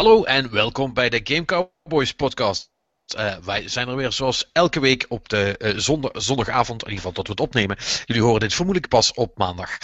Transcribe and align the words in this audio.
Hallo 0.00 0.24
en 0.24 0.50
welkom 0.52 0.94
bij 0.94 1.08
de 1.08 1.20
Game 1.24 1.44
Cowboys 1.44 2.12
podcast. 2.12 2.70
Uh, 3.16 3.36
wij 3.44 3.68
zijn 3.68 3.88
er 3.88 3.96
weer 3.96 4.12
zoals 4.12 4.50
elke 4.52 4.80
week 4.80 5.06
op 5.08 5.28
de 5.28 5.56
uh, 5.58 5.72
zondag, 5.76 6.10
zondagavond, 6.14 6.82
in 6.82 6.88
ieder 6.88 6.96
geval 6.96 7.12
tot 7.12 7.26
we 7.26 7.32
het 7.32 7.40
opnemen. 7.40 7.76
Jullie 8.04 8.22
horen 8.22 8.40
dit 8.40 8.54
vermoedelijk 8.54 8.92
pas 8.92 9.12
op 9.12 9.38
maandag. 9.38 9.78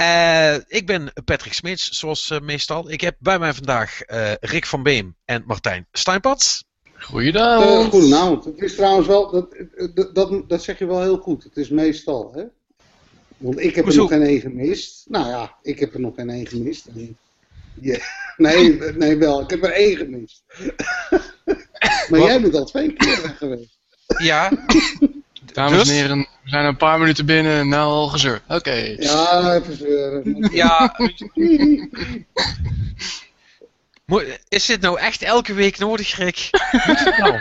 Uh, 0.00 0.54
ik 0.54 0.86
ben 0.86 1.12
Patrick 1.24 1.52
Smeets, 1.52 1.88
zoals 1.88 2.38
meestal. 2.42 2.90
Ik 2.90 3.00
heb 3.00 3.16
bij 3.18 3.38
mij 3.38 3.52
vandaag 3.52 4.00
Rick 4.40 4.66
van 4.66 4.82
Beem 4.82 5.16
en 5.24 5.42
Martijn 5.46 5.86
Steinpats. 5.92 6.64
Goedenavond. 6.98 7.90
goedenavond. 7.90 8.44
Het 8.44 8.58
is 8.58 8.74
trouwens 8.74 9.06
wel, 9.06 9.30
dat, 9.30 9.56
dat, 9.94 10.14
dat, 10.14 10.48
dat, 10.48 10.62
zeg 10.62 10.78
je 10.78 10.86
wel 10.86 11.00
heel 11.02 11.18
goed. 11.18 11.44
Het 11.44 11.56
is 11.56 11.68
meestal, 11.68 12.32
hè? 12.34 12.44
Want 13.36 13.60
ik 13.60 13.74
heb 13.74 13.84
Hoezo? 13.84 14.04
er 14.04 14.10
nog 14.10 14.18
geen 14.18 14.28
één 14.28 14.40
gemist. 14.40 15.04
Nou 15.08 15.28
ja, 15.28 15.54
ik 15.62 15.78
heb 15.78 15.94
er 15.94 16.00
nog 16.00 16.14
geen 16.14 16.30
één 16.30 16.46
gemist. 16.46 16.86
Ja. 17.80 17.98
Nee, 18.36 18.78
nee, 18.94 19.16
wel. 19.16 19.40
Ik 19.40 19.50
heb 19.50 19.64
er 19.64 19.72
één 19.72 19.96
gemist. 19.96 20.42
maar 22.08 22.20
jij 22.20 22.40
bent 22.40 22.54
al 22.54 22.64
twee 22.64 22.92
keer 22.92 23.34
geweest. 23.38 23.78
Ja. 24.18 24.50
Dames 25.52 25.78
dus? 25.78 25.88
en 25.88 25.94
heren, 25.94 26.18
we 26.18 26.48
zijn 26.48 26.64
een 26.64 26.76
paar 26.76 26.98
minuten 26.98 27.26
binnen, 27.26 27.68
nou 27.68 27.90
al 27.90 28.08
gezeur. 28.08 28.40
Oké. 28.44 28.54
Okay. 28.54 28.96
Ja, 29.00 29.54
even 29.54 29.76
zeuren. 29.76 30.48
Ja. 30.52 30.96
Is 34.48 34.66
dit 34.66 34.80
nou 34.80 34.98
echt 34.98 35.22
elke 35.22 35.54
week 35.54 35.78
nodig, 35.78 36.16
Rick? 36.16 36.48
nou? 37.22 37.40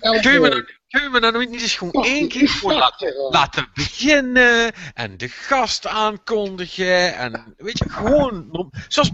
Ja, 0.00 0.20
kun, 0.20 0.32
je 0.32 0.38
me 0.40 0.48
nou, 0.48 0.64
kun 0.92 1.02
je 1.02 1.08
me 1.08 1.20
nou 1.20 1.46
niet 1.46 1.60
eens 1.60 1.76
gewoon 1.76 2.04
één 2.04 2.28
keer 2.28 2.48
voor 2.48 2.72
laten, 2.72 3.28
laten 3.30 3.68
beginnen 3.74 4.72
en 4.94 5.16
de 5.16 5.28
gast 5.28 5.86
aankondigen 5.86 7.14
en 7.16 7.54
weet 7.56 7.78
je, 7.78 7.88
gewoon 7.88 8.70
zoals 8.88 9.10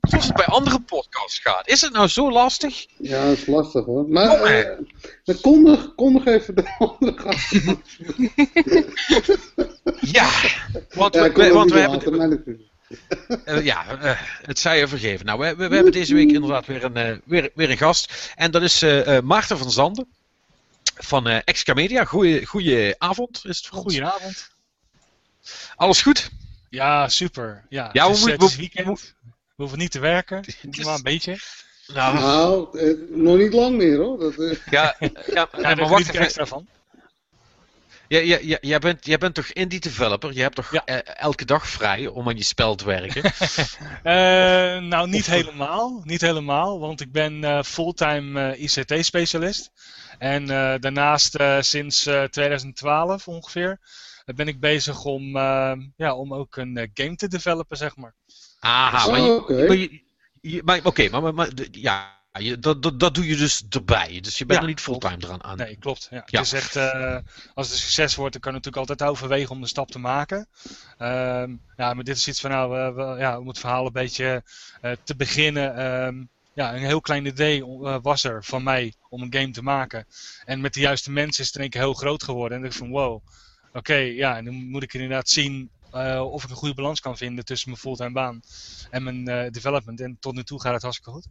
zoals 0.00 0.26
het 0.26 0.36
bij 0.36 0.46
andere 0.46 0.80
podcasts 0.80 1.38
gaat. 1.38 1.68
Is 1.68 1.80
het 1.80 1.92
nou 1.92 2.08
zo 2.08 2.32
lastig? 2.32 2.86
Ja, 2.98 3.24
dat 3.24 3.36
is 3.36 3.46
lastig 3.46 3.84
hoor. 3.84 4.08
Maar 4.08 4.42
oh, 4.42 4.50
uh, 5.24 5.36
kondig, 5.40 5.94
kondig 5.94 6.24
even 6.26 6.54
de 6.54 6.74
andere 6.78 7.12
gasten. 7.16 7.82
ja, 10.00 10.30
want 10.94 11.14
we, 11.14 11.32
we 11.32 11.52
want 11.52 11.72
we 11.72 11.78
hebben... 11.78 12.68
Uh, 13.44 13.64
ja, 13.64 13.84
uh, 14.02 14.20
het 14.42 14.58
zij 14.58 14.78
je 14.78 14.88
vergeven. 14.88 15.26
Nou, 15.26 15.38
we, 15.38 15.54
we, 15.56 15.68
we, 15.68 15.74
hebben 15.74 15.92
deze 15.92 16.14
week 16.14 16.32
inderdaad 16.32 16.66
weer 16.66 16.84
een, 16.84 16.96
uh, 16.96 17.16
weer, 17.24 17.50
weer 17.54 17.70
een 17.70 17.76
gast. 17.76 18.32
En 18.36 18.50
dat 18.50 18.62
is 18.62 18.84
Maarten 19.22 19.58
van 19.58 19.70
Zanden 19.70 20.06
van 21.04 21.28
uh, 21.28 21.38
Excamedia. 21.44 22.04
Goeie, 22.04 22.46
goeie 22.46 22.94
avond 22.98 23.40
is 23.44 23.56
het 23.56 23.66
voor 23.66 23.78
Goedenavond. 23.78 24.50
Alles 25.76 26.02
goed? 26.02 26.30
Ja, 26.68 27.08
super. 27.08 27.64
Ja, 27.68 27.90
ja 27.92 28.06
het, 28.06 28.16
is, 28.16 28.22
we, 28.22 28.30
het 28.30 28.42
is 28.42 28.56
weekend. 28.56 29.14
We 29.24 29.66
hoeven 29.66 29.78
niet 29.78 29.90
te 29.90 30.00
werken, 30.00 30.44
maar 30.84 30.94
een 30.94 31.02
beetje. 31.02 31.38
Nou, 31.86 32.14
nou 32.14 32.78
eh, 32.78 32.94
nog 33.08 33.36
niet 33.36 33.52
lang 33.52 33.76
meer 33.76 33.96
hoor. 33.96 34.18
Dat, 34.18 34.34
eh. 34.38 34.56
Ja, 34.70 34.96
ja, 35.34 35.48
ja, 35.58 35.74
maar 35.74 35.88
wacht 35.88 36.14
er 36.14 36.20
extra 36.20 36.46
van. 36.46 36.68
Ja, 38.10 38.18
ja, 38.18 38.38
ja, 38.42 38.58
jij, 38.60 38.78
bent, 38.78 39.06
jij 39.06 39.18
bent 39.18 39.34
toch 39.34 39.46
indie 39.46 39.80
developer? 39.80 40.32
Je 40.32 40.40
hebt 40.40 40.54
toch 40.54 40.72
ja. 40.72 40.82
uh, 40.86 40.98
elke 41.04 41.44
dag 41.44 41.66
vrij 41.66 42.06
om 42.06 42.28
aan 42.28 42.36
je 42.36 42.42
spel 42.42 42.74
te 42.74 42.84
werken? 42.84 43.24
uh, 43.24 44.82
nou, 44.92 45.08
niet 45.08 45.26
helemaal. 45.26 46.00
Niet 46.04 46.20
helemaal, 46.20 46.80
want 46.80 47.00
ik 47.00 47.12
ben 47.12 47.42
uh, 47.42 47.62
fulltime 47.62 48.56
ICT-specialist. 48.56 49.70
En 50.18 50.46
daarnaast 50.80 51.36
sinds 51.60 52.02
2012 52.02 53.28
ongeveer 53.28 53.78
ben 54.24 54.48
ik 54.48 54.60
bezig 54.60 55.04
om, 55.04 55.36
ja, 55.96 56.14
om 56.14 56.34
ook 56.34 56.56
een 56.56 56.90
game 56.94 57.16
te 57.16 57.28
developen, 57.28 57.76
zeg 57.76 57.96
maar. 57.96 58.14
Aha, 58.60 59.10
maar, 59.10 59.20
je, 59.20 60.02
oh, 60.42 60.62
maar, 60.64 60.80
oké, 60.82 61.08
maar, 61.08 61.34
maar, 61.34 61.50
ja, 61.70 62.19
je, 62.32 62.58
dat, 62.58 62.82
dat, 62.82 63.00
dat 63.00 63.14
doe 63.14 63.26
je 63.26 63.36
dus 63.36 63.64
erbij. 63.68 64.20
Dus 64.20 64.38
je 64.38 64.46
bent 64.46 64.58
ja, 64.58 64.64
nog 64.64 64.74
niet 64.74 64.84
fulltime 64.84 65.16
eraan 65.18 65.44
aan. 65.44 65.56
Nee, 65.56 65.76
klopt. 65.76 66.08
Ja. 66.10 66.22
ja. 66.26 66.38
Het 66.38 66.46
is 66.46 66.52
echt, 66.52 66.76
uh, 66.76 67.18
als 67.54 67.66
het 67.66 67.76
een 67.76 67.82
succes 67.82 68.14
wordt, 68.14 68.32
dan 68.32 68.40
kan 68.40 68.52
je 68.52 68.58
natuurlijk 68.58 68.88
altijd 68.88 69.10
overwegen 69.10 69.50
om 69.50 69.60
de 69.60 69.66
stap 69.66 69.90
te 69.90 69.98
maken. 69.98 70.48
Um, 70.98 71.62
ja, 71.76 71.94
maar 71.94 72.04
dit 72.04 72.16
is 72.16 72.28
iets 72.28 72.40
van, 72.40 72.50
nou, 72.50 72.78
uh, 72.78 72.94
we, 72.94 73.20
ja, 73.20 73.38
om 73.38 73.48
het 73.48 73.58
verhaal 73.58 73.86
een 73.86 73.92
beetje 73.92 74.42
uh, 74.82 74.92
te 75.04 75.16
beginnen. 75.16 75.84
Um, 76.06 76.28
ja, 76.54 76.74
een 76.74 76.78
heel 76.78 77.00
klein 77.00 77.26
idee 77.26 77.64
was 78.02 78.24
er 78.24 78.44
van 78.44 78.62
mij 78.62 78.94
om 79.08 79.22
een 79.22 79.34
game 79.34 79.50
te 79.50 79.62
maken. 79.62 80.06
En 80.44 80.60
met 80.60 80.74
de 80.74 80.80
juiste 80.80 81.10
mensen 81.10 81.40
is 81.40 81.46
het 81.46 81.56
in 81.56 81.62
één 81.62 81.70
keer 81.70 81.80
heel 81.80 81.94
groot 81.94 82.22
geworden. 82.22 82.58
En 82.58 82.64
ik 82.64 82.72
van, 82.72 82.90
wow, 82.90 83.14
oké, 83.14 83.24
okay, 83.72 84.14
ja, 84.14 84.36
en 84.36 84.44
dan 84.44 84.54
moet 84.54 84.82
ik 84.82 84.94
inderdaad 84.94 85.28
zien 85.28 85.70
uh, 85.94 86.32
of 86.32 86.44
ik 86.44 86.50
een 86.50 86.56
goede 86.56 86.74
balans 86.74 87.00
kan 87.00 87.16
vinden 87.16 87.44
tussen 87.44 87.68
mijn 87.68 87.80
fulltime 87.80 88.12
baan 88.12 88.40
en 88.90 89.02
mijn 89.02 89.28
uh, 89.28 89.50
development. 89.50 90.00
En 90.00 90.16
tot 90.20 90.34
nu 90.34 90.42
toe 90.42 90.60
gaat 90.60 90.72
het 90.72 90.82
hartstikke 90.82 91.10
goed. 91.10 91.26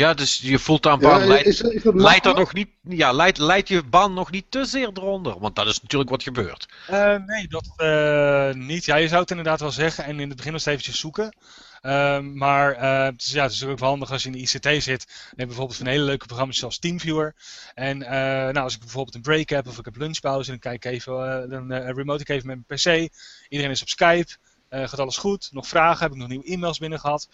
Ja, 0.00 0.14
dus 0.14 0.38
je 0.42 0.58
fulltime 0.58 0.96
baan 0.96 1.20
ja, 1.20 1.26
leidt, 1.26 1.46
is, 1.46 1.60
is 1.60 1.82
leidt, 1.84 2.26
er 2.26 2.34
nog 2.34 2.52
niet, 2.52 2.68
ja, 2.82 3.12
leidt, 3.12 3.38
leidt 3.38 3.68
je 3.68 3.82
baan 3.82 4.14
nog 4.14 4.30
niet 4.30 4.44
te 4.48 4.64
zeer 4.64 4.90
eronder? 4.94 5.38
Want 5.38 5.56
dat 5.56 5.66
is 5.66 5.80
natuurlijk 5.82 6.10
wat 6.10 6.22
gebeurt. 6.22 6.68
Uh, 6.90 7.16
nee, 7.26 7.48
dat 7.48 8.54
niet. 8.56 8.84
Ja, 8.84 8.96
je 8.96 9.08
zou 9.08 9.20
het 9.20 9.30
inderdaad 9.30 9.60
wel 9.60 9.70
zeggen 9.70 10.04
en 10.04 10.20
in 10.20 10.28
het 10.28 10.36
begin 10.36 10.52
nog 10.52 10.64
eventjes 10.64 10.98
zoeken. 10.98 11.36
Um, 11.82 12.36
maar 12.36 12.74
uh, 12.76 13.04
het, 13.04 13.22
is, 13.22 13.30
ja, 13.30 13.42
het 13.42 13.52
is 13.52 13.64
ook 13.64 13.78
wel 13.78 13.88
handig 13.88 14.12
als 14.12 14.22
je 14.22 14.30
in 14.30 14.34
de 14.34 14.38
ICT 14.38 14.82
zit. 14.82 15.06
Dan 15.06 15.36
heb 15.36 15.46
bijvoorbeeld 15.46 15.76
van 15.76 15.86
hele 15.86 16.04
leuke 16.04 16.26
programma's 16.26 16.58
zoals 16.58 16.78
Teamviewer. 16.78 17.34
En 17.74 18.00
uh, 18.00 18.08
nou, 18.08 18.58
als 18.58 18.74
ik 18.74 18.80
bijvoorbeeld 18.80 19.14
een 19.14 19.22
break 19.22 19.48
heb 19.48 19.66
of 19.66 19.78
ik 19.78 19.84
heb 19.84 19.96
lunchpauze, 19.96 20.50
dan 20.50 20.58
kijk 20.58 20.84
ik 20.84 20.92
even, 20.92 21.12
uh, 21.12 21.50
dan 21.50 21.72
remote 21.72 22.20
ik 22.20 22.28
even 22.28 22.46
met 22.46 22.58
mijn 22.66 22.78
PC. 23.08 23.12
Iedereen 23.48 23.72
is 23.72 23.82
op 23.82 23.88
Skype. 23.88 24.30
gaat 24.70 24.98
alles 24.98 25.16
goed? 25.16 25.48
Nog 25.52 25.66
vragen? 25.66 26.02
Heb 26.02 26.12
ik 26.12 26.18
nog 26.18 26.28
nieuwe 26.28 26.46
e-mails 26.46 26.78
binnen 26.78 27.00
gehad? 27.00 27.28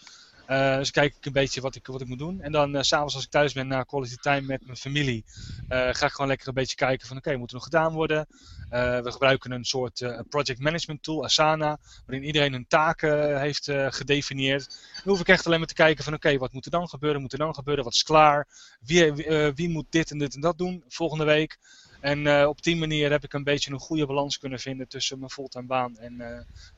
Uh, 0.51 0.77
dus 0.77 0.91
kijk 0.91 1.15
ik 1.17 1.27
een 1.27 1.33
beetje 1.33 1.61
wat 1.61 1.75
ik, 1.75 1.87
wat 1.87 2.01
ik 2.01 2.07
moet 2.07 2.19
doen. 2.19 2.41
En 2.41 2.53
dan 2.53 2.77
uh, 2.77 2.83
s'avonds 2.83 3.15
als 3.15 3.25
ik 3.25 3.31
thuis 3.31 3.53
ben 3.53 3.67
na 3.67 3.83
quality 3.83 4.17
time 4.17 4.41
met 4.41 4.65
mijn 4.65 4.77
familie, 4.77 5.25
uh, 5.69 5.89
ga 5.93 6.07
ik 6.07 6.13
gewoon 6.13 6.27
lekker 6.27 6.49
een 6.49 6.55
beetje 6.55 6.77
kijken 6.77 7.09
van 7.09 7.17
oké, 7.17 7.37
moet 7.37 7.49
er 7.49 7.55
nog 7.55 7.65
gedaan 7.65 7.93
worden? 7.93 8.27
we 8.69 9.13
gebruiken 9.13 9.51
een 9.51 9.65
soort 9.65 10.25
project 10.29 10.59
management 10.59 11.03
tool, 11.03 11.25
Asana, 11.25 11.79
waarin 12.07 12.27
iedereen 12.27 12.53
hun 12.53 12.67
taken 12.69 13.41
heeft 13.41 13.71
gedefinieerd. 13.89 14.69
Dan 14.95 15.13
hoef 15.13 15.21
ik 15.21 15.29
echt 15.29 15.47
alleen 15.47 15.59
maar 15.59 15.69
te 15.69 15.75
kijken 15.75 16.05
van 16.05 16.15
oké, 16.15 16.39
wat 16.39 16.53
moet 16.53 16.65
er 16.65 16.71
dan 16.71 16.89
gebeuren? 16.89 17.21
Moet 17.21 17.33
er 17.33 17.39
dan 17.39 17.55
gebeuren? 17.55 17.85
Wat 17.85 17.93
is 17.93 18.03
klaar? 18.03 18.49
Wie, 18.81 19.13
wie 19.55 19.69
moet 19.69 19.87
dit 19.91 20.11
en 20.11 20.19
dit 20.19 20.35
en 20.35 20.41
dat 20.41 20.59
doen 20.59 20.85
volgende 20.89 21.25
week? 21.25 21.59
En 22.01 22.47
op 22.47 22.63
die 22.63 22.77
manier 22.77 23.11
heb 23.11 23.25
ik 23.25 23.33
een 23.33 23.45
beetje 23.45 23.71
een 23.71 23.79
goede 23.79 24.07
balans 24.07 24.39
kunnen 24.39 24.59
vinden 24.59 24.89
tussen 24.89 25.19
mijn 25.19 25.31
fulltime 25.31 25.67
baan 25.67 25.99
en 25.99 26.17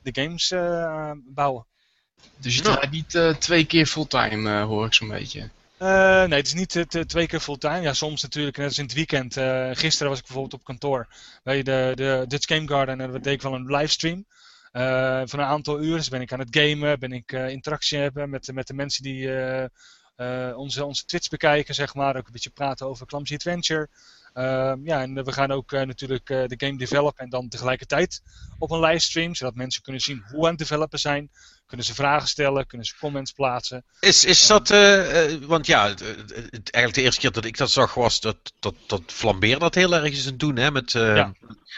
de 0.03 0.23
games 0.23 0.55
bouwen. 1.35 1.67
Dus 2.37 2.55
je 2.57 2.63
draait 2.63 2.91
niet 2.91 3.15
uh, 3.15 3.35
twee 3.35 3.65
keer 3.65 3.87
fulltime, 3.87 4.51
uh, 4.51 4.65
hoor 4.65 4.87
ik 4.87 4.95
zo'n 4.95 5.09
beetje. 5.09 5.51
Uh, 5.79 6.25
nee, 6.25 6.39
het 6.39 6.47
is 6.47 6.55
niet 6.55 6.87
twee 7.07 7.27
keer 7.27 7.41
fulltime. 7.41 7.81
Ja, 7.81 7.93
soms 7.93 8.23
natuurlijk, 8.23 8.57
net 8.57 8.67
als 8.67 8.79
in 8.79 8.85
het 8.85 8.93
weekend. 8.93 9.33
gisteren 9.79 10.09
was 10.09 10.19
ik 10.19 10.25
bijvoorbeeld 10.25 10.55
op 10.55 10.65
kantoor 10.65 11.07
bij 11.43 11.63
de, 11.63 11.93
de 11.95 12.25
Dutch 12.29 12.55
Game 12.55 12.69
Garden 12.69 13.01
en 13.01 13.13
dat 13.13 13.23
deed 13.23 13.33
ik 13.33 13.43
wel 13.43 13.55
een 13.55 13.67
livestream. 13.67 14.25
van 15.29 15.39
een 15.39 15.47
aantal 15.47 15.83
uur 15.83 15.97
dus 15.97 16.09
ben 16.09 16.21
ik 16.21 16.33
aan 16.33 16.39
het 16.39 16.57
gamen, 16.57 16.99
ben 16.99 17.13
ik 17.13 17.33
interactie 17.33 17.99
hebben 17.99 18.31
met, 18.31 18.53
met 18.53 18.67
de 18.67 18.75
mensen 18.75 19.03
die 19.03 19.31
onze, 20.55 20.85
onze 20.85 21.05
Twitch 21.05 21.29
bekijken, 21.29 21.75
zeg 21.75 21.95
maar. 21.95 22.17
Ook 22.17 22.27
een 22.27 22.33
beetje 22.33 22.51
praten 22.51 22.87
over 22.87 23.07
Clumsy 23.07 23.35
Adventure. 23.35 23.89
Ehm, 24.39 24.79
ja, 24.85 25.03
en 25.03 25.25
we 25.25 25.33
gaan 25.33 25.51
ook 25.51 25.71
natuurlijk 25.71 26.27
de 26.27 26.55
game 26.57 26.79
developen 26.79 27.25
en 27.25 27.31
dan 27.31 27.49
tegelijkertijd 27.49 28.23
op 28.59 28.71
een 28.71 28.81
livestream, 28.81 29.35
zodat 29.35 29.55
mensen 29.55 29.83
kunnen 29.83 30.03
zien 30.03 30.23
hoe 30.31 30.41
we 30.41 30.45
aan 30.45 30.51
het 30.51 30.59
developen 30.59 30.99
zijn, 30.99 31.31
kunnen 31.67 31.87
ze 31.87 31.95
vragen 31.95 32.29
stellen, 32.29 32.67
kunnen 32.67 32.87
ze 32.87 32.95
comments 33.01 33.33
plaatsen. 33.33 33.85
Is, 34.01 34.25
is 34.25 34.47
dat, 34.47 34.71
uh, 34.71 35.35
want 35.41 35.67
ja, 35.67 35.95
eigenlijk 36.53 36.95
de 36.95 37.03
eerste 37.03 37.21
keer 37.21 37.33
dat 37.33 37.45
ik 37.45 37.57
dat 37.57 37.71
zag 37.71 37.95
was 37.95 38.21
dat, 38.21 38.37
dat, 38.61 38.75
dat 38.87 39.03
Flambeer 39.07 39.59
dat 39.59 39.75
heel 39.75 39.95
erg 39.95 40.13
is 40.13 40.29
aan 40.29 40.37
doen 40.37 40.57
hè, 40.57 40.71
met, 40.71 40.93
ja. 40.93 41.33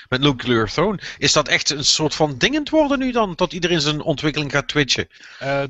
met 0.09 0.21
Nuclear 0.21 0.69
Throne. 0.69 1.01
Is 1.19 1.33
dat 1.33 1.49
echt 1.49 1.71
een 1.71 1.85
soort 1.85 2.15
van 2.15 2.39
dingend 2.39 2.71
worden 2.71 2.99
nu 2.99 3.13
dan, 3.13 3.33
dat 3.37 3.53
iedereen 3.53 3.81
zijn 3.81 4.03
ontwikkeling 4.03 4.51
gaat 4.51 4.69
twitchen? 4.69 5.09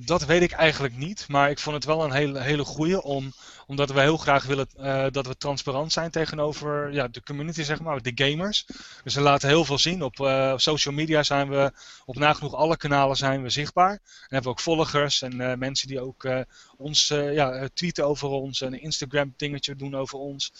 Dat 0.00 0.24
weet 0.24 0.42
ik 0.42 0.52
eigenlijk 0.52 0.96
niet, 0.96 1.24
maar 1.28 1.50
ik 1.50 1.58
vond 1.58 1.76
het 1.76 1.84
wel 1.84 2.04
een 2.04 2.12
hele, 2.12 2.40
hele 2.40 2.64
goede 2.64 3.02
om 3.02 3.32
omdat 3.70 3.90
we 3.90 4.00
heel 4.00 4.16
graag 4.16 4.44
willen 4.44 4.66
uh, 4.78 5.06
dat 5.10 5.26
we 5.26 5.36
transparant 5.36 5.92
zijn 5.92 6.10
tegenover 6.10 6.92
ja, 6.92 7.08
de 7.08 7.22
community, 7.22 7.62
zeg 7.62 7.80
maar, 7.80 8.02
de 8.02 8.12
gamers. 8.14 8.66
Dus 9.04 9.14
we 9.14 9.20
laten 9.20 9.48
heel 9.48 9.64
veel 9.64 9.78
zien. 9.78 10.02
Op 10.02 10.18
uh, 10.18 10.52
social 10.56 10.94
media 10.94 11.22
zijn 11.22 11.48
we 11.48 11.72
op 12.04 12.16
nagenoeg 12.16 12.54
alle 12.54 12.76
kanalen 12.76 13.16
zijn 13.16 13.42
we 13.42 13.50
zichtbaar. 13.50 13.90
En 13.90 14.00
hebben 14.28 14.50
ook 14.50 14.60
volgers 14.60 15.22
en 15.22 15.40
uh, 15.40 15.54
mensen 15.54 15.88
die 15.88 16.00
ook 16.00 16.28
ons 16.76 17.08
ja, 17.08 17.68
tweeten 17.74 18.06
over 18.06 18.28
ons. 18.28 18.60
En 18.60 18.72
een 18.72 18.82
Instagram 18.82 19.34
dingetje 19.36 19.76
doen 19.76 19.94
over 19.94 20.18
ons. 20.18 20.52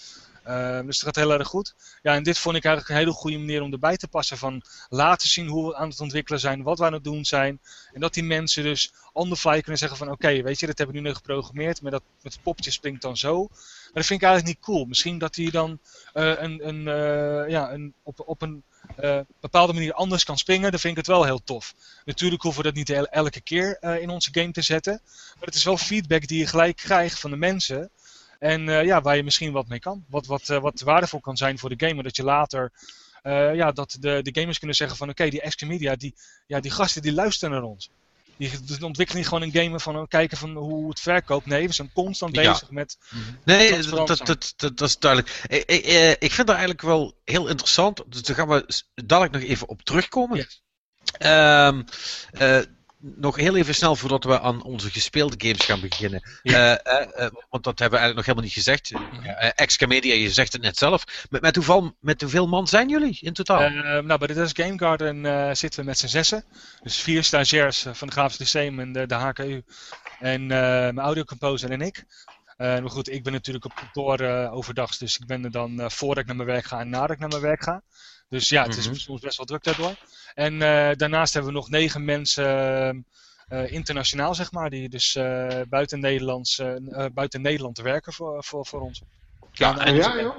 Uh, 0.47 0.81
dus 0.81 0.97
het 0.97 1.05
gaat 1.05 1.17
heel 1.17 1.33
erg 1.33 1.49
goed. 1.49 1.75
Ja, 2.03 2.15
en 2.15 2.23
dit 2.23 2.39
vond 2.39 2.57
ik 2.57 2.65
eigenlijk 2.65 2.95
een 2.95 3.05
hele 3.05 3.17
goede 3.17 3.39
manier 3.39 3.63
om 3.63 3.73
erbij 3.73 3.97
te 3.97 4.09
passen. 4.09 4.39
Van 4.39 4.63
laten 4.89 5.29
zien 5.29 5.47
hoe 5.47 5.69
we 5.69 5.77
aan 5.77 5.89
het 5.89 6.01
ontwikkelen 6.01 6.41
zijn, 6.41 6.63
wat 6.63 6.79
we 6.79 6.85
aan 6.85 6.93
het 6.93 7.05
doen 7.05 7.25
zijn. 7.25 7.61
En 7.93 8.01
dat 8.01 8.15
die 8.15 8.25
mensen 8.25 8.63
dus 8.63 8.93
on 9.13 9.29
the 9.29 9.37
fly 9.37 9.61
kunnen 9.61 9.79
zeggen 9.79 9.99
van 9.99 10.11
oké, 10.11 10.43
weet 10.43 10.61
je, 10.61 10.67
dat 10.67 10.79
hebben 10.79 10.97
we 10.97 11.03
nu 11.03 11.09
nog 11.09 11.17
geprogrammeerd. 11.17 11.83
Maar 11.83 11.91
dat 11.91 12.03
met 12.23 12.33
het 12.33 12.43
popje 12.43 12.71
springt 12.71 13.03
dan 13.03 13.17
zo. 13.17 13.39
Maar 13.49 13.93
dat 13.93 14.07
vind 14.07 14.23
ik 14.23 14.27
eigenlijk 14.29 14.57
niet 14.57 14.67
cool. 14.67 14.85
Misschien 14.85 15.19
dat 15.19 15.37
hij 15.37 15.51
dan 15.51 15.79
uh, 16.15 16.43
een, 16.43 16.69
een, 16.69 16.81
uh, 16.81 17.49
ja, 17.49 17.73
een, 17.73 17.95
op, 18.03 18.23
op 18.27 18.43
een 18.43 18.63
uh, 19.01 19.21
bepaalde 19.41 19.73
manier 19.73 19.93
anders 19.93 20.25
kan 20.25 20.39
springen, 20.39 20.71
dan 20.71 20.81
vind 20.81 20.93
ik 20.93 20.99
het 20.99 21.15
wel 21.15 21.25
heel 21.25 21.45
tof. 21.45 21.75
Natuurlijk 22.05 22.43
hoeven 22.43 22.63
we 22.63 22.73
dat 22.73 22.77
niet 22.77 23.09
elke 23.11 23.41
keer 23.41 23.83
in 24.01 24.11
onze 24.11 24.29
game 24.33 24.51
te 24.51 24.63
zetten. 24.63 25.01
Maar 25.39 25.47
het 25.47 25.55
is 25.55 25.65
wel 25.65 25.77
feedback 25.77 26.27
die 26.27 26.39
je 26.39 26.47
gelijk 26.47 26.77
krijgt 26.77 27.19
van 27.19 27.31
de 27.31 27.37
mensen. 27.37 27.91
En 28.41 28.67
uh, 28.67 28.85
ja, 28.85 29.01
waar 29.01 29.17
je 29.17 29.23
misschien 29.23 29.53
wat 29.53 29.69
mee 29.69 29.79
kan. 29.79 30.05
Wat, 30.09 30.27
wat, 30.27 30.47
wat 30.47 30.81
waardevol 30.81 31.21
kan 31.21 31.37
zijn 31.37 31.59
voor 31.59 31.77
de 31.77 31.87
gamer. 31.87 32.05
Dat 32.05 32.17
je 32.17 32.25
later 32.25 32.73
ja, 33.55 33.73
dat 33.73 33.97
de, 34.01 34.23
de 34.23 34.41
gamers 34.41 34.59
kunnen 34.59 34.77
zeggen 34.77 34.97
van 34.97 35.09
oké, 35.09 35.21
okay, 35.21 35.31
die 35.31 35.41
Extra 35.41 35.67
Media, 35.67 35.97
die, 35.97 36.15
ja, 36.47 36.61
die 36.61 36.71
gasten 36.71 37.03
die 37.03 37.13
luisteren 37.13 37.55
naar 37.55 37.63
ons. 37.63 37.91
Die 38.41 38.85
ontwikkelen 38.85 39.17
niet 39.17 39.29
gewoon 39.29 39.43
een 39.43 39.53
game 39.53 39.81
van 39.81 40.09
kijken 40.09 40.37
van 40.37 40.57
hoe 40.57 40.89
het 40.89 41.01
verkoopt. 41.01 41.47
Nee, 41.47 41.67
we 41.67 41.73
zijn 41.73 41.93
constant 41.93 42.33
bezig 42.33 42.71
met. 42.71 42.99
Nee, 43.45 43.83
dat, 43.83 44.07
dat, 44.07 44.27
dat, 44.27 44.55
dat, 44.57 44.81
is 44.81 44.99
duidelijk. 44.99 45.43
Ik, 45.47 45.65
ik, 45.65 46.17
ik, 46.19 46.33
vind 46.33 46.47
dat 46.47 46.57
eigenlijk 46.57 46.83
wel 46.83 47.15
heel 47.25 47.49
interessant. 47.49 48.03
Dus 48.07 48.23
daar 48.23 48.37
gaan 48.37 48.49
we 48.49 48.83
dadelijk 48.95 49.33
nog 49.33 49.43
even 49.43 49.69
op 49.69 49.83
terugkomen. 49.83 50.37
Yes. 50.37 50.63
Um, 51.19 51.85
uh, 52.41 52.61
nog 53.01 53.37
heel 53.37 53.57
even 53.57 53.75
snel 53.75 53.97
voordat 53.97 54.25
we 54.25 54.41
aan 54.41 54.63
onze 54.63 54.91
gespeelde 54.91 55.35
games 55.39 55.65
gaan 55.65 55.81
beginnen. 55.81 56.23
Ja. 56.43 56.87
Uh, 56.87 57.07
uh, 57.25 57.31
want 57.51 57.65
dat 57.65 57.79
hebben 57.79 57.99
we 57.99 58.05
eigenlijk 58.05 58.15
nog 58.15 58.25
helemaal 58.25 58.45
niet 58.45 58.53
gezegd. 58.53 58.91
Uh, 58.91 59.89
Media, 59.89 60.15
je 60.15 60.31
zegt 60.31 60.53
het 60.53 60.63
net 60.63 60.77
zelf. 60.77 61.27
Met, 61.31 61.41
met, 61.41 61.55
hoeveel, 61.57 61.97
met 62.01 62.21
hoeveel 62.21 62.49
man 62.49 62.67
zijn 62.67 62.89
jullie 62.89 63.19
in 63.21 63.33
totaal? 63.33 63.71
nou, 64.03 64.19
bij 64.19 64.27
de 64.27 64.35
Des 64.35 64.53
Game 64.53 64.79
Garden 64.79 65.57
zitten 65.57 65.81
we 65.81 65.87
met 65.87 65.99
z'n 65.99 66.07
zessen. 66.07 66.45
Dus 66.83 66.97
vier 66.97 67.25
stagiairs 67.25 67.87
van 67.93 68.09
de 68.09 68.13
Grafisch 68.13 68.39
Lyceum 68.39 68.81
en 68.81 68.93
de, 68.93 69.07
de 69.07 69.15
HKU. 69.15 69.63
En 70.19 70.47
mijn 70.47 70.99
audiocomposer 70.99 71.71
en 71.71 71.81
ik. 71.81 72.05
maar 72.57 72.91
goed, 72.91 73.11
ik 73.11 73.23
ben 73.23 73.33
natuurlijk 73.33 73.65
op 73.65 73.75
kantoor 73.75 74.49
overdags. 74.51 74.99
Dus 74.99 75.19
ik 75.19 75.27
ben 75.27 75.45
er 75.45 75.51
dan 75.51 75.91
voordat 75.91 76.19
ik 76.19 76.27
naar 76.27 76.37
mijn 76.37 76.49
werk 76.49 76.65
ga 76.65 76.81
en 76.81 76.91
nadat 76.91 77.11
ik 77.11 77.19
naar 77.19 77.29
mijn 77.29 77.43
werk 77.43 77.63
ga. 77.63 77.83
Dus 78.31 78.49
ja, 78.49 78.63
het 78.63 78.77
is 78.77 78.89
mm 78.89 78.95
soms 78.95 79.21
best 79.21 79.37
wel 79.37 79.47
druk 79.47 79.65
daardoor. 79.65 79.95
En 80.35 80.53
uh, 80.53 80.91
daarnaast 80.93 81.35
hebben 81.35 81.53
we 81.53 81.59
nog 81.59 81.69
negen 81.69 82.05
mensen 82.05 83.07
uh, 83.49 83.73
internationaal, 83.73 84.35
zeg 84.35 84.53
maar, 84.53 84.71
die 84.71 84.89
dus 84.89 85.15
uh, 85.15 85.61
buiten, 85.69 86.01
Nederlands, 86.01 86.63
buiten 87.13 87.41
Nederland 87.43 87.79
werken 87.79 88.13
voor, 88.13 88.45
voor, 88.45 88.67
voor 88.67 88.81
ons. 88.81 89.03
Ja, 89.53 89.79
en, 89.79 89.95
ja 89.95 90.21
joh. 90.21 90.37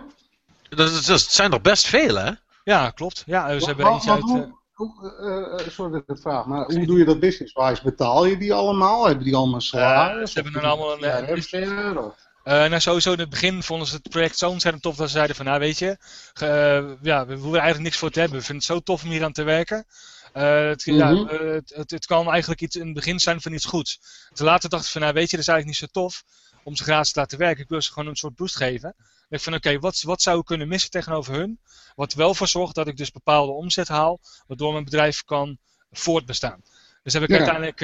Dat, 0.70 1.06
dat, 1.06 1.22
zijn 1.22 1.52
er 1.52 1.62
best 1.62 1.86
veel, 1.86 2.16
hè? 2.16 2.32
Ja, 2.64 2.90
klopt. 2.90 3.24
Ja, 3.26 3.60
ze 3.60 3.66
hebben 3.66 3.88
eentje 3.88 4.12
uit... 4.12 4.50
Hoe, 4.74 5.62
sorry 5.70 5.92
dat 5.92 6.02
ik 6.02 6.08
het 6.08 6.22
vraag, 6.22 6.46
maar 6.46 6.66
hoe 6.66 6.86
doe 6.86 6.98
je 6.98 7.06
dat 7.06 7.20
business-wise? 7.20 7.84
Betaal 7.84 8.26
je 8.26 8.38
die 8.38 8.54
allemaal? 8.54 9.06
Hebben 9.06 9.26
die 9.26 9.36
allemaal 9.36 9.62
salaris? 9.62 10.32
ze 10.32 10.42
hebben 10.42 10.62
dan 10.62 10.72
allemaal 10.72 11.04
een... 11.04 11.30
een 11.30 12.14
uh, 12.44 12.54
nou, 12.54 12.80
sowieso 12.80 13.12
in 13.12 13.20
het 13.20 13.30
begin 13.30 13.64
vonden 13.64 13.88
ze 13.88 13.96
het 13.96 14.10
project 14.10 14.38
zo 14.38 14.50
ontzettend 14.50 14.84
tof 14.84 14.96
dat 14.96 15.08
ze 15.08 15.14
zeiden 15.14 15.36
van, 15.36 15.46
nou 15.46 15.60
weet 15.60 15.80
je, 15.80 15.98
uh, 16.44 16.92
ja, 17.02 17.26
we 17.26 17.34
hoeven 17.34 17.60
eigenlijk 17.60 17.84
niks 17.84 17.98
voor 17.98 18.10
te 18.10 18.20
hebben. 18.20 18.38
We 18.38 18.46
vinden 18.46 18.66
het 18.66 18.76
zo 18.76 18.80
tof 18.80 19.04
om 19.04 19.10
hier 19.10 19.24
aan 19.24 19.32
te 19.32 19.44
werken. 19.44 19.86
Uh, 20.34 20.68
het, 20.68 20.84
ja, 20.84 21.12
mhm. 21.12 21.28
het, 21.28 21.74
het, 21.76 21.92
het, 21.92 22.06
kan 22.06 22.30
eigenlijk 22.30 22.62
iets 22.62 22.76
in 22.76 22.86
het 22.86 22.94
begin 22.94 23.20
zijn 23.20 23.42
van 23.42 23.54
iets 23.54 23.66
goeds. 23.66 24.00
Te 24.34 24.44
later 24.44 24.70
dacht 24.70 24.86
ik 24.86 24.92
van, 24.92 25.02
nou 25.02 25.14
weet 25.14 25.30
je, 25.30 25.36
dat 25.36 25.46
is 25.46 25.52
eigenlijk 25.52 25.82
niet 25.82 25.92
zo 25.92 26.02
tof 26.02 26.24
om 26.64 26.76
ze 26.76 26.84
gratis 26.84 27.12
te 27.12 27.20
laten 27.20 27.38
werken. 27.38 27.64
Ik 27.64 27.70
wil 27.70 27.82
ze 27.82 27.92
gewoon 27.92 28.10
een 28.10 28.16
soort 28.16 28.36
boost 28.36 28.56
geven. 28.56 28.96
Dan 28.98 29.40
ik 29.40 29.42
van, 29.42 29.54
oké, 29.54 29.80
wat, 29.80 30.02
wat 30.02 30.22
zou 30.22 30.40
ik 30.40 30.46
kunnen 30.46 30.68
missen 30.68 30.92
tegenover 30.92 31.34
hun? 31.34 31.60
Wat 31.96 32.14
wel 32.14 32.34
voor 32.34 32.48
zorgt 32.48 32.76
dat 32.76 32.88
ik 32.88 32.98
dus 32.98 33.12
bepaalde 33.12 33.52
omzet 33.52 33.88
haal, 33.88 34.20
waardoor 34.48 34.72
mijn 34.72 34.84
bedrijf 34.84 35.24
kan 35.24 35.58
voortbestaan. 35.92 36.62
Dus 37.04 37.14
heb 37.14 37.24
ik 37.24 37.32
uiteindelijk, 37.32 37.80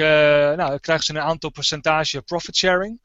nou, 0.56 0.78
krijgen 0.78 1.04
ze 1.04 1.12
een 1.12 1.20
aantal 1.20 1.50
percentage 1.50 2.22
profit 2.22 2.56
sharing. 2.56 3.00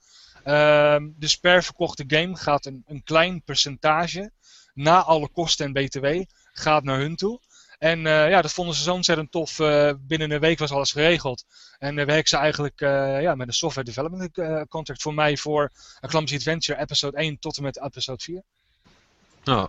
Um, 0.45 1.16
dus 1.18 1.38
per 1.38 1.63
verkochte 1.63 2.04
game 2.07 2.36
gaat 2.36 2.66
een, 2.66 2.84
een 2.88 3.04
klein 3.04 3.42
percentage, 3.44 4.31
na 4.74 5.04
alle 5.04 5.30
kosten 5.30 5.66
en 5.66 5.74
btw, 5.74 6.07
gaat 6.54 6.84
naar 6.84 7.00
hun 7.00 7.16
toe. 7.16 7.40
En 7.80 8.00
uh, 8.00 8.30
ja, 8.30 8.42
dat 8.42 8.54
vonden 8.54 8.75
ze 8.75 8.84
zo 8.84 8.94
ontzettend 8.94 9.31
tof. 9.31 9.60
Uh, 9.60 9.92
binnen 10.00 10.31
een 10.31 10.40
week 10.40 10.60
was 10.60 10.72
alles 10.72 10.92
geregeld. 10.92 11.45
En 11.80 11.98
uh, 11.98 12.06
werken 12.06 12.28
ze 12.28 12.38
eigenlijk 12.38 12.80
ja, 13.22 13.36
met 13.36 13.48
een 13.48 13.54
software 13.54 13.88
development 13.88 14.31
contract 14.69 15.01
voor 15.01 15.13
mij 15.13 15.38
voor 15.38 15.72
A 16.06 16.07
Clumsy 16.07 16.36
Adventure 16.36 16.80
episode 16.80 17.18
1 17.18 17.40
tot 17.40 17.57
en 17.57 17.63
met 17.63 17.81
episode 17.81 18.24
4. 18.24 18.42
Oh. 19.45 19.66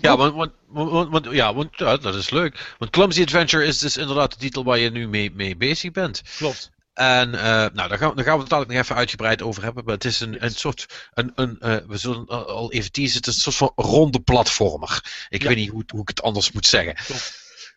Ja, 0.00 0.16
want, 0.16 0.34
want, 0.34 0.52
want, 0.66 1.10
want, 1.10 1.26
ja, 1.30 1.54
want 1.54 1.68
ja, 1.76 1.96
dat 1.96 2.14
is 2.14 2.30
leuk. 2.30 2.74
Want 2.78 2.90
Clumsy 2.90 3.22
Adventure 3.22 3.64
is 3.64 3.78
dus 3.78 3.96
inderdaad 3.96 4.32
de 4.32 4.38
titel 4.38 4.64
waar 4.64 4.78
je 4.78 4.90
nu 4.90 5.08
mee, 5.08 5.30
mee 5.32 5.56
bezig 5.56 5.92
bent. 5.92 6.22
Klopt. 6.36 6.70
En 6.94 7.28
uh, 7.34 7.40
nou, 7.42 7.88
daar 7.88 7.98
gaan, 7.98 8.16
daar 8.16 8.24
gaan 8.24 8.34
we 8.34 8.40
het 8.40 8.50
dadelijk 8.50 8.70
nog 8.70 8.82
even 8.82 8.96
uitgebreid 8.96 9.42
over 9.42 9.62
hebben. 9.62 9.84
Maar 9.84 9.94
het 9.94 10.04
is 10.04 10.20
een, 10.20 10.44
een 10.44 10.50
soort. 10.50 11.08
Een, 11.14 11.32
een, 11.34 11.58
uh, 11.62 11.76
we 11.86 11.96
zullen 11.96 12.26
al 12.26 12.72
even 12.72 12.92
teasen. 12.92 13.16
Het 13.16 13.26
is 13.26 13.34
een 13.34 13.52
soort 13.52 13.56
van 13.56 13.84
ronde 13.84 14.20
platformer. 14.20 15.26
Ik 15.28 15.42
weet 15.42 15.56
niet 15.56 15.70
hoe, 15.70 15.84
hoe 15.86 16.00
ik 16.00 16.08
het 16.08 16.22
anders 16.22 16.52
moet 16.52 16.66
zeggen. 16.66 16.96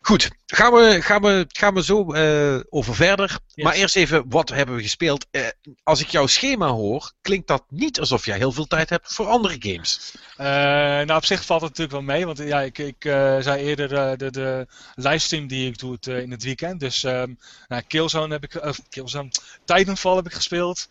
Goed, 0.06 0.30
gaan 0.46 0.72
we, 0.72 1.02
gaan 1.02 1.22
we, 1.22 1.44
gaan 1.48 1.74
we 1.74 1.84
zo 1.84 2.14
uh, 2.14 2.60
over 2.68 2.94
verder. 2.94 3.38
Maar 3.54 3.74
eerst 3.74 3.96
even, 3.96 4.24
wat 4.28 4.48
hebben 4.48 4.76
we 4.76 4.82
gespeeld? 4.82 5.26
Uh, 5.30 5.46
als 5.82 6.00
ik 6.00 6.08
jouw 6.08 6.26
schema 6.26 6.68
hoor, 6.68 7.12
klinkt 7.20 7.48
dat 7.48 7.64
niet 7.68 8.00
alsof 8.00 8.24
jij 8.24 8.36
heel 8.36 8.52
veel 8.52 8.66
tijd 8.66 8.90
hebt 8.90 9.14
voor 9.14 9.26
andere 9.26 9.56
games. 9.58 10.14
Uh, 10.40 10.46
nou, 10.46 11.14
op 11.14 11.24
zich 11.24 11.44
valt 11.44 11.60
het 11.60 11.70
natuurlijk 11.70 12.06
wel 12.06 12.16
mee. 12.16 12.26
Want 12.26 12.38
ja, 12.38 12.60
ik, 12.60 12.78
ik 12.78 12.96
zei 13.40 13.62
eerder 13.62 14.18
de, 14.18 14.30
de 14.30 14.66
livestream 14.94 15.46
die 15.46 15.68
ik 15.68 15.78
doe 15.78 15.92
het, 15.92 16.06
in 16.06 16.30
het 16.30 16.42
weekend. 16.42 16.80
Dus 16.80 17.02
um, 17.02 17.38
nou, 17.68 17.82
Killzone 17.82 18.32
heb 18.32 18.44
ik, 18.44 18.64
of 18.64 18.80
Killzone, 18.88 19.30
Titanfall 19.64 20.16
heb 20.16 20.26
ik 20.26 20.32
gespeeld. 20.32 20.88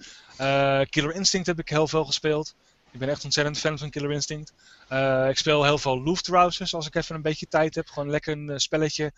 Killer 0.90 1.14
Instinct 1.14 1.48
heb 1.48 1.60
ik 1.60 1.70
heel 1.70 1.88
veel 1.88 2.06
gespeeld. 2.06 2.56
Ik 2.92 3.00
ben 3.00 3.10
echt 3.10 3.24
ontzettend 3.24 3.60
fan 3.60 3.78
van 3.78 3.90
Killer 3.90 4.12
Instinct. 4.12 4.54
Uh, 4.94 5.30
ik 5.30 5.38
speel 5.38 5.64
heel 5.64 5.78
veel 5.78 6.04
Luftrausers 6.04 6.74
als 6.74 6.88
ik 6.88 6.96
even 6.96 7.16
een 7.16 7.22
beetje 7.22 7.48
tijd 7.48 7.76
heb. 7.76 7.90
Gewoon 7.90 8.10
lekker 8.10 8.34
een 8.34 8.50
uh, 8.50 8.58
spelletje. 8.58 9.12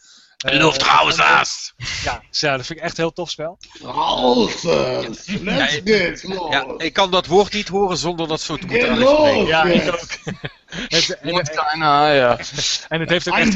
Uh, 0.46 0.54
Luftrausers! 0.54 1.74
Ja, 2.04 2.22
ja, 2.32 2.58
dat 2.58 2.66
vind 2.66 2.80
ik 2.80 2.86
echt 2.86 2.98
een 2.98 3.04
heel 3.04 3.14
tof 3.14 3.30
spel. 3.30 3.58
Rausers! 3.82 5.28
Let's 5.28 5.82
get 5.84 6.26
Ja, 6.50 6.74
ik 6.78 6.94
kan 6.94 7.12
dat 7.12 7.26
woord 7.26 7.54
niet 7.54 7.68
horen 7.68 7.98
zonder 7.98 8.28
dat 8.28 8.42
zo 8.42 8.58
te 8.58 8.66
moeten 8.66 8.90
uitspreken. 8.90 9.46
Ja, 9.46 9.64
ik 9.64 9.94
ook. 9.94 10.02
het, 10.96 11.20
en, 11.20 11.30
en, 11.30 11.90
ja. 12.16 12.38
en 12.90 13.00
het 13.00 13.10
heeft 13.10 13.30
ook 13.30 13.38
echt 13.38 13.56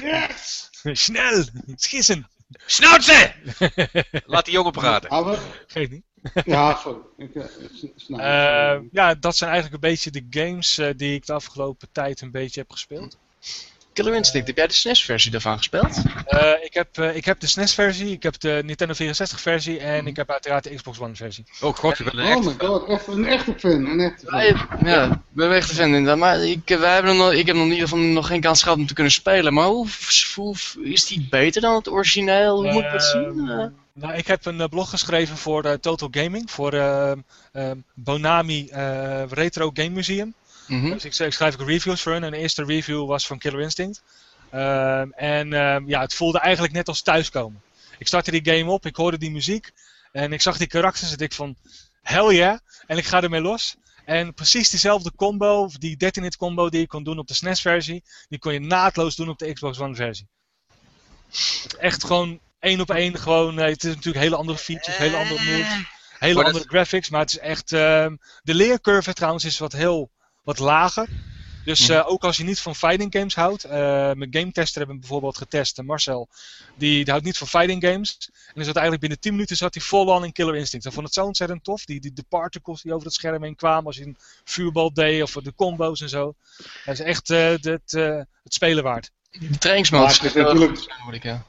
yes! 0.00 0.70
Snel! 1.06 1.44
Schissen! 1.74 2.28
Schnauze! 2.66 3.32
Laat 4.26 4.44
die 4.44 4.54
jongen 4.54 4.72
praten. 4.72 5.38
Geef 5.66 5.90
niet. 5.90 6.04
Ja, 6.44 6.76
sorry. 6.76 6.98
Ik, 7.16 7.34
uh, 8.08 8.76
ja, 8.92 9.14
dat 9.14 9.36
zijn 9.36 9.50
eigenlijk 9.50 9.82
een 9.82 9.90
beetje 9.90 10.10
de 10.10 10.26
games 10.30 10.78
uh, 10.78 10.88
die 10.96 11.14
ik 11.14 11.26
de 11.26 11.32
afgelopen 11.32 11.88
tijd 11.92 12.20
een 12.20 12.30
beetje 12.30 12.60
heb 12.60 12.70
gespeeld. 12.70 13.18
Killer 13.92 14.14
Instinct, 14.14 14.46
heb 14.46 14.56
jij 14.56 14.66
de 14.66 14.72
SNES-versie 14.72 15.30
daarvan 15.30 15.56
gespeeld? 15.56 16.02
Uh, 16.28 16.50
ik, 16.60 16.74
heb, 16.74 16.98
uh, 16.98 17.16
ik 17.16 17.24
heb 17.24 17.40
de 17.40 17.46
SNES-versie, 17.46 18.10
ik 18.10 18.22
heb 18.22 18.40
de 18.40 18.62
Nintendo 18.64 18.94
64-versie 18.94 19.78
en 19.80 20.00
mm. 20.00 20.06
ik 20.06 20.16
heb 20.16 20.30
uiteraard 20.30 20.64
de 20.64 20.74
Xbox 20.74 21.00
One-versie. 21.00 21.44
Oh 21.60 21.74
god, 21.74 21.98
je 21.98 22.04
bent 22.04 22.16
een 22.16 22.24
echte 22.24 22.50
fan. 22.50 22.70
Oh 22.70 22.90
echt 22.90 23.06
een 23.06 23.26
echte 23.26 23.54
fan. 23.58 23.86
Een 23.86 24.00
echte 24.00 24.26
fan. 24.26 24.40
Ja, 24.40 24.66
ja, 24.84 25.04
ik 25.04 25.18
ben 25.30 25.46
een 25.46 25.56
echte 25.56 25.74
fan 25.74 25.86
inderdaad. 25.86 26.18
Maar 26.18 26.44
ik, 26.44 26.68
wij 26.68 26.94
hebben 26.94 27.16
nog, 27.16 27.32
ik 27.32 27.46
heb 27.46 27.56
nog 27.56 27.64
in 27.64 27.72
ieder 27.72 27.88
geval 27.88 28.04
nog 28.04 28.26
geen 28.26 28.40
kans 28.40 28.62
gehad 28.62 28.78
om 28.78 28.86
te 28.86 28.94
kunnen 28.94 29.12
spelen. 29.12 29.54
Maar 29.54 29.66
hoe, 29.66 29.86
hoe 30.34 30.56
is 30.82 31.06
die 31.06 31.26
beter 31.30 31.60
dan 31.60 31.74
het 31.74 31.90
origineel? 31.90 32.62
Hoe 32.62 32.72
moet 32.72 32.84
ik 32.84 32.92
dat 32.92 33.02
zien? 33.02 33.74
Nou, 33.94 34.14
ik 34.14 34.26
heb 34.26 34.44
een 34.44 34.60
uh, 34.60 34.66
blog 34.66 34.90
geschreven 34.90 35.36
voor 35.36 35.64
uh, 35.64 35.72
Total 35.72 36.08
Gaming, 36.10 36.50
voor 36.50 36.74
uh, 36.74 37.12
Bonami 37.94 38.68
Retro 39.28 39.70
Game 39.72 39.88
Museum. 39.88 40.34
Mm 40.66 40.80
-hmm. 40.80 40.90
Dus 40.90 41.04
ik, 41.04 41.14
ik, 41.14 41.32
schrijf 41.32 41.60
ook 41.60 41.68
reviews 41.68 42.02
voor 42.02 42.12
hun. 42.12 42.24
En 42.24 42.30
de 42.30 42.36
eerste 42.36 42.64
review 42.64 43.06
was 43.06 43.26
van 43.26 43.38
Killer 43.38 43.60
Instinct. 43.60 44.02
Ehm, 44.50 45.10
en 45.10 45.52
ehm, 45.52 45.88
ja, 45.88 46.00
het 46.00 46.14
voelde 46.14 46.38
eigenlijk 46.38 46.74
net 46.74 46.88
als 46.88 47.02
thuiskomen. 47.02 47.62
Ik 47.98 48.06
startte 48.06 48.30
die 48.30 48.54
game 48.54 48.70
op, 48.70 48.86
ik 48.86 48.96
hoorde 48.96 49.18
die 49.18 49.30
muziek. 49.30 49.70
En 50.12 50.32
ik 50.32 50.42
zag 50.42 50.58
die 50.58 50.66
karakters 50.66 51.12
en 51.12 51.18
ik 51.18 51.32
van, 51.32 51.56
hell 52.02 52.34
yeah. 52.34 52.58
En 52.86 52.96
ik 52.96 53.04
ga 53.04 53.22
ermee 53.22 53.40
los. 53.40 53.76
En 54.04 54.34
precies 54.34 54.70
diezelfde 54.70 55.12
combo, 55.16 55.68
die 55.78 55.96
13-hit 56.04 56.36
combo 56.36 56.68
die 56.68 56.80
je 56.80 56.86
kon 56.86 57.04
doen 57.04 57.18
op 57.18 57.26
de 57.26 57.34
SNES-versie, 57.34 58.02
die 58.28 58.38
kon 58.38 58.52
je 58.52 58.60
naadloos 58.60 59.16
doen 59.16 59.28
op 59.28 59.38
de 59.38 59.52
Xbox 59.52 59.78
One-versie. 59.78 60.28
Echt 61.78 62.04
gewoon 62.04 62.40
één 62.64 62.80
op 62.80 62.90
één 62.90 63.18
gewoon. 63.18 63.58
Uh, 63.58 63.64
het 63.64 63.84
is 63.84 63.94
natuurlijk 63.94 64.24
hele 64.24 64.36
andere 64.36 64.58
features, 64.58 64.96
hele 64.96 65.16
andere 65.16 65.40
eh. 65.40 65.56
moves, 65.56 65.84
hele 66.18 66.44
andere 66.44 66.64
graphics. 66.68 67.08
Maar 67.08 67.20
het 67.20 67.30
is 67.30 67.38
echt. 67.38 67.72
Uh, 67.72 68.06
de 68.42 68.54
leercurve 68.54 69.12
trouwens 69.12 69.44
is 69.44 69.58
wat 69.58 69.72
heel 69.72 70.10
wat 70.42 70.58
lager. 70.58 71.08
Dus 71.64 71.88
uh, 71.88 72.02
ook 72.06 72.24
als 72.24 72.36
je 72.36 72.44
niet 72.44 72.60
van 72.60 72.74
fighting 72.74 73.12
games 73.12 73.34
houdt. 73.34 73.66
Uh, 73.66 73.72
mijn 74.12 74.28
game 74.30 74.52
tester 74.52 74.78
hebben 74.78 75.00
bijvoorbeeld 75.00 75.36
getest, 75.36 75.82
Marcel. 75.82 76.28
Die, 76.74 76.96
die, 76.96 77.10
houdt 77.10 77.24
niet 77.24 77.38
van 77.38 77.46
fighting 77.46 77.84
games. 77.84 78.30
En 78.54 78.60
is 78.60 78.66
eigenlijk 78.66 79.00
binnen 79.00 79.20
10 79.20 79.32
minuten 79.32 79.56
zat 79.56 79.74
hij 79.74 79.82
vol 79.82 80.06
on 80.06 80.24
in 80.24 80.32
Killer 80.32 80.56
Instinct. 80.56 80.86
Ik 80.86 80.92
vond 80.92 81.06
het 81.06 81.14
zo 81.14 81.24
ontzettend 81.24 81.64
tof. 81.64 81.84
Die, 81.84 82.00
die, 82.00 82.12
de 82.12 82.24
particles 82.28 82.82
die 82.82 82.92
over 82.92 83.06
het 83.06 83.14
scherm 83.14 83.42
heen 83.42 83.56
kwamen. 83.56 83.86
Als 83.86 83.96
je 83.96 84.04
een 84.04 84.16
vuurbal 84.44 84.92
deed 84.92 85.22
of 85.22 85.32
de 85.32 85.54
combo's 85.54 86.00
en 86.00 86.08
zo. 86.08 86.34
Dat 86.84 86.94
is 86.94 87.00
echt 87.00 87.30
uh, 87.30 87.48
het, 87.48 87.64
het 87.64 88.54
spelen 88.54 88.84
waard. 88.84 89.10
De 89.30 89.58
trainingsmodus 89.58 90.20
is 90.20 90.32
natuurlijk... 90.32 90.88
Ja. 91.22 91.46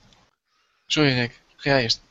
Sorry 0.87 1.13
Rick, 1.13 1.41
ga 1.55 1.69
jij 1.69 1.81
eerst. 1.81 2.01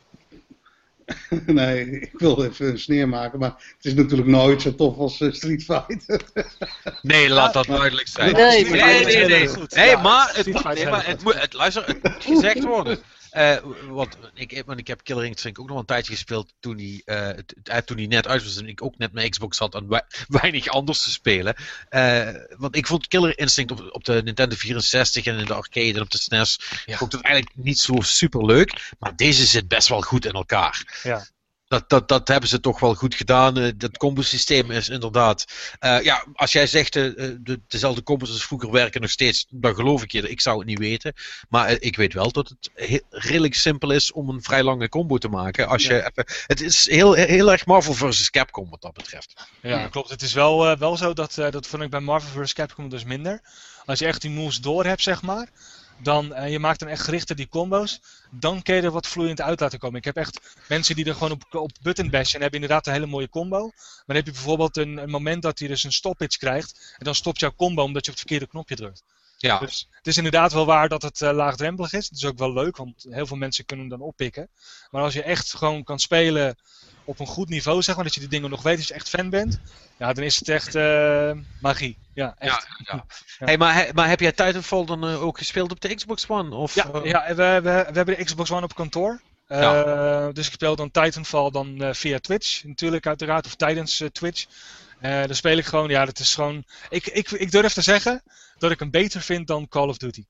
nee, 1.46 2.00
ik 2.00 2.18
wil 2.18 2.44
even 2.44 2.66
een 2.66 2.78
sneer 2.78 3.08
maken, 3.08 3.38
maar 3.38 3.50
het 3.50 3.84
is 3.84 3.94
natuurlijk 3.94 4.28
nooit 4.28 4.62
zo 4.62 4.74
tof 4.74 4.96
als 4.96 5.20
uh, 5.20 5.32
Street 5.32 5.64
Fighter. 5.64 6.20
nee, 7.02 7.28
laat 7.28 7.52
dat 7.52 7.66
duidelijk 7.66 8.08
zijn. 8.08 8.32
Nee, 8.32 8.64
nee, 8.64 8.82
nee. 8.82 9.04
nee, 9.04 9.26
nee. 9.26 9.48
nee 9.74 9.96
maar, 9.96 10.32
het 10.34 10.46
moet, 10.46 10.74
nee, 10.74 10.88
maar 10.88 11.06
het, 11.06 11.22
moet, 11.22 11.40
het, 11.40 11.52
luister, 11.52 11.86
het 11.86 12.02
moet 12.02 12.24
gezegd 12.24 12.64
worden. 12.64 12.98
Uh, 13.36 13.56
want 13.88 14.16
ik, 14.34 14.62
want 14.66 14.78
ik 14.78 14.86
heb 14.86 15.02
Killer 15.02 15.24
Instinct 15.24 15.58
ook 15.58 15.68
nog 15.68 15.78
een 15.78 15.84
tijdje 15.84 16.12
gespeeld 16.12 16.54
toen 16.60 16.76
hij, 16.76 17.02
uh, 17.04 17.78
toen 17.84 17.96
hij 17.96 18.06
net 18.06 18.26
uit 18.26 18.44
was 18.44 18.56
en 18.56 18.68
ik 18.68 18.82
ook 18.82 18.98
net 18.98 19.12
mijn 19.12 19.30
Xbox 19.30 19.58
had 19.58 19.74
en 19.74 19.88
weinig 20.28 20.68
anders 20.68 21.02
te 21.02 21.10
spelen. 21.10 21.54
Uh, 21.90 22.28
want 22.56 22.76
ik 22.76 22.86
vond 22.86 23.08
Killer 23.08 23.38
Instinct 23.38 23.72
op, 23.72 23.88
op, 23.90 24.04
de 24.04 24.22
Nintendo 24.24 24.56
64 24.56 25.26
en 25.26 25.38
in 25.38 25.44
de 25.44 25.54
arcade 25.54 25.92
en 25.92 26.00
op 26.00 26.10
de 26.10 26.18
SNES 26.18 26.60
ja. 26.86 26.96
vond 26.96 27.12
het 27.12 27.22
eigenlijk 27.22 27.56
niet 27.56 27.78
zo 27.78 28.00
super 28.00 28.44
leuk. 28.44 28.92
Maar 28.98 29.16
deze 29.16 29.46
zit 29.46 29.68
best 29.68 29.88
wel 29.88 30.00
goed 30.00 30.24
in 30.24 30.32
elkaar. 30.32 31.00
Ja 31.02 31.26
dat, 31.74 31.88
dat, 31.88 32.08
dat 32.08 32.28
hebben 32.28 32.48
ze 32.48 32.60
toch 32.60 32.80
wel 32.80 32.94
goed 32.94 33.14
gedaan. 33.14 33.58
Uh, 33.58 33.70
dat 33.76 33.96
combo-systeem 33.96 34.70
is 34.70 34.88
inderdaad. 34.88 35.44
Uh, 35.80 36.02
ja, 36.02 36.26
als 36.34 36.52
jij 36.52 36.66
zegt 36.66 36.96
uh, 36.96 37.14
de, 37.40 37.60
dezelfde 37.68 38.02
combos 38.02 38.30
als 38.30 38.44
vroeger 38.44 38.70
werken 38.70 39.00
nog 39.00 39.10
steeds, 39.10 39.46
dan 39.50 39.74
geloof 39.74 40.02
ik 40.02 40.12
je. 40.12 40.30
Ik 40.30 40.40
zou 40.40 40.58
het 40.58 40.66
niet 40.66 40.78
weten. 40.78 41.12
Maar 41.48 41.70
ik 41.70 41.96
weet 41.96 42.12
wel 42.12 42.32
dat 42.32 42.48
het 42.48 42.70
he 42.74 43.00
redelijk 43.10 43.54
simpel 43.54 43.90
is 43.90 44.12
om 44.12 44.28
een 44.28 44.42
vrij 44.42 44.62
lange 44.62 44.88
combo 44.88 45.18
te 45.18 45.28
maken. 45.28 45.68
Als 45.68 45.82
je 45.82 45.98
even, 45.98 46.24
het 46.46 46.60
is 46.60 46.90
heel, 46.90 47.12
heel 47.12 47.52
erg 47.52 47.66
Marvel 47.66 47.94
vs. 47.94 48.30
Capcom 48.30 48.70
wat 48.70 48.82
dat 48.82 48.92
betreft. 48.92 49.34
Ja, 49.62 49.88
klopt. 49.88 50.10
Het 50.10 50.22
is 50.22 50.32
wel, 50.32 50.78
wel 50.78 50.96
zo 50.96 51.12
dat, 51.12 51.34
dat 51.34 51.66
vond 51.66 51.82
ik 51.82 51.90
bij 51.90 52.00
Marvel 52.00 52.42
vs. 52.42 52.52
Capcom 52.52 52.88
dus 52.88 53.04
minder. 53.04 53.40
Als 53.84 53.98
je 53.98 54.06
echt 54.06 54.20
die 54.20 54.30
moves 54.30 54.60
door 54.60 54.84
hebt, 54.84 55.02
zeg 55.02 55.22
maar 55.22 55.48
dan 55.98 56.32
uh, 56.32 56.50
je 56.50 56.58
maakt 56.58 56.80
dan 56.80 56.88
echt 56.88 57.02
gerichter 57.02 57.36
die 57.36 57.48
combo's, 57.48 58.00
dan 58.30 58.62
kun 58.62 58.74
je 58.74 58.82
er 58.82 58.90
wat 58.90 59.06
vloeiend 59.06 59.40
uit 59.40 59.60
laten 59.60 59.78
komen. 59.78 59.98
Ik 59.98 60.04
heb 60.04 60.16
echt 60.16 60.56
mensen 60.68 60.96
die 60.96 61.04
er 61.04 61.14
gewoon 61.14 61.30
op, 61.30 61.54
op 61.54 61.70
button 61.82 62.10
bashen 62.10 62.34
en 62.34 62.42
hebben 62.42 62.60
inderdaad 62.60 62.86
een 62.86 62.92
hele 62.92 63.06
mooie 63.06 63.28
combo. 63.28 63.58
Maar 63.58 64.04
dan 64.06 64.16
heb 64.16 64.26
je 64.26 64.32
bijvoorbeeld 64.32 64.76
een, 64.76 64.96
een 64.96 65.10
moment 65.10 65.42
dat 65.42 65.58
hij 65.58 65.68
dus 65.68 65.84
een 65.84 65.92
stoppage 65.92 66.38
krijgt 66.38 66.94
en 66.98 67.04
dan 67.04 67.14
stopt 67.14 67.40
jouw 67.40 67.54
combo 67.56 67.82
omdat 67.82 68.04
je 68.04 68.10
op 68.10 68.16
het 68.18 68.26
verkeerde 68.28 68.52
knopje 68.52 68.76
drukt. 68.76 69.02
Ja. 69.46 69.58
Dus 69.58 69.88
het 69.90 70.06
is 70.06 70.16
inderdaad 70.16 70.52
wel 70.52 70.66
waar 70.66 70.88
dat 70.88 71.02
het 71.02 71.20
uh, 71.20 71.30
laagdrempelig 71.32 71.92
is. 71.92 72.08
Het 72.08 72.16
is 72.16 72.24
ook 72.24 72.38
wel 72.38 72.52
leuk, 72.52 72.76
want 72.76 73.06
heel 73.10 73.26
veel 73.26 73.36
mensen 73.36 73.64
kunnen 73.64 73.88
hem 73.88 73.98
dan 73.98 74.06
oppikken. 74.06 74.48
Maar 74.90 75.02
als 75.02 75.14
je 75.14 75.22
echt 75.22 75.54
gewoon 75.54 75.84
kan 75.84 75.98
spelen 75.98 76.56
op 77.04 77.20
een 77.20 77.26
goed 77.26 77.48
niveau, 77.48 77.82
zeg 77.82 77.94
maar, 77.94 78.04
dat 78.04 78.14
je 78.14 78.20
die 78.20 78.28
dingen 78.28 78.50
nog 78.50 78.62
weet 78.62 78.76
als 78.76 78.88
je 78.88 78.94
echt 78.94 79.08
fan 79.08 79.30
bent, 79.30 79.60
ja, 79.98 80.12
dan 80.12 80.24
is 80.24 80.38
het 80.38 80.48
echt 80.48 80.74
uh, 80.74 81.30
magie. 81.60 81.98
Ja, 82.14 82.34
echt. 82.38 82.66
Ja, 82.68 82.76
ja. 82.84 83.04
ja. 83.38 83.46
Hey, 83.46 83.58
maar, 83.58 83.90
maar 83.94 84.08
heb 84.08 84.20
jij 84.20 84.32
Titanfall 84.32 84.84
dan 84.84 85.10
uh, 85.10 85.22
ook 85.22 85.38
gespeeld 85.38 85.70
op 85.70 85.80
de 85.80 85.94
Xbox 85.94 86.28
One? 86.28 86.54
Of, 86.54 86.74
ja, 86.74 86.90
uh... 86.94 87.04
ja 87.04 87.26
we, 87.28 87.34
we, 87.34 87.60
we 87.62 87.96
hebben 87.96 88.16
de 88.16 88.24
Xbox 88.24 88.50
One 88.50 88.64
op 88.64 88.74
kantoor. 88.74 89.20
Ja. 89.48 90.32
Dus 90.32 90.46
ik 90.46 90.52
speel 90.52 90.76
dan 90.76 90.90
Titanfall 90.90 91.50
dan 91.50 91.94
via 91.94 92.18
Twitch, 92.18 92.64
natuurlijk 92.64 93.06
uiteraard, 93.06 93.46
of 93.46 93.54
tijdens 93.54 94.02
Twitch. 94.12 94.46
dan 95.00 95.34
speel 95.34 95.56
ik 95.56 95.64
gewoon, 95.64 95.88
ja, 95.88 96.04
dat 96.04 96.18
is 96.18 96.34
gewoon. 96.34 96.64
Ik, 96.88 97.06
ik, 97.06 97.30
ik 97.30 97.50
durf 97.50 97.72
te 97.72 97.82
zeggen 97.82 98.22
dat 98.58 98.70
ik 98.70 98.78
hem 98.78 98.90
beter 98.90 99.20
vind 99.20 99.46
dan 99.46 99.68
Call 99.68 99.88
of 99.88 99.96
Duty. 99.96 100.24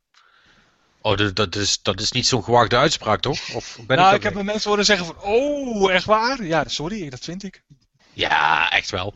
Oh, 1.01 1.17
dat, 1.35 1.57
is, 1.57 1.83
dat 1.83 2.01
is 2.01 2.13
niet 2.13 2.27
zo'n 2.27 2.45
gewaagde 2.45 2.77
uitspraak, 2.77 3.21
toch? 3.21 3.55
Of 3.55 3.79
ben 3.87 3.97
nou, 3.97 4.11
ik, 4.11 4.17
ik 4.17 4.23
heb 4.23 4.35
mee? 4.35 4.45
mensen 4.45 4.71
horen 4.71 4.85
zeggen 4.85 5.07
van, 5.07 5.21
oh, 5.21 5.93
echt 5.93 6.05
waar? 6.05 6.45
Ja, 6.45 6.69
sorry, 6.69 7.11
dat 7.11 7.21
vind 7.21 7.43
ik. 7.43 7.65
Ja, 8.13 8.71
echt 8.71 8.91
wel. 8.91 9.15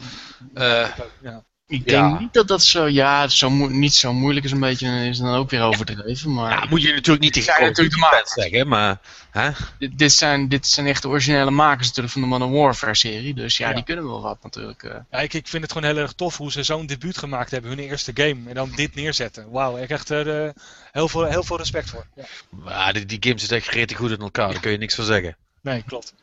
Uh, 0.55 0.97
ja. 1.21 1.45
Ik 1.71 1.89
denk 1.89 2.13
ja. 2.13 2.19
niet 2.19 2.33
dat 2.33 2.49
dat 2.49 2.65
zo, 2.65 2.87
ja, 2.87 3.29
zo 3.29 3.51
niet 3.69 3.95
zo 3.95 4.13
moeilijk 4.13 4.45
is, 4.45 4.53
een 4.53 4.61
beetje, 4.61 5.09
is 5.09 5.19
dan 5.19 5.35
ook 5.35 5.51
weer 5.51 5.63
overdreven. 5.63 6.35
Maar 6.35 6.51
ja, 6.51 6.67
moet 6.69 6.83
je 6.83 6.93
natuurlijk 6.93 7.21
niet 7.21 7.33
tegen 7.33 7.63
natuurlijk 7.63 7.95
de 7.95 8.01
makers 8.01 8.33
zeggen, 8.33 8.69
maar. 8.69 9.01
Hè? 9.31 9.51
Dit, 9.79 9.99
dit, 9.99 10.13
zijn, 10.13 10.49
dit 10.49 10.67
zijn 10.67 10.87
echt 10.87 11.03
de 11.03 11.09
originele 11.09 11.51
makers 11.51 11.87
natuurlijk 11.87 12.13
van 12.13 12.23
de 12.23 12.29
Modern 12.29 12.53
Warfare 12.53 12.95
serie, 12.95 13.35
dus 13.35 13.57
ja, 13.57 13.69
ja. 13.69 13.75
die 13.75 13.85
kunnen 13.85 14.07
wel 14.07 14.23
wat 14.23 14.43
natuurlijk. 14.43 14.83
Uh. 14.83 14.95
Ja, 15.11 15.19
ik, 15.19 15.35
ik 15.35 15.49
vind 15.49 15.63
het 15.63 15.73
gewoon 15.73 15.91
heel 15.91 16.03
erg 16.03 16.13
tof 16.13 16.37
hoe 16.37 16.53
ze 16.53 16.63
zo'n 16.63 16.87
debuut 16.87 17.19
gemaakt 17.19 17.51
hebben, 17.51 17.71
hun 17.71 17.81
eerste 17.81 18.13
game, 18.15 18.49
en 18.49 18.55
dan 18.55 18.73
dit 18.75 18.95
neerzetten. 18.95 19.51
Wauw, 19.51 19.77
ik 19.77 19.91
echt 19.91 20.09
er 20.09 20.45
uh, 20.45 20.51
heel, 20.93 21.09
veel, 21.09 21.25
heel 21.25 21.43
veel 21.43 21.57
respect 21.57 21.91
voor. 21.91 22.07
Ja. 22.15 22.25
Maar 22.49 22.93
die, 22.93 23.07
die 23.07 23.19
game 23.21 23.39
zit 23.39 23.53
echt 23.53 23.69
redelijk 23.69 24.01
goed 24.01 24.11
in 24.11 24.21
elkaar, 24.21 24.53
daar 24.53 24.61
kun 24.61 24.71
je 24.71 24.79
niks 24.79 24.95
van 24.95 25.05
zeggen. 25.05 25.37
Nee, 25.61 25.83
klopt. 25.87 26.15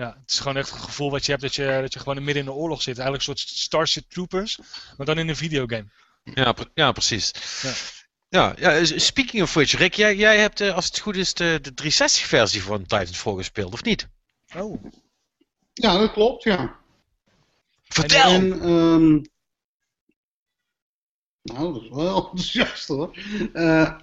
Ja, 0.00 0.16
het 0.20 0.30
is 0.30 0.38
gewoon 0.38 0.56
echt 0.56 0.70
het 0.70 0.80
gevoel 0.80 1.10
wat 1.10 1.24
je 1.24 1.30
hebt 1.30 1.42
dat 1.42 1.54
je, 1.54 1.78
dat 1.80 1.92
je 1.92 1.98
gewoon 1.98 2.24
midden 2.24 2.36
in 2.36 2.44
de 2.44 2.52
oorlog 2.52 2.82
zit. 2.82 2.98
Eigenlijk 2.98 3.28
een 3.28 3.36
soort 3.36 3.58
Starship 3.58 4.10
Troopers, 4.10 4.58
maar 4.96 5.06
dan 5.06 5.18
in 5.18 5.28
een 5.28 5.36
videogame. 5.36 5.86
Ja, 6.24 6.54
ja 6.74 6.92
precies. 6.92 7.32
Ja. 7.62 7.72
Ja, 8.28 8.54
ja, 8.58 8.84
speaking 8.84 9.42
of 9.42 9.54
which, 9.54 9.72
Rick, 9.72 9.94
jij, 9.94 10.16
jij 10.16 10.38
hebt 10.38 10.60
als 10.60 10.84
het 10.84 10.98
goed 10.98 11.16
is 11.16 11.34
de, 11.34 11.58
de 11.62 11.70
360-versie 11.82 12.62
van 12.62 12.86
Titanfall 12.86 13.36
gespeeld, 13.36 13.72
of 13.72 13.82
niet? 13.82 14.08
Oh. 14.56 14.84
Ja, 15.72 15.98
dat 15.98 16.12
klopt, 16.12 16.42
ja. 16.42 16.78
Vertel! 17.82 18.30
En, 18.30 18.68
um... 18.68 19.24
Nou, 21.42 21.72
dat 21.72 21.82
is 21.82 21.88
wel 21.88 22.16
enthousiast 22.30 22.88
hoor. 22.88 23.16
Uh, 23.52 23.98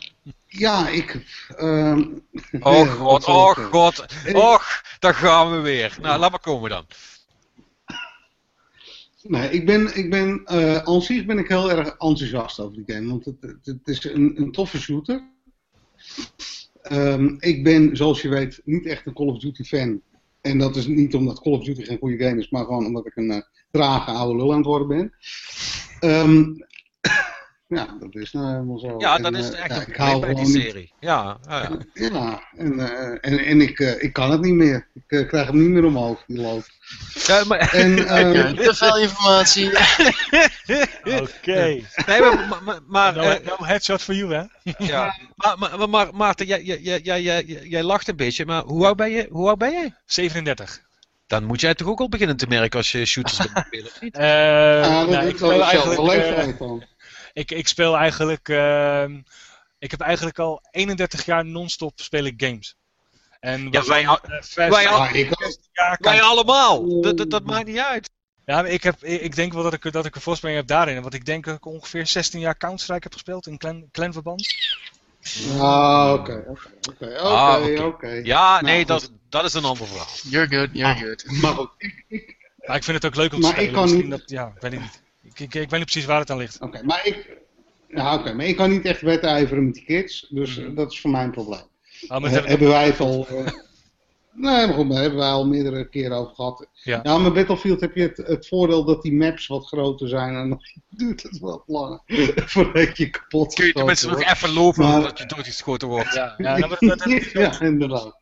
ja, 0.47 0.89
ik. 0.89 1.25
Uh, 1.59 1.97
oh 2.59 2.91
god, 2.93 3.25
oh 3.25 3.51
god. 3.51 4.05
Och, 4.33 4.83
daar 4.99 5.13
gaan 5.13 5.51
we 5.51 5.59
weer. 5.59 5.97
Nou, 6.01 6.19
laat 6.19 6.31
maar 6.31 6.39
komen 6.39 6.69
dan. 6.69 6.85
Nee, 9.21 9.49
ik 9.49 9.65
ben, 9.65 9.95
ik 9.97 10.09
ben, 10.09 10.41
uh, 10.51 11.25
ben 11.25 11.37
ik 11.37 11.47
heel 11.47 11.71
erg 11.71 11.87
enthousiast 11.87 12.59
over 12.59 12.75
die 12.75 12.95
game. 12.95 13.09
Want 13.09 13.25
het, 13.25 13.41
het, 13.41 13.65
het 13.65 13.87
is 13.87 14.03
een, 14.03 14.33
een 14.41 14.51
toffe 14.51 14.79
shooter. 14.79 15.35
Um, 16.91 17.37
ik 17.39 17.63
ben, 17.63 17.95
zoals 17.95 18.21
je 18.21 18.29
weet, 18.29 18.61
niet 18.63 18.85
echt 18.85 19.05
een 19.05 19.13
Call 19.13 19.27
of 19.27 19.39
Duty 19.39 19.63
fan. 19.63 20.01
En 20.41 20.57
dat 20.57 20.75
is 20.75 20.87
niet 20.87 21.15
omdat 21.15 21.41
Call 21.41 21.53
of 21.53 21.63
Duty 21.63 21.83
geen 21.83 21.97
goede 21.97 22.25
game 22.25 22.39
is, 22.39 22.49
maar 22.49 22.65
gewoon 22.65 22.85
omdat 22.85 23.05
ik 23.05 23.15
een 23.15 23.31
uh, 23.31 23.41
trage 23.71 24.11
oude 24.11 24.37
lul 24.37 24.51
aan 24.51 24.57
het 24.57 24.65
worden 24.65 24.87
ben. 24.87 25.13
Um, 26.11 26.65
ja, 27.67 27.97
dat 27.99 28.15
is 28.15 28.31
nou 28.31 28.51
helemaal 28.51 28.79
zo. 28.79 28.95
Ja, 28.97 29.17
dat 29.17 29.33
is 29.33 29.51
echt 29.51 29.89
uh, 29.89 29.95
ja, 29.95 30.11
een 30.11 30.19
bij 30.19 30.33
die 30.33 30.45
serie. 30.45 30.91
Ja, 30.99 31.37
ja, 31.47 31.69
ja. 31.93 32.43
en, 32.57 32.73
uh, 32.73 33.09
en, 33.21 33.39
en 33.39 33.61
ik, 33.61 33.79
uh, 33.79 34.03
ik 34.03 34.13
kan 34.13 34.31
het 34.31 34.41
niet 34.41 34.53
meer. 34.53 34.87
Ik 35.07 35.27
krijg 35.27 35.47
hem 35.47 35.59
niet 35.59 35.69
meer 35.69 35.85
omhoog, 35.85 36.23
die 36.27 36.41
loop. 36.41 36.63
Ja, 37.25 37.43
maar... 37.43 37.59
en, 37.59 37.95
te 38.55 38.73
veel 38.75 38.97
informatie. 38.97 39.67
Oké. 41.03 41.21
Okay. 41.41 41.85
Nee, 42.05 42.19
maar... 42.19 42.63
maar, 42.63 42.79
maar 42.87 43.13
no, 43.15 43.23
no 43.23 43.65
headshot 43.65 44.01
voor 44.01 44.13
jou, 44.13 44.33
hè? 44.33 44.43
ja. 44.85 45.17
Maar, 45.35 45.57
maar, 45.57 45.89
maar 45.89 46.15
Maarten, 46.15 46.45
jij, 46.45 46.63
jij, 46.63 46.99
jij, 46.99 47.21
jij, 47.21 47.43
jij 47.45 47.83
lacht 47.83 48.07
een 48.07 48.15
beetje, 48.15 48.45
maar 48.45 48.63
hoe 48.63 48.85
oud 48.85 48.97
ben 48.97 49.11
je? 49.11 49.27
Hoe 49.29 49.47
oud 49.47 49.57
ben 49.57 49.71
je? 49.71 49.91
37. 50.05 50.85
Dan 51.27 51.43
moet 51.43 51.61
jij 51.61 51.75
toch 51.75 51.87
ook 51.87 51.99
al 51.99 52.09
beginnen 52.09 52.37
te 52.37 52.47
merken 52.47 52.77
als 52.77 52.91
je 52.91 53.05
shooters 53.05 53.37
bent 53.37 53.65
spelen, 53.65 53.85
of 53.85 54.01
niet? 54.01 54.17
Uh, 54.17 54.23
ah, 54.81 54.99
dat 54.99 55.09
nou, 55.09 55.27
ik 55.27 55.37
wel 55.37 55.63
eigenlijk... 55.63 56.59
Uh, 56.61 56.81
ik, 57.37 57.51
ik 57.51 57.67
speel 57.67 57.97
eigenlijk. 57.97 58.49
Uh, 58.49 59.03
ik 59.79 59.91
heb 59.91 60.01
eigenlijk 60.01 60.39
al 60.39 60.61
31 60.71 61.25
jaar 61.25 61.45
non-stop 61.45 61.99
speel 61.99 62.23
ik 62.23 62.33
games. 62.37 62.75
En 63.39 63.67
ja, 63.71 63.85
wij, 63.85 64.07
al, 64.07 64.19
wij, 64.55 64.87
al, 64.87 65.15
jaar 65.71 65.97
wij 65.99 66.21
allemaal. 66.21 67.01
Dat, 67.01 67.17
dat, 67.17 67.29
dat 67.29 67.43
maakt 67.43 67.65
niet 67.65 67.77
uit. 67.77 68.09
Ja, 68.45 68.65
ik, 68.65 68.83
heb, 68.83 69.03
ik 69.03 69.35
denk 69.35 69.53
wel 69.53 69.63
dat 69.63 69.73
ik, 69.73 69.91
dat 69.91 70.05
ik 70.05 70.15
een 70.15 70.21
voorsprong 70.21 70.55
heb 70.55 70.67
daarin. 70.67 71.01
Want 71.01 71.13
ik 71.13 71.25
denk 71.25 71.45
dat 71.45 71.55
ik 71.55 71.65
ongeveer 71.65 72.07
16 72.07 72.39
jaar 72.39 72.57
Counter-Strike 72.57 73.03
heb 73.03 73.13
gespeeld 73.13 73.47
in 73.47 73.57
clan, 73.57 73.89
clanverband. 73.91 74.47
Ah, 75.59 76.13
oké, 76.13 76.43
oké, 76.47 77.19
oké, 77.21 77.83
oké. 77.83 78.07
Ja, 78.23 78.51
nou, 78.51 78.63
nee, 78.63 78.85
dat, 78.85 79.11
dat 79.29 79.43
is 79.43 79.53
een 79.53 79.65
ander 79.65 79.87
verhaal. 79.87 80.07
You're 80.23 80.47
good, 80.47 80.69
you're 80.73 80.93
ah, 80.93 80.99
good. 80.99 81.25
Maar, 81.41 81.67
ik, 81.77 82.05
ik, 82.07 82.53
maar 82.57 82.75
ik 82.75 82.83
vind 82.83 83.03
het 83.03 83.05
ook 83.05 83.15
leuk 83.15 83.33
om 83.33 83.41
te 83.41 83.47
spelen. 83.47 83.67
Ik 83.67 83.73
kan 83.73 83.95
niet... 83.95 84.09
dat, 84.09 84.21
ja, 84.25 84.53
weet 84.59 84.73
ik 84.73 84.79
niet. 84.79 85.05
Ik, 85.37 85.43
ik, 85.43 85.53
ik 85.53 85.69
weet 85.69 85.79
niet 85.79 85.91
precies 85.91 86.05
waar 86.05 86.19
het 86.19 86.29
aan 86.29 86.37
ligt. 86.37 86.61
Oké, 86.61 86.83
maar 86.83 87.07
ik... 87.07 87.37
Ja, 87.87 88.13
oké, 88.13 88.33
maar 88.33 88.45
ik 88.45 88.55
kan 88.55 88.69
niet 88.69 88.85
echt 88.85 89.01
wedijveren 89.01 89.65
met 89.65 89.73
die 89.73 89.83
kids, 89.83 90.27
dus 90.29 90.59
mm. 90.59 90.75
dat 90.75 90.91
is 90.91 91.01
voor 91.01 91.09
mij 91.09 91.23
een 91.23 91.31
probleem. 91.31 91.61
Maar 92.07 92.31
hebben 92.47 92.67
wij 92.67 92.85
het 92.85 92.99
al... 92.99 93.27
Uh, 93.31 93.37
nee, 94.33 94.67
maar 94.67 94.73
goed, 94.73 94.89
daar 94.89 95.01
hebben 95.01 95.19
wij 95.19 95.29
al 95.29 95.47
meerdere 95.47 95.89
keren 95.89 96.17
over 96.17 96.35
gehad. 96.35 96.67
Ja, 96.73 96.99
ja 97.03 97.17
met 97.17 97.33
Battlefield 97.33 97.81
heb 97.81 97.95
je 97.95 98.01
het, 98.01 98.17
het 98.17 98.47
voordeel 98.47 98.83
dat 98.85 99.01
die 99.01 99.13
maps 99.13 99.47
wat 99.47 99.67
groter 99.67 100.09
zijn 100.09 100.35
en 100.35 100.49
dan 100.49 100.61
duurt 100.89 101.23
het 101.23 101.39
wat 101.39 101.63
langer 101.65 102.01
voordat 102.53 102.97
je 102.97 103.09
kapot 103.09 103.53
Kun 103.53 103.65
je 103.65 103.73
tenminste 103.73 104.09
nog 104.09 104.23
even 104.23 104.53
lopen 104.53 104.83
maar, 104.83 105.01
dat 105.01 105.17
je 105.17 105.25
doodgeschoten 105.25 105.87
wordt. 105.87 106.13
Ja, 106.13 106.33
ja, 106.37 106.57
dat, 106.57 106.79
ja 107.31 107.61
inderdaad. 107.61 108.19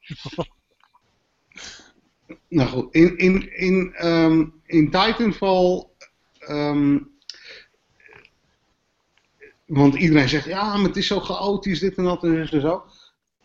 nou 2.48 2.69
goed, 2.69 2.93
in, 2.93 3.17
in, 3.17 3.57
in, 3.57 3.95
um, 4.05 4.62
in 4.65 4.91
Titanfall 4.91 5.93
Um, 6.50 7.16
want 9.66 9.96
iedereen 9.96 10.30
zegt, 10.30 10.46
ja, 10.46 10.75
maar 10.75 10.88
het 10.88 10.96
is 10.96 11.08
zo 11.08 11.20
chaotisch, 11.20 11.80
dit 11.80 11.98
en 11.98 12.04
dat 12.04 12.24
en 12.24 12.62
zo. 12.62 12.84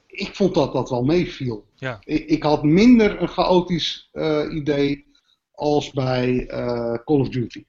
Ik 0.07 0.35
vond 0.35 0.55
dat 0.55 0.73
dat 0.73 0.91
wel 0.91 1.05
meeviel. 1.05 1.67
Ja. 1.75 2.01
Ik, 2.05 2.27
ik, 2.27 2.43
had 2.43 2.63
minder 2.63 3.23
een 3.23 3.29
chaotisch 3.29 4.11
uh, 4.13 4.55
idee 4.55 5.07
als 5.53 5.91
bij 5.91 6.51
uh, 6.51 6.95
Call 7.05 7.21
of 7.21 7.29
Duty. 7.29 7.65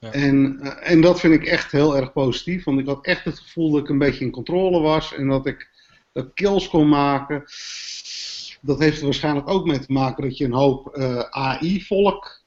Ja. 0.00 0.12
En, 0.12 0.58
uh, 0.62 0.90
en 0.90 1.00
dat 1.00 1.20
vind 1.20 1.34
ik 1.34 1.44
echt 1.44 1.72
heel 1.72 1.96
erg 1.96 2.12
positief, 2.12 2.64
want 2.64 2.78
ik 2.78 2.86
had 2.86 3.06
echt 3.06 3.24
het 3.24 3.38
gevoel 3.38 3.70
dat 3.70 3.80
ik 3.80 3.88
een 3.88 3.98
beetje 3.98 4.24
in 4.24 4.30
controle 4.30 4.80
was 4.80 5.14
en 5.14 5.28
dat 5.28 5.46
ik 5.46 5.72
kills 6.34 6.68
kon 6.68 6.88
maken. 6.88 7.44
dat 8.60 8.78
heeft 8.78 8.98
er 8.98 9.04
waarschijnlijk 9.04 9.48
ook 9.48 9.66
mee 9.66 9.78
te 9.78 9.92
maken 9.92 10.22
dat 10.22 10.36
je 10.36 10.44
een 10.44 10.52
hoop 10.52 10.96
AI-volk 11.30 12.43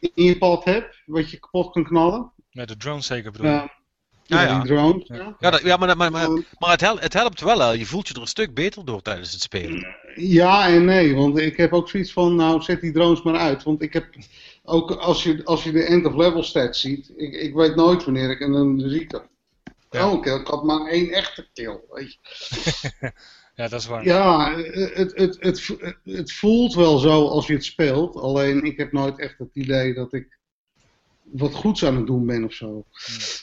in 0.00 0.24
je 0.24 0.38
pad 0.38 0.64
hebt, 0.64 1.02
wat 1.06 1.30
je 1.30 1.38
kapot 1.38 1.72
kan 1.72 1.84
knallen. 1.84 2.32
Met 2.50 2.68
de 2.68 2.76
drone 2.76 3.00
zeker 3.00 3.30
bedoel 3.32 3.50
je? 3.50 3.68
Ja, 4.22 4.62
drones. 4.62 5.06
Ja, 5.06 5.36
ja, 5.38 5.50
dat, 5.50 5.62
ja 5.62 5.76
maar, 5.76 5.96
maar, 5.96 6.10
maar, 6.10 6.28
maar 6.58 6.70
het, 6.70 6.80
helpt, 6.80 7.02
het 7.02 7.12
helpt 7.12 7.40
wel. 7.40 7.58
Hè. 7.58 7.70
Je 7.70 7.86
voelt 7.86 8.08
je 8.08 8.14
er 8.14 8.20
een 8.20 8.26
stuk 8.26 8.54
beter 8.54 8.84
door 8.84 9.02
tijdens 9.02 9.32
het 9.32 9.40
spelen. 9.40 9.96
Ja 10.14 10.68
en 10.68 10.84
nee, 10.84 11.14
want 11.14 11.38
ik 11.38 11.56
heb 11.56 11.72
ook 11.72 11.88
zoiets 11.88 12.12
van, 12.12 12.34
nou 12.34 12.62
zet 12.62 12.80
die 12.80 12.92
drones 12.92 13.22
maar 13.22 13.36
uit. 13.36 13.62
Want 13.62 13.82
ik 13.82 13.92
heb 13.92 14.06
ook, 14.64 14.90
als 14.90 15.22
je, 15.22 15.44
als 15.44 15.64
je 15.64 15.72
de 15.72 15.84
end-of-level 15.84 16.42
stats 16.42 16.80
ziet, 16.80 17.12
ik, 17.16 17.32
ik 17.32 17.54
weet 17.54 17.76
nooit 17.76 18.04
wanneer 18.04 18.30
ik, 18.30 18.40
en 18.40 18.52
dan 18.52 18.80
zie 18.80 19.00
ik 19.00 19.10
dat. 19.10 19.28
Ja. 19.90 20.10
Oh, 20.10 20.26
ik 20.26 20.46
had 20.46 20.64
maar 20.64 20.86
één 20.86 21.10
echte 21.10 21.48
kill, 21.52 21.80
weet 21.90 22.12
je. 22.12 23.12
ja, 23.60 23.68
dat 23.68 23.80
is 23.80 23.86
waar. 23.86 24.04
Ja, 24.04 24.56
het, 24.56 25.12
het, 25.16 25.36
het, 25.40 25.76
het 26.04 26.32
voelt 26.32 26.74
wel 26.74 26.98
zo 26.98 27.28
als 27.28 27.46
je 27.46 27.52
het 27.52 27.64
speelt. 27.64 28.16
Alleen 28.16 28.64
ik 28.64 28.76
heb 28.76 28.92
nooit 28.92 29.18
echt 29.18 29.38
het 29.38 29.50
idee 29.52 29.94
dat 29.94 30.12
ik 30.12 30.38
wat 31.32 31.54
goeds 31.54 31.84
aan 31.84 31.96
het 31.96 32.06
doen 32.06 32.26
ben 32.26 32.44
of 32.44 32.52
zo. 32.52 32.84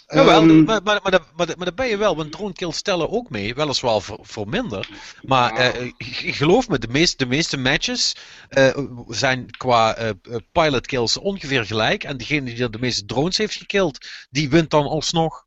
Ja, 0.07 0.25
wel, 0.25 0.43
um, 0.43 0.63
maar, 0.63 0.83
maar, 0.83 0.99
maar, 1.03 1.21
maar, 1.35 1.47
maar 1.57 1.65
daar 1.65 1.73
ben 1.73 1.87
je 1.87 1.97
wel, 1.97 2.15
want 2.15 2.31
drone 2.31 2.53
kills 2.53 2.77
stellen 2.77 3.09
ook 3.09 3.29
mee, 3.29 3.55
weliswaar 3.55 4.01
voor, 4.01 4.19
voor 4.21 4.49
minder. 4.49 4.89
Maar 5.21 5.63
ja. 5.63 5.79
uh, 5.79 5.91
geloof 6.33 6.69
me, 6.69 6.79
de 6.79 6.87
meeste, 6.87 7.17
de 7.17 7.29
meeste 7.29 7.57
matches 7.57 8.15
uh, 8.49 8.77
zijn 9.07 9.51
qua 9.51 9.99
uh, 9.99 10.09
pilot 10.51 10.87
kills 10.87 11.17
ongeveer 11.17 11.65
gelijk. 11.65 12.03
En 12.03 12.17
degene 12.17 12.53
die 12.53 12.69
de 12.69 12.79
meeste 12.79 13.05
drones 13.05 13.37
heeft 13.37 13.55
gekild, 13.55 14.07
die 14.29 14.49
wint 14.49 14.69
dan 14.69 14.85
alsnog. 14.85 15.45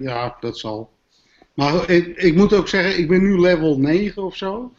ja, 0.00 0.36
dat 0.40 0.58
zal. 0.58 0.93
Maar 1.54 1.90
ik, 1.90 2.16
ik 2.16 2.34
moet 2.34 2.52
ook 2.52 2.68
zeggen, 2.68 2.98
ik 2.98 3.08
ben 3.08 3.22
nu 3.22 3.40
level 3.40 3.78
9 3.78 4.22
of 4.22 4.36
zo. 4.36 4.72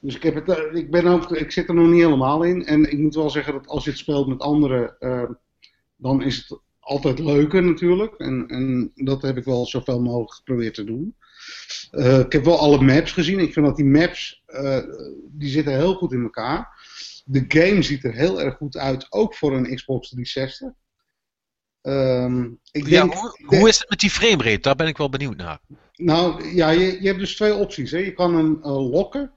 Dus 0.00 0.14
ik, 0.14 0.22
heb 0.22 0.34
het, 0.34 0.48
eh, 0.48 0.74
ik, 0.74 0.90
ben 0.90 1.06
ook, 1.06 1.30
ik 1.30 1.50
zit 1.50 1.68
er 1.68 1.74
nog 1.74 1.88
niet 1.88 2.02
helemaal 2.02 2.42
in. 2.42 2.66
En 2.66 2.90
ik 2.90 2.98
moet 2.98 3.14
wel 3.14 3.30
zeggen 3.30 3.52
dat 3.52 3.66
als 3.66 3.84
je 3.84 3.90
het 3.90 3.98
speelt 3.98 4.28
met 4.28 4.40
anderen, 4.40 4.96
uh, 5.00 5.30
dan 5.96 6.22
is 6.22 6.36
het 6.36 6.58
altijd 6.80 7.18
leuker 7.18 7.62
natuurlijk. 7.62 8.14
En, 8.14 8.48
en 8.48 8.92
dat 8.94 9.22
heb 9.22 9.36
ik 9.36 9.44
wel 9.44 9.66
zoveel 9.66 10.00
mogelijk 10.00 10.32
geprobeerd 10.32 10.74
te 10.74 10.84
doen. 10.84 11.16
Uh, 11.92 12.18
ik 12.18 12.32
heb 12.32 12.44
wel 12.44 12.58
alle 12.58 12.80
maps 12.80 13.12
gezien. 13.12 13.38
Ik 13.38 13.52
vind 13.52 13.66
dat 13.66 13.76
die 13.76 13.84
maps, 13.84 14.42
uh, 14.48 14.78
die 15.28 15.48
zitten 15.48 15.74
heel 15.74 15.94
goed 15.94 16.12
in 16.12 16.22
elkaar. 16.22 16.68
De 17.24 17.44
game 17.48 17.82
ziet 17.82 18.04
er 18.04 18.12
heel 18.12 18.42
erg 18.42 18.56
goed 18.56 18.76
uit, 18.76 19.06
ook 19.10 19.34
voor 19.34 19.56
een 19.56 19.74
Xbox 19.74 20.08
360. 20.08 20.70
Um, 21.82 22.60
ik 22.70 22.88
ja, 22.88 23.00
denk, 23.00 23.14
hoe, 23.14 23.38
hoe, 23.44 23.68
is 23.68 23.78
het 23.78 23.90
met 23.90 24.00
die 24.00 24.10
framerate? 24.10 24.60
Daar 24.60 24.76
ben 24.76 24.86
ik 24.86 24.96
wel 24.96 25.08
benieuwd 25.08 25.36
naar. 25.36 25.60
Nou, 25.96 26.54
ja, 26.54 26.70
je, 26.70 27.02
je 27.02 27.06
hebt 27.06 27.18
dus 27.18 27.36
twee 27.36 27.54
opties. 27.54 27.90
Hè. 27.90 27.98
Je 27.98 28.12
kan 28.12 28.34
hem 28.36 28.58
lokken 28.62 29.32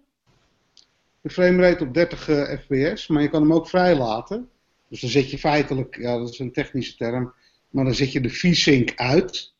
de 1.25 1.31
framerate 1.31 1.83
op 1.83 1.93
30 1.93 2.27
uh, 2.27 2.57
fps, 2.59 3.07
maar 3.07 3.21
je 3.21 3.29
kan 3.29 3.41
hem 3.41 3.53
ook 3.53 3.69
vrij 3.69 3.95
laten. 3.95 4.49
Dus 4.89 5.01
dan 5.01 5.09
zet 5.09 5.31
je 5.31 5.37
feitelijk, 5.37 5.97
ja 5.99 6.17
dat 6.17 6.29
is 6.29 6.39
een 6.39 6.51
technische 6.51 6.95
term, 6.95 7.33
maar 7.69 7.83
dan 7.83 7.93
zet 7.93 8.11
je 8.11 8.21
de 8.21 8.29
V-Sync 8.29 8.91
uit. 8.95 9.53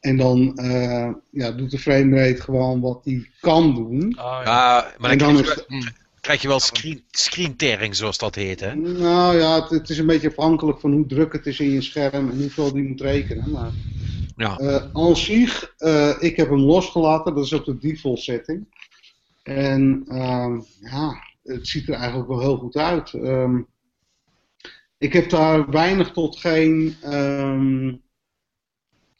En 0.00 0.16
dan 0.16 0.58
uh, 0.60 1.10
ja, 1.30 1.50
doet 1.50 1.70
de 1.70 1.78
framerate 1.78 2.42
gewoon 2.42 2.80
wat 2.80 3.00
hij 3.04 3.30
kan 3.40 3.74
doen. 3.74 4.18
Oh, 4.18 4.40
ja. 4.44 4.94
maar 4.98 5.16
dan, 5.16 5.34
dan 5.34 5.42
krijg, 5.42 5.66
je, 5.68 5.78
wel, 5.78 5.82
krijg 6.20 6.42
je 6.42 6.48
wel 6.48 6.60
screen, 6.60 7.04
screen 7.10 7.56
tearing, 7.56 7.96
zoals 7.96 8.18
dat 8.18 8.34
heet, 8.34 8.60
hè? 8.60 8.74
Nou 8.74 9.38
ja, 9.38 9.60
het, 9.60 9.70
het, 9.70 9.90
is 9.90 9.98
een 9.98 10.06
beetje 10.06 10.28
afhankelijk 10.28 10.80
van 10.80 10.92
hoe 10.92 11.06
druk 11.06 11.32
het 11.32 11.46
is 11.46 11.60
in 11.60 11.70
je 11.70 11.82
scherm 11.82 12.30
en 12.30 12.40
hoeveel 12.40 12.72
die 12.72 12.82
moet 12.82 13.00
rekenen. 13.00 13.50
Maar, 13.50 13.70
ja. 14.42 14.60
uh, 14.60 14.84
aan 14.92 15.16
zich, 15.16 15.74
uh, 15.78 16.22
ik 16.22 16.36
heb 16.36 16.48
hem 16.48 16.60
losgelaten, 16.60 17.34
dat 17.34 17.44
is 17.44 17.52
ook 17.52 17.64
de 17.64 17.78
default 17.78 18.20
setting. 18.20 18.66
En 19.42 20.04
um, 20.08 20.64
ja, 20.80 21.22
het 21.42 21.68
ziet 21.68 21.88
er 21.88 21.94
eigenlijk 21.94 22.28
wel 22.28 22.40
heel 22.40 22.56
goed 22.56 22.76
uit. 22.76 23.12
Um, 23.12 23.66
ik 24.98 25.12
heb 25.12 25.30
daar 25.30 25.70
weinig 25.70 26.10
tot 26.10 26.38
geen 26.38 26.96
um, 27.04 28.02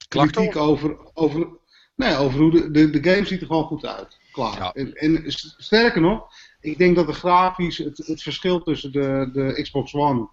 kritiek 0.08 0.56
over, 0.56 0.96
over. 1.14 1.48
Nee, 1.96 2.16
over 2.16 2.40
hoe 2.40 2.50
de, 2.50 2.70
de, 2.70 3.00
de 3.00 3.10
game 3.10 3.26
ziet 3.26 3.40
er 3.40 3.46
gewoon 3.46 3.64
goed 3.64 3.86
uit. 3.86 4.18
Klaar. 4.32 4.58
Ja. 4.58 4.72
En, 4.72 4.94
en, 4.94 5.22
sterker 5.56 6.00
nog, 6.00 6.32
ik 6.60 6.78
denk 6.78 6.96
dat 6.96 7.06
de 7.06 7.12
grafisch, 7.12 7.78
het, 7.78 8.06
het 8.06 8.22
verschil 8.22 8.62
tussen 8.62 8.92
de, 8.92 9.30
de 9.32 9.62
Xbox 9.62 9.94
One 9.94 10.28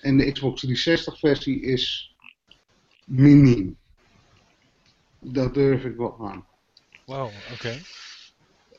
en 0.00 0.16
de 0.16 0.32
Xbox 0.32 0.60
360 0.60 1.18
versie 1.18 1.60
is 1.62 2.14
miniem. 3.04 3.80
Dat 5.22 5.54
durf 5.54 5.84
ik 5.84 5.96
wel 5.96 6.16
aan. 6.20 6.46
Wauw, 7.06 7.30
oké. 7.52 7.78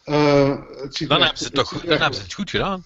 Uh, 0.06 0.62
dan 1.08 1.22
hebben 1.22 1.38
ze 1.38 1.44
het 1.44 1.54
toch 1.54 1.82
dan 1.82 1.98
hebben 1.98 2.14
ze 2.14 2.22
het 2.22 2.34
goed 2.34 2.50
gedaan. 2.50 2.84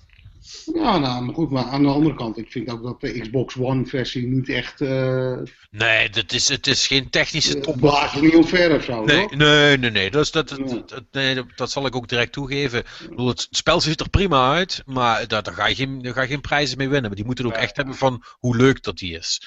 Ja, 0.73 0.97
nou, 0.97 1.23
maar 1.23 1.33
goed, 1.33 1.49
maar 1.49 1.63
aan 1.63 1.83
de 1.83 1.89
andere 1.89 2.15
kant, 2.15 2.37
ik 2.37 2.51
vind 2.51 2.69
ook 2.69 2.83
dat 2.83 3.01
de 3.01 3.19
Xbox 3.19 3.57
One 3.57 3.85
versie 3.85 4.27
niet 4.27 4.49
echt... 4.49 4.81
Uh, 4.81 5.37
nee, 5.71 6.09
dat 6.09 6.31
is, 6.31 6.47
het 6.47 6.67
is 6.67 6.87
geen 6.87 7.09
technische 7.09 7.59
top. 7.59 7.77
Blaas 7.79 8.13
niet 8.13 8.35
omver 8.35 8.75
of 8.75 8.83
zo, 8.83 9.03
Nee, 9.03 9.27
nee, 9.35 9.77
nee, 9.77 9.91
nee. 9.91 10.11
Dat, 10.11 10.31
dat, 10.31 10.49
dat, 10.49 10.89
dat, 10.89 11.03
nee, 11.11 11.43
dat 11.55 11.71
zal 11.71 11.85
ik 11.85 11.95
ook 11.95 12.07
direct 12.07 12.31
toegeven. 12.31 12.79
Ik 12.79 13.09
bedoel, 13.09 13.27
het 13.27 13.47
spel 13.51 13.81
ziet 13.81 13.99
er 13.99 14.09
prima 14.09 14.53
uit, 14.53 14.81
maar 14.85 15.27
daar, 15.27 15.43
daar, 15.43 15.53
ga, 15.53 15.67
je 15.67 15.75
geen, 15.75 16.01
daar 16.01 16.13
ga 16.13 16.21
je 16.21 16.27
geen 16.27 16.41
prijzen 16.41 16.77
mee 16.77 16.89
winnen. 16.89 17.07
Maar 17.07 17.17
die 17.17 17.25
moeten 17.25 17.45
ook 17.45 17.51
echt 17.51 17.77
hebben 17.77 17.95
van 17.95 18.23
hoe 18.39 18.55
leuk 18.55 18.83
dat 18.83 18.97
die 18.97 19.17
is. 19.17 19.41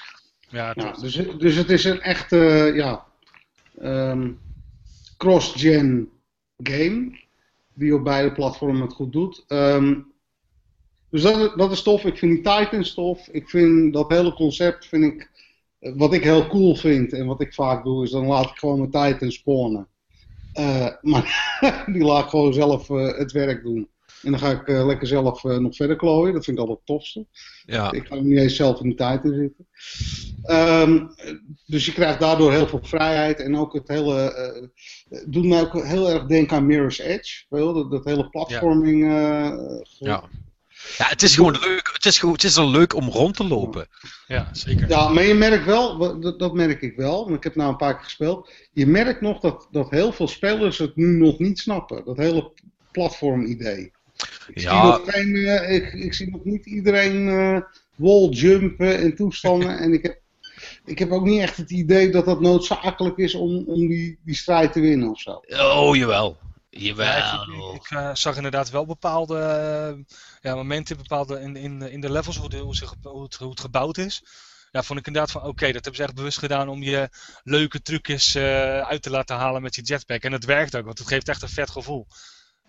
Ja, 0.49 0.73
ja 0.75 0.93
dus, 0.93 1.21
dus 1.39 1.55
het 1.55 1.71
is 1.71 1.85
een 1.85 2.01
echte, 2.01 2.73
ja, 2.75 3.05
um, 3.83 4.39
cross-gen 5.17 6.09
game 6.57 7.19
die 7.75 7.95
op 7.95 8.05
beide 8.05 8.33
platformen 8.33 8.83
het 8.83 8.93
goed 8.93 9.13
doet. 9.13 9.45
Um, 9.49 10.11
dus 11.11 11.23
dat, 11.57 11.71
is 11.71 11.83
tof. 11.83 12.05
Ik 12.05 12.19
vind 12.19 12.33
die 12.33 12.55
Titans 12.55 12.95
tof. 12.95 13.29
Ik 13.29 13.49
vind 13.49 13.93
dat 13.93 14.11
hele 14.11 14.33
concept, 14.33 14.87
vind 14.87 15.05
ik, 15.05 15.31
wat 15.79 16.13
ik 16.13 16.25
heel 16.25 16.47
cool 16.47 16.77
vind 16.77 17.13
en 17.13 17.27
wat 17.27 17.41
ik 17.41 17.55
vaak 17.55 17.85
doe, 17.85 18.05
is 18.05 18.11
dan 18.11 18.27
laat 18.27 18.51
ik 18.51 18.59
gewoon 18.59 18.79
mijn 18.79 19.13
Titans 19.13 19.35
spawnen. 19.35 19.87
Uh, 20.55 20.89
maar 21.11 21.85
die 21.93 22.05
laat 22.05 22.29
gewoon 22.29 22.53
zelf 22.53 22.89
uh, 22.89 23.19
het 23.19 23.33
werk 23.33 23.63
doen. 23.63 23.89
En 24.23 24.31
dan 24.31 24.41
ga 24.41 24.51
ik 24.51 24.69
uh, 24.69 24.87
lekker 24.87 25.07
zelf 25.07 25.43
nog 25.43 25.77
verder 25.77 25.97
klooien. 25.97 26.35
Dat 26.35 26.45
vind 26.45 26.57
ik 26.57 26.63
altijd 26.63 26.79
het 26.79 26.87
tofste. 26.87 27.27
Ja. 27.65 27.93
Ik 27.93 28.07
ga 28.07 28.15
niet 28.15 28.39
eens 28.39 28.57
zelf 28.57 28.81
in 28.81 28.89
de 28.89 28.95
tijd 28.95 29.25
in 29.25 29.35
zitten. 29.35 29.67
Um, 30.51 31.15
dus 31.67 31.87
je 31.87 31.93
krijgt 31.93 32.21
daardoor 32.21 32.53
heel 32.53 32.67
veel 32.67 32.81
vrijheid. 32.83 33.41
En 33.41 33.57
ook 33.57 33.73
het 33.73 33.89
hele 33.89 34.71
doet 35.27 35.45
mij 35.45 35.61
ook 35.61 35.85
heel 35.85 36.11
erg 36.11 36.27
denken 36.27 36.57
aan 36.57 36.67
Mirror's 36.67 36.99
Edge. 36.99 37.45
Wel, 37.49 37.73
dat, 37.73 37.91
dat 37.91 38.05
hele 38.05 38.29
platforming. 38.29 39.03
Ja. 39.03 39.53
Uh, 39.53 39.81
ja. 39.99 40.23
ja, 40.99 41.05
het 41.07 41.23
is 41.23 41.35
gewoon 41.35 41.59
leuk. 41.61 41.91
Het 41.93 42.05
is, 42.05 42.19
gewoon, 42.19 42.35
het 42.35 42.45
is 42.45 42.57
al 42.57 42.71
leuk 42.71 42.95
om 42.95 43.09
rond 43.09 43.37
te 43.37 43.47
lopen. 43.47 43.87
Ja, 44.27 44.49
zeker. 44.53 44.89
Ja, 44.89 45.09
maar 45.09 45.25
je 45.25 45.35
merkt 45.35 45.65
wel, 45.65 46.21
dat, 46.21 46.39
dat 46.39 46.55
merk 46.55 46.83
ik 46.83 46.97
wel, 46.97 47.25
want 47.25 47.37
ik 47.37 47.45
heb 47.45 47.55
nou 47.55 47.71
een 47.71 47.77
paar 47.77 47.95
keer 47.95 48.05
gespeeld. 48.05 48.53
Je 48.73 48.87
merkt 48.87 49.21
nog 49.21 49.41
dat, 49.41 49.69
dat 49.71 49.91
heel 49.91 50.13
veel 50.13 50.29
spelers 50.29 50.79
het 50.79 50.97
nu 50.97 51.17
nog 51.17 51.39
niet 51.39 51.59
snappen. 51.59 52.05
Dat 52.05 52.17
hele 52.17 52.53
platform-idee. 52.93 53.91
Ik, 54.49 54.61
ja. 54.61 54.83
zie 54.83 54.91
nog 54.91 55.13
geen, 55.13 55.29
uh, 55.29 55.75
ik, 55.75 55.93
ik, 55.93 56.15
zie 56.15 56.31
nog 56.31 56.45
niet 56.45 56.67
iedereen 56.67 57.27
uh, 57.27 57.61
walljumpen 57.97 58.99
en 58.99 59.15
toestanden. 59.15 59.79
en 59.85 59.93
ik 59.93 60.03
heb 60.03 60.21
ik 60.85 60.99
heb 60.99 61.11
ook 61.11 61.25
niet 61.25 61.41
echt 61.41 61.57
het 61.57 61.71
idee 61.71 62.11
dat 62.11 62.25
dat 62.25 62.41
noodzakelijk 62.41 63.17
is 63.17 63.35
om, 63.35 63.65
om 63.67 63.89
die, 63.89 64.19
die 64.25 64.35
strijd 64.35 64.73
te 64.73 64.81
winnen 64.81 65.11
of 65.11 65.21
zo. 65.21 65.43
Oh, 65.49 65.97
jawel. 65.97 66.39
Jawel. 66.71 67.07
Ja, 67.07 67.47
ik, 67.49 67.75
ik 67.75 67.91
uh, 67.91 68.15
zag 68.15 68.37
inderdaad 68.37 68.71
wel 68.71 68.87
bepaalde 68.87 69.35
uh, 69.97 70.05
ja, 70.41 70.55
momenten 70.55 70.97
bepaalde 70.97 71.41
in, 71.41 71.57
in, 71.57 71.83
in 71.83 72.01
de 72.01 72.13
levels, 72.13 72.37
hoe, 72.37 72.49
de, 72.49 72.59
hoe, 72.59 72.77
ze, 72.77 72.89
hoe, 73.03 73.23
het, 73.23 73.35
hoe 73.35 73.51
het 73.51 73.61
gebouwd 73.61 73.99
is. 73.99 74.23
Ja, 74.73 74.83
vond 74.83 74.99
ik 74.99 75.07
inderdaad 75.07 75.31
van 75.31 75.41
oké, 75.41 75.51
okay, 75.51 75.73
dat 75.73 75.85
hebben 75.85 76.01
ze 76.01 76.07
echt 76.07 76.15
bewust 76.15 76.39
gedaan 76.39 76.69
om 76.69 76.83
je 76.83 77.09
leuke 77.43 77.83
trucjes 77.83 78.37
uh, 78.37 78.81
uit 78.81 79.03
te 79.03 79.11
laten 79.11 79.37
halen 79.37 79.63
met 79.63 79.75
je 79.75 79.83
jetpack. 79.83 80.23
En 80.23 80.33
het 80.33 80.45
werkt 80.45 80.77
ook, 80.77 80.85
want 80.85 80.99
het 80.99 81.09
geeft 81.09 81.29
echt 81.29 81.43
een 81.43 81.49
vet 81.49 81.71
gevoel. 81.71 82.07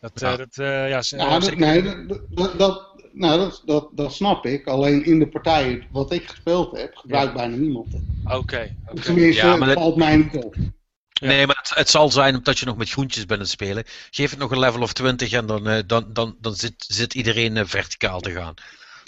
Dat, 0.02 0.20
ja. 0.20 0.38
dat, 0.38 0.56
ja, 0.56 0.86
ja 0.86 1.40
dat, 1.40 1.56
nee, 1.56 2.06
dat, 2.30 2.60
dat, 2.60 2.92
nou, 3.12 3.40
dat, 3.40 3.62
dat, 3.66 3.90
dat 3.92 4.14
snap 4.14 4.46
ik. 4.46 4.68
Alleen 4.68 5.06
in 5.06 5.20
de 5.20 5.28
partijen 5.28 5.84
wat 5.92 6.12
ik 6.12 6.30
gespeeld 6.30 6.78
heb, 6.78 6.96
gebruikt 6.96 7.34
bijna 7.34 7.56
niemand 7.56 7.92
het. 7.92 8.02
Oké. 8.24 8.36
Okay, 8.36 8.76
okay. 8.86 9.04
Tenminste, 9.04 9.46
ja, 9.46 9.60
het 9.60 9.74
valt 9.74 9.96
mij 9.96 10.18
niet 10.18 10.36
op. 10.36 10.56
Ja. 11.12 11.28
Nee, 11.28 11.48
maar 11.48 11.58
het, 11.62 11.72
het, 11.76 11.90
zal 11.90 12.12
zijn 12.12 12.36
omdat 12.36 12.60
je 12.60 12.66
nog 12.66 12.78
met 12.78 12.90
groentjes 12.90 13.26
bent 13.26 13.40
aan 13.40 13.46
het 13.46 13.50
spelen. 13.50 13.84
Geef 14.12 14.30
het 14.30 14.40
nog 14.40 14.52
een 14.52 14.60
level 14.60 14.82
of 14.82 14.94
20 14.94 15.32
en 15.32 15.46
dan, 15.46 15.68
uh, 15.68 15.80
dan, 15.86 16.14
dan, 16.14 16.38
dan 16.40 16.56
zit, 16.56 16.74
zit 16.78 17.14
iedereen 17.14 17.56
uh, 17.56 17.64
verticaal 17.66 18.20
te 18.20 18.32
gaan. 18.32 18.54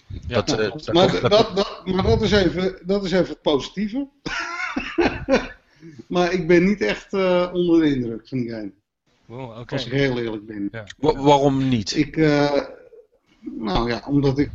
Ja, 0.07 0.41
dat, 0.41 0.49
uh, 0.49 0.57
dat, 0.57 0.93
maar, 0.93 1.21
dat, 1.29 1.55
dat, 1.55 1.81
maar 1.85 2.03
dat 2.03 2.21
is 2.21 2.31
even, 2.31 2.79
dat 2.85 3.05
is 3.05 3.11
even 3.11 3.29
het 3.29 3.41
positieve. 3.41 4.07
maar 6.07 6.33
ik 6.33 6.47
ben 6.47 6.63
niet 6.63 6.81
echt 6.81 7.13
onder 7.53 7.79
de 7.81 7.95
indruk 7.95 8.27
van 8.27 8.37
die 8.37 8.49
game. 8.49 8.71
Wow, 9.33 9.49
okay. 9.49 9.63
Als 9.65 9.85
ik 9.85 9.91
heel 9.91 10.19
eerlijk 10.19 10.45
ben. 10.45 10.69
Ja. 10.71 10.85
waarom 10.97 11.69
niet? 11.69 11.95
Ik, 11.95 12.15
nou 13.41 13.89
ja, 13.89 14.03
omdat 14.07 14.39
ik, 14.39 14.51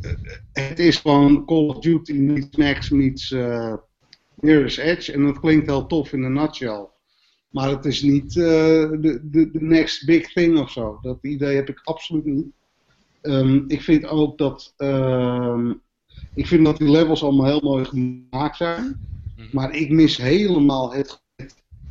het 0.52 0.78
is 0.78 0.96
gewoon 0.96 1.44
Call 1.46 1.68
of 1.68 1.78
Duty 1.78 2.12
meets 2.12 2.56
Max 2.56 2.90
meets 2.90 3.30
uh, 3.30 3.74
Mirror's 4.34 4.76
Edge. 4.76 5.12
En 5.12 5.22
dat 5.24 5.40
klinkt 5.40 5.66
heel 5.66 5.86
tof 5.86 6.12
in 6.12 6.22
een 6.22 6.32
nutshell. 6.32 6.86
Maar 7.50 7.68
het 7.68 7.84
is 7.84 8.02
niet 8.02 8.32
de, 8.32 8.98
de, 9.00 9.50
de 9.50 9.60
next 9.60 10.06
big 10.06 10.32
thing 10.32 10.58
of 10.58 10.70
zo. 10.70 10.98
Dat 11.02 11.18
idee 11.22 11.56
heb 11.56 11.68
ik 11.68 11.80
absoluut 11.84 12.24
niet. 12.24 12.46
Um, 13.22 13.64
ik 13.68 13.82
vind 13.82 14.06
ook 14.06 14.38
dat. 14.38 14.74
Uh, 14.78 15.70
ik 16.34 16.46
vind 16.46 16.64
dat 16.64 16.78
die 16.78 16.90
levels 16.90 17.22
allemaal 17.22 17.46
heel 17.46 17.60
mooi 17.60 17.84
gemaakt 17.84 18.56
zijn. 18.56 19.00
Mhm. 19.36 19.48
Maar 19.52 19.74
ik 19.74 19.90
mis 19.90 20.16
helemaal 20.16 20.92
het, 20.92 21.22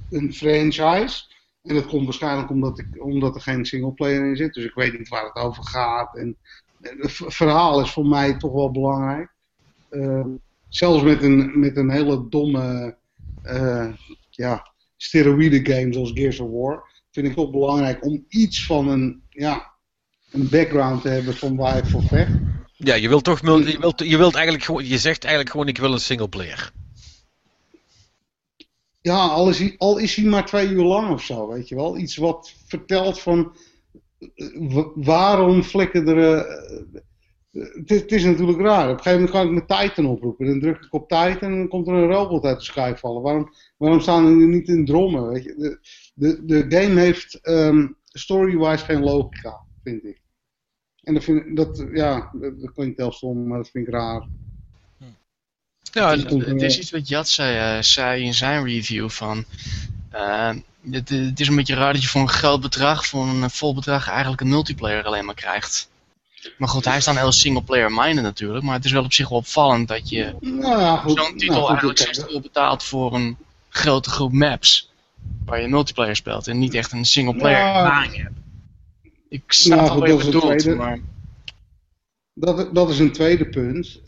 een 0.10 0.34
franchise. 0.34 1.23
En 1.67 1.75
dat 1.75 1.86
komt 1.86 2.06
waarschijnlijk 2.06 2.49
omdat, 2.49 2.80
ik, 2.80 2.88
omdat 3.03 3.36
er 3.36 3.41
geen 3.41 3.65
singleplayer 3.65 4.25
in 4.25 4.36
zit. 4.36 4.53
Dus 4.53 4.65
ik 4.65 4.73
weet 4.73 4.97
niet 4.97 5.08
waar 5.08 5.25
het 5.25 5.43
over 5.43 5.63
gaat. 5.63 6.15
En 6.15 6.38
het 6.82 7.12
verhaal 7.12 7.82
is 7.82 7.91
voor 7.91 8.06
mij 8.06 8.38
toch 8.38 8.51
wel 8.51 8.71
belangrijk. 8.71 9.30
Uh, 9.91 10.25
zelfs 10.69 11.03
met 11.03 11.23
een, 11.23 11.60
met 11.60 11.77
een 11.77 11.89
hele 11.89 12.30
domme 12.30 12.97
uh, 13.45 13.88
ja, 14.30 14.71
steroïde 14.97 15.73
game 15.73 15.93
zoals 15.93 16.12
Gears 16.13 16.39
of 16.39 16.49
War. 16.51 16.84
Vind 17.12 17.27
ik 17.27 17.34
toch 17.34 17.51
belangrijk 17.51 18.06
om 18.06 18.25
iets 18.30 18.65
van 18.65 18.88
een, 18.88 19.21
ja, 19.30 19.71
een 20.32 20.49
background 20.49 21.01
te 21.01 21.10
hebben 21.10 21.36
van 21.36 21.56
waar 21.56 21.77
ik 21.77 21.86
voor 21.86 22.03
vecht. 22.03 22.32
Ja, 22.73 22.95
je 22.95 23.10
wilt 23.10 23.23
toch 23.23 23.39
je 23.41 23.77
wilt, 23.80 23.99
je 23.99 24.17
wilt 24.17 24.36
eigenlijk 24.36 24.65
gewoon, 24.65 24.86
je 24.86 24.97
zegt 24.97 25.23
eigenlijk 25.23 25.51
gewoon 25.51 25.67
ik 25.67 25.77
wil 25.77 25.93
een 25.93 25.99
singleplayer. 25.99 26.71
Ja, 29.08 29.28
al 29.28 29.50
is, 29.50 29.60
hij, 29.60 29.76
al 29.78 29.98
is 29.98 30.15
hij 30.15 30.26
maar 30.26 30.46
twee 30.46 30.70
uur 30.70 30.84
lang 30.84 31.12
of 31.12 31.22
zo, 31.24 31.48
weet 31.48 31.67
je 31.67 31.76
wel. 31.76 31.98
Iets 31.98 32.15
wat 32.15 32.54
vertelt 32.65 33.20
van 33.20 33.56
eh, 34.36 34.86
waarom 34.96 35.63
flikken 35.63 36.08
er. 36.08 36.46
Het, 37.52 37.91
is, 37.91 38.02
het, 38.02 38.12
is, 38.12 38.24
natuurlijk 38.24 38.60
raar. 38.60 38.89
Op 38.89 38.98
een 38.98 39.04
gegeven 39.04 39.20
moment 39.20 39.32
kan 39.32 39.46
ik 39.46 39.67
mijn 39.70 39.89
Titan 39.89 40.06
oproepen. 40.06 40.46
Dan 40.46 40.60
druk 40.60 40.84
ik 40.84 40.93
op 40.93 41.10
Titan 41.10 41.52
en 41.52 41.58
dan 41.58 41.67
komt 41.67 41.88
er 41.88 41.93
een 41.93 42.12
robot 42.12 42.43
uit 42.43 42.58
de 42.58 42.63
sky 42.63 42.93
vallen. 42.96 43.22
Waarom, 43.22 43.54
waarom 43.78 44.00
staan 44.00 44.26
er 44.26 44.48
niet 44.48 44.67
in 44.67 44.86
drommen? 44.86 45.28
Weet 45.28 45.43
je? 45.43 45.56
De, 45.56 45.80
de, 46.15 46.46
de 46.46 46.78
game 46.78 47.00
heeft 47.00 47.39
um, 47.50 47.98
story-wise 48.06 48.86
geen 48.86 49.04
logica, 49.04 49.65
vind 49.84 50.06
ik. 50.06 50.22
En 51.02 51.13
dat, 51.13 51.24
vind, 51.24 51.56
dat, 51.56 51.88
ja, 51.93 52.32
dat 52.39 52.72
klinkt 52.74 52.98
heel 52.98 53.12
stom, 53.12 53.48
maar 53.48 53.58
dat 53.58 53.70
vind 53.70 53.88
ik 53.88 53.93
raar. 53.93 54.28
Ja, 55.91 56.17
het, 56.17 56.62
is 56.62 56.80
iets 56.80 56.91
wat 56.91 57.08
Jat 57.08 57.30
zei, 57.30 57.78
uh, 57.78 57.82
zei 57.82 58.23
in 58.23 58.34
zijn 58.34 58.65
review 58.65 59.10
van... 59.10 59.45
Uh, 60.13 60.50
het, 60.91 61.10
het, 61.10 61.39
is 61.39 61.47
een 61.47 61.56
beetje 61.56 61.76
raar 61.76 61.93
dat 61.93 62.02
je 62.02 62.08
voor 62.08 62.21
een 62.21 62.30
groot 62.30 62.62
bedrag, 62.62 63.06
voor 63.06 63.28
een 63.28 63.50
vol 63.50 63.73
bedrag, 63.73 64.10
eigenlijk 64.10 64.41
een 64.41 64.50
multiplayer 64.50 65.04
alleen 65.04 65.26
maar 65.26 65.36
krijgt. 65.36 65.89
Maar 66.58 66.69
goed, 66.69 66.86
hij 66.86 66.97
is 66.97 67.06
dan 67.06 67.17
heel 67.17 67.32
single-player 67.32 67.91
minded 67.91 68.23
natuurlijk, 68.23 68.65
maar 68.65 68.76
het 68.76 68.86
is 68.86 68.91
wel 68.91 69.04
op 69.04 69.13
zich 69.13 69.30
wel 69.30 69.38
opvallend 69.38 69.88
dat 69.88 70.10
je 70.10 70.36
nou 70.39 71.10
zo'n 71.10 71.38
titel 71.38 71.56
nou, 71.56 71.67
eigenlijk 71.67 72.00
60 72.00 72.28
euro 72.28 72.39
betaalt 72.39 72.84
voor 72.84 73.15
een 73.15 73.38
grote 73.69 74.10
groep 74.10 74.32
maps. 74.32 74.91
Waar 75.45 75.62
je 75.62 75.67
multiplayer 75.67 76.15
speelt 76.15 76.47
en 76.47 76.60
niet 76.60 76.73
echt 76.73 76.91
een 76.91 77.06
single-player 77.06 77.58
ja, 77.58 78.04
hebt. 78.12 78.32
Ik 79.30 79.43
snap 79.47 79.80
nou, 79.80 80.00
wel 80.00 80.17
je 80.17 80.26
bedoelt, 80.26 80.76
maar... 80.76 81.00
Dat, 82.34 82.76
dat 82.76 82.89
is 82.89 83.00
een 83.00 83.12
tweede 83.12 83.45
punt. 83.45 84.00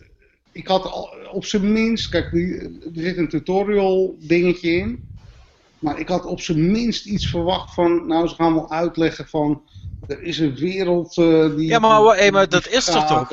Ik 0.52 0.68
had 0.68 0.86
al, 0.86 1.19
op 1.32 1.46
zijn 1.46 1.74
minst, 1.74 2.10
kijk, 2.10 2.34
er 2.34 2.70
zit 2.94 3.18
een 3.18 3.30
tutorial 3.30 4.16
dingetje 4.20 4.72
in. 4.72 5.08
Maar 5.80 6.00
ik 6.00 6.08
had 6.08 6.26
op 6.26 6.42
zijn 6.42 6.72
minst 6.72 7.06
iets 7.06 7.28
verwacht 7.28 7.74
van, 7.74 8.08
nou 8.08 8.28
ze 8.28 8.36
gaan 8.36 8.54
wel 8.54 8.72
uitleggen 8.72 9.28
van, 9.28 9.62
er 10.08 10.22
is 10.22 10.40
een 10.40 10.56
wereld 10.56 11.18
uh, 11.18 11.56
die... 11.56 11.68
Ja, 11.68 11.80
maar, 11.80 12.02
hey, 12.02 12.32
maar 12.32 12.50
dat 12.50 12.68
is 12.68 12.86
toch 12.86 13.08
toch... 13.08 13.32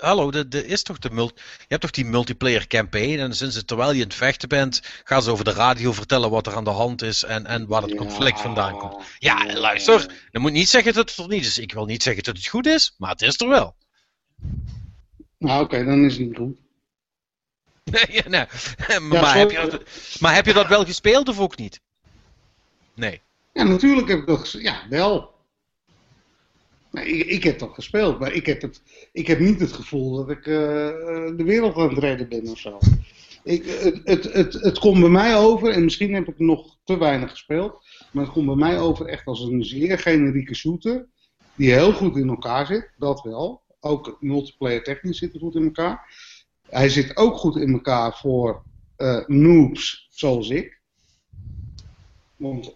Hallo, 0.00 0.30
dat, 0.30 0.54
is 0.54 0.82
toch 0.82 0.98
de 0.98 1.10
multi, 1.10 1.34
je 1.58 1.64
hebt 1.68 1.80
toch 1.80 1.90
die 1.90 2.04
multiplayer 2.04 2.66
campaign 2.66 3.18
en 3.18 3.34
sinds 3.34 3.64
terwijl 3.64 3.90
je 3.90 4.00
in 4.00 4.04
het 4.04 4.14
vechten 4.14 4.48
bent, 4.48 4.82
gaan 5.04 5.22
ze 5.22 5.30
over 5.30 5.44
de 5.44 5.52
radio 5.52 5.92
vertellen 5.92 6.30
wat 6.30 6.46
er 6.46 6.54
aan 6.54 6.64
de 6.64 6.70
hand 6.70 7.02
is 7.02 7.24
en, 7.24 7.46
en 7.46 7.66
waar 7.66 7.82
het 7.82 7.94
conflict 7.94 8.40
vandaan 8.40 8.78
komt. 8.78 8.96
Ja, 9.18 9.54
luister, 9.54 10.06
dan 10.30 10.42
moet 10.42 10.52
niet 10.52 10.68
zeggen 10.68 10.94
dat 10.94 11.10
het 11.10 11.18
er 11.18 11.28
niet 11.28 11.44
is. 11.44 11.58
Ik 11.58 11.72
wil 11.72 11.84
niet 11.84 12.02
zeggen 12.02 12.22
dat 12.22 12.36
het 12.36 12.46
goed 12.46 12.66
is, 12.66 12.94
maar 12.98 13.10
het 13.10 13.22
is 13.22 13.40
er 13.40 13.48
wel. 13.48 13.74
Nou, 15.38 15.64
oké, 15.64 15.84
dan 15.84 16.04
is 16.04 16.16
het 16.16 16.26
niet 16.26 16.36
goed. 16.36 16.56
nee. 18.28 18.44
Maar, 19.10 19.36
heb 19.36 19.50
je 19.50 19.68
dat, 19.70 19.82
maar 20.20 20.34
heb 20.34 20.46
je 20.46 20.52
dat 20.52 20.68
wel 20.68 20.84
gespeeld 20.84 21.28
of 21.28 21.40
ook 21.40 21.56
niet? 21.56 21.80
Nee. 22.94 23.20
Ja, 23.52 23.62
natuurlijk 23.62 24.08
heb 24.08 24.18
ik 24.18 24.26
dat 24.26 24.50
Ja, 24.50 24.82
wel. 24.88 25.30
Nee, 26.90 27.06
ik, 27.06 27.26
ik, 27.26 27.42
heb 27.42 27.58
dat 27.58 27.74
gespeeld, 27.74 28.18
maar 28.18 28.32
ik 28.32 28.46
heb, 28.46 28.62
het, 28.62 28.82
ik 29.12 29.26
heb 29.26 29.38
niet 29.38 29.60
het 29.60 29.72
gevoel 29.72 30.16
dat 30.16 30.30
ik 30.30 30.46
uh, 30.46 30.54
de 31.36 31.44
wereld 31.44 31.76
aan 31.76 31.88
het 31.88 31.98
redden 31.98 32.28
ben 32.28 32.48
of 32.48 32.58
zo. 32.58 32.78
Ik, 33.44 33.64
het, 33.64 34.00
het, 34.04 34.32
het, 34.32 34.52
het 34.52 34.78
komt 34.78 35.00
bij 35.00 35.08
mij 35.08 35.36
over, 35.36 35.70
en 35.70 35.84
misschien 35.84 36.14
heb 36.14 36.28
ik 36.28 36.38
nog 36.38 36.76
te 36.84 36.98
weinig 36.98 37.30
gespeeld, 37.30 37.86
maar 38.12 38.24
het 38.24 38.32
komt 38.32 38.46
bij 38.46 38.54
mij 38.54 38.80
over 38.80 39.06
echt 39.06 39.26
als 39.26 39.40
een 39.40 39.64
zeer 39.64 39.98
generieke 39.98 40.54
shooter, 40.54 41.06
die 41.54 41.72
heel 41.72 41.92
goed 41.92 42.16
in 42.16 42.28
elkaar 42.28 42.66
zit, 42.66 42.90
dat 42.96 43.22
wel. 43.22 43.62
Ook 43.80 44.16
multiplayer 44.20 44.82
technisch 44.82 45.18
zit 45.18 45.34
er 45.34 45.40
goed 45.40 45.54
in 45.54 45.64
elkaar. 45.64 46.14
Hij 46.72 46.88
zit 46.88 47.16
ook 47.16 47.36
goed 47.36 47.56
in 47.56 47.72
elkaar 47.72 48.16
voor 48.18 48.62
uh, 48.98 49.26
noobs 49.26 50.06
zoals 50.10 50.48
ik. 50.48 50.80
Want 52.36 52.74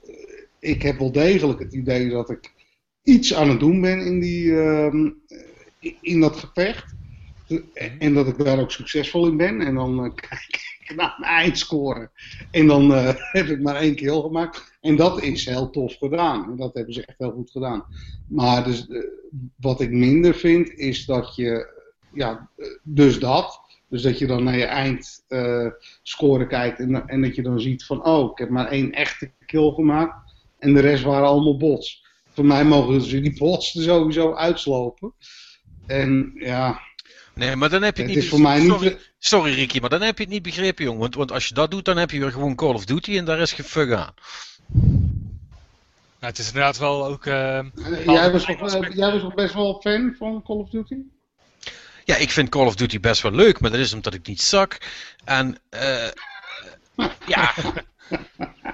ik 0.58 0.82
heb 0.82 0.98
wel 0.98 1.12
degelijk 1.12 1.58
het 1.58 1.72
idee 1.72 2.08
dat 2.08 2.30
ik 2.30 2.52
iets 3.02 3.34
aan 3.34 3.48
het 3.48 3.60
doen 3.60 3.80
ben 3.80 4.00
in, 4.00 4.20
die, 4.20 4.44
uh, 4.44 5.10
in 6.00 6.20
dat 6.20 6.36
gevecht. 6.36 6.94
En 7.98 8.14
dat 8.14 8.26
ik 8.26 8.44
daar 8.44 8.60
ook 8.60 8.70
succesvol 8.70 9.26
in 9.26 9.36
ben. 9.36 9.60
En 9.60 9.74
dan 9.74 10.04
uh, 10.04 10.14
kijk 10.28 10.74
ik 10.78 10.96
naar 10.96 11.16
mijn 11.18 11.32
eindscore. 11.32 12.10
En 12.50 12.66
dan 12.66 12.90
uh, 12.90 13.12
heb 13.32 13.46
ik 13.46 13.60
maar 13.60 13.76
één 13.76 13.94
kill 13.94 14.20
gemaakt. 14.20 14.78
En 14.80 14.96
dat 14.96 15.22
is 15.22 15.44
heel 15.44 15.70
tof 15.70 15.94
gedaan. 15.94 16.50
En 16.50 16.56
dat 16.56 16.74
hebben 16.74 16.94
ze 16.94 17.06
echt 17.06 17.18
heel 17.18 17.32
goed 17.32 17.50
gedaan. 17.50 17.84
Maar 18.28 18.64
dus, 18.64 18.86
wat 19.56 19.80
ik 19.80 19.90
minder 19.90 20.34
vind 20.34 20.70
is 20.70 21.04
dat 21.04 21.36
je. 21.36 21.74
Ja, 22.12 22.50
dus 22.82 23.18
dat. 23.18 23.65
Dus 23.88 24.02
dat 24.02 24.18
je 24.18 24.26
dan 24.26 24.44
naar 24.44 24.56
je 24.56 24.64
eindscore 24.64 26.46
kijkt 26.46 26.78
en, 26.78 27.06
en 27.06 27.22
dat 27.22 27.34
je 27.34 27.42
dan 27.42 27.60
ziet 27.60 27.84
van, 27.84 28.04
oh, 28.04 28.30
ik 28.30 28.38
heb 28.38 28.48
maar 28.48 28.68
één 28.68 28.92
echte 28.92 29.30
kill 29.46 29.70
gemaakt 29.70 30.32
en 30.58 30.74
de 30.74 30.80
rest 30.80 31.02
waren 31.02 31.26
allemaal 31.26 31.56
bots 31.56 32.04
voor 32.36 32.44
mij 32.44 32.64
mogen 32.64 33.02
ze 33.02 33.20
die 33.20 33.38
bots 33.38 33.74
er 33.74 33.82
sowieso 33.82 34.34
uitslopen. 34.34 35.12
En 35.86 36.32
ja. 36.34 36.80
Nee, 37.34 37.56
maar 37.56 37.70
dan 37.70 37.82
heb 37.82 37.96
je 37.96 38.02
het 38.02 38.14
niet. 38.14 38.22
Is 38.22 38.28
voor 38.28 38.40
mij 38.40 38.60
sorry, 38.60 38.88
niet... 38.88 39.12
sorry 39.18 39.54
Ricky, 39.54 39.78
maar 39.80 39.90
dan 39.90 40.02
heb 40.02 40.16
je 40.16 40.24
het 40.24 40.32
niet 40.32 40.42
begrepen, 40.42 40.84
jongen. 40.84 41.00
Want, 41.00 41.14
want 41.14 41.32
als 41.32 41.48
je 41.48 41.54
dat 41.54 41.70
doet, 41.70 41.84
dan 41.84 41.96
heb 41.96 42.10
je 42.10 42.18
weer 42.18 42.32
gewoon 42.32 42.54
Call 42.54 42.74
of 42.74 42.84
Duty 42.84 43.18
en 43.18 43.24
daar 43.24 43.38
is 43.38 43.52
gefug 43.52 43.92
aan. 43.92 44.14
Nou, 46.20 46.32
het 46.32 46.38
is 46.38 46.46
inderdaad 46.46 46.78
wel 46.78 47.06
ook. 47.06 47.26
Uh, 47.26 47.64
jij, 48.04 48.32
was 48.32 48.44
toch, 48.44 48.74
uh, 48.74 48.90
jij 48.94 49.12
was 49.12 49.20
toch 49.20 49.34
best 49.34 49.54
wel 49.54 49.80
fan 49.80 50.14
van 50.18 50.42
Call 50.42 50.56
of 50.56 50.70
Duty? 50.70 50.96
Ja, 52.06 52.16
ik 52.16 52.30
vind 52.30 52.48
Call 52.48 52.66
of 52.66 52.74
Duty 52.74 53.00
best 53.00 53.22
wel 53.22 53.32
leuk, 53.32 53.60
maar 53.60 53.70
dat 53.70 53.80
is 53.80 53.92
omdat 53.92 54.14
ik 54.14 54.26
niet 54.26 54.40
zak. 54.40 54.78
En 55.24 55.58
uh, 55.70 56.08
ja, 57.26 57.54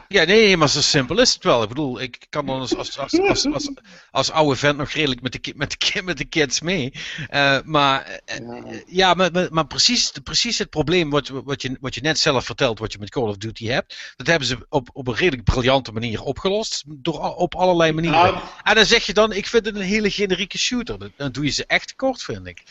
Ja, 0.08 0.24
nee, 0.24 0.56
maar 0.56 0.68
zo 0.68 0.80
simpel 0.80 1.18
is 1.18 1.34
het 1.34 1.44
wel. 1.44 1.62
Ik 1.62 1.68
bedoel, 1.68 2.00
ik 2.00 2.26
kan 2.28 2.46
dan 2.46 2.60
als, 2.60 2.76
als, 2.76 2.98
als, 2.98 3.20
als, 3.20 3.46
als, 3.46 3.70
als 4.10 4.30
oude 4.30 4.56
vent 4.56 4.76
nog 4.76 4.90
redelijk 4.90 5.22
met 5.22 5.32
de, 5.32 5.52
met 5.56 5.70
de, 5.78 6.02
met 6.02 6.18
de 6.18 6.24
kids 6.24 6.60
mee. 6.60 6.92
Uh, 7.30 7.58
maar 7.64 8.20
uh, 8.40 8.80
ja, 8.86 9.14
maar, 9.14 9.48
maar, 9.50 9.66
precies, 9.66 10.12
precies 10.24 10.58
het 10.58 10.70
probleem 10.70 11.10
wat, 11.10 11.28
wat, 11.28 11.62
je, 11.62 11.76
wat 11.80 11.94
je 11.94 12.00
net 12.00 12.18
zelf 12.18 12.44
vertelt, 12.44 12.78
wat 12.78 12.92
je 12.92 12.98
met 12.98 13.10
Call 13.10 13.28
of 13.28 13.36
Duty 13.36 13.66
hebt, 13.66 14.14
dat 14.16 14.26
hebben 14.26 14.48
ze 14.48 14.66
op, 14.68 14.88
op 14.92 15.08
een 15.08 15.14
redelijk 15.14 15.44
briljante 15.44 15.92
manier 15.92 16.22
opgelost. 16.22 16.82
Door, 16.86 17.34
op 17.34 17.54
allerlei 17.54 17.92
manieren. 17.92 18.40
En 18.62 18.74
dan 18.74 18.86
zeg 18.86 19.06
je 19.06 19.12
dan, 19.12 19.32
ik 19.32 19.46
vind 19.46 19.66
het 19.66 19.76
een 19.76 19.82
hele 19.82 20.10
generieke 20.10 20.58
shooter. 20.58 21.10
Dan 21.16 21.32
doe 21.32 21.44
je 21.44 21.50
ze 21.50 21.66
echt 21.66 21.94
kort, 21.96 22.22
vind 22.22 22.46
ik. 22.46 22.62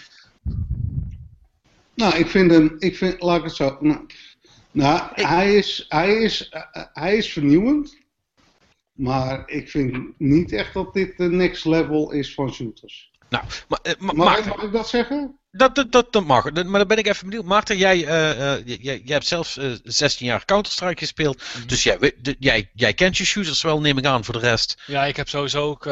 Nou, 2.01 2.15
ik 2.15 2.27
vind 2.27 2.51
hem, 2.51 2.75
ik 2.79 2.97
vind, 2.97 3.21
laat 3.21 3.37
ik 3.37 3.43
het 3.43 3.55
zo. 3.55 3.77
Nou, 3.79 4.05
nou, 4.71 5.09
hij, 5.13 5.55
is, 5.55 5.85
hij, 5.87 6.13
is, 6.13 6.51
uh, 6.53 6.61
hij 6.93 7.17
is 7.17 7.31
vernieuwend. 7.31 7.99
Maar 8.91 9.49
ik 9.49 9.69
vind 9.69 10.13
niet 10.17 10.51
echt 10.51 10.73
dat 10.73 10.93
dit 10.93 11.17
de 11.17 11.29
next 11.29 11.65
level 11.65 12.11
is 12.11 12.33
van 12.33 12.53
shooters. 12.53 13.11
Nou, 13.29 13.43
maar, 13.67 13.79
uh, 13.83 14.13
mag, 14.15 14.63
ik 14.63 14.71
dat 14.71 14.89
zeggen? 14.89 15.39
Dat, 15.51 15.75
dat, 15.75 15.91
dat, 15.91 16.13
dat 16.13 16.25
mag. 16.25 16.43
Maar 16.43 16.79
dan 16.79 16.87
ben 16.87 16.97
ik 16.97 17.07
even 17.07 17.29
benieuwd. 17.29 17.45
Maarten, 17.45 17.77
jij, 17.77 17.97
uh, 17.97 18.65
jij, 18.65 18.77
jij 18.83 19.01
hebt 19.05 19.25
zelf 19.25 19.57
16 19.83 20.27
jaar 20.27 20.45
Counter-Strike 20.45 20.99
gespeeld. 20.99 21.37
Mm 21.37 21.59
-hmm. 21.59 21.67
Dus 21.67 21.83
jij, 21.83 22.13
jij, 22.39 22.69
jij 22.73 22.93
kent 22.93 23.17
je 23.17 23.25
shooters 23.25 23.61
wel, 23.61 23.81
neem 23.81 23.97
ik 23.97 24.05
aan, 24.05 24.23
voor 24.25 24.33
de 24.33 24.47
rest. 24.47 24.81
Ja, 24.85 25.05
ik 25.05 25.15
heb 25.15 25.29
sowieso 25.29 25.69
ook 25.69 25.83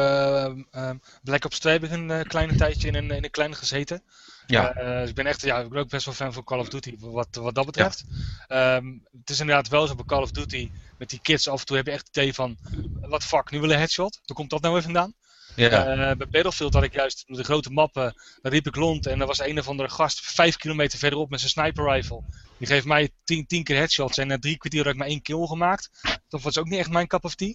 Black 1.22 1.44
Ops 1.44 1.58
2 1.58 1.80
begin 1.80 2.08
een 2.08 2.26
kleine 2.26 2.54
tijdje 2.54 2.88
in 2.88 2.94
een, 2.94 3.10
in 3.10 3.24
een 3.24 3.30
klein 3.30 3.54
gezeten. 3.54 4.02
Ja. 4.50 4.82
Uh, 4.82 5.08
ik 5.08 5.14
ben 5.14 5.26
echt, 5.26 5.42
ja, 5.42 5.58
ik 5.58 5.68
ben 5.68 5.78
ook 5.78 5.88
best 5.88 6.04
wel 6.04 6.14
fan 6.14 6.32
van 6.32 6.44
Call 6.44 6.58
of 6.58 6.68
Duty 6.68 6.96
wat, 6.98 7.28
wat 7.32 7.54
dat 7.54 7.66
betreft. 7.66 8.04
Ja. 8.48 8.76
Um, 8.76 9.06
het 9.18 9.30
is 9.30 9.40
inderdaad 9.40 9.68
wel 9.68 9.86
zo 9.86 9.94
bij 9.94 10.04
Call 10.04 10.22
of 10.22 10.30
Duty 10.30 10.70
met 10.98 11.10
die 11.10 11.20
kids 11.22 11.48
af 11.48 11.60
en 11.60 11.66
toe 11.66 11.76
heb 11.76 11.86
je 11.86 11.92
echt 11.92 12.06
het 12.06 12.16
idee 12.16 12.34
van, 12.34 12.56
wat 13.00 13.24
fuck, 13.24 13.50
nu 13.50 13.60
willen 13.60 13.78
headshot? 13.78 14.20
Waar 14.24 14.36
komt 14.36 14.50
dat 14.50 14.60
nou 14.60 14.74
even 14.76 14.92
vandaan? 14.92 15.14
Ja. 15.56 16.16
bij 16.16 16.28
Battlefield 16.28 16.74
had 16.74 16.82
ik 16.82 16.92
juist 16.92 17.24
de 17.26 17.44
grote 17.44 17.70
mappen, 17.70 18.14
daar 18.42 18.52
riep 18.52 18.66
ik 18.66 18.74
rond 18.74 19.06
en 19.06 19.20
er 19.20 19.26
was 19.26 19.38
een 19.38 19.58
of 19.58 19.68
andere 19.68 19.88
gast 19.88 20.20
vijf 20.20 20.56
kilometer 20.56 20.98
verderop 20.98 21.30
met 21.30 21.40
zijn 21.40 21.52
sniper 21.52 21.92
rifle. 21.92 22.22
Die 22.58 22.66
geeft 22.66 22.86
mij 22.86 23.10
tien, 23.24 23.46
tien 23.46 23.64
keer 23.64 23.76
headshots 23.76 24.18
en 24.18 24.26
na 24.26 24.38
drie 24.38 24.58
kwartier 24.58 24.82
had 24.82 24.92
ik 24.92 24.98
maar 24.98 25.08
één 25.08 25.22
kill 25.22 25.46
gemaakt. 25.46 25.90
Dat 26.28 26.42
was 26.42 26.58
ook 26.58 26.68
niet 26.68 26.78
echt 26.78 26.90
mijn 26.90 27.06
cup 27.06 27.24
of 27.24 27.34
tea. 27.34 27.54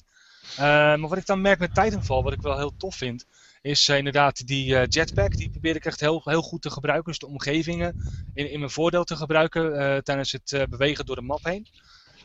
maar 0.58 1.08
wat 1.08 1.18
ik 1.18 1.26
dan 1.26 1.42
merk 1.42 1.60
met 1.60 1.76
Titanfall, 1.76 2.22
wat 2.22 2.34
ik 2.34 2.42
wel 2.42 2.58
heel 2.58 2.78
tof 2.78 2.96
vind, 2.96 3.26
is 3.66 3.90
inderdaad 3.90 4.48
die 4.48 4.74
uh, 4.74 4.84
jetpack. 4.88 5.38
Die 5.38 5.50
probeer 5.50 5.76
ik 5.76 5.86
echt 5.86 6.00
heel, 6.00 6.22
heel 6.24 6.42
goed 6.42 6.62
te 6.62 6.70
gebruiken. 6.70 7.12
Dus 7.12 7.20
de 7.20 7.28
omgevingen 7.28 7.96
in, 8.34 8.52
in 8.52 8.60
mijn 8.60 8.72
voordeel 8.72 9.04
te 9.04 9.16
gebruiken 9.16 9.66
uh, 9.66 9.98
tijdens 9.98 10.32
het 10.32 10.68
bewegen 10.70 11.06
door 11.06 11.16
de 11.16 11.22
map 11.22 11.44
heen. 11.44 11.68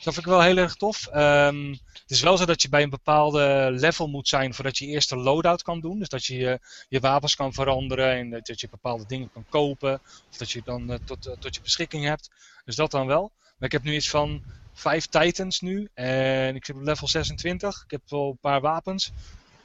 Dat 0.03 0.15
vind 0.15 0.27
ik 0.27 0.33
wel 0.33 0.43
heel 0.43 0.57
erg 0.57 0.75
tof. 0.75 1.09
Um, 1.15 1.71
het 1.71 2.05
is 2.07 2.21
wel 2.21 2.37
zo 2.37 2.45
dat 2.45 2.63
je 2.63 2.69
bij 2.69 2.83
een 2.83 2.91
bepaalde 2.91 3.69
level 3.71 4.09
moet 4.09 4.29
zijn 4.29 4.55
voordat 4.55 4.79
je 4.79 4.87
eerst 4.87 5.13
een 5.13 5.19
loadout 5.19 5.63
kan 5.63 5.81
doen. 5.81 5.99
Dus 5.99 6.09
dat 6.09 6.25
je 6.25 6.61
je 6.89 7.01
wapens 7.01 7.35
kan 7.35 7.53
veranderen 7.53 8.13
en 8.13 8.31
dat 8.31 8.61
je 8.61 8.69
bepaalde 8.69 9.07
dingen 9.07 9.31
kan 9.31 9.47
kopen. 9.49 10.01
Of 10.31 10.37
dat 10.37 10.51
je 10.51 10.63
dan 10.65 11.01
tot, 11.05 11.37
tot 11.39 11.55
je 11.55 11.61
beschikking 11.63 12.05
hebt. 12.05 12.31
Dus 12.65 12.77
dat 12.77 12.91
dan 12.91 13.07
wel. 13.07 13.33
Maar 13.59 13.69
ik 13.69 13.73
heb 13.73 13.83
nu 13.83 13.95
iets 13.95 14.11
van 14.11 14.43
vijf 14.73 15.07
Titans 15.07 15.61
nu. 15.61 15.89
En 15.95 16.55
ik 16.55 16.65
zit 16.65 16.77
op 16.77 16.83
level 16.83 17.09
26. 17.09 17.83
Ik 17.85 17.91
heb 17.91 18.03
wel 18.07 18.31
een 18.31 18.39
paar 18.41 18.61
wapens. 18.61 19.13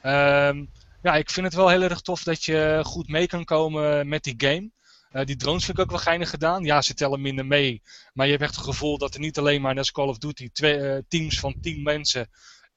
Um, 0.02 0.70
ja, 1.06 1.16
ik 1.16 1.30
vind 1.30 1.46
het 1.46 1.54
wel 1.54 1.68
heel 1.68 1.82
erg 1.82 2.00
tof 2.00 2.22
dat 2.22 2.44
je 2.44 2.80
goed 2.84 3.08
mee 3.08 3.26
kan 3.26 3.44
komen 3.44 4.08
met 4.08 4.24
die 4.24 4.34
game. 4.36 4.70
Uh, 5.12 5.24
die 5.24 5.36
drones 5.36 5.64
vind 5.64 5.78
ik 5.78 5.84
ook 5.84 5.90
wel 5.90 5.98
geinig 5.98 6.30
gedaan. 6.30 6.64
Ja, 6.64 6.82
ze 6.82 6.94
tellen 6.94 7.20
minder 7.20 7.46
mee. 7.46 7.82
Maar 8.12 8.26
je 8.26 8.32
hebt 8.32 8.44
echt 8.44 8.54
het 8.56 8.64
gevoel 8.64 8.98
dat 8.98 9.14
er 9.14 9.20
niet 9.20 9.38
alleen 9.38 9.60
maar, 9.60 9.70
net 9.70 9.78
als 9.78 9.92
Call 9.92 10.08
of 10.08 10.18
Duty, 10.18 10.50
twee, 10.52 10.78
uh, 10.78 10.98
teams 11.08 11.40
van 11.40 11.54
tien 11.60 11.82
mensen 11.82 12.30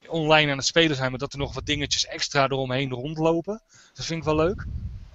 online 0.08 0.52
aan 0.52 0.58
het 0.58 0.66
spelen 0.66 0.96
zijn. 0.96 1.10
Maar 1.10 1.20
dat 1.20 1.34
er 1.34 1.40
nog 1.40 1.54
wat 1.54 1.66
dingetjes 1.66 2.06
extra 2.06 2.44
eromheen 2.44 2.92
rondlopen. 2.92 3.62
Dat 3.94 4.06
vind 4.06 4.20
ik 4.20 4.26
wel 4.26 4.36
leuk. 4.36 4.66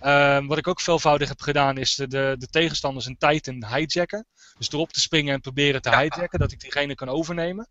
Uh, 0.03 0.47
wat 0.47 0.59
ik 0.59 0.69
ook 0.69 0.81
veelvoudig 0.81 1.29
heb 1.29 1.41
gedaan 1.41 1.79
is 1.79 1.95
de, 1.95 2.07
de, 2.07 2.35
de 2.39 2.49
tegenstanders 2.49 3.07
een 3.07 3.19
Titan 3.19 3.67
hijacken. 3.67 4.27
Dus 4.59 4.73
erop 4.73 4.93
te 4.93 5.01
springen 5.01 5.35
en 5.35 5.41
proberen 5.41 5.83
te 5.83 5.97
hijacken. 5.97 6.39
Dat 6.39 6.53
ik 6.53 6.61
diegene 6.61 6.95
kan 6.95 7.09
overnemen 7.09 7.69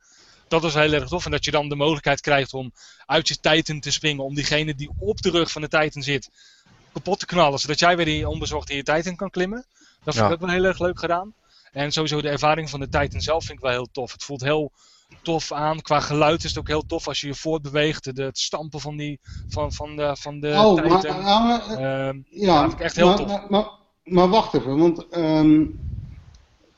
dat 0.48 0.64
is 0.64 0.74
heel 0.74 0.94
erg 0.94 1.08
tof. 1.08 1.26
En 1.26 1.32
dat 1.32 1.46
je 1.46 1.52
dan 1.52 1.70
de 1.70 1.76
mogelijkheid 1.76 2.22
krijgt 2.22 2.54
om 2.54 2.72
uit 3.06 3.28
je 3.28 3.40
Titan 3.40 3.80
te 3.80 3.92
springen. 3.92 4.24
Om 4.24 4.36
diegene 4.36 4.76
die 4.76 4.92
op 5.00 5.22
de 5.22 5.30
rug 5.30 5.52
van 5.52 5.62
de 5.62 5.68
Titan 5.68 6.02
zit 6.02 6.30
kapot 6.94 7.20
te 7.20 7.26
knallen. 7.26 7.60
Zodat 7.60 7.80
jij 7.80 7.96
weer 7.96 8.06
die 8.06 8.30
onbezorgd 8.30 8.70
in 8.70 8.76
je 8.76 8.84
Titan 8.84 9.16
kan 9.16 9.30
klimmen. 9.30 9.66
Dat 10.04 10.14
vind 10.14 10.28
ik 10.28 10.34
ook 10.34 10.40
wel 10.40 10.50
heel 10.50 10.64
erg 10.64 10.80
leuk 10.80 11.00
gedaan. 11.00 11.34
En 11.72 11.92
sowieso 11.92 12.22
de 12.22 12.30
ervaring 12.30 12.70
van 12.70 12.80
de 12.80 12.90
Titan 12.90 13.22
zelf 13.22 13.46
vind 13.46 13.58
ik 13.58 13.64
wel 13.64 13.74
heel 13.74 13.90
tof. 13.92 14.12
Het 14.12 14.24
voelt 14.24 14.42
heel 14.42 14.72
tof 15.22 15.52
aan. 15.52 15.82
Qua 15.82 16.00
geluid 16.00 16.44
is 16.44 16.50
het 16.50 16.60
ook 16.60 16.68
heel 16.68 16.86
tof 16.86 17.08
als 17.08 17.22
je 17.22 17.28
je 17.28 17.36
voortbeweegt. 17.36 18.16
De, 18.16 18.24
het 18.24 18.40
stampen 18.40 18.80
van, 18.80 18.98
die, 18.98 19.20
van, 19.48 19.74
van 19.74 19.96
de, 19.96 20.16
van 20.20 20.40
de 20.40 20.50
oh, 20.50 20.82
Titan. 20.82 21.22
Maar, 21.22 21.70
uh, 21.70 22.22
ja, 22.30 22.62
vind 22.62 22.74
ik 22.74 22.80
echt 22.80 22.96
heel 22.96 23.16
tof. 23.16 23.28
Maar, 23.28 23.46
maar, 23.50 23.70
maar, 24.04 24.30
wacht 24.30 24.54
even, 24.54 24.78
want, 24.78 25.16
um, 25.16 25.80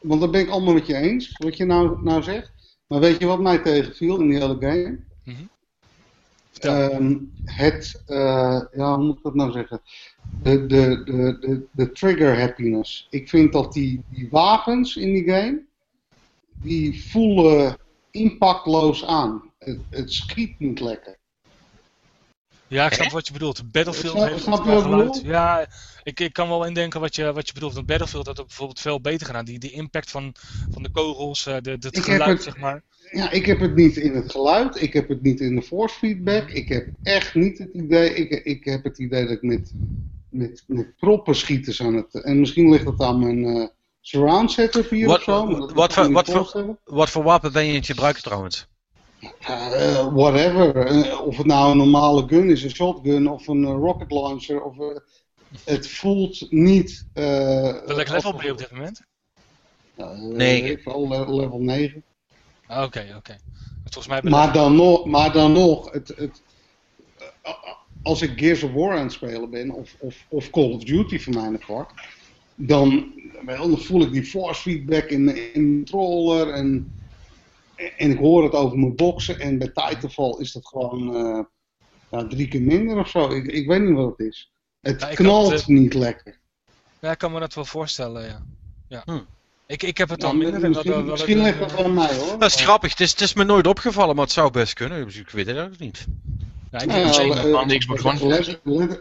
want 0.01 0.21
dat 0.21 0.31
ben 0.31 0.41
ik 0.41 0.49
allemaal 0.49 0.73
met 0.73 0.87
je 0.87 0.95
eens. 0.95 1.31
Wat 1.37 1.57
je 1.57 1.65
nou, 1.65 2.03
nou 2.03 2.23
zegt. 2.23 2.53
Maar 2.87 2.99
weet 2.99 3.19
je 3.19 3.25
wat 3.25 3.39
mij 3.39 3.57
tegenviel 3.57 4.19
in 4.19 4.29
die 4.29 4.39
hele 4.39 4.57
game? 4.59 4.99
Mm 5.23 5.35
-hmm. 5.35 5.49
um, 6.71 7.33
het, 7.43 8.03
uh, 8.07 8.61
ja, 8.71 8.95
hoe 8.95 9.05
moet 9.05 9.17
ik 9.17 9.23
dat 9.23 9.35
nou 9.35 9.51
zeggen? 9.51 9.81
De, 10.43 10.65
de, 10.65 11.03
de, 11.05 11.37
de, 11.39 11.65
de 11.71 11.91
trigger 11.91 12.39
happiness. 12.39 13.07
Ik 13.09 13.29
vind 13.29 13.53
dat 13.53 13.73
die, 13.73 14.03
die 14.09 14.27
wapens 14.31 14.95
in 14.95 15.13
die 15.13 15.23
game, 15.23 15.61
die 16.53 17.03
voelen 17.09 17.77
impactloos 18.11 19.05
aan. 19.05 19.43
Het, 19.59 19.79
het 19.89 20.13
schiet 20.13 20.59
niet 20.59 20.79
lekker. 20.79 21.17
Ja, 22.67 22.85
ik 22.85 22.93
snap 22.93 23.11
wat 23.11 23.27
je 23.27 23.33
bedoelt. 23.33 23.71
Battlefield 23.71 24.15
snap, 24.15 24.29
heeft 24.29 24.43
snap 24.43 24.63
geluid. 24.63 25.21
Ja, 25.23 25.67
ik, 26.05 26.19
ik 26.19 26.33
kan 26.33 26.47
wel 26.47 26.65
indenken 26.65 26.99
wat 26.99 27.15
je, 27.15 27.33
wat 27.33 27.47
je 27.47 27.53
bedoelt. 27.53 27.73
Want 27.73 27.85
Battlefield 27.85 28.25
had 28.25 28.37
het 28.37 28.47
bijvoorbeeld 28.47 28.79
veel 28.79 29.01
beter 29.01 29.25
gedaan. 29.25 29.45
Die, 29.45 29.59
die 29.59 29.71
impact 29.71 30.11
van, 30.11 30.35
van 30.71 30.83
de 30.83 30.91
kogels, 30.91 31.45
eh, 31.45 31.53
de, 31.53 31.77
de, 31.77 31.87
het 31.87 31.99
geluid, 31.99 32.27
het, 32.29 32.43
zeg 32.43 32.57
maar. 32.57 32.83
Ja, 33.11 33.31
ik 33.31 33.45
heb 33.45 33.59
het 33.59 33.75
niet 33.75 33.97
in 33.97 34.15
het 34.15 34.31
geluid. 34.31 34.81
Ik 34.81 34.93
heb 34.93 35.09
het 35.09 35.21
niet 35.21 35.39
in 35.39 35.55
de 35.55 35.61
force 35.61 35.95
feedback. 35.95 36.49
Ik 36.49 36.67
heb 36.67 36.87
echt 37.03 37.35
niet 37.35 37.57
het 37.57 37.73
idee... 37.73 38.13
Ik, 38.13 38.43
ik 38.43 38.65
heb 38.65 38.83
het 38.83 38.99
idee 38.99 39.21
dat 39.21 39.31
ik 39.31 39.41
met, 39.41 39.73
met, 40.29 40.63
met 40.67 40.95
proppen 40.95 41.35
schieters 41.35 41.81
aan 41.81 41.93
het... 41.93 42.23
En 42.23 42.39
misschien 42.39 42.69
ligt 42.69 42.85
het 42.85 43.01
aan 43.01 43.19
mijn 43.19 43.43
uh, 43.43 43.67
surround 44.01 44.51
setup 44.51 44.89
hier 44.89 45.07
wat, 45.07 45.17
of 45.17 45.23
zo. 45.23 45.47
Wat, 45.73 45.93
voor, 45.93 46.11
wat, 46.11 46.29
voor, 46.29 46.77
wat 46.83 47.09
voor 47.09 47.23
wapen 47.23 47.51
ben 47.51 47.63
je 47.63 47.69
in 47.69 47.75
het 47.75 47.85
gebruiken 47.85 48.23
trouwens? 48.23 48.67
Uh, 49.21 50.13
whatever. 50.13 50.91
Uh, 50.91 51.21
of 51.21 51.37
het 51.37 51.45
nou 51.45 51.71
een 51.71 51.77
normale 51.77 52.27
gun 52.27 52.49
is, 52.49 52.63
een 52.63 52.75
shotgun 52.75 53.27
of 53.27 53.47
een 53.47 53.61
uh, 53.61 53.69
rocket 53.69 54.11
launcher. 54.11 54.61
Of, 54.61 54.75
het 55.63 55.87
voelt 55.87 56.51
niet. 56.51 57.05
Welk 57.13 58.09
level 58.09 58.35
ben 58.35 58.45
je 58.45 58.51
op 58.51 58.57
dit 58.57 58.71
moment? 58.71 59.01
nee. 60.35 60.77
level 60.85 61.59
9. 61.59 62.03
Ah, 62.67 62.83
oké, 62.83 63.13
oké. 63.17 63.37
Maar, 64.21 64.53
dan 64.53 64.75
nog, 64.75 65.05
maar 65.05 65.31
dan 65.31 65.51
nog, 65.51 65.91
het, 65.91 66.07
het, 66.07 66.41
als 68.03 68.21
ik 68.21 68.39
Gears 68.39 68.63
of 68.63 68.71
War 68.71 68.97
aan 68.97 69.03
het 69.03 69.11
spelen 69.11 69.49
ben, 69.49 69.71
of, 69.71 69.95
of, 69.99 70.25
of 70.29 70.49
Call 70.49 70.71
of 70.71 70.83
Duty 70.83 71.19
voor 71.19 71.33
mijn 71.33 71.59
part, 71.65 71.91
dan, 72.55 73.13
dan 73.45 73.77
voel 73.77 74.01
ik 74.01 74.11
die 74.11 74.25
force 74.25 74.61
feedback 74.61 75.03
in, 75.03 75.53
in 75.53 75.63
de 75.69 75.75
controller 75.75 76.49
en 76.49 76.95
en 77.75 78.11
ik 78.11 78.17
hoor 78.17 78.43
het 78.43 78.53
over 78.53 78.77
mijn 78.77 78.95
boksen 78.95 79.39
en 79.39 79.57
bij 79.57 79.67
Titanfall 79.67 80.35
is 80.39 80.51
dat 80.51 80.67
gewoon 80.67 81.15
uh, 81.15 81.43
ja, 82.11 82.27
drie 82.27 82.47
keer 82.47 82.61
minder 82.61 82.97
of 82.97 83.09
zo. 83.09 83.29
Ik, 83.29 83.45
ik 83.45 83.67
weet 83.67 83.81
niet 83.81 83.95
wat 83.95 84.17
het 84.17 84.27
is. 84.27 84.51
Het 84.93 85.07
knalt 85.07 85.51
het, 85.51 85.67
niet 85.67 85.93
lekker. 85.93 86.37
Ja, 86.99 87.11
ik 87.11 87.17
kan 87.17 87.31
me 87.31 87.39
dat 87.39 87.53
wel 87.53 87.65
voorstellen, 87.65 88.25
ja. 88.25 88.41
ja. 88.87 89.01
Hm. 89.05 89.19
Ik, 89.67 89.83
ik 89.83 89.97
heb 89.97 90.09
het 90.09 90.23
al 90.23 90.35
minder. 90.35 90.69
Misschien, 90.69 90.91
dat, 90.91 91.05
misschien 91.05 91.41
ligt 91.41 91.59
dat 91.59 91.75
wel 91.75 91.89
mij 91.89 92.15
hoor. 92.15 92.39
Dat 92.39 92.49
is 92.49 92.61
grappig, 92.61 92.89
het 92.89 92.99
is, 92.99 93.11
het 93.11 93.21
is 93.21 93.33
me 93.33 93.43
nooit 93.43 93.67
opgevallen, 93.67 94.15
maar 94.15 94.23
het 94.25 94.33
zou 94.33 94.51
best 94.51 94.73
kunnen. 94.73 95.05
Dus 95.05 95.17
ik 95.17 95.29
weet 95.29 95.47
het 95.47 95.57
ook 95.57 95.79
niet. 95.79 96.05
Ja, 96.71 96.79
ik 96.79 96.89
denk 96.89 97.69
de 97.69 97.77
Xbox 97.77 98.03
One. 98.03 98.99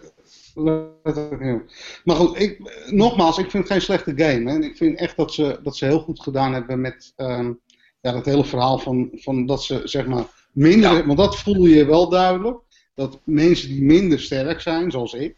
Maar 2.04 2.16
goed, 2.16 2.40
ik, 2.40 2.58
nogmaals, 2.90 3.38
ik 3.38 3.50
vind 3.50 3.62
het 3.62 3.72
geen 3.72 3.82
slechte 3.82 4.12
game. 4.16 4.50
Hè. 4.50 4.58
Ik 4.58 4.76
vind 4.76 4.98
echt 4.98 5.16
dat 5.16 5.34
ze, 5.34 5.58
dat 5.62 5.76
ze 5.76 5.84
heel 5.84 6.00
goed 6.00 6.22
gedaan 6.22 6.52
hebben 6.52 6.80
met, 6.80 7.12
um, 7.16 7.60
ja, 8.00 8.12
dat 8.12 8.24
hele 8.24 8.44
verhaal 8.44 8.78
van, 8.78 9.10
van 9.14 9.46
dat 9.46 9.62
ze 9.62 9.80
zeg 9.84 10.06
maar 10.06 10.24
minder, 10.52 11.06
want 11.06 11.18
dat 11.18 11.38
voel 11.38 11.66
je 11.66 11.84
wel 11.84 12.08
duidelijk, 12.08 12.58
dat 12.94 13.18
mensen 13.24 13.68
die 13.68 13.82
minder 13.82 14.20
sterk 14.20 14.60
zijn, 14.60 14.90
zoals 14.90 15.12
ik, 15.12 15.36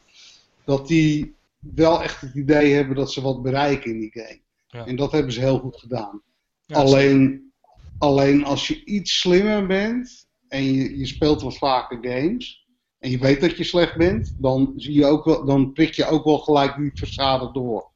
dat 0.66 0.88
die 0.88 1.36
wel 1.58 2.02
echt 2.02 2.20
het 2.20 2.34
idee 2.34 2.72
hebben 2.72 2.96
dat 2.96 3.12
ze 3.12 3.20
wat 3.20 3.42
bereiken 3.42 3.90
in 3.90 4.00
die 4.00 4.10
game. 4.12 4.40
Ja. 4.66 4.86
En 4.86 4.96
dat 4.96 5.12
hebben 5.12 5.32
ze 5.32 5.40
heel 5.40 5.58
goed 5.58 5.76
gedaan. 5.76 6.22
alleen, 6.66 7.52
alleen 7.98 8.44
als 8.44 8.68
je 8.68 8.84
iets 8.84 9.20
slimmer 9.20 9.66
bent 9.66 10.26
en 10.48 10.64
je, 10.64 10.98
je 10.98 11.06
speelt 11.06 11.42
wat 11.42 11.58
vaker 11.58 11.98
games 12.00 12.66
en 12.98 13.10
je 13.10 13.18
weet 13.18 13.40
dat 13.40 13.56
je 13.56 13.64
slecht 13.64 13.96
bent, 13.96 14.34
dan, 14.38 14.72
zie 14.76 14.94
je 14.94 15.04
ook 15.04 15.24
wel, 15.24 15.44
dan 15.44 15.72
prik 15.72 15.92
je 15.92 16.06
ook 16.06 16.24
wel 16.24 16.38
gelijk 16.38 16.76
die 16.76 17.52
door. 17.52 17.90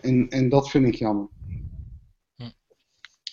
En, 0.00 0.28
en 0.28 0.48
dat 0.48 0.70
vind 0.70 0.86
ik 0.86 0.94
jammer. 0.94 1.28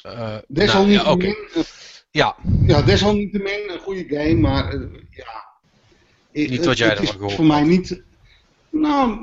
Uh, 0.05 0.37
desalniettemin, 0.47 1.35
nou, 1.53 1.65
ja, 2.11 2.35
ja. 2.65 2.81
desalniettemin 2.81 3.69
een 3.69 3.79
goede 3.79 4.05
game, 4.07 4.33
maar 4.33 4.75
uh, 4.75 4.99
ja. 5.09 5.47
Niet 6.31 6.65
wat 6.65 6.77
jij 6.77 6.89
ervan 6.89 7.07
gehoord 7.07 7.33
Voor 7.33 7.45
mij 7.45 7.63
niet. 7.63 8.03
Nou, 8.69 9.19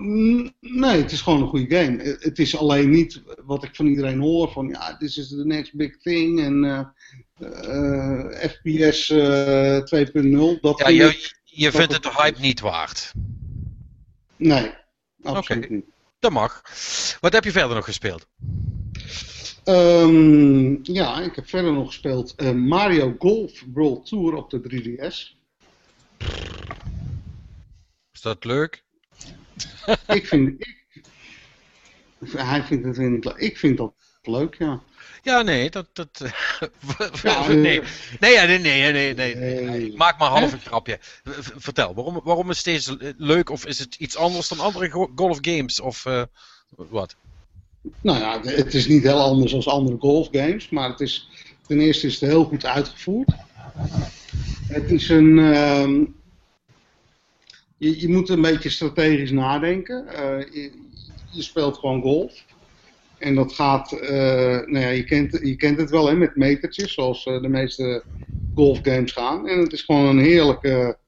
nee, 0.61 1.03
het 1.03 1.13
is 1.13 1.21
gewoon 1.21 1.43
een 1.43 1.49
goede 1.49 1.77
game. 1.77 2.17
Het 2.19 2.39
is 2.39 2.57
alleen 2.57 2.91
niet 2.91 3.23
wat 3.45 3.65
ik 3.65 3.75
van 3.75 3.87
iedereen 3.87 4.21
hoor: 4.21 4.53
van 4.53 4.69
ja, 4.69 4.97
this 4.97 5.17
is 5.17 5.29
the 5.29 5.47
next 5.47 5.75
big 5.75 5.97
thing 5.97 6.41
en 6.41 6.65
uh, 6.65 8.49
FPS 8.51 9.13
2.0. 9.13 10.61
Dat 10.61 10.79
ja, 10.79 10.89
je, 10.89 11.33
je 11.45 11.71
vindt 11.73 11.93
het 11.93 12.03
de 12.03 12.13
hype 12.17 12.41
niet 12.41 12.61
waard? 12.61 13.13
Nee, 14.37 14.75
absoluut 15.23 15.65
okay. 15.65 15.77
niet. 15.77 15.87
Dat 16.19 16.33
mag. 16.33 16.63
Wat 17.21 17.33
heb 17.33 17.45
je 17.45 17.51
verder 17.53 17.77
nog 17.77 17.85
gespeeld? 17.85 18.27
Um, 19.65 20.79
ja, 20.83 21.21
ik 21.21 21.35
heb 21.35 21.49
verder 21.49 21.73
nog 21.73 21.87
gespeeld 21.87 22.35
uh, 22.37 22.51
Mario 22.51 23.15
Golf 23.19 23.65
World 23.73 24.07
Tour 24.07 24.35
op 24.35 24.51
de 24.51 24.61
3DS. 24.61 25.35
Is 28.13 28.21
dat 28.21 28.45
leuk? 28.45 28.86
Ik 30.07 30.27
vind... 30.27 30.49
Ik, 30.49 30.75
hij 32.37 32.63
vindt 32.63 32.85
het 32.85 32.97
niet 32.97 33.25
leuk. 33.25 33.37
Ik 33.37 33.57
vind 33.57 33.77
dat 33.77 33.93
leuk, 34.23 34.55
ja. 34.59 34.83
Ja, 35.23 35.43
nee, 35.43 35.71
dat... 35.71 35.87
dat 35.93 36.09
ja, 37.23 37.47
nee. 37.49 37.83
Nee, 38.21 38.39
nee, 38.47 38.59
nee, 38.59 38.93
nee, 38.93 39.15
nee, 39.15 39.35
nee. 39.35 39.97
Maak 39.97 40.19
maar 40.19 40.29
half 40.29 40.53
een 40.53 40.61
grapje. 40.61 40.99
Vertel, 41.57 41.95
waarom, 41.95 42.21
waarom 42.25 42.51
is 42.51 42.63
deze 42.63 43.15
leuk? 43.17 43.51
Of 43.51 43.67
is 43.67 43.79
het 43.79 43.95
iets 43.95 44.17
anders 44.17 44.49
dan 44.49 44.61
andere 44.61 45.09
golf 45.15 45.39
games? 45.41 45.81
Of 45.81 46.05
uh, 46.05 46.23
wat? 46.77 47.17
Nou 48.01 48.19
ja, 48.19 48.41
het 48.43 48.75
is 48.75 48.87
niet 48.87 49.03
heel 49.03 49.21
anders 49.21 49.53
dan 49.53 49.65
andere 49.65 49.99
golfgames, 49.99 50.69
maar 50.69 50.91
het 50.91 51.01
is, 51.01 51.29
ten 51.67 51.81
eerste 51.81 52.07
is 52.07 52.21
het 52.21 52.31
heel 52.31 52.45
goed 52.45 52.65
uitgevoerd. 52.65 53.31
Het 54.69 54.91
is 54.91 55.09
een, 55.09 55.39
um, 55.39 56.16
je, 57.79 58.01
je 58.01 58.09
moet 58.09 58.29
een 58.29 58.41
beetje 58.41 58.71
strategisch 58.71 59.31
nadenken. 59.31 60.05
je, 60.53 60.73
je 61.31 61.43
speelt 61.43 61.79
gewoon 61.79 62.03
golf. 62.03 62.45
En 63.19 63.35
dat 63.35 63.53
gaat, 63.53 63.93
uh, 63.93 64.09
nou 64.09 64.79
ja, 64.79 64.89
je 64.89 65.05
kent, 65.05 65.39
je 65.43 65.57
kent 65.57 65.79
het 65.79 65.91
wel 65.91 66.07
hè, 66.07 66.15
met 66.15 66.37
metertjes, 66.37 66.93
zoals 66.93 67.25
de 67.25 67.49
meeste 67.49 68.05
golfgames 68.55 69.13
gaan. 69.13 69.49
En 69.49 69.59
het 69.59 69.73
is 69.73 69.83
gewoon 69.83 70.05
een 70.05 70.25
heerlijke 70.25 70.99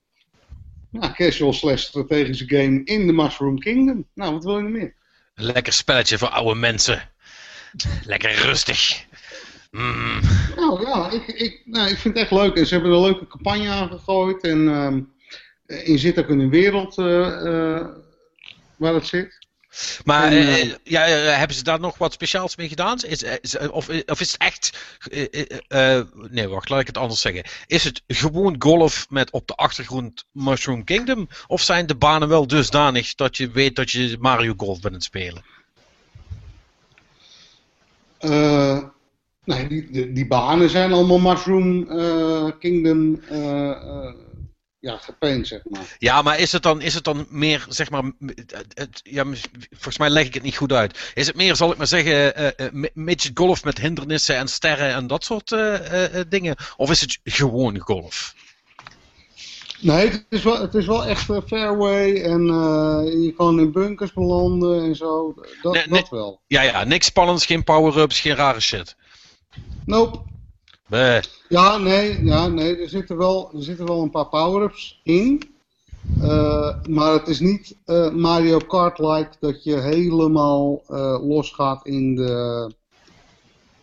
casual 1.13 1.53
slash 1.53 1.83
strategische 1.83 2.49
game 2.49 2.85
in 2.85 3.07
de 3.07 3.13
Mushroom 3.13 3.59
Kingdom. 3.59 4.07
Nou, 4.15 4.33
wat 4.33 4.45
wil 4.45 4.57
je 4.57 4.63
nog 4.63 4.73
meer? 4.73 4.95
Een 5.35 5.45
lekker 5.45 5.73
spelletje 5.73 6.19
voor 6.19 6.29
oude 6.29 6.61
mensen. 6.61 7.11
Lekker 8.05 8.31
rustig. 8.31 9.07
Mm. 9.71 10.21
Nou 10.57 10.87
ja, 10.87 11.11
ik, 11.11 11.27
ik, 11.27 11.63
nou, 11.65 11.89
ik 11.89 11.97
vind 11.97 12.15
het 12.15 12.23
echt 12.23 12.33
leuk. 12.33 12.57
En 12.57 12.67
ze 12.67 12.75
hebben 12.75 12.93
een 12.93 13.01
leuke 13.01 13.27
campagne 13.27 13.69
aangegooid. 13.69 14.43
En 14.43 14.59
um, 14.59 15.13
je 15.69 15.99
zit 15.99 16.19
ook 16.19 16.29
in 16.29 16.41
een 16.41 16.51
wereld 16.51 16.99
uh, 16.99 17.07
uh, 17.45 17.87
waar 18.77 18.95
het 18.95 19.07
zit. 19.07 19.47
Maar 20.05 20.33
uh, 20.33 20.75
ja, 20.85 21.01
hebben 21.07 21.57
ze 21.57 21.63
daar 21.63 21.81
nog 21.81 21.99
wat 21.99 22.13
speciaals 22.13 22.57
mee 22.57 22.69
gedaan? 22.69 22.99
Is, 22.99 23.23
is, 23.23 23.59
of, 23.59 23.89
of 24.07 24.21
is 24.21 24.33
het 24.33 24.41
echt. 24.41 24.79
Uh, 25.69 26.01
nee, 26.31 26.49
wacht, 26.49 26.69
laat 26.69 26.81
ik 26.81 26.87
het 26.87 26.99
anders 26.99 27.21
zeggen. 27.21 27.45
Is 27.67 27.85
het 27.85 28.03
gewoon 28.07 28.57
golf 28.59 29.07
met 29.11 29.31
op 29.31 29.47
de 29.47 29.55
achtergrond 29.55 30.25
Mushroom 30.33 30.85
Kingdom? 30.85 31.29
Of 31.47 31.63
zijn 31.63 31.87
de 31.87 31.95
banen 31.95 32.29
wel 32.29 32.47
dusdanig 32.47 33.15
dat 33.15 33.37
je 33.37 33.51
weet 33.51 33.77
dat 33.77 33.91
je 33.91 34.17
Mario 34.21 34.55
Golf 34.57 34.81
bent 34.81 34.87
aan 34.87 34.93
het 34.93 35.05
spelen? 35.05 35.43
nee, 39.45 39.69
die, 39.69 39.91
die, 39.91 40.13
die, 40.13 40.27
banen 40.27 40.71
zijn 40.71 40.93
allemaal 40.93 41.19
Mushroom 41.19 41.87
Kingdom 42.59 43.21
ja, 44.81 44.97
gepaint, 44.97 45.47
zeg 45.47 45.61
maar. 45.65 45.97
Ja, 45.99 46.23
maar 46.23 46.39
is 46.39 46.53
het 46.53 46.63
dan, 46.63 46.81
is 46.81 46.95
het 46.95 47.05
dan 47.05 47.27
meer, 47.29 47.67
zeg 47.69 47.91
maar, 47.91 48.13
het, 48.75 49.01
ja, 49.03 49.25
volgens 49.71 49.99
mij 49.99 50.11
leg 50.11 50.27
ik 50.27 50.35
het 50.35 50.43
niet 50.43 50.57
goed 50.57 50.73
uit. 50.73 51.13
Is 51.15 51.27
het 51.27 51.37
meer, 51.37 51.57
zal 51.57 51.71
ik 51.71 51.77
maar 51.77 51.87
zeggen, 51.87 52.43
uh, 52.75 52.85
midget 52.95 53.39
golf 53.39 53.65
met 53.65 53.79
hindernissen 53.79 54.37
en 54.37 54.49
sterren 54.49 54.95
en 54.95 55.07
dat 55.07 55.25
soort 55.25 55.51
uh, 55.51 55.75
dingen? 56.29 56.57
Of 56.77 56.91
is 56.91 57.01
het 57.01 57.19
gewoon 57.25 57.79
golf? 57.79 58.35
Nee, 59.81 60.11
het 60.11 60.27
is 60.29 60.43
wel, 60.43 60.61
het 60.61 60.75
is 60.75 60.87
wel 60.87 61.05
echt 61.05 61.25
fairway 61.47 62.23
en 62.23 62.43
je 63.23 63.35
kan 63.37 63.61
in 63.61 63.73
bunkers 63.73 64.13
belanden 64.13 64.83
en 64.83 64.97
zo. 64.97 65.35
Dat, 65.63 65.73
nee, 65.73 65.89
dat 65.89 66.09
wel. 66.09 66.41
Ja, 66.47 66.63
ja, 66.63 66.85
niks 66.85 67.07
spannends, 67.07 67.47
geen 67.47 67.65
power-ups, 67.65 68.21
geen 68.21 68.35
rare 68.35 68.61
shit. 68.61 68.97
Nope. 69.85 70.23
Ja, 71.49 71.77
nee, 71.77 72.25
ja, 72.25 72.49
nee 72.49 72.77
er, 72.77 72.89
zitten 72.89 73.17
wel, 73.17 73.51
er 73.55 73.63
zitten 73.63 73.87
wel 73.87 74.03
een 74.03 74.11
paar 74.11 74.29
power-ups 74.29 75.01
in. 75.03 75.43
Uh, 76.23 76.83
maar 76.89 77.13
het 77.13 77.29
is 77.29 77.41
niet 77.41 77.77
uh, 77.87 78.11
Mario 78.11 78.59
Kart-like 78.59 79.31
dat 79.41 79.65
je 79.65 79.81
helemaal 79.81 80.83
uh, 80.89 81.19
losgaat 81.29 81.87
in 81.87 82.15
de, 82.15 82.73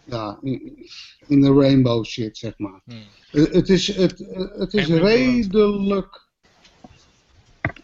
ja, 0.03 0.39
in, 0.41 0.89
in, 1.27 1.41
de 1.41 1.53
rainbow 1.53 2.05
shit, 2.05 2.37
zeg 2.37 2.57
maar. 2.57 2.81
Hmm. 2.85 3.03
het 3.31 3.69
is, 3.69 3.95
het, 3.95 4.25
het 4.57 4.73
is 4.73 4.87
redelijk... 4.87 6.27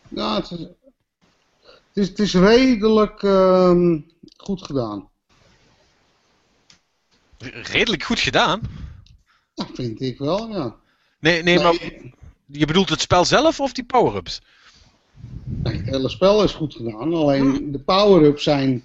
Ja, 0.08 0.36
het 0.36 0.52
is, 0.52 0.60
het 0.60 1.94
is, 1.94 2.08
het 2.08 2.20
is 2.20 2.34
redelijk 2.34 3.22
um, 3.22 4.06
goed 4.38 4.65
gedaan. 4.65 5.10
Redelijk 7.38 8.04
goed 8.04 8.20
gedaan? 8.20 8.62
Dat 9.54 9.70
vind 9.74 10.02
ik 10.02 10.18
wel, 10.18 10.50
ja. 10.50 10.76
Nee, 11.20 11.44
nee, 11.44 11.60
maar 11.60 11.92
je 12.46 12.66
bedoelt 12.66 12.90
het 12.90 13.02
spel 13.02 13.26
zelf 13.26 13.60
of 13.60 13.74
die 13.74 13.84
power-ups? 13.84 14.42
Nee, 15.44 15.78
het 15.78 15.86
hele 15.86 16.10
spel 16.10 16.44
is 16.44 16.54
goed 16.54 16.74
gedaan. 16.74 17.14
Alleen 17.14 17.72
de 17.72 17.80
power-ups 17.80 18.44
zijn, 18.44 18.84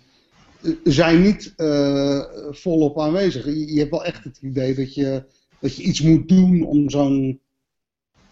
zijn 0.84 1.22
niet 1.22 1.54
uh, 1.56 2.22
volop 2.50 3.00
aanwezig. 3.00 3.44
Je, 3.44 3.78
hebt 3.78 3.90
wel 3.90 4.04
echt 4.04 4.24
het 4.24 4.38
idee 4.40 4.74
dat 4.74 4.94
je, 4.94 5.24
dat 5.58 5.76
je 5.76 5.82
iets 5.82 6.00
moet 6.00 6.28
doen 6.28 6.62
om 6.62 6.90
zo'n. 6.90 7.40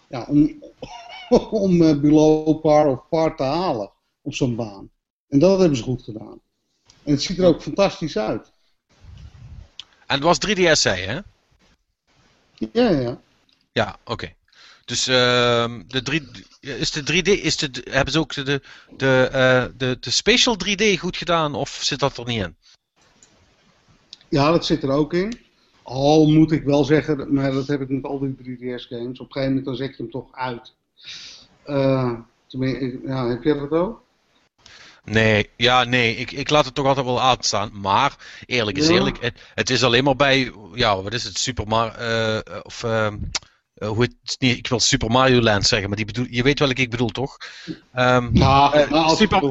Ja, 0.09 0.25
om, 0.29 0.63
om 1.65 1.81
uh, 1.81 1.99
below 1.99 2.61
par 2.61 2.87
of 2.87 2.99
par 3.09 3.35
te 3.35 3.43
halen 3.43 3.91
op 4.21 4.33
zo'n 4.33 4.55
baan. 4.55 4.89
En 5.29 5.39
dat 5.39 5.59
hebben 5.59 5.77
ze 5.77 5.83
goed 5.83 6.03
gedaan. 6.03 6.39
En 7.03 7.11
het 7.11 7.21
ziet 7.21 7.37
er 7.37 7.45
ook 7.45 7.61
fantastisch 7.61 8.17
uit. 8.17 8.51
En 10.07 10.15
het 10.15 10.23
was 10.23 10.37
3DS, 10.47 10.81
hè? 10.81 11.19
Ja, 12.55 12.89
ja. 12.89 13.19
Ja, 13.71 13.97
oké. 14.03 14.33
Dus 14.85 15.07
uh, 15.07 15.15
de 15.87 16.01
3, 16.01 16.29
is 16.59 16.91
de 16.91 17.01
3D, 17.01 17.41
is 17.41 17.57
de, 17.57 17.81
hebben 17.89 18.13
ze 18.13 18.19
ook 18.19 18.33
de, 18.33 18.61
de, 18.97 19.29
uh, 19.31 19.77
de, 19.77 19.97
de 19.99 20.09
Spatial 20.09 20.57
3D 20.65 20.99
goed 20.99 21.17
gedaan 21.17 21.55
of 21.55 21.69
zit 21.69 21.99
dat 21.99 22.17
er 22.17 22.25
niet 22.25 22.43
in? 22.43 22.55
Ja, 24.29 24.51
dat 24.51 24.65
zit 24.65 24.83
er 24.83 24.89
ook 24.89 25.13
in. 25.13 25.39
Al 25.81 26.31
moet 26.31 26.51
ik 26.51 26.63
wel 26.63 26.83
zeggen, 26.83 27.33
maar 27.33 27.51
dat 27.51 27.67
heb 27.67 27.81
ik 27.81 27.89
met 27.89 28.03
al 28.03 28.19
die 28.19 28.57
3DS 28.57 28.87
games. 28.87 29.19
Op 29.19 29.25
een 29.25 29.31
gegeven 29.31 29.47
moment 29.47 29.65
dan 29.65 29.75
zet 29.75 29.89
je 29.89 30.03
hem 30.03 30.11
toch 30.11 30.27
uit. 30.31 30.73
Uh, 31.67 32.19
ja, 33.05 33.27
heb 33.27 33.43
jij 33.43 33.53
dat 33.53 33.71
ook? 33.71 34.04
Nee, 35.05 35.49
ja, 35.57 35.83
nee, 35.83 36.15
ik, 36.15 36.31
ik 36.31 36.49
laat 36.49 36.65
het 36.65 36.75
toch 36.75 36.85
altijd 36.85 37.05
wel 37.05 37.21
uitstaan. 37.21 37.79
Maar, 37.79 38.15
eerlijk 38.45 38.77
is 38.77 38.87
eerlijk, 38.87 39.21
het, 39.21 39.41
het, 39.53 39.69
is 39.69 39.83
alleen 39.83 40.03
maar 40.03 40.15
bij, 40.15 40.51
ja, 40.73 41.01
wat 41.01 41.13
is 41.13 41.23
het, 41.23 41.37
Super 41.37 41.67
Mario, 41.67 42.01
uh, 42.01 42.39
of, 42.63 42.83
uh, 42.83 43.13
hoe 43.75 44.01
het, 44.01 44.35
niet, 44.39 44.57
ik 44.57 44.67
wil 44.67 44.79
Super 44.79 45.11
Mario 45.11 45.41
Land 45.41 45.67
zeggen, 45.67 45.87
maar 45.87 45.97
die 45.97 46.05
bedoel, 46.05 46.25
je 46.29 46.43
weet 46.43 46.59
welke 46.59 46.81
ik 46.81 46.89
bedoel, 46.89 47.09
toch? 47.09 47.37
Um, 47.95 48.29
ja, 48.33 48.87
uh, 48.89 49.09
Super, 49.09 49.41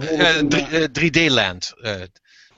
3D 1.00 1.32
Land. 1.32 1.74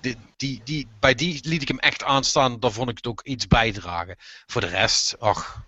Die, 0.01 0.17
die, 0.37 0.61
die, 0.65 0.89
bij 1.01 1.15
die 1.15 1.41
liet 1.43 1.63
ik 1.63 1.69
hem 1.69 1.79
echt 1.79 2.05
aanstaan, 2.05 2.61
daar 2.61 2.73
vond 2.73 2.91
ik 2.91 2.97
het 2.97 3.07
ook 3.07 3.23
iets 3.23 3.47
bijdragen. 3.47 4.17
Voor 4.47 4.61
de 4.61 4.67
rest, 4.67 5.17
ach. 5.19 5.65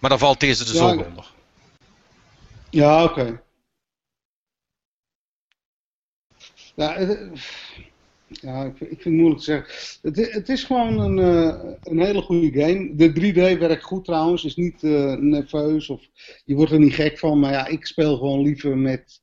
Maar 0.00 0.10
dan 0.10 0.18
valt 0.18 0.40
deze 0.40 0.64
er 0.64 0.72
ja, 0.72 0.78
zo 0.78 0.88
onder. 0.88 1.26
Ja, 2.70 3.04
oké. 3.04 3.40
Ja, 6.80 6.98
ja 8.26 8.64
ik, 8.64 8.76
vind 8.76 8.90
het 8.90 9.04
moeilijk 9.04 9.38
te 9.38 9.44
zeggen. 9.44 9.98
Het, 10.02 10.32
het 10.32 10.48
is 10.48 10.64
gewoon 10.64 10.98
een, 10.98 11.18
uh, 11.18 11.72
een 11.82 12.00
hele 12.00 12.22
goede 12.22 12.60
game. 12.60 12.94
De 12.94 13.10
3D 13.10 13.58
werkt 13.58 13.82
goed 13.82 14.04
trouwens, 14.04 14.44
is 14.44 14.56
niet 14.56 14.82
uh, 14.82 15.14
nerveus 15.14 15.88
of 15.88 16.02
je 16.44 16.54
wordt 16.54 16.72
er 16.72 16.78
niet 16.78 16.94
gek 16.94 17.18
van. 17.18 17.40
Maar 17.40 17.52
ja, 17.52 17.66
ik 17.66 17.86
speel 17.86 18.16
gewoon 18.16 18.42
liever 18.42 18.78
met 18.78 19.20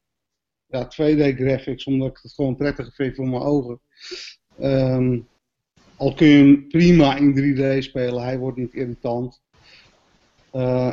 ja, 0.67 0.86
2D 0.86 1.36
graphics, 1.36 1.86
omdat 1.86 2.10
ik 2.10 2.20
het 2.22 2.34
gewoon 2.34 2.56
prettiger 2.56 2.93
vind 2.93 3.15
voor 3.15 3.28
mijn 3.28 3.41
ogen. 3.41 3.80
Um, 4.62 5.28
al 5.96 6.13
kun 6.13 6.28
je 6.28 6.38
hem 6.38 6.67
prima 6.67 7.15
in 7.15 7.36
3D 7.36 7.84
spelen, 7.84 8.24
hij 8.24 8.38
wordt 8.38 8.58
niet 8.58 8.74
irritant. 8.74 9.41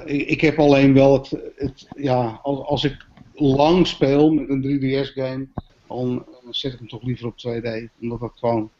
Ik, 0.04 0.28
ik, 0.28 0.40
heb 0.40 0.58
alleen 0.58 0.94
wel 0.94 1.12
het, 1.12 1.30
het 1.56 1.88
ja, 1.96 2.40
als, 2.42 2.66
als 2.66 2.84
ik 2.84 3.06
lang 3.34 3.86
speel 3.86 4.32
met 4.32 4.48
een 4.48 4.62
3DS 4.62 5.12
game, 5.12 5.48
dan 5.86 6.26
zet 6.50 6.72
ik 6.72 6.78
hem 6.78 6.88
toch 6.88 7.02
liever 7.02 7.26
op 7.26 7.34
2D. 7.38 8.00
Omdat 8.00 8.20
dat 8.20 8.32
gewoon 8.38 8.70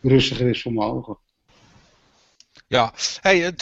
rustiger 0.00 0.48
is 0.48 0.62
voor 0.62 0.72
mijn 0.72 0.90
ogen. 0.90 1.16
Ja, 2.66 2.92
hey, 3.20 3.54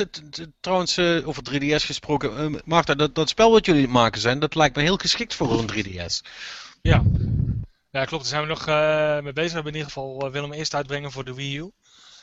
trouwens, 0.60 0.96
uh, 0.96 1.28
over 1.28 1.42
3DS 1.50 1.84
gesproken. 1.84 2.52
Uh, 2.52 2.60
Marta, 2.64 2.94
dat, 2.94 3.14
dat 3.14 3.28
spel 3.28 3.50
wat 3.50 3.66
jullie 3.66 3.88
maken 3.88 4.20
zijn, 4.20 4.38
dat 4.38 4.54
lijkt 4.54 4.76
me 4.76 4.82
heel 4.82 4.96
geschikt 4.96 5.34
voor 5.34 5.58
een 5.58 5.70
3DS. 5.72 6.28
Ja, 6.82 7.02
ja 7.90 8.04
klopt. 8.04 8.10
Daar 8.10 8.24
zijn 8.24 8.42
we 8.42 8.48
nog 8.48 8.68
uh, 8.68 9.20
mee 9.20 9.32
bezig. 9.32 9.50
We 9.50 9.54
hebben 9.54 9.72
in 9.72 9.78
ieder 9.78 9.92
geval 9.92 10.30
willen 10.30 10.48
hem 10.48 10.58
eerst 10.58 10.74
uitbrengen 10.74 11.12
voor 11.12 11.24
de 11.24 11.34
Wii 11.34 11.56
U. 11.56 11.70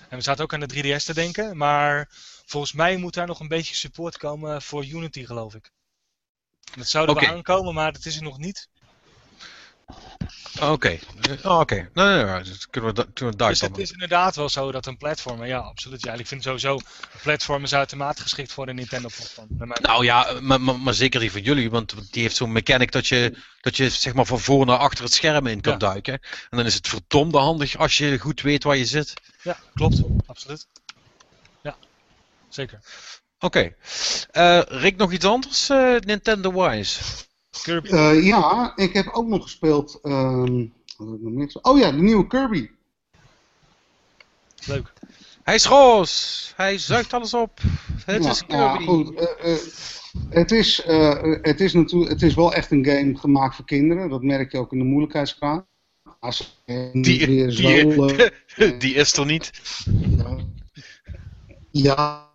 En 0.09 0.17
we 0.17 0.23
zaten 0.23 0.43
ook 0.43 0.53
aan 0.53 0.59
de 0.59 0.97
3DS 0.97 1.05
te 1.05 1.13
denken. 1.13 1.57
Maar 1.57 2.07
volgens 2.45 2.73
mij 2.73 2.97
moet 2.97 3.13
daar 3.13 3.27
nog 3.27 3.39
een 3.39 3.47
beetje 3.47 3.75
support 3.75 4.17
komen 4.17 4.61
voor 4.61 4.85
Unity, 4.85 5.25
geloof 5.25 5.55
ik. 5.55 5.71
Dat 6.75 6.87
zou 6.87 7.05
er 7.05 7.11
okay. 7.11 7.25
wel 7.25 7.35
aankomen, 7.35 7.73
maar 7.73 7.91
dat 7.91 8.05
is 8.05 8.15
er 8.15 8.23
nog 8.23 8.37
niet. 8.37 8.69
Oké, 10.61 10.99
oh, 11.43 11.59
oké. 11.59 11.89
Nee, 11.93 12.05
nee, 12.05 12.23
nee, 12.23 12.43
dus 12.43 12.67
kunnen 12.69 12.95
we, 12.95 13.07
kunnen 13.13 13.37
we 13.37 13.47
dus 13.47 13.61
het 13.61 13.77
is 13.77 13.91
inderdaad 13.91 14.35
wel 14.35 14.49
zo 14.49 14.71
dat 14.71 14.85
een 14.85 14.97
platformer, 14.97 15.47
ja, 15.47 15.57
absoluut. 15.57 16.03
Ja, 16.03 16.13
ik 16.13 16.27
vind 16.27 16.43
sowieso 16.43 16.79
platformers 17.21 17.73
uitermate 17.73 18.21
geschikt 18.21 18.51
voor 18.51 18.67
een 18.67 18.75
Nintendo-platform. 18.75 19.47
Nou 19.81 20.03
ja, 20.03 20.39
maar, 20.41 20.61
maar, 20.61 20.79
maar, 20.79 20.93
zeker 20.93 21.19
die 21.19 21.31
van 21.31 21.41
jullie, 21.41 21.69
want 21.69 22.11
die 22.11 22.21
heeft 22.21 22.35
zo'n 22.35 22.51
mechanic 22.51 22.91
dat 22.91 23.07
je, 23.07 23.37
dat 23.61 23.77
je 23.77 23.89
zeg 23.89 24.13
maar 24.13 24.25
van 24.25 24.39
voor 24.39 24.65
naar 24.65 24.77
achter 24.77 25.03
het 25.03 25.13
scherm 25.13 25.47
in 25.47 25.61
kan 25.61 25.77
duiken. 25.77 26.13
En 26.49 26.57
dan 26.57 26.65
is 26.65 26.73
het 26.73 26.87
verdomde 26.87 27.37
handig 27.37 27.77
als 27.77 27.97
je 27.97 28.19
goed 28.19 28.41
weet 28.41 28.63
waar 28.63 28.77
je 28.77 28.85
zit. 28.85 29.13
Ja, 29.41 29.57
klopt. 29.73 30.01
Absoluut. 30.25 30.67
Ja, 31.61 31.75
zeker. 32.49 32.79
Oké. 33.39 33.75
Okay. 34.31 34.59
Uh, 34.61 34.81
Rick, 34.81 34.97
nog 34.97 35.11
iets 35.11 35.25
anders 35.25 35.69
uh, 35.69 35.99
Nintendo-wise? 35.99 36.99
Kirby. 37.63 37.89
Uh, 37.89 38.25
ja, 38.25 38.73
ik 38.75 38.93
heb 38.93 39.07
ook 39.07 39.27
nog 39.27 39.43
gespeeld. 39.43 39.99
Um, 40.03 40.73
oh 41.61 41.77
ja, 41.77 41.91
de 41.91 42.01
nieuwe 42.01 42.27
Kirby. 42.27 42.69
Leuk. 44.65 44.93
Hij 45.43 45.55
is 45.55 45.65
roos. 45.65 46.53
Hij 46.55 46.77
zuigt 46.77 47.13
alles 47.13 47.33
op. 47.33 47.59
Het 48.05 48.25
is 48.25 48.45
Kirby. 48.45 48.53
Ja, 48.55 48.75
goed. 48.75 49.11
Uh, 49.11 49.55
Het 50.29 50.51
is, 50.51 50.85
uh, 50.87 51.37
het, 51.41 51.61
is 51.61 51.73
natuurlijk, 51.73 52.11
het 52.11 52.21
is 52.21 52.33
wel 52.33 52.53
echt 52.53 52.71
een 52.71 52.85
game 52.85 53.17
gemaakt 53.17 53.55
voor 53.55 53.65
kinderen. 53.65 54.09
Dat 54.09 54.23
merk 54.23 54.51
je 54.51 54.57
ook 54.57 54.71
in 54.71 54.77
de 54.77 54.83
moeilijkheidsgraad. 54.83 55.65
Als 56.19 56.63
die, 56.91 57.25
weer 57.25 57.51
zo, 57.51 57.67
die, 57.67 58.77
die, 58.77 58.93
is 58.93 59.13
er 59.13 59.25
niet. 59.25 59.51
Ja. 61.71 62.27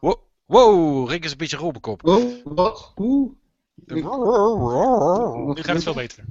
Wow, 0.00 0.14
wow, 0.46 1.08
Rick 1.10 1.24
is 1.24 1.30
een 1.30 1.36
beetje 1.36 1.56
Robocop. 1.56 2.06
Oh, 2.06 2.44
wat? 2.44 2.92
Hoe? 2.94 3.32
Nu 3.86 4.02
gaat 5.62 5.66
het 5.66 5.82
veel 5.82 5.94
beter. 5.94 6.24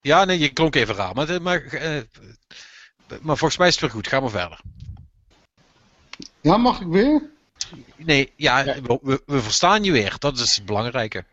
Ja, 0.00 0.24
nee, 0.24 0.38
je 0.38 0.52
klonk 0.52 0.74
even 0.74 0.94
raar. 0.94 1.14
Maar, 1.14 1.42
maar, 1.42 1.74
uh, 1.74 2.02
maar 3.20 3.36
volgens 3.36 3.56
mij 3.56 3.68
is 3.68 3.72
het 3.74 3.82
weer 3.82 3.90
goed. 3.90 4.08
Ga 4.08 4.20
maar 4.20 4.30
verder. 4.30 4.60
Ja, 6.40 6.56
mag 6.56 6.80
ik 6.80 6.86
weer? 6.86 7.22
Nee, 7.96 8.32
ja, 8.36 8.64
We, 8.82 9.22
we, 9.26 9.40
verstaan 9.40 9.84
je 9.84 9.92
weer. 9.92 10.16
Dat 10.18 10.38
is 10.38 10.56
het 10.56 10.66
belangrijke. 10.66 11.24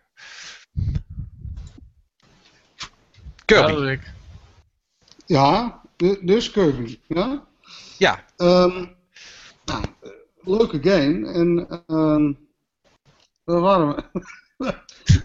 Kirby. 3.46 4.00
Ja, 5.26 5.82
dus 6.22 6.52
Kirby. 6.52 7.00
Ja. 7.08 7.44
ja. 7.98 8.26
Um, 8.38 8.96
nou, 9.66 9.86
leuke 10.44 10.80
game. 10.82 11.32
En 11.34 11.84
um, 11.96 12.50
waar 13.44 13.60
waren 13.60 13.96
we? 13.96 14.04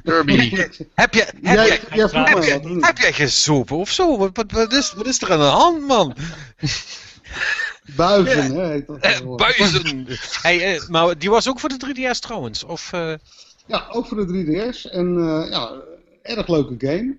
Kirby. 0.05 0.51
heb 0.57 0.75
je, 0.75 0.87
heb, 0.95 1.15
jij, 1.15 1.25
je, 1.25 1.33
jij 1.43 2.09
heb, 2.13 2.43
je, 2.43 2.79
heb 2.81 2.99
jij 2.99 3.13
gezopen 3.13 3.77
of 3.77 3.91
zo? 3.91 4.19
Wat, 4.19 4.37
wat, 4.37 4.53
wat, 4.53 4.73
is, 4.73 4.93
wat 4.93 5.07
is 5.07 5.23
er 5.23 5.33
aan 5.33 5.39
de 5.39 5.45
hand, 5.45 5.87
man? 5.87 6.17
Buizen, 7.97 8.55
hè? 8.55 8.67
Heet 8.67 8.87
dat 8.87 9.37
buizen! 9.37 10.07
hey, 10.43 10.75
uh, 10.75 10.89
maar 10.89 11.19
die 11.19 11.31
was 11.31 11.49
ook 11.49 11.61
voor 11.61 11.69
de 11.69 11.95
3DS 11.95 12.19
trouwens? 12.19 12.65
Of, 12.65 12.93
uh... 12.93 13.15
Ja, 13.67 13.87
ook 13.91 14.07
voor 14.07 14.27
de 14.27 14.45
3DS. 14.45 14.91
En 14.91 15.15
uh, 15.17 15.47
ja, 15.51 15.83
erg 16.23 16.49
leuke 16.49 16.75
game. 16.87 17.17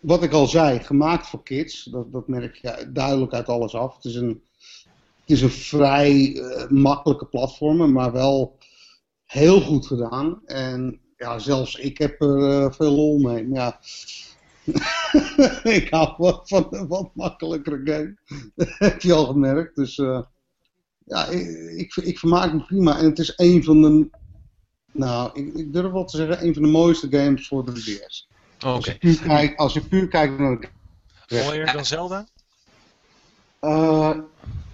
Wat 0.00 0.22
ik 0.22 0.32
al 0.32 0.46
zei, 0.46 0.78
gemaakt 0.78 1.26
voor 1.26 1.42
kids. 1.42 1.84
Dat, 1.84 2.12
dat 2.12 2.28
merk 2.28 2.56
je 2.56 2.88
duidelijk 2.92 3.32
uit 3.32 3.46
alles 3.46 3.74
af. 3.74 3.94
Het 3.94 4.04
is 4.04 4.14
een, 4.14 4.42
het 5.20 5.30
is 5.30 5.42
een 5.42 5.50
vrij 5.50 6.42
makkelijke 6.68 7.26
platformer, 7.26 7.88
maar 7.88 8.12
wel 8.12 8.58
heel 9.30 9.60
goed 9.60 9.86
gedaan. 9.86 10.40
En 10.46 11.00
ja, 11.16 11.38
zelfs 11.38 11.74
ik 11.74 11.98
heb 11.98 12.20
er 12.20 12.74
veel 12.74 12.90
lol 12.90 13.18
mee. 13.18 13.48
Maar 13.48 13.58
ja, 13.58 13.80
ik 15.78 15.86
hou 15.90 16.14
wel 16.16 16.40
van 16.44 16.66
een 16.70 16.86
wat 16.86 17.10
makkelijkere 17.14 17.80
game. 17.84 18.16
heb 18.88 19.00
je 19.00 19.12
al 19.12 19.26
gemerkt. 19.26 19.76
Dus 19.76 19.98
uh, 19.98 20.20
ja, 21.04 21.26
ik, 21.26 21.48
ik, 21.76 21.96
ik, 21.96 22.18
vermaak 22.18 22.52
me 22.52 22.64
prima. 22.64 22.98
En 22.98 23.04
het 23.04 23.18
is 23.18 23.32
een 23.36 23.64
van 23.64 23.82
de, 23.82 24.08
nou, 24.92 25.30
ik, 25.34 25.54
ik 25.54 25.72
durf 25.72 25.92
wel 25.92 26.04
te 26.04 26.16
zeggen, 26.16 26.46
een 26.46 26.54
van 26.54 26.62
de 26.62 26.68
mooiste 26.68 27.08
games 27.10 27.48
voor 27.48 27.64
de 27.64 27.72
DS. 27.72 28.28
Oké. 28.66 28.98
Als, 29.28 29.56
als, 29.56 29.72
je 29.72 29.80
puur 29.80 30.08
kijkt 30.08 30.38
naar 30.38 30.70
de 31.26 31.42
Mooier 31.44 31.72
dan 31.72 31.84
Zelda? 31.84 32.26
Uh, 33.60 34.18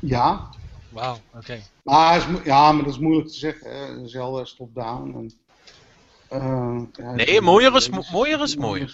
ja. 0.01 0.49
Wauw, 0.97 1.17
oké. 1.35 1.61
Maar, 1.83 2.27
ja, 2.45 2.73
maar 2.73 2.85
dat 2.85 2.93
is 2.93 2.99
moeilijk 2.99 3.29
te 3.29 3.35
zeggen. 3.35 4.09
Zelda 4.09 4.41
is 4.41 4.55
top-down. 4.55 5.15
En, 6.29 6.43
uh, 6.43 6.81
ja, 6.93 7.13
nee, 7.15 7.41
mooier 7.41 7.77
is, 7.77 7.89
mooier 8.13 8.43
is 8.43 8.57
mooier. 8.57 8.91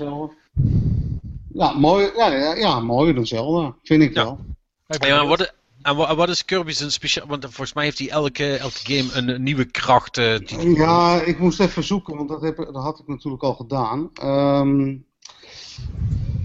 Ja, 1.53 1.72
mooi, 1.72 2.11
ja, 2.16 2.26
ja, 2.26 2.55
ja, 2.55 2.80
mooier 2.80 3.14
dan 3.14 3.26
Zelda, 3.26 3.74
vind 3.82 4.03
ik 4.03 4.14
wel. 4.14 4.38
Ja, 4.86 5.26
wat, 5.26 5.55
en 5.82 5.96
wat 5.96 6.28
is 6.28 6.44
Kirby's 6.44 6.80
een 6.80 6.92
speciaal... 6.92 7.26
Want 7.26 7.44
volgens 7.44 7.72
mij 7.72 7.84
heeft 7.84 7.98
hij 7.98 8.11
elke, 8.11 8.57
elke 8.57 8.78
game 8.82 9.32
een, 9.32 9.42
nieuwe 9.42 9.64
kracht. 9.64 10.18
Uh, 10.18 10.38
ja, 10.76 11.20
ik 11.20 11.38
moest 11.38 11.61
even 11.61 11.84
zoeken, 11.84 12.16
want 12.16 12.28
dat, 12.28 12.42
heb, 12.42 12.57
dat 12.57 12.82
had 12.82 12.98
ik 12.98 13.07
natuurlijk 13.07 13.42
al 13.42 13.55
gedaan. 13.55 14.11
Um, 14.22 15.05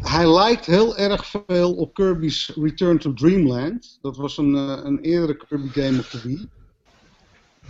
hij 0.02 0.34
lijkt 0.34 0.66
heel 0.66 0.98
erg 0.98 1.26
veel 1.26 1.74
op 1.74 1.94
Kirby's 1.94 2.52
Return 2.56 2.98
to 2.98 3.14
Dreamland. 3.14 3.98
Dat 4.02 4.18
was 4.18 4.38
een, 4.38 4.56
uh, 4.56 4.78
een 4.84 5.00
eerdere 5.00 5.38
Kirby 5.48 5.82
game 5.82 6.00
op 6.00 6.10
de 6.12 6.22
Wii. 6.24 6.50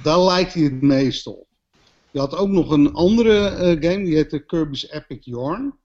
Daar 0.02 0.20
lijkt 0.20 0.54
hij 0.54 0.64
het 0.64 0.82
meest 0.82 1.28
op. 1.28 1.46
Je 2.12 2.20
had 2.20 2.36
ook 2.36 2.50
nog 2.50 2.72
een 2.72 2.94
andere 2.94 3.52
uh, 3.52 3.90
game, 3.90 4.04
die 4.04 4.16
heette 4.16 4.40
Kirby's 4.40 4.90
Epic 4.90 5.20
Yarn. 5.22 5.76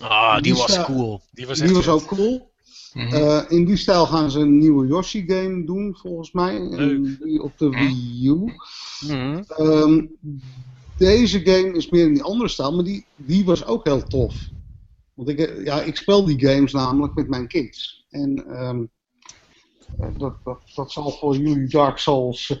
Ah, 0.00 0.34
die, 0.34 0.42
die 0.42 0.54
was 0.54 0.84
cool. 0.84 1.22
Die 1.32 1.46
was, 1.46 1.58
die 1.58 1.74
was 1.74 1.88
ook 1.88 2.06
cool. 2.06 2.50
Mm 2.92 3.06
-hmm. 3.06 3.14
uh, 3.14 3.40
in 3.48 3.64
die 3.64 3.76
stijl 3.76 4.06
gaan 4.06 4.30
ze 4.30 4.38
een 4.38 4.58
nieuwe 4.58 4.86
Yoshi 4.86 5.24
game 5.26 5.64
doen, 5.64 5.96
volgens 6.00 6.32
mij. 6.32 6.68
Die 7.20 7.42
op 7.42 7.58
de 7.58 7.68
Wii 7.68 8.26
U. 8.26 8.34
Mm 8.34 8.52
-hmm. 9.06 9.44
um, 9.58 10.16
deze 10.96 11.40
game 11.44 11.72
is 11.72 11.88
meer 11.88 12.06
in 12.06 12.14
die 12.14 12.22
andere 12.22 12.48
stijl, 12.48 12.74
maar 12.74 12.84
die, 12.84 13.06
die 13.16 13.44
was 13.44 13.64
ook 13.64 13.84
heel 13.84 14.02
tof. 14.02 14.34
Want 15.18 15.30
ik, 15.30 15.64
ja, 15.64 15.82
ik 15.82 15.96
speel 15.96 16.24
die 16.24 16.48
games 16.48 16.72
namelijk 16.72 17.14
met 17.14 17.28
mijn 17.28 17.48
kids. 17.48 18.06
En 18.10 18.44
um, 18.62 18.90
dat, 20.18 20.34
dat, 20.44 20.60
dat 20.74 20.92
zal 20.92 21.10
voor 21.10 21.36
jullie 21.36 21.68
Dark 21.68 21.98
Souls. 21.98 22.46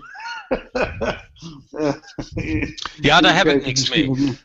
ja, 3.00 3.20
daar 3.20 3.36
heb 3.36 3.46
ik 3.46 3.64
niks 3.64 3.90
mee. 3.90 4.36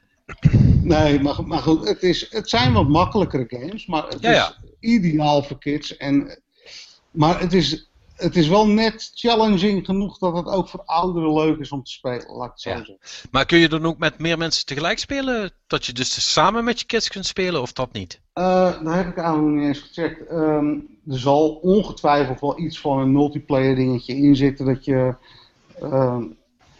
Nee, 0.82 1.20
maar, 1.20 1.47
maar 1.47 1.61
goed, 1.61 1.88
het, 1.88 2.03
is, 2.03 2.28
het 2.30 2.49
zijn 2.49 2.74
wat 2.74 2.88
makkelijkere 2.88 3.45
games, 3.47 3.86
maar 3.86 4.07
het 4.07 4.24
is 4.24 4.59
ideaal 4.80 5.43
voor 5.43 5.59
kids. 5.59 5.97
En, 5.97 6.41
maar 7.11 7.39
het 7.39 7.53
is, 7.53 7.91
het 8.16 8.36
is 8.36 8.47
wel 8.47 8.68
net 8.68 9.11
challenging 9.14 9.86
genoeg 9.86 10.18
dat 10.18 10.36
het 10.36 10.47
ook 10.47 10.70
voor 10.70 10.84
ouderen 10.86 11.34
leuk 11.34 11.59
is 11.59 11.72
om 11.72 11.84
te 11.84 11.91
spelen, 11.91 12.36
laat 12.36 12.49
ik 12.49 12.59
zo 12.59 12.70
zeggen. 12.70 12.97
Maar 13.32 13.45
kun 13.45 13.57
je 13.57 13.70
dan 13.70 13.86
ook 13.86 13.97
met 13.97 14.20
meer 14.20 14.38
mensen 14.38 14.66
tegelijk 14.66 14.99
spelen? 14.99 15.51
Dat 15.68 15.86
je 15.86 15.93
dus 15.93 16.32
samen 16.32 16.64
met 16.64 16.80
je 16.80 16.86
kids 16.86 17.09
kunt 17.09 17.26
spelen, 17.26 17.61
of 17.61 17.74
dat 17.74 17.93
niet? 17.93 18.22
Uh, 18.34 18.43
daar 18.84 18.95
heb 18.95 19.07
ik 19.07 19.18
eigenlijk 19.18 19.55
niet 19.55 19.68
eens 19.68 19.80
gecheckt. 19.80 20.32
Um, 20.32 20.88
er 21.07 21.20
zal 21.20 21.49
ongetwijfeld 21.49 22.39
wel 22.39 22.59
iets 22.59 22.80
van 22.80 22.99
een 22.99 23.11
multiplayer 23.11 23.76
dingetje 23.76 24.16
in 24.16 24.36
zitten 24.36 24.66
dat 24.66 24.86
je... 24.86 25.16
Uh, 25.82 26.18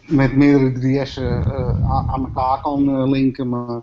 met 0.08 0.36
meerdere 0.36 1.06
3S'en 1.06 1.48
uh, 1.48 2.10
aan 2.12 2.26
elkaar 2.26 2.62
kan 2.62 2.90
uh, 2.90 3.10
linken. 3.10 3.50
Maar 3.50 3.82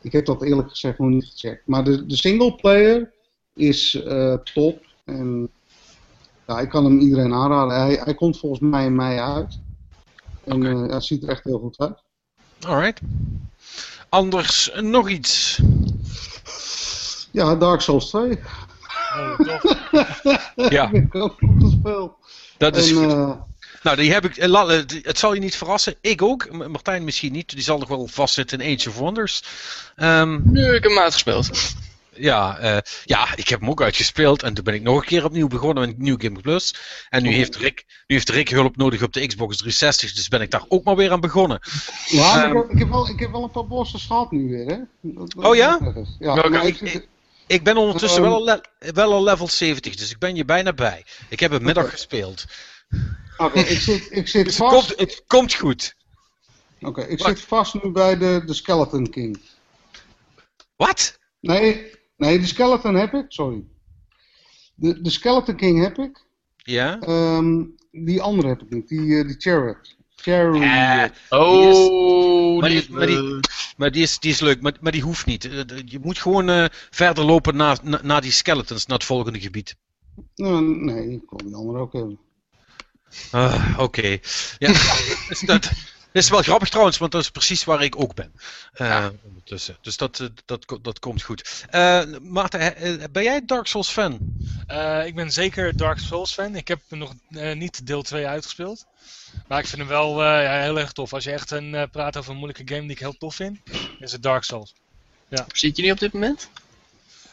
ik 0.00 0.12
heb 0.12 0.26
dat 0.26 0.42
eerlijk 0.42 0.70
gezegd 0.70 0.98
nog 0.98 1.08
niet 1.08 1.24
gecheckt. 1.24 1.62
Maar 1.66 1.84
de, 1.84 2.06
de 2.06 2.16
singleplayer 2.16 3.10
is 3.54 4.04
uh, 4.06 4.34
top. 4.34 4.84
En 5.04 5.50
ja, 6.46 6.60
ik 6.60 6.68
kan 6.68 6.84
hem 6.84 6.98
iedereen 6.98 7.34
aanraden. 7.34 7.80
Hij, 7.80 8.00
hij 8.04 8.14
komt 8.14 8.38
volgens 8.38 8.60
mij 8.60 8.84
in 8.84 8.94
mei 8.94 9.18
uit. 9.18 9.58
En 10.44 10.56
okay. 10.56 10.72
ja, 10.72 10.94
het 10.94 11.04
ziet 11.04 11.22
er 11.22 11.28
echt 11.28 11.44
heel 11.44 11.58
goed 11.58 11.78
uit. 11.78 12.02
Alright. 12.66 13.00
Anders 14.08 14.70
nog 14.80 15.08
iets? 15.08 15.60
Ja, 17.30 17.54
Dark 17.54 17.80
Souls 17.80 18.08
2. 18.08 18.38
Oh, 19.16 19.38
tof. 19.46 19.76
ja. 20.70 20.90
heb. 20.90 22.16
Dat 22.58 22.76
is 22.76 22.90
en, 22.90 22.96
goed. 22.96 23.36
Nou, 23.82 23.96
die 23.96 24.12
heb 24.12 24.24
ik. 24.24 24.36
Eh, 24.36 24.68
het 25.02 25.18
zal 25.18 25.34
je 25.34 25.40
niet 25.40 25.56
verrassen. 25.56 25.94
Ik 26.00 26.22
ook. 26.22 26.68
Martijn 26.68 27.04
misschien 27.04 27.32
niet. 27.32 27.50
Die 27.50 27.62
zal 27.62 27.78
nog 27.78 27.88
wel 27.88 28.06
vastzitten 28.06 28.60
in 28.60 28.78
Age 28.78 28.88
of 28.88 28.96
Wonders. 28.96 29.42
Um, 29.96 30.42
nee, 30.44 30.74
ik 30.74 30.82
heb 30.82 30.92
hem 30.92 31.02
uitgespeeld. 31.02 31.50
Ja, 32.14 32.62
uh, 32.62 32.78
ja, 33.04 33.36
ik 33.36 33.48
heb 33.48 33.60
hem 33.60 33.70
ook 33.70 33.82
uitgespeeld. 33.82 34.42
En 34.42 34.54
toen 34.54 34.64
ben 34.64 34.74
ik 34.74 34.82
nog 34.82 34.96
een 34.96 35.06
keer 35.06 35.24
opnieuw 35.24 35.48
begonnen 35.48 35.88
met 35.88 35.98
New 35.98 36.22
Game 36.22 36.40
Plus. 36.40 36.74
En 37.08 37.22
nu 37.22 37.28
oh. 37.28 37.34
heeft, 37.34 37.56
Rick, 37.56 37.84
nu 38.06 38.14
heeft 38.14 38.28
Rick 38.28 38.48
hulp 38.48 38.76
nodig 38.76 39.02
op 39.02 39.12
de 39.12 39.26
Xbox 39.26 39.56
360. 39.56 40.12
Dus 40.12 40.28
ben 40.28 40.40
ik 40.40 40.50
daar 40.50 40.64
ook 40.68 40.84
maar 40.84 40.96
weer 40.96 41.10
aan 41.10 41.20
begonnen. 41.20 41.60
Ja, 42.06 42.50
um, 42.50 42.70
ik, 42.70 42.78
heb 42.78 42.88
wel, 42.88 43.08
ik 43.08 43.18
heb 43.18 43.30
wel 43.30 43.42
een 43.42 43.50
paar 43.50 43.66
bosses 43.66 44.04
gehad 44.04 44.30
nu 44.30 44.48
weer. 44.48 44.66
Hè? 44.66 44.78
Dat, 45.00 45.34
oh 45.34 45.54
ja? 45.54 45.94
ja 46.18 46.34
nou, 46.34 46.66
ik, 46.66 46.80
ik, 46.80 47.08
ik, 47.46 47.64
ben 47.64 47.76
ondertussen 47.76 48.24
um, 48.24 48.28
wel, 48.28 48.50
al 48.50 48.60
wel 48.78 49.12
al 49.12 49.22
level 49.22 49.48
70. 49.48 49.94
Dus 49.94 50.10
ik 50.10 50.18
ben 50.18 50.34
je 50.34 50.44
bijna 50.44 50.72
bij. 50.72 51.04
Ik 51.28 51.40
heb 51.40 51.52
een 51.52 51.64
middag 51.64 51.84
okay. 51.84 51.96
gespeeld. 51.96 52.44
Oké, 53.36 53.44
okay, 53.44 53.62
ik 53.62 53.80
zit, 53.80 54.06
ik 54.10 54.28
zit 54.34 54.44
dus 54.44 54.56
vast. 54.56 54.88
Het 54.88 54.96
komt, 54.96 55.10
het 55.10 55.24
komt 55.26 55.54
goed. 55.54 55.94
Oké, 56.80 56.88
okay, 56.88 57.04
ik 57.04 57.18
Wat? 57.18 57.28
zit 57.28 57.40
vast 57.40 57.74
nu 57.82 57.90
bij 57.90 58.18
de, 58.18 58.42
de 58.46 58.54
Skeleton 58.54 59.10
King. 59.10 59.40
Wat? 60.76 61.18
Nee, 61.40 62.00
nee, 62.22 62.38
de 62.38 62.46
Skeleton 62.46 62.94
heb 62.94 63.14
ik, 63.14 63.24
sorry. 63.28 63.64
De, 64.74 65.00
de 65.00 65.10
Skeleton 65.10 65.56
King 65.56 65.82
heb 65.82 65.98
ik. 65.98 66.24
Ja? 66.56 67.02
Um, 67.08 67.74
die 67.90 68.22
andere 68.22 68.48
heb 68.48 68.62
ik 68.62 68.70
niet, 68.70 68.88
die, 68.88 69.00
uh, 69.00 69.26
die 69.26 69.36
Chariot. 69.38 69.96
Cherry. 70.16 70.62
Uh, 70.62 71.04
oh, 71.28 72.60
maar, 72.60 72.68
die, 72.68 72.86
maar, 72.90 73.06
die, 73.06 73.40
maar 73.76 73.90
die, 73.90 74.02
is, 74.02 74.18
die 74.18 74.30
is 74.30 74.40
leuk, 74.40 74.60
maar, 74.60 74.76
maar 74.80 74.92
die 74.92 75.02
hoeft 75.02 75.26
niet. 75.26 75.42
Je 75.84 75.98
moet 76.02 76.18
gewoon 76.18 76.48
uh, 76.50 76.64
verder 76.90 77.24
lopen 77.24 77.56
naar, 77.56 77.78
na, 77.82 78.00
naar 78.02 78.20
die 78.20 78.30
skeletons, 78.30 78.86
naar 78.86 78.98
het 78.98 79.06
volgende 79.06 79.40
gebied. 79.40 79.76
Uh, 80.36 80.58
nee, 80.58 81.10
ik 81.10 81.30
wil 81.30 81.38
die 81.44 81.54
andere 81.54 81.78
ook 81.78 81.92
hebben. 81.92 82.18
Uh, 83.34 83.68
Oké. 83.72 83.82
Okay. 83.82 84.22
Ja, 84.58 84.68
is 85.34 85.40
dat, 85.40 85.70
is 86.12 86.28
wel 86.28 86.42
grappig 86.42 86.68
trouwens, 86.68 86.98
want 86.98 87.12
dat 87.12 87.20
is 87.20 87.30
precies 87.30 87.64
waar 87.64 87.82
ik 87.82 88.00
ook 88.00 88.14
ben. 88.14 88.32
Uh, 88.34 88.88
ja. 88.88 89.12
ondertussen. 89.22 89.76
Dus 89.80 89.96
dat, 89.96 90.30
dat, 90.44 90.78
dat 90.82 90.98
komt 90.98 91.22
goed. 91.22 91.66
Uh, 91.74 92.02
Maarten, 92.22 92.74
ben 93.12 93.22
jij 93.22 93.44
Dark 93.44 93.66
Souls 93.66 93.88
fan? 93.88 94.18
ik 95.04 95.14
ben 95.14 95.32
zeker 95.32 95.76
Dark 95.76 95.98
Souls 95.98 96.32
fan. 96.32 96.56
Ik 96.56 96.68
heb 96.68 96.80
nog 96.88 97.14
niet 97.54 97.86
deel 97.86 98.02
2 98.02 98.26
uitgespeeld. 98.26 98.86
Maar 99.46 99.58
ik 99.58 99.66
vind 99.66 99.80
hem 99.80 99.90
wel 99.90 100.22
ja, 100.22 100.60
heel 100.60 100.78
erg 100.78 100.92
tof. 100.92 101.12
Als 101.12 101.24
je 101.24 101.32
echt 101.32 101.50
een, 101.50 101.88
praat 101.90 102.16
over 102.16 102.30
een 102.30 102.36
moeilijke 102.36 102.74
game 102.74 102.86
die 102.86 102.90
ik 102.90 102.98
heel 102.98 103.16
tof 103.18 103.34
vind, 103.34 103.58
is 103.98 104.12
het 104.12 104.22
Dark 104.22 104.44
Souls. 104.44 104.74
Ja. 105.28 105.46
Zit 105.52 105.76
je 105.76 105.82
niet 105.82 105.92
op 105.92 105.98
dit 105.98 106.12
moment? 106.12 106.48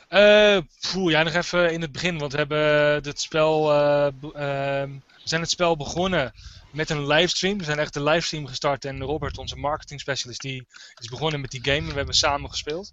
Uh, 0.09 0.57
poeh, 0.91 1.11
ja, 1.11 1.23
nog 1.23 1.33
even 1.33 1.71
in 1.71 1.81
het 1.81 1.91
begin, 1.91 2.17
want 2.17 2.31
we 2.31 2.37
hebben 2.37 2.59
het 3.03 3.21
spel, 3.21 3.71
uh, 3.71 4.07
uh, 4.23 4.31
we 4.33 4.89
zijn 5.23 5.41
het 5.41 5.49
spel 5.49 5.77
begonnen 5.77 6.33
met 6.71 6.89
een 6.89 7.07
livestream. 7.07 7.57
We 7.57 7.63
zijn 7.63 7.79
echt 7.79 7.95
een 7.95 8.03
livestream 8.03 8.47
gestart 8.47 8.85
en 8.85 9.01
Robert, 9.01 9.37
onze 9.37 9.55
marketing 9.55 9.99
specialist, 9.99 10.41
die 10.41 10.67
is 10.99 11.07
begonnen 11.07 11.41
met 11.41 11.51
die 11.51 11.63
game 11.63 11.77
en 11.77 11.87
we 11.87 11.93
hebben 11.93 12.15
samen 12.15 12.49
gespeeld. 12.49 12.89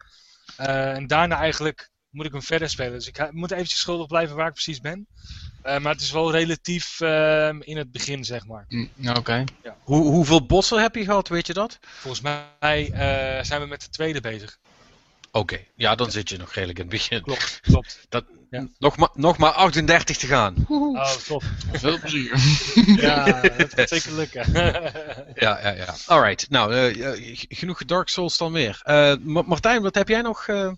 en 0.57 1.07
daarna 1.07 1.37
eigenlijk 1.37 1.91
moet 2.11 2.27
ik 2.27 2.33
hem 2.33 2.43
verder 2.43 2.69
spelen. 2.69 2.93
Dus 2.93 3.07
ik 3.07 3.33
moet 3.33 3.51
eventjes 3.51 3.81
schuldig 3.81 4.07
blijven 4.07 4.37
waar 4.37 4.47
ik 4.47 4.53
precies 4.53 4.81
ben. 4.81 5.07
maar 5.63 5.93
het 5.93 6.01
is 6.01 6.11
wel 6.11 6.31
relatief 6.31 7.01
in 7.61 7.77
het 7.77 7.93
begin, 7.93 8.25
zeg 8.25 8.47
maar. 8.47 8.65
Mm, 8.69 8.91
Oké. 9.17 9.45
Ja. 9.63 9.77
Hoe, 9.83 10.03
hoeveel 10.03 10.47
bossen 10.47 10.83
heb 10.83 10.95
je 10.95 11.05
gehad, 11.05 11.29
weet 11.29 11.47
je 11.47 11.53
dat? 11.53 11.79
Volgens 11.81 12.23
mij 12.23 12.91
zijn 13.43 13.61
we 13.61 13.67
met 13.67 13.81
de 13.81 13.89
tweede 13.89 14.21
bezig. 14.21 14.59
Oké, 15.37 15.59
ja, 15.75 15.95
dan 15.95 16.11
zit 16.11 16.29
je 16.29 16.37
nog 16.37 16.53
redelijk 16.53 16.79
in 16.79 16.85
het 16.85 16.95
begin. 16.95 17.23
Klopt, 17.23 17.61
klopt. 17.71 18.07
Dat, 18.09 18.25
ja. 18.51 18.67
nog, 18.79 18.97
maar, 18.97 19.09
nog 19.15 19.39
maar 19.39 19.51
38 19.51 20.17
te 20.17 20.27
gaan. 20.27 20.65
Oh, 20.69 21.11
top. 21.11 21.43
Veel 21.73 21.99
plezier. 21.99 22.39
ja, 23.07 23.41
dat 23.41 23.75
gaat 23.77 23.89
zeker 23.89 24.13
lukken. 24.13 24.53
ja, 25.35 25.61
ja, 25.63 25.71
ja. 25.71 25.95
Alright, 26.07 26.51
nou, 26.51 26.75
uh, 26.75 27.37
genoeg 27.49 27.85
Dark 27.85 28.09
Souls 28.09 28.37
dan 28.37 28.53
weer. 28.53 28.83
Uh, 28.85 29.15
Martijn, 29.25 29.83
wat 29.83 29.95
heb 29.95 30.09
jij 30.09 30.23
nog 30.23 30.47
uh, 30.47 30.71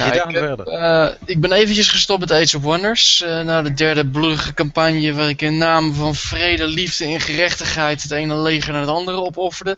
gedaan 0.00 0.30
ik, 0.30 0.36
verder? 0.36 1.16
ik 1.24 1.40
ben 1.40 1.52
eventjes 1.52 1.88
gestopt 1.88 2.20
met 2.20 2.32
Age 2.32 2.56
of 2.56 2.62
Wonders. 2.62 3.24
na 3.44 3.62
de 3.62 3.74
derde 3.74 4.06
bloedige 4.06 4.54
campagne 4.54 5.14
waar 5.14 5.28
ik 5.28 5.42
in 5.42 5.58
naam 5.58 5.94
van 5.94 6.14
vrede, 6.14 6.66
liefde 6.66 7.04
en 7.04 7.20
gerechtigheid 7.20 8.02
het 8.02 8.10
ene 8.10 8.36
leger 8.36 8.72
naar 8.72 8.80
het 8.80 8.90
andere 8.90 9.16
opofferde. 9.16 9.76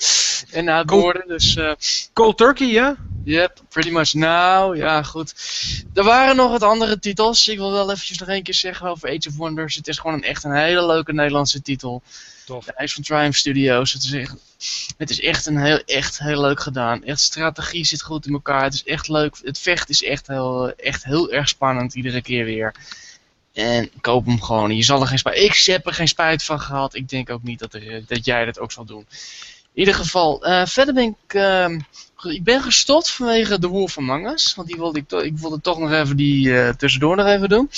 En 0.51 0.65
na 0.65 0.79
het 0.79 0.91
woorden, 0.91 1.25
dus... 1.27 1.59
Cold 2.13 2.37
Turkey, 2.37 2.67
ja? 2.67 2.97
Yep, 3.25 3.61
pretty 3.69 3.91
much 3.91 4.15
now. 4.15 4.77
Ja, 4.77 5.03
goed. 5.03 5.35
Er 5.95 6.05
waren 6.05 6.37
nog 6.37 6.51
wat 6.51 6.63
andere 6.63 6.99
titels. 6.99 7.49
Ik 7.49 7.59
wil 7.59 7.73
wel 7.73 7.91
eventjes 7.91 8.19
nog 8.19 8.29
één 8.29 8.43
keer 8.43 8.55
zeggen 8.55 8.89
over 8.89 9.09
Age 9.09 9.29
of 9.29 9.37
Wonders. 9.37 9.75
Het 9.75 9.89
is 9.89 9.99
gewoon 9.99 10.17
een, 10.17 10.23
echt 10.23 10.45
een 10.45 10.55
hele 10.55 10.87
leuke 10.87 11.13
Nederlandse 11.13 11.63
titel. 11.63 12.03
Tof. 12.45 12.65
De 12.65 12.73
IJs 12.73 12.95
van 12.95 13.03
Triumph 13.03 13.37
Studios. 13.37 13.93
Het 13.93 14.03
is 14.03 14.13
echt, 14.13 14.35
het 14.97 15.11
is 15.11 15.21
echt, 15.21 15.47
een 15.47 15.59
heel, 15.59 15.79
echt 15.79 16.19
heel 16.19 16.41
leuk 16.41 16.61
gedaan. 16.61 17.05
Echt 17.05 17.21
strategie 17.21 17.85
zit 17.85 18.03
goed 18.03 18.27
in 18.27 18.33
elkaar. 18.33 18.63
Het 18.63 18.75
is 18.75 18.85
echt 18.85 19.09
leuk. 19.09 19.37
Het 19.43 19.59
vecht 19.59 19.89
is 19.89 20.03
echt 20.03 20.27
heel, 20.27 20.73
echt 20.77 21.05
heel 21.05 21.33
erg 21.33 21.49
spannend 21.49 21.95
iedere 21.95 22.23
keer 22.23 22.45
weer. 22.45 22.75
En 23.53 23.91
koop 24.01 24.27
hem 24.27 24.43
gewoon. 24.43 24.77
Je 24.77 24.83
zal 24.83 25.01
er 25.01 25.07
geen 25.07 25.19
spijt. 25.19 25.39
Ik 25.39 25.57
heb 25.65 25.87
er 25.87 25.95
geen 25.95 26.09
spijt 26.09 26.43
van 26.43 26.61
gehad. 26.61 26.95
Ik 26.95 27.09
denk 27.09 27.31
ook 27.31 27.43
niet 27.43 27.59
dat, 27.59 27.75
er, 27.75 28.05
dat 28.07 28.25
jij 28.25 28.45
dat 28.45 28.59
ook 28.59 28.73
zal 28.73 28.85
doen. 28.85 29.07
In 29.73 29.81
ieder 29.81 29.95
geval, 29.95 30.47
uh, 30.49 30.67
verder 30.67 30.95
ben 30.95 31.17
ik, 31.27 31.35
uh, 31.35 31.69
ik 32.33 32.45
ben 32.45 32.63
gestopt 32.63 33.11
vanwege 33.11 33.59
de 33.59 33.67
Wolf 33.67 33.99
Among 33.99 34.31
Us. 34.31 34.55
Want 34.55 34.69
die 34.69 34.77
wilde 34.77 34.99
ik, 34.99 35.13
ik 35.13 35.39
wilde 35.39 35.61
toch 35.61 35.79
nog 35.79 35.93
even 35.93 36.17
die 36.17 36.47
uh, 36.47 36.69
tussendoor 36.69 37.17
nog 37.17 37.27
even 37.27 37.49
doen. 37.49 37.71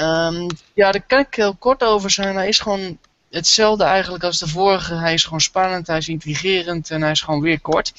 Um, 0.00 0.46
ja, 0.74 0.92
daar 0.92 1.06
kan 1.06 1.18
ik 1.18 1.34
heel 1.34 1.54
kort 1.54 1.82
over 1.82 2.10
zijn. 2.10 2.34
Hij 2.34 2.48
is 2.48 2.58
gewoon 2.58 2.98
hetzelfde 3.34 3.84
eigenlijk 3.84 4.24
als 4.24 4.38
de 4.38 4.48
vorige. 4.48 4.94
Hij 4.94 5.14
is 5.14 5.24
gewoon 5.24 5.40
spannend, 5.40 5.86
hij 5.86 5.98
is 5.98 6.08
intrigerend 6.08 6.90
en 6.90 7.02
hij 7.02 7.10
is 7.10 7.20
gewoon 7.20 7.40
weer 7.40 7.60
kort. 7.60 7.92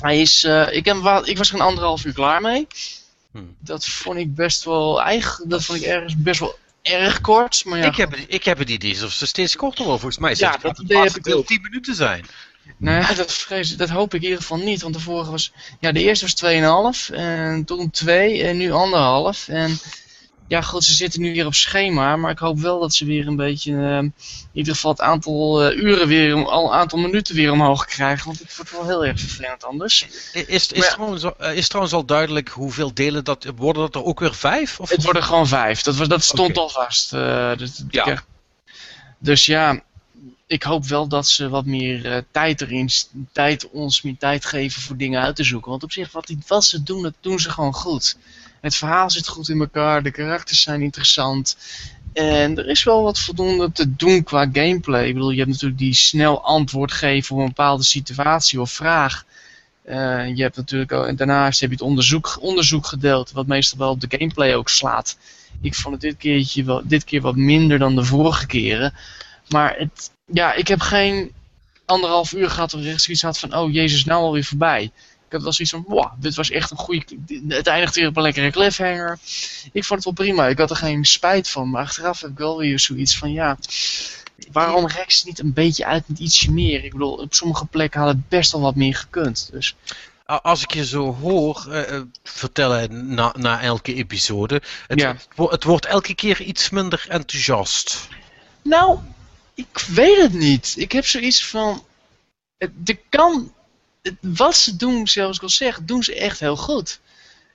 Hij 0.00 0.20
is, 0.20 0.44
ik, 0.70 0.84
heb, 0.84 0.96
ik 1.24 1.38
was 1.38 1.48
er 1.48 1.54
een 1.54 1.60
anderhalf 1.60 2.04
uur 2.04 2.12
klaar 2.12 2.40
mee. 2.40 2.66
Hmm. 3.30 3.56
Dat 3.58 3.86
vond 3.86 4.18
ik 4.18 4.34
best 4.34 4.64
wel, 4.64 5.02
eigenlijk, 5.02 5.50
dat 5.50 5.64
vond 5.64 5.78
ik 5.78 5.84
ergens 5.84 6.16
best 6.16 6.40
wel 6.40 6.58
erg 6.82 7.20
kort. 7.20 7.64
Maar 7.64 7.78
ja, 7.78 7.86
ik, 7.86 7.96
heb, 7.96 8.14
ik 8.14 8.44
heb 8.44 8.58
het 8.58 8.70
idee 8.70 9.04
of 9.04 9.12
ze 9.12 9.26
steeds 9.26 9.56
korter 9.56 9.84
worden. 9.84 10.00
Volgens 10.00 10.20
mij 10.20 10.34
ja, 10.36 10.56
dat 10.56 10.78
idee 10.78 10.98
heb 10.98 11.16
ik 11.16 11.46
10 11.46 11.60
minuten 11.62 11.94
zijn. 11.94 12.26
Nou 12.76 13.00
ja, 13.00 13.14
dat, 13.14 13.32
vrees, 13.32 13.76
dat 13.76 13.88
hoop 13.88 14.14
ik 14.14 14.20
in 14.20 14.28
ieder 14.28 14.40
geval 14.40 14.58
niet. 14.58 14.82
Want 14.82 14.94
de 14.94 15.00
vorige 15.00 15.30
was... 15.30 15.52
Ja, 15.80 15.92
de 15.92 16.02
eerste 16.02 16.24
was 16.24 17.10
2,5. 17.10 17.14
En 17.14 17.64
toen 17.64 17.90
2 17.90 18.42
en 18.42 18.56
nu 18.56 18.68
1,5. 18.68 18.74
En 19.46 19.78
ja, 20.52 20.62
goed, 20.62 20.84
ze 20.84 20.92
zitten 20.92 21.20
nu 21.20 21.32
weer 21.32 21.46
op 21.46 21.54
schema. 21.54 22.16
Maar 22.16 22.30
ik 22.30 22.38
hoop 22.38 22.58
wel 22.58 22.80
dat 22.80 22.94
ze 22.94 23.04
weer 23.04 23.26
een 23.26 23.36
beetje... 23.36 23.72
Uh, 23.72 23.98
in 23.98 24.14
ieder 24.52 24.74
geval 24.74 24.90
het 24.90 25.00
aantal 25.00 25.70
uh, 25.70 25.76
uren 25.76 26.08
weer... 26.08 26.46
Al 26.46 26.74
aantal 26.74 26.98
minuten 26.98 27.34
weer 27.34 27.52
omhoog 27.52 27.84
krijgen. 27.84 28.26
Want 28.26 28.38
het 28.38 28.56
wordt 28.56 28.70
wel 28.70 28.86
heel 28.86 29.04
erg 29.04 29.20
vervelend 29.20 29.64
anders. 29.64 30.06
Is, 30.32 30.72
is, 30.72 30.88
trouwens, 30.88 31.24
uh, 31.24 31.56
is 31.56 31.68
trouwens 31.68 31.94
al 31.94 32.04
duidelijk 32.04 32.48
hoeveel 32.48 32.94
delen 32.94 33.24
dat... 33.24 33.46
Worden 33.56 33.82
dat 33.82 33.94
er 33.94 34.04
ook 34.04 34.20
weer 34.20 34.34
vijf? 34.34 34.80
Of? 34.80 34.90
Het 34.90 35.02
worden 35.02 35.22
gewoon 35.22 35.46
vijf. 35.46 35.82
Dat, 35.82 35.96
was, 35.96 36.08
dat 36.08 36.22
stond 36.22 36.50
okay. 36.50 36.62
al 36.62 36.68
vast. 36.68 37.10
Dus, 37.58 37.82
ja. 37.90 38.24
dus 39.18 39.46
ja 39.46 39.82
ik 40.46 40.62
hoop 40.62 40.86
wel 40.86 41.08
dat 41.08 41.28
ze 41.28 41.48
wat 41.48 41.64
meer 41.64 42.04
uh, 42.06 42.16
tijd 42.30 42.60
erin, 42.60 42.90
tijd, 43.32 43.70
ons 43.70 44.02
meer 44.02 44.16
tijd 44.18 44.44
geven 44.44 44.82
voor 44.82 44.96
dingen 44.96 45.22
uit 45.22 45.36
te 45.36 45.44
zoeken. 45.44 45.70
Want 45.70 45.82
op 45.82 45.92
zich, 45.92 46.12
wat, 46.12 46.26
die, 46.26 46.38
wat 46.46 46.64
ze 46.64 46.82
doen, 46.82 47.02
dat 47.02 47.14
doen 47.20 47.40
ze 47.40 47.50
gewoon 47.50 47.74
goed. 47.74 48.16
Het 48.62 48.76
verhaal 48.76 49.10
zit 49.10 49.28
goed 49.28 49.48
in 49.48 49.60
elkaar, 49.60 50.02
de 50.02 50.10
karakters 50.10 50.62
zijn 50.62 50.82
interessant. 50.82 51.56
En 52.12 52.58
er 52.58 52.68
is 52.68 52.84
wel 52.84 53.02
wat 53.02 53.18
voldoende 53.18 53.72
te 53.72 53.96
doen 53.96 54.22
qua 54.22 54.48
gameplay. 54.52 55.06
Ik 55.06 55.14
bedoel, 55.14 55.30
je 55.30 55.38
hebt 55.38 55.50
natuurlijk 55.50 55.80
die 55.80 55.94
snel 55.94 56.44
antwoord 56.44 56.92
geven 56.92 57.34
op 57.34 57.40
een 57.40 57.48
bepaalde 57.48 57.82
situatie 57.82 58.60
of 58.60 58.70
vraag. 58.70 59.24
Uh, 59.88 60.36
je 60.36 60.42
hebt 60.42 60.56
natuurlijk 60.56 60.92
ook, 60.92 61.06
en 61.06 61.16
daarnaast 61.16 61.60
heb 61.60 61.68
je 61.68 61.74
het 61.74 61.84
onderzoek, 61.84 62.38
onderzoek 62.40 62.86
gedeeld, 62.86 63.32
wat 63.32 63.46
meestal 63.46 63.78
wel 63.78 63.90
op 63.90 64.00
de 64.00 64.16
gameplay 64.18 64.54
ook 64.54 64.68
slaat. 64.68 65.16
Ik 65.60 65.74
vond 65.74 65.94
het 65.94 66.02
dit, 66.02 66.16
keertje 66.16 66.64
wel, 66.64 66.82
dit 66.84 67.04
keer 67.04 67.20
wat 67.20 67.36
minder 67.36 67.78
dan 67.78 67.94
de 67.94 68.04
vorige 68.04 68.46
keren. 68.46 68.94
Maar 69.48 69.74
het, 69.78 70.10
ja, 70.26 70.52
ik 70.54 70.68
heb 70.68 70.80
geen 70.80 71.32
anderhalf 71.84 72.32
uur 72.32 72.50
gehad 72.50 72.72
waar 72.72 72.82
ik 72.82 72.98
zoiets 72.98 73.22
had 73.22 73.38
van, 73.38 73.56
oh 73.56 73.72
jezus, 73.72 74.04
nou 74.04 74.22
alweer 74.22 74.44
voorbij. 74.44 74.90
Ik 75.32 75.38
had 75.38 75.46
wel 75.46 75.66
zoiets 75.66 75.74
van, 75.74 75.84
wow, 75.96 76.12
dit 76.22 76.34
was 76.34 76.50
echt 76.50 76.70
een 76.70 76.76
goede... 76.76 77.04
Het 77.48 77.66
eindigt 77.66 77.94
weer 77.94 78.08
op 78.08 78.16
een 78.16 78.22
lekkere 78.22 78.50
cliffhanger. 78.50 79.18
Ik 79.72 79.84
vond 79.84 80.04
het 80.04 80.04
wel 80.04 80.26
prima. 80.26 80.46
Ik 80.46 80.58
had 80.58 80.70
er 80.70 80.76
geen 80.76 81.04
spijt 81.04 81.48
van. 81.48 81.70
Maar 81.70 81.82
achteraf 81.82 82.20
heb 82.20 82.30
ik 82.30 82.38
wel 82.38 82.58
weer 82.58 82.78
zoiets 82.78 83.18
van, 83.18 83.32
ja... 83.32 83.58
Waarom 84.52 84.86
rek 84.86 85.10
ze 85.10 85.26
niet 85.26 85.38
een 85.38 85.52
beetje 85.52 85.86
uit 85.86 86.08
met 86.08 86.18
ietsje 86.18 86.52
meer? 86.52 86.84
Ik 86.84 86.92
bedoel, 86.92 87.12
op 87.12 87.34
sommige 87.34 87.66
plekken 87.66 88.00
had 88.00 88.08
het 88.08 88.28
best 88.28 88.52
wel 88.52 88.60
wat 88.60 88.74
meer 88.74 88.94
gekund. 88.94 89.48
Dus... 89.52 89.76
Als 90.26 90.62
ik 90.62 90.74
je 90.74 90.86
zo 90.86 91.14
hoor 91.14 91.66
uh, 91.68 92.00
vertellen 92.22 93.14
na, 93.14 93.34
na 93.38 93.60
elke 93.60 93.94
episode, 93.94 94.62
het, 94.86 95.00
ja. 95.00 95.16
het 95.36 95.64
wordt 95.64 95.86
elke 95.86 96.14
keer 96.14 96.40
iets 96.40 96.70
minder 96.70 97.04
enthousiast. 97.08 98.08
Nou, 98.62 98.98
ik 99.54 99.84
weet 99.88 100.22
het 100.22 100.32
niet. 100.32 100.74
Ik 100.76 100.92
heb 100.92 101.06
zoiets 101.06 101.46
van. 101.46 101.84
De 102.74 102.98
kan. 103.08 103.52
Wat 104.20 104.56
ze 104.56 104.76
doen, 104.76 105.08
zoals 105.08 105.36
ik 105.36 105.42
al 105.42 105.48
zeg, 105.48 105.80
doen 105.82 106.02
ze 106.02 106.14
echt 106.14 106.40
heel 106.40 106.56
goed. 106.56 107.00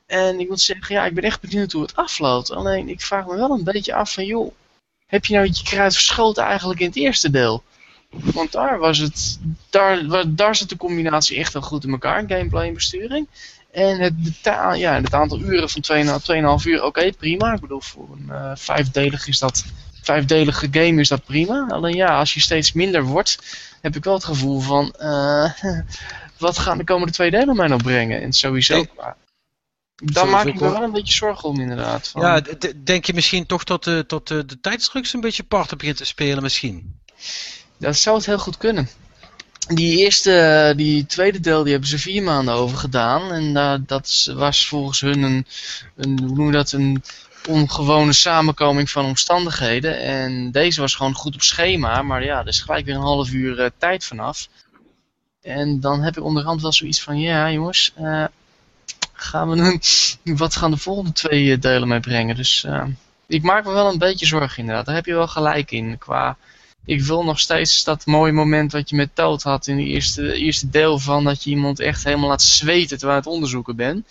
En 0.06 0.40
ik 0.40 0.50
moet 0.50 0.62
zeggen, 0.62 0.96
ja, 0.96 1.06
ik 1.06 1.14
ben 1.14 1.24
echt 1.24 1.42
benieuwd 1.42 1.72
hoe 1.72 1.82
het 1.82 1.96
afloopt. 1.96 2.52
Alleen, 2.52 2.90
ik 2.90 3.02
vraag 3.02 3.26
me 3.26 3.36
wel 3.36 3.52
een 3.52 3.64
beetje 3.64 3.94
af 3.94 4.14
van, 4.14 4.26
joh, 4.26 4.52
heb 5.06 5.26
je 5.26 5.34
nou 5.34 5.46
je 5.46 5.64
kruid 5.64 5.94
verschoten 5.94 6.44
eigenlijk 6.44 6.80
in 6.80 6.88
het 6.88 6.96
eerste 6.96 7.30
deel? 7.30 7.64
Want 8.10 8.52
daar 8.52 8.80
was 8.80 8.98
het, 8.98 9.40
daar, 9.70 10.24
daar 10.28 10.56
zit 10.56 10.70
de 10.70 10.78
combinatie 10.78 11.38
echt 11.38 11.54
heel 11.54 11.62
goed 11.62 11.84
in 11.84 11.92
elkaar, 11.92 12.24
gameplay 12.28 12.68
en 12.68 12.74
besturing. 12.74 13.28
En 13.72 14.00
het, 14.00 14.14
ja, 14.74 14.94
het 15.02 15.14
aantal 15.14 15.40
uren 15.40 15.70
van 15.70 16.20
2,5 16.62 16.66
uur, 16.66 16.84
oké, 16.84 17.12
prima. 17.12 17.54
Ik 17.54 17.62
bedoel, 17.62 17.82
voor 17.82 18.10
een 18.12 18.28
uh, 18.30 18.52
vijfdelig 18.56 19.28
is 19.28 19.40
dat 19.40 19.66
vijfdelige 20.02 20.68
game 20.72 21.02
is 21.02 21.08
dat 21.08 21.26
prima. 21.26 21.66
Alleen 21.70 21.96
ja, 21.96 22.20
als 22.20 22.34
je 22.34 22.40
steeds 22.40 22.72
minder 22.72 23.04
wordt, 23.04 23.38
heb 23.82 23.96
ik 23.96 24.04
wel 24.04 24.14
het 24.14 24.24
gevoel 24.24 24.60
van... 24.60 24.96
Uh, 25.00 25.52
wat 26.40 26.60
gaan 26.60 26.78
de 26.78 26.84
komende 26.84 27.14
twee 27.14 27.32
delen 27.32 27.56
mij 27.56 27.68
nog 27.68 27.82
brengen? 27.82 28.22
En 28.22 28.34
sowieso... 28.34 28.76
Nee. 28.76 28.90
Daar 30.04 30.28
maak 30.28 30.46
ik 30.46 30.54
me 30.54 30.72
wel 30.72 30.84
een 30.84 30.92
beetje 30.92 31.14
zorgen 31.14 31.50
om 31.50 31.60
inderdaad. 31.60 32.08
Van. 32.08 32.22
Ja, 32.22 32.42
denk 32.84 33.06
je 33.06 33.14
misschien 33.14 33.46
toch 33.46 33.64
dat 33.64 33.84
de, 33.84 34.04
tot 34.08 34.28
de, 34.28 34.46
de 34.46 34.60
tijdsdruk 34.60 35.14
een 35.14 35.22
beetje 35.22 35.44
parten 35.44 35.78
begint 35.78 35.98
te 35.98 36.06
spelen 36.06 36.44
misschien? 36.44 37.00
Dat 37.78 37.98
zou 37.98 38.18
het 38.18 38.26
heel 38.26 38.38
goed 38.38 38.58
kunnen. 38.58 38.90
Die 39.68 39.98
eerste, 39.98 40.74
die 40.76 41.06
tweede 41.06 41.40
deel, 41.40 41.64
die 41.64 41.72
hebben 41.72 41.90
ze 41.90 42.00
vier 42.00 42.24
maanden 42.24 42.54
over 42.54 42.78
gedaan. 42.78 43.32
En 43.32 43.44
uh, 43.44 43.76
dat 43.88 44.32
was 44.36 44.68
volgens 44.68 45.02
hun 45.02 45.22
een, 45.22 45.46
een 45.96 46.20
hoe 46.20 46.36
noem 46.36 46.46
je 46.46 46.52
dat, 46.52 46.72
een 46.72 47.04
ongewone 47.48 48.14
samenkoming 48.14 48.90
van 48.90 49.06
omstandigheden. 49.06 50.00
En 50.00 50.52
deze 50.52 50.82
was 50.82 50.96
gewoon 50.96 51.14
goed 51.14 51.36
op 51.36 51.42
schema, 51.42 52.02
maar 52.02 52.24
ja, 52.24 52.40
er 52.40 52.48
is 52.48 52.62
gelijk 52.62 52.86
weer 52.86 52.96
een 52.96 53.02
half 53.02 53.32
uur 53.32 53.60
uh, 53.60 53.66
tijd 53.78 54.06
vanaf. 54.06 54.48
En 55.48 55.80
dan 55.80 56.02
heb 56.02 56.18
ik 56.18 56.24
onderhand 56.24 56.62
wel 56.62 56.72
zoiets 56.72 57.02
van, 57.02 57.20
ja 57.20 57.52
jongens, 57.52 57.94
uh, 58.00 58.26
gaan 59.14 59.50
we 59.50 59.56
nu, 59.56 59.80
wat 60.36 60.56
gaan 60.56 60.72
de 60.72 60.78
volgende 60.78 61.12
twee 61.12 61.52
eh, 61.52 61.62
delen 61.62 61.88
mee 61.88 62.00
brengen? 62.00 62.36
Dus 62.36 62.68
ik 63.28 63.44
maak 63.44 63.66
me 63.66 63.72
wel 63.72 63.92
een 63.92 63.98
beetje 63.98 64.26
zorgen 64.26 64.60
inderdaad, 64.60 64.86
daar 64.86 64.96
heb 64.96 65.06
je 65.06 65.14
wel 65.14 65.28
gelijk 65.28 65.72
in. 65.72 65.98
Qua, 65.98 66.38
ik 66.86 67.02
wil 67.02 67.24
nog 67.24 67.40
steeds 67.40 67.84
dat 67.84 68.06
mooie 68.06 68.32
moment 68.32 68.72
wat 68.72 68.90
je 68.90 68.96
met 68.96 69.16
Toad 69.16 69.44
had 69.44 69.68
in 69.68 69.78
het 69.78 69.88
eerste, 69.88 70.34
eerste 70.34 70.70
deel 70.70 71.00
van 71.00 71.24
dat 71.24 71.44
je 71.44 71.50
iemand 71.50 71.80
echt 71.80 72.04
helemaal 72.04 72.30
laat 72.30 72.42
zweten 72.42 72.98
terwijl 72.98 73.20
je 73.20 73.26
het 73.26 73.34
onderzoeken 73.34 73.76
bent. 73.76 74.08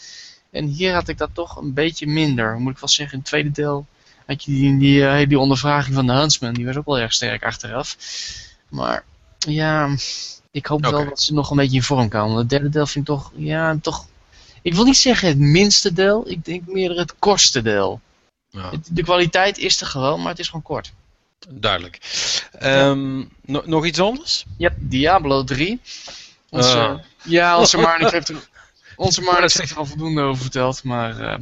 En 0.50 0.66
hier 0.66 0.92
had 0.92 1.08
ik 1.08 1.18
dat 1.18 1.30
toch 1.32 1.56
een 1.56 1.74
beetje 1.74 2.06
minder. 2.06 2.58
Moet 2.58 2.72
ik 2.72 2.78
wel 2.78 2.88
zeggen, 2.88 3.14
in 3.14 3.20
het 3.20 3.28
tweede 3.28 3.50
deel 3.50 3.86
Had 4.26 4.44
je 4.44 4.50
die, 4.50 4.78
die, 4.78 5.26
die 5.26 5.38
ondervraging 5.38 5.94
van 5.94 6.06
de 6.06 6.12
Huntsman, 6.12 6.54
die 6.54 6.66
was 6.66 6.76
ook 6.76 6.86
wel 6.86 6.98
erg 6.98 7.12
sterk 7.12 7.44
achteraf. 7.44 7.96
Maar 8.68 9.04
ja, 9.38 9.96
ik 10.56 10.66
hoop 10.66 10.86
wel 10.86 11.04
dat 11.04 11.22
ze 11.22 11.32
nog 11.32 11.50
een 11.50 11.56
beetje 11.56 11.76
in 11.76 11.82
vorm 11.82 12.08
komen. 12.08 12.36
Het 12.36 12.48
derde 12.48 12.68
deel 12.68 12.86
vind 12.86 13.08
ik 13.08 13.14
toch, 13.14 13.32
ja, 13.34 13.78
toch... 13.82 14.06
Ik 14.62 14.74
wil 14.74 14.84
niet 14.84 14.96
zeggen 14.96 15.28
het 15.28 15.38
minste 15.38 15.92
deel, 15.92 16.28
ik 16.28 16.44
denk 16.44 16.66
meer 16.66 16.90
het 16.90 17.14
kortste 17.18 17.62
deel. 17.62 18.00
Ja. 18.50 18.70
De 18.90 19.02
kwaliteit 19.02 19.58
is 19.58 19.80
er 19.80 19.86
gewoon, 19.86 20.20
maar 20.20 20.30
het 20.30 20.38
is 20.38 20.46
gewoon 20.46 20.62
kort. 20.62 20.92
Duidelijk. 21.48 22.00
Um, 22.62 23.28
no 23.44 23.62
nog 23.64 23.86
iets 23.86 24.00
anders? 24.00 24.44
Ja, 24.56 24.70
Diablo 24.76 25.44
3. 25.44 25.80
Onze, 26.50 26.76
uh. 26.76 26.94
Ja, 27.22 27.58
onze 27.58 27.78
Marnik 27.86 28.10
heeft 28.10 28.28
er, 28.28 28.48
onze 28.96 29.20
Marnik 29.22 29.52
heeft 29.52 29.70
er 29.70 29.76
al 29.76 29.86
voldoende 29.86 30.22
over 30.22 30.42
verteld, 30.42 30.82
maar... 30.82 31.20
Uh, 31.20 31.34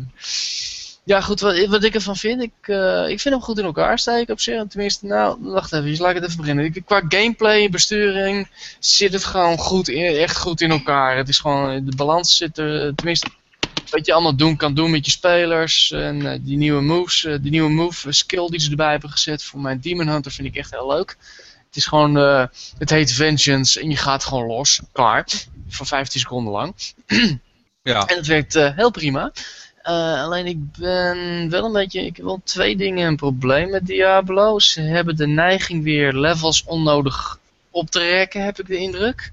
ja, 1.05 1.21
goed, 1.21 1.41
wat, 1.41 1.67
wat 1.67 1.85
ik 1.85 1.95
ervan 1.95 2.17
vind, 2.17 2.43
ik, 2.43 2.53
uh, 2.67 3.09
ik 3.09 3.21
vind 3.21 3.35
hem 3.35 3.43
goed 3.43 3.59
in 3.59 3.65
elkaar 3.65 3.99
steken 3.99 4.33
op 4.33 4.41
zich. 4.41 4.67
Tenminste, 4.69 5.07
nou, 5.07 5.37
wacht 5.41 5.73
even, 5.73 5.97
laat 5.97 6.11
ik 6.11 6.17
het 6.17 6.25
even 6.25 6.37
beginnen. 6.37 6.65
Ik, 6.65 6.83
qua 6.85 7.03
gameplay, 7.09 7.71
besturing, 7.71 8.49
zit 8.79 9.13
het 9.13 9.25
gewoon 9.25 9.59
goed 9.59 9.89
in, 9.89 10.17
echt 10.17 10.39
goed 10.39 10.61
in 10.61 10.71
elkaar. 10.71 11.17
Het 11.17 11.29
is 11.29 11.39
gewoon, 11.39 11.85
de 11.85 11.97
balans 11.97 12.37
zit 12.37 12.59
er, 12.59 12.95
tenminste, 12.95 13.29
wat 13.91 14.07
je 14.07 14.13
allemaal 14.13 14.37
doen 14.37 14.57
kan 14.57 14.75
doen 14.75 14.91
met 14.91 15.05
je 15.05 15.11
spelers. 15.11 15.91
En 15.91 16.21
uh, 16.21 16.33
die 16.41 16.57
nieuwe 16.57 16.81
moves, 16.81 17.25
uh, 17.25 17.37
die 17.41 17.51
nieuwe 17.51 17.71
move 17.71 18.13
skill 18.13 18.49
die 18.49 18.61
ze 18.61 18.71
erbij 18.71 18.91
hebben 18.91 19.11
gezet 19.11 19.43
voor 19.43 19.61
mijn 19.61 19.81
Demon 19.81 20.09
Hunter 20.09 20.33
vind 20.33 20.49
ik 20.49 20.57
echt 20.57 20.71
heel 20.71 20.89
leuk. 20.89 21.17
Het 21.67 21.83
is 21.83 21.87
gewoon, 21.87 22.15
het 22.79 22.91
heet 22.91 23.13
Vengeance 23.13 23.81
en 23.81 23.91
je 23.91 23.97
gaat 23.97 24.25
gewoon 24.25 24.47
los, 24.47 24.81
klaar. 24.93 25.27
Voor 25.69 25.87
15 25.87 26.21
seconden 26.21 26.53
lang. 26.53 26.75
ja. 27.83 28.07
En 28.07 28.17
het 28.17 28.27
werkt 28.27 28.55
heel 28.55 28.91
prima. 28.91 29.33
Alleen 29.93 30.47
ik 30.47 30.73
ben 30.73 31.51
wel 31.51 31.65
een 31.65 31.73
beetje, 31.73 32.07
ik 32.07 32.17
heb 32.17 32.25
wel 32.25 32.41
twee 32.45 32.77
dingen 32.77 33.07
een 33.07 33.17
probleem 33.17 33.71
met 33.71 33.87
Diablo. 33.87 34.59
Ze 34.59 34.81
hebben 34.81 35.17
de 35.17 35.27
neiging 35.27 35.83
weer 35.83 36.13
levels 36.13 36.65
onnodig 36.65 37.39
op 37.71 37.91
te 37.91 37.99
rekken, 37.99 38.45
heb 38.45 38.61
ik 38.61 38.67
de 38.67 38.77
indruk. 38.77 39.33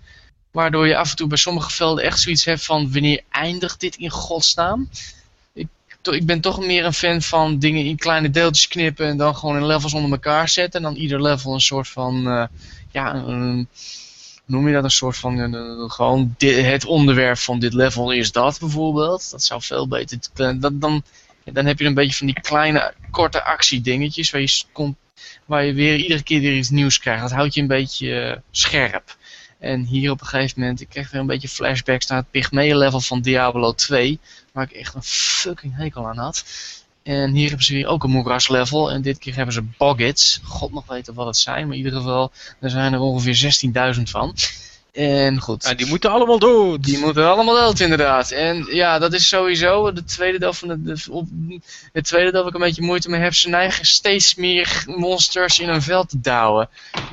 Waardoor 0.52 0.88
je 0.88 0.98
af 0.98 1.10
en 1.10 1.16
toe 1.16 1.28
bij 1.28 1.38
sommige 1.38 1.72
velden 1.72 2.04
echt 2.04 2.20
zoiets 2.20 2.46
hebt 2.46 2.66
van 2.66 2.92
wanneer 2.92 3.22
eindigt 3.30 3.80
dit 3.80 3.96
in 3.96 4.10
godsnaam? 4.10 4.90
Ik, 5.54 5.68
ik 6.02 6.26
ben 6.26 6.42
toch 6.42 6.60
meer 6.60 6.86
een 6.86 6.94
fan 6.94 7.22
van 7.22 7.60
dingen 7.60 7.86
in 7.86 7.98
kleine 7.98 8.30
deeltjes 8.30 8.68
knippen 8.68 9.08
en 9.08 9.18
dan 9.18 9.36
gewoon 9.36 9.56
in 9.56 9.66
levels 9.66 9.94
onder 9.94 10.12
elkaar 10.12 10.50
zetten. 10.50 10.84
En 10.84 10.92
dan 10.92 11.02
ieder 11.02 11.22
level 11.22 11.54
een 11.54 11.62
soort 11.62 11.88
van, 11.88 12.28
uh, 12.28 12.46
ja, 12.92 13.16
een, 13.16 13.68
noem 14.52 14.68
je 14.68 14.74
dat 14.74 14.84
een 14.84 14.92
soort 14.92 15.18
van, 15.18 15.54
gewoon 15.92 16.36
het 16.38 16.86
onderwerp 16.86 17.38
van 17.38 17.60
dit 17.60 17.74
level 17.74 18.12
is 18.12 18.32
dat 18.32 18.60
bijvoorbeeld. 18.60 19.32
Dat 19.32 19.44
zou 19.44 19.62
veel 19.62 19.88
beter, 19.88 20.20
dan, 20.34 21.04
dan 21.44 21.66
heb 21.66 21.80
je 21.80 21.86
een 21.86 21.94
beetje 21.94 22.18
van 22.18 22.28
die 22.28 22.42
kleine 22.42 22.94
korte 23.12 23.44
actiedingetjes 23.44 24.32
waar 24.32 24.42
je, 24.42 24.94
waar 25.46 25.66
je 25.66 25.74
weer 25.74 25.96
iedere 25.96 26.24
keer 26.24 26.40
weer 26.40 26.58
iets 26.58 26.70
nieuws 26.70 27.00
krijgt. 27.00 27.22
Dat 27.22 27.32
houdt 27.32 27.54
je 27.54 27.62
een 27.62 27.68
beetje 27.68 28.08
uh, 28.08 28.36
scherp. 28.52 29.18
En 29.60 29.84
hier 29.84 30.12
op 30.12 30.22
een 30.22 30.28
gegeven 30.28 30.60
moment, 30.60 30.82
ik 30.82 30.90
kreeg 30.90 31.12
weer 31.12 31.22
een 31.22 31.28
beetje 31.28 31.48
flashbacks 31.48 32.08
naar 32.08 32.18
het 32.18 32.32
Pygmee 32.32 32.78
level 32.78 33.02
van 33.02 33.22
Diablo 33.22 33.74
2. 33.74 34.20
Waar 34.54 34.64
ik 34.64 34.72
echt 34.72 34.94
een 34.94 35.04
fucking 35.04 35.76
hekel 35.76 36.08
aan 36.08 36.18
had. 36.18 36.46
En 37.04 37.32
hier 37.32 37.48
hebben 37.48 37.66
ze 37.66 37.74
weer 37.74 37.88
ook 37.88 38.04
een 38.04 38.10
moeras 38.10 38.48
level. 38.48 38.92
En 38.92 39.02
dit 39.02 39.18
keer 39.18 39.36
hebben 39.36 39.54
ze 39.54 39.64
boggits. 39.78 40.40
God 40.44 40.72
nog 40.72 40.88
weten 40.88 41.14
wat 41.14 41.26
het 41.26 41.38
zijn. 41.38 41.68
Maar 41.68 41.78
in 41.78 41.84
ieder 41.84 42.00
geval, 42.00 42.32
er 42.60 42.70
zijn 42.70 42.94
er 42.94 43.00
ongeveer 43.00 43.62
16.000 43.96 44.02
van. 44.04 44.36
En 44.92 45.40
goed. 45.42 45.66
En 45.66 45.78
die 45.78 45.86
moeten 45.86 46.12
allemaal 46.12 46.40
dood. 46.40 46.84
Die 46.84 46.98
moeten 46.98 47.30
allemaal 47.30 47.56
dood, 47.56 47.80
inderdaad. 47.80 48.32
En 48.32 48.68
ja, 48.70 49.00
dat 49.00 49.14
is 49.14 49.28
sowieso 49.28 49.92
de 49.92 50.04
tweede 50.04 50.40
deel 50.40 50.54
van 50.54 50.68
de, 50.68 50.82
de 50.82 51.04
op, 51.10 51.28
het 51.94 52.06
tweede 52.06 52.32
deel 52.32 52.40
waar 52.40 52.50
ik 52.50 52.56
een 52.56 52.66
beetje 52.66 52.82
moeite 52.82 53.10
mee 53.10 53.22
heb. 53.22 53.34
Ze 53.34 53.50
neigen 53.50 53.86
steeds 53.86 54.36
meer 54.36 54.84
monsters 54.86 55.60
in 55.60 55.70
een 55.70 55.82
veld 55.82 56.10
te 56.10 56.22
douwen. 56.22 56.70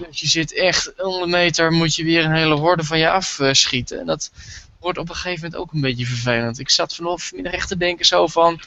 Dus 0.08 0.20
je 0.20 0.26
zit 0.26 0.54
echt 0.54 0.92
onder 1.02 1.22
een 1.22 1.30
meter, 1.30 1.72
moet 1.72 1.94
je 1.94 2.04
weer 2.04 2.24
een 2.24 2.34
hele 2.34 2.54
horde 2.54 2.84
van 2.84 2.98
je 2.98 3.10
afschieten. 3.10 4.00
En 4.00 4.06
dat 4.06 4.30
wordt 4.80 4.98
op 4.98 5.08
een 5.08 5.14
gegeven 5.14 5.44
moment 5.44 5.60
ook 5.60 5.72
een 5.72 5.80
beetje 5.80 6.06
vervelend. 6.06 6.58
Ik 6.58 6.70
zat 6.70 6.94
vanochtend 6.94 7.46
echt 7.46 7.68
te 7.68 7.76
denken 7.76 8.06
zo 8.06 8.26
van... 8.26 8.60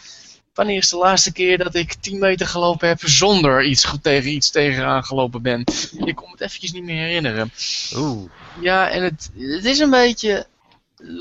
Wanneer 0.54 0.78
is 0.78 0.90
de 0.90 0.98
laatste 0.98 1.32
keer 1.32 1.58
dat 1.58 1.76
ik 1.76 1.94
10 1.94 2.20
meter 2.20 2.48
gelopen 2.48 2.88
heb 2.88 3.00
zonder 3.04 3.64
iets 3.64 3.96
tegen 4.02 4.32
iets 4.32 4.50
tegenaan 4.50 5.04
gelopen 5.04 5.42
ben? 5.42 5.64
Ik 6.06 6.16
kon 6.16 6.32
het 6.32 6.42
eventjes 6.42 6.72
niet 6.72 6.84
meer 6.84 7.04
herinneren. 7.04 7.52
Oeh. 7.96 8.30
Ja, 8.62 8.90
en 8.90 9.04
het, 9.04 9.32
het 9.38 9.66
is 9.66 9.80
een 9.80 9.90
beetje... 9.90 10.48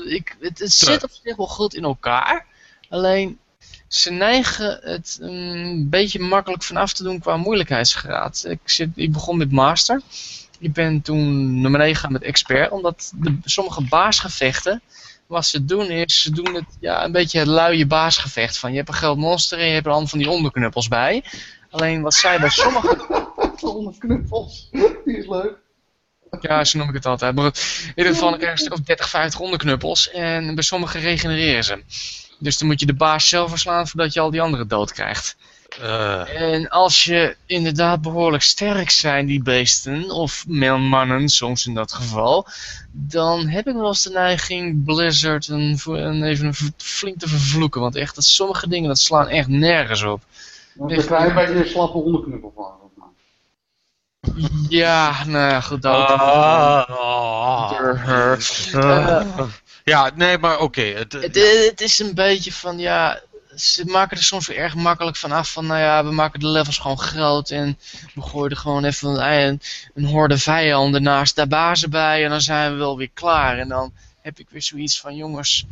Ik, 0.05 0.35
het, 0.39 0.59
het 0.59 0.73
zit 0.73 1.03
op 1.03 1.09
zich 1.23 1.35
wel 1.35 1.47
goed 1.47 1.73
in 1.73 1.83
elkaar. 1.83 2.45
Alleen, 2.89 3.39
ze 3.87 4.11
neigen 4.11 4.79
het 4.81 5.17
een 5.21 5.87
beetje 5.89 6.19
makkelijk 6.19 6.63
vanaf 6.63 6.93
te 6.93 7.03
doen 7.03 7.19
qua 7.19 7.37
moeilijkheidsgraad. 7.37 8.45
Ik, 8.47 8.59
zit, 8.63 8.89
ik 8.95 9.11
begon 9.11 9.37
met 9.37 9.51
Master. 9.51 10.01
Ik 10.59 10.73
ben 10.73 11.01
toen 11.01 11.61
naar 11.61 11.71
beneden 11.71 11.95
gegaan 11.95 12.11
met 12.11 12.23
Expert. 12.23 12.71
Omdat 12.71 13.11
de, 13.15 13.37
sommige 13.43 13.81
baasgevechten 13.81 14.81
wat 15.31 15.45
ze 15.45 15.65
doen 15.65 15.89
is, 15.89 16.21
ze 16.21 16.31
doen 16.31 16.53
het 16.53 16.65
ja, 16.79 17.03
een 17.03 17.11
beetje 17.11 17.39
het 17.39 17.47
luie 17.47 17.85
baasgevecht. 17.85 18.57
Van 18.57 18.71
je 18.71 18.77
hebt 18.77 18.89
een 18.89 18.95
groot 18.95 19.17
monster 19.17 19.59
en 19.59 19.65
je 19.65 19.73
hebt 19.73 19.85
er 19.85 19.91
allemaal 19.91 20.09
van 20.09 20.19
die 20.19 20.29
onderknuppels 20.29 20.87
bij. 20.87 21.23
Alleen 21.69 22.01
wat 22.01 22.13
zij 22.13 22.39
bij 22.39 22.49
sommige... 22.49 23.29
onderknuppels, 23.61 24.69
die 25.05 25.17
is 25.17 25.27
leuk. 25.27 25.53
Ja, 26.41 26.63
zo 26.63 26.77
noem 26.77 26.87
ik 26.87 26.93
het 26.93 27.05
altijd. 27.05 27.35
Maar 27.35 27.45
in 27.45 27.93
ieder 27.95 28.13
geval 28.13 28.29
krijg 28.29 28.43
je 28.43 28.51
een 28.51 28.57
stuk 28.57 28.73
of 28.73 28.79
30, 28.79 29.09
50 29.09 29.39
onderknuppels. 29.39 30.09
En 30.09 30.55
bij 30.55 30.63
sommige 30.63 30.99
regenereren 30.99 31.63
ze. 31.63 31.83
Dus 32.39 32.57
dan 32.57 32.67
moet 32.67 32.79
je 32.79 32.85
de 32.85 32.93
baas 32.93 33.29
zelf 33.29 33.49
verslaan 33.49 33.87
voordat 33.87 34.13
je 34.13 34.19
al 34.19 34.31
die 34.31 34.41
anderen 34.41 34.67
dood 34.67 34.93
krijgt. 34.93 35.35
Uh. 35.81 36.41
En 36.41 36.69
als 36.69 37.03
je 37.03 37.35
inderdaad 37.45 38.01
behoorlijk 38.01 38.43
sterk 38.43 38.89
zijn, 38.89 39.25
die 39.25 39.41
beesten, 39.41 40.09
of 40.09 40.45
mannen 40.47 41.29
soms 41.29 41.65
in 41.65 41.73
dat 41.73 41.93
geval, 41.93 42.47
dan 42.91 43.47
heb 43.47 43.67
ik 43.67 43.73
wel 43.73 43.87
eens 43.87 44.03
de 44.03 44.09
neiging 44.09 44.85
Blizzard 44.85 45.47
een, 45.47 45.79
een, 45.85 46.23
even 46.23 46.45
een 46.45 46.73
flink 46.77 47.19
te 47.19 47.27
vervloeken. 47.27 47.81
Want 47.81 47.95
echt, 47.95 48.15
dat 48.15 48.23
sommige 48.23 48.67
dingen 48.67 48.87
dat 48.87 48.99
slaan 48.99 49.27
echt 49.27 49.47
nergens 49.47 50.03
op. 50.03 50.21
Dan 50.73 50.87
krijg 50.87 51.27
je 51.27 51.33
bij 51.33 51.57
je 51.57 51.67
slappe 51.67 51.97
onderknuppel 51.97 52.53
van. 52.55 52.79
Ja, 54.69 55.25
nou 55.25 55.51
ja, 55.51 55.61
goed. 55.61 55.81
Dat 55.81 55.93
ah, 56.07 57.71
uh, 58.73 59.41
ja, 59.83 60.11
nee, 60.15 60.37
maar 60.37 60.53
oké. 60.53 60.63
Okay, 60.63 60.93
het, 60.93 61.13
het, 61.13 61.35
het, 61.65 61.81
is 61.81 61.99
een 61.99 62.13
beetje 62.13 62.53
van, 62.53 62.77
ja, 62.77 63.21
ze 63.55 63.85
maken 63.85 64.17
er 64.17 64.23
soms 64.23 64.47
weer 64.47 64.57
erg 64.57 64.75
makkelijk 64.75 65.17
van 65.17 65.31
af 65.31 65.51
van, 65.51 65.65
nou 65.65 65.79
ja, 65.79 66.03
we 66.03 66.11
maken 66.11 66.39
de 66.39 66.47
levels 66.47 66.77
gewoon 66.77 66.99
groot 66.99 67.49
en 67.49 67.77
we 68.13 68.21
gooien 68.21 68.49
er 68.49 68.57
gewoon 68.57 68.83
even 68.83 69.31
een, 69.31 69.61
een 69.93 70.05
horde 70.05 70.37
vijanden 70.37 71.03
naast 71.03 71.35
de 71.35 71.47
bazen 71.47 71.89
bij 71.89 72.23
en 72.23 72.29
dan 72.29 72.41
zijn 72.41 72.71
we 72.71 72.77
wel 72.77 72.97
weer 72.97 73.11
klaar. 73.13 73.57
En 73.57 73.67
dan 73.67 73.93
heb 74.21 74.39
ik 74.39 74.47
weer 74.49 74.61
zoiets 74.61 74.99
van, 74.99 75.15
jongens, 75.15 75.65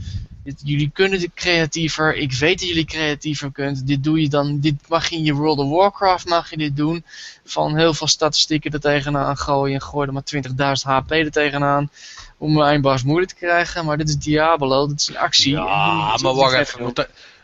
dit, 0.43 0.61
jullie 0.63 0.89
kunnen 0.93 1.19
dit 1.19 1.33
creatiever, 1.33 2.15
ik 2.15 2.33
weet 2.33 2.59
dat 2.59 2.67
jullie 2.67 2.85
creatiever 2.85 3.51
kunt, 3.51 3.87
dit 3.87 4.03
doe 4.03 4.21
je 4.21 4.29
dan, 4.29 4.59
dit 4.59 4.87
mag 4.87 5.09
je 5.09 5.15
in 5.15 5.23
je 5.23 5.33
World 5.33 5.57
of 5.57 5.69
Warcraft 5.69 6.27
mag 6.27 6.49
je 6.49 6.57
dit 6.57 6.75
doen, 6.75 7.05
van 7.45 7.77
heel 7.77 7.93
veel 7.93 8.07
statistieken 8.07 8.71
er 8.71 8.79
tegenaan 8.79 9.37
gooien 9.37 9.75
en 9.75 9.81
gooi 9.81 10.07
er 10.07 10.13
maar 10.13 10.23
20.000 10.35 10.83
HP 10.83 11.11
er 11.11 11.31
tegenaan 11.31 11.91
om 12.37 12.57
een 12.57 12.65
eindbaas 12.65 13.03
moeilijk 13.03 13.31
te 13.31 13.37
krijgen, 13.37 13.85
maar 13.85 13.97
dit 13.97 14.09
is 14.09 14.17
Diablo, 14.17 14.87
dit 14.87 14.99
is 14.99 15.07
een 15.07 15.17
actie. 15.17 15.51
Ja, 15.51 16.17
maar 16.21 16.33
wacht 16.33 16.53
even, 16.53 16.93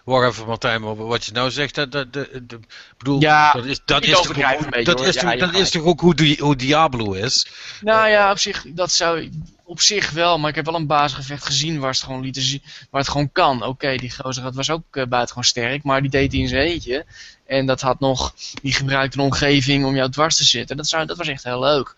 Wacht 0.06 0.32
even 0.32 0.48
Martijn, 0.48 0.96
wat 0.96 1.26
je 1.26 1.32
nou 1.32 1.52
zegt, 1.52 1.76
dat, 1.76 1.92
dat, 1.92 2.14
dat, 2.14 2.28
dat 2.42 2.60
bedoel, 2.98 3.22
ja, 3.22 3.54
dat 3.54 3.66
is, 3.66 3.82
dat 3.86 4.04
is, 4.04 4.12
toch, 4.12 4.30
ook, 4.30 4.86
dat, 4.86 5.02
is, 5.02 5.16
toch, 5.16 5.38
dat 5.38 5.54
is 5.54 5.70
toch 5.70 5.84
ook 5.84 6.00
hoe, 6.00 6.38
hoe 6.40 6.56
Diablo 6.56 7.12
is? 7.12 7.48
Nou 7.82 8.10
ja, 8.10 8.32
op 8.32 8.40
zich, 8.40 8.66
dat 8.68 8.92
zou, 8.92 9.30
op 9.64 9.82
zich 9.82 10.12
wel, 10.12 10.40
maar 10.40 10.50
ik 10.50 10.56
heb 10.56 10.66
wel 10.66 10.76
een 10.76 10.88
basisgevecht 10.88 11.46
gezien 11.46 11.80
waar 11.80 11.92
het 11.92 12.00
gewoon, 12.00 12.22
lieten 12.22 12.42
zien, 12.42 12.62
waar 12.90 13.02
het 13.02 13.10
gewoon 13.10 13.32
kan. 13.32 13.64
Oké, 13.64 13.96
die 13.96 14.14
gozer 14.16 14.44
dat 14.44 14.56
was 14.56 14.70
ook 14.70 14.84
uh, 14.92 15.06
buitengewoon 15.06 15.44
sterk, 15.44 15.84
maar 15.84 16.02
die 16.02 16.10
deed 16.10 16.32
hij 16.32 16.42
in 16.42 16.48
zijn 16.48 16.68
eentje. 16.68 17.06
En 17.46 17.66
dat 17.66 17.82
had 17.82 18.00
nog, 18.00 18.34
die 18.62 18.74
gebruikte 18.74 19.18
een 19.18 19.24
omgeving 19.24 19.86
om 19.86 19.96
jou 19.96 20.10
dwars 20.10 20.36
te 20.36 20.44
zitten. 20.44 20.78
Dat, 20.78 20.88
zou, 20.88 21.06
dat 21.06 21.18
was 21.18 21.28
echt 21.28 21.44
heel 21.44 21.60
leuk. 21.60 21.96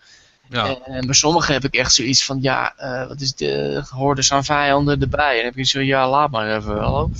Ja. 0.50 0.78
En, 0.84 1.06
bij 1.06 1.14
sommigen 1.14 1.54
heb 1.54 1.64
ik 1.64 1.74
echt 1.74 1.92
zoiets 1.92 2.24
van, 2.24 2.38
ja, 2.40 2.74
uh, 2.80 3.08
wat 3.08 3.20
is 3.20 3.34
de 3.34 3.82
hordes 3.90 4.32
aan 4.32 4.44
vijanden 4.44 5.00
erbij? 5.00 5.30
En 5.30 5.36
dan 5.36 5.44
heb 5.44 5.56
je 5.56 5.64
zo, 5.64 5.80
ja, 5.80 6.08
laat 6.08 6.30
maar 6.30 6.56
even, 6.56 7.10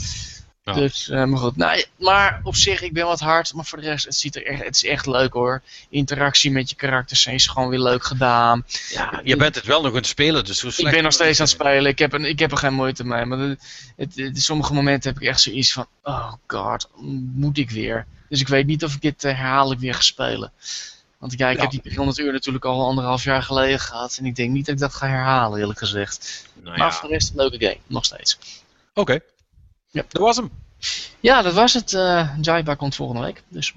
Dus, 0.75 1.09
uh, 1.09 1.25
maar 1.25 1.39
goed. 1.39 1.57
Nou, 1.57 1.85
maar 1.97 2.41
op 2.43 2.57
zich, 2.57 2.83
ik 2.83 2.93
ben 2.93 3.07
wat 3.07 3.21
hard. 3.21 3.55
Maar 3.55 3.65
voor 3.65 3.81
de 3.81 3.89
rest, 3.89 4.05
het, 4.05 4.15
ziet 4.15 4.37
er 4.37 4.47
echt, 4.47 4.65
het 4.65 4.75
is 4.75 4.85
echt 4.85 5.07
leuk 5.07 5.33
hoor. 5.33 5.63
Interactie 5.89 6.51
met 6.51 6.71
je 6.71 6.77
karakters 6.77 7.27
is 7.27 7.47
gewoon 7.47 7.69
weer 7.69 7.79
leuk 7.79 8.05
gedaan. 8.05 8.65
Ja, 8.89 9.21
je 9.25 9.37
bent 9.37 9.55
het 9.55 9.65
wel 9.65 9.81
nog 9.81 9.91
aan 9.91 9.97
het 9.97 10.07
spelen, 10.07 10.45
dus 10.45 10.61
hoe 10.61 10.71
slecht... 10.71 10.89
Ik 10.89 10.95
ben 10.95 11.03
nog 11.03 11.13
steeds 11.13 11.41
aan 11.41 11.47
het 11.47 11.55
spelen. 11.55 11.87
Ik 11.91 11.99
heb, 11.99 12.13
een, 12.13 12.25
ik 12.25 12.39
heb 12.39 12.51
er 12.51 12.59
geen 12.59 12.75
moeite 12.75 13.05
mee. 13.05 13.25
Maar 13.25 13.39
het, 13.39 14.17
het, 14.17 14.43
sommige 14.43 14.73
momenten 14.73 15.13
heb 15.13 15.23
ik 15.23 15.29
echt 15.29 15.41
zoiets 15.41 15.73
van... 15.73 15.87
Oh 16.03 16.33
god, 16.47 16.89
moet 17.35 17.59
ik 17.59 17.71
weer? 17.71 18.07
Dus 18.29 18.41
ik 18.41 18.49
weet 18.49 18.67
niet 18.67 18.85
of 18.85 18.95
ik 18.95 19.01
dit 19.01 19.25
uh, 19.25 19.33
herhaaldelijk 19.33 19.81
weer 19.81 19.95
ga 19.95 20.01
spelen. 20.01 20.53
Want 21.19 21.39
ja, 21.39 21.51
ik 21.51 21.61
heb 21.61 21.71
die 21.71 21.97
100 21.97 22.19
uur 22.19 22.33
natuurlijk 22.33 22.65
al 22.65 22.87
anderhalf 22.87 23.25
jaar 23.25 23.43
geleden 23.43 23.81
gehad. 23.81 24.17
En 24.19 24.27
ik 24.27 24.37
denk 24.37 24.51
niet 24.51 24.67
dat 24.67 24.75
ik 24.75 24.81
dat 24.81 24.95
ga 24.95 25.07
herhalen, 25.07 25.61
eerlijk 25.61 25.79
gezegd. 25.79 26.47
Nou 26.63 26.77
ja. 26.77 26.83
Maar 26.83 26.95
voor 26.95 27.09
de 27.09 27.15
rest, 27.15 27.31
een 27.31 27.37
leuke 27.37 27.59
game. 27.59 27.79
Nog 27.87 28.05
steeds. 28.05 28.39
Oké. 28.95 29.21
Ja. 29.91 30.05
Dat 30.09 30.23
was 30.23 30.37
hem. 30.37 30.51
Ja, 31.21 31.43
dat 31.43 31.55
was 31.55 31.75
het. 31.75 31.93
Uh, 31.93 32.37
Jaiba 32.41 32.75
komt 32.75 32.95
volgende 32.95 33.23
week. 33.23 33.43
Dus. 33.49 33.75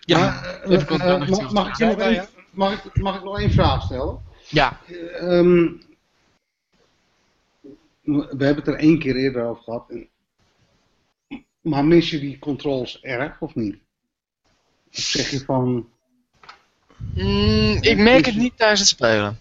Ja, 0.00 0.42
uh, 0.66 0.80
uh, 0.88 1.28
mag, 1.28 1.52
mag, 1.52 1.78
ik 1.78 1.86
nog 1.86 1.98
één, 1.98 2.28
mag, 2.50 2.84
ik, 2.84 2.96
mag 2.96 3.16
ik 3.16 3.22
nog 3.22 3.38
één 3.38 3.50
vraag 3.50 3.82
stellen? 3.82 4.20
Ja. 4.48 4.80
Um, 5.20 5.82
we 8.02 8.44
hebben 8.44 8.56
het 8.56 8.66
er 8.66 8.74
één 8.74 8.98
keer 8.98 9.16
eerder 9.16 9.44
over 9.44 9.62
gehad. 9.62 9.92
Maar 11.60 11.84
mis 11.84 12.10
je 12.10 12.20
die 12.20 12.38
controls 12.38 13.00
erg 13.00 13.40
of 13.40 13.54
niet? 13.54 13.76
Of 14.92 14.98
zeg 14.98 15.30
je 15.30 15.44
van... 15.44 15.88
Mm, 17.14 17.78
ik 17.80 17.96
merk 17.96 18.26
het 18.26 18.36
niet 18.36 18.56
tijdens 18.56 18.80
het 18.80 18.88
spelen. 18.88 19.38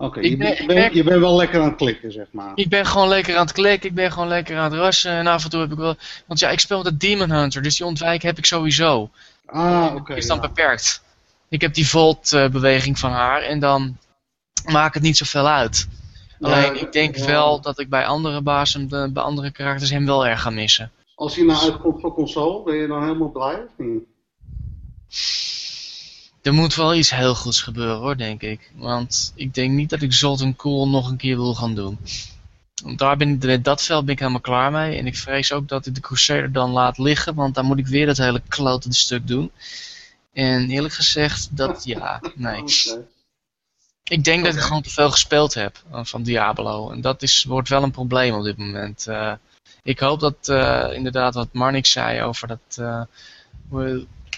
Oké, 0.00 0.20
je, 0.20 0.36
ben, 0.36 0.94
je 0.94 1.02
bent 1.04 1.20
wel 1.20 1.36
lekker 1.36 1.60
aan 1.60 1.68
het 1.68 1.76
klikken, 1.76 2.12
zeg 2.12 2.26
maar. 2.30 2.52
Ik 2.54 2.68
ben 2.68 2.86
gewoon 2.86 3.08
lekker 3.08 3.36
aan 3.36 3.46
het 3.46 3.52
klikken, 3.52 3.88
ik 3.88 3.94
ben 3.94 4.12
gewoon 4.12 4.28
lekker 4.28 4.56
aan 4.56 4.72
het 4.72 4.80
russen. 4.80 5.12
En 5.12 5.26
af 5.26 5.44
en 5.44 5.50
toe 5.50 5.60
heb 5.60 5.72
ik 5.72 5.78
wel... 5.78 5.96
Want 6.26 6.40
ja, 6.40 6.50
ik 6.50 6.60
speel 6.60 6.82
met 6.82 6.86
de 6.86 6.96
Demon 6.96 7.30
Hunter, 7.30 7.62
dus 7.62 7.76
die 7.76 7.86
ontwijk 7.86 8.22
heb 8.22 8.38
ik 8.38 8.46
sowieso. 8.46 9.10
Ah, 9.46 9.94
oké. 9.94 10.14
is 10.14 10.26
dan 10.26 10.40
beperkt. 10.40 11.02
Ik 11.48 11.60
heb 11.60 11.74
die 11.74 11.88
Volt-beweging 11.88 12.98
van 12.98 13.10
haar 13.10 13.42
en 13.42 13.58
dan 13.58 13.96
maakt 14.64 14.94
het 14.94 15.02
niet 15.02 15.16
zoveel 15.16 15.48
uit. 15.48 15.88
Alleen, 16.40 16.80
ik 16.80 16.92
denk 16.92 17.16
wel 17.16 17.60
dat 17.60 17.78
ik 17.78 17.88
bij 17.88 18.06
andere 18.06 18.42
bazen, 18.42 18.88
bij 18.88 19.22
andere 19.22 19.50
karakters 19.50 19.90
hem 19.90 20.06
wel 20.06 20.26
erg 20.26 20.42
ga 20.42 20.50
missen. 20.50 20.90
Als 21.14 21.36
hij 21.36 21.44
nou 21.44 21.62
uitkomt 21.62 22.00
voor 22.00 22.14
console, 22.14 22.62
ben 22.62 22.76
je 22.76 22.86
dan 22.86 23.02
helemaal 23.02 23.30
blij 23.30 23.54
of 23.54 23.72
niet? 23.76 24.02
Er 26.42 26.54
moet 26.54 26.74
wel 26.74 26.94
iets 26.94 27.10
heel 27.10 27.34
goeds 27.34 27.62
gebeuren 27.62 27.96
hoor, 27.96 28.16
denk 28.16 28.42
ik. 28.42 28.70
Want 28.74 29.32
ik 29.34 29.54
denk 29.54 29.72
niet 29.72 29.90
dat 29.90 30.02
ik 30.02 30.12
Zoltan 30.12 30.56
Cool 30.56 30.88
nog 30.88 31.10
een 31.10 31.16
keer 31.16 31.36
wil 31.36 31.54
gaan 31.54 31.74
doen. 31.74 31.98
Want 32.82 32.98
daar 32.98 33.16
ben 33.16 33.42
ik, 33.42 33.64
dat 33.64 33.82
veld 33.82 34.04
ben 34.04 34.14
ik 34.14 34.18
helemaal 34.18 34.40
klaar 34.40 34.72
mee. 34.72 34.98
En 34.98 35.06
ik 35.06 35.16
vrees 35.16 35.52
ook 35.52 35.68
dat 35.68 35.86
ik 35.86 35.94
de 35.94 36.00
Crusader 36.00 36.52
dan 36.52 36.70
laat 36.70 36.98
liggen, 36.98 37.34
want 37.34 37.54
dan 37.54 37.64
moet 37.64 37.78
ik 37.78 37.86
weer 37.86 38.06
dat 38.06 38.16
hele 38.16 38.42
klote 38.48 38.92
stuk 38.92 39.26
doen. 39.26 39.50
En 40.32 40.70
eerlijk 40.70 40.94
gezegd, 40.94 41.56
dat 41.56 41.84
ja, 41.94 42.20
nee. 42.34 42.62
Ik 44.02 44.24
denk 44.24 44.44
dat 44.44 44.54
ik 44.54 44.60
gewoon 44.60 44.82
te 44.82 44.90
veel 44.90 45.10
gespeeld 45.10 45.54
heb 45.54 45.82
eh, 45.92 46.04
van 46.04 46.22
Diablo. 46.22 46.90
En 46.90 47.00
dat 47.00 47.22
is, 47.22 47.44
wordt 47.44 47.68
wel 47.68 47.82
een 47.82 47.90
probleem 47.90 48.34
op 48.34 48.44
dit 48.44 48.56
moment. 48.56 49.06
Uh, 49.08 49.32
ik 49.82 49.98
hoop 49.98 50.20
dat 50.20 50.48
uh, 50.48 50.88
inderdaad 50.92 51.34
wat 51.34 51.52
Marnik 51.52 51.86
zei 51.86 52.22
over 52.22 52.48
dat, 52.48 52.76
uh, 52.80 53.02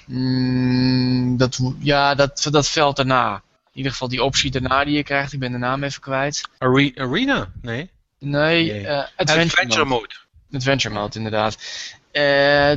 mm, 0.06 1.36
dat, 1.36 1.60
ja, 1.78 2.14
dat, 2.14 2.48
dat 2.50 2.68
veld 2.68 2.96
daarna. 2.96 3.34
In 3.34 3.76
ieder 3.76 3.92
geval 3.92 4.08
die 4.08 4.22
optie 4.22 4.50
daarna 4.50 4.84
die 4.84 4.96
je 4.96 5.02
krijgt. 5.02 5.32
Ik 5.32 5.38
ben 5.38 5.52
de 5.52 5.58
naam 5.58 5.82
even 5.82 6.00
kwijt. 6.00 6.48
Arena? 6.58 7.50
Nee. 7.62 7.90
Nee, 8.18 8.80
uh, 8.80 8.98
Adventure, 9.16 9.16
Adventure 9.16 9.84
mode. 9.84 10.00
mode. 10.00 10.14
Adventure 10.52 10.94
Mode, 10.94 11.16
inderdaad. 11.18 11.56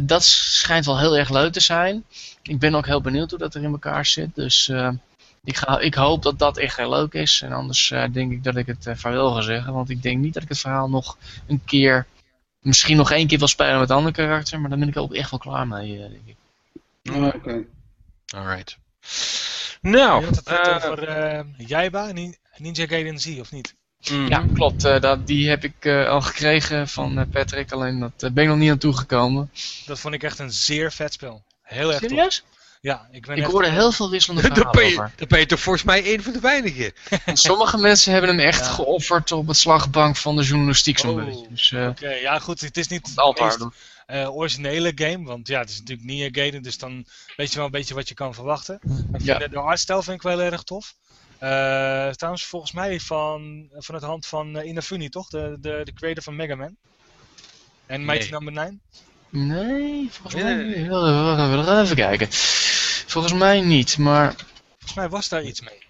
dat 0.08 0.24
schijnt 0.24 0.86
wel 0.86 1.00
heel 1.00 1.18
erg 1.18 1.30
leuk 1.30 1.52
te 1.52 1.60
zijn. 1.60 2.06
Ik 2.42 2.60
ben 2.60 2.76
ook 2.76 2.86
heel 2.86 3.02
benieuwd 3.02 3.30
hoe 3.30 3.40
dat 3.40 3.56
er 3.56 3.64
in 3.64 3.72
elkaar 3.72 4.06
zit. 4.06 4.36
Dus 4.36 4.72
ik, 5.44 5.58
ga, 5.58 5.80
ik 5.80 5.94
hoop 5.94 6.24
dat 6.24 6.40
dat 6.40 6.58
echt 6.58 6.78
heel 6.78 6.90
leuk 6.90 7.14
is. 7.14 7.42
En 7.42 7.52
anders 7.52 7.94
denk 8.12 8.32
ik 8.32 8.44
dat 8.44 8.56
ik 8.56 8.66
het 8.66 8.88
vaarwel 8.96 9.34
ga 9.34 9.42
zeggen. 9.42 9.74
Want 9.74 9.90
ik 9.90 10.02
denk 10.02 10.18
niet 10.18 10.34
dat 10.34 10.44
ik 10.44 10.50
het 10.50 10.60
verhaal 10.60 10.90
nog 10.90 11.18
een 11.48 11.62
keer 11.66 12.06
misschien 12.64 12.98
nog 12.98 13.12
één 13.12 13.28
keer 13.28 13.38
wil 13.38 13.48
spelen 13.48 13.80
met 13.80 13.90
een 13.90 13.96
ander 13.96 14.12
karakter, 14.12 14.60
maar 14.60 14.70
dan 14.70 14.80
ben 14.80 14.88
ik 14.88 14.98
ook 14.98 15.14
echt 15.14 15.32
wel 15.32 15.40
klaar 15.40 15.68
mee, 15.68 15.94
eh, 15.94 16.10
denk 16.10 16.26
ik. 16.26 16.36
Oh, 17.12 17.26
Oké. 17.26 17.36
Okay. 17.36 17.68
Alright. 18.36 18.78
Nou, 19.82 20.26
het 20.26 20.42
uh, 20.48 20.92
over 20.92 21.34
uh, 21.34 21.68
Jaiba, 21.68 22.12
Ninja 22.58 22.88
Gaiden 22.88 23.20
Z, 23.20 23.40
of 23.40 23.52
niet? 23.52 23.76
Mm. 24.12 24.28
Ja, 24.28 24.46
klopt. 24.54 24.82
dat, 24.82 25.28
die 25.28 25.50
heb 25.50 25.64
ik 25.64 25.88
al 25.88 26.22
gekregen 26.22 26.88
van 26.88 27.30
Patrick, 27.32 27.72
alleen 27.72 28.00
dat 28.00 28.34
ben 28.34 28.44
ik 28.44 28.50
nog 28.50 28.58
niet 28.58 28.72
aan 28.72 28.78
toegekomen. 28.78 29.52
Dat 29.86 30.00
vond 30.00 30.14
ik 30.14 30.24
echt 30.24 30.40
een 30.40 30.52
zeer 30.52 30.92
vet 30.92 31.14
spel. 31.14 31.44
Heel 31.62 31.92
erg 31.94 32.00
Serieus? 32.00 32.44
Ja, 32.82 33.08
ik, 33.12 33.26
ben 33.26 33.38
ik 33.38 33.44
hoorde 33.44 33.70
heel 33.70 33.92
veel 33.92 34.10
wisselende 34.10 34.42
verhalen 34.48 34.72
ben 34.72 34.86
je, 34.86 34.92
over. 34.92 35.12
Dan 35.16 35.28
ben 35.28 35.40
je 35.40 35.46
toch 35.46 35.60
volgens 35.60 35.84
mij 35.84 36.14
een 36.14 36.24
van 36.24 36.34
de 36.34 36.40
weinigen. 36.40 36.94
Sommige 37.34 37.78
mensen 37.78 38.12
hebben 38.12 38.30
hem 38.30 38.40
echt 38.40 38.68
geofferd 38.68 39.32
op 39.32 39.48
het 39.48 39.58
slagbank 39.58 40.18
van 40.18 40.36
de 40.36 40.44
journalistiek 40.44 41.00
zo'n 41.00 41.20
oh, 41.20 41.26
beetje. 41.26 41.48
Dus, 41.50 41.72
uh, 41.72 41.88
Oké, 41.88 42.10
ja 42.10 42.40
goed, 42.40 42.62
het 42.62 42.78
is 42.78 42.88
niet 42.88 43.12
het 43.16 43.40
meest 43.40 43.60
uh, 44.08 44.36
originele 44.36 44.92
game, 44.96 45.26
want 45.26 45.48
ja, 45.48 45.60
het 45.60 45.70
is 45.70 45.80
natuurlijk 45.80 46.08
Ninja 46.08 46.30
Gaiden, 46.32 46.64
dus 46.64 46.78
dan 46.78 47.06
weet 47.36 47.50
je 47.50 47.56
wel 47.56 47.66
een 47.66 47.72
beetje 47.72 47.94
wat 47.94 48.08
je 48.08 48.14
kan 48.14 48.34
verwachten. 48.34 48.80
Ja. 49.18 49.38
De, 49.38 49.50
de 49.50 49.60
artstijl 49.60 50.02
vind 50.02 50.16
ik 50.16 50.22
wel 50.22 50.42
erg 50.42 50.64
tof. 50.64 50.96
Uh, 51.34 52.10
trouwens, 52.10 52.46
volgens 52.46 52.72
mij 52.72 53.00
van, 53.00 53.68
van 53.72 53.96
het 53.96 54.04
hand 54.04 54.26
van 54.26 54.58
uh, 54.58 54.66
Inafune, 54.66 55.10
toch? 55.10 55.28
De, 55.28 55.58
de, 55.60 55.82
de 55.84 55.94
creator 55.94 56.24
van 56.24 56.36
Mega 56.36 56.56
Man. 56.56 56.76
En 57.86 58.06
Mighty 58.06 58.22
nee. 58.22 58.32
Number 58.32 58.54
9. 58.54 58.82
Nee, 59.30 60.08
volgens 60.12 60.44
mij 60.44 60.56
niet. 60.56 60.88
We 60.88 61.64
gaan 61.66 61.82
even 61.84 61.96
kijken. 61.96 62.28
Volgens 63.08 63.34
mij 63.34 63.62
niet, 63.62 63.98
maar... 63.98 64.36
Volgens 64.70 64.94
mij 64.94 65.10
was 65.10 65.30
daar 65.30 65.44
iets 65.44 65.62
mee. 65.62 65.84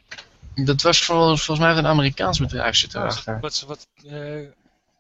Dat 0.66 0.82
was 0.82 1.04
volgens, 1.06 1.44
volgens 1.44 1.68
mij 1.68 1.78
een 1.78 1.88
Amerikaans 1.88 2.40
bedrijf 2.40 2.76
zit 2.76 2.94
erachter. 2.94 3.34
Ja, 3.34 3.40
wat, 3.40 3.64
wat, 3.68 3.88
uh, 4.06 4.48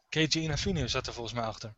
KG 0.09 0.35
Inafune 0.35 0.87
zat 0.87 1.07
er 1.07 1.13
volgens 1.13 1.35
mij 1.35 1.43
achter. 1.43 1.73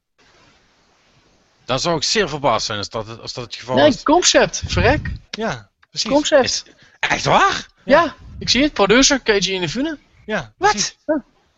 Dan 1.66 1.80
zou 1.80 1.96
ik 1.96 2.04
zeer 2.04 2.30
verbaasd 2.30 2.66
zijn 2.66 2.78
als 2.78 2.90
dat, 2.90 3.22
als 3.22 3.34
dat 3.34 3.44
het 3.44 3.56
geval 3.56 3.76
nee, 3.76 3.88
is. 3.88 3.96
Nee, 3.96 4.04
concept, 4.04 4.64
verrek. 4.68 5.12
Ja, 5.32 5.70
precies. 5.90 6.12
Concept. 6.12 6.44
Is, 6.44 6.64
echt 7.00 7.26
waar? 7.26 7.68
Ja. 7.84 8.04
ja. 8.04 8.16
ik 8.40 8.50
zie 8.50 8.64
het. 8.64 8.74
Producer, 8.74 9.20
KG 9.20 9.48
Inafune. 9.48 9.98
Ja, 10.26 10.54
Wat? 10.58 10.96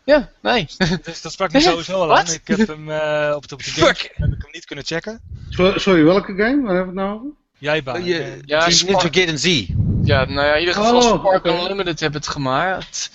Ja, 0.08 0.30
nee. 0.42 0.68
Dus 1.02 1.22
dat 1.22 1.32
sprak 1.32 1.52
me 1.52 1.60
sowieso 1.60 1.92
al 1.92 2.16
aan. 2.16 2.26
Ik 2.26 2.40
heb 2.44 2.66
hem 2.66 2.88
uh, 2.90 3.32
op, 3.36 3.48
de, 3.48 3.54
op 3.54 3.64
de 3.64 3.70
game 3.70 3.86
heb 3.86 3.96
ik 3.98 4.12
hem 4.16 4.50
niet 4.52 4.64
kunnen 4.64 4.84
checken. 4.84 5.20
Sorry, 5.74 6.04
welke 6.04 6.34
game? 6.34 6.62
Waar 6.62 6.74
hebben 6.74 6.94
we 6.94 7.00
het 7.00 7.08
nou 7.08 7.14
over? 7.14 7.30
Jaiba. 7.58 7.96
Uh, 7.96 8.06
je, 8.06 8.38
ja, 8.44 8.70
Z. 9.36 9.66
Ja, 10.02 10.24
nou 10.24 10.46
ja, 10.46 10.52
in 10.52 10.60
ieder 10.60 10.74
geval 10.74 10.96
oh, 10.96 11.18
Spark 11.18 11.44
okay. 11.44 11.60
Unlimited 11.60 12.00
hebben 12.00 12.20
het 12.20 12.30
gemaakt. 12.30 13.10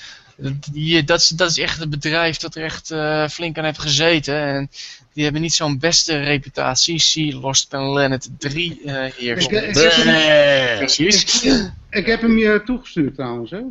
Die, 0.72 1.04
dat, 1.04 1.20
is, 1.20 1.28
dat 1.28 1.50
is 1.50 1.58
echt 1.58 1.80
het 1.80 1.90
bedrijf 1.90 2.38
dat 2.38 2.56
er 2.56 2.64
echt 2.64 2.92
uh, 2.92 3.28
flink 3.28 3.58
aan 3.58 3.64
heeft 3.64 3.80
gezeten. 3.80 4.36
En 4.36 4.70
die 5.14 5.24
hebben 5.24 5.42
niet 5.42 5.54
zo'n 5.54 5.80
beste 5.80 6.18
reputatie. 6.18 7.00
See 7.00 7.36
Lost 7.36 7.70
Planet 7.70 8.30
3 8.38 8.82
uh, 8.86 9.04
hier. 9.04 9.38
Ik, 9.38 9.52
ik, 9.52 9.76
ik, 9.76 10.78
Precies. 10.78 11.44
Ik, 11.90 12.06
heb 12.06 12.22
hem 12.22 12.38
je 12.38 12.62
toegestuurd 12.66 13.16
trouwens, 13.16 13.52
hè? 13.52 13.62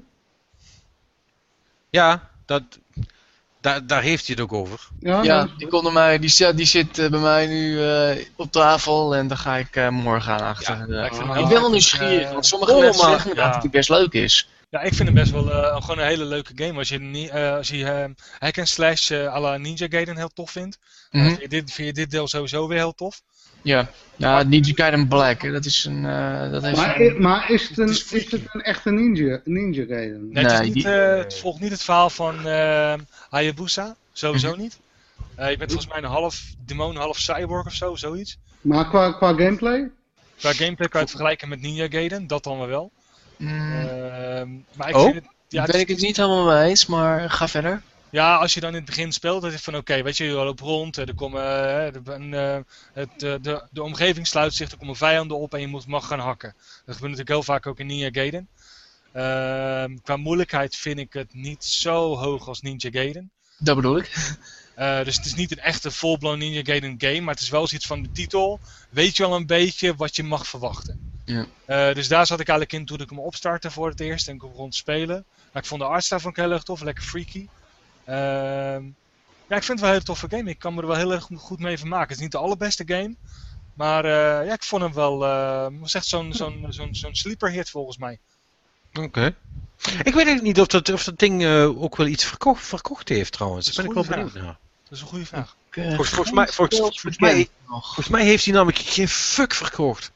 Ja, 1.90 2.30
dat, 2.46 2.62
daar, 3.60 3.86
daar 3.86 4.02
heeft 4.02 4.26
hij 4.26 4.34
het 4.34 4.44
ook 4.44 4.52
over. 4.52 4.88
Ja, 5.00 5.22
ja 5.22 5.48
die, 5.58 5.68
kon 5.68 5.92
mij, 5.92 6.18
die, 6.18 6.54
die 6.54 6.66
zit 6.66 6.98
uh, 6.98 7.10
bij 7.10 7.20
mij 7.20 7.46
nu 7.46 7.72
uh, 7.72 8.24
op 8.36 8.52
tafel 8.52 9.14
en 9.14 9.28
daar 9.28 9.36
ga 9.36 9.56
ik 9.56 9.76
uh, 9.76 9.88
morgen 9.88 10.32
aan 10.32 10.40
achter. 10.40 10.84
Ja, 10.88 11.04
ik, 11.04 11.12
ik 11.12 11.48
ben 11.48 11.60
wel 11.60 11.70
nieuwsgierig, 11.70 12.30
want 12.30 12.46
sommige 12.46 12.72
oh, 12.72 12.80
mensen 12.80 13.10
zeggen 13.10 13.34
ja. 13.34 13.52
dat 13.52 13.62
het 13.62 13.72
best 13.72 13.88
leuk 13.88 14.12
is. 14.12 14.48
Ja, 14.72 14.80
ik 14.80 14.94
vind 14.94 15.08
hem 15.08 15.14
best 15.14 15.32
wel 15.32 15.44
gewoon 15.80 15.98
een 15.98 16.06
hele 16.06 16.24
leuke 16.24 16.52
game. 16.54 16.78
Als 16.78 16.88
je, 16.88 17.32
als 17.56 17.68
je 17.68 18.14
hack 18.38 18.58
and 18.58 18.68
slash 18.68 19.10
à 19.10 19.40
la 19.40 19.56
Ninja 19.56 19.86
Gaiden 19.90 20.16
heel 20.16 20.28
tof 20.28 20.50
vindt, 20.50 20.78
mm 21.10 21.20
-hmm. 21.20 21.28
vind, 21.28 21.40
je 21.40 21.48
dit, 21.48 21.72
vind 21.72 21.88
je 21.88 21.94
dit 21.94 22.10
deel 22.10 22.28
sowieso 22.28 22.68
weer 22.68 22.78
heel 22.78 22.94
tof. 22.94 23.22
Ja, 23.62 23.90
ja 24.16 24.42
Ninja 24.42 24.72
Gaiden 24.74 25.08
Black, 25.08 25.52
dat 25.52 25.64
is 25.64 25.84
een... 25.84 26.04
Uh, 26.04 26.50
dat 26.50 26.62
heeft 26.62 26.76
maar, 26.76 27.00
een, 27.00 27.22
maar 27.22 27.50
is 27.50 27.68
het 27.68 27.78
een, 27.78 27.88
is, 27.88 28.12
is 28.12 28.30
het 28.30 28.40
een 28.52 28.60
echte 28.60 28.90
ninja, 28.90 29.40
ninja 29.44 29.84
Gaiden? 29.84 30.28
Nee, 30.32 30.44
het, 30.44 30.62
niet, 30.62 30.72
die, 30.72 30.86
uh, 30.86 31.16
het, 31.16 31.38
volgt 31.38 31.60
niet 31.60 31.70
het 31.70 31.82
verhaal 31.82 32.10
van 32.10 32.46
uh, 32.46 32.94
Hayabusa, 33.30 33.96
sowieso 34.12 34.48
mm 34.48 34.54
-hmm. 34.54 34.62
niet. 34.62 34.78
je 35.36 35.56
bent 35.56 35.72
volgens 35.72 35.92
mij 35.92 36.02
een 36.02 36.04
half 36.04 36.54
demon, 36.64 36.96
half 36.96 37.18
cyborg 37.18 37.66
of 37.66 37.74
zo, 37.74 37.94
zoiets. 37.94 38.38
Maar 38.60 38.88
qua, 38.88 39.12
qua 39.12 39.28
gameplay? 39.28 39.90
Qua 40.38 40.52
gameplay 40.52 40.88
kan 40.88 41.00
je 41.00 41.06
het 41.06 41.10
vergelijken 41.10 41.48
met 41.48 41.60
Ninja 41.60 41.86
Gaiden, 41.88 42.26
dat 42.26 42.44
dan 42.44 42.66
wel. 42.66 42.92
Mm. 43.42 44.64
maar 44.74 44.88
ik 44.88 44.96
oh? 44.96 45.02
vind 45.02 45.14
het, 45.14 45.24
ja, 45.48 45.64
ben 45.64 45.80
ik 45.80 45.88
het 45.88 46.00
niet 46.00 46.16
helemaal 46.16 46.44
mee 46.44 46.68
eens, 46.68 46.86
maar 46.86 47.30
ga 47.30 47.48
verder. 47.48 47.82
Ja, 48.10 48.36
als 48.36 48.54
je 48.54 48.60
dan 48.60 48.68
in 48.68 48.76
het 48.76 48.84
begin 48.84 49.12
speelt, 49.12 49.42
dat 49.42 49.52
is 49.52 49.60
van 49.60 49.76
oké, 49.76 49.90
okay, 49.90 50.04
weet 50.04 50.16
je, 50.16 50.24
je 50.24 50.32
loopt 50.32 50.60
rond, 50.60 50.96
er 50.96 51.14
komen, 51.14 51.42
uh, 51.42 51.92
de, 52.02 52.64
het, 52.92 53.08
de, 53.16 53.38
de, 53.42 53.62
de 53.70 53.82
omgeving 53.82 54.26
sluit 54.26 54.54
zich, 54.54 54.70
er 54.70 54.78
komen 54.78 54.96
vijanden 54.96 55.38
op 55.38 55.54
en 55.54 55.60
je 55.60 55.66
moet, 55.66 55.86
mag 55.86 56.06
gaan 56.06 56.18
hakken. 56.18 56.54
Dat 56.58 56.94
gebeurt 56.94 57.00
natuurlijk 57.00 57.28
heel 57.28 57.42
vaak 57.42 57.66
ook 57.66 57.78
in 57.78 57.86
Ninja 57.86 58.08
Gaiden. 58.12 58.48
Uh, 59.14 59.96
qua 60.02 60.16
moeilijkheid 60.16 60.76
vind 60.76 60.98
ik 60.98 61.12
het 61.12 61.34
niet 61.34 61.64
zo 61.64 62.16
hoog 62.16 62.48
als 62.48 62.60
Ninja 62.60 62.90
Gaiden. 62.90 63.30
Dat 63.58 63.76
bedoel 63.76 63.96
ik. 63.96 64.36
Uh, 64.78 64.98
dus 65.04 65.16
het 65.16 65.24
is 65.24 65.34
niet 65.34 65.50
een 65.50 65.60
echte 65.60 65.90
full-blown 65.90 66.38
Ninja 66.38 66.62
Gaiden 66.64 66.94
game, 66.98 67.20
maar 67.20 67.34
het 67.34 67.42
is 67.42 67.50
wel 67.50 67.68
iets 67.72 67.86
van 67.86 68.02
de 68.02 68.12
titel. 68.12 68.60
Weet 68.90 69.16
je 69.16 69.22
wel 69.22 69.36
een 69.36 69.46
beetje 69.46 69.94
wat 69.94 70.16
je 70.16 70.22
mag 70.22 70.46
verwachten. 70.46 71.11
Ja. 71.24 71.46
Uh, 71.66 71.94
dus 71.94 72.08
daar 72.08 72.26
zat 72.26 72.40
ik 72.40 72.48
eigenlijk 72.48 72.78
in 72.80 72.86
toen 72.86 73.00
ik 73.00 73.08
hem 73.08 73.18
opstartte 73.18 73.70
voor 73.70 73.88
het 73.88 74.00
eerst 74.00 74.28
en 74.28 74.34
ik 74.34 74.40
begon 74.40 74.70
te 74.70 74.76
spelen. 74.76 75.24
Maar 75.52 75.62
ik 75.62 75.68
vond 75.68 75.80
de 75.80 75.86
arts 75.86 76.08
daarvan 76.08 76.32
heel 76.34 76.50
erg 76.50 76.62
tof, 76.62 76.80
lekker 76.80 77.04
freaky. 77.04 77.48
Uh, 78.08 78.14
ja, 79.46 79.56
ik 79.56 79.62
vind 79.62 79.66
het 79.66 79.80
wel 79.80 79.88
een 79.88 79.94
hele 79.94 80.04
toffe 80.04 80.26
game. 80.30 80.50
Ik 80.50 80.58
kan 80.58 80.74
me 80.74 80.80
er 80.80 80.86
wel 80.86 80.96
heel 80.96 81.12
erg 81.12 81.28
goed 81.36 81.58
mee 81.58 81.78
vermaken. 81.78 82.08
Het 82.08 82.16
is 82.16 82.22
niet 82.22 82.32
de 82.32 82.38
allerbeste 82.38 82.84
game. 82.86 83.14
Maar 83.74 84.04
uh, 84.04 84.46
ja, 84.46 84.52
ik 84.52 84.62
vond 84.62 84.82
hem 84.82 84.92
wel... 84.92 85.24
Uh, 85.24 85.66
was 85.80 85.94
echt 85.94 86.06
zo'n 86.06 86.32
zo'n 86.32 86.66
zo'n 86.68 86.94
zo'n 86.94 87.14
sleeper 87.14 87.50
hit 87.50 87.70
volgens 87.70 87.98
mij. 87.98 88.18
Oké. 88.92 89.02
Okay. 89.02 89.34
Ik 89.82 90.14
weet 90.14 90.14
eigenlijk 90.14 90.42
niet 90.42 90.60
of 90.60 90.66
dat, 90.66 90.92
of 90.92 91.04
dat 91.04 91.18
ding 91.18 91.42
uh, 91.42 91.82
ook 91.82 91.96
wel 91.96 92.06
iets 92.06 92.24
verkocht, 92.24 92.66
verkocht 92.66 93.08
heeft 93.08 93.32
trouwens. 93.32 93.66
Dat 93.66 93.76
ben 93.76 93.84
ik 93.84 93.92
wel 93.92 94.04
benieuwd 94.04 94.34
naar. 94.34 94.58
Dat 94.82 94.92
is 94.92 95.00
een 95.00 95.06
goede 95.06 95.26
vraag. 95.26 95.56
Volgens, 95.70 96.08
volgens, 96.08 96.30
mij, 96.30 96.48
volgens, 96.48 96.78
volgens, 96.78 97.18
mij, 97.18 97.48
volgens 97.66 98.08
mij 98.08 98.24
heeft 98.24 98.44
hij 98.44 98.54
namelijk 98.54 98.78
geen 98.78 99.08
fuck 99.08 99.54
verkocht. 99.54 100.12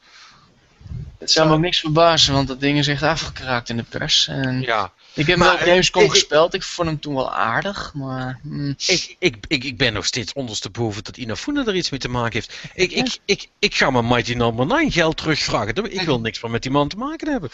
Het 1.17 1.31
zou 1.31 1.47
me 1.47 1.53
ook 1.53 1.59
niks 1.59 1.79
verbazen, 1.79 2.33
want 2.33 2.47
dat 2.47 2.59
ding 2.59 2.77
is 2.77 2.87
echt 2.87 3.03
afgekraakt 3.03 3.69
in 3.69 3.77
de 3.77 3.83
pers. 3.83 4.27
En 4.27 4.61
Ja, 4.61 4.91
ik 5.13 5.27
heb 5.27 5.37
Maar, 5.37 5.47
hem 5.47 5.57
op 5.57 5.67
Gamescom 5.67 6.09
gespeeld, 6.09 6.53
ik 6.53 6.63
vond 6.63 6.87
hem 6.87 6.99
toen 6.99 7.15
wel 7.15 7.33
aardig, 7.33 7.91
maar... 7.93 8.39
hm, 8.43 8.69
ik, 8.69 9.15
ik, 9.19 9.35
ik, 9.47 9.63
ik 9.63 9.77
ben 9.77 9.93
nog 9.93 10.05
steeds 10.05 10.33
ondersteboven 10.33 11.03
dat 11.03 11.17
Inafune 11.17 11.65
er 11.65 11.75
iets 11.75 11.89
mee 11.89 11.99
te 11.99 12.09
maken 12.09 12.33
heeft. 12.33 12.57
Ik, 12.73 12.91
ik, 12.91 13.17
ik, 13.25 13.47
ik 13.59 13.75
ga 13.75 13.89
mijn 13.89 14.07
Mighty 14.07 14.33
Number 14.33 14.65
9 14.65 14.91
geld 14.91 15.17
terugvragen. 15.17 15.91
Ik 15.91 16.01
wil 16.01 16.19
niks 16.27 16.41
meer 16.41 16.51
met 16.51 16.61
die 16.61 16.71
man 16.71 16.87
te 16.87 16.97
maken 16.97 17.31
hebben. 17.31 17.49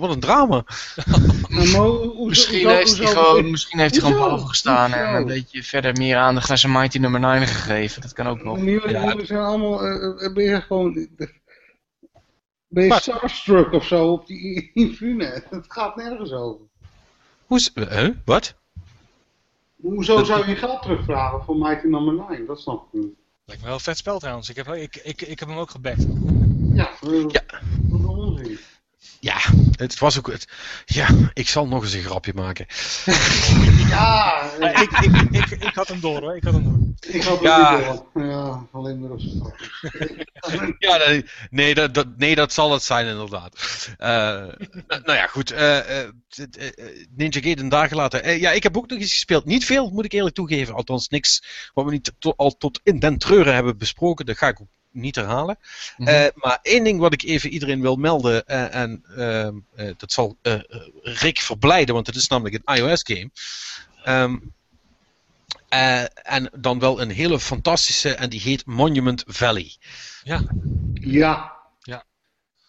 Wat 0.00 0.10
een 0.10 0.20
drama. 0.20 0.64
Misschien 2.26 2.68
heeft 2.68 2.98
hij 2.98 3.06
gewoon, 3.06 3.50
misschien 3.50 3.78
heeft 3.78 4.00
hij 4.00 4.10
gewoon 4.10 4.28
boven 4.28 4.48
gestaan 4.48 4.92
en 4.92 5.14
een 5.14 5.26
beetje 5.26 5.62
verder 5.62 5.92
meer 5.96 6.16
aandacht 6.16 6.50
aan 6.50 6.58
zijn 6.58 6.72
Mighty 6.72 6.98
nummer 6.98 7.20
9 7.20 7.46
gegeven. 7.46 8.02
Dat 8.02 8.12
kan 8.12 8.26
ook 8.26 8.44
nog. 8.44 8.58
Ja. 8.58 8.62
jullie 8.64 9.26
zijn 9.26 9.40
allemaal, 9.40 9.82
eh, 9.82 10.24
eh, 10.24 10.32
ben 10.32 10.44
je 10.44 10.60
gewoon, 10.60 11.08
ben 12.72 12.84
je 12.84 12.94
starstruck 12.94 13.72
of 13.72 13.86
zo 13.86 14.12
op 14.12 14.26
die 14.26 14.70
Infune? 14.74 15.24
Het 15.50 15.64
gaat 15.68 15.96
nergens 15.96 16.32
over. 16.32 16.60
Hoe 17.46 17.58
is, 17.58 17.70
huh? 17.74 18.08
Wat? 18.24 18.54
Hoezo 19.80 20.24
zou 20.24 20.40
je 20.40 20.50
je 20.50 20.56
geld 20.56 20.82
terugvragen 20.82 21.44
voor 21.44 21.56
Mighty 21.56 21.86
Number 21.86 22.14
9? 22.28 22.46
Dat 22.46 22.60
snap 22.60 22.86
ik 22.86 23.00
niet. 23.00 23.14
Lijkt 23.44 23.62
me 23.62 23.68
wel 23.68 23.76
een 23.76 23.84
vet 23.84 23.96
spel 23.96 24.18
trouwens. 24.18 24.48
Ik 24.48 24.56
heb, 24.56 24.68
ik, 24.68 24.96
ik, 24.96 25.22
ik 25.22 25.38
heb 25.38 25.48
hem 25.48 25.58
ook 25.58 25.70
gebackt. 25.70 26.06
Ja, 26.72 26.90
Ja. 27.28 27.42
Ja, 29.20 29.36
het 29.76 29.98
was 29.98 30.18
ook. 30.18 30.26
Het, 30.26 30.46
ja, 30.84 31.08
ik 31.32 31.48
zal 31.48 31.66
nog 31.68 31.82
eens 31.82 31.92
een 31.92 32.02
grapje 32.02 32.32
maken. 32.34 32.66
Ja, 33.88 34.42
ik, 34.58 34.90
ik, 34.90 35.20
ik, 35.30 35.50
ik 35.50 35.74
had 35.74 35.88
hem 35.88 36.00
door 36.00 36.20
hoor. 36.20 36.36
Ik 36.36 36.44
had 36.44 36.52
hem 36.52 36.62
door. 36.64 37.12
ik 37.14 37.22
had 37.22 37.40
Ja. 37.40 37.76
niet 37.76 38.02
door. 38.14 38.24
Ja, 38.26 38.66
alleen 38.72 39.00
maar 39.00 39.10
op 39.10 39.20
stap. 39.20 39.56
Ja, 40.78 40.96
nee, 40.96 41.24
nee, 41.50 41.74
dat, 41.74 41.94
dat, 41.94 42.06
nee, 42.16 42.34
dat 42.34 42.52
zal 42.52 42.72
het 42.72 42.82
zijn 42.82 43.06
inderdaad. 43.06 43.56
Eh, 43.98 44.08
nou, 44.86 45.12
ja, 45.12 45.26
goed. 45.26 45.50
eh, 45.50 45.78
eh, 45.78 45.86
eh, 45.98 46.06
eh, 46.58 47.06
Ninja 47.16 47.40
Gaiden 47.40 47.68
daar 47.68 47.88
gelaten. 47.88 48.22
Eh, 48.24 48.40
ja, 48.40 48.50
ik 48.50 48.62
heb 48.62 48.76
ook 48.76 48.88
nog 48.88 48.98
eens 48.98 49.12
gespeeld. 49.12 49.44
Niet 49.44 49.64
veel, 49.64 49.90
moet 49.90 50.04
ik 50.04 50.12
eerlijk 50.12 50.34
toegeven. 50.34 50.74
Althans, 50.74 51.08
niks 51.08 51.42
wat 51.74 51.84
we 51.84 51.90
niet 51.90 52.12
to- 52.18 52.32
al 52.36 52.56
tot 52.56 52.80
in 52.82 52.98
den 52.98 53.18
treuren 53.18 53.54
hebben 53.54 53.78
besproken. 53.78 54.26
Dat 54.26 54.38
ga 54.38 54.48
ik 54.48 54.60
ook 54.60 54.68
niet 54.92 55.14
herhalen. 55.16 55.58
Eh, 55.96 56.26
maar 56.34 56.58
één 56.62 56.84
ding 56.84 57.00
wat 57.00 57.12
ik 57.12 57.22
even 57.22 57.50
iedereen 57.50 57.80
wil 57.80 57.96
melden. 57.96 58.46
eh, 58.46 58.74
en 58.74 59.04
ehm, 59.16 59.56
eh, 59.74 59.94
dat 59.96 60.12
zal 60.12 60.36
Rick 61.02 61.38
verblijden, 61.38 61.94
want 61.94 62.06
het 62.06 62.16
is 62.16 62.28
namelijk 62.28 62.60
een 62.64 62.74
iOS-game. 62.76 63.30
Ehm, 64.04 64.36
eh, 65.68 66.02
en 66.34 66.50
dan 66.56 66.78
wel 66.78 67.00
een 67.00 67.10
hele 67.10 67.40
fantastische, 67.40 68.14
en 68.14 68.30
die 68.30 68.40
heet 68.40 68.66
Monument 68.66 69.24
Valley. 69.26 69.76
Ja, 70.22 70.42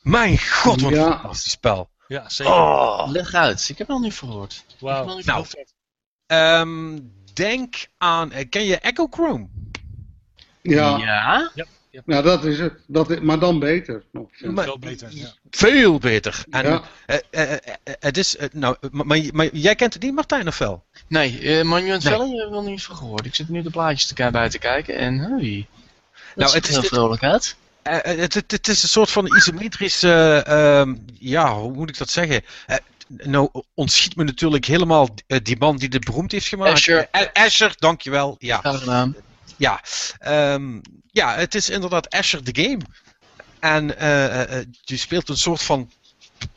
Mijn 0.02 0.40
god, 0.40 0.82
wat 0.82 0.92
Ja. 0.92 1.06
een 1.06 1.12
fantastisch 1.12 1.52
spel. 1.52 1.90
Ja, 2.08 2.30
zeker. 2.30 2.54
Oh. 2.54 3.10
Leg 3.10 3.34
uit, 3.34 3.70
ik 3.70 3.78
heb 3.78 3.90
al 3.90 4.00
niet 4.00 4.14
er 4.14 4.30
Wauw. 4.80 5.20
Nou. 5.24 5.46
Ehm, 6.28 7.00
denk 7.34 7.88
aan, 7.98 8.32
ken 8.50 8.64
je 8.64 8.78
Echo 8.80 9.08
Chrome? 9.10 9.48
ja. 10.62 11.52
ja? 11.56 11.66
Nou, 12.06 12.24
dat 12.24 12.46
is 12.46 12.60
het. 12.60 12.74
Dat 12.88 13.10
is, 13.10 13.20
maar 13.20 13.40
dan 13.40 13.60
beter. 13.60 14.04
Nog. 14.12 14.30
Maar- 14.42 14.64
Veel 14.64 14.80
beter. 14.80 15.08
Ja. 15.12 15.34
Veel 15.50 15.98
beter. 16.00 16.44
En, 16.50 16.66
Ja. 16.68 16.82
eh, 17.06 17.18
eh, 17.32 17.52
eh, 17.52 17.58
het 18.00 18.18
is, 18.18 18.36
nou, 18.52 18.76
maar, 18.92 19.06
maar, 19.06 19.20
maar 19.32 19.50
jij 19.56 19.76
kent 19.76 19.94
het 19.94 20.04
niet, 20.04 20.14
Martijn, 20.14 20.48
of 20.48 20.58
wel? 20.58 20.84
Nee, 21.08 21.40
eh 21.40 21.64
Monument 21.66 22.04
Nee. 22.04 22.14
Valley 22.14 22.36
heb 22.38 22.46
ik 22.48 22.54
nog 22.54 22.66
niet 22.66 22.84
van 22.84 22.96
gehoord. 22.96 23.26
Ik 23.26 23.36
zit 23.36 23.50
nu 23.50 23.62
de 23.62 23.70
plaatjes 23.70 24.06
te 24.06 24.30
bij 24.32 24.50
te 24.50 24.60
kijken 24.60 24.98
en 24.98 25.18
hey, 25.18 25.68
dat 26.36 26.36
Nou, 26.36 26.54
het 26.54 26.64
is 26.68 26.70
heel 26.72 26.82
dit- 26.82 26.90
vrolijk 26.90 27.24
uit. 27.24 27.56
Het, 27.84 28.34
het, 28.34 28.52
het 28.52 28.68
is 28.68 28.84
een 28.84 28.90
soort 28.90 29.10
van 29.12 29.36
isometrische, 29.36 30.44
ehm, 30.46 30.96
ja, 31.20 31.54
hoe 31.54 31.74
moet 31.74 31.90
ik 31.90 31.98
dat 31.98 32.10
zeggen? 32.10 32.42
Nou, 33.08 33.50
ontschiet 33.74 34.16
me 34.16 34.24
natuurlijk 34.24 34.66
helemaal 34.66 35.10
die 35.44 35.58
man 35.58 35.78
die 35.78 35.90
dit 35.90 36.04
beroemd 36.06 36.32
heeft 36.32 36.48
gemaakt. 36.48 36.72
Asher. 36.74 37.08
Asher, 37.34 37.76
dankjewel. 37.78 38.36
Ja, 38.40 38.58
Graag 38.58 38.80
gedaan. 38.80 39.16
Ja. 39.58 39.84
Ehm, 40.20 40.80
ja, 41.12 41.36
het 41.36 41.56
is 41.56 41.70
inderdaad 41.70 42.10
Asher 42.10 42.44
the 42.44 42.62
Game. 42.62 42.82
En 43.60 43.98
eh, 43.98 44.26
eh, 44.26 44.60
eh, 44.60 44.66
je 44.82 44.98
speelt 44.98 45.30
een 45.30 45.38
soort 45.38 45.64
van 45.64 45.92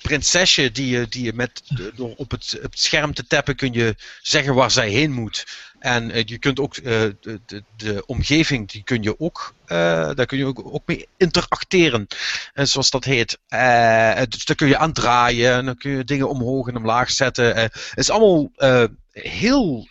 prinsesje 0.03 0.73
die 0.73 0.87
je, 0.87 1.09
die 1.09 1.25
je 1.25 1.33
met, 1.33 1.63
door 1.95 2.15
op 2.17 2.31
het, 2.31 2.59
scherm 2.71 3.15
te 3.15 3.27
tappen 3.27 3.57
kun 3.57 3.73
je 3.73 3.95
zeggen 4.23 4.55
waar 4.55 4.71
zij 4.71 4.91
heen 4.91 5.13
moet. 5.13 5.47
En 5.79 6.11
eh, 6.11 6.23
je 6.25 6.39
kunt 6.39 6.61
ook 6.61 6.77
eh, 6.77 6.83
de, 7.21 7.41
de, 7.47 7.63
de 7.77 8.03
omgeving, 8.07 8.71
die 8.71 8.83
kun 8.83 9.03
je 9.03 9.21
ook, 9.21 9.55
eh, 9.65 10.11
daar 10.15 10.27
kun 10.27 10.39
je 10.39 10.45
ook, 10.45 10.61
ook 10.65 10.83
mee 10.87 11.09
interacteren. 11.17 12.07
En 12.55 12.69
zoals 12.69 12.91
dat 12.91 13.05
heet. 13.05 13.39
Eh, 13.49 14.23
dus 14.29 14.45
daar 14.45 14.57
kun 14.57 14.69
je 14.69 14.79
aan 14.79 14.93
draaien 14.93 15.53
en 15.53 15.65
dan 15.65 15.77
kun 15.77 15.91
je 15.91 16.05
dingen 16.05 16.29
omhoog 16.29 16.69
en 16.69 16.77
omlaag 16.77 17.11
zetten. 17.11 17.55
Eh, 17.55 17.63
het 17.63 17.93
is 17.95 18.11
allemaal 18.11 18.51
eh, 18.57 18.85
heel, 19.13 19.89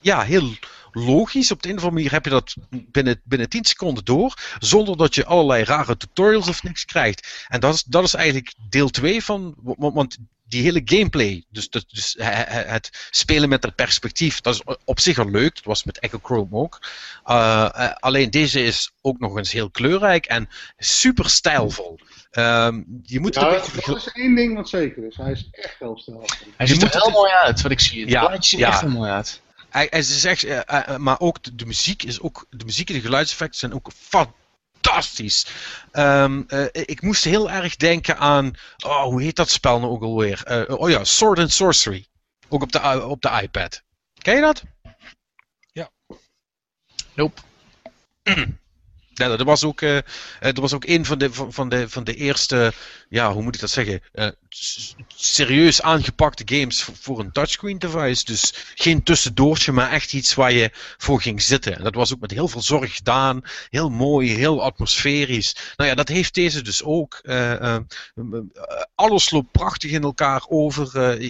ja, 0.00 0.22
heel 0.22 0.54
logisch. 0.92 1.50
Op 1.50 1.62
de 1.62 1.68
een 1.68 1.76
of 1.76 1.80
andere 1.82 1.96
manier 1.96 2.12
heb 2.12 2.24
je 2.24 2.30
dat 2.30 2.54
binnen, 2.70 3.20
binnen 3.24 3.48
10 3.48 3.64
seconden 3.64 4.04
door. 4.04 4.34
Zonder 4.58 4.96
dat 4.96 5.14
je 5.14 5.24
allerlei 5.24 5.64
rare 5.64 5.96
tutorials 5.96 6.48
of 6.48 6.62
niks 6.62 6.84
krijgt. 6.84 7.44
En 7.48 7.60
dat 7.60 7.74
is, 7.74 7.82
dat 7.82 8.04
is 8.04 8.14
eigenlijk 8.14 8.54
deel 8.68 8.88
2 8.88 9.24
van. 9.24 9.54
Want, 9.62 9.94
want 9.94 10.18
die 10.48 10.62
hele 10.62 10.82
gameplay, 10.84 11.44
dus, 11.50 11.68
dus, 11.70 11.86
dus 11.86 12.14
he- 12.18 12.24
he- 12.24 12.62
het 12.68 13.08
spelen 13.10 13.48
met 13.48 13.62
dat 13.62 13.74
perspectief, 13.74 14.40
dat 14.40 14.54
is 14.54 14.76
op 14.84 15.00
zich 15.00 15.18
al 15.18 15.30
leuk. 15.30 15.54
Dat 15.54 15.64
was 15.64 15.84
met 15.84 15.98
Echo 15.98 16.18
Chrome 16.22 16.48
ook. 16.56 16.78
Uh, 17.26 17.68
uh, 17.76 17.90
alleen 17.94 18.30
deze 18.30 18.62
is 18.62 18.92
ook 19.00 19.18
nog 19.18 19.36
eens 19.36 19.52
heel 19.52 19.70
kleurrijk 19.70 20.26
en 20.26 20.48
super 20.78 21.30
stijlvol. 21.30 21.98
Um, 22.32 23.00
je 23.02 23.20
moet 23.20 23.34
ja, 23.34 23.52
het 23.52 23.72
beetje 23.72 23.92
dat 23.92 23.96
is 23.96 24.08
één 24.12 24.34
ding 24.34 24.54
wat 24.54 24.68
zeker 24.68 25.06
is. 25.06 25.16
Hij 25.16 25.30
is 25.32 25.48
echt 25.50 25.76
heel 25.78 25.98
stijlvol. 25.98 26.26
Hij 26.56 26.66
Je 26.66 26.72
ziet 26.72 26.82
moet 26.82 26.94
er 26.94 27.00
heel 27.00 27.08
het- 27.08 27.18
mooi 27.18 27.32
uit, 27.32 27.60
wat 27.62 27.70
ik 27.70 27.80
zie. 27.80 28.00
Het 28.00 28.10
Ja, 28.10 28.26
plaatje 28.26 28.48
ziet 28.48 28.60
er 28.60 28.66
ja. 28.66 28.72
echt 28.72 28.80
heel 28.80 28.90
mooi 28.90 29.10
uit. 29.10 29.40
Echt, 29.70 30.42
uh, 30.42 30.60
uh, 30.70 30.96
maar 30.96 31.20
ook 31.20 31.42
de, 31.42 31.54
de 31.54 31.66
muziek 31.66 32.02
is 32.02 32.20
ook, 32.20 32.46
de 32.50 32.64
muziek 32.64 32.88
en 32.88 32.94
de 32.94 33.00
geluidseffecten 33.00 33.58
zijn 33.58 33.74
ook 33.74 33.90
fantastisch. 33.92 35.46
Um, 35.92 36.44
uh, 36.48 36.66
ik 36.72 37.02
moest 37.02 37.24
heel 37.24 37.50
erg 37.50 37.76
denken 37.76 38.18
aan, 38.18 38.52
oh, 38.84 39.02
hoe 39.02 39.22
heet 39.22 39.36
dat 39.36 39.50
spel 39.50 39.80
nou 39.80 39.92
ook 39.92 40.02
alweer? 40.02 40.66
Oh 40.78 40.90
ja, 40.90 41.04
Sword 41.04 41.38
and 41.38 41.52
Sorcery. 41.52 42.06
Ook 42.48 42.62
op 42.62 42.72
de, 42.72 43.06
op 43.06 43.22
de 43.22 43.40
iPad. 43.42 43.82
Ken 44.18 44.34
je 44.34 44.40
dat? 44.40 44.62
Ja. 45.72 45.90
Nope. 47.14 47.40
Ja, 49.20 49.28
dat 49.28 49.42
was 49.42 49.64
ook, 49.64 49.80
uh, 49.80 49.98
dat 50.40 50.56
was 50.56 50.72
ook 50.72 50.84
een 50.84 51.04
van 51.04 51.18
de, 51.18 51.32
van, 51.32 51.52
van, 51.52 51.68
de, 51.68 51.88
van 51.88 52.04
de 52.04 52.14
eerste, 52.14 52.72
ja, 53.08 53.32
hoe 53.32 53.42
moet 53.42 53.54
ik 53.54 53.60
dat 53.60 53.70
zeggen, 53.70 54.02
uh, 54.12 54.28
serieus 55.16 55.82
aangepakte 55.82 56.56
games 56.56 56.82
voor, 56.82 57.20
een 57.20 57.32
touchscreen 57.32 57.78
device. 57.78 58.24
Dus 58.24 58.54
geen 58.74 59.02
tussendoortje, 59.02 59.72
maar 59.72 59.90
echt 59.90 60.12
iets 60.12 60.34
waar 60.34 60.52
je 60.52 60.70
voor 60.98 61.20
ging 61.20 61.42
zitten. 61.42 61.76
En 61.76 61.84
dat 61.84 61.94
was 61.94 62.12
ook 62.12 62.20
met 62.20 62.30
heel 62.30 62.48
veel 62.48 62.62
zorg 62.62 62.96
gedaan, 62.96 63.42
heel 63.68 63.90
mooi, 63.90 64.34
heel 64.34 64.62
atmosferisch. 64.62 65.56
Nou 65.76 65.90
ja, 65.90 65.94
dat 65.94 66.08
heeft 66.08 66.34
deze 66.34 66.62
dus 66.62 66.82
ook. 66.82 67.18
Uh, 67.22 67.76
alles 68.94 69.30
loopt 69.30 69.50
prachtig 69.50 69.90
in 69.90 70.02
elkaar 70.02 70.44
over. 70.48 71.20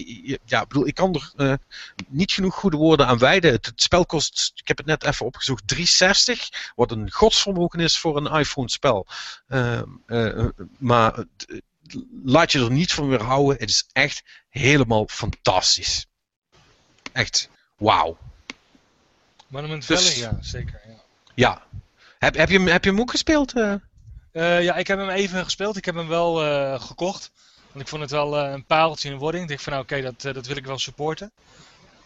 ja, 0.45 0.61
ik 0.61 0.67
bedoel, 0.67 0.87
ik 0.87 0.95
kan 0.95 1.21
er 1.37 1.59
niet 2.07 2.31
genoeg 2.31 2.55
goede 2.55 2.77
woorden 2.77 3.07
aan 3.07 3.17
wijden. 3.17 3.51
Het, 3.51 3.65
het 3.65 3.81
spel 3.81 4.05
kost, 4.05 4.51
ik 4.55 4.67
heb 4.67 4.77
het 4.77 4.85
net 4.85 5.03
even 5.03 5.25
opgezocht, 5.25 5.67
360, 5.67 6.71
wat 6.75 6.91
een 6.91 7.11
godsvermogen 7.11 7.79
is 7.79 7.97
voor 7.97 8.17
een 8.17 8.39
iPhone-spel. 8.39 9.07
Uh, 9.47 9.81
maar 10.77 11.25
laat 12.23 12.51
je 12.51 12.59
er 12.59 12.71
niet 12.71 12.91
van 12.91 13.07
weer 13.07 13.23
houden. 13.23 13.57
Het 13.59 13.69
is 13.69 13.89
echt 13.91 14.23
helemaal 14.49 15.07
fantastisch. 15.07 16.07
Echt, 17.11 17.49
wauw. 17.77 18.17
Monument 19.47 19.85
Valley, 19.85 20.03
dus, 20.03 20.17
ja, 20.17 20.37
zeker. 20.41 20.81
Ja. 20.87 20.95
ja. 21.35 21.63
Heb, 22.19 22.35
heb, 22.35 22.49
je, 22.49 22.59
heb 22.59 22.83
je 22.83 22.89
hem 22.89 22.99
ook 22.99 23.11
gespeeld? 23.11 23.55
Uh, 23.55 23.75
ja, 24.63 24.75
ik 24.75 24.87
heb 24.87 24.97
hem 24.97 25.09
even 25.09 25.43
gespeeld. 25.43 25.77
Ik 25.77 25.85
heb 25.85 25.95
hem 25.95 26.07
wel 26.07 26.45
uh, 26.45 26.81
gekocht. 26.81 27.31
Want 27.71 27.83
ik 27.83 27.87
vond 27.87 28.01
het 28.01 28.11
wel 28.11 28.37
een 28.37 28.65
pareltje 28.65 29.07
in 29.07 29.13
de 29.13 29.19
wording. 29.19 29.43
Ik 29.43 29.49
dacht 29.49 29.63
van 29.63 29.73
nou 29.73 29.83
oké, 29.83 29.93
okay, 29.93 30.11
dat, 30.11 30.33
dat 30.35 30.45
wil 30.45 30.55
ik 30.55 30.65
wel 30.65 30.79
supporten. 30.79 31.31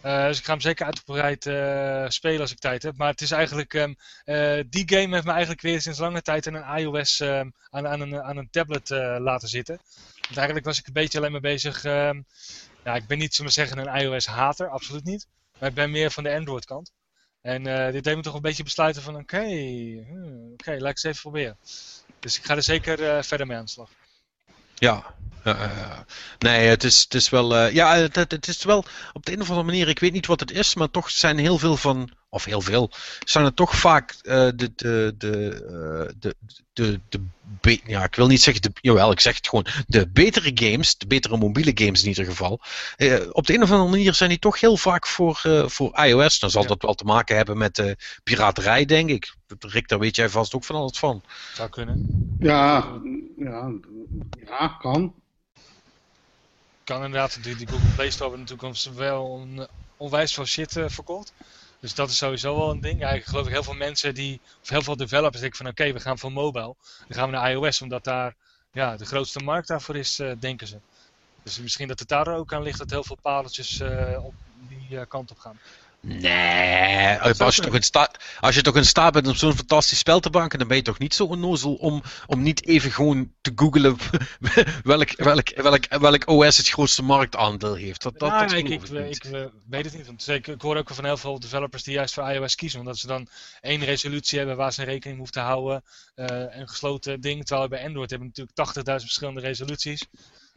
Uh, 0.06 0.26
dus 0.26 0.38
ik 0.38 0.46
ga 0.46 0.52
hem 0.52 0.62
zeker 0.62 0.86
uitgebreid 0.86 1.46
uh, 1.46 2.10
spelen 2.10 2.42
als 2.42 2.52
ik 2.52 2.60
tijd 2.60 2.84
heb. 2.84 2.98
Maar 2.98 3.10
het 3.10 3.22
is 3.22 3.32
eigenlijk. 3.32 3.74
Um, 3.74 3.96
uh, 4.26 4.64
die 4.70 4.90
game 4.90 5.14
heeft 5.14 5.26
me 5.26 5.32
eigenlijk 5.32 5.62
weer 5.62 5.82
sinds 5.82 6.00
lange 6.00 6.22
tijd 6.22 6.48
aan 6.48 6.54
een 6.54 6.78
iOS 6.78 7.20
um, 7.20 7.54
aan, 7.70 7.88
aan, 7.88 8.02
een, 8.02 8.22
aan 8.22 8.38
een 8.38 8.50
tablet 8.50 8.90
laten 9.20 9.48
zitten. 9.48 9.80
Want 10.22 10.38
eigenlijk 10.38 10.66
was 10.66 10.80
ik 10.80 10.88
een 10.88 10.94
beetje 10.94 11.18
alleen 11.18 11.32
maar 11.32 11.42
bezig. 11.42 11.84
Um, 11.84 12.26
ja, 12.84 12.96
ik 12.96 13.08
ben 13.08 13.18
niet, 13.18 13.36
zullen 13.36 13.52
we 13.52 13.58
zeggen, 13.58 13.78
een 13.78 14.02
iOS-hater, 14.02 14.70
absoluut 14.70 15.04
niet. 15.04 15.28
Maar 15.60 15.70
ik 15.70 15.76
ben 15.76 15.92
meer 15.92 16.12
van 16.12 16.24
de 16.24 16.36
Android-kant. 16.36 16.92
En 17.42 17.92
dit 17.92 18.04
deed 18.04 18.16
me 18.16 18.22
toch 18.22 18.36
een 18.36 18.42
beetje 18.42 18.64
besluiten 18.64 19.02
van: 19.02 19.16
oké, 19.16 19.46
hmm, 19.46 20.52
oké, 20.54 20.72
laat 20.72 20.80
ik 20.80 20.84
eens 20.84 21.04
even 21.04 21.22
proberen. 21.22 21.58
Dus 22.20 22.38
ik 22.38 22.46
ga 22.46 22.56
er 22.56 22.64
zeker 22.64 23.24
verder 23.24 23.48
mee 23.48 23.58
aan 23.58 23.66
de 23.66 23.72
slag. 23.72 23.90
Ja, 24.76 25.16
nee, 26.40 26.68
het 26.68 26.84
is, 26.84 27.04
het 27.04 27.14
is 27.14 27.30
wel. 27.30 27.56
Uh, 27.56 27.74
ja, 27.74 27.96
het, 27.96 28.16
het, 28.16 28.48
is 28.48 28.64
wel 28.64 28.86
op 29.14 29.26
de 29.26 29.32
een 29.32 29.42
of 29.42 29.50
andere 29.50 29.66
manier. 29.66 29.88
Ik 29.88 30.00
weet 30.00 30.14
niet 30.14 30.26
wat 30.26 30.40
het 30.40 30.52
is, 30.52 30.76
maar 30.76 30.90
toch 30.92 31.10
zijn 31.10 31.38
heel 31.38 31.58
veel 31.58 31.78
van. 31.78 32.10
Of 32.36 32.46
heel 32.46 32.62
veel. 32.62 32.92
Zijn 33.24 33.46
het 33.46 33.56
toch 33.56 33.76
vaak 33.76 34.16
uh, 34.24 34.34
de, 34.34 34.72
de, 34.76 35.16
de, 35.18 36.16
de, 36.20 36.36
de, 36.74 37.00
de, 37.10 37.80
Ja, 37.86 38.04
ik 38.04 38.16
wil 38.16 38.28
niet 38.28 38.42
zeggen. 38.42 38.62
De, 38.62 38.72
jawel, 38.82 39.12
ik 39.12 39.20
zeg 39.20 39.36
het 39.36 39.48
gewoon. 39.48 39.66
De 39.88 40.08
betere 40.10 40.52
games, 40.54 40.98
de 40.98 41.08
betere 41.08 41.38
mobiele 41.38 41.72
games 41.74 42.02
in 42.02 42.08
ieder 42.08 42.26
geval. 42.26 42.60
Uh, 42.98 43.20
op 43.32 43.48
de 43.48 43.54
een 43.54 43.64
of 43.64 43.72
andere 43.72 43.90
manier 43.90 44.14
zijn 44.14 44.30
die 44.30 44.40
toch 44.40 44.60
heel 44.60 44.78
vaak 44.78 45.08
voor, 45.08 45.42
voor 45.66 46.06
iOS. 46.06 46.40
Dan 46.40 46.50
zal 46.50 46.62
ja. 46.62 46.68
dat 46.68 46.82
wel 46.82 46.94
te 46.94 47.04
maken 47.04 47.36
hebben 47.36 47.58
met 47.58 47.76
de 47.76 47.98
piraterij, 48.24 48.86
denk 48.86 49.10
ik. 49.10 49.36
Rick, 49.60 49.88
daar 49.88 50.00
weet 50.00 50.16
jij 50.16 50.30
vast 50.30 50.56
ook 50.56 50.64
van 50.64 50.76
alles 50.76 51.00
van. 51.00 51.24
Zou 51.54 51.70
kunnen. 51.70 52.36
Ja, 52.40 53.00
ja, 53.38 53.72
ja 54.46 54.68
kan 54.68 55.14
kan 56.86 57.04
inderdaad, 57.04 57.44
die, 57.44 57.56
die 57.56 57.68
Google 57.68 57.94
Play 57.96 58.10
Store 58.10 58.30
hebben 58.30 58.48
natuurlijk 58.48 58.98
wel 58.98 59.40
een, 59.42 59.68
onwijs 59.98 60.34
veel 60.34 60.46
shit 60.46 60.76
uh, 60.76 60.86
verkocht. 60.88 61.34
Dus 61.80 61.96
dat 61.96 62.10
is 62.10 62.18
sowieso 62.18 62.58
wel 62.58 62.72
een 62.72 62.82
ding. 62.82 63.12
Ik 63.12 63.26
geloof 63.26 63.46
ik 63.46 63.52
heel 63.52 63.64
veel 63.64 63.74
mensen 63.74 64.14
die, 64.14 64.42
of 64.62 64.70
heel 64.70 64.82
veel 64.82 64.96
developers 64.96 65.42
denken 65.42 65.58
van 65.58 65.68
oké, 65.68 65.94
we 65.94 66.00
gaan 66.00 66.18
van 66.18 66.34
mobile. 66.34 66.76
Dan 67.08 67.18
gaan 67.18 67.30
we 67.30 67.36
naar 67.36 67.52
iOS, 67.52 67.82
omdat 67.82 68.04
daar 68.04 68.36
ja, 68.72 68.98
de 68.98 69.06
grootste 69.06 69.40
markt 69.40 69.68
daarvoor 69.68 69.96
is, 69.96 70.20
uh, 70.20 70.32
denken 70.40 70.68
ze. 70.68 70.78
Dus 71.44 71.60
misschien 71.60 71.88
dat 71.88 72.00
het 72.00 72.08
daar 72.08 72.28
ook 72.28 72.54
aan 72.54 72.64
ligt 72.64 72.78
dat 72.78 72.90
heel 72.90 73.04
veel 73.04 73.18
paaltjes 73.22 73.80
uh, 73.80 74.26
op 74.26 74.34
die 74.68 75.06
kant 75.06 75.32
op 75.32 75.40
gaan. 75.40 75.60
Nee, 76.08 77.18
als 77.20 77.56
je, 77.56 77.62
toch 77.62 77.76
in 77.76 77.84
staat, 77.84 78.18
als 78.40 78.56
je 78.56 78.62
toch 78.62 78.76
in 78.76 78.86
staat 78.86 79.14
bent 79.14 79.28
om 79.28 79.36
zo'n 79.36 79.56
fantastisch 79.56 79.98
spel 79.98 80.20
te 80.20 80.30
banken, 80.30 80.60
dan 80.60 80.68
ben 80.68 80.78
je 80.78 80.84
toch 80.84 81.00
niet 81.00 81.14
zo 81.14 81.26
onnozel 81.26 81.74
om, 81.74 82.04
om 82.26 82.42
niet 82.42 82.68
even 82.68 82.92
gewoon 82.92 83.32
te 83.42 83.52
googlen 83.56 83.98
welk, 84.84 85.16
welk, 85.16 85.50
welk, 85.56 85.86
welk 85.88 86.28
OS 86.28 86.58
het 86.58 86.70
grootste 86.70 87.04
marktaandeel 87.04 87.76
heeft. 87.76 88.02
Dat, 88.02 88.20
dat, 88.20 88.30
nou, 88.30 88.56
ik, 88.56 88.70
ik, 88.70 88.84
ik, 88.84 89.24
ik, 89.24 89.50
weet 89.70 89.86
het 89.86 89.94
niet. 89.94 90.06
Want 90.06 90.28
ik, 90.28 90.48
ik 90.48 90.62
hoor 90.62 90.78
ook 90.78 90.90
van 90.90 91.06
heel 91.06 91.18
veel 91.18 91.40
developers 91.40 91.84
die 91.84 91.94
juist 91.94 92.14
voor 92.14 92.30
iOS 92.30 92.56
kiezen, 92.56 92.80
omdat 92.80 92.98
ze 92.98 93.08
dan 93.08 93.28
één 93.62 93.84
resolutie 93.84 94.38
hebben 94.38 94.58
waar 94.58 94.74
ze 94.74 94.84
rekening 94.84 95.18
hoeven 95.18 95.36
te 95.36 95.42
houden. 95.42 95.84
Uh, 96.16 96.26
een 96.28 96.68
gesloten 96.68 97.22
ding, 97.22 97.46
terwijl 97.46 97.68
bij 97.68 97.86
Android 97.86 98.10
hebben 98.10 98.32
natuurlijk 98.36 98.78
80.000 98.78 98.84
verschillende 98.84 99.42
resoluties. 99.42 100.02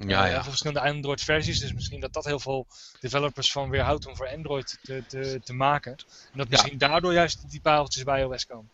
Ja, 0.06 0.26
ja. 0.26 0.34
Voor 0.34 0.44
verschillende 0.44 0.90
Android-versies. 0.90 1.60
Dus 1.60 1.72
misschien 1.72 2.00
dat 2.00 2.12
dat 2.12 2.24
heel 2.24 2.40
veel 2.40 2.66
developers 3.00 3.52
van 3.52 3.70
weerhoudt 3.70 4.06
om 4.06 4.16
voor 4.16 4.28
Android 4.28 4.78
te, 4.82 5.02
te, 5.08 5.40
te 5.44 5.52
maken. 5.52 5.92
En 6.32 6.38
dat 6.38 6.48
misschien 6.48 6.78
daardoor 6.78 7.12
juist 7.12 7.50
die 7.50 7.60
pareltjes 7.60 8.04
bij 8.04 8.20
iOS 8.20 8.46
komen. 8.46 8.70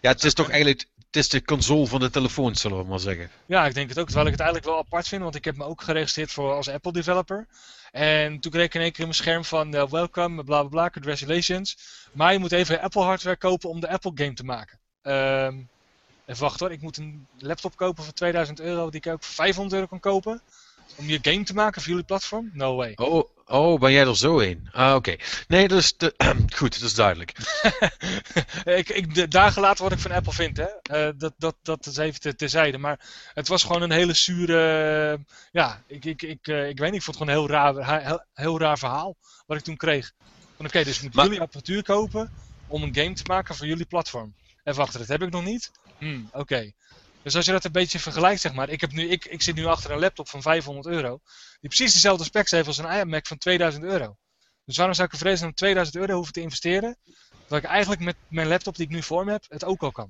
Ja, 0.00 0.10
het 0.10 0.24
is 0.24 0.34
toch 0.34 0.50
eigenlijk 0.50 0.86
het 1.14 1.22
is 1.22 1.28
de 1.28 1.44
console 1.44 1.86
van 1.86 2.00
de 2.00 2.10
telefoon, 2.10 2.54
zullen 2.54 2.78
we 2.78 2.84
maar 2.84 2.98
zeggen. 2.98 3.30
Ja, 3.46 3.66
ik 3.66 3.74
denk 3.74 3.88
het 3.88 3.98
ook. 3.98 4.06
Terwijl 4.06 4.26
ik 4.26 4.32
het 4.32 4.40
eigenlijk 4.40 4.70
wel 4.70 4.84
apart 4.84 5.08
vind, 5.08 5.22
want 5.22 5.34
ik 5.34 5.44
heb 5.44 5.56
me 5.56 5.64
ook 5.64 5.82
geregistreerd 5.82 6.32
voor 6.32 6.52
als 6.52 6.68
Apple 6.68 6.92
developer. 6.92 7.46
En 7.90 8.40
toen 8.40 8.52
kreeg 8.52 8.64
ik 8.64 8.74
in 8.74 8.80
één 8.80 8.90
keer 8.90 9.00
in 9.00 9.06
mijn 9.06 9.18
scherm 9.18 9.44
van 9.44 9.74
uh, 9.74 9.86
welcome, 9.86 10.44
bla 10.44 10.60
bla 10.60 10.68
bla, 10.68 10.90
congratulations. 10.90 11.76
Maar 12.12 12.32
je 12.32 12.38
moet 12.38 12.52
even 12.52 12.80
Apple 12.80 13.02
hardware 13.02 13.36
kopen 13.36 13.68
om 13.68 13.80
de 13.80 13.88
Apple 13.88 14.12
game 14.14 14.34
te 14.34 14.44
maken. 14.44 14.78
Um, 15.02 15.68
Even 16.26 16.42
wacht 16.42 16.60
hoor, 16.60 16.72
ik 16.72 16.80
moet 16.80 16.96
een 16.96 17.26
laptop 17.38 17.76
kopen 17.76 18.04
voor 18.04 18.12
2000 18.12 18.60
euro 18.60 18.90
die 18.90 19.00
ik 19.00 19.12
ook 19.12 19.22
voor 19.22 19.34
500 19.34 19.74
euro 19.74 19.86
kan 19.86 20.00
kopen. 20.00 20.42
Om 20.96 21.08
je 21.08 21.18
game 21.22 21.42
te 21.42 21.54
maken 21.54 21.80
voor 21.80 21.90
jullie 21.90 22.06
platform? 22.06 22.50
No 22.52 22.76
way. 22.76 22.92
Oh, 22.94 23.28
oh 23.46 23.80
ben 23.80 23.92
jij 23.92 24.06
er 24.06 24.16
zo 24.16 24.38
in? 24.38 24.68
Ah, 24.72 24.94
oké. 24.94 25.16
Nee, 25.48 25.68
dus 25.68 25.96
de, 25.96 26.14
goed, 26.56 26.72
dat 26.72 26.88
is 26.88 26.94
duidelijk. 26.94 27.32
ik, 28.64 28.88
ik, 28.88 29.14
de 29.14 29.28
dagen 29.28 29.62
later 29.62 29.84
wat 29.84 29.92
ik 29.92 29.98
van 29.98 30.12
Apple 30.12 30.32
vind, 30.32 30.56
hè. 30.56 31.06
Uh, 31.06 31.12
dat, 31.18 31.32
dat, 31.38 31.56
dat 31.62 31.86
is 31.86 31.96
even 31.96 32.20
te, 32.20 32.34
terzijde. 32.34 32.78
Maar 32.78 33.00
het 33.34 33.48
was 33.48 33.62
gewoon 33.62 33.82
een 33.82 33.90
hele 33.90 34.14
zure... 34.14 35.18
ja, 35.52 35.82
ik, 35.86 36.04
ik, 36.04 36.22
ik, 36.22 36.48
uh, 36.48 36.68
ik 36.68 36.78
weet 36.78 36.90
niet, 36.90 37.00
ik 37.00 37.04
vond 37.04 37.18
het 37.18 37.28
gewoon 37.28 37.44
een 37.44 37.48
heel 37.50 37.74
raar, 37.74 38.02
heel, 38.04 38.22
heel 38.34 38.58
raar 38.58 38.78
verhaal 38.78 39.16
wat 39.46 39.56
ik 39.56 39.64
toen 39.64 39.76
kreeg. 39.76 40.12
Oké, 40.56 40.66
okay, 40.66 40.84
dus 40.84 41.00
moet 41.00 41.14
maar... 41.14 41.24
jullie 41.24 41.40
apparatuur 41.40 41.82
kopen 41.82 42.32
om 42.66 42.82
een 42.82 42.94
game 42.94 43.12
te 43.12 43.24
maken 43.26 43.54
voor 43.54 43.66
jullie 43.66 43.86
platform. 43.86 44.34
En 44.64 44.74
wacht, 44.74 44.98
dat 44.98 45.08
heb 45.08 45.22
ik 45.22 45.30
nog 45.30 45.44
niet. 45.44 45.70
Hmm, 45.98 46.28
oké. 46.32 46.72
Dus 47.22 47.36
als 47.36 47.44
je 47.44 47.52
dat 47.52 47.64
een 47.64 47.72
beetje 47.72 47.98
vergelijkt, 47.98 48.40
zeg 48.40 48.54
maar. 48.54 48.68
Ik, 48.68 48.80
heb 48.80 48.92
nu, 48.92 49.08
ik, 49.08 49.24
ik 49.24 49.42
zit 49.42 49.54
nu 49.54 49.64
achter 49.64 49.90
een 49.90 49.98
laptop 49.98 50.28
van 50.28 50.42
500 50.42 50.86
euro. 50.86 51.20
Die 51.60 51.68
precies 51.68 51.92
dezelfde 51.92 52.24
specs 52.24 52.50
heeft 52.50 52.66
als 52.66 52.78
een 52.78 53.00
iMac 53.00 53.26
van 53.26 53.38
2000 53.38 53.84
euro. 53.84 54.16
Dus 54.64 54.76
waarom 54.76 54.94
zou 54.94 55.08
ik 55.12 55.18
vrezen 55.18 55.46
om 55.46 55.54
2000 55.54 55.96
euro 55.96 56.14
hoeven 56.14 56.32
te 56.32 56.40
investeren? 56.40 56.96
Dat 57.48 57.58
ik 57.58 57.64
eigenlijk 57.64 58.00
met 58.00 58.16
mijn 58.28 58.48
laptop 58.48 58.76
die 58.76 58.84
ik 58.84 58.92
nu 58.92 59.02
voor 59.02 59.24
me 59.24 59.32
heb, 59.32 59.44
het 59.48 59.64
ook 59.64 59.82
al 59.82 59.92
kan. 59.92 60.08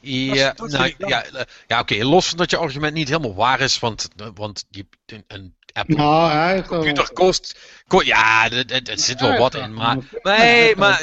Ja, 0.00 0.54
nou, 0.56 0.94
ja, 0.98 1.24
ja 1.66 1.80
oké. 1.80 2.04
Los 2.04 2.28
van 2.28 2.38
dat 2.38 2.50
je 2.50 2.56
argument 2.56 2.94
niet 2.94 3.08
helemaal 3.08 3.34
waar 3.34 3.60
is, 3.60 3.78
want, 3.78 4.08
want 4.34 4.64
je, 4.70 4.86
een 5.26 5.54
Apple 5.72 5.96
nou, 5.96 6.62
computer 6.62 7.12
kost, 7.12 7.58
kost, 7.86 8.06
Ja, 8.06 8.50
er 8.50 8.98
zit 8.98 9.20
wel 9.20 9.38
wat 9.38 9.54
in, 9.54 9.74
maar... 9.74 9.96
Nee, 10.22 10.76
maar... 10.76 11.02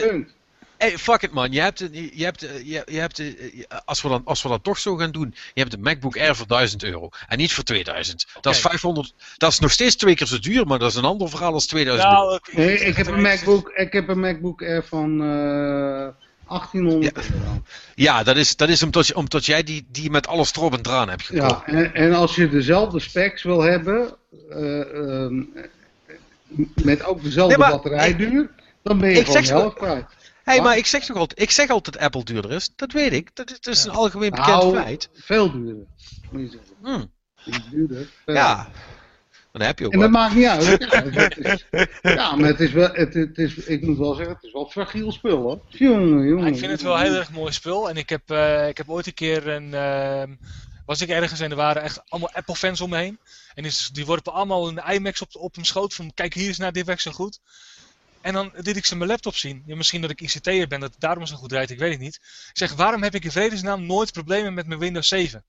Hey, 0.81 0.97
fuck 0.97 1.21
it 1.21 1.31
man, 1.31 1.51
je 1.51 1.61
hebt, 1.61 1.79
je 2.13 2.23
hebt, 2.23 2.41
je, 2.41 2.83
je 2.85 2.99
hebt 2.99 3.21
als, 3.85 4.01
we 4.01 4.09
dan, 4.09 4.21
als 4.25 4.43
we 4.43 4.49
dat 4.49 4.63
toch 4.63 4.77
zo 4.77 4.95
gaan 4.95 5.11
doen, 5.11 5.35
je 5.53 5.61
hebt 5.61 5.73
een 5.73 5.81
MacBook 5.81 6.17
Air 6.17 6.35
voor 6.35 6.47
1000 6.47 6.83
euro 6.83 7.09
en 7.27 7.37
niet 7.37 7.53
voor 7.53 7.63
2000. 7.63 8.27
Dat 8.41 8.53
is 8.53 8.59
500, 8.59 9.13
dat 9.37 9.51
is 9.51 9.59
nog 9.59 9.71
steeds 9.71 9.95
twee 9.95 10.15
keer 10.15 10.27
zo 10.27 10.39
duur, 10.39 10.67
maar 10.67 10.79
dat 10.79 10.89
is 10.91 10.95
een 10.95 11.03
ander 11.03 11.29
verhaal 11.29 11.53
als 11.53 11.65
2000 11.65 12.11
nou. 12.11 12.39
Nee, 12.51 12.79
ik, 12.79 12.95
heb 12.95 13.07
een 13.07 13.21
MacBook, 13.21 13.69
ik 13.69 13.93
heb 13.93 14.07
een 14.07 14.19
MacBook 14.19 14.61
Air 14.61 14.83
van 14.83 15.21
uh, 15.21 16.05
eh, 16.05 16.13
1800 16.47 17.15
ja. 17.15 17.33
euro. 17.33 17.61
Ja, 17.95 18.23
dat 18.23 18.37
is, 18.37 18.55
dat 18.55 18.69
is 18.69 18.83
omdat, 18.83 19.07
je, 19.07 19.15
omdat 19.15 19.45
jij 19.45 19.63
die, 19.63 19.87
die 19.91 20.11
met 20.11 20.27
alles 20.27 20.55
erop 20.55 20.73
en 20.73 20.79
eraan 20.85 21.09
hebt 21.09 21.25
gekocht. 21.25 21.63
Ja, 21.65 21.73
en, 21.73 21.93
en 21.93 22.13
als 22.13 22.35
je 22.35 22.49
dezelfde 22.49 22.99
specs 22.99 23.43
wil 23.43 23.61
hebben, 23.61 24.15
uh, 24.49 24.83
uh, 24.93 25.43
met 26.83 27.03
ook 27.03 27.23
dezelfde 27.23 27.57
nee, 27.57 27.69
batterijduur, 27.69 28.49
dan 28.83 28.99
ben 28.99 29.09
je 29.09 29.19
ik 29.19 29.25
gewoon 29.25 29.43
helft 29.43 29.77
kwijt 29.77 30.05
hey, 30.43 30.61
maar 30.61 30.77
ik 30.77 30.85
zeg 30.85 31.05
toch 31.05 31.17
altijd, 31.17 31.41
ik 31.41 31.51
zeg 31.51 31.69
altijd 31.69 31.95
dat 31.95 32.03
Apple 32.03 32.23
duurder 32.23 32.51
is. 32.51 32.69
Dat 32.75 32.91
weet 32.91 33.13
ik. 33.13 33.35
Dat 33.35 33.51
is, 33.51 33.59
dat 33.59 33.73
is 33.73 33.83
een 33.83 33.91
algemeen 33.91 34.29
bekend 34.29 34.47
nou, 34.47 34.75
feit. 34.75 35.09
Veel 35.13 35.51
duurder, 35.51 35.85
moet 36.31 36.41
je 36.41 36.49
zeggen. 36.49 36.75
Hmm. 36.81 37.11
Duurder. 37.71 38.09
Ja. 38.25 38.69
Dan 39.51 39.61
heb 39.61 39.79
je 39.79 39.85
ook 39.85 39.93
En 39.93 39.99
dat 39.99 40.09
maakt 40.09 40.35
niet 40.35 40.45
uit. 40.45 40.87
Ja, 42.01 42.35
maar 42.35 42.47
het 42.47 42.59
is 42.59 42.71
wel, 42.71 42.89
het, 42.93 43.13
het, 43.13 43.37
is, 43.37 43.55
ik 43.55 43.81
moet 43.81 43.97
wel 43.97 44.13
zeggen, 44.13 44.35
het 44.35 44.43
is 44.43 44.51
wel 44.51 44.69
fragiel 44.69 45.11
spul 45.11 45.41
hoor. 45.41 45.61
Jongen, 45.67 46.27
jongen. 46.27 46.47
ik 46.47 46.57
vind 46.57 46.71
het 46.71 46.81
wel 46.81 46.97
heel 46.97 47.15
erg 47.15 47.31
mooi 47.31 47.51
spul. 47.51 47.89
En 47.89 47.97
ik 47.97 48.09
heb, 48.09 48.31
uh, 48.31 48.67
ik 48.67 48.77
heb 48.77 48.89
ooit 48.89 49.07
een 49.07 49.13
keer 49.13 49.47
een. 49.47 49.67
Uh, 49.67 50.23
was 50.85 51.01
ik 51.01 51.09
ergens 51.09 51.39
en 51.39 51.49
er 51.49 51.55
waren 51.55 51.81
echt 51.81 52.01
allemaal 52.07 52.31
Apple 52.33 52.55
fans 52.55 52.81
om 52.81 52.89
me 52.89 52.97
heen. 52.97 53.19
En 53.53 53.65
is, 53.65 53.89
die 53.93 54.05
worpen 54.05 54.33
allemaal 54.33 54.67
een 54.67 54.93
iMac 54.93 55.21
op, 55.21 55.35
op 55.35 55.55
hun 55.55 55.65
schoot 55.65 55.93
van 55.93 56.13
kijk 56.13 56.33
hier 56.33 56.49
is 56.49 56.57
naar 56.57 56.71
dit 56.71 56.85
werkt 56.85 57.01
zo 57.01 57.11
goed. 57.11 57.39
En 58.21 58.33
dan 58.33 58.51
liet 58.53 58.77
ik 58.77 58.85
ze 58.85 58.95
mijn 58.95 59.09
laptop 59.09 59.35
zien. 59.35 59.63
Ja, 59.65 59.75
misschien 59.75 60.01
dat 60.01 60.09
ik 60.09 60.21
ICT'er 60.21 60.67
ben, 60.67 60.79
dat 60.79 60.91
het 60.91 60.99
daarom 60.99 61.25
zo 61.25 61.35
goed 61.35 61.49
draait, 61.49 61.69
ik 61.69 61.79
weet 61.79 61.91
het 61.91 61.99
niet. 61.99 62.15
Ik 62.15 62.57
zeg, 62.57 62.73
waarom 62.73 63.03
heb 63.03 63.15
ik 63.15 63.23
in 63.23 63.31
vredesnaam 63.31 63.85
nooit 63.85 64.11
problemen 64.11 64.53
met 64.53 64.67
mijn 64.67 64.79
Windows 64.79 65.07
7? 65.07 65.43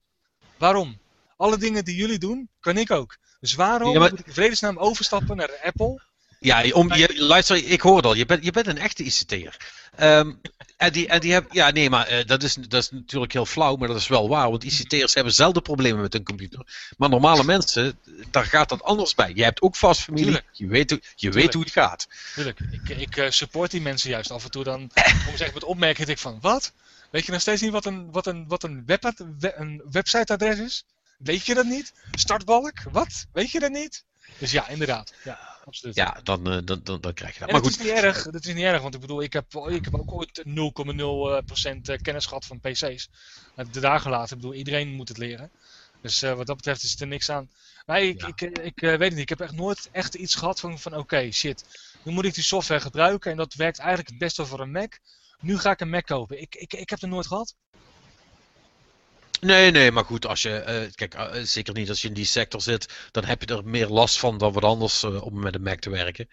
Waarom? 0.57 0.99
Alle 1.37 1.57
dingen 1.57 1.85
die 1.85 1.95
jullie 1.95 2.19
doen, 2.19 2.49
kan 2.59 2.77
ik 2.77 2.91
ook. 2.91 3.17
Dus 3.39 3.53
waarom 3.53 3.97
moet 3.97 4.19
ik 4.19 4.27
in 4.27 4.33
vredesnaam 4.33 4.77
overstappen 4.77 5.37
naar 5.37 5.59
Apple? 5.63 6.01
Ja, 6.43 6.69
om, 6.71 6.93
je, 6.93 7.13
luister, 7.17 7.65
ik 7.65 7.81
hoor 7.81 7.95
het 7.95 8.05
al, 8.05 8.13
je 8.13 8.25
bent, 8.25 8.43
je 8.43 8.51
bent 8.51 8.67
een 8.67 8.77
echte 8.77 9.03
ICT'er. 9.03 9.57
Um, 9.99 10.39
en 10.77 10.91
die, 10.91 11.07
en 11.07 11.19
die 11.19 11.31
hebben, 11.31 11.51
ja 11.53 11.71
nee, 11.71 11.89
maar 11.89 12.11
uh, 12.11 12.25
dat, 12.25 12.43
is, 12.43 12.53
dat 12.53 12.83
is 12.83 12.89
natuurlijk 12.91 13.33
heel 13.33 13.45
flauw, 13.45 13.75
maar 13.75 13.87
dat 13.87 13.97
is 13.97 14.07
wel 14.07 14.29
waar. 14.29 14.49
Want 14.49 14.63
ICT'ers 14.63 15.13
hebben 15.13 15.33
zelden 15.33 15.61
problemen 15.61 16.01
met 16.01 16.13
hun 16.13 16.23
computer. 16.23 16.89
Maar 16.97 17.09
normale 17.09 17.43
mensen, 17.43 17.99
daar 18.31 18.45
gaat 18.45 18.69
dat 18.69 18.83
anders 18.83 19.15
bij. 19.15 19.31
Je 19.35 19.43
hebt 19.43 19.61
ook 19.61 19.75
vast 19.75 20.01
familie, 20.01 20.41
je, 20.51 20.67
weet, 20.67 20.99
je 21.15 21.31
weet 21.31 21.53
hoe 21.53 21.63
het 21.63 21.71
gaat. 21.71 22.07
Tuurlijk, 22.33 22.59
ik, 22.71 22.97
ik 22.97 23.17
uh, 23.17 23.29
support 23.29 23.71
die 23.71 23.81
mensen 23.81 24.09
juist 24.09 24.31
af 24.31 24.43
en 24.43 24.51
toe 24.51 24.63
dan, 24.63 24.81
om 25.29 25.37
zeg 25.37 25.53
met 25.53 25.63
opmerking, 25.63 26.07
ik 26.07 26.17
van, 26.17 26.37
wat? 26.41 26.71
Weet 27.11 27.25
je 27.25 27.31
nog 27.31 27.41
steeds 27.41 27.61
niet 27.61 27.71
wat 27.71 27.85
een, 27.85 28.11
wat 28.11 28.27
een, 28.27 28.47
wat 28.47 28.63
een, 28.63 28.83
web, 28.85 29.13
een 29.39 29.81
websiteadres 29.91 30.59
is? 30.59 30.85
Weet 31.17 31.45
je 31.45 31.53
dat 31.53 31.65
niet? 31.65 31.93
Startbalk? 32.11 32.73
Wat? 32.91 33.25
Weet 33.33 33.51
je 33.51 33.59
dat 33.59 33.71
niet? 33.71 34.03
Dus 34.37 34.51
ja, 34.51 34.67
inderdaad. 34.67 35.13
Ja 35.23 35.52
absoluut. 35.65 35.95
Ja, 35.95 36.19
dan, 36.23 36.53
uh, 36.53 36.59
dan, 36.63 36.79
dan, 36.83 37.01
dan 37.01 37.13
krijg 37.13 37.33
je 37.33 37.39
dat. 37.39 37.51
maar 37.51 37.61
goed. 37.61 37.71
Dat 37.71 37.79
is 37.79 37.85
niet 37.85 38.03
erg, 38.03 38.23
dat 38.23 38.45
is 38.45 38.53
niet 38.53 38.63
erg, 38.63 38.81
want 38.81 38.95
ik 38.95 39.01
bedoel, 39.01 39.21
ik 39.21 39.33
heb, 39.33 39.55
ik 39.55 39.85
heb 39.85 39.95
ook 39.95 40.11
ooit 40.11 40.43
0,0% 40.47 41.81
eh, 41.81 41.97
kennis 42.01 42.25
gehad 42.25 42.45
van 42.45 42.59
PC's. 42.59 43.09
De 43.71 43.79
dagen 43.79 44.11
later, 44.11 44.35
ik 44.35 44.41
bedoel, 44.41 44.57
iedereen 44.57 44.93
moet 44.93 45.07
het 45.07 45.17
leren. 45.17 45.51
Dus 46.01 46.23
uh, 46.23 46.33
wat 46.33 46.47
dat 46.47 46.55
betreft 46.55 46.83
is 46.83 47.01
er 47.01 47.07
niks 47.07 47.29
aan. 47.29 47.49
Maar 47.85 48.01
ik, 48.01 48.21
ja. 48.21 48.27
ik, 48.27 48.41
ik, 48.41 48.57
ik 48.57 48.79
weet 48.79 48.99
het 48.99 49.09
niet, 49.09 49.19
ik 49.19 49.29
heb 49.29 49.41
echt 49.41 49.55
nooit 49.55 49.89
echt 49.91 50.13
iets 50.13 50.35
gehad 50.35 50.59
van, 50.59 50.79
van 50.79 50.95
oké, 50.95 51.31
shit, 51.31 51.65
nu 52.03 52.11
moet 52.11 52.25
ik 52.25 52.33
die 52.33 52.43
software 52.43 52.81
gebruiken 52.81 53.31
en 53.31 53.37
dat 53.37 53.53
werkt 53.53 53.79
eigenlijk 53.79 54.09
het 54.09 54.17
beste 54.17 54.45
voor 54.45 54.59
een 54.59 54.71
Mac. 54.71 54.97
Nu 55.39 55.57
ga 55.57 55.71
ik 55.71 55.79
een 55.79 55.89
Mac 55.89 56.05
kopen. 56.05 56.41
Ik, 56.41 56.55
ik, 56.55 56.73
ik 56.73 56.89
heb 56.89 57.01
het 57.01 57.09
nooit 57.09 57.27
gehad. 57.27 57.55
Nee, 59.43 59.71
nee, 59.71 59.91
maar 59.91 60.05
goed, 60.05 60.25
als 60.25 60.41
je, 60.41 60.63
uh, 60.67 60.91
kijk, 60.95 61.15
uh, 61.15 61.43
zeker 61.43 61.73
niet 61.73 61.89
als 61.89 62.01
je 62.01 62.07
in 62.07 62.13
die 62.13 62.25
sector 62.25 62.61
zit, 62.61 62.93
dan 63.11 63.25
heb 63.25 63.41
je 63.41 63.55
er 63.55 63.65
meer 63.65 63.87
last 63.87 64.19
van 64.19 64.37
dan 64.37 64.53
wat 64.53 64.63
anders 64.63 65.03
uh, 65.03 65.23
om 65.23 65.39
met 65.39 65.55
een 65.55 65.61
Mac 65.61 65.79
te 65.79 65.89
werken. 65.89 66.29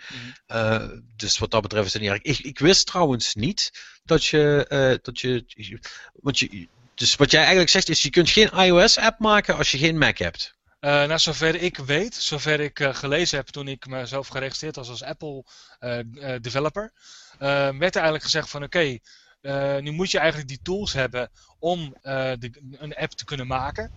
Mm. 0.47 1.05
dus 1.17 1.39
wat 1.39 1.51
dat 1.51 1.63
betreft 1.63 1.87
is 1.87 1.93
het 1.93 2.03
niet 2.03 2.11
erg. 2.11 2.23
Ik, 2.23 2.39
ik 2.39 2.59
wist 2.59 2.87
trouwens 2.87 3.35
niet 3.35 3.71
dat 4.05 4.25
je, 4.25 4.99
dat 5.03 5.21
je, 5.21 5.45
want 6.13 6.39
je, 6.39 6.69
dus 6.95 7.17
wat 7.17 7.31
jij 7.31 7.41
eigenlijk 7.41 7.71
zegt 7.71 7.89
is, 7.89 8.03
je 8.03 8.11
kunt 8.11 8.31
geen 8.31 8.51
iOS-app 8.51 9.19
maken 9.19 9.57
als 9.57 9.71
je 9.71 9.79
geen 9.79 9.99
Mac 9.99 10.19
hebt. 10.19 10.59
Uh, 10.81 10.91
nou, 10.91 11.19
zover 11.19 11.55
ik 11.55 11.77
weet, 11.77 12.15
zover 12.15 12.61
ik 12.61 12.81
uh, 12.81 12.95
gelezen 12.95 13.37
heb 13.37 13.47
toen 13.47 13.69
ik 13.69 13.87
mezelf 13.87 14.29
geregistreerd 14.29 14.77
was 14.77 14.89
als 14.89 15.03
Apple 15.03 15.45
uh, 15.81 15.99
developer, 16.41 16.93
werd 17.39 17.81
er 17.81 17.81
eigenlijk 17.81 18.23
gezegd 18.23 18.51
van 18.51 18.63
oké, 18.63 18.79
okay, 18.79 19.01
nu 19.81 19.91
moet 19.91 20.11
je 20.11 20.19
eigenlijk 20.19 20.49
die 20.49 20.61
tools 20.63 20.93
hebben 20.93 21.31
om 21.59 21.97
de, 22.03 22.51
een 22.79 22.95
app 22.95 23.13
te 23.13 23.25
kunnen 23.25 23.47
maken 23.47 23.91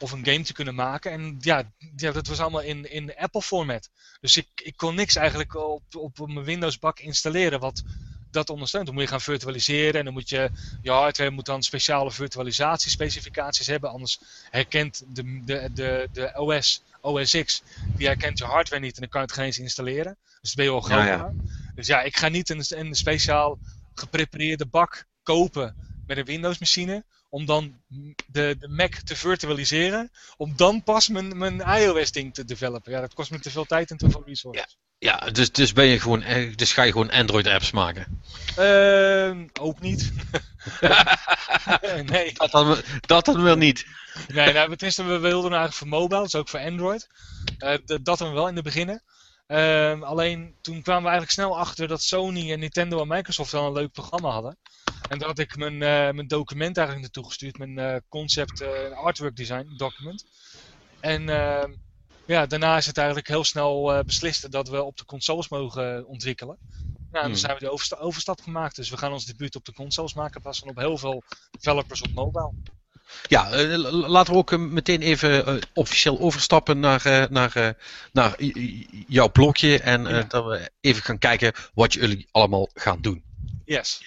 of 0.00 0.12
een 0.12 0.24
game 0.24 0.42
te 0.42 0.52
kunnen 0.52 0.74
maken. 0.74 1.12
En 1.12 1.36
ja, 1.40 1.70
ja 1.96 2.12
dat 2.12 2.26
was 2.26 2.40
allemaal 2.40 2.60
in, 2.60 2.90
in 2.90 3.16
Apple 3.16 3.42
format. 3.42 3.90
Dus 4.20 4.36
ik, 4.36 4.46
ik 4.54 4.76
kon 4.76 4.94
niks 4.94 5.16
eigenlijk 5.16 5.54
op, 5.54 5.82
op 5.96 6.18
mijn 6.18 6.44
Windows 6.44 6.78
bak 6.78 6.98
installeren 6.98 7.60
wat 7.60 7.82
dat 8.30 8.50
ondersteunt. 8.50 8.86
Dan 8.86 8.94
moet 8.94 9.04
je 9.04 9.10
gaan 9.10 9.20
virtualiseren 9.20 9.98
en 9.98 10.04
dan 10.04 10.12
moet 10.12 10.28
je, 10.28 10.50
je 10.82 10.90
hardware 10.90 11.30
moet 11.30 11.46
dan 11.46 11.62
speciale 11.62 12.10
virtualisatiespecificaties 12.10 13.66
hebben. 13.66 13.90
Anders 13.90 14.20
herkent 14.50 15.02
de, 15.08 15.40
de, 15.44 15.70
de, 15.74 16.08
de 16.12 16.32
OS, 16.34 16.82
OS 17.00 17.36
X, 17.44 17.62
die 17.96 18.06
herkent 18.06 18.38
je 18.38 18.44
hardware 18.44 18.82
niet 18.82 18.94
en 18.94 19.00
dan 19.00 19.10
kan 19.10 19.20
het 19.20 19.32
geen 19.32 19.44
eens 19.44 19.58
installeren. 19.58 20.16
Dus 20.40 20.54
dat 20.54 20.54
ben 20.54 20.64
je 20.64 20.70
al 20.70 20.80
groot. 20.80 21.04
Ja, 21.04 21.32
Dus 21.74 21.86
ja, 21.86 22.02
ik 22.02 22.16
ga 22.16 22.28
niet 22.28 22.50
een, 22.50 22.64
een 22.68 22.94
speciaal 22.94 23.58
geprepareerde 23.94 24.66
bak 24.66 25.06
kopen 25.22 25.74
met 26.06 26.16
een 26.16 26.24
Windows 26.24 26.58
machine 26.58 27.04
om 27.30 27.46
dan 27.46 27.74
de, 28.26 28.56
de 28.58 28.68
Mac 28.68 28.94
te 28.94 29.16
virtualiseren, 29.16 30.10
om 30.36 30.52
dan 30.56 30.82
pas 30.82 31.08
mijn, 31.08 31.38
mijn 31.38 31.60
iOS-ding 31.60 32.34
te 32.34 32.44
developen. 32.44 32.92
Ja, 32.92 33.00
dat 33.00 33.14
kost 33.14 33.30
me 33.30 33.38
te 33.38 33.50
veel 33.50 33.64
tijd 33.64 33.90
en 33.90 33.96
te 33.96 34.10
veel 34.10 34.22
resources. 34.26 34.76
Ja, 34.98 35.16
ja 35.20 35.30
dus, 35.30 35.52
dus, 35.52 35.72
ben 35.72 35.84
je 35.84 36.00
gewoon, 36.00 36.22
eh, 36.22 36.56
dus 36.56 36.72
ga 36.72 36.82
je 36.82 36.92
gewoon 36.92 37.10
Android-apps 37.10 37.70
maken? 37.70 38.22
Uh, 38.58 39.36
ook 39.60 39.80
niet. 39.80 40.12
nee. 42.12 42.32
Dat 42.32 42.50
dan, 42.50 42.76
dat 43.00 43.24
dan 43.24 43.42
wel 43.42 43.56
niet. 43.56 43.86
Nee, 44.28 44.52
nou, 44.52 44.68
tenminste, 44.68 45.02
we 45.02 45.18
wilden 45.18 45.52
eigenlijk 45.52 45.72
voor 45.72 45.88
mobile, 45.88 46.22
dus 46.22 46.34
ook 46.34 46.48
voor 46.48 46.60
Android. 46.60 47.08
Uh, 47.58 47.74
dat 48.02 48.18
dan 48.18 48.32
wel 48.32 48.48
in 48.48 48.54
de 48.54 48.62
beginnen. 48.62 49.02
Uh, 49.50 50.02
alleen 50.02 50.54
toen 50.60 50.82
kwamen 50.82 51.02
we 51.02 51.08
eigenlijk 51.08 51.30
snel 51.30 51.58
achter 51.58 51.88
dat 51.88 52.02
Sony 52.02 52.52
en 52.52 52.58
Nintendo 52.58 53.00
en 53.00 53.08
Microsoft 53.08 53.52
wel 53.52 53.66
een 53.66 53.72
leuk 53.72 53.92
programma 53.92 54.30
hadden. 54.30 54.58
En 55.08 55.18
dat 55.18 55.28
had 55.28 55.38
ik 55.38 55.56
mijn, 55.56 55.72
uh, 55.72 55.80
mijn 56.10 56.26
document 56.26 56.76
eigenlijk 56.76 57.06
naartoe 57.06 57.26
gestuurd, 57.26 57.58
mijn 57.58 57.78
uh, 57.78 57.96
concept 58.08 58.62
uh, 58.62 58.68
artwork 58.90 59.36
design 59.36 59.74
document. 59.76 60.24
En 61.00 61.28
ehm, 61.28 61.72
ja, 62.26 62.46
daarna 62.46 62.76
is 62.76 62.86
het 62.86 62.96
eigenlijk 62.96 63.28
heel 63.28 63.44
snel 63.44 64.02
beslist 64.04 64.50
dat 64.50 64.68
we 64.68 64.82
op 64.82 64.96
de 64.96 65.04
consoles 65.04 65.48
mogen 65.48 66.06
ontwikkelen. 66.06 66.58
Nou, 67.10 67.10
dan 67.10 67.22
hmm. 67.24 67.34
zijn 67.34 67.54
we 67.54 67.60
de 67.60 67.70
oversta 67.70 67.96
overstap 67.96 68.40
gemaakt. 68.40 68.76
Dus 68.76 68.90
we 68.90 68.96
gaan 68.96 69.12
ons 69.12 69.24
debuut 69.24 69.56
op 69.56 69.64
de 69.64 69.72
consoles 69.72 70.14
maken, 70.14 70.40
pas 70.40 70.58
van 70.58 70.68
op 70.68 70.76
heel 70.76 70.98
veel 70.98 71.22
developers 71.50 72.02
op 72.02 72.14
mobile. 72.14 72.52
Ja, 73.26 73.66
laten 73.90 74.32
we 74.32 74.38
ook 74.38 74.58
meteen 74.58 75.02
even 75.02 75.60
officieel 75.74 76.20
overstappen 76.20 76.80
naar, 76.80 77.26
naar, 77.30 77.76
naar 78.12 78.34
jouw 79.06 79.28
blogje. 79.28 79.80
En 79.80 80.04
ja. 80.04 80.22
dat 80.28 80.44
we 80.44 80.70
even 80.80 81.02
gaan 81.02 81.18
kijken 81.18 81.52
wat 81.74 81.92
jullie 81.92 82.28
allemaal 82.30 82.68
gaan 82.74 83.00
doen. 83.00 83.22
Yes. 83.64 84.02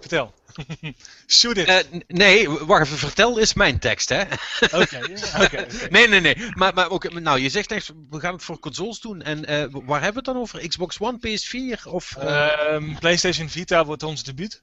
Vertel. 0.00 0.34
Shoot 1.26 1.56
it. 1.56 1.68
Uh, 1.68 2.00
nee, 2.06 2.48
wacht 2.48 2.84
even. 2.86 2.98
Vertel 2.98 3.38
is 3.38 3.54
mijn 3.54 3.78
tekst, 3.78 4.08
hè? 4.08 4.22
Oké, 4.60 5.00
oké. 5.42 5.66
Nee, 5.90 6.08
nee, 6.08 6.20
nee. 6.20 6.36
Maar, 6.50 6.74
maar 6.74 6.90
ook, 6.90 7.20
nou, 7.20 7.40
je 7.40 7.48
zegt 7.48 7.72
echt, 7.72 7.92
we 8.10 8.20
gaan 8.20 8.32
het 8.32 8.42
voor 8.42 8.58
consoles 8.58 9.00
doen. 9.00 9.22
En 9.22 9.38
uh, 9.38 9.66
waar 9.70 10.02
hebben 10.02 10.22
we 10.22 10.30
het 10.30 10.36
dan 10.36 10.36
over? 10.36 10.68
Xbox 10.68 10.98
One, 11.00 11.18
PS4 11.18 11.82
of... 11.84 12.16
Uh... 12.18 12.50
Um, 12.70 12.98
PlayStation 12.98 13.48
Vita 13.48 13.84
wordt 13.84 14.02
ons 14.02 14.22
debuut. 14.22 14.62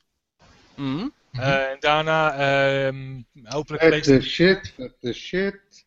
Mm 0.76 0.98
-hmm. 0.98 1.14
En 1.32 1.78
daarna 1.80 2.86
um, 2.88 3.26
hopelijk 3.44 3.88
PlayStation... 3.88 4.22
shit, 4.22 4.74
the 5.00 5.14
shit. 5.14 5.86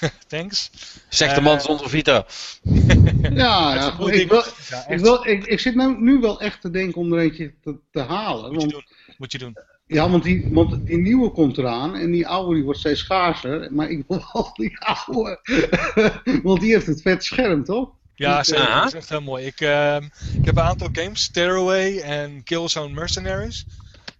Thanks. 0.28 0.70
Zegt 1.08 1.34
de 1.34 1.40
man 1.40 1.56
uh, 1.56 1.60
zonder 1.60 1.88
Vita. 1.88 2.26
ja, 3.22 3.74
ja 3.74 3.86
ik, 3.86 3.96
wil, 3.96 4.08
ik, 4.88 4.98
wil, 5.00 5.26
ik, 5.26 5.46
ik, 5.46 5.60
zit 5.60 5.74
nou, 5.74 6.00
nu 6.00 6.20
wel 6.20 6.40
echt 6.40 6.60
te 6.60 6.70
denken 6.70 7.00
om 7.00 7.12
er 7.12 7.18
eentje 7.18 7.54
te, 7.62 7.76
te 7.90 8.00
halen. 8.00 8.52
Moet 8.52 8.60
want, 8.60 8.70
je 8.70 8.76
doen. 8.76 9.14
Moet 9.16 9.32
je 9.32 9.38
doen. 9.38 9.56
Ja, 9.86 10.10
want 10.10 10.22
die, 10.22 10.48
want 10.50 10.86
die 10.86 10.98
nieuwe 10.98 11.30
komt 11.30 11.58
eraan 11.58 11.96
en 11.96 12.10
die 12.10 12.26
oude 12.26 12.54
die 12.54 12.64
wordt 12.64 12.78
steeds 12.78 13.00
schaarser. 13.00 13.72
Maar 13.72 13.90
ik 13.90 14.04
wil 14.08 14.24
wel 14.32 14.50
die 14.54 14.78
oude. 14.78 15.40
want 16.42 16.60
die 16.60 16.72
heeft 16.72 16.86
het 16.86 17.02
vet 17.02 17.24
scherm, 17.24 17.64
toch? 17.64 17.90
Ja, 18.14 18.42
zeker. 18.42 18.62
Uh 18.62 18.70
-huh. 18.70 18.82
Dat 18.82 18.92
is 18.92 18.98
echt 18.98 19.08
heel 19.08 19.20
mooi. 19.20 19.46
Ik, 19.46 19.60
uh, 19.60 19.96
ik 20.38 20.44
heb 20.44 20.56
een 20.56 20.62
aantal 20.62 20.88
games, 20.92 21.22
Stairway 21.22 21.98
en 21.98 22.42
Killzone 22.42 22.94
Mercenaries. 22.94 23.66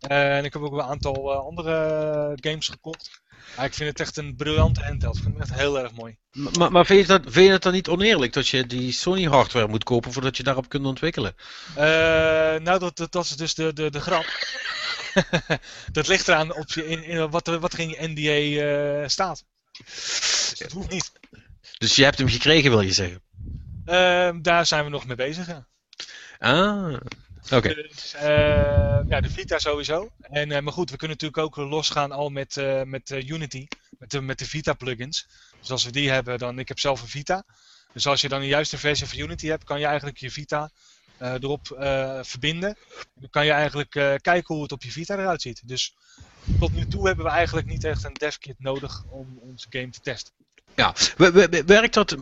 En 0.00 0.44
ik 0.44 0.52
heb 0.52 0.62
ook 0.62 0.72
een 0.72 0.82
aantal 0.82 1.32
uh, 1.32 1.38
andere 1.38 2.38
games 2.40 2.68
gekocht. 2.68 3.20
Ja, 3.56 3.64
ik 3.64 3.74
vind 3.74 3.90
het 3.90 4.00
echt 4.00 4.16
een 4.16 4.36
briljante 4.36 4.82
handheld. 4.82 5.16
Ik 5.16 5.22
vind 5.22 5.38
het 5.38 5.48
echt 5.48 5.58
heel 5.58 5.78
erg 5.78 5.92
mooi. 5.92 6.16
Maar, 6.32 6.72
maar 6.72 6.86
vind, 6.86 7.00
je 7.00 7.06
dat, 7.06 7.22
vind 7.24 7.46
je 7.46 7.52
het 7.52 7.62
dan 7.62 7.72
niet 7.72 7.88
oneerlijk 7.88 8.32
dat 8.32 8.48
je 8.48 8.66
die 8.66 8.92
Sony 8.92 9.24
hardware 9.24 9.68
moet 9.68 9.84
kopen 9.84 10.12
voordat 10.12 10.36
je 10.36 10.42
daarop 10.42 10.68
kunt 10.68 10.86
ontwikkelen? 10.86 11.34
Uh, 11.70 11.76
nou, 11.76 12.78
dat, 12.78 12.96
dat, 12.96 13.12
dat, 13.12 13.24
is 13.24 13.36
dus 13.36 13.54
de, 13.54 13.72
de, 13.72 13.90
de 13.90 14.00
grap. 14.00 14.26
dat 15.92 16.08
ligt 16.08 16.28
eraan 16.28 16.54
op 16.54 16.72
je, 16.72 16.86
in, 16.86 17.04
in, 17.04 17.30
wat, 17.30 17.46
wat 17.46 17.72
er 17.72 17.78
in 17.78 17.88
je 17.88 18.08
NDA 18.08 19.02
uh, 19.02 19.08
staat. 19.08 19.44
Dus 19.84 20.54
dat 20.58 20.72
hoeft 20.72 20.90
niet. 20.90 21.12
Dus 21.78 21.96
je 21.96 22.04
hebt 22.04 22.18
hem 22.18 22.28
gekregen, 22.28 22.70
wil 22.70 22.80
je 22.80 22.92
zeggen? 22.92 23.22
Uh, 23.86 24.30
daar 24.42 24.66
zijn 24.66 24.84
we 24.84 24.90
nog 24.90 25.06
mee 25.06 25.16
bezig, 25.16 25.46
ja. 25.46 25.66
Ah. 26.38 26.96
Dus, 27.48 28.14
uh, 28.14 28.20
ja, 29.08 29.20
de 29.20 29.30
Vita 29.30 29.58
sowieso. 29.58 30.10
En, 30.20 30.50
uh, 30.50 30.60
maar 30.60 30.72
goed, 30.72 30.90
we 30.90 30.96
kunnen 30.96 31.16
natuurlijk 31.20 31.58
ook 31.58 31.68
losgaan 31.70 32.12
al 32.12 32.28
met, 32.28 32.56
uh, 32.56 32.82
met 32.82 33.10
Unity, 33.10 33.66
met 33.98 34.10
de, 34.10 34.20
met 34.20 34.38
de 34.38 34.44
Vita 34.44 34.72
plugins. 34.72 35.26
Dus 35.60 35.70
als 35.70 35.84
we 35.84 35.90
die 35.90 36.10
hebben, 36.10 36.38
dan, 36.38 36.58
ik 36.58 36.68
heb 36.68 36.78
zelf 36.78 37.02
een 37.02 37.08
Vita. 37.08 37.44
Dus 37.92 38.06
als 38.06 38.20
je 38.20 38.28
dan 38.28 38.40
een 38.40 38.46
juiste 38.46 38.78
versie 38.78 39.06
van 39.06 39.18
Unity 39.18 39.46
hebt, 39.46 39.64
kan 39.64 39.80
je 39.80 39.86
eigenlijk 39.86 40.18
je 40.18 40.30
Vita 40.30 40.70
erop 41.18 41.66
verbinden. 42.22 42.68
En 42.68 43.20
dan 43.20 43.30
kan 43.30 43.44
je 43.44 43.52
eigenlijk 43.52 43.90
kijken 44.20 44.54
hoe 44.54 44.62
het 44.62 44.72
op 44.72 44.82
je 44.82 44.90
Vita 44.90 45.14
eruit 45.14 45.42
ziet. 45.42 45.68
Dus 45.68 45.94
tot 46.58 46.72
nu 46.72 46.86
toe 46.86 47.06
hebben 47.06 47.24
we 47.24 47.30
eigenlijk 47.30 47.66
niet 47.66 47.84
echt 47.84 48.04
een 48.04 48.14
devkit 48.14 48.58
nodig 48.58 49.04
om 49.10 49.38
onze 49.40 49.66
game 49.70 49.90
te 49.90 50.00
testen. 50.00 50.32
Ja, 50.78 50.94
werkt 51.66 51.94
dat, 51.94 52.16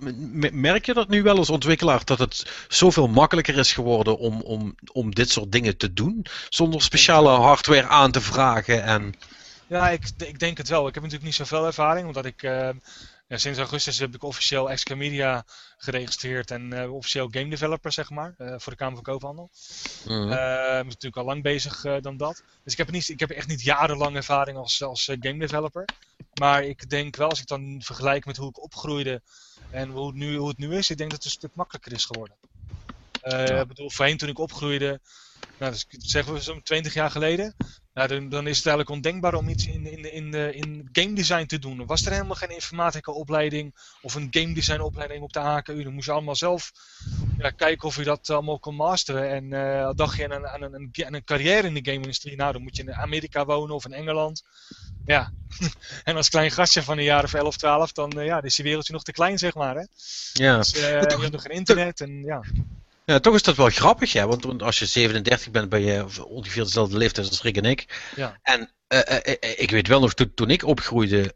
merk 0.52 0.86
je 0.86 0.94
dat 0.94 1.08
nu 1.08 1.22
wel 1.22 1.36
als 1.36 1.50
ontwikkelaar 1.50 2.04
dat 2.04 2.18
het 2.18 2.46
zoveel 2.68 3.08
makkelijker 3.08 3.58
is 3.58 3.72
geworden 3.72 4.18
om, 4.18 4.40
om, 4.40 4.74
om 4.92 5.14
dit 5.14 5.30
soort 5.30 5.52
dingen 5.52 5.76
te 5.76 5.92
doen? 5.92 6.26
Zonder 6.48 6.82
speciale 6.82 7.30
hardware 7.30 7.86
aan 7.86 8.10
te 8.10 8.20
vragen 8.20 8.82
en... 8.82 9.14
Ja, 9.66 9.90
ik, 9.90 10.10
ik 10.18 10.38
denk 10.38 10.56
het 10.58 10.68
wel. 10.68 10.88
Ik 10.88 10.94
heb 10.94 11.02
natuurlijk 11.02 11.24
niet 11.24 11.34
zoveel 11.34 11.66
ervaring, 11.66 12.06
omdat 12.06 12.24
ik 12.24 12.42
uh, 12.42 12.68
ja, 13.26 13.36
sinds 13.36 13.58
augustus 13.58 13.98
heb 13.98 14.14
ik 14.14 14.22
officieel 14.22 14.70
Exca 14.70 14.94
Media 14.94 15.44
geregistreerd 15.76 16.50
en 16.50 16.74
uh, 16.74 16.94
officieel 16.94 17.28
game 17.30 17.48
developer, 17.48 17.92
zeg 17.92 18.10
maar, 18.10 18.34
uh, 18.38 18.54
voor 18.58 18.72
de 18.72 18.78
Kamer 18.78 18.94
van 18.94 19.02
Koophandel. 19.02 19.50
Mm. 20.04 20.22
Uh, 20.22 20.36
ben 20.66 20.86
natuurlijk 20.86 21.16
al 21.16 21.24
lang 21.24 21.42
bezig 21.42 22.00
dan 22.00 22.16
dat. 22.16 22.42
Dus 22.62 22.72
ik 22.72 22.78
heb, 22.78 22.90
niet, 22.90 23.08
ik 23.08 23.20
heb 23.20 23.30
echt 23.30 23.48
niet 23.48 23.62
jarenlang 23.62 24.16
ervaring 24.16 24.58
als, 24.58 24.82
als 24.82 25.04
game 25.04 25.38
developer. 25.38 25.84
Maar 26.40 26.64
ik 26.64 26.90
denk 26.90 27.16
wel, 27.16 27.28
als 27.28 27.40
ik 27.40 27.46
dan 27.46 27.80
vergelijk 27.84 28.26
met 28.26 28.36
hoe 28.36 28.48
ik 28.48 28.62
opgroeide 28.62 29.22
en 29.70 29.90
hoe 29.90 30.06
het 30.06 30.16
nu, 30.16 30.36
hoe 30.36 30.48
het 30.48 30.58
nu 30.58 30.76
is, 30.76 30.90
ik 30.90 30.96
denk 30.96 31.10
dat 31.10 31.22
het 31.22 31.32
een 31.32 31.38
stuk 31.38 31.54
makkelijker 31.54 31.92
is 31.92 32.04
geworden. 32.04 32.36
Ja. 33.22 33.60
Ik 33.60 33.68
bedoel, 33.68 33.90
voorheen 33.90 34.16
toen 34.16 34.28
ik 34.28 34.38
opgroeide, 34.38 35.00
nou, 35.58 35.72
dus 35.72 35.86
zeggen 35.98 36.32
we 36.32 36.40
zo'n 36.40 36.62
20 36.62 36.94
jaar 36.94 37.10
geleden, 37.10 37.54
nou, 37.96 38.08
dan, 38.08 38.28
dan, 38.28 38.46
is 38.46 38.56
het 38.56 38.66
eigenlijk 38.66 38.96
ondenkbaar 38.96 39.34
om 39.34 39.48
iets 39.48 39.66
in, 39.66 39.86
in, 39.86 40.12
in, 40.12 40.34
in 40.54 40.88
game 40.92 41.12
design 41.12 41.46
te 41.46 41.58
doen. 41.58 41.80
Er 41.80 41.86
was 41.86 42.06
er 42.06 42.12
helemaal 42.12 42.34
geen 42.34 42.50
informatica 42.50 43.12
opleiding 43.12 43.74
of 44.02 44.14
een 44.14 44.28
game 44.30 44.54
design 44.54 44.80
opleiding 44.80 45.22
op 45.22 45.32
de 45.32 45.38
HKU. 45.38 45.82
Dan 45.82 45.94
moest 45.94 46.06
je 46.06 46.12
allemaal 46.12 46.36
zelf 46.36 46.72
ja, 47.38 47.50
kijken 47.50 47.88
of 47.88 47.96
je 47.96 48.04
dat 48.04 48.30
allemaal 48.30 48.58
kon 48.58 48.74
masteren. 48.74 49.30
En 49.30 49.44
uh, 49.44 49.90
dacht 49.94 50.16
je 50.16 50.24
aan 50.24 50.30
een, 50.30 50.46
aan, 50.46 50.62
een, 50.62 50.90
aan 51.06 51.14
een 51.14 51.24
carrière 51.24 51.66
in 51.66 51.74
de 51.74 51.90
game-industrie, 51.90 52.36
nou 52.36 52.52
dan 52.52 52.62
moet 52.62 52.76
je 52.76 52.82
in 52.82 52.94
Amerika 52.94 53.44
wonen 53.44 53.74
of 53.74 53.84
in 53.84 53.92
Engeland. 53.92 54.44
Ja, 55.06 55.32
en 56.04 56.16
als 56.16 56.28
klein 56.28 56.50
gastje 56.50 56.82
van 56.82 56.98
een 56.98 57.04
jaar 57.04 57.24
of 57.24 57.34
11, 57.34 57.56
12, 57.56 57.92
dan, 57.92 58.18
uh, 58.18 58.24
ja, 58.24 58.42
is 58.42 58.56
je 58.56 58.62
wereldje 58.62 58.92
nog 58.92 59.02
te 59.02 59.12
klein, 59.12 59.38
zeg 59.38 59.54
maar. 59.54 59.74
Hè? 59.74 59.84
Ja. 60.32 60.56
Dus, 60.56 60.74
uh, 60.74 60.80
je 60.80 60.86
hebt 60.86 61.32
nog 61.32 61.42
geen 61.42 61.56
internet 61.56 62.00
en 62.00 62.22
ja. 62.22 62.42
Ja, 63.06 63.18
toch 63.18 63.34
is 63.34 63.42
dat 63.42 63.56
wel 63.56 63.68
grappig, 63.68 64.12
hè? 64.12 64.26
Want, 64.26 64.62
als 64.62 64.78
je 64.78 64.86
37 64.86 65.50
bent, 65.50 65.68
ben 65.68 65.80
je 65.80 66.24
ongeveer 66.24 66.62
dezelfde 66.62 66.96
leeftijd 66.96 67.28
als 67.28 67.42
Rick 67.42 67.56
en 67.56 67.64
ik. 67.64 68.02
Ja. 68.16 68.38
En 68.42 68.70
uh, 68.88 69.00
uh, 69.08 69.34
ik 69.56 69.70
weet 69.70 69.88
wel 69.88 70.00
nog, 70.00 70.14
toen, 70.14 70.34
toen 70.34 70.50
ik 70.50 70.64
opgroeide, 70.64 71.32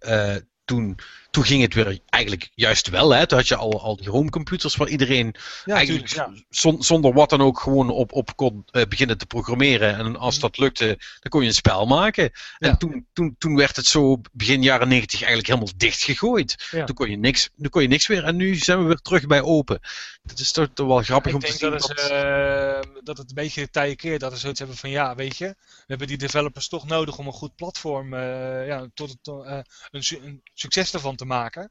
toen, 0.65 0.99
toen 1.31 1.45
ging 1.45 1.63
het 1.63 1.75
weer 1.75 1.99
eigenlijk 2.07 2.51
juist 2.55 2.89
wel. 2.89 3.11
Hè? 3.15 3.27
Toen 3.27 3.39
had 3.39 3.49
je 3.49 3.57
al, 3.57 3.81
al 3.83 3.97
die 3.97 4.11
homecomputers 4.11 4.77
waar 4.77 4.89
iedereen 4.89 5.35
Ja, 5.65 5.75
eigenlijk 5.75 6.07
tuurlijk, 6.09 6.35
ja. 6.37 6.43
zon- 6.49 6.83
zonder 6.83 7.13
wat 7.13 7.31
dan 7.31 7.41
ook 7.41 7.61
gewoon 7.61 7.91
op, 7.91 8.13
op 8.13 8.37
kon 8.37 8.63
eh, 8.71 8.83
beginnen 8.89 9.19
te 9.19 9.27
programmeren. 9.27 9.97
En 9.97 10.17
als 10.17 10.33
Mhm. 10.35 10.43
dat 10.43 10.59
lukte, 10.59 10.87
dan 10.87 11.31
kon 11.31 11.41
je 11.43 11.47
een 11.49 11.55
spel 11.55 11.87
maken. 11.87 12.31
En 12.59 12.79
toen, 12.79 13.07
toen, 13.13 13.35
toen 13.39 13.57
werd 13.57 13.77
het 13.77 13.87
zo 13.87 14.21
begin 14.33 14.63
jaren 14.63 14.89
90 14.89 15.19
eigenlijk 15.19 15.49
helemaal 15.53 15.73
dichtgegooid. 15.77 16.69
Toen, 16.71 16.95
kon 16.95 17.11
je 17.11 17.17
niks, 17.17 17.51
toen 17.57 17.71
kon 17.71 17.83
je 17.83 17.89
niks 17.89 18.07
weer. 18.07 18.25
En 18.25 18.37
nu 18.37 18.55
zijn 18.55 18.79
we 18.79 18.85
weer 18.85 18.97
terug 19.01 19.27
bij 19.27 19.43
open. 19.43 19.81
Dat 20.23 20.39
is 20.39 20.53
toch, 20.53 20.69
toch 20.75 20.87
wel 20.87 21.03
grappig 21.03 21.35
om 21.35 21.41
te 21.41 21.53
zien. 21.53 21.71
dat, 21.71 21.89
het, 21.89 21.97
dat- 21.97 22.11
eh, 22.11 22.81
dat 23.05 23.19
het 23.19 23.29
een 23.29 23.35
beetje 23.35 23.61
de 23.61 23.71
tijden 23.71 23.97
keert 23.97 24.21
dat 24.21 24.33
ze 24.33 24.39
zoiets 24.39 24.59
hebben 24.59 24.77
van 24.77 24.91
ja, 24.91 25.15
weet 25.15 25.37
je, 25.37 25.47
we 25.47 25.85
hebben 25.87 26.07
die 26.07 26.19
developers 26.19 26.69
toch 26.69 26.87
nodig 26.87 27.19
om 27.19 27.27
een 27.27 27.33
goed 27.33 27.55
platform, 27.57 28.15
eh, 28.15 28.67
ja, 28.67 28.87
tot, 28.95 29.17
eh, 29.23 29.59
een, 29.91 30.03
su- 30.05 30.21
een 30.25 30.41
succes 30.55 30.93
ervan 30.95 31.17
te 31.21 31.27
maken. 31.27 31.71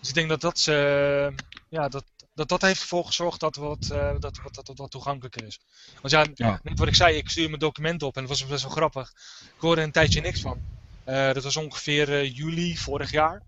Dus 0.00 0.08
ik 0.08 0.14
denk 0.14 0.28
dat 0.28 0.40
dat, 0.40 0.58
ze, 0.58 1.32
ja, 1.68 1.88
dat, 1.88 2.04
dat, 2.34 2.48
dat 2.48 2.62
heeft 2.62 2.80
ervoor 2.80 3.04
gezorgd 3.04 3.40
dat 3.40 3.56
wat, 3.56 3.90
eh, 3.90 4.14
dat, 4.18 4.40
wat, 4.42 4.54
dat, 4.54 4.70
wat 4.74 4.90
toegankelijker 4.90 5.44
is. 5.46 5.60
Want 6.00 6.10
ja, 6.10 6.26
Ja. 6.34 6.60
net 6.62 6.78
wat 6.78 6.88
ik 6.88 6.94
zei, 6.94 7.16
ik 7.16 7.28
stuur 7.28 7.48
mijn 7.48 7.60
document 7.60 8.02
op 8.02 8.14
en 8.16 8.20
dat 8.20 8.30
was 8.30 8.46
best 8.46 8.62
wel 8.62 8.72
grappig. 8.72 9.12
Ik 9.54 9.60
hoorde 9.60 9.80
er 9.80 9.86
een 9.86 9.92
tijdje 9.92 10.20
niks 10.20 10.40
van. 10.40 10.58
Eh, 11.04 11.32
dat 11.32 11.42
was 11.42 11.56
ongeveer 11.56 12.12
eh, 12.12 12.36
juli 12.36 12.76
vorig 12.76 13.10
jaar. 13.10 13.42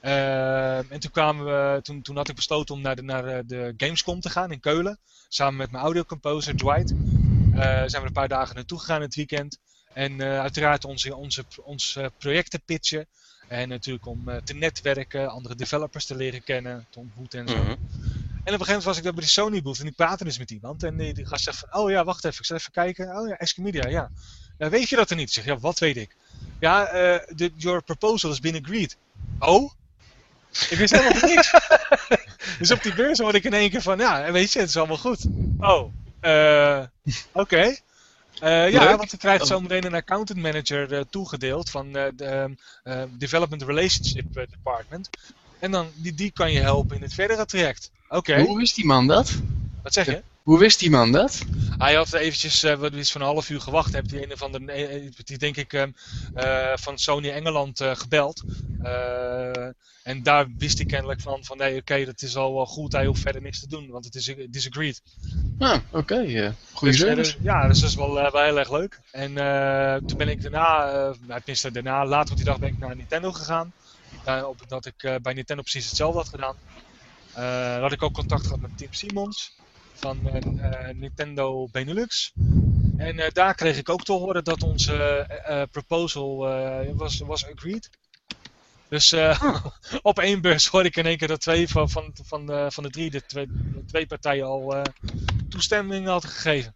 Eh, 0.00 0.92
en 0.92 1.00
toen, 1.00 1.10
kwamen 1.10 1.44
we, 1.44 1.82
toen, 1.82 2.02
toen 2.02 2.16
had 2.16 2.28
ik 2.28 2.34
besloten 2.34 2.74
om 2.74 2.80
naar 2.80 2.96
de, 2.96 3.02
naar 3.02 3.24
eh, 3.26 3.38
de 3.46 3.74
Gamescom 3.76 4.20
te 4.20 4.30
gaan 4.30 4.52
in 4.52 4.60
Keulen. 4.60 4.98
Samen 5.28 5.56
met 5.56 5.70
mijn 5.70 5.84
audiocomposer 5.84 6.56
Dwight. 6.56 6.90
Eh, 7.54 7.82
zijn 7.86 8.02
we 8.02 8.06
een 8.06 8.12
paar 8.12 8.28
dagen 8.28 8.54
naartoe 8.54 8.78
gegaan 8.78 8.96
in 8.96 9.02
het 9.02 9.14
weekend. 9.14 9.58
En 9.92 10.20
eh, 10.20 10.40
uiteraard 10.40 10.84
onze, 10.84 11.16
onze, 11.16 11.44
onze 11.62 12.12
projecten 12.18 12.62
pitchen. 12.64 13.06
En 13.48 13.68
natuurlijk 13.68 14.06
om 14.06 14.28
eh, 14.28 14.36
te 14.36 14.54
netwerken, 14.54 15.30
andere 15.30 15.54
developers 15.54 16.06
te 16.06 16.16
leren 16.16 16.42
kennen, 16.42 16.86
te 16.90 16.98
ontmoeten 16.98 17.40
en 17.40 17.48
zo. 17.48 17.56
Mhm. 17.56 17.70
En 18.44 18.54
op 18.54 18.60
een 18.60 18.66
gegeven 18.66 18.66
moment 18.66 18.84
was 18.84 18.96
ik 18.96 19.02
daar 19.02 19.12
bij 19.12 19.22
de 19.22 19.28
Sony 19.30 19.62
booth 19.62 19.80
en 19.80 19.86
ik 19.86 19.94
praatte 19.96 20.24
dus 20.24 20.38
met 20.38 20.50
iemand. 20.50 20.82
En 20.82 20.96
die, 20.96 21.14
die 21.14 21.26
gast 21.26 21.44
zegt 21.44 21.58
van, 21.58 21.80
oh 21.80 21.90
ja, 21.90 22.04
wacht 22.04 22.24
even, 22.24 22.38
ik 22.38 22.44
zal 22.44 22.56
even 22.56 22.72
kijken. 22.72 23.18
Oh 23.18 23.28
ja, 23.28 23.36
Escomedia, 23.36 23.88
ja. 23.88 24.10
ja. 24.58 24.68
Weet 24.68 24.88
je 24.88 24.96
dat 24.96 25.10
er 25.10 25.16
niet? 25.16 25.28
Ik 25.28 25.34
zeg, 25.34 25.44
ja, 25.44 25.58
wat 25.58 25.78
weet 25.78 25.96
ik? 25.96 26.16
Ja, 26.60 26.86
eh, 26.86 27.36
de- 27.36 27.52
your 27.56 27.82
proposal 27.82 28.30
has 28.30 28.40
been 28.40 28.62
agreed. 28.64 28.96
Oh? 29.38 29.70
Ik 30.70 30.78
wist 30.78 30.92
helemaal 30.92 31.28
niks. 31.30 31.50
dus 32.58 32.70
op 32.70 32.82
die 32.82 32.94
beurs 32.94 33.18
hoorde 33.18 33.38
ik 33.38 33.44
in 33.44 33.52
één 33.52 33.70
keer 33.70 33.82
van, 33.82 33.98
ja, 33.98 34.32
weet 34.32 34.52
je, 34.52 34.58
het 34.58 34.68
is 34.68 34.76
allemaal 34.76 34.96
goed. 34.96 35.24
Oh, 35.58 35.92
eh, 36.20 36.84
oké. 37.32 37.76
Eh, 38.40 38.70
ja, 38.70 38.96
want 38.96 39.10
je 39.10 39.16
krijgt 39.16 39.46
zometeen 39.46 39.84
een 39.84 39.94
accountant 39.94 40.38
manager 40.38 40.92
eh, 40.92 41.00
toegedeeld 41.10 41.70
van 41.70 41.96
eh, 41.96 42.06
de 42.16 42.56
Development 43.10 43.62
Relationship 43.62 44.32
Department. 44.32 45.08
En 45.58 45.70
dan, 45.70 45.86
die, 45.94 46.14
die 46.14 46.30
kan 46.30 46.52
je 46.52 46.60
helpen 46.60 46.96
in 46.96 47.02
het 47.02 47.14
verdere 47.14 47.44
traject. 47.44 47.90
Oké, 48.08 48.40
Hoe 48.40 48.58
wist 48.58 48.74
die 48.74 48.84
man 48.84 49.06
dat? 49.06 49.32
wat 49.82 49.92
zeg 49.92 50.06
je? 50.06 50.22
Hoe 50.44 50.58
wist 50.58 50.78
die 50.78 50.90
man 50.90 51.12
dat? 51.12 51.44
Hij 51.78 51.94
had 51.94 52.12
eventjes 52.12 52.62
eh, 52.62 52.74
wat 52.74 52.92
is 52.92 53.12
van 53.12 53.20
een 53.20 53.26
half 53.26 53.50
uur 53.50 53.60
gewacht. 53.60 53.92
Heeft 53.92 54.08
die 54.10 54.30
een 54.30 54.36
van 54.36 54.52
de, 54.52 54.72
eh, 54.72 54.94
eh, 54.96 55.12
die 55.24 55.38
denk 55.38 55.56
ik 55.56 55.72
ehm, 55.72 55.90
eh, 56.34 56.72
van 56.74 56.98
Sony 56.98 57.30
Engeland 57.30 57.80
gebeld. 57.82 58.44
En 60.02 60.22
daar 60.22 60.46
wist 60.58 60.78
hij 60.78 60.86
kennelijk 60.86 61.20
van, 61.20 61.44
van 61.44 61.56
nee 61.56 61.78
oké, 61.80 62.04
dat 62.04 62.22
is 62.22 62.36
al 62.36 62.54
wel 62.54 62.66
goed. 62.66 62.92
Hij 62.92 63.06
hoeft 63.06 63.20
verder 63.20 63.42
niks 63.42 63.60
te 63.60 63.68
doen, 63.68 63.90
want 63.90 64.04
het 64.04 64.14
is 64.14 64.34
disagreed. 64.48 65.02
Ah, 65.58 65.78
oké. 65.90 66.14
eh, 66.14 66.50
service. 66.72 67.14
dus- 67.14 67.38
ja, 67.42 67.68
dus 67.68 67.80
dat 67.80 67.90
is 67.90 67.96
wel, 67.96 68.12
wel 68.12 68.44
heel 68.44 68.58
erg 68.58 68.70
leuk. 68.70 69.00
En 69.10 69.34
toen 70.06 70.18
ben 70.18 70.28
ik 70.28 70.42
daarna, 70.42 70.84
nou, 71.04 71.16
tenminste 71.40 71.70
daarna, 71.70 72.06
later 72.06 72.30
op 72.30 72.36
die 72.36 72.46
dag 72.46 72.58
ben 72.58 72.68
ik 72.68 72.78
naar 72.78 72.96
Nintendo 72.96 73.32
gegaan. 73.32 73.72
Uh, 74.28 74.44
op, 74.48 74.60
dat 74.68 74.86
ik 74.86 75.18
bij 75.22 75.32
Nintendo 75.32 75.62
precies 75.62 75.86
hetzelfde 75.86 76.18
had 76.18 76.28
gedaan. 76.28 76.56
Dan 77.32 77.82
had 77.82 77.92
ik 77.92 78.02
ook 78.02 78.12
contact 78.12 78.42
gehad 78.42 78.60
met 78.60 78.76
Tim 78.76 78.92
Simons 78.92 79.63
van 79.94 80.28
eh, 80.28 80.88
eh, 80.90 80.96
Nintendo 80.96 81.68
Benelux. 81.72 82.32
En 82.96 83.18
eh, 83.18 83.30
daar 83.32 83.54
kreeg 83.54 83.76
ik 83.76 83.88
ook 83.88 84.04
te 84.04 84.12
horen 84.12 84.44
dat 84.44 84.62
onze 84.62 85.68
proposal 85.70 86.36
was, 86.96 87.18
was 87.18 87.46
agreed. 87.46 87.90
Dus 88.94 89.12
eh, 89.12 89.64
op 90.02 90.18
één 90.18 90.40
beurs 90.40 90.66
hoorde 90.66 90.88
ik 90.88 90.96
in 90.96 91.06
één 91.06 91.16
keer 91.16 91.28
dat 91.28 91.40
twee 91.40 91.68
van, 91.68 91.90
van, 91.90 92.12
van, 92.22 92.46
de, 92.46 92.66
van 92.70 92.82
de 92.82 92.90
drie, 92.90 93.10
de 93.10 93.26
twee, 93.26 93.46
de 93.46 93.84
twee 93.86 94.06
partijen 94.06 94.46
al 94.46 94.74
eh, 94.74 94.82
toestemming 95.48 96.06
hadden 96.06 96.30
gegeven. 96.30 96.74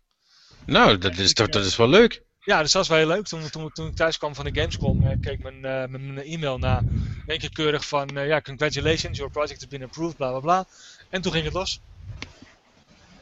Nou, 0.67 0.99
dat 0.99 1.19
is, 1.19 1.35
dat, 1.35 1.53
dat 1.53 1.65
is 1.65 1.77
wel 1.77 1.89
leuk. 1.89 2.23
Ja, 2.41 2.63
dus 2.63 2.73
dat 2.73 2.87
was 2.87 2.89
wel 2.89 2.99
heel 2.99 3.17
leuk. 3.17 3.27
Toen, 3.27 3.51
toen, 3.51 3.73
toen 3.73 3.87
ik 3.87 3.97
thuis 3.97 4.19
kwam 4.19 4.35
van 4.35 4.45
de 4.45 4.61
Gamescom, 4.61 5.07
eh, 5.07 5.17
keek 5.21 5.43
mijn, 5.43 5.61
mijn, 5.61 6.15
mijn 6.15 6.27
e-mail 6.27 6.59
na. 6.59 6.79
In 6.79 7.23
één 7.27 7.39
keer 7.39 7.53
keurig 7.53 7.87
van, 7.87 8.09
ja, 8.15 8.41
congratulations, 8.41 9.19
your 9.19 9.33
project 9.33 9.61
has 9.61 9.69
been 9.69 9.83
approved, 9.83 10.17
bla 10.17 10.31
bla 10.31 10.41
bla. 10.41 10.67
En 11.09 11.23
toen 11.23 11.33
ging 11.33 11.45
het 11.45 11.55
los. 11.55 11.81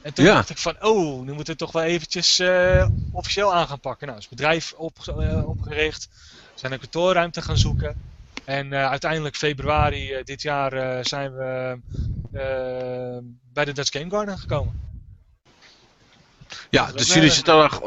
En 0.07 0.15
toen 0.15 0.25
Ja. 0.25 0.35
dacht 0.35 0.51
ik 0.51 0.59
van, 0.59 0.77
oh, 0.81 1.23
nu 1.25 1.33
moeten 1.33 1.53
we 1.53 1.59
toch 1.59 1.73
wel 1.73 1.83
eventjes 1.83 2.39
eh, 2.39 2.87
officieel 3.11 3.55
aan 3.55 3.69
gaan 3.69 3.81
pakken. 3.81 4.07
Nou, 4.07 4.19
is 4.19 4.27
het 4.27 4.37
bedrijf 4.37 4.73
op, 4.73 4.99
eh, 5.07 5.49
opgericht. 5.49 6.09
We 6.33 6.51
zijn 6.61 6.73
een 6.73 6.79
kantoorruimte 6.79 7.43
gaan 7.43 7.57
zoeken. 7.57 7.97
En 8.45 8.73
eh, 8.73 8.89
uiteindelijk 8.89 9.37
februari 9.37 10.23
dit 10.25 10.43
jaar 10.43 11.05
zijn 11.05 11.35
we 11.35 11.79
bij 13.53 13.65
de 13.65 13.73
Dutch 13.73 13.93
Game 13.99 14.11
Garden 14.11 14.39
gekomen. 14.39 14.75
Ja, 16.71 16.93
dus 16.93 17.13
jullie 17.15 17.31
zitten 17.31 17.55
daar, 17.55 17.81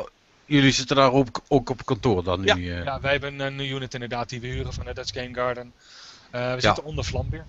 jullie 0.46 0.72
zitten 0.72 0.96
daar 0.96 1.12
ook, 1.12 1.42
ook 1.48 1.70
op 1.70 1.86
kantoor 1.86 2.24
dan 2.24 2.44
Ja, 2.44 2.56
nu? 2.56 2.74
ja, 2.84 3.00
wij 3.02 3.12
hebben 3.12 3.40
een 3.40 3.60
unit 3.60 3.94
inderdaad 3.94 4.30
die 4.30 4.40
we 4.42 4.48
huren 4.48 4.74
van 4.74 4.86
de 4.86 4.94
Dutch 4.94 5.14
Game 5.14 5.34
Garden. 5.34 5.74
We 6.32 6.56
zitten 6.60 6.84
onder 6.84 7.04
Vlambeer. 7.06 7.46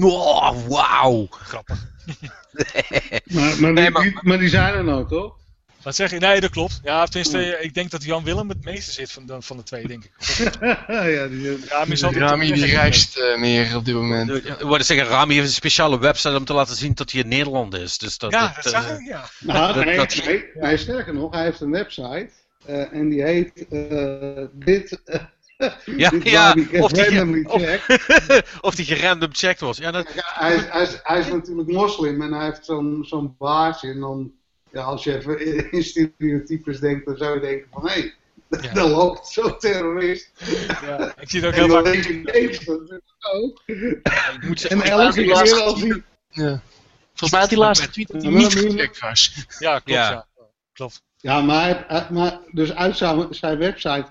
Oh, 0.00 0.66
wauw! 0.68 1.26
Grappig. 1.30 1.78
Maar, 3.24 3.60
maar, 3.60 3.72
Nee, 3.72 3.84
die, 3.84 3.90
maar- 3.92 4.02
die- 4.02 4.18
maar 4.22 4.38
die 4.38 4.48
zijn 4.48 4.74
er 4.74 4.84
nou, 4.84 5.08
toch? 5.08 5.38
Wat 5.82 5.94
zeg 5.94 6.10
je? 6.10 6.18
Nee, 6.18 6.40
dat 6.40 6.50
klopt. 6.50 6.80
Ja, 6.84 7.04
tenminste, 7.06 7.58
ik 7.60 7.74
denk 7.74 7.90
dat 7.90 8.04
Jan 8.04 8.24
Willem 8.24 8.48
het 8.48 8.64
meeste 8.64 8.92
zit 8.92 9.10
van 9.12 9.26
de, 9.26 9.36
van 9.42 9.56
de 9.56 9.62
twee, 9.62 9.86
denk 9.86 10.04
ik. 10.04 10.10
ja, 10.88 11.26
die, 11.26 11.66
Rami 11.68 11.96
zal 11.96 12.08
het 12.10 12.18
Rami 12.18 12.52
die 12.52 12.64
reist 12.66 13.16
eh, 13.18 13.38
meer 13.38 13.76
op 13.76 13.84
dit 13.84 13.94
moment. 13.94 14.30
Ik 14.30 14.54
wilde 14.58 14.82
zeggen, 14.82 15.06
Rami 15.06 15.34
heeft 15.34 15.46
een 15.46 15.52
speciale 15.52 15.98
website 15.98 16.36
om 16.36 16.44
te 16.44 16.52
laten 16.52 16.76
zien 16.76 16.94
dat 16.94 17.10
hij 17.10 17.20
in 17.20 17.28
Nederland 17.28 17.74
is. 17.74 17.98
Dus 17.98 18.18
dat, 18.18 18.30
Ja, 18.30 18.52
dat, 18.54 18.64
dat 18.64 18.72
eh, 18.72 18.80
zag 18.80 18.98
ik, 18.98 19.06
ja. 19.06 19.24
Nou, 19.38 19.74
Dat- 19.74 19.84
nee, 19.84 19.96
dat- 19.96 20.22
nee, 20.24 20.44
nee, 20.54 20.76
sterker 20.76 21.14
nog, 21.14 21.32
hij 21.32 21.44
heeft 21.44 21.60
een 21.60 21.70
website. 21.70 22.28
eh, 22.66 22.92
en 22.92 23.08
die 23.08 23.22
heet 23.22 23.66
eh, 23.70 24.44
dit. 24.52 25.00
Eh, 25.60 25.96
Ja, 25.96 26.10
ja, 26.22 26.48
of 26.78 26.92
die- 26.92 27.48
of- 27.48 27.62
check. 27.62 27.82
of 28.60 28.74
die 28.74 28.84
gerandom 28.84 29.28
checked 29.32 29.60
was. 29.60 29.78
Ja, 29.78 29.90
dat, 29.90 30.12
Ja, 30.14 30.22
hij, 30.24 30.54
is, 30.54 30.62
hij, 30.68 30.82
is, 30.82 30.98
hij 31.02 31.18
is 31.20 31.26
natuurlijk 31.28 31.68
moslim 31.68 32.22
en 32.22 32.32
hij 32.32 32.44
heeft 32.44 32.64
zo'n 32.64 33.04
zo'n 33.08 33.34
baasje. 33.38 33.86
En 33.88 34.00
dan, 34.00 34.32
ja, 34.72 34.82
als 34.82 35.04
je 35.04 35.16
even 35.16 35.70
in- 35.72 35.82
stereotypes 35.84 36.80
denkt, 36.80 37.06
dan 37.06 37.16
zou 37.16 37.34
je 37.34 37.40
denken 37.40 37.68
van 37.72 37.86
hé, 37.88 37.92
hey, 37.92 38.14
Ja. 38.72 38.86
loopt 38.96 39.26
zo'n 39.28 39.58
terrorist. 39.58 40.30
ja. 40.86 41.12
Ik 41.20 41.30
zie 41.30 41.40
het 41.40 41.48
ook 41.48 41.54
heel 41.54 41.68
vaak. 41.68 41.84
denk 41.84 42.04
je, 42.04 42.12
nee, 42.12 42.48
dat 42.48 42.80
is 42.90 42.98
ook. 43.32 43.62
ik 43.66 44.42
moet 44.46 44.64
En 44.66 44.82
elke 44.82 45.12
die 45.22 45.26
laatste 45.32 45.54
keer 45.56 45.64
als 45.64 45.80
hij... 45.80 46.02
Ja. 46.30 46.60
Volgens 47.08 47.30
mij 47.30 47.40
had 47.40 47.50
hij 47.50 47.58
laatst 47.58 47.82
getweet 47.82 48.08
dat 48.12 48.22
hij 48.22 48.30
niet 48.32 48.52
gecheckt 48.52 48.98
was. 48.98 49.34
Ja, 49.58 49.72
klopt, 49.78 49.88
Ja. 49.90 50.10
ja. 50.10 50.26
Klopt. 50.72 51.02
Ja, 51.16 51.40
maar, 51.40 51.84
hij- 51.88 52.06
maar 52.10 52.38
dus 52.50 52.74
uit 52.74 52.96
zijn, 52.96 53.26
zijn 53.30 53.58
website 53.58 54.06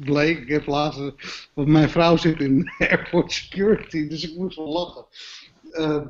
bleek, 0.00 0.38
ik 0.38 0.48
heb 0.48 0.66
laatst, 0.66 1.00
want 1.54 1.68
mijn 1.68 1.90
vrouw 1.90 2.16
zit 2.16 2.40
in 2.40 2.70
airport 2.78 3.32
security, 3.32 4.08
dus 4.08 4.30
ik 4.30 4.36
moest 4.36 4.56
wel 4.56 4.72
lachen. 4.72 5.06
Eh, 5.70 6.06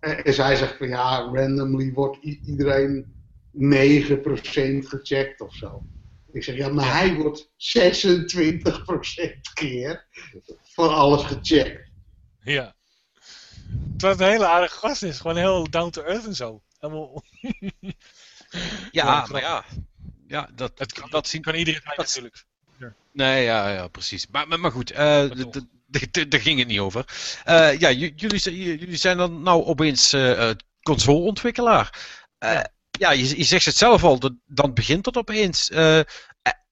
en, 0.00 0.24
en 0.24 0.34
zij 0.34 0.56
zegt 0.56 0.76
van 0.76 0.88
ja, 0.88 1.18
randomly 1.32 1.92
wordt 1.92 2.18
iedereen 2.22 3.14
9% 3.56 3.58
gecheckt 4.86 5.40
of 5.40 5.54
zo. 5.54 5.82
Ik 6.32 6.44
zeg 6.44 6.56
ja, 6.56 6.68
maar 6.68 6.92
hij 6.92 7.14
wordt 7.14 7.48
26% 7.48 9.40
keer 9.54 10.06
van 10.62 10.94
alles 10.94 11.22
gecheckt. 11.22 11.90
Ja. 12.42 12.74
Terwijl 13.96 14.12
het 14.12 14.20
een 14.20 14.32
hele 14.32 14.46
aardige 14.46 14.76
gast 14.78 15.02
is. 15.02 15.18
Gewoon 15.20 15.36
heel 15.36 15.70
down 15.70 15.90
to 15.90 16.02
earth 16.02 16.26
en 16.26 16.34
zo. 16.34 16.62
Helemaal... 16.78 17.24
ja, 17.80 17.92
Ja, 18.90 19.26
maar 19.30 19.40
ja. 19.40 19.64
Ja, 20.26 20.50
dat, 20.54 20.72
Het 20.78 20.92
kan, 20.92 21.10
dat 21.10 21.28
zien 21.28 21.42
kan 21.42 21.54
iedereen 21.54 21.80
dat- 21.84 21.96
natuurlijk. 21.96 22.44
Nee, 23.12 23.44
ja, 23.44 23.68
ja 23.72 23.88
precies. 23.88 24.26
Maar, 24.30 24.48
maar, 24.48 24.60
maar 24.60 24.70
goed, 24.70 24.90
eh, 24.90 25.30
daar 26.28 26.40
ging 26.40 26.58
het 26.58 26.68
niet 26.68 26.78
over. 26.78 27.04
Eh, 27.44 27.78
ja, 27.78 27.90
jullie, 27.90 28.38
zijn- 28.38 28.54
j- 28.56 28.76
jullie 28.78 28.96
zijn 28.96 29.16
dan 29.16 29.42
nou 29.42 29.64
opeens 29.64 30.12
eh, 30.12 30.50
consoleontwikkelaar. 30.82 31.98
Ja, 32.98 33.10
je, 33.12 33.36
je 33.38 33.44
zegt 33.44 33.64
het 33.64 33.76
zelf 33.76 34.04
al, 34.04 34.18
dat, 34.18 34.32
dan 34.46 34.74
begint 34.74 35.04
dat 35.04 35.16
opeens. 35.16 35.70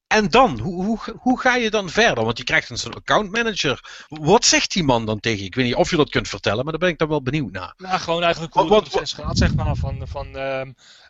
Eh, 0.08 0.16
eh, 0.16 0.24
en 0.24 0.30
dan? 0.30 0.58
Hoe, 0.58 0.84
hoe, 0.84 0.98
hoe 1.18 1.40
ga 1.40 1.56
je 1.56 1.70
dan 1.70 1.90
verder? 1.90 2.24
Want 2.24 2.38
je 2.38 2.44
krijgt 2.44 2.70
een 2.70 2.76
soort 2.76 2.96
account 2.96 3.30
manager. 3.30 4.06
Wat 4.08 4.44
zegt 4.44 4.72
die 4.72 4.84
man 4.84 5.06
dan 5.06 5.20
tegen 5.20 5.38
je? 5.38 5.44
Ik 5.44 5.54
weet 5.54 5.64
niet 5.64 5.74
of 5.74 5.90
je 5.90 5.96
dat 5.96 6.10
kunt 6.10 6.28
vertellen, 6.28 6.62
maar 6.62 6.72
daar 6.72 6.80
ben 6.80 6.88
ik 6.88 6.98
dan 6.98 7.08
wel 7.08 7.22
benieuwd 7.22 7.52
naar. 7.52 7.74
Nou, 7.76 7.98
gewoon 7.98 8.22
eigenlijk 8.22 8.54
hoe 8.54 8.74
het 8.74 8.88
proces 8.88 9.12
gaat, 9.12 9.38
zeg 9.38 9.54
maar. 9.54 9.76
Van, 9.76 10.08
van, 10.08 10.26
uh, 10.26 10.60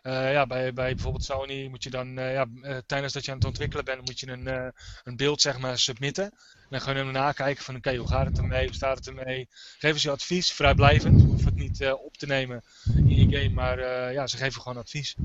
uh, 0.03 0.31
ja, 0.31 0.47
bij, 0.47 0.73
bij 0.73 0.93
bijvoorbeeld 0.93 1.23
Sony 1.23 1.67
moet 1.67 1.83
je 1.83 1.89
dan, 1.89 2.19
uh, 2.19 2.33
ja, 2.33 2.45
tijdens 2.85 3.13
dat 3.13 3.25
je 3.25 3.31
aan 3.31 3.37
het 3.37 3.47
ontwikkelen 3.47 3.85
bent, 3.85 4.05
moet 4.05 4.19
je 4.19 4.31
een, 4.31 4.73
een 5.03 5.15
beeld 5.15 5.41
zeg 5.41 5.59
maar 5.59 5.77
submitten. 5.77 6.23
En 6.23 6.75
dan 6.75 6.81
gaan 6.81 6.93
we 6.93 6.99
hem 6.99 7.11
nakijken 7.11 7.63
van, 7.63 7.75
oké, 7.75 7.95
hoe 7.95 8.07
gaat 8.07 8.25
het 8.25 8.37
ermee? 8.37 8.65
Hoe 8.65 8.75
staat 8.75 8.97
het 8.97 9.07
ermee? 9.07 9.47
Geven 9.77 9.99
ze 9.99 10.07
je 10.07 10.13
advies, 10.13 10.51
vrijblijvend. 10.51 11.21
Je 11.21 11.27
hoeft 11.27 11.45
het 11.45 11.55
niet 11.55 11.91
op 11.91 12.17
te 12.17 12.25
nemen 12.25 12.63
in 12.95 13.29
je 13.29 13.37
game, 13.37 13.53
maar 13.53 14.11
ja, 14.13 14.27
ze 14.27 14.37
geven 14.37 14.61
gewoon 14.61 14.77
advies 14.77 15.15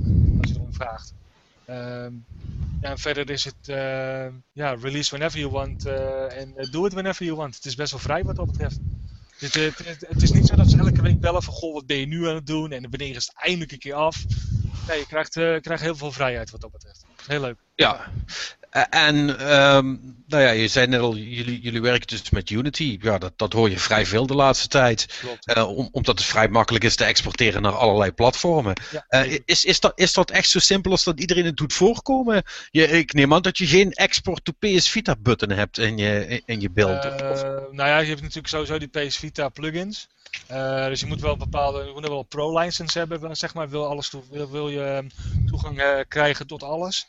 als 0.41 0.51
je 0.51 0.55
erom 0.55 0.75
vraagt. 0.75 1.15
Ehm, 1.67 2.13
ja, 2.81 2.91
en 2.91 2.99
verder 2.99 3.31
is 3.31 3.45
het 3.45 3.69
uh, 3.69 4.27
ja, 4.53 4.75
release 4.75 5.11
whenever 5.11 5.39
you 5.39 5.51
want 5.51 5.87
uh, 5.87 6.41
en 6.41 6.53
uh, 6.57 6.71
do 6.71 6.87
it 6.87 6.93
whenever 6.93 7.25
you 7.25 7.37
want. 7.37 7.55
Het 7.55 7.65
is 7.65 7.75
best 7.75 7.91
wel 7.91 8.01
vrij 8.01 8.25
wat 8.25 8.37
dat 8.37 8.47
betreft. 8.47 8.79
Het, 9.39 9.55
het, 9.55 10.05
het, 10.09 10.23
is 10.23 10.33
niet 10.33 10.47
zo 10.47 10.57
dat 10.57 10.71
ze 10.71 10.79
elke 10.79 11.03
week 11.03 11.21
bellen 11.21 11.43
van 11.43 11.55
goh, 11.55 11.75
wat 11.75 11.87
ben 11.87 11.97
je 11.97 12.07
nu 12.07 12.29
aan 12.29 12.35
het 12.35 12.47
doen 12.47 12.73
en 12.73 12.91
wanneer 12.91 13.17
is 13.17 13.27
het 13.27 13.37
eindelijk 13.37 13.73
een 13.73 13.79
keer 13.79 13.95
af. 13.95 14.25
Nee, 14.89 14.99
je 14.99 15.07
krijgt, 15.07 15.33
krijgt 15.61 15.83
heel 15.83 15.97
veel 15.97 16.13
vrijheid 16.13 16.51
wat 16.51 16.61
dat 16.61 16.73
betreft. 16.73 17.05
Heel 17.27 17.41
leuk. 17.41 17.57
Ja, 17.75 18.11
en 18.91 19.17
um, 19.77 20.15
nou 20.27 20.43
ja, 20.43 20.51
je 20.51 20.69
zei 20.69 20.87
net 20.87 21.01
al, 21.01 21.17
jullie, 21.17 21.61
jullie 21.61 21.81
werken 21.81 22.07
dus 22.07 22.31
met 22.31 22.51
Unity. 22.51 22.99
Ja, 23.01 23.19
dat, 23.19 23.33
dat 23.37 23.53
hoor 23.53 23.71
je 23.71 23.79
vrij 23.79 24.07
veel 24.07 24.27
de 24.27 24.35
laatste 24.35 24.69
tijd. 24.69 25.23
Uh, 25.45 25.77
om, 25.77 25.89
omdat 25.93 26.19
het 26.19 26.27
vrij 26.27 26.49
makkelijk 26.49 26.85
is 26.85 26.97
te 26.97 27.05
exporteren 27.05 27.63
naar 27.63 27.73
allerlei 27.73 28.13
platformen. 28.13 28.75
Ja, 28.91 29.25
uh, 29.25 29.39
is, 29.45 29.65
is, 29.65 29.81
dat, 29.81 29.93
is 29.95 30.13
dat 30.13 30.31
echt 30.31 30.49
zo 30.49 30.59
simpel 30.59 30.91
als 30.91 31.05
dat 31.05 31.21
iedereen 31.21 31.45
het 31.45 31.57
doet 31.57 31.73
voorkomen? 31.73 32.43
Je, 32.71 32.89
ik 32.89 33.13
neem 33.13 33.35
aan 33.35 33.43
dat 33.43 33.59
je 33.59 33.67
geen 33.67 33.93
export 33.93 34.45
to 34.45 34.53
PS 34.59 34.89
Vita 34.89 35.17
button 35.19 35.51
hebt 35.51 35.79
in 35.79 35.99
je, 35.99 36.43
in 36.47 36.61
je 36.61 36.71
beeld. 36.71 37.05
Uh, 37.05 37.11
nou 37.71 37.89
ja, 37.89 37.99
je 37.99 38.09
hebt 38.09 38.21
natuurlijk 38.21 38.49
sowieso 38.49 38.79
die 38.79 38.89
PS 38.89 39.17
Vita 39.17 39.49
plugins. 39.49 40.09
Uh, 40.51 40.87
dus 40.87 41.01
je 41.01 41.07
moet 41.07 41.21
wel 41.21 41.33
een 41.33 41.39
bepaalde, 41.39 41.85
je 41.85 41.93
moet 41.95 42.09
wel 42.09 42.23
pro-license 42.23 42.99
hebben, 42.99 43.37
zeg 43.37 43.55
maar. 43.55 43.69
Wil, 43.69 43.87
alles 43.87 44.13
wil, 44.31 44.51
wil 44.51 44.69
je 44.69 44.85
ehm, 44.85 45.09
toegang 45.47 45.81
uh, 45.81 45.99
krijgen 46.09 46.47
tot 46.47 46.63
alles. 46.63 47.07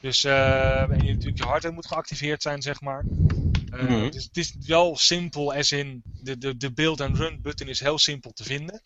Dus 0.00 0.24
uh, 0.24 0.90
en 0.90 1.04
je 1.04 1.12
natuurlijk 1.12 1.38
je 1.38 1.44
hardware 1.44 1.74
moet 1.74 1.86
geactiveerd 1.86 2.42
zijn, 2.42 2.62
zeg 2.62 2.80
maar. 2.80 3.04
Uh, 3.04 3.80
mm 3.80 3.86
-hmm. 3.86 4.10
Dus 4.10 4.24
het 4.24 4.36
is 4.36 4.54
wel 4.66 4.96
simpel, 4.96 5.54
als 5.54 5.72
in 5.72 6.02
de, 6.22 6.38
de, 6.38 6.56
de 6.56 6.72
build 6.72 7.00
en 7.00 7.16
run 7.16 7.40
button 7.42 7.68
is 7.68 7.80
heel 7.80 7.98
simpel 7.98 8.32
te 8.32 8.44
vinden. 8.44 8.82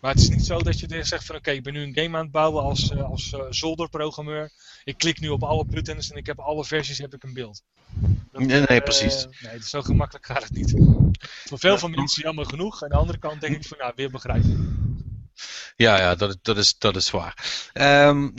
Maar 0.00 0.10
het 0.10 0.20
is 0.20 0.28
niet 0.28 0.46
zo 0.46 0.58
dat 0.58 0.80
je 0.80 1.04
zegt 1.04 1.24
van 1.24 1.36
oké, 1.36 1.44
okay, 1.44 1.54
ik 1.54 1.62
ben 1.62 1.72
nu 1.72 1.82
een 1.82 1.94
game 1.94 2.16
aan 2.16 2.22
het 2.22 2.32
bouwen 2.32 2.62
als, 2.62 2.90
uh, 2.90 3.02
als 3.02 3.32
uh, 3.32 3.40
zolderprogrammeur. 3.50 4.50
Ik 4.84 4.98
klik 4.98 5.20
nu 5.20 5.28
op 5.28 5.42
alle 5.42 5.64
buttons 5.64 6.10
en 6.10 6.16
ik 6.16 6.26
heb 6.26 6.38
alle 6.38 6.64
versies 6.64 6.98
heb 6.98 7.14
ik 7.14 7.22
een 7.22 7.32
beeld. 7.32 7.62
Dat, 8.32 8.42
nee, 8.42 8.60
nee, 8.60 8.80
precies. 8.80 9.26
nee, 9.40 9.62
zo 9.62 9.82
gemakkelijk 9.82 10.26
gaat 10.26 10.42
het 10.42 10.52
niet. 10.52 10.74
Voor 11.20 11.58
veel 11.58 11.78
van 11.78 11.90
mensen 11.90 12.22
jammer 12.22 12.46
genoeg. 12.46 12.82
Aan 12.82 12.88
de 12.88 12.94
andere 12.94 13.18
kant 13.18 13.40
denk 13.40 13.56
ik 13.56 13.64
van 13.64 13.78
nou, 13.78 13.92
weer 13.96 14.10
begrijpen. 14.10 14.91
Ja, 15.76 15.98
ja 15.98 16.14
dat, 16.14 16.38
dat, 16.42 16.56
is, 16.56 16.78
dat 16.78 16.96
is 16.96 17.10
waar. 17.10 17.34
Um, 17.74 18.34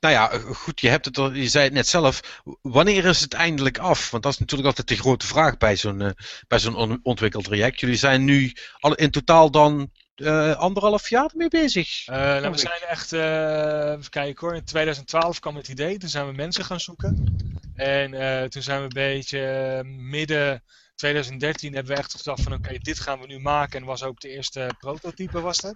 nou 0.00 0.14
ja, 0.14 0.28
goed, 0.38 0.80
je, 0.80 0.88
hebt 0.88 1.04
het 1.04 1.18
al, 1.18 1.32
je 1.32 1.48
zei 1.48 1.64
het 1.64 1.72
net 1.72 1.86
zelf. 1.86 2.42
Wanneer 2.62 3.04
is 3.04 3.20
het 3.20 3.34
eindelijk 3.34 3.78
af? 3.78 4.10
Want 4.10 4.22
dat 4.22 4.32
is 4.32 4.38
natuurlijk 4.38 4.68
altijd 4.68 4.88
de 4.88 4.96
grote 4.96 5.26
vraag 5.26 5.56
bij 5.56 5.76
zo'n 5.76 6.00
uh, 6.00 6.10
bij 6.48 6.58
zo'n 6.58 6.74
on 6.74 7.00
ontwikkeltraject. 7.02 7.80
Jullie 7.80 7.96
zijn 7.96 8.24
nu 8.24 8.52
al 8.78 8.94
in 8.94 9.10
totaal 9.10 9.50
dan 9.50 9.90
uh, 10.16 10.56
anderhalf 10.56 11.08
jaar 11.08 11.30
mee 11.34 11.48
bezig. 11.48 12.08
Uh, 12.08 12.16
nou, 12.16 12.50
we 12.50 12.58
zijn 12.58 12.80
echt, 12.88 13.12
even 13.12 14.10
kijken 14.10 14.46
hoor, 14.46 14.56
in 14.56 14.64
2012 14.64 15.38
kwam 15.38 15.56
het 15.56 15.68
idee. 15.68 15.98
Toen 15.98 16.08
zijn 16.08 16.26
we 16.26 16.32
mensen 16.32 16.64
gaan 16.64 16.80
zoeken. 16.80 17.38
En 17.74 18.10
toen 18.50 18.62
zijn 18.62 18.78
we 18.78 18.84
een 18.84 19.12
beetje 19.12 19.82
midden 19.84 20.62
2013 21.00 21.74
hebben 21.74 21.92
we 21.92 21.98
echt 21.98 22.14
gedacht 22.16 22.42
van 22.42 22.52
oké, 22.52 22.78
dit 22.78 23.00
gaan 23.00 23.20
we 23.20 23.26
nu 23.26 23.38
maken. 23.38 23.80
En 23.80 23.86
was 23.86 24.02
ook 24.02 24.20
de 24.20 24.28
eerste 24.28 24.70
prototype 24.78 25.40
was 25.40 25.58
dat. 25.58 25.74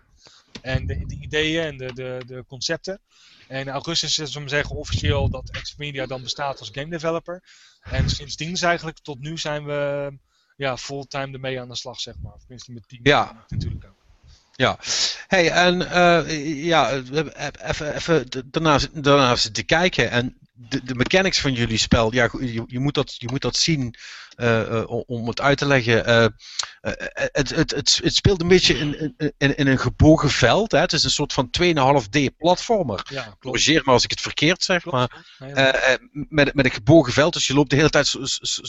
En 0.62 0.86
de, 0.86 1.06
de, 1.06 1.16
ideeën 1.20 1.64
en 1.64 1.76
de, 1.76 1.92
de, 1.92 2.22
de 2.26 2.44
concepten. 2.46 3.00
En 3.48 3.60
in 3.60 3.68
augustus 3.68 4.18
is 4.18 4.34
het 4.34 4.50
zeggen 4.50 4.76
officieel 4.76 5.30
dat 5.30 5.50
Xpedia 5.50 6.06
dan 6.06 6.22
bestaat 6.22 6.58
als 6.58 6.70
game 6.72 6.90
developer. 6.90 7.42
En 7.82 8.10
sindsdien 8.10 8.56
eigenlijk 8.56 8.98
tot 8.98 9.20
nu 9.20 9.38
zijn 9.38 9.64
we 9.64 10.12
ja, 10.56 10.76
fulltime 10.76 11.32
ermee 11.32 11.60
aan 11.60 11.68
de 11.68 11.76
slag, 11.76 12.00
zeg 12.00 12.14
maar. 12.22 12.38
Tenminste 12.38 12.72
met 12.72 12.88
team 12.88 13.00
ja. 13.02 13.44
natuurlijk 13.48 13.84
ook. 13.84 14.02
Ja, 14.56 14.78
hey, 15.26 15.50
en 15.50 15.80
uh, 15.80 16.64
ja, 16.64 16.92
even, 16.92 17.94
even 17.94 18.26
daarnaast, 18.50 19.02
daarnaast 19.02 19.54
te 19.54 19.62
kijken. 19.62 20.10
En 20.10 20.36
de, 20.52 20.84
de 20.84 20.94
mechanics 20.94 21.40
van 21.40 21.52
jullie 21.52 21.78
spel, 21.78 22.12
ja, 22.12 22.28
je, 22.40 22.64
je, 22.66 22.78
moet, 22.78 22.94
dat, 22.94 23.14
je 23.18 23.28
moet 23.30 23.42
dat 23.42 23.56
zien 23.56 23.94
om 25.06 25.28
het 25.28 25.40
uit 25.40 25.58
te 25.58 25.66
leggen. 25.66 26.08
Uh, 26.08 26.26
het, 26.80 27.50
het, 27.50 27.70
het, 27.70 28.00
het, 28.02 28.14
speelt 28.14 28.40
een 28.40 28.48
beetje 28.48 28.78
in, 28.78 29.14
in, 29.38 29.56
in 29.56 29.66
een 29.66 29.78
gebogen 29.78 30.30
veld. 30.30 30.72
Hè? 30.72 30.78
Het 30.78 30.92
is 30.92 31.04
een 31.04 31.10
soort 31.10 31.32
van 31.32 31.50
2,5D 31.62 32.36
platformer. 32.36 33.06
Ja, 33.10 33.34
Corrigeer 33.38 33.82
me 33.84 33.92
als 33.92 34.04
ik 34.04 34.10
het 34.10 34.20
verkeerd 34.20 34.62
zeg. 34.62 34.82
Klopt, 34.82 35.12
maar, 35.38 35.98
met, 36.28 36.54
met 36.54 36.64
een 36.64 36.70
gebogen 36.70 37.12
veld, 37.12 37.32
dus 37.32 37.46
je 37.46 37.54
loopt 37.54 37.70
de 37.70 37.76
hele 37.76 37.90
tijd 37.90 38.16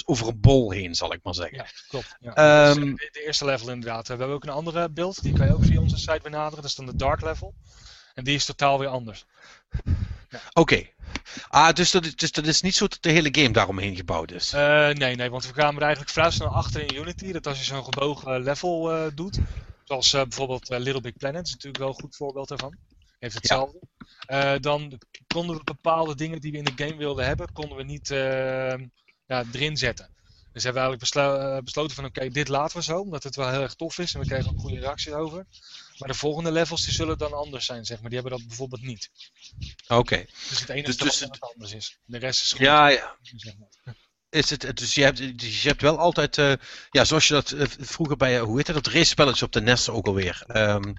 over 0.05 0.27
een 0.27 0.39
bol 0.39 0.71
heen, 0.71 0.95
zal 0.95 1.13
ik 1.13 1.19
maar 1.23 1.35
zeggen. 1.35 1.57
Ja, 1.57 1.65
klopt. 1.87 2.15
Ja. 2.19 2.69
Um, 2.69 2.95
de, 2.95 3.09
de, 3.11 3.25
eerste 3.25 3.45
level 3.45 3.69
inderdaad. 3.69 4.07
We 4.07 4.15
hebben 4.15 4.35
ook 4.35 4.43
een 4.43 4.49
andere 4.49 4.89
beeld, 4.89 5.21
die 5.21 5.33
kan 5.33 5.47
je 5.47 5.53
ook 5.53 5.65
via 5.65 5.79
onze 5.79 5.97
site 5.97 6.19
benaderen. 6.23 6.61
Dat 6.61 6.71
is 6.71 6.75
dan 6.75 6.85
de 6.85 6.95
dark 6.95 7.21
level. 7.21 7.53
En 8.13 8.23
die 8.23 8.35
is 8.35 8.45
totaal 8.45 8.79
weer 8.79 8.87
anders. 8.87 9.25
Ja. 10.29 10.39
Oké. 10.53 10.59
Okay. 10.59 10.93
Ah, 11.47 11.73
dus 11.73 11.91
dat, 11.91 12.05
is, 12.05 12.15
dus 12.15 12.31
dat 12.31 12.45
is 12.45 12.61
niet 12.61 12.75
zo 12.75 12.87
dat 12.87 12.97
de 13.01 13.09
hele 13.09 13.29
game 13.31 13.51
daaromheen 13.51 13.95
gebouwd 13.95 14.31
is? 14.31 14.53
Uh, 14.53 14.89
nee, 14.89 15.15
nee, 15.15 15.29
want 15.29 15.47
we 15.47 15.53
kwamen 15.53 15.75
er 15.75 15.81
eigenlijk 15.81 16.11
vrij 16.11 16.31
snel 16.31 16.47
achter 16.47 16.81
in 16.81 16.95
Unity. 16.95 17.31
Dat 17.31 17.47
als 17.47 17.57
je 17.57 17.63
zo'n 17.63 17.83
gebogen 17.83 18.43
level 18.43 18.95
uh, 18.95 19.11
doet, 19.15 19.39
zoals 19.83 20.13
uh, 20.13 20.21
bijvoorbeeld 20.21 20.69
Little 20.69 21.01
Big 21.01 21.17
Planet, 21.17 21.45
is 21.45 21.51
natuurlijk 21.51 21.83
wel 21.83 21.87
een 21.87 22.01
goed 22.01 22.15
voorbeeld 22.15 22.47
daarvan. 22.47 22.77
Heeft 23.19 23.35
hetzelfde. 23.35 23.79
Ja. 24.27 24.57
dan 24.57 24.99
konden 25.27 25.55
we 25.55 25.63
bepaalde 25.63 26.15
dingen 26.15 26.41
die 26.41 26.51
we 26.51 26.57
in 26.57 26.63
de 26.63 26.83
game 26.83 26.95
wilden 26.95 27.25
hebben, 27.25 27.51
konden 27.51 27.77
we 27.77 27.83
niet 27.83 28.07
ja, 29.27 29.43
erin 29.51 29.77
zetten. 29.77 30.09
Dus 30.51 30.63
hebben 30.63 30.81
we 30.81 30.87
eigenlijk 30.87 30.99
beslo 30.99 31.61
besloten 31.61 31.95
van 31.95 32.05
oké, 32.05 32.17
okay, 32.17 32.29
dit 32.29 32.47
laten 32.47 32.77
we 32.77 32.83
zo, 32.83 32.99
omdat 32.99 33.23
het 33.23 33.35
wel 33.35 33.49
heel 33.49 33.61
erg 33.61 33.73
tof 33.73 33.97
is 33.97 34.13
en 34.13 34.19
we 34.19 34.25
kregen 34.25 34.51
ook 34.51 34.59
goede 34.59 34.79
reacties 34.79 35.13
over. 35.13 35.45
Maar 35.97 36.07
de 36.07 36.13
volgende 36.13 36.51
levels 36.51 36.83
die 36.83 36.93
zullen 36.93 37.17
dan 37.17 37.33
anders 37.33 37.65
zijn, 37.65 37.85
zeg 37.85 37.99
maar. 37.99 38.09
Die 38.09 38.19
hebben 38.19 38.37
dat 38.37 38.47
bijvoorbeeld 38.47 38.81
niet. 38.81 39.09
Oké. 39.83 39.93
Okay. 39.93 40.29
Dus 40.49 40.59
het 40.59 40.69
enige 40.69 40.85
dus, 40.85 40.97
dus 40.97 41.19
het 41.19 41.39
anders 41.39 41.73
is. 41.73 41.99
De 42.05 42.17
rest 42.17 42.43
is 42.43 42.51
goed. 42.51 42.59
Ja, 42.59 42.87
ja. 42.87 43.15
Zeg 43.21 43.53
maar. 43.57 43.95
Is 44.29 44.49
het, 44.49 44.77
dus 44.77 44.95
je 44.95 45.03
hebt, 45.03 45.39
dus 45.39 45.61
je 45.61 45.67
hebt 45.67 45.81
wel 45.81 45.99
altijd, 45.99 46.37
uh, 46.37 46.53
ja, 46.89 47.05
zoals 47.05 47.27
je 47.27 47.33
dat 47.33 47.51
uh, 47.51 47.65
vroeger 47.79 48.17
bij, 48.17 48.35
uh, 48.35 48.41
hoe 48.41 48.57
heet 48.57 48.65
dat, 48.65 48.83
dat 48.83 48.93
race 48.93 49.43
op 49.45 49.51
de 49.51 49.61
NES 49.61 49.89
ook 49.89 50.07
alweer. 50.07 50.43
Um, 50.47 50.93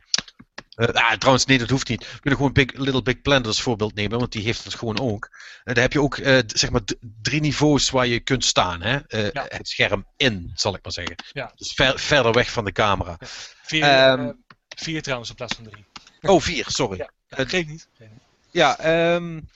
ah, 0.74 1.12
trouwens, 1.12 1.44
nee, 1.44 1.58
dat 1.58 1.70
hoeft 1.70 1.88
niet. 1.88 2.00
We 2.00 2.20
kunnen 2.20 2.38
gewoon 2.38 2.52
Big, 2.52 2.72
Little 2.72 3.02
Big 3.02 3.20
Planet 3.20 3.46
als 3.46 3.62
voorbeeld 3.62 3.94
nemen, 3.94 4.18
want 4.18 4.32
die 4.32 4.42
heeft 4.42 4.64
het 4.64 4.74
gewoon 4.74 5.00
ook. 5.00 5.28
En 5.64 5.74
daar 5.74 5.82
heb 5.82 5.92
je 5.92 6.00
ook, 6.00 6.16
zeg 6.46 6.70
maar, 6.70 6.80
drie 7.22 7.40
niveaus 7.40 7.90
waar 7.90 8.06
je 8.06 8.20
kunt 8.20 8.44
staan. 8.44 8.82
Hè? 8.82 8.98
Ja. 9.08 9.46
Het 9.48 9.68
scherm 9.68 10.06
in, 10.16 10.50
zal 10.54 10.74
ik 10.74 10.82
maar 10.82 10.92
zeggen. 10.92 11.16
Ja. 11.32 11.52
Dus 11.56 11.72
ver, 11.72 11.98
verder 11.98 12.32
weg 12.32 12.50
van 12.50 12.64
de 12.64 12.72
camera. 12.72 13.16
Ja. 13.18 13.26
Vier, 13.62 14.10
um, 14.10 14.44
Vier 14.76 15.02
trouwens 15.02 15.30
in 15.30 15.36
plaats 15.36 15.54
van 15.54 15.64
drie. 15.64 15.84
Oh, 16.22 16.40
vier, 16.40 16.64
sorry. 16.68 16.98
Ja, 16.98 17.10
dat 17.28 17.48
geeft 17.48 17.68
niet. 17.68 17.88
Ja, 18.50 19.14
um, 19.14 19.48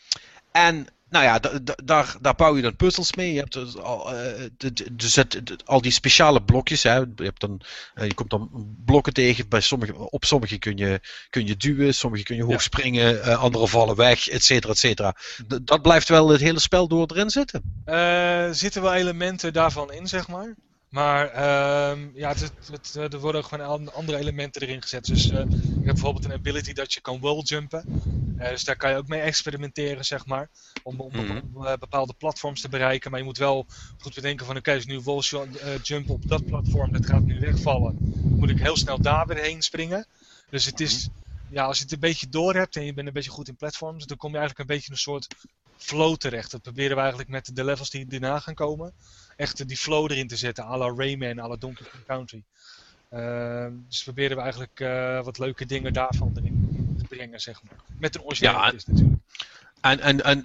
en 0.52 0.86
nou 1.08 1.24
ja, 1.24 1.38
daar, 1.84 2.16
daar 2.20 2.34
bouw 2.34 2.56
je 2.56 2.62
dan 2.62 2.76
puzzels 2.76 3.14
mee. 3.14 3.32
Je 3.32 3.38
hebt 3.38 3.52
dus 3.52 3.76
al, 3.76 4.14
uh, 4.14 4.48
dus 4.92 5.16
het, 5.16 5.62
al 5.64 5.80
die 5.80 5.92
speciale 5.92 6.42
blokjes. 6.42 6.82
Hè. 6.82 6.94
Je, 6.94 7.12
hebt 7.16 7.40
dan, 7.40 7.60
uh, 7.94 8.06
je 8.06 8.14
komt 8.14 8.30
dan 8.30 8.74
blokken 8.84 9.12
tegen. 9.12 9.48
Bij 9.48 9.60
sommige, 9.60 10.10
op 10.10 10.24
sommige 10.24 10.58
kun 10.58 10.76
je, 10.76 11.00
kun 11.30 11.46
je 11.46 11.56
duwen, 11.56 11.94
sommige 11.94 12.22
kun 12.22 12.36
je 12.36 12.42
hoog 12.42 12.52
ja. 12.52 12.58
springen, 12.58 13.14
uh, 13.14 13.38
andere 13.38 13.68
vallen 13.68 13.96
weg, 13.96 14.28
et 14.28 14.44
cetera, 14.44 14.72
et 14.72 14.78
cetera. 14.78 15.16
Dat 15.62 15.82
blijft 15.82 16.08
wel 16.08 16.28
het 16.28 16.40
hele 16.40 16.60
spel 16.60 16.88
door 16.88 17.06
erin 17.10 17.30
zitten. 17.30 17.62
Zitten 18.54 18.82
wel 18.82 18.94
elementen 18.94 19.52
daarvan 19.52 19.92
in, 19.92 20.08
zeg 20.08 20.28
maar. 20.28 20.54
Maar 20.90 21.26
uh, 21.34 21.98
ja, 22.14 22.28
het, 22.28 22.52
het, 22.70 23.12
er 23.12 23.18
worden 23.18 23.44
gewoon 23.44 23.92
andere 23.92 24.18
elementen 24.18 24.62
erin 24.62 24.82
gezet. 24.82 25.04
Dus 25.04 25.26
uh, 25.26 25.32
je 25.32 25.38
hebt 25.38 25.84
bijvoorbeeld 25.84 26.24
een 26.24 26.32
ability 26.32 26.72
dat 26.72 26.92
je 26.92 27.00
kan 27.00 27.20
walljumpen. 27.20 27.84
Uh, 28.38 28.48
dus 28.48 28.64
daar 28.64 28.76
kan 28.76 28.90
je 28.90 28.96
ook 28.96 29.08
mee 29.08 29.20
experimenteren, 29.20 30.04
zeg 30.04 30.26
maar. 30.26 30.48
Om, 30.82 31.00
om 31.00 31.12
mm 31.12 31.26
-hmm. 31.26 31.78
bepaalde 31.78 32.14
platforms 32.18 32.60
te 32.60 32.68
bereiken. 32.68 33.10
Maar 33.10 33.20
je 33.20 33.26
moet 33.26 33.38
wel 33.38 33.66
goed 33.98 34.14
bedenken 34.14 34.46
van, 34.46 34.56
oké, 34.56 34.68
okay, 34.70 34.84
dus 34.84 34.92
nu 34.92 35.00
walljumpen 35.00 36.14
op 36.14 36.28
dat 36.28 36.46
platform, 36.46 36.92
dat 36.92 37.06
gaat 37.06 37.24
nu 37.24 37.40
wegvallen. 37.40 37.96
Moet 38.22 38.50
ik 38.50 38.58
heel 38.58 38.76
snel 38.76 39.00
daar 39.00 39.26
weer 39.26 39.42
heen 39.42 39.62
springen. 39.62 40.06
Dus 40.48 40.64
het 40.64 40.80
is, 40.80 41.08
mhm. 41.08 41.54
ja, 41.54 41.64
als 41.64 41.76
je 41.76 41.82
het 41.82 41.92
een 41.92 42.00
beetje 42.00 42.28
door 42.28 42.54
hebt 42.54 42.76
en 42.76 42.84
je 42.84 42.94
bent 42.94 43.06
een 43.06 43.12
beetje 43.12 43.30
goed 43.30 43.48
in 43.48 43.56
platforms, 43.56 44.06
dan 44.06 44.16
kom 44.16 44.32
je 44.32 44.38
eigenlijk 44.38 44.68
een 44.68 44.74
beetje 44.76 44.90
in 44.90 44.94
een 44.94 45.02
soort 45.02 45.34
flow 45.76 46.16
terecht. 46.16 46.50
Dat 46.50 46.62
proberen 46.62 46.94
we 46.94 47.00
eigenlijk 47.00 47.30
met 47.30 47.50
de 47.54 47.64
levels 47.64 47.90
die 47.90 48.06
daarna 48.06 48.38
gaan 48.38 48.54
komen 48.54 48.94
echt 49.40 49.68
die 49.68 49.76
flow 49.76 50.10
erin 50.10 50.28
te 50.28 50.36
zetten, 50.36 50.64
à 50.64 50.76
la 50.76 50.92
Rayman, 50.96 51.38
à 51.38 51.48
la 51.48 51.56
Donkey 51.56 51.86
Kong 51.90 52.04
Country. 52.06 52.42
Uh, 53.12 53.66
dus 53.88 54.02
proberen 54.02 54.36
we 54.36 54.42
eigenlijk 54.42 54.80
uh, 54.80 55.24
wat 55.24 55.38
leuke 55.38 55.66
dingen 55.66 55.92
daarvan 55.92 56.32
erin 56.34 56.94
te 56.98 57.04
brengen, 57.04 57.40
zeg 57.40 57.62
maar. 57.62 57.80
Met 57.98 58.14
een 58.14 58.22
originele 58.22 58.56
ja, 58.58 58.72
natuurlijk. 58.72 59.18
En, 59.80 60.00
en, 60.00 60.24
en 60.24 60.44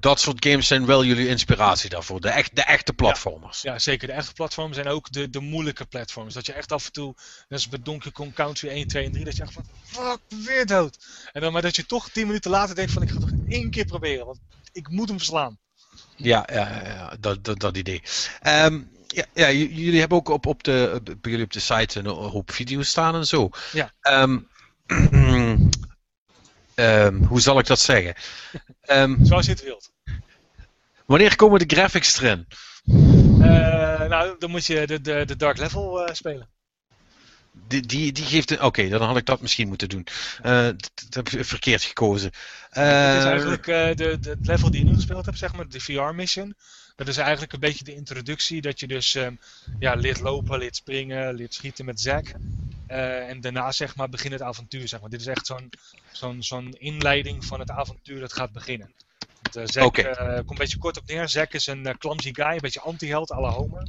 dat 0.00 0.20
soort 0.20 0.44
games 0.44 0.66
zijn 0.66 0.86
wel 0.86 1.04
jullie 1.04 1.28
inspiratie 1.28 1.90
daarvoor, 1.90 2.20
de, 2.20 2.28
echt, 2.28 2.56
de 2.56 2.62
echte 2.62 2.92
platformers. 2.92 3.62
Ja, 3.62 3.78
zeker. 3.78 4.08
De 4.08 4.12
echte 4.12 4.32
platformers 4.32 4.76
zijn 4.76 4.88
ook 4.88 5.12
de, 5.12 5.30
de 5.30 5.40
moeilijke 5.40 5.84
platformers. 5.84 6.34
Dat 6.34 6.46
je 6.46 6.52
echt 6.52 6.72
af 6.72 6.86
en 6.86 6.92
toe, 6.92 7.14
net 7.16 7.46
als 7.48 7.68
bij 7.68 7.78
Donkey 7.82 8.12
Kong 8.12 8.32
Country 8.34 8.68
1, 8.68 8.88
2 8.88 9.04
en 9.04 9.12
3, 9.12 9.24
dat 9.24 9.36
je 9.36 9.42
echt 9.42 9.52
van, 9.52 9.64
fuck, 9.82 10.18
weer 10.28 10.66
dood. 10.66 10.98
En 11.32 11.40
dan 11.40 11.52
maar 11.52 11.62
dat 11.62 11.76
je 11.76 11.86
toch 11.86 12.10
10 12.10 12.26
minuten 12.26 12.50
later 12.50 12.74
denkt 12.74 12.92
van, 12.92 13.02
ik 13.02 13.08
ga 13.08 13.20
het 13.20 13.30
nog 13.30 13.48
één 13.48 13.70
keer 13.70 13.84
proberen, 13.84 14.26
want 14.26 14.38
ik 14.72 14.88
moet 14.88 15.08
hem 15.08 15.18
verslaan. 15.18 15.58
Ja, 16.16 16.48
ja, 16.52 16.82
ja 16.84 17.16
dat, 17.20 17.44
dat, 17.44 17.60
dat 17.60 17.76
idee. 17.76 18.02
Um, 18.46 18.90
ja, 19.06 19.24
ja, 19.34 19.50
jullie 19.50 20.00
hebben 20.00 20.18
ook 20.18 20.28
op, 20.28 20.46
op, 20.46 20.62
de, 20.62 21.00
bij 21.04 21.30
jullie 21.30 21.44
op 21.44 21.52
de 21.52 21.60
site 21.60 21.98
een 21.98 22.06
hoop 22.06 22.50
video's 22.50 22.88
staan 22.88 23.14
en 23.14 23.26
zo. 23.26 23.50
Ja. 23.72 23.92
Um, 24.22 24.48
um, 24.86 25.70
hoe 27.28 27.40
zal 27.40 27.58
ik 27.58 27.66
dat 27.66 27.80
zeggen? 27.80 28.14
Zoals 29.26 29.46
je 29.46 29.52
het 29.52 29.62
wilt. 29.62 29.90
Wanneer 31.06 31.36
komen 31.36 31.58
de 31.58 31.74
graphics 31.76 32.20
erin? 32.20 32.46
Uh, 32.84 34.08
nou, 34.08 34.36
dan 34.38 34.50
moet 34.50 34.66
je 34.66 34.86
de, 34.86 35.00
de, 35.00 35.24
de 35.24 35.36
Dark 35.36 35.58
Level 35.58 36.08
uh, 36.08 36.14
spelen. 36.14 36.48
Die, 37.66 37.80
die, 37.80 38.12
die 38.12 38.24
geeft 38.24 38.50
een. 38.50 38.62
Oké, 38.62 38.88
dan 38.88 39.02
had 39.02 39.16
ik 39.16 39.26
dat 39.26 39.40
misschien 39.40 39.68
moeten 39.68 39.88
doen. 39.88 40.06
Uh, 40.44 40.66
dat, 40.66 40.90
heb 41.10 41.28
ik 41.28 41.44
verkeerd 41.44 41.82
gekozen. 41.82 42.30
het 42.70 43.18
is 43.18 43.24
eigenlijk 43.24 43.64
de, 43.64 44.18
de, 44.20 44.30
het 44.30 44.46
level 44.46 44.70
die 44.70 44.80
je 44.80 44.86
nu 44.86 44.94
gespeeld 44.94 45.26
hebt, 45.26 45.38
zeg 45.38 45.54
maar, 45.54 45.68
de 45.68 45.80
VR-mission. 45.80 46.54
Dat 46.96 47.08
is 47.08 47.16
eigenlijk 47.16 47.52
een 47.52 47.60
beetje 47.60 47.84
de 47.84 47.94
introductie, 47.94 48.60
dat 48.60 48.80
je 48.80 48.86
dus 48.86 49.14
um, 49.14 49.38
ja, 49.78 49.94
leert 49.94 50.20
lopen, 50.20 50.58
leert 50.58 50.76
springen, 50.76 51.34
leert 51.34 51.54
schieten 51.54 51.84
met 51.84 52.00
Zack. 52.00 52.26
Uh, 52.88 53.28
en 53.28 53.40
daarna 53.40 53.72
zeg 53.72 53.96
maar 53.96 54.08
begint 54.08 54.32
het 54.32 54.42
avontuur. 54.42 54.88
Zeg 54.88 55.00
maar. 55.00 55.10
Dit 55.10 55.20
is 55.20 55.26
echt 55.26 55.46
zo'n 55.46 55.70
zo'n 56.12 56.42
zo'n 56.42 56.72
inleiding 56.78 57.44
van 57.44 57.60
het 57.60 57.70
avontuur 57.70 58.20
dat 58.20 58.32
gaat 58.32 58.52
beginnen. 58.52 58.92
Want, 59.42 59.56
uh, 59.56 59.62
Zack 59.66 59.84
okay. 59.84 60.04
uh, 60.04 60.34
komt 60.36 60.50
een 60.50 60.56
beetje 60.56 60.78
kort 60.78 60.98
op 60.98 61.06
neer. 61.06 61.28
Zack 61.28 61.52
is 61.52 61.66
een 61.66 61.98
clumsy 61.98 62.34
guy, 62.34 62.52
een 62.52 62.58
beetje 62.60 62.80
anti-held 62.80 63.32
à 63.32 63.40
la 63.40 63.50
Homer. 63.50 63.86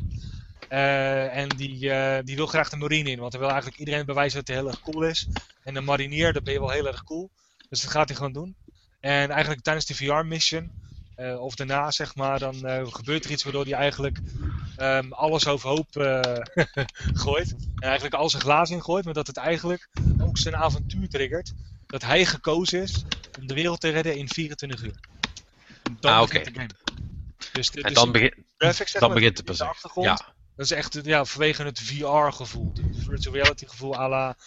En 0.69 1.47
die, 1.49 1.79
die 2.23 2.35
wil 2.35 2.47
graag 2.47 2.69
de 2.69 2.77
marine 2.77 3.09
in, 3.09 3.19
want 3.19 3.31
hij 3.31 3.41
wil 3.41 3.49
eigenlijk 3.49 3.79
iedereen 3.79 4.05
bewijzen 4.05 4.39
dat 4.39 4.47
hij 4.47 4.57
heel 4.57 4.67
erg 4.67 4.81
cool 4.81 5.03
is. 5.03 5.27
En 5.63 5.73
de 5.73 5.81
marinier, 5.81 6.33
dat 6.33 6.43
ben 6.43 6.53
je 6.53 6.59
wel 6.59 6.69
heel 6.69 6.87
erg 6.87 7.03
cool. 7.03 7.29
Dus 7.69 7.81
dat 7.81 7.91
gaat 7.91 8.07
hij 8.07 8.17
gewoon 8.17 8.33
doen. 8.33 8.55
En 8.99 9.29
eigenlijk 9.29 9.61
tijdens 9.61 9.85
de 9.85 9.95
VR-mission 9.95 10.71
uh, 11.17 11.41
of 11.41 11.55
daarna, 11.55 11.91
zeg 11.91 12.15
maar, 12.15 12.39
dan 12.39 12.55
gebeurt 12.91 13.25
er 13.25 13.31
iets 13.31 13.43
waardoor 13.43 13.63
hij 13.63 13.73
eigenlijk 13.73 14.19
um, 14.77 15.13
alles 15.13 15.47
overhoop 15.47 15.87
gooit. 17.23 17.55
En 17.75 17.87
eigenlijk 17.87 18.13
al 18.13 18.29
zijn 18.29 18.41
glazen 18.41 18.75
ingooit, 18.75 19.05
maar 19.05 19.13
dat 19.13 19.27
het 19.27 19.37
eigenlijk 19.37 19.87
ook 20.21 20.37
zijn 20.37 20.55
avontuur 20.55 21.09
triggert. 21.09 21.53
Dat 21.87 22.01
hij 22.01 22.25
gekozen 22.25 22.81
is 22.81 23.03
om 23.39 23.47
de 23.47 23.53
wereld 23.53 23.79
te 23.79 23.89
redden 23.89 24.15
in 24.15 24.29
24 24.29 24.83
uur. 24.83 24.99
Dan 25.99 26.13
ah, 26.13 26.21
oké. 26.21 26.43
Okay. 26.47 26.69
Dus, 27.51 27.71
en 27.71 27.81
dus 27.81 27.93
dan, 27.93 28.11
begin, 28.11 28.45
graphics, 28.57 28.91
zeg 28.91 29.01
dan 29.01 29.13
begint 29.13 29.37
het 29.37 29.45
pas. 29.45 29.57
Ja. 29.95 30.33
Dat 30.59 30.71
is 30.71 30.77
echt 30.77 30.99
ja, 31.03 31.25
vanwege 31.25 31.63
het 31.63 31.79
VR-gevoel, 31.79 32.71
het 32.73 33.03
virtual 33.03 33.35
reality-gevoel 33.35 33.95
à 33.95 34.07
la 34.09 34.37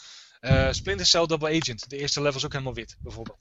Splinter 0.72 1.06
Cell 1.06 1.26
Double 1.26 1.60
Agent. 1.60 1.90
De 1.90 1.96
eerste 1.96 2.22
level 2.22 2.38
is 2.38 2.44
ook 2.44 2.52
helemaal 2.52 2.74
wit, 2.74 2.96
bijvoorbeeld. 3.00 3.38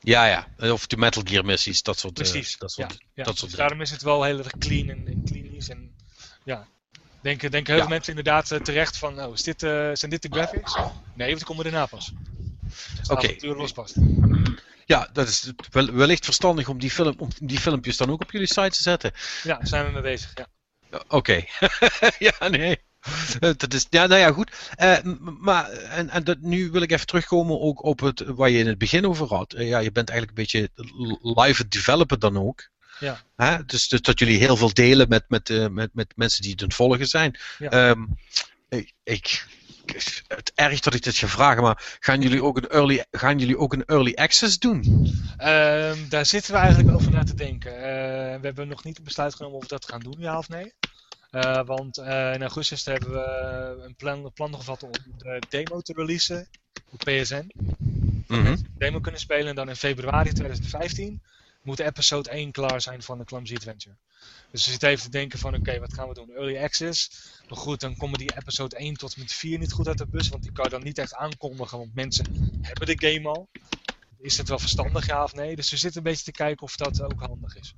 Ja, 0.00 0.26
ja. 0.26 0.72
Of 0.72 0.86
de 0.86 0.96
Metal 0.96 1.22
Gear 1.26 1.44
missies, 1.44 1.82
dat 1.82 1.98
soort 1.98 2.14
Precies. 2.14 2.52
Uh, 2.52 2.58
dat 2.58 2.72
soort, 2.72 2.98
ja, 3.14 3.24
Dat 3.24 3.38
soort 3.38 3.50
dus 3.50 3.60
daarom 3.60 3.80
is 3.80 3.90
het 3.90 4.02
wel 4.02 4.22
heel 4.22 4.38
erg 4.38 4.58
clean 4.58 4.88
en, 4.88 5.06
en 5.06 5.22
klinisch. 5.24 5.68
En 5.68 5.96
ja, 6.44 6.66
denken, 7.20 7.50
denken 7.50 7.72
heel 7.72 7.82
veel 7.82 7.92
mensen 7.92 8.16
inderdaad 8.16 8.50
uh, 8.50 8.58
terecht 8.58 8.96
van, 8.96 9.24
oh, 9.24 9.32
is 9.32 9.42
dit, 9.42 9.62
uh, 9.62 9.90
zijn 9.92 10.10
dit 10.10 10.22
de 10.22 10.28
graphics? 10.30 10.74
Nee, 11.14 11.26
want 11.26 11.38
die 11.38 11.46
komen 11.46 11.64
daarna 11.64 11.86
pas. 11.86 12.12
Oké. 13.02 13.12
Okay. 13.12 13.50
lospast. 13.50 13.94
Ja, 14.84 15.08
dat 15.12 15.28
is 15.28 15.52
wellicht 15.70 16.24
verstandig 16.24 16.68
om 16.68 16.78
die, 16.78 16.90
film, 16.90 17.14
om 17.18 17.28
die 17.38 17.60
filmpjes 17.60 17.96
dan 17.96 18.10
ook 18.10 18.22
op 18.22 18.32
jullie 18.32 18.46
site 18.46 18.70
te 18.70 18.82
zetten. 18.82 19.12
Ja, 19.42 19.64
zijn 19.64 19.86
we 19.86 19.92
mee 19.92 20.02
bezig, 20.02 20.32
ja. 20.34 20.46
Oké. 20.92 21.04
Okay. 21.08 21.48
ja, 22.28 22.48
nee. 22.48 22.78
dat 23.56 23.74
is, 23.74 23.86
ja, 23.90 24.06
nou 24.06 24.20
ja, 24.20 24.32
goed. 24.32 24.50
Uh, 24.82 24.96
maar 25.40 25.70
en, 25.70 26.10
en 26.10 26.24
dat, 26.24 26.40
nu 26.40 26.70
wil 26.70 26.82
ik 26.82 26.92
even 26.92 27.06
terugkomen 27.06 27.60
ook 27.60 27.84
op 27.84 28.00
het 28.00 28.20
waar 28.26 28.50
je 28.50 28.58
in 28.58 28.66
het 28.66 28.78
begin 28.78 29.06
over 29.06 29.26
had. 29.26 29.54
Uh, 29.54 29.68
ja, 29.68 29.78
je 29.78 29.92
bent 29.92 30.10
eigenlijk 30.10 30.38
een 30.38 30.44
beetje 30.44 30.70
live 31.44 31.68
developer 31.68 32.18
dan 32.18 32.38
ook. 32.38 32.70
Ja. 32.98 33.22
Hè? 33.36 33.64
Dus, 33.64 33.88
dus, 33.88 34.00
dat 34.00 34.18
jullie 34.18 34.38
heel 34.38 34.56
veel 34.56 34.72
delen 34.72 35.08
met, 35.08 35.24
met, 35.28 35.48
uh, 35.48 35.66
met, 35.68 35.90
met 35.92 36.12
mensen 36.16 36.42
die 36.42 36.54
het 36.56 36.74
volgen 36.74 37.06
zijn. 37.06 37.38
Ja. 37.58 37.88
Um, 37.88 38.16
ik, 38.68 38.92
ik, 39.02 39.46
het 40.28 40.52
erg 40.54 40.80
dat 40.80 40.94
ik 40.94 41.02
dit 41.02 41.16
ga 41.16 41.28
vragen, 41.28 41.62
maar 41.62 41.96
gaan 42.00 42.20
jullie 42.20 42.42
ook 42.42 42.56
een 42.56 42.68
early, 42.68 43.04
gaan 43.10 43.38
jullie 43.38 43.58
ook 43.58 43.72
een 43.72 43.84
early 43.84 44.14
access 44.14 44.58
doen? 44.58 44.78
Um, 45.40 46.08
daar 46.08 46.26
zitten 46.26 46.52
we 46.52 46.58
eigenlijk 46.58 46.94
over 46.94 47.10
na 47.10 47.24
te 47.24 47.34
denken. 47.34 47.72
we 47.72 48.40
hebben 48.42 48.68
nog 48.68 48.84
niet 48.84 48.98
een 48.98 49.04
besluit 49.04 49.34
genomen 49.34 49.56
of 49.56 49.62
we 49.62 49.68
dat 49.68 49.88
gaan 49.88 50.00
doen, 50.00 50.16
ja 50.18 50.38
of 50.38 50.48
nee. 50.48 50.72
Uh, 51.32 51.60
want 51.64 51.98
uh, 51.98 52.34
in 52.34 52.42
augustus 52.42 52.84
hebben 52.84 53.10
we 53.10 53.82
een 53.84 53.94
plan, 53.94 54.24
een 54.24 54.32
plan 54.32 54.54
gevat 54.54 54.82
om 54.82 54.90
de 55.18 55.42
demo 55.48 55.80
te 55.80 55.92
releasen 55.96 56.48
op 56.90 56.98
PSN. 56.98 57.50
Mm 58.26 58.44
-hmm. 58.44 58.56
demo 58.78 59.00
kunnen 59.00 59.20
spelen 59.20 59.46
en 59.46 59.54
dan 59.54 59.68
in 59.68 59.76
februari 59.76 60.32
2015 60.32 61.22
moet 61.62 61.78
episode 61.78 62.30
1 62.30 62.52
klaar 62.52 62.80
zijn 62.80 63.02
van 63.02 63.18
de 63.18 63.24
Clumsy 63.24 63.54
Adventure. 63.54 63.96
Dus 64.50 64.64
we 64.64 64.70
zitten 64.70 64.88
even 64.88 65.04
te 65.04 65.10
denken 65.10 65.38
van 65.38 65.54
oké, 65.54 65.60
okay, 65.60 65.80
wat 65.80 65.94
gaan 65.94 66.08
we 66.08 66.14
doen? 66.14 66.30
Early 66.30 66.58
access. 66.58 67.10
Maar 67.48 67.58
goed, 67.58 67.80
dan 67.80 67.96
komen 67.96 68.18
die 68.18 68.36
episode 68.36 68.76
1 68.76 68.94
tot 68.94 69.16
met 69.16 69.32
4 69.32 69.58
niet 69.58 69.72
goed 69.72 69.88
uit 69.88 69.98
de 69.98 70.06
bus, 70.06 70.28
want 70.28 70.42
die 70.42 70.52
kan 70.52 70.64
je 70.64 70.70
dan 70.70 70.82
niet 70.82 70.98
echt 70.98 71.14
aankondigen, 71.14 71.78
want 71.78 71.94
mensen 71.94 72.58
hebben 72.60 72.86
de 72.86 73.08
game 73.08 73.28
al. 73.28 73.48
Is 74.18 74.38
het 74.38 74.48
wel 74.48 74.58
verstandig, 74.58 75.06
ja 75.06 75.22
of 75.22 75.34
nee? 75.34 75.56
Dus 75.56 75.70
we 75.70 75.76
zitten 75.76 75.98
een 75.98 76.10
beetje 76.10 76.24
te 76.24 76.30
kijken 76.30 76.62
of 76.62 76.76
dat 76.76 77.02
ook 77.02 77.20
handig 77.20 77.56
is. 77.56 77.74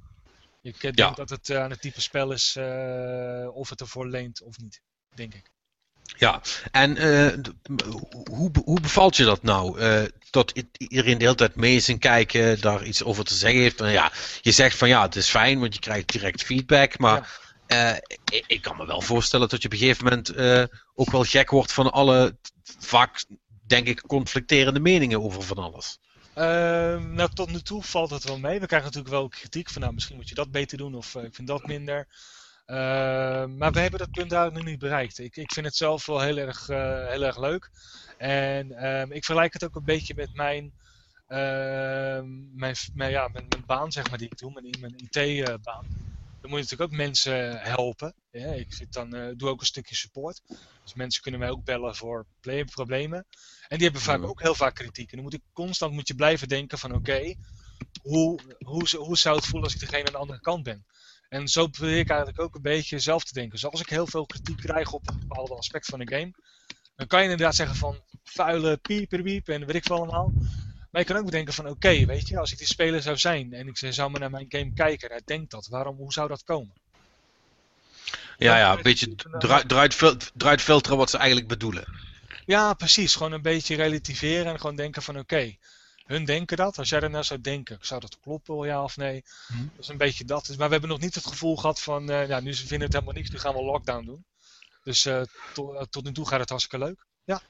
Ik 0.63 0.81
denk 0.81 0.99
ja. 0.99 1.11
dat 1.11 1.31
het 1.31 1.51
aan 1.51 1.71
het 1.71 1.81
type 1.81 2.01
spel 2.01 2.33
is 2.33 2.57
uh, 2.59 3.49
of 3.53 3.71
het 3.71 3.81
ervoor 3.81 4.09
leent 4.09 4.43
of 4.43 4.59
niet, 4.59 4.81
denk 5.15 5.35
ik. 5.35 5.54
Ja, 6.17 6.41
en 6.71 6.97
uh, 6.97 7.33
hoe, 8.31 8.51
hoe 8.65 8.81
bevalt 8.81 9.17
je 9.17 9.25
dat 9.25 9.43
nou? 9.43 9.81
Uh, 9.81 10.03
dat 10.31 10.65
iedereen 10.79 11.19
de 11.19 11.25
hele 11.25 11.37
tijd 11.37 11.55
mee 11.57 11.77
is 11.77 11.89
en 11.89 11.99
kijken, 11.99 12.61
daar 12.61 12.85
iets 12.85 13.05
over 13.05 13.25
te 13.25 13.35
zeggen 13.35 13.61
heeft. 13.61 13.79
ja, 13.79 14.13
je 14.41 14.53
zegt 14.53 14.77
van 14.77 14.89
ja, 14.89 15.03
het 15.03 15.17
is 15.17 15.29
fijn, 15.29 15.61
want 15.61 15.75
je 15.75 15.81
krijgt 15.81 16.13
direct 16.13 16.43
feedback. 16.43 16.99
Maar 16.99 17.41
ja. 17.67 18.01
ik, 18.25 18.45
ik, 18.47 18.63
kan 18.63 18.77
me 18.77 18.87
wel 18.87 19.01
voorstellen 19.01 19.49
dat 19.49 19.63
je 19.63 19.69
op 19.69 19.73
een 19.73 19.79
gegeven 19.79 20.05
moment 20.05 20.35
ook 20.95 21.11
wel 21.11 21.23
gek 21.23 21.51
wordt 21.51 21.73
van 21.73 21.93
alle 21.93 22.37
vaak, 22.79 23.25
denk 23.67 23.87
ik, 23.87 24.03
conflicterende 24.07 24.81
meningen 24.81 25.23
over 25.23 25.43
van 25.43 25.57
alles. 25.57 25.99
Uh, 26.39 26.45
nou, 27.01 27.29
tot 27.35 27.51
nu 27.51 27.61
toe 27.61 27.83
valt 27.83 28.11
het 28.11 28.25
wel 28.25 28.39
mee. 28.39 28.61
We 28.61 28.67
krijgen 28.67 28.89
natuurlijk 28.89 29.15
wel 29.15 29.29
kritiek 29.29 29.71
van, 29.71 29.83
nou, 29.83 29.95
misschien 29.95 30.17
moet 30.17 30.29
je 30.29 30.35
dat 30.35 30.51
beter 30.51 30.79
doen 30.79 30.95
of 30.95 31.15
ik 31.15 31.35
vind 31.35 31.49
dat 31.49 31.67
minder. 31.67 32.07
Uh, 32.67 32.77
maar 33.47 33.73
we 33.73 33.81
hebben 33.81 33.99
dat 33.99 34.11
punt 34.11 34.31
daar 34.31 34.53
nu 34.53 34.63
niet 34.63 34.79
bereikt. 34.79 35.19
Ik, 35.19 35.37
ik 35.37 35.53
vind 35.53 35.67
het 35.67 35.77
zelf 35.77 36.07
wel 36.07 36.21
heel 36.21 36.37
erg, 36.37 36.69
uh, 36.69 37.09
heel 37.09 37.23
erg 37.23 37.39
leuk. 37.39 37.71
En 38.19 38.73
ehm, 38.73 39.13
ik 39.13 39.25
vergelijk 39.25 39.53
het 39.53 39.65
ook 39.65 39.77
een 39.77 39.85
beetje 39.85 40.15
met 40.15 40.35
mijn, 40.35 40.73
mijn, 41.27 42.77
mijn, 42.95 43.11
ja, 43.11 43.29
mijn, 43.29 43.47
mijn, 43.49 43.65
baan, 43.67 43.93
zeg 43.93 44.09
maar, 44.09 44.19
die 44.19 44.29
ik 44.31 44.39
doe, 44.39 44.53
mijn, 44.53 44.77
mijn 44.81 44.95
IT-baan. 44.97 45.87
Dan 46.41 46.51
moet 46.51 46.59
je 46.59 46.65
natuurlijk 46.65 46.93
ook 46.93 46.99
mensen 46.99 47.61
helpen. 47.61 48.15
Ja, 48.31 48.53
ik 48.53 48.73
zit 48.73 48.93
dan, 48.93 49.35
doe 49.37 49.49
ook 49.49 49.61
een 49.61 49.67
stukje 49.67 49.95
support. 49.95 50.43
Dus 50.83 50.95
mensen 50.95 51.23
kunnen 51.23 51.41
mij 51.41 51.51
ook 51.51 51.65
bellen 51.65 51.97
voor 51.97 52.27
problemen. 52.71 53.27
En 53.69 53.77
die 53.77 53.87
hebben 53.87 54.03
vaak 54.03 54.23
ook 54.23 54.43
heel 54.43 54.55
vaak 54.55 54.75
kritiek. 54.75 55.11
En 55.11 55.17
dan 55.17 55.25
moet 55.25 55.35
ik 55.35 55.43
constant 55.53 55.93
moet 55.93 56.09
je 56.09 56.15
blijven 56.15 56.49
denken 56.49 56.79
van 56.79 56.95
oké, 56.95 57.35
hoe, 58.03 58.41
hoe, 58.59 58.97
hoe 58.97 59.19
zou 59.19 59.37
het 59.37 59.47
voelen 59.47 59.65
als 59.65 59.75
ik 59.75 59.81
degene 59.81 60.07
aan 60.07 60.13
de 60.13 60.19
andere 60.19 60.41
kant 60.41 60.63
ben? 60.63 60.85
En 61.29 61.49
zo 61.49 61.67
probeer 61.67 61.99
ik 61.99 62.09
eigenlijk 62.09 62.41
ook 62.41 62.55
een 62.55 62.63
beetje 62.63 62.99
zelf 62.99 63.25
te 63.25 63.35
denken. 63.35 63.53
Dus 63.53 63.67
als 63.67 63.81
ik 63.81 63.89
heel 63.89 64.07
veel 64.07 64.27
kritiek 64.27 64.57
krijg 64.57 64.93
op 64.93 65.09
een 65.09 65.19
bepaalde 65.19 65.55
aspect 65.55 65.87
van 65.87 66.01
een 66.01 66.09
game, 66.09 66.33
dan 66.97 67.07
kan 67.07 67.19
je 67.19 67.31
inderdaad 67.31 67.55
zeggen 67.55 67.77
van 67.77 68.03
vuile 68.25 68.77
pieperwiep 68.77 69.49
en 69.49 69.67
weet 69.67 69.77
ik 69.77 69.85
veel 69.85 69.97
allemaal. 69.97 70.33
Maar 70.91 71.01
je 71.01 71.09
kan 71.09 71.17
ook 71.17 71.25
bedenken 71.25 71.55
van 71.55 71.69
oké, 71.69 72.05
weet 72.05 72.29
je, 72.29 72.39
als 72.39 72.53
ik 72.53 72.59
die 72.59 72.67
speler 72.67 73.03
zou 73.03 73.17
zijn 73.17 73.53
en 73.53 73.69
ik 73.69 73.77
zou 73.77 74.11
maar 74.11 74.21
naar 74.21 74.31
mijn 74.31 74.47
game 74.49 74.73
kijken, 74.75 75.11
hij 75.11 75.23
denkt 75.25 75.51
dat, 75.51 75.67
waarom, 75.67 75.97
hoe 75.97 76.13
zou 76.13 76.29
dat 76.29 76.45
komen? 76.45 76.73
Ja, 78.39 78.59
ja, 78.59 78.77
een 78.77 78.83
beetje 78.83 79.15
draait 80.37 80.63
filteren 80.63 80.97
wat 80.97 81.11
ze 81.11 81.17
eigenlijk 81.17 81.49
bedoelen. 81.49 81.85
Ja, 82.47 82.75
precies. 82.75 83.15
Gewoon 83.15 83.33
een 83.33 83.43
beetje 83.43 83.77
relativeren 83.77 84.47
en 84.53 84.61
gewoon 84.61 84.77
denken 84.77 85.03
van 85.03 85.19
oké, 85.19 85.57
hun 86.05 86.25
denken 86.25 86.57
dat. 86.57 86.79
Als 86.79 86.89
jij 86.89 87.01
er 87.01 87.11
nou 87.11 87.25
zou 87.25 87.41
denken, 87.41 87.79
zou 87.81 88.01
dat 88.01 88.19
kloppen, 88.21 88.67
ja 88.67 88.83
of 88.83 88.97
nee? 88.97 89.25
Hm. 89.47 89.57
Dat 89.57 89.85
is 89.85 89.89
een 89.89 89.97
beetje 89.97 90.25
dat. 90.25 90.49
Maar 90.49 90.67
we 90.67 90.73
hebben 90.73 90.91
nog 90.91 91.01
niet 91.01 91.15
het 91.15 91.27
gevoel 91.27 91.57
gehad 91.57 91.81
van, 91.81 92.11
uh, 92.11 92.29
ja, 92.29 92.41
nu 92.41 92.55
vinden 92.55 92.81
het 92.81 92.93
helemaal 92.93 93.15
niks, 93.15 93.31
nu 93.31 93.39
gaan 93.39 93.55
we 93.55 93.63
lockdown 93.63 94.05
doen. 94.05 94.25
Dus 94.83 95.07
uh, 95.07 95.23
to, 95.53 95.75
uh, 95.75 95.81
tot 95.91 96.05
nu 96.05 96.13
toe 96.13 96.29
gaat 96.29 96.41
het 96.41 96.49
hartstikke 96.49 96.85
leuk. 96.85 97.07
Ja. 97.25 97.43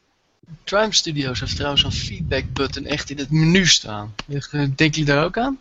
Triumph 0.65 0.97
Studios 0.97 1.41
heeft 1.41 1.57
trouwens 1.57 1.83
een 1.83 1.93
feedback 1.93 2.53
button 2.53 2.85
echt 2.85 3.11
in 3.11 3.19
het 3.19 3.31
menu 3.31 3.67
staan. 3.67 4.15
Denken 4.27 4.75
jullie 4.77 5.05
daar 5.05 5.25
ook 5.25 5.39
aan? 5.39 5.59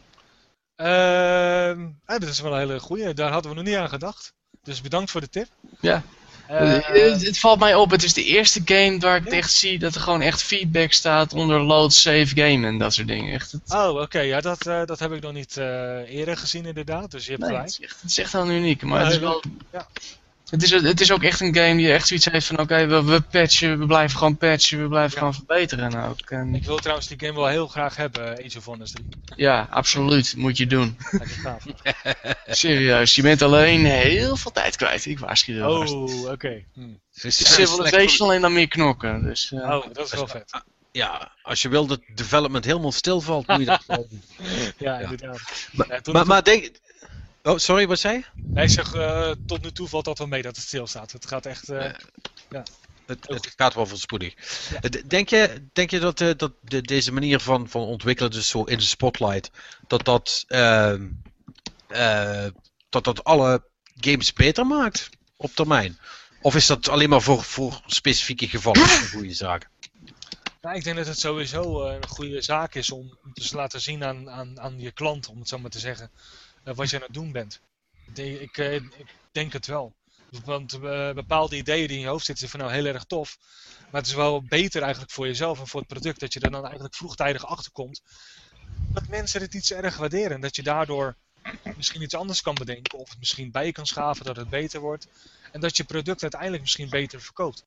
Uh, 0.77 1.87
dat 2.05 2.29
is 2.29 2.39
wel 2.39 2.53
een 2.53 2.59
hele 2.59 2.79
goede. 2.79 3.13
Daar 3.13 3.31
hadden 3.31 3.51
we 3.51 3.57
nog 3.57 3.65
niet 3.65 3.75
aan 3.75 3.89
gedacht. 3.89 4.33
Dus 4.63 4.81
bedankt 4.81 5.11
voor 5.11 5.21
de 5.21 5.29
tip. 5.29 5.47
Ja. 5.79 6.03
Uh, 6.51 7.19
het 7.19 7.39
valt 7.39 7.59
mij 7.59 7.75
op, 7.75 7.91
het 7.91 8.03
is 8.03 8.13
de 8.13 8.23
eerste 8.23 8.61
game 8.65 8.99
waar 8.99 9.17
ik 9.17 9.25
echt 9.25 9.51
zie 9.51 9.79
dat 9.79 9.95
er 9.95 10.01
gewoon 10.01 10.21
echt 10.21 10.43
feedback 10.43 10.91
staat 10.91 11.33
onder 11.33 11.61
load, 11.61 11.93
save 11.93 12.27
game 12.27 12.67
en 12.67 12.77
dat 12.77 12.93
soort 12.93 13.07
dingen. 13.07 13.33
Echt, 13.33 13.51
het... 13.51 13.61
Oh, 13.73 14.01
oké, 14.01 14.19
ja, 14.19 14.41
dat, 14.41 14.67
uh, 14.67 14.85
dat 14.85 14.99
heb 14.99 15.11
ik 15.11 15.21
nog 15.21 15.33
niet 15.33 15.57
uh, 15.57 15.65
eerder 16.09 16.37
gezien 16.37 16.65
inderdaad, 16.65 17.11
dus 17.11 17.25
je 17.25 17.31
hebt 17.31 17.41
nee, 17.41 17.51
gelijk. 17.51 17.67
Het 17.67 17.79
is, 17.79 17.85
echt, 17.85 18.01
het 18.01 18.09
is 18.09 18.17
echt 18.17 18.33
wel 18.33 18.49
uniek, 18.49 18.81
maar 18.81 19.03
het 19.03 19.11
is 19.11 19.19
wel... 19.19 19.43
Ja. 19.71 19.87
Het 20.49 20.63
is, 20.63 20.71
het 20.71 21.01
is 21.01 21.11
ook 21.11 21.23
echt 21.23 21.39
een 21.39 21.55
game 21.55 21.75
die 21.75 21.91
echt 21.91 22.07
zoiets 22.07 22.25
heeft 22.25 22.45
van 22.45 22.59
oké, 22.59 22.73
okay, 22.73 22.87
we, 22.87 23.03
we 23.03 23.21
patchen, 23.21 23.79
we 23.79 23.85
blijven 23.85 24.17
gewoon 24.17 24.37
patchen, 24.37 24.81
we 24.81 24.87
blijven 24.87 25.11
ja. 25.11 25.17
gewoon 25.17 25.33
verbeteren 25.33 26.09
ook. 26.09 26.29
En... 26.29 26.55
Ik 26.55 26.65
wil 26.65 26.77
trouwens 26.77 27.07
die 27.07 27.19
game 27.19 27.33
wel 27.33 27.47
heel 27.47 27.67
graag 27.67 27.95
hebben, 27.95 28.45
Age 28.45 28.57
of 28.57 28.65
Wonders 28.65 28.91
3. 28.91 29.05
Ja, 29.35 29.67
absoluut. 29.69 30.35
Moet 30.37 30.57
je 30.57 30.67
doen. 30.67 30.97
Serieus, 32.47 33.15
je 33.15 33.21
bent 33.21 33.41
alleen 33.41 33.85
heel 33.85 34.35
veel 34.35 34.51
tijd 34.51 34.75
kwijt. 34.75 35.05
Ik 35.05 35.19
waarschuw 35.19 35.53
je 35.53 35.67
Oh, 35.67 36.21
oké. 36.21 36.31
Okay. 36.31 36.65
Hm. 36.73 36.81
Civilization 37.11 38.27
alleen 38.27 38.41
dan 38.41 38.53
meer 38.53 38.67
knokken. 38.67 39.23
Dus, 39.23 39.51
uh... 39.51 39.59
oh, 39.59 39.85
dat 39.93 40.05
is 40.05 40.13
wel 40.13 40.27
vet. 40.27 40.63
Ja, 40.93 41.31
als 41.41 41.61
je 41.61 41.69
wil 41.69 41.85
dat 41.85 42.01
development 42.15 42.65
helemaal 42.65 42.91
stilvalt, 42.91 43.47
moet 43.47 43.59
je 43.59 43.65
dat 43.65 43.83
ja, 43.87 43.99
ja, 44.77 44.99
inderdaad. 44.99 45.41
Maar, 45.71 45.87
ja, 45.89 46.11
maar, 46.11 46.25
maar 46.25 46.43
denk, 46.43 46.71
Oh, 47.43 47.57
sorry, 47.57 47.87
wat 47.87 47.99
zei 47.99 48.17
je? 48.17 48.43
Hij 48.53 48.67
zegt, 48.67 48.95
uh, 48.95 49.31
tot 49.45 49.61
nu 49.63 49.71
toe 49.71 49.87
valt 49.87 50.05
dat 50.05 50.17
wel 50.17 50.27
mee 50.27 50.41
dat 50.41 50.55
het 50.55 50.65
stilstaat. 50.65 51.11
Het 51.11 51.25
gaat 51.25 51.45
echt... 51.45 51.69
Uh, 51.69 51.93
ja. 52.49 52.63
Het, 53.05 53.27
het, 53.27 53.53
gaat 53.55 53.73
wel 53.73 53.85
voorspoedig. 53.85 54.33
Ja. 54.81 54.89
Denk, 55.07 55.29
je, 55.29 55.67
denk 55.73 55.89
je 55.89 55.99
dat, 55.99 56.17
dat 56.17 56.51
de, 56.61 56.81
deze 56.81 57.11
manier 57.11 57.39
van, 57.39 57.69
van 57.69 57.81
ontwikkelen, 57.81 58.31
dus 58.31 58.49
zo 58.49 58.63
in 58.63 58.77
de 58.77 58.83
spotlight, 58.83 59.51
dat 59.87 60.05
dat, 60.05 60.45
dat 62.89 63.03
dat 63.03 63.23
alle 63.23 63.63
games 63.95 64.33
beter 64.33 64.65
maakt 64.65 65.09
op 65.35 65.51
termijn? 65.55 65.99
Of 66.41 66.55
is 66.55 66.65
dat 66.65 66.89
alleen 66.89 67.09
maar 67.09 67.21
voor, 67.21 67.43
voor 67.43 67.81
specifieke 67.85 68.47
gevallen 68.47 68.81
een 68.81 69.07
goede 69.07 69.33
zaak? 69.33 69.69
Nou, 70.61 70.75
ik 70.75 70.83
denk 70.83 70.95
dat 70.95 71.07
het 71.07 71.19
sowieso 71.19 71.87
een 71.87 72.07
goede 72.07 72.41
zaak 72.41 72.75
is 72.75 72.91
om 72.91 73.17
te 73.33 73.55
laten 73.55 73.81
zien 73.81 74.03
aan, 74.03 74.29
aan, 74.29 74.59
aan 74.59 74.79
je 74.79 74.91
klant, 74.91 75.27
om 75.27 75.39
het 75.39 75.47
zo 75.47 75.59
maar 75.59 75.69
te 75.69 75.79
zeggen, 75.79 76.11
wat 76.63 76.89
je 76.89 76.95
aan 76.95 77.01
het 77.01 77.13
doen 77.13 77.31
bent. 77.31 77.61
Ik, 78.13 78.57
ik 78.57 79.05
denk 79.31 79.53
het 79.53 79.67
wel. 79.67 79.93
Want 80.43 80.73
uh, 80.73 81.11
bepaalde 81.11 81.55
ideeën 81.55 81.87
die 81.87 81.97
in 81.97 82.03
je 82.03 82.09
hoofd 82.09 82.25
zitten, 82.25 82.49
zijn 82.49 82.61
van 82.61 82.69
nou 82.69 82.83
heel 82.83 82.93
erg 82.93 83.03
tof. 83.03 83.37
Maar 83.91 84.01
het 84.01 84.09
is 84.09 84.15
wel 84.15 84.43
beter 84.43 84.81
eigenlijk 84.81 85.11
voor 85.11 85.27
jezelf 85.27 85.59
en 85.59 85.67
voor 85.67 85.79
het 85.79 85.89
product 85.89 86.19
dat 86.19 86.33
je 86.33 86.39
er 86.39 86.51
dan 86.51 86.63
eigenlijk 86.63 86.95
vroegtijdig 86.95 87.45
achter 87.45 87.71
komt. 87.71 88.01
Dat 88.93 89.07
mensen 89.07 89.41
het 89.41 89.53
iets 89.53 89.71
erg 89.71 89.97
waarderen. 89.97 90.31
En 90.31 90.41
dat 90.41 90.55
je 90.55 90.63
daardoor 90.63 91.15
misschien 91.75 92.01
iets 92.01 92.15
anders 92.15 92.41
kan 92.41 92.53
bedenken. 92.53 92.99
Of 92.99 93.09
het 93.09 93.19
misschien 93.19 93.51
bij 93.51 93.71
kan 93.71 93.85
schaven 93.85 94.25
dat 94.25 94.35
het 94.35 94.49
beter 94.49 94.79
wordt. 94.79 95.07
En 95.51 95.59
dat 95.59 95.77
je 95.77 95.83
product 95.83 96.21
uiteindelijk 96.21 96.61
misschien 96.61 96.89
beter 96.89 97.21
verkoopt. 97.21 97.65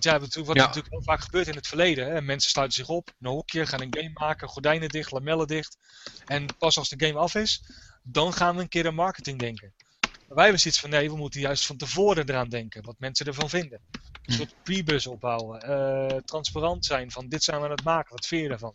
Ja, 0.00 0.20
wat, 0.20 0.34
ja. 0.34 0.52
natuurlijk 0.52 0.90
heel 0.90 1.02
vaak 1.02 1.20
gebeurt 1.20 1.48
in 1.48 1.54
het 1.54 1.66
verleden. 1.66 2.06
Hè? 2.06 2.22
Mensen 2.22 2.50
sluiten 2.50 2.76
zich 2.76 2.88
op, 2.88 3.14
een 3.20 3.28
hokje, 3.28 3.66
gaan 3.66 3.80
een 3.80 3.94
game 3.96 4.10
maken, 4.14 4.48
gordijnen 4.48 4.88
dicht, 4.88 5.10
lamellen 5.10 5.46
dicht. 5.46 5.78
En 6.26 6.46
pas 6.58 6.78
als 6.78 6.88
de 6.88 7.06
game 7.06 7.18
af 7.18 7.34
is, 7.34 7.62
dan 8.02 8.32
gaan 8.32 8.56
we 8.56 8.62
een 8.62 8.68
keer 8.68 8.86
aan 8.86 8.94
marketing 8.94 9.38
denken. 9.38 9.72
Maar 10.00 10.36
wij 10.36 10.42
hebben 10.42 10.60
zoiets 10.60 10.80
van 10.80 10.90
nee, 10.90 11.10
we 11.10 11.16
moeten 11.16 11.40
juist 11.40 11.66
van 11.66 11.76
tevoren 11.76 12.28
eraan 12.28 12.48
denken, 12.48 12.84
wat 12.84 12.94
mensen 12.98 13.26
ervan 13.26 13.48
vinden. 13.48 13.80
Een 14.24 14.34
soort 14.34 14.54
pre-bus 14.62 15.06
opbouwen, 15.06 15.70
uh, 15.70 16.20
transparant 16.20 16.84
zijn 16.84 17.10
van 17.10 17.28
dit 17.28 17.42
zijn 17.42 17.58
we 17.58 17.64
aan 17.64 17.70
het 17.70 17.84
maken, 17.84 18.10
wat 18.10 18.26
vind 18.26 18.42
je 18.42 18.48
ervan? 18.48 18.74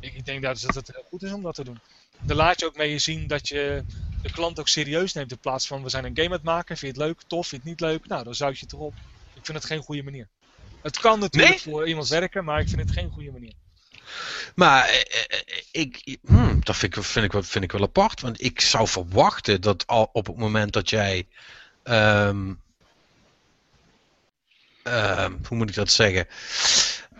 Ik, 0.00 0.14
ik 0.14 0.24
denk 0.24 0.42
dat 0.42 0.60
het 0.60 0.92
heel 0.92 1.06
goed 1.08 1.22
is 1.22 1.32
om 1.32 1.42
dat 1.42 1.54
te 1.54 1.64
doen. 1.64 1.78
Dan 2.20 2.36
laat 2.36 2.60
je 2.60 2.66
ook 2.66 2.76
mee 2.76 2.98
zien 2.98 3.26
dat 3.26 3.48
je 3.48 3.84
de 4.22 4.32
klant 4.32 4.60
ook 4.60 4.68
serieus 4.68 5.12
neemt 5.12 5.30
in 5.30 5.38
plaats 5.38 5.66
van 5.66 5.82
we 5.82 5.88
zijn 5.88 6.04
een 6.04 6.16
game 6.16 6.28
aan 6.28 6.32
het 6.32 6.42
maken, 6.42 6.76
vind 6.76 6.96
je 6.96 7.00
het 7.00 7.08
leuk, 7.08 7.22
tof, 7.26 7.46
vind 7.46 7.62
je 7.62 7.70
het 7.70 7.80
niet 7.80 7.90
leuk, 7.90 8.06
nou 8.06 8.24
dan 8.24 8.34
zou 8.34 8.52
je 8.52 8.58
het 8.60 8.72
erop. 8.72 8.94
Ik 9.34 9.44
vind 9.44 9.58
het 9.58 9.66
geen 9.66 9.82
goede 9.82 10.02
manier. 10.02 10.28
Het 10.82 10.98
kan 10.98 11.18
natuurlijk 11.18 11.50
nee? 11.50 11.60
voor 11.60 11.88
iemand 11.88 12.08
werken, 12.08 12.44
maar 12.44 12.60
ik 12.60 12.68
vind 12.68 12.80
het 12.80 12.92
geen 12.92 13.10
goede 13.10 13.30
manier. 13.30 13.52
Maar 14.54 14.88
eh, 14.88 15.38
ik, 15.70 16.18
hmm, 16.26 16.60
dat 16.64 16.76
vind 16.76 16.96
ik, 16.96 17.02
vind, 17.02 17.24
ik 17.24 17.32
wel, 17.32 17.42
vind 17.42 17.64
ik 17.64 17.72
wel 17.72 17.82
apart. 17.82 18.20
Want 18.20 18.42
ik 18.42 18.60
zou 18.60 18.88
verwachten 18.88 19.60
dat 19.60 19.86
al 19.86 20.10
op 20.12 20.26
het 20.26 20.36
moment 20.36 20.72
dat 20.72 20.90
jij. 20.90 21.26
Um, 21.84 22.60
um, 24.84 25.40
hoe 25.48 25.56
moet 25.56 25.68
ik 25.68 25.74
dat 25.74 25.90
zeggen? 25.90 26.26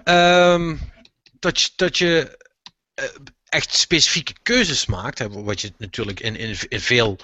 Um, 0.04 0.92
dat, 1.40 1.60
je, 1.60 1.68
dat 1.76 1.98
je 1.98 2.38
uh, 3.00 3.04
echt 3.48 3.74
specifieke 3.74 4.34
keuzes 4.42 4.86
maakt. 4.86 5.18
Hè, 5.18 5.28
wat 5.28 5.60
je 5.60 5.72
natuurlijk 5.76 6.20
in, 6.20 6.36
in, 6.36 6.56
in 6.68 6.80
veel 6.80 7.18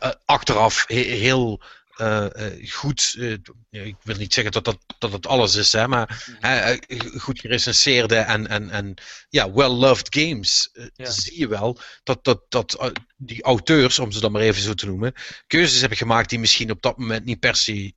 uh, 0.00 0.10
achteraf 0.24 0.84
heel 0.86 1.62
uh, 2.00 2.70
goed, 2.70 3.14
uh, 3.18 3.36
ik 3.70 3.96
wil 4.02 4.16
niet 4.16 4.34
zeggen 4.34 4.52
dat 4.52 4.64
dat, 4.64 4.78
dat 4.98 5.12
het 5.12 5.26
alles 5.26 5.54
is, 5.54 5.72
hè, 5.72 5.88
maar 5.88 6.24
uh, 6.40 6.76
goed 7.18 7.40
gerecenseerde 7.40 8.16
en, 8.16 8.46
en, 8.46 8.70
en 8.70 8.94
ja, 9.28 9.52
well-loved 9.52 10.14
games, 10.14 10.70
ja. 10.94 11.10
zie 11.10 11.38
je 11.38 11.48
wel 11.48 11.78
dat, 12.02 12.24
dat, 12.24 12.40
dat 12.48 12.92
die 13.16 13.42
auteurs, 13.42 13.98
om 13.98 14.12
ze 14.12 14.20
dan 14.20 14.32
maar 14.32 14.42
even 14.42 14.62
zo 14.62 14.74
te 14.74 14.86
noemen, 14.86 15.12
keuzes 15.46 15.80
hebben 15.80 15.98
gemaakt 15.98 16.30
die 16.30 16.38
misschien 16.38 16.70
op 16.70 16.82
dat 16.82 16.98
moment 16.98 17.24
niet 17.24 17.40
per 17.40 17.56
se 17.56 17.94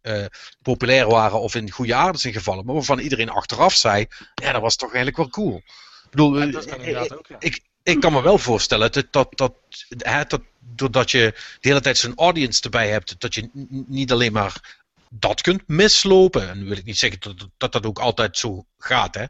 populair 0.61 1.07
waren 1.07 1.39
of 1.39 1.55
in 1.55 1.71
goede 1.71 1.95
aarde 1.95 2.17
zijn 2.17 2.33
gevallen, 2.33 2.65
maar 2.65 2.75
waarvan 2.75 2.99
iedereen 2.99 3.29
achteraf 3.29 3.75
zei, 3.75 4.05
ja, 4.33 4.51
dat 4.51 4.61
was 4.61 4.75
toch 4.75 4.93
eigenlijk 4.93 5.17
wel 5.17 5.29
cool. 5.29 5.57
Ik 6.03 6.09
bedoel, 6.09 6.39
ja, 6.39 6.45
dat 6.45 6.65
kan 6.65 6.79
inderdaad 6.79 7.17
ook, 7.17 7.27
ja. 7.27 7.35
ik, 7.39 7.61
ik 7.83 7.99
kan 7.99 8.13
me 8.13 8.21
wel 8.21 8.37
voorstellen 8.37 8.91
dat, 8.91 9.07
dat, 9.11 9.27
dat, 9.37 9.53
dat 10.27 10.41
doordat 10.59 11.11
je 11.11 11.33
de 11.59 11.67
hele 11.67 11.81
tijd 11.81 11.97
zo'n 11.97 12.15
audience 12.15 12.61
erbij 12.61 12.89
hebt, 12.89 13.19
dat 13.19 13.35
je 13.35 13.49
niet 13.87 14.11
alleen 14.11 14.31
maar 14.31 14.79
dat 15.09 15.41
kunt 15.41 15.67
mislopen. 15.67 16.49
En 16.49 16.67
wil 16.67 16.77
ik 16.77 16.85
niet 16.85 16.97
zeggen 16.97 17.19
dat 17.19 17.49
dat, 17.57 17.71
dat 17.71 17.85
ook 17.85 17.99
altijd 17.99 18.37
zo 18.37 18.65
gaat. 18.77 19.15
Hè. 19.15 19.25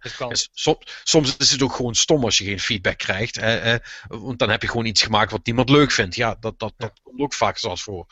Soms, 0.53 0.79
soms 1.03 1.37
is 1.37 1.51
het 1.51 1.61
ook 1.61 1.75
gewoon 1.75 1.95
stom 1.95 2.23
als 2.23 2.37
je 2.37 2.43
geen 2.43 2.59
feedback 2.59 2.97
krijgt. 2.97 3.35
Hè, 3.35 3.49
hè, 3.49 3.77
want 4.07 4.39
dan 4.39 4.49
heb 4.49 4.61
je 4.61 4.67
gewoon 4.67 4.85
iets 4.85 5.01
gemaakt 5.01 5.31
wat 5.31 5.45
niemand 5.45 5.69
leuk 5.69 5.91
vindt. 5.91 6.15
Ja, 6.15 6.37
dat, 6.39 6.59
dat, 6.59 6.73
dat 6.77 6.99
komt 7.03 7.21
ook 7.21 7.33
vaak 7.33 7.57
zoals 7.57 7.83
voor. 7.83 8.05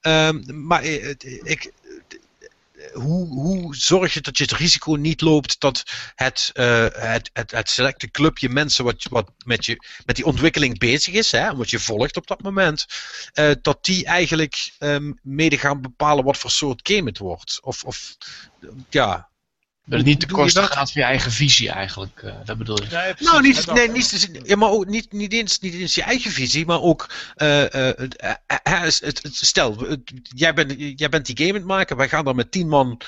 Um, 0.00 0.66
maar 0.66 0.84
ik, 0.84 1.72
hoe, 2.92 3.26
hoe 3.26 3.76
zorg 3.76 4.14
je 4.14 4.20
dat 4.20 4.38
je 4.38 4.44
het 4.44 4.52
risico 4.52 4.94
niet 4.94 5.20
loopt 5.20 5.60
dat 5.60 5.82
het, 6.14 6.50
uh, 6.54 6.86
het, 6.92 7.30
het, 7.32 7.70
selecte 7.70 8.10
clubje 8.10 8.48
mensen 8.48 8.84
wat, 8.84 9.06
wat 9.10 9.32
met, 9.44 9.64
je, 9.64 9.76
met 10.04 10.16
die 10.16 10.24
ontwikkeling 10.24 10.78
bezig 10.78 11.14
is, 11.14 11.32
hè, 11.32 11.56
wat 11.56 11.70
je 11.70 11.78
volgt 11.78 12.16
op 12.16 12.26
dat 12.26 12.42
moment, 12.42 12.86
uh, 13.34 13.50
dat 13.62 13.84
die 13.84 14.04
eigenlijk 14.04 14.72
um, 14.78 15.18
mede 15.22 15.58
gaan 15.58 15.80
bepalen 15.80 16.24
wat 16.24 16.36
voor 16.36 16.50
soort 16.50 16.80
game 16.82 17.08
het 17.08 17.18
wordt? 17.18 17.58
Of, 17.62 17.84
of 17.84 18.16
ja, 18.90 19.30
dat 19.86 19.98
het 19.98 20.08
niet 20.08 20.20
te 20.20 20.26
kosten 20.26 20.64
gaat 20.64 20.92
van 20.92 21.02
je 21.02 21.08
eigen 21.08 21.32
visie 21.32 21.70
eigenlijk, 21.70 22.22
uh, 22.24 22.32
dat 22.44 22.58
bedoel 22.58 22.82
je? 22.82 22.88
Nee, 22.90 23.14
nou, 23.18 23.42
niet, 23.42 23.72
nee, 23.72 23.90
niet, 23.90 24.30
ja, 24.42 24.56
maar 24.56 24.70
ook 24.70 24.86
niet, 24.86 25.12
niet, 25.12 25.32
eens, 25.32 25.58
niet 25.58 25.74
eens 25.74 25.94
je 25.94 26.02
eigen 26.02 26.30
visie, 26.30 26.66
maar 26.66 26.80
ook, 26.80 27.10
uh, 27.36 27.62
uh, 27.62 28.82
stel, 29.22 29.98
jij, 30.22 30.54
bent, 30.54 30.74
jij 30.96 31.08
bent 31.08 31.26
die 31.26 31.36
game 31.36 31.50
aan 31.50 31.56
het 31.56 31.64
maken, 31.64 31.96
wij 31.96 32.08
gaan 32.08 32.24
daar 32.24 32.34
met 32.34 32.50
tien 32.50 32.68
man, 32.68 33.00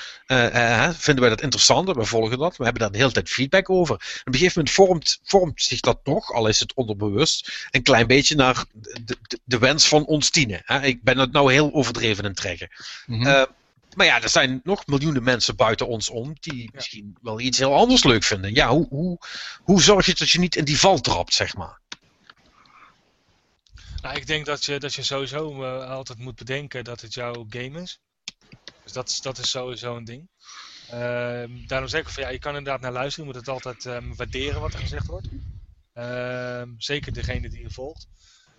vinden 0.93 1.19
wij 1.19 1.29
dat 1.29 1.41
interessant, 1.41 1.95
we 1.95 2.05
volgen 2.05 2.37
dat, 2.37 2.57
we 2.57 2.63
hebben 2.63 2.81
daar 2.81 2.91
de 2.91 2.97
hele 2.97 3.11
tijd 3.11 3.29
feedback 3.29 3.69
over. 3.69 3.95
op 3.95 4.01
een 4.23 4.33
gegeven 4.33 4.53
moment 4.55 4.75
vormt, 4.75 5.19
vormt 5.23 5.63
zich 5.63 5.79
dat 5.79 5.99
toch, 6.03 6.33
al 6.33 6.47
is 6.47 6.59
het 6.59 6.73
onderbewust, 6.73 7.67
een 7.71 7.83
klein 7.83 8.07
beetje 8.07 8.35
naar 8.35 8.65
de, 8.73 9.17
de, 9.27 9.39
de 9.43 9.57
wens 9.57 9.87
van 9.87 10.05
ons 10.05 10.29
tienen. 10.29 10.61
Hè? 10.65 10.81
Ik 10.81 11.03
ben 11.03 11.17
het 11.17 11.31
nou 11.31 11.51
heel 11.51 11.73
overdreven 11.73 12.23
aan 12.23 12.29
het 12.29 12.39
trekken. 12.39 12.69
Mm 13.05 13.23
-hmm. 13.23 13.47
Maar 13.99 14.07
ja, 14.07 14.21
er 14.21 14.29
zijn 14.29 14.59
nog 14.63 14.85
miljoenen 14.85 15.23
mensen 15.23 15.55
buiten 15.55 15.87
ons 15.87 16.09
om 16.09 16.35
die 16.39 16.69
misschien 16.73 17.17
wel 17.21 17.39
iets 17.39 17.57
heel 17.57 17.75
anders 17.75 18.03
leuk 18.03 18.23
vinden. 18.23 18.53
Ja, 18.53 18.69
hoe, 18.69 18.87
hoe, 18.89 19.17
hoe 19.63 19.81
zorg 19.81 20.05
je 20.05 20.15
dat 20.15 20.29
je 20.29 20.39
niet 20.39 20.55
in 20.55 20.65
die 20.65 20.79
val 20.79 20.99
trapt, 20.99 21.33
zeg 21.33 21.55
maar? 21.55 21.79
Nou, 24.01 24.15
ik 24.15 24.27
denk 24.27 24.45
dat 24.45 24.65
je, 24.65 24.79
dat 24.79 24.93
je 24.93 25.03
sowieso 25.03 25.63
uh, 25.63 25.89
altijd 25.89 26.19
moet 26.19 26.35
bedenken 26.35 26.83
dat 26.83 27.01
het 27.01 27.13
jouw 27.13 27.45
game 27.49 27.81
is. 27.81 27.99
Dus 28.83 28.91
dat 28.91 29.09
is, 29.09 29.21
dat 29.21 29.37
is 29.37 29.49
sowieso 29.49 29.95
een 29.95 30.05
ding. 30.05 30.27
Uh, 30.93 31.67
daarom 31.67 31.87
zeg 31.87 32.01
ik 32.01 32.09
van 32.09 32.23
ja, 32.23 32.29
je 32.29 32.39
kan 32.39 32.55
inderdaad 32.55 32.81
naar 32.81 32.91
luisteren. 32.91 33.27
Je 33.27 33.33
moet 33.33 33.45
het 33.45 33.53
altijd 33.53 33.85
um, 33.85 34.15
waarderen 34.15 34.61
wat 34.61 34.73
er 34.73 34.79
gezegd 34.79 35.05
wordt. 35.05 35.27
Uh, 35.93 36.61
zeker 36.77 37.13
degene 37.13 37.49
die 37.49 37.61
je 37.61 37.69
volgt. 37.69 38.07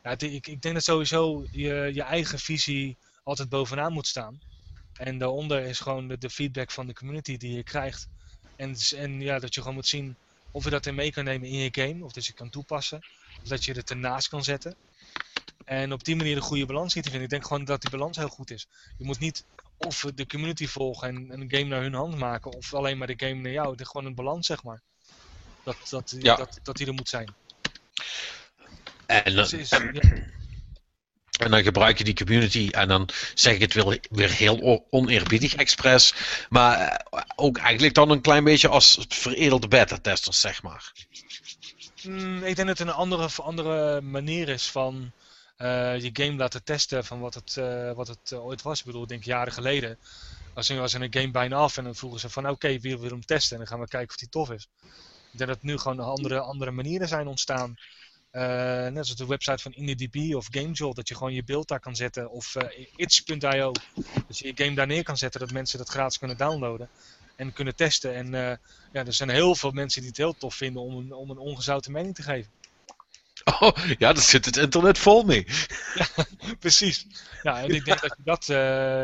Ja, 0.02 0.10
ik, 0.18 0.46
ik 0.46 0.62
denk 0.62 0.74
dat 0.74 0.84
sowieso 0.84 1.46
je, 1.50 1.90
je 1.92 2.02
eigen 2.02 2.38
visie 2.38 2.98
altijd 3.22 3.48
bovenaan 3.48 3.92
moet 3.92 4.06
staan. 4.06 4.40
En 5.00 5.18
daaronder 5.18 5.62
is 5.62 5.80
gewoon 5.80 6.08
de, 6.08 6.18
de, 6.18 6.30
feedback 6.30 6.70
van 6.70 6.86
de 6.86 6.94
community 6.94 7.36
die 7.36 7.56
je 7.56 7.62
krijgt. 7.62 8.08
En, 8.56 8.76
en 8.96 9.20
ja, 9.20 9.38
dat 9.38 9.54
je 9.54 9.60
gewoon 9.60 9.74
moet 9.74 9.86
zien 9.86 10.16
of 10.50 10.64
je 10.64 10.70
dat 10.70 10.86
in 10.86 10.94
mee 10.94 11.12
kan 11.12 11.24
nemen 11.24 11.48
in 11.48 11.58
je 11.58 11.68
game. 11.72 12.04
Of 12.04 12.12
dat 12.12 12.26
je 12.26 12.32
kan 12.32 12.50
toepassen. 12.50 13.00
Of 13.42 13.48
dat 13.48 13.64
je 13.64 13.72
het 13.72 13.90
ernaast 13.90 14.28
kan 14.28 14.44
zetten. 14.44 14.74
En 15.64 15.92
op 15.92 16.04
die 16.04 16.16
manier 16.16 16.34
de 16.34 16.40
goede 16.40 16.66
balans 16.66 16.92
zien 16.92 17.02
te 17.02 17.08
vinden. 17.08 17.26
Ik 17.26 17.32
denk 17.32 17.46
gewoon 17.46 17.64
dat 17.64 17.80
die 17.80 17.90
balans 17.90 18.16
heel 18.16 18.28
goed 18.28 18.50
is. 18.50 18.66
Je 18.98 19.04
moet 19.04 19.18
niet 19.18 19.44
of 19.76 20.04
de 20.14 20.26
community 20.26 20.66
volgen 20.66 21.08
en, 21.08 21.40
een 21.40 21.50
game 21.50 21.64
naar 21.64 21.82
hun 21.82 21.94
hand 21.94 22.16
maken. 22.16 22.52
Of 22.52 22.74
alleen 22.74 22.98
maar 22.98 23.06
de 23.06 23.26
game 23.26 23.40
naar 23.40 23.52
jou. 23.52 23.70
Het 23.70 23.80
is 23.80 23.88
gewoon 23.88 24.06
een 24.06 24.14
balans, 24.14 24.46
zeg 24.46 24.62
maar. 24.62 24.82
Dat, 25.64 25.76
dat, 25.90 26.14
ja. 26.18 26.36
dat, 26.36 26.60
dat 26.62 26.76
die 26.76 26.86
er 26.86 26.94
moet 26.94 27.08
zijn. 27.08 27.34
En, 29.06 29.34
dus 29.34 29.52
is, 29.52 29.68
ja. 29.92 30.38
En 31.40 31.50
dan 31.50 31.62
gebruik 31.62 31.98
je 31.98 32.04
die 32.04 32.14
community 32.14 32.68
en 32.70 32.88
dan 32.88 33.08
zeg 33.34 33.54
ik 33.54 33.60
het 33.60 34.00
weer, 34.10 34.30
heel 34.30 34.86
oneerbiedig 34.90 35.54
expres. 35.54 36.14
Maar 36.48 36.78
eh, 36.78 37.20
ook 37.36 37.58
eigenlijk 37.58 37.94
dan 37.94 38.10
een 38.10 38.20
klein 38.20 38.44
beetje 38.44 38.68
als 38.68 39.04
veredelde 39.08 39.68
beta-testers, 39.68 40.40
zeg 40.40 40.62
maar. 40.62 40.92
Mm, 42.02 42.36
ik 42.36 42.56
denk 42.56 42.68
dat 42.68 42.78
het 42.78 42.88
een 42.88 42.94
andere, 42.94 43.28
andere 43.42 44.00
manier 44.00 44.48
is 44.48 44.70
van 44.70 45.12
uh, 45.58 46.00
je 46.00 46.10
game 46.12 46.36
laten 46.36 46.64
testen 46.64 47.04
van 47.04 47.20
wat 47.20 47.34
het, 47.34 47.56
uh, 47.58 47.92
wat 47.92 48.08
het 48.08 48.32
ooit 48.32 48.62
was. 48.62 48.78
Ik 48.78 48.84
bedoel, 48.84 49.02
ik 49.02 49.08
denk 49.08 49.24
jaren 49.24 49.52
geleden 49.52 49.98
was 50.54 50.68
er, 50.68 50.80
was 50.80 50.94
er 50.94 51.02
een 51.02 51.12
game 51.12 51.30
bijna 51.30 51.56
af 51.56 51.76
en 51.76 51.84
dan 51.84 51.94
vroegen 51.94 52.20
ze 52.20 52.28
van 52.28 52.44
oké, 52.44 52.52
okay, 52.52 52.80
wie 52.80 52.98
wil 52.98 53.10
hem 53.10 53.24
testen? 53.24 53.52
En 53.52 53.58
dan 53.58 53.66
gaan 53.72 53.80
we 53.80 53.88
kijken 53.88 54.10
of 54.10 54.16
die 54.16 54.28
tof 54.28 54.50
is. 54.50 54.68
Ik 55.32 55.38
denk 55.38 55.50
dat 55.50 55.62
nu 55.62 55.78
gewoon 55.78 56.00
andere, 56.00 56.40
andere 56.40 56.70
manieren 56.70 57.08
zijn 57.08 57.26
ontstaan. 57.26 57.74
Uh, 58.32 58.42
net 58.86 58.92
zoals 58.92 59.16
de 59.16 59.26
website 59.26 59.62
van 59.62 59.72
IndieDB 59.72 60.34
of 60.34 60.46
GameJolt, 60.50 60.96
dat 60.96 61.08
je 61.08 61.14
gewoon 61.14 61.32
je 61.32 61.44
beeld 61.44 61.68
daar 61.68 61.80
kan 61.80 61.96
zetten. 61.96 62.30
Of 62.30 62.54
uh, 62.54 62.86
itch.io, 62.96 63.72
dat 64.26 64.38
je 64.38 64.46
je 64.46 64.64
game 64.64 64.74
daar 64.74 64.86
neer 64.86 65.02
kan 65.02 65.16
zetten, 65.16 65.40
dat 65.40 65.52
mensen 65.52 65.78
dat 65.78 65.88
gratis 65.88 66.18
kunnen 66.18 66.36
downloaden 66.36 66.88
en 67.36 67.52
kunnen 67.52 67.76
testen. 67.76 68.14
En 68.14 68.26
uh, 68.26 68.40
ja, 68.92 69.06
er 69.06 69.12
zijn 69.12 69.28
heel 69.28 69.54
veel 69.54 69.70
mensen 69.70 70.00
die 70.00 70.10
het 70.10 70.18
heel 70.18 70.36
tof 70.38 70.54
vinden 70.54 70.82
om 70.82 70.96
een, 70.96 71.12
om 71.12 71.30
een 71.30 71.38
ongezouten 71.38 71.92
mening 71.92 72.14
te 72.14 72.22
geven. 72.22 72.50
Oh, 73.60 73.76
ja, 73.98 74.12
daar 74.12 74.22
zit 74.22 74.44
het 74.44 74.56
internet 74.56 74.98
vol 74.98 75.22
mee. 75.22 75.46
ja, 75.94 76.06
precies. 76.58 77.06
Ja, 77.42 77.62
en 77.62 77.70
ik 77.70 77.84
denk 77.84 78.00
dat 78.00 78.14
je 78.16 78.22
dat 78.24 78.46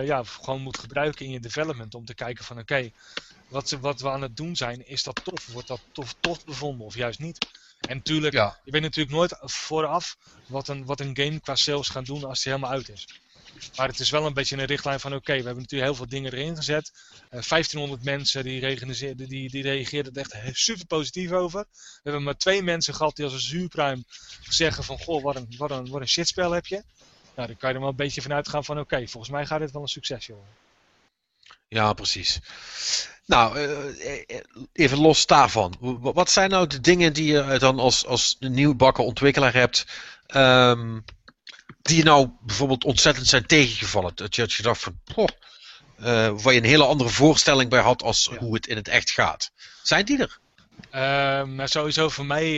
ja, 0.07 0.23
gewoon 0.25 0.63
moet 0.63 0.79
gebruiken 0.79 1.27
in 1.27 1.33
je 1.33 1.41
development 1.41 1.95
om 1.95 2.05
te 2.05 2.15
kijken 2.15 2.45
van 2.45 2.59
oké, 2.59 2.91
wat, 3.49 3.71
wat 3.71 4.01
we 4.01 4.11
aan 4.11 4.23
het 4.23 4.37
doen 4.37 4.57
zijn, 4.57 4.89
is 4.89 5.03
dat 5.03 5.21
tof? 5.25 5.47
Wordt 5.47 5.69
dat 5.69 5.81
tof, 5.93 6.15
tof 6.21 6.45
bevonden 6.45 6.87
of 6.87 6.95
juist 6.95 7.19
niet? 7.19 7.47
En 7.81 7.97
natuurlijk, 7.97 8.35
ja. 8.35 8.59
je 8.65 8.71
weet 8.71 8.83
natuurlijk 8.83 9.17
nooit 9.17 9.37
vooraf 9.41 10.17
wat 10.47 10.69
een, 10.69 10.85
wat 10.85 11.01
een 11.01 11.17
game 11.17 11.41
qua 11.41 11.55
sales 11.55 11.89
gaat 11.89 12.07
doen 12.07 12.25
als 12.25 12.43
die 12.43 12.53
helemaal 12.53 12.75
uit 12.75 12.89
is. 12.89 13.07
Maar 13.77 13.89
het 13.89 14.01
is 14.01 14.11
wel 14.11 14.27
een 14.27 14.35
beetje 14.35 14.57
een 14.57 14.65
richtlijn 14.65 15.01
van 15.01 15.15
oké, 15.15 15.33
we 15.33 15.45
hebben 15.45 15.63
natuurlijk 15.63 15.91
heel 15.91 15.95
veel 15.95 16.09
dingen 16.09 16.33
erin 16.33 16.57
gezet. 16.57 16.93
Uh, 17.15 17.31
1500 17.31 18.05
mensen 18.05 18.45
die, 18.45 19.17
die, 19.17 19.51
die 19.51 19.63
reageerden 19.63 20.15
er 20.15 20.31
echt 20.31 20.59
super 20.59 20.87
positief 20.87 21.33
over. 21.33 21.67
We 21.71 22.01
hebben 22.03 22.23
maar 22.23 22.37
twee 22.37 22.63
mensen 22.63 22.95
gehad 22.95 23.17
die 23.17 23.25
als 23.25 23.35
een 23.35 23.41
zuurpruim 23.41 24.05
zeggen 24.49 24.85
van 24.85 24.99
goh, 24.99 25.23
wat 25.23 25.37
een, 25.37 25.55
wat 25.57 25.71
een, 25.71 25.89
wat 25.89 26.01
een 26.01 26.09
shitspel 26.09 26.51
heb 26.51 26.67
je. 26.67 26.83
Nou, 27.35 27.49
dan 27.49 27.57
kan 27.57 27.69
je 27.69 27.75
er 27.75 27.81
wel 27.81 27.91
een 27.91 27.97
beetje 27.97 28.23
vanuit 28.23 28.49
gaan 28.49 28.65
van 28.65 28.79
oké, 28.79 29.09
volgens 29.09 29.33
mij 29.33 29.47
gaat 29.47 29.61
dit 29.61 29.71
wel 29.71 29.83
een 29.83 29.89
succes 29.89 30.27
worden. 30.27 30.55
Ja, 31.69 31.93
precies. 31.93 32.41
Nou, 33.27 33.57
eh, 33.57 34.23
eh, 34.27 34.41
even 34.73 34.99
los 34.99 35.27
daarvan. 35.27 35.77
Wat 36.01 36.31
zijn 36.31 36.51
nou 36.51 36.67
de 36.67 36.81
dingen 36.81 37.13
die 37.13 37.33
je 37.33 37.59
dan 37.59 37.79
als, 37.79 38.07
als 38.07 38.37
nieuwbakken 38.41 39.05
ontwikkelaar 39.05 39.55
hebt, 39.55 39.87
um, 40.35 41.05
die 41.83 41.97
je 41.97 42.05
nou 42.05 42.29
bijvoorbeeld 42.41 42.85
ontzettend 42.85 43.27
zijn 43.27 43.47
tegengevallen? 43.47 44.13
Dat 44.15 44.35
je 44.35 44.43
had 44.43 44.53
gedacht 44.53 44.81
van, 44.81 45.01
poh, 45.15 45.29
uh, 46.01 46.05
waar 46.43 46.53
je 46.53 46.59
een 46.59 46.65
hele 46.65 46.85
andere 46.85 47.09
voorstelling 47.09 47.71
bij 47.71 47.81
had 47.81 48.03
als 48.03 48.31
hoe 48.39 48.55
het 48.55 48.67
in 48.67 48.77
het 48.77 48.89
echt 48.89 49.11
gaat. 49.11 49.51
Zijn 49.83 50.05
die 50.05 50.19
er? 50.19 50.39
Um, 51.41 51.55
nou, 51.55 51.69
sowieso 51.69 52.09
voor 52.09 52.27
mij 52.27 52.49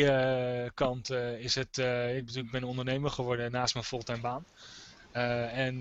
uh, 0.64 0.70
kant 0.74 1.10
is 1.38 1.54
het, 1.54 1.78
ik, 2.16 2.30
ik 2.34 2.50
ben 2.50 2.64
ondernemer 2.64 3.10
geworden 3.10 3.50
naast 3.50 3.74
mijn 3.74 3.86
fulltime 3.86 4.20
baan. 4.20 4.44
en 5.52 5.80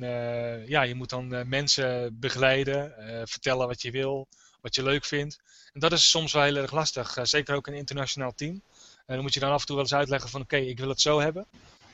ja, 0.68 0.82
je 0.82 0.96
moet 0.96 1.10
dan 1.10 1.48
mensen 1.50 2.20
begeleiden, 2.20 2.94
vertellen 3.28 3.68
wat 3.68 3.82
je 3.82 3.92
wil, 3.92 4.28
wat 4.62 4.76
je 4.76 4.84
leuk 4.84 5.06
vindt. 5.06 5.40
En 5.74 5.80
dat 5.80 5.92
is 5.92 6.10
soms 6.10 6.34
wel 6.34 6.44
heel 6.44 6.56
erg 6.56 6.72
lastig. 6.72 7.18
Uh, 7.18 7.24
zeker 7.24 7.56
ook 7.56 7.68
een 7.68 7.74
internationaal 7.74 8.34
team. 8.34 8.62
En 9.06 9.16
dan 9.16 9.22
moet 9.22 9.34
je 9.34 9.40
dan 9.40 9.52
af 9.52 9.60
en 9.60 9.66
toe 9.66 9.76
wel 9.76 9.84
eens 9.84 9.94
uitleggen 9.94 10.30
van 10.30 10.42
oké, 10.42 10.58
ik 10.58 10.80
wil 10.80 10.90
het 10.90 11.02
zo 11.02 11.20
hebben. 11.20 11.46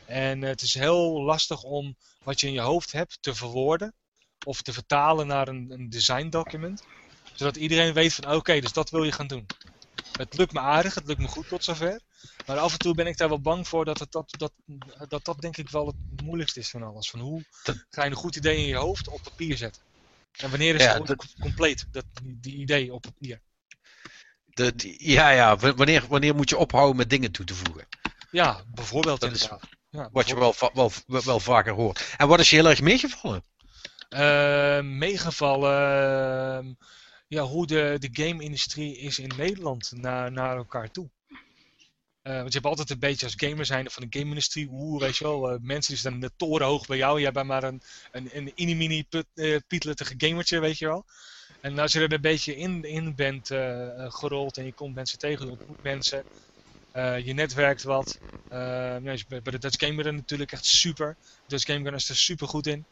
En 0.06 0.42
uh, 0.42 0.50
het 0.50 0.62
is 0.62 0.74
heel 0.74 1.22
lastig 1.22 1.64
om 1.64 1.96
wat 2.24 2.40
je 2.40 2.48
in 2.48 2.54
je 2.54 2.60
hoofd 2.60 2.92
hebt 2.92 3.18
te 3.22 3.36
verwoorden. 3.36 3.94
Of 4.46 4.62
te 4.62 4.74
vertalen 4.74 5.28
naar 5.28 5.48
een, 5.48 5.72
een 5.72 5.90
design 5.90 6.30
document. 6.30 6.84
Zodat 7.34 7.56
iedereen 7.56 7.94
weet 7.94 8.14
van 8.14 8.36
oké, 8.36 8.60
dus 8.60 8.74
dat 8.74 8.90
wil 8.90 9.04
je 9.04 9.12
gaan 9.12 9.28
doen. 9.28 9.46
Het 10.18 10.38
lukt 10.38 10.54
me 10.54 10.60
aardig, 10.60 10.96
het 10.96 11.08
lukt 11.08 11.20
me 11.20 11.28
goed 11.28 11.48
tot 11.48 11.64
zover. 11.64 12.00
Maar 12.46 12.58
af 12.58 12.74
en 12.74 12.80
toe 12.80 12.94
ben 12.94 13.08
ik 13.08 13.18
daar 13.18 13.30
wel 13.30 13.42
bang 13.42 13.68
voor 13.68 13.86
dat 13.86 14.00
het, 14.00 14.12
dat, 14.12 14.36
dat, 14.38 14.52
dat, 15.08 15.26
dat 15.26 15.42
denk 15.42 15.58
ik 15.58 15.70
wel 15.70 15.88
het 15.88 16.22
moeilijkste 16.24 16.60
is 16.60 16.70
van 16.70 16.84
alles. 16.84 17.10
Van 17.10 17.20
hoe 17.20 17.44
ga 17.90 18.04
je 18.04 18.10
een 18.10 18.16
goed 18.16 18.36
idee 18.36 18.58
in 18.58 18.68
je 18.68 18.76
hoofd 18.76 19.08
op 19.08 19.22
papier 19.24 19.58
zetten? 19.58 19.82
En 20.38 20.50
wanneer 20.50 20.76
is 20.76 20.84
ja, 20.84 20.94
het 20.94 21.08
dat, 21.08 21.34
compleet, 21.40 21.88
dat, 21.92 22.06
die, 22.24 22.56
idee 22.56 22.94
op 22.94 23.02
papier? 23.02 23.42
De, 24.46 24.74
ja, 24.98 25.30
ja. 25.30 25.58
Wanneer, 25.58 26.06
wanneer 26.08 26.36
moet 26.36 26.50
je 26.50 26.58
ophouden 26.58 26.96
met 26.96 27.10
dingen 27.10 27.32
toe 27.32 27.46
te 27.46 27.56
voegen? 27.56 27.88
Ja, 28.32 28.64
bijvoorbeeld 28.74 29.20
dat 29.20 29.32
inderdaad. 29.32 29.62
Is 29.62 29.70
ja, 29.90 30.10
wat 30.12 30.28
je 30.28 30.36
wel, 30.36 30.56
wel, 30.74 30.92
wel, 31.24 31.40
vaker 31.40 31.74
hoort. 31.74 32.16
En 32.18 32.28
wat 32.28 32.40
is 32.40 32.50
je 32.50 32.56
heel 32.56 32.70
erg 32.70 32.82
meegevallen? 32.82 33.44
Uh, 34.10 34.82
meegevallen... 34.82 36.58
Ehm, 36.58 36.74
ja, 37.28 37.44
hoe 37.44 37.68
de, 37.68 37.96
de 38.00 38.10
game-industrie 38.12 38.98
is 38.98 39.20
in 39.20 39.32
Nederland 39.38 39.92
naar, 39.96 40.32
naar 40.32 40.58
elkaar 40.58 40.92
toe. 40.92 41.10
Uh, 42.24 42.34
want 42.34 42.48
je 42.54 42.54
hebt 42.54 42.66
altijd 42.66 42.90
een 42.90 43.00
beetje 43.00 43.26
als 43.26 43.34
gamer 43.38 43.66
zijn 43.66 43.90
van 43.90 44.08
de 44.08 44.20
game-industrie, 44.20 44.68
oeh, 44.72 45.02
weet 45.02 45.18
je 45.18 45.24
wel, 45.24 45.54
uh, 45.54 45.58
mensen 45.62 45.92
die 45.92 46.00
staan 46.00 46.20
de 46.20 46.32
toren 46.36 46.68
hoog 46.68 46.86
bij 46.86 46.98
jou, 46.98 47.22
jij 47.22 47.32
bent 47.32 47.48
maar 47.48 47.64
een, 47.64 47.82
een, 48.12 48.52
een 48.56 48.78
mini 48.78 49.06
uh, 49.34 49.58
pietlettige 49.68 50.14
gamertje, 50.18 50.60
weet 50.60 50.78
je 50.78 50.86
wel. 50.86 51.06
En 51.62 51.80
als 51.80 51.92
je 51.94 52.00
er 52.00 52.14
een 52.14 52.22
beetje 52.22 52.56
in, 52.56 52.84
in 52.84 53.16
bent 53.16 53.48
gerold 54.14 54.58
en 54.58 54.66
je 54.66 54.74
komt 54.74 54.96
mensen 54.96 55.18
tegen, 55.18 55.46
je 55.46 55.52
ontmoet 55.52 55.82
mensen, 55.82 56.26
je 57.24 57.34
netwerkt 57.34 57.84
wat. 57.84 58.20
ja, 58.48 59.00
bij 59.02 59.42
de 59.44 59.60
Dutch 59.60 59.86
Gamer 59.86 60.14
natuurlijk 60.14 60.52
echt 60.52 60.66
super. 60.66 61.18
Dutch 61.48 61.66
Gamer 61.66 61.94
is 61.94 62.10
er 62.10 62.16
super 62.16 62.48
goed 62.48 62.68
in. 62.68 62.86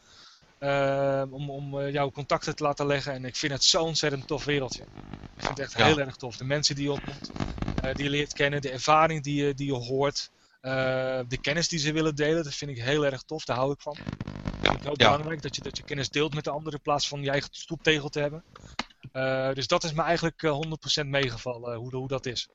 Om 1.31 1.49
om 1.49 1.89
jouw 1.89 2.11
contacten 2.11 2.55
te 2.55 2.63
laten 2.63 2.85
leggen. 2.85 3.13
En 3.13 3.25
ik 3.25 3.35
vind 3.35 3.53
het 3.53 3.63
zo'n 3.63 3.81
ontzettend 3.81 4.27
tof 4.27 4.45
wereldje. 4.45 4.81
Ik 4.81 5.45
vind 5.45 5.57
het 5.57 5.59
echt 5.59 5.75
heel 5.75 5.99
erg 5.99 6.15
tof. 6.15 6.37
De 6.37 6.45
mensen 6.45 6.75
die 6.75 6.83
je 6.83 6.91
ontmoet. 6.91 7.31
Eh, 7.81 7.93
die 7.93 8.03
je 8.03 8.09
leert 8.09 8.33
kennen, 8.33 8.61
de 8.61 8.71
ervaring 8.71 9.23
die 9.23 9.45
je, 9.45 9.53
die 9.53 9.65
je 9.65 9.73
hoort, 9.73 10.31
eh, 10.61 10.71
de 11.27 11.37
kennis 11.41 11.67
die 11.67 11.79
ze 11.79 11.93
willen 11.93 12.15
delen. 12.15 12.43
Dat 12.43 12.53
vind 12.53 12.71
ik 12.71 12.83
heel 12.83 13.05
erg 13.05 13.21
tof, 13.21 13.45
daar 13.45 13.57
hou 13.57 13.71
ik 13.71 13.81
van. 13.81 13.97
Ja, 14.61 14.71
het 14.71 14.79
is 14.79 14.85
heel 14.85 14.95
belangrijk 14.95 15.41
dat 15.41 15.55
je, 15.55 15.61
dat 15.61 15.77
je 15.77 15.83
kennis 15.83 16.09
deelt 16.09 16.33
met 16.33 16.43
de 16.43 16.49
anderen 16.49 16.73
in 16.73 16.81
plaats 16.81 17.07
van 17.07 17.23
je 17.23 17.29
eigen 17.29 17.49
stoeptegel 17.51 18.09
te 18.09 18.19
hebben. 18.19 18.43
Uh, 19.13 19.53
dus 19.53 19.67
dat 19.67 19.83
is 19.83 19.93
me 19.93 20.01
eigenlijk 20.01 20.41
uh, 20.41 20.59
100% 21.03 21.05
meegevallen, 21.05 21.75
hoe, 21.75 21.95
hoe 21.95 22.07
dat 22.07 22.25
is. 22.25 22.49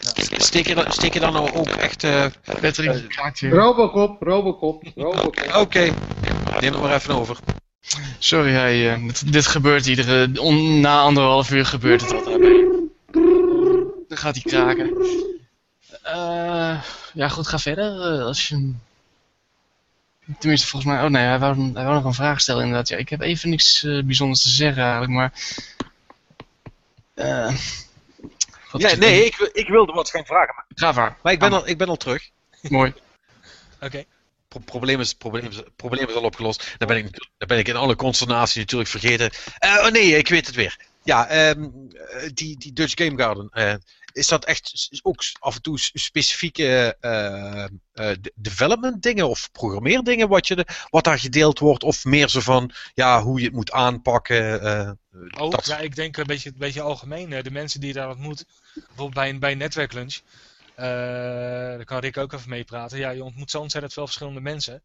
Ja. 0.00 0.38
Steek, 0.38 0.66
je, 0.66 0.84
steek 0.88 1.12
je 1.12 1.20
dan 1.20 1.36
ook 1.54 1.68
echt... 1.68 2.02
Uh, 2.02 2.26
Robocop, 3.40 4.22
Robocop, 4.22 4.82
Robocop. 4.94 5.38
Oké, 5.38 5.58
okay. 5.58 5.92
Neem 6.60 6.72
het 6.72 6.82
maar 6.82 6.94
even 6.94 7.14
over. 7.14 7.38
Sorry, 8.18 8.52
hij, 8.52 9.00
dit, 9.06 9.32
dit, 9.32 9.46
gebeurt 9.46 9.86
iedere... 9.86 10.40
On, 10.40 10.80
na 10.80 11.00
anderhalf 11.00 11.50
uur 11.50 11.66
gebeurt 11.66 12.00
het 12.00 12.12
altijd. 12.12 12.40
Dan 14.08 14.18
gaat 14.18 14.34
hij 14.34 14.42
kraken. 14.42 14.96
Uh, 16.06 16.82
ja, 17.12 17.28
goed, 17.28 17.46
ga 17.48 17.58
verder. 17.58 18.14
Uh, 18.14 18.24
als 18.24 18.48
je... 18.48 18.72
Tenminste, 20.38 20.66
volgens 20.66 20.92
mij... 20.92 21.04
Oh 21.04 21.10
nee, 21.10 21.24
hij 21.24 21.38
wou, 21.38 21.56
hij 21.56 21.84
wou 21.84 21.94
nog 21.94 22.04
een 22.04 22.14
vraag 22.14 22.40
stellen 22.40 22.62
inderdaad. 22.62 22.88
Ja, 22.88 22.96
ik 22.96 23.08
heb 23.08 23.20
even 23.20 23.50
niks 23.50 23.82
uh, 23.82 24.04
bijzonders 24.04 24.42
te 24.42 24.50
zeggen 24.50 24.82
eigenlijk, 24.82 25.12
maar... 25.12 25.32
nee, 28.72 28.96
nee 28.96 29.24
ik, 29.24 29.36
ik 29.52 29.68
wilde 29.68 29.92
wat 29.92 30.10
geen 30.10 30.24
vragen. 30.24 30.54
Maar, 30.54 30.64
Ga 30.74 30.92
maar. 30.92 31.16
Maar 31.22 31.32
ik 31.32 31.38
ben, 31.38 31.52
al, 31.52 31.68
ik 31.68 31.78
ben 31.78 31.88
al 31.88 31.96
terug. 31.96 32.30
Mooi. 32.62 32.94
Oké. 33.80 34.04
Probleem, 34.60 35.00
is, 35.00 35.14
probleem, 35.14 35.46
is, 35.46 35.62
probleem 35.76 36.08
is 36.08 36.14
al 36.14 36.22
opgelost. 36.22 36.74
Dan 36.78 36.88
ben 36.88 36.96
ik, 36.96 37.10
dan 37.38 37.48
ben 37.48 37.58
ik 37.58 37.68
in 37.68 37.76
alle 37.76 37.96
consternatie 37.96 38.60
natuurlijk 38.60 38.90
vergeten. 38.90 39.30
oh 39.58 39.88
nee, 39.88 40.16
ik 40.16 40.28
weet 40.28 40.46
het 40.46 40.54
weer. 40.54 40.76
Ja, 41.04 41.48
um, 41.48 41.88
die, 42.34 42.58
die 42.58 42.72
Dutch 42.72 42.92
Game 42.94 43.18
Garden. 43.18 43.50
Uh, 43.52 43.74
is 44.12 44.26
dat 44.26 44.44
echt 44.44 44.88
ook 45.02 45.22
af 45.38 45.54
en 45.54 45.62
toe 45.62 45.78
specifieke 45.78 46.96
uh, 47.00 48.10
development 48.34 49.02
dingen 49.02 49.28
of 49.28 49.48
programmeerdingen 49.52 50.28
wat, 50.28 50.46
je 50.46 50.56
de, 50.56 50.66
wat 50.90 51.04
daar 51.04 51.18
gedeeld 51.18 51.58
wordt? 51.58 51.82
Of 51.82 52.04
meer 52.04 52.28
zo 52.28 52.40
van 52.40 52.70
ja, 52.94 53.22
hoe 53.22 53.38
je 53.38 53.44
het 53.44 53.54
moet 53.54 53.72
aanpakken? 53.72 54.60
ook, 55.36 55.52
dat... 55.52 55.66
ja, 55.66 55.78
ik 55.78 55.96
denk 55.96 56.16
een 56.16 56.26
beetje, 56.26 56.48
een 56.48 56.58
beetje 56.58 56.80
algemeen. 56.80 57.30
De 57.30 57.50
mensen 57.50 57.80
die 57.80 57.92
daar 57.92 58.08
ontmoet, 58.08 58.44
bijvoorbeeld 58.74 59.14
bij 59.14 59.28
een, 59.28 59.38
bij 59.38 59.52
een 59.52 59.58
netwerklunch. 59.58 60.20
Daar 60.76 61.84
kan 61.84 61.98
Rick 61.98 62.16
ook 62.16 62.32
even 62.32 62.48
mee 62.50 62.64
praten. 62.64 62.98
Ja, 62.98 63.10
je 63.10 63.24
ontmoet 63.24 63.50
zo 63.50 63.60
ontzettend 63.60 63.92
veel 63.92 64.06
verschillende 64.06 64.40
mensen 64.40 64.82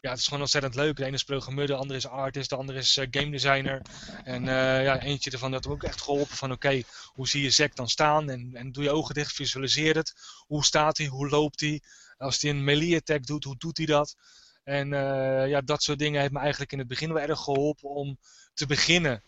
ja, 0.00 0.10
het 0.10 0.18
is 0.18 0.24
gewoon 0.24 0.40
ontzettend 0.40 0.74
leuk. 0.74 0.96
De 0.96 1.04
ene 1.04 1.14
is 1.14 1.24
programmeur, 1.24 1.66
de 1.66 1.74
andere 1.74 1.98
is 1.98 2.06
artist, 2.06 2.48
de 2.50 2.56
andere 2.56 2.78
is 2.78 2.96
uh, 2.96 3.06
game 3.10 3.30
designer. 3.30 3.82
En 4.24 4.42
uh, 4.42 4.82
ja, 4.82 5.00
eentje 5.00 5.30
ervan 5.30 5.50
dat 5.50 5.66
ook 5.66 5.82
echt 5.82 6.00
geholpen 6.00 6.36
van 6.36 6.52
oké, 6.52 6.82
hoe 7.06 7.28
zie 7.28 7.42
je 7.42 7.50
Zack 7.50 7.76
dan 7.76 7.88
staan? 7.88 8.30
En, 8.30 8.50
en 8.54 8.72
doe 8.72 8.82
je 8.82 8.90
ogen 8.90 9.14
dicht, 9.14 9.32
visualiseer 9.32 9.96
het. 9.96 10.14
Hoe 10.46 10.64
staat 10.64 10.98
hij? 10.98 11.06
Hoe 11.06 11.28
loopt 11.28 11.60
hij? 11.60 11.82
Als 12.16 12.42
hij 12.42 12.50
een 12.50 12.64
melee 12.64 12.96
attack 12.96 13.26
doet, 13.26 13.44
hoe 13.44 13.56
doet 13.58 13.76
hij 13.76 13.86
dat? 13.86 14.16
En 14.64 14.92
uh, 14.92 15.48
ja, 15.48 15.60
dat 15.60 15.82
soort 15.82 15.98
dingen 15.98 16.20
heeft 16.20 16.32
me 16.32 16.38
eigenlijk 16.38 16.72
in 16.72 16.78
het 16.78 16.88
begin 16.88 17.12
wel 17.12 17.22
erg 17.22 17.40
geholpen 17.40 17.88
om 17.88 18.18
te 18.54 18.66
beginnen. 18.66 19.22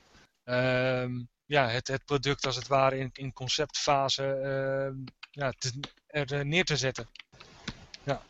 Ehm, 0.44 1.20
ja, 1.52 1.68
het, 1.68 1.88
het 1.88 2.04
product 2.04 2.46
als 2.46 2.56
het 2.56 2.66
ware 2.66 2.98
in, 2.98 3.10
in 3.12 3.32
conceptfase 3.32 4.24
ehm, 4.24 4.94
ja, 5.30 5.52
er 6.06 6.46
neer 6.46 6.64
te 6.64 6.76
zetten. 6.76 7.08
Ja. 8.04 8.22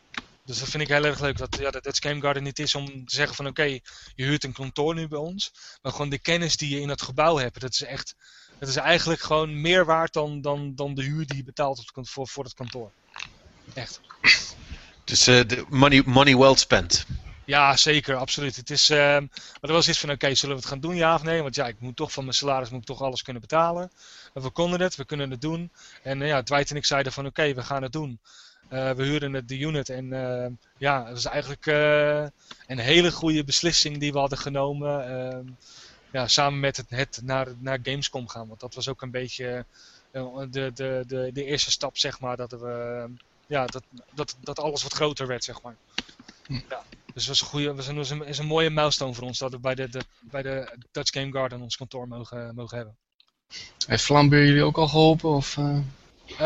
Dus 0.45 0.59
dat 0.59 0.69
vind 0.69 0.83
ik 0.83 0.89
heel 0.89 1.05
erg 1.05 1.19
leuk. 1.19 1.37
Dat 1.37 1.57
ja, 1.59 1.71
dat 1.71 2.03
Game 2.03 2.21
Garden 2.21 2.43
niet 2.43 2.59
is 2.59 2.75
om 2.75 2.85
te 2.85 3.15
zeggen 3.15 3.35
van 3.35 3.47
oké, 3.47 3.63
je 3.63 4.23
huurt 4.23 4.43
een 4.43 4.53
kantoor 4.53 4.95
nu 4.95 5.07
bij 5.07 5.19
ons. 5.19 5.53
Maar 5.81 5.91
gewoon 5.91 6.09
de 6.09 6.19
kennis 6.19 6.57
die 6.57 6.69
je 6.75 6.81
in 6.81 6.89
het 6.89 7.01
gebouw 7.01 7.37
hebt. 7.37 7.59
Dat 7.59 7.73
is 7.73 7.83
echt, 7.83 8.15
dat 8.59 8.69
is 8.69 8.75
eigenlijk 8.75 9.21
gewoon 9.21 9.61
meer 9.61 9.85
waard 9.85 10.13
dan, 10.13 10.41
dan, 10.41 10.75
dan 10.75 10.95
de 10.95 11.03
huur 11.03 11.25
die 11.25 11.37
je 11.37 11.43
betaalt 11.43 11.91
voor, 11.93 12.27
voor 12.27 12.43
het 12.43 12.53
kantoor. 12.53 12.91
Echt. 13.73 14.01
Dus 15.03 15.27
uh, 15.27 15.41
money, 15.69 16.01
money 16.05 16.37
well 16.37 16.55
spent. 16.55 17.05
Ja, 17.45 17.77
zeker, 17.77 18.15
absoluut. 18.15 18.55
Het 18.55 18.69
is, 18.69 18.89
uh, 18.89 18.97
maar 18.97 19.29
er 19.61 19.71
was 19.71 19.89
iets 19.89 19.99
van, 19.99 20.11
oké, 20.11 20.35
zullen 20.35 20.55
we 20.55 20.61
het 20.61 20.71
gaan 20.71 20.79
doen, 20.79 20.95
ja 20.95 21.15
of 21.15 21.23
nee? 21.23 21.41
Want 21.41 21.55
ja, 21.55 21.67
ik 21.67 21.79
moet 21.79 21.95
toch 21.95 22.11
van 22.11 22.23
mijn 22.23 22.35
salaris 22.35 22.69
moet 22.69 22.79
ik 22.79 22.85
toch 22.85 23.01
alles 23.01 23.21
kunnen 23.21 23.41
betalen. 23.41 23.91
we 24.33 24.49
konden 24.49 24.81
het, 24.81 24.95
we 24.95 25.05
kunnen 25.05 25.31
het 25.31 25.41
doen. 25.41 25.71
En 26.03 26.21
uh, 26.21 26.27
ja, 26.27 26.43
Dwight 26.43 26.69
en 26.69 26.75
ik 26.75 26.85
zeiden 26.85 27.11
van, 27.11 27.25
oké, 27.25 27.53
we 27.53 27.63
gaan 27.63 27.83
het 27.83 27.91
doen. 27.91 28.19
Uh, 28.69 28.91
we 28.91 29.03
huurden 29.03 29.33
het, 29.33 29.47
de 29.47 29.59
unit 29.59 29.89
en 29.89 30.07
ja, 30.77 31.03
het 31.03 31.13
was 31.13 31.25
eigenlijk 31.25 31.65
een 32.67 32.79
hele 32.79 33.11
goede 33.11 33.43
beslissing 33.43 33.97
die 33.97 34.11
we 34.11 34.19
hadden 34.19 34.37
genomen. 34.37 35.07
Ehm, 35.07 35.45
ja, 36.11 36.27
samen 36.27 36.59
met 36.59 36.77
het, 36.77 36.89
het 36.89 37.19
naar, 37.23 37.47
naar 37.59 37.79
Gamescom 37.83 38.27
gaan, 38.27 38.47
want 38.47 38.59
dat 38.59 38.75
was 38.75 38.87
ook 38.87 39.01
een 39.01 39.11
beetje 39.11 39.65
de, 40.11 40.71
de, 40.73 41.03
de, 41.07 41.29
de 41.33 41.45
eerste 41.45 41.71
stap, 41.71 41.97
zeg 41.97 42.19
maar, 42.19 42.37
dat 42.37 42.51
we 42.51 43.05
ja, 43.47 43.65
dat, 43.65 43.83
dat, 44.13 44.35
dat 44.39 44.59
alles 44.59 44.83
wat 44.83 44.93
groter 44.93 45.27
werd, 45.27 45.43
zeg 45.43 45.61
maar. 45.61 45.75
Hm. 46.45 46.59
Ja. 46.69 46.83
Dus 47.13 47.27
was 47.27 47.41
een, 47.41 47.47
goede, 47.47 47.73
was 47.73 47.87
een, 47.87 47.95
was 47.95 48.09
een, 48.09 48.25
is 48.25 48.37
een 48.37 48.45
mooie 48.45 48.69
milestone 48.69 49.13
voor 49.13 49.23
ons 49.23 49.39
dat 49.39 49.51
we 49.51 49.59
bij 49.59 49.75
de, 49.75 49.89
de, 49.89 50.01
bij 50.21 50.41
de 50.41 50.77
Dutch 50.91 51.13
Game 51.13 51.31
Garden 51.31 51.61
ons 51.61 51.77
kantoor 51.77 52.07
mogen, 52.07 52.55
mogen 52.55 52.77
hebben. 52.77 52.97
Heeft 53.87 54.03
Flambeer 54.03 54.45
jullie 54.45 54.63
ook 54.63 54.77
al 54.77 54.87
geholpen? 54.87 55.29
Of, 55.29 55.57
uh... 55.57 55.77
Uh, 56.31 56.39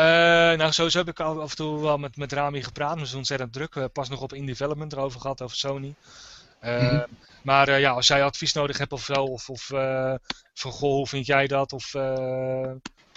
nou, 0.58 0.72
sowieso 0.72 0.98
heb 0.98 1.08
ik 1.08 1.20
af 1.20 1.50
en 1.50 1.56
toe 1.56 1.80
wel 1.80 1.98
met, 1.98 2.16
met 2.16 2.32
Rami 2.32 2.62
gepraat. 2.62 2.98
We 2.98 3.04
zijn 3.04 3.18
ontzettend 3.18 3.52
druk. 3.52 3.74
We 3.74 3.80
hebben 3.80 4.02
pas 4.02 4.08
nog 4.08 4.20
op 4.20 4.32
in 4.32 4.46
development 4.46 4.92
erover 4.92 5.20
gehad, 5.20 5.42
over 5.42 5.56
Sony. 5.56 5.94
Uh, 6.64 6.80
mm 6.80 6.88
-hmm. 6.88 7.06
Maar 7.42 7.80
ja, 7.80 7.90
als 7.90 8.06
jij 8.06 8.24
advies 8.24 8.52
nodig 8.52 8.78
hebt 8.78 8.92
of 8.92 9.04
zo, 9.04 9.14
of, 9.14 9.48
of 9.48 9.62
van 10.54 10.72
goh, 10.72 10.94
hoe 10.94 11.06
vind 11.06 11.26
jij 11.26 11.46
dat? 11.46 11.72
Of 11.72 11.92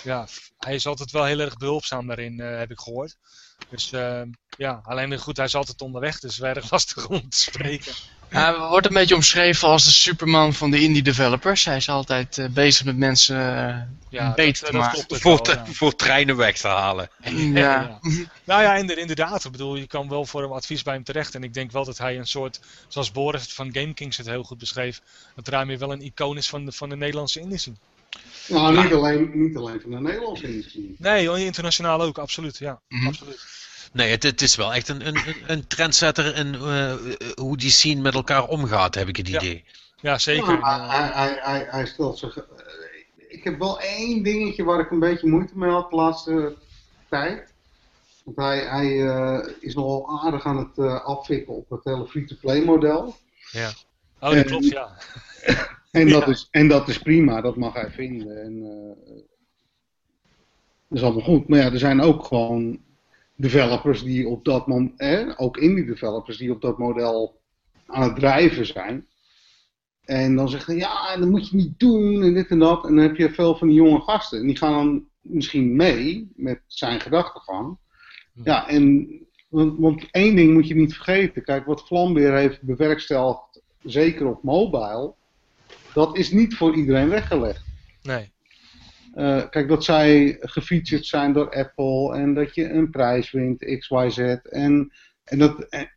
ja, 0.03 0.27
hij 0.57 0.75
is 0.75 0.87
altijd 0.87 1.11
wel 1.11 1.25
heel 1.25 1.39
erg 1.39 1.57
behulpzaam 1.57 2.07
daarin, 2.07 2.39
heb 2.39 2.71
ik 2.71 2.79
gehoord. 2.79 3.17
Dus 3.69 3.91
uh, 3.91 4.21
ja, 4.57 4.81
alleen 4.83 5.17
goed, 5.17 5.37
hij 5.37 5.45
is 5.45 5.55
altijd 5.55 5.81
onderweg, 5.81 6.19
dus 6.19 6.31
is 6.31 6.41
erg 6.41 6.71
lastig 6.71 7.07
om 7.07 7.29
te 7.29 7.37
spreken. 7.37 7.93
Hij 8.31 8.57
wordt 8.57 8.87
een 8.87 8.93
beetje 8.93 9.15
omschreven 9.15 9.67
als 9.67 9.85
de 9.85 9.91
Superman 9.91 10.53
van 10.53 10.71
de 10.71 10.79
indie 10.79 11.01
developers. 11.01 11.65
Hij 11.65 11.75
is 11.75 11.89
altijd 11.89 12.37
uh, 12.37 12.49
bezig 12.49 12.85
met 12.85 12.97
mensen 12.97 13.35
uh, 13.35 13.81
ja, 14.09 14.33
beter 14.33 14.67
te 14.67 14.77
maken. 14.77 15.05
Voor, 15.07 15.39
wel, 15.43 15.55
ja. 15.55 15.65
voor, 15.65 15.95
treinen 15.95 16.35
weg 16.35 16.57
te 16.57 16.67
halen. 16.67 17.09
Ja. 17.53 17.99
nou 18.43 18.61
ja, 18.61 18.75
inderdaad. 18.75 19.45
Ik 19.45 19.51
bedoel, 19.51 19.75
je 19.75 19.87
kan 19.87 20.09
wel 20.09 20.25
voor 20.25 20.41
hem 20.41 20.51
advies 20.51 20.83
bij 20.83 20.93
hem 20.93 21.03
terecht. 21.03 21.35
En 21.35 21.43
ik 21.43 21.53
denk 21.53 21.71
wel 21.71 21.85
dat 21.85 21.97
hij 21.97 22.17
een 22.17 22.27
soort, 22.27 22.59
zoals 22.87 23.11
Boris 23.11 23.53
van 23.53 23.73
GameKings 23.73 24.17
het 24.17 24.27
heel 24.27 24.43
goed 24.43 24.57
beschreef, 24.57 25.01
dat 25.35 25.47
Rami 25.47 25.77
wel 25.77 25.91
een 25.91 26.01
icoon 26.01 26.37
is 26.37 26.49
van 26.49 26.65
de, 26.65 26.71
van 26.71 26.89
de 26.89 26.95
Nederlandse 26.95 27.39
industrie. 27.39 27.77
Nou, 28.47 28.83
niet 28.83 28.93
alleen, 28.93 29.31
niet 29.33 29.57
alleen 29.57 29.81
van 29.81 29.91
de 29.91 29.99
Nederlandse 29.99 30.47
industrie. 30.47 30.95
Nee, 30.97 31.45
internationaal 31.45 32.01
ook, 32.01 32.17
absoluut. 32.17 32.57
Ja, 32.57 32.81
mm 32.87 32.99
-hmm. 32.99 33.07
absoluut. 33.07 33.59
Nee, 33.93 34.11
het, 34.11 34.23
het, 34.23 34.41
is 34.41 34.55
wel 34.55 34.73
echt 34.73 34.87
een, 34.87 35.07
een, 35.07 35.17
een 35.47 35.67
trendsetter 35.67 36.35
in 36.35 36.53
uh, 36.53 36.93
hoe 37.35 37.57
die 37.57 37.69
scene 37.69 38.01
met 38.01 38.13
elkaar 38.13 38.47
omgaat, 38.47 38.95
heb 38.95 39.07
ik 39.07 39.17
het 39.17 39.27
idee. 39.27 39.63
Ja, 40.01 40.17
zeker. 40.17 40.59
Ja, 40.59 40.87
hij, 40.89 41.09
hij, 41.13 41.39
hij, 41.41 41.67
hij, 41.69 41.85
stelt 41.85 42.17
zich. 42.17 42.37
Uh, 42.37 42.43
ik 43.27 43.43
heb 43.43 43.59
wel 43.59 43.79
één 43.79 44.23
dingetje 44.23 44.63
waar 44.63 44.79
ik 44.79 44.91
een 44.91 44.99
beetje 44.99 45.27
moeite 45.27 45.57
mee 45.57 45.69
had 45.69 45.89
de 45.89 45.95
laatste 45.95 46.55
tijd. 47.09 47.53
Want 48.23 48.37
hij, 48.37 48.59
hij 48.59 48.87
uh, 48.87 49.47
is 49.59 49.75
nogal 49.75 50.19
aardig 50.23 50.45
aan 50.45 50.57
het 50.57 51.03
afvikken 51.03 51.53
op 51.53 51.69
het 51.69 51.83
hele 51.83 52.07
free-to-play 52.07 52.63
model. 52.63 53.15
Ja. 53.51 53.69
Oh, 54.19 54.29
dat 54.29 54.33
en, 54.33 54.45
klopt, 54.45 54.67
ja. 54.67 54.97
en, 55.91 56.09
dat 56.09 56.25
ja. 56.25 56.31
Is, 56.31 56.47
en 56.51 56.67
dat 56.67 56.87
is 56.87 56.99
prima, 56.99 57.41
dat 57.41 57.55
mag 57.55 57.73
hij 57.73 57.91
vinden. 57.91 58.43
En, 58.43 58.59
dat 60.87 60.97
is 60.97 61.03
allemaal 61.03 61.23
goed. 61.23 61.47
Maar 61.47 61.59
ja, 61.59 61.71
er 61.71 61.79
zijn 61.79 62.01
ook 62.01 62.25
gewoon 62.25 62.79
developers 63.35 64.03
die 64.03 64.27
op 64.27 64.45
dat 64.45 64.67
moment, 64.67 64.99
eh, 64.99 65.33
ook 65.37 65.57
indie 65.57 65.85
developers 65.85 66.37
die 66.37 66.51
op 66.51 66.61
dat 66.61 66.77
model 66.77 67.41
aan 67.85 68.03
het 68.03 68.15
drijven 68.15 68.65
zijn. 68.65 69.07
En 70.05 70.35
dan 70.35 70.49
zeggen 70.49 70.75
ja, 70.75 71.17
dat 71.17 71.29
moet 71.29 71.49
je 71.49 71.55
niet 71.55 71.79
doen 71.79 72.23
en 72.23 72.33
dit 72.33 72.47
en 72.47 72.59
dat. 72.59 72.85
En 72.85 72.95
dan 72.95 73.03
heb 73.03 73.15
je 73.15 73.33
veel 73.33 73.55
van 73.55 73.67
die 73.67 73.77
jonge 73.77 73.99
gasten. 73.99 74.39
En 74.39 74.47
die 74.47 74.57
gaan 74.57 74.73
dan 74.73 75.05
misschien 75.21 75.75
mee 75.75 76.31
met 76.35 76.61
zijn 76.67 76.99
gedachtegang. 76.99 77.77
Ja, 78.43 78.67
en 78.67 79.09
want, 79.47 79.79
want 79.79 80.07
één 80.11 80.35
ding 80.35 80.53
moet 80.53 80.67
je 80.67 80.75
niet 80.75 80.93
vergeten. 80.93 81.43
Kijk, 81.43 81.65
wat 81.65 81.85
Flambeer 81.85 82.33
heeft 82.33 82.61
bewerkstelligd, 82.61 83.61
zeker 83.83 84.27
op 84.27 84.43
mobile, 84.43 85.13
dat 85.93 86.17
is 86.17 86.31
niet 86.31 86.55
voor 86.55 86.75
iedereen 86.75 87.09
weggelegd. 87.09 87.63
Nee. 88.01 88.31
Uh, 89.15 89.49
kijk, 89.49 89.67
dat 89.67 89.83
zij 89.83 90.37
gefeatured 90.39 91.05
zijn 91.05 91.33
door 91.33 91.55
Apple 91.55 92.13
en 92.13 92.33
dat 92.33 92.55
je 92.55 92.69
een 92.69 92.89
prijs 92.89 93.31
wint, 93.31 93.77
XYZ. 93.79 94.17
En, 94.17 94.91
en, 95.23 95.39
dat, 95.39 95.59
en, 95.59 95.91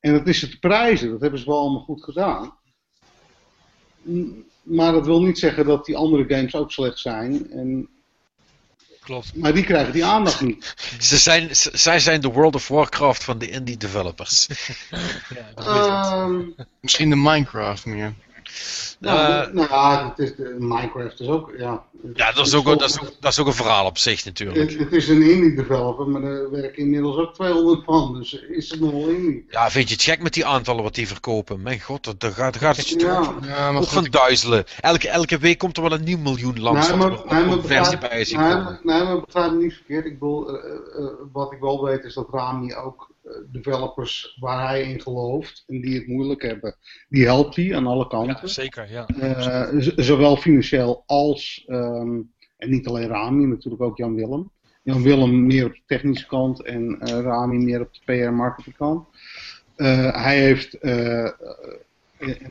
en 0.00 0.12
dat 0.12 0.26
is 0.26 0.40
het 0.40 0.60
prijzen, 0.60 1.10
dat 1.10 1.20
hebben 1.20 1.40
ze 1.40 1.46
wel 1.46 1.58
allemaal 1.58 1.80
goed 1.80 2.04
gedaan. 2.04 2.58
Maar 4.62 4.92
dat 4.92 5.06
wil 5.06 5.22
niet 5.22 5.38
zeggen 5.38 5.66
dat 5.66 5.84
die 5.84 5.96
andere 5.96 6.34
games 6.34 6.54
ook 6.54 6.72
slecht 6.72 6.98
zijn. 6.98 7.50
En, 7.50 7.88
Klopt. 9.00 9.34
Maar 9.34 9.54
die 9.54 9.64
krijgen 9.64 9.92
die 9.92 10.04
aandacht 10.04 10.40
niet. 10.40 10.74
Ze 10.98 11.18
zijn, 11.18 11.48
zij 11.52 11.98
zijn 11.98 12.20
de 12.20 12.28
World 12.28 12.54
of 12.54 12.68
Warcraft 12.68 13.24
van 13.24 13.38
de 13.38 13.48
indie 13.48 13.76
developers. 13.76 14.48
ja, 15.56 16.22
um, 16.22 16.54
Misschien 16.80 17.10
de 17.10 17.16
Minecraft 17.16 17.84
meer. 17.84 18.14
Nou, 19.00 19.48
uh, 19.48 19.68
nou 19.68 20.08
het 20.08 20.18
is 20.18 20.36
de, 20.36 20.56
Minecraft 20.58 21.20
is 21.20 21.28
ook, 21.28 21.52
ja. 21.58 21.84
Ja, 22.14 22.32
dat 22.32 22.46
is 22.46 22.54
ook, 22.54 22.64
dat, 22.64 22.82
is 22.82 23.00
ook, 23.00 23.12
dat 23.20 23.32
is 23.32 23.38
ook 23.38 23.46
een 23.46 23.52
verhaal 23.52 23.86
op 23.86 23.98
zich 23.98 24.24
natuurlijk. 24.24 24.70
Het, 24.70 24.78
het 24.78 24.92
is 24.92 25.08
een 25.08 25.22
indie 25.22 25.54
developer, 25.54 26.08
maar 26.08 26.22
er 26.22 26.50
werken 26.50 26.82
inmiddels 26.82 27.16
ook 27.16 27.34
200 27.34 27.84
van, 27.84 28.14
dus 28.14 28.32
is 28.32 28.70
het 28.70 28.80
nog 28.80 28.90
wel 28.90 29.08
indie. 29.08 29.46
Ja, 29.48 29.70
vind 29.70 29.88
je 29.88 29.94
het 29.94 30.04
gek 30.04 30.22
met 30.22 30.32
die 30.32 30.46
aantallen 30.46 30.82
wat 30.82 30.94
die 30.94 31.08
verkopen? 31.08 31.62
Mijn 31.62 31.80
god, 31.80 32.20
daar 32.20 32.32
gaat, 32.32 32.56
gaat 32.56 32.76
het 32.76 32.88
je 32.88 32.98
ja. 32.98 33.22
toch 33.22 33.46
ja, 33.46 33.72
maar 33.72 33.82
van 33.82 34.04
duizelen. 34.10 34.64
Elke, 34.80 35.08
elke 35.08 35.38
week 35.38 35.58
komt 35.58 35.76
er 35.76 35.82
wel 35.82 35.92
een 35.92 36.04
nieuw 36.04 36.18
miljoen 36.18 36.60
langs 36.60 36.88
nee, 36.88 36.96
maar, 36.96 37.10
nee, 37.28 37.44
maar 37.44 37.58
versie 37.62 37.98
bij 37.98 38.26
nee, 38.30 38.54
nee, 38.82 39.04
maar 39.04 39.20
begrijp 39.20 39.52
me 39.52 39.62
niet 39.62 39.74
verkeerd. 39.74 40.04
Ik 40.04 40.18
bedoel, 40.18 40.54
uh, 40.54 40.64
uh, 40.98 41.06
wat 41.32 41.52
ik 41.52 41.60
wel 41.60 41.84
weet 41.84 42.04
is 42.04 42.14
dat 42.14 42.28
Rami 42.30 42.74
ook 42.74 43.09
developers 43.52 44.36
waar 44.40 44.68
hij 44.68 44.82
in 44.82 45.00
gelooft 45.00 45.64
en 45.66 45.80
die 45.80 45.94
het 45.94 46.06
moeilijk 46.06 46.42
hebben, 46.42 46.76
die 47.08 47.24
helpt 47.24 47.56
hij 47.56 47.76
aan 47.76 47.86
alle 47.86 48.06
kanten. 48.06 48.38
Ja, 48.40 48.46
zeker, 48.46 48.90
ja. 48.90 49.08
Uh, 49.22 49.88
zowel 49.96 50.36
financieel 50.36 51.02
als, 51.06 51.64
um, 51.68 52.32
en 52.56 52.70
niet 52.70 52.86
alleen 52.86 53.08
Rami, 53.08 53.46
natuurlijk 53.46 53.82
ook 53.82 53.96
Jan 53.96 54.14
Willem. 54.14 54.50
Jan 54.82 55.02
Willem 55.02 55.46
meer 55.46 55.64
op 55.66 55.72
de 55.72 55.82
technische 55.86 56.26
kant 56.26 56.62
en 56.62 56.98
uh, 57.02 57.08
Rami 57.08 57.58
meer 57.58 57.80
op 57.80 57.94
de 57.94 58.00
PR-marketing 58.04 58.76
kant. 58.76 59.06
Uh, 59.76 60.24
hij 60.24 60.38
heeft, 60.38 60.74
en 60.74 61.36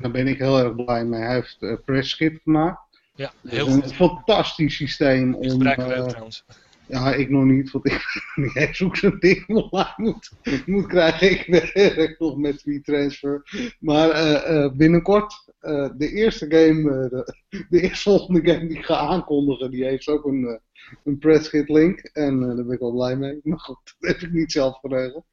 daar 0.02 0.12
ben 0.12 0.28
ik 0.28 0.38
heel 0.38 0.60
erg 0.60 0.76
blij 0.76 1.06
mee, 1.06 1.22
hij 1.22 1.34
heeft 1.34 1.58
uh, 1.60 1.76
PressKit 1.86 2.40
gemaakt. 2.44 2.80
Ja, 3.16 3.32
heel 3.48 3.66
goed. 3.66 3.84
Een 3.84 3.90
fantastisch 3.90 4.76
systeem 4.76 5.36
om... 5.36 5.50
Gebruiken 5.50 5.88
we 5.88 6.06
trouwens. 6.06 6.46
Ja, 6.90 7.14
ik 7.14 7.30
nog 7.30 7.44
niet, 7.44 7.72
want 7.72 7.86
ik, 7.86 8.04
ik 8.54 8.76
zoek 8.76 8.96
zo'n 8.96 9.20
ding 9.20 9.48
online 9.72 9.94
moet, 9.96 10.32
moet 10.66 10.88
krijgen. 10.88 11.32
Ik 11.32 11.46
werk 11.46 12.20
nog 12.20 12.38
met 12.38 12.64
WeTransfer. 12.64 13.44
Maar 13.80 14.10
uh, 14.10 14.56
uh, 14.56 14.72
binnenkort, 14.72 15.34
uh, 15.62 15.90
de 15.98 16.12
eerste 16.12 16.46
game, 16.50 17.10
de, 17.10 17.34
de 17.70 17.82
eerstvolgende 17.82 18.52
game 18.52 18.68
die 18.68 18.78
ik 18.78 18.86
ga 18.86 18.96
aankondigen, 18.96 19.72
die 19.72 19.84
heeft 19.84 20.08
ook 20.08 20.26
een, 20.26 20.60
een 21.04 21.18
presskit 21.18 21.70
link. 21.70 22.00
En 22.00 22.40
daar 22.40 22.66
ben 22.66 22.72
ik 22.72 22.80
wel 22.80 22.94
blij 22.94 23.16
mee. 23.16 23.40
Maar 23.44 23.60
goed, 23.60 23.96
dat 24.00 24.12
heb 24.12 24.22
ik 24.22 24.32
niet 24.32 24.52
zelf 24.52 24.80
geregeld. 24.80 25.26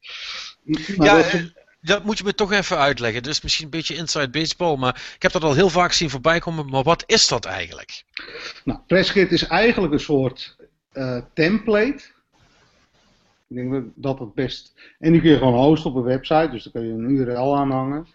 Maar 0.97 1.07
ja, 1.07 1.15
dat, 1.17 1.53
dat 1.81 2.03
moet 2.03 2.17
je 2.17 2.23
me 2.23 2.35
toch 2.35 2.51
even 2.51 2.77
uitleggen. 2.77 3.23
Dus 3.23 3.41
misschien 3.41 3.65
een 3.65 3.71
beetje 3.71 3.95
inside 3.95 4.29
baseball, 4.29 4.77
maar 4.77 5.01
ik 5.15 5.21
heb 5.21 5.31
dat 5.31 5.43
al 5.43 5.53
heel 5.53 5.69
vaak 5.69 5.91
zien 5.91 6.09
voorbij 6.09 6.39
komen. 6.39 6.69
Maar 6.69 6.83
wat 6.83 7.03
is 7.05 7.27
dat 7.27 7.45
eigenlijk? 7.45 8.03
Nou, 8.63 8.79
presskit 8.87 9.31
is 9.31 9.47
eigenlijk 9.47 9.93
een 9.93 9.99
soort 9.99 10.56
uh, 10.97 11.21
template. 11.33 12.03
Ik 13.47 13.55
denk 13.55 13.85
dat 13.95 14.19
het 14.19 14.33
best. 14.33 14.73
En 14.99 15.11
die 15.11 15.21
kun 15.21 15.29
je 15.29 15.37
gewoon 15.37 15.53
hosten 15.53 15.89
op 15.89 15.95
een 15.95 16.03
website, 16.03 16.49
dus 16.51 16.63
daar 16.63 16.73
kun 16.73 16.85
je 16.85 16.93
een 16.93 17.09
URL 17.09 17.57
aanhangen. 17.57 18.07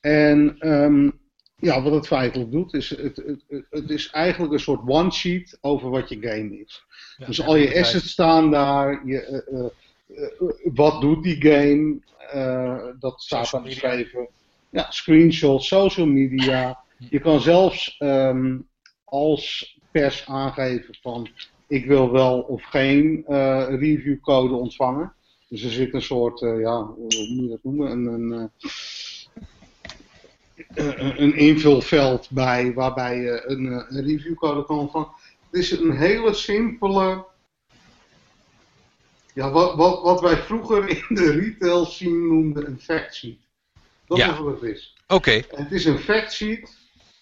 En 0.00 0.56
um, 0.72 1.18
ja, 1.56 1.82
wat 1.82 1.92
het 1.92 2.06
feitelijk 2.06 2.50
doet, 2.50 2.74
is 2.74 2.90
het, 2.90 3.16
het, 3.16 3.64
het 3.70 3.90
is 3.90 4.10
eigenlijk 4.10 4.52
een 4.52 4.60
soort 4.60 4.88
one-sheet 4.88 5.58
over 5.60 5.90
wat 5.90 6.08
je 6.08 6.20
game 6.20 6.58
is. 6.58 6.84
Ja, 7.16 7.26
dus 7.26 7.42
al 7.42 7.56
je 7.56 7.78
assets 7.80 8.10
staan 8.10 8.50
daar, 8.50 9.06
je, 9.06 9.44
uh, 9.52 9.60
uh, 10.18 10.50
wat 10.74 11.00
doet 11.00 11.22
die 11.22 11.42
game, 11.42 11.98
dat 12.98 13.22
staat 13.22 13.50
dan 13.50 13.62
beschreven. 13.62 14.28
Ja, 14.70 14.90
screenshots, 14.90 15.68
social 15.68 16.06
media. 16.06 16.78
Je 17.10 17.20
kan 17.20 17.40
zelfs 17.40 17.96
um, 17.98 18.68
als 19.04 19.76
pers 19.90 20.26
aangeven 20.26 20.94
van 21.00 21.28
ik 21.66 21.86
wil 21.86 22.12
wel 22.12 22.40
of 22.40 22.62
geen 22.62 23.24
uh, 23.28 23.66
reviewcode 23.68 24.54
ontvangen. 24.54 25.12
Dus 25.48 25.62
er 25.62 25.70
zit 25.70 25.94
een 25.94 26.02
soort, 26.02 26.40
ja, 26.40 26.82
hoe 26.82 27.28
moet 27.28 27.44
je 27.44 27.48
dat 27.48 27.58
noemen? 27.62 27.90
Een, 27.90 28.50
een, 30.74 31.22
een 31.22 31.36
invulveld 31.36 32.30
bij 32.30 32.72
waarbij 32.72 33.20
je 33.20 33.42
een, 33.46 33.64
een 33.64 34.04
reviewcode 34.04 34.64
kan 34.64 34.78
ontvangen. 34.78 35.08
Het 35.50 35.62
is 35.62 35.70
een 35.70 35.96
hele 35.96 36.34
simpele 36.34 37.24
ja, 39.34 39.50
wat, 39.50 39.74
wat, 39.74 40.02
wat 40.02 40.20
wij 40.20 40.36
vroeger 40.36 40.88
in 40.88 41.14
de 41.14 41.30
retail 41.30 41.84
scene 41.84 42.26
noemden 42.28 42.66
een 42.66 42.80
factsheet. 42.80 43.38
Dat 44.06 44.18
is 44.18 44.38
wat 44.38 44.60
het 44.60 44.62
is. 44.62 44.96
Oké. 45.08 45.42
Het 45.48 45.72
is 45.72 45.84
een 45.84 45.98
factsheet, 45.98 46.76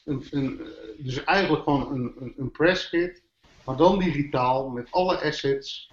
een, 0.05 0.25
een, 0.31 0.61
dus 0.99 1.25
eigenlijk 1.25 1.63
gewoon 1.63 1.93
een, 1.93 2.13
een, 2.21 2.35
een 2.37 2.51
press 2.51 2.89
kit, 2.89 3.23
maar 3.65 3.77
dan 3.77 3.99
digitaal 3.99 4.69
met 4.69 4.91
alle 4.91 5.23
assets 5.23 5.91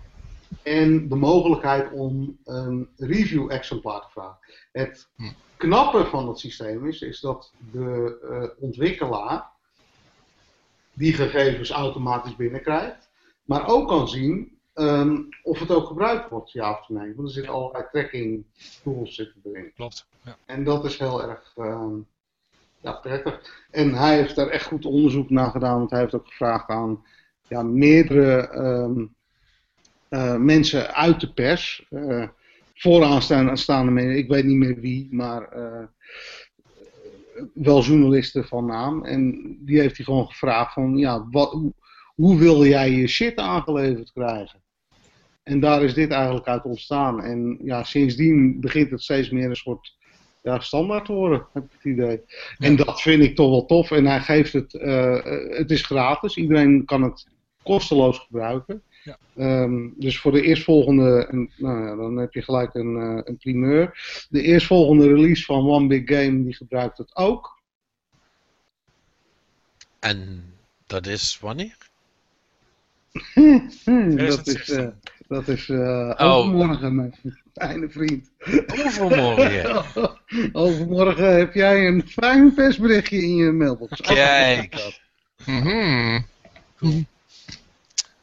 en 0.64 1.10
de 1.10 1.16
mogelijkheid 1.16 1.92
om 1.92 2.38
een 2.44 2.90
review 2.98 3.52
exemplaar 3.52 4.02
te 4.02 4.10
vragen. 4.10 4.38
Het 4.72 5.10
hm. 5.16 5.24
knappe 5.58 6.06
van 6.06 6.28
het 6.28 6.40
systeem 6.40 6.88
is, 6.88 7.02
is 7.02 7.20
dat 7.20 7.54
de 7.72 8.20
uh, 8.24 8.64
ontwikkelaar 8.64 9.50
die 10.94 11.14
gegevens 11.14 11.70
automatisch 11.70 12.36
binnenkrijgt, 12.36 13.10
maar 13.44 13.68
ook 13.68 13.88
kan 13.88 14.08
zien 14.08 14.60
Ehm, 14.80 15.18
of 15.44 15.60
het 15.60 15.72
ook 15.72 15.88
gebruikt 15.88 16.30
wordt, 16.30 16.52
ja 16.52 16.72
of 16.72 16.90
nee. 16.90 17.16
Want 17.16 17.28
er 17.28 17.34
zitten 17.34 17.54
allerlei 17.54 17.86
tracking 17.92 18.46
tools 18.84 19.16
zitten 19.16 19.42
erin. 19.44 19.72
Klopt. 19.76 20.08
Ja. 20.24 20.38
En 20.46 20.64
dat 20.64 20.86
is 20.86 20.98
heel 20.98 21.24
erg 21.24 21.54
uh, 21.58 21.92
ja, 22.82 22.92
prettig. 22.92 23.66
En 23.72 23.94
hij 23.94 24.16
heeft 24.16 24.36
daar 24.36 24.48
echt 24.48 24.66
goed 24.66 24.86
onderzoek 24.86 25.30
naar 25.30 25.50
gedaan, 25.50 25.78
want 25.78 25.90
hij 25.90 26.00
heeft 26.00 26.16
ook 26.16 26.28
gevraagd 26.28 26.70
aan 26.70 27.06
ja, 27.50 27.64
meerdere 27.64 28.56
um, 28.58 29.16
uh, 30.10 30.36
mensen 30.36 30.94
uit 30.94 31.20
de 31.20 31.34
pers. 31.34 31.86
Uh, 31.90 32.28
vooraanstaande 32.74 33.92
mensen, 33.92 34.18
ik 34.18 34.28
weet 34.28 34.46
niet 34.46 34.58
meer 34.58 34.80
wie, 34.80 35.08
maar 35.12 35.44
eh, 35.52 35.84
wel 37.54 37.82
journalisten 37.82 38.46
van 38.46 38.66
naam. 38.66 39.06
En 39.06 39.56
die 39.60 39.80
heeft 39.80 39.96
hij 39.96 40.06
gewoon 40.06 40.28
gevraagd 40.28 40.74
van, 40.74 40.98
ja, 40.98 41.28
wat, 41.32 41.52
hoe, 41.52 41.74
hoe 42.16 42.38
wil 42.38 42.66
jij 42.66 42.92
je 42.92 43.08
shit 43.08 43.38
aangeleverd 43.38 44.12
krijgen? 44.12 44.62
En 45.44 45.60
daar 45.60 45.84
is 45.84 45.94
dit 45.94 46.12
eigenlijk 46.12 46.48
uit 46.48 46.64
ontstaan. 46.64 47.24
En 47.24 47.58
ja, 47.64 47.84
sindsdien 47.84 48.60
begint 48.60 48.92
het 48.92 49.02
steeds 49.02 49.30
meer 49.30 49.50
een 49.50 49.56
soort 49.56 49.98
ja, 50.44 50.60
standaard 50.60 51.06
te 51.06 51.14
worden, 51.14 51.46
heb 51.54 51.64
ik 51.64 51.72
het 51.72 51.84
idee. 51.84 52.22
En 52.58 52.76
dat 52.76 53.02
vind 53.02 53.24
ik 53.24 53.36
toch 53.36 53.50
wel 53.50 53.66
tof. 53.66 53.92
En 53.92 54.06
hij 54.06 54.20
geeft 54.20 54.54
het, 54.54 54.74
uh, 54.74 55.24
het 55.50 55.72
is 55.72 55.82
gratis. 55.82 56.36
Iedereen 56.36 56.86
kan 56.86 57.02
het 57.04 57.28
kosteloos 57.70 58.18
gebruiken. 58.18 58.84
Ja. 59.04 59.18
Um, 59.62 59.94
dus 59.98 60.20
voor 60.20 60.32
de 60.32 60.42
eerstvolgende, 60.42 61.28
nou 61.58 61.86
ja, 61.86 61.96
dan 61.96 62.18
heb 62.18 62.34
je 62.34 62.42
gelijk 62.42 62.74
een, 62.74 62.96
uh, 62.96 63.22
een 63.24 63.38
primeur. 63.38 63.98
De 64.30 64.42
eerstvolgende 64.42 65.08
release 65.08 65.44
van 65.44 65.70
One 65.70 65.88
Big 65.88 66.02
Game, 66.06 66.44
die 66.44 66.56
gebruikt 66.56 66.98
het 66.98 67.16
ook. 67.16 67.62
En 70.00 70.44
dat 70.88 71.08
is 71.08 71.40
wanneer? 71.42 71.78
dat 74.16 74.48
is, 74.48 74.70
uh, 74.70 74.88
dat 75.28 75.48
is 75.48 75.68
uh, 75.68 76.14
overmorgen, 76.18 76.96
mijn 76.96 77.16
fijne 77.54 77.90
vriend. 77.90 78.32
Overmorgen? 78.86 79.86
overmorgen 80.66 81.38
heb 81.38 81.54
jij 81.54 81.88
een 81.88 82.08
fijn 82.08 82.54
persberichtje 82.54 83.22
in 83.22 83.36
je 83.36 83.52
mailbox. 83.52 84.02
Kijk. 84.02 84.76
Mm 85.46 86.26
cool. 86.80 87.06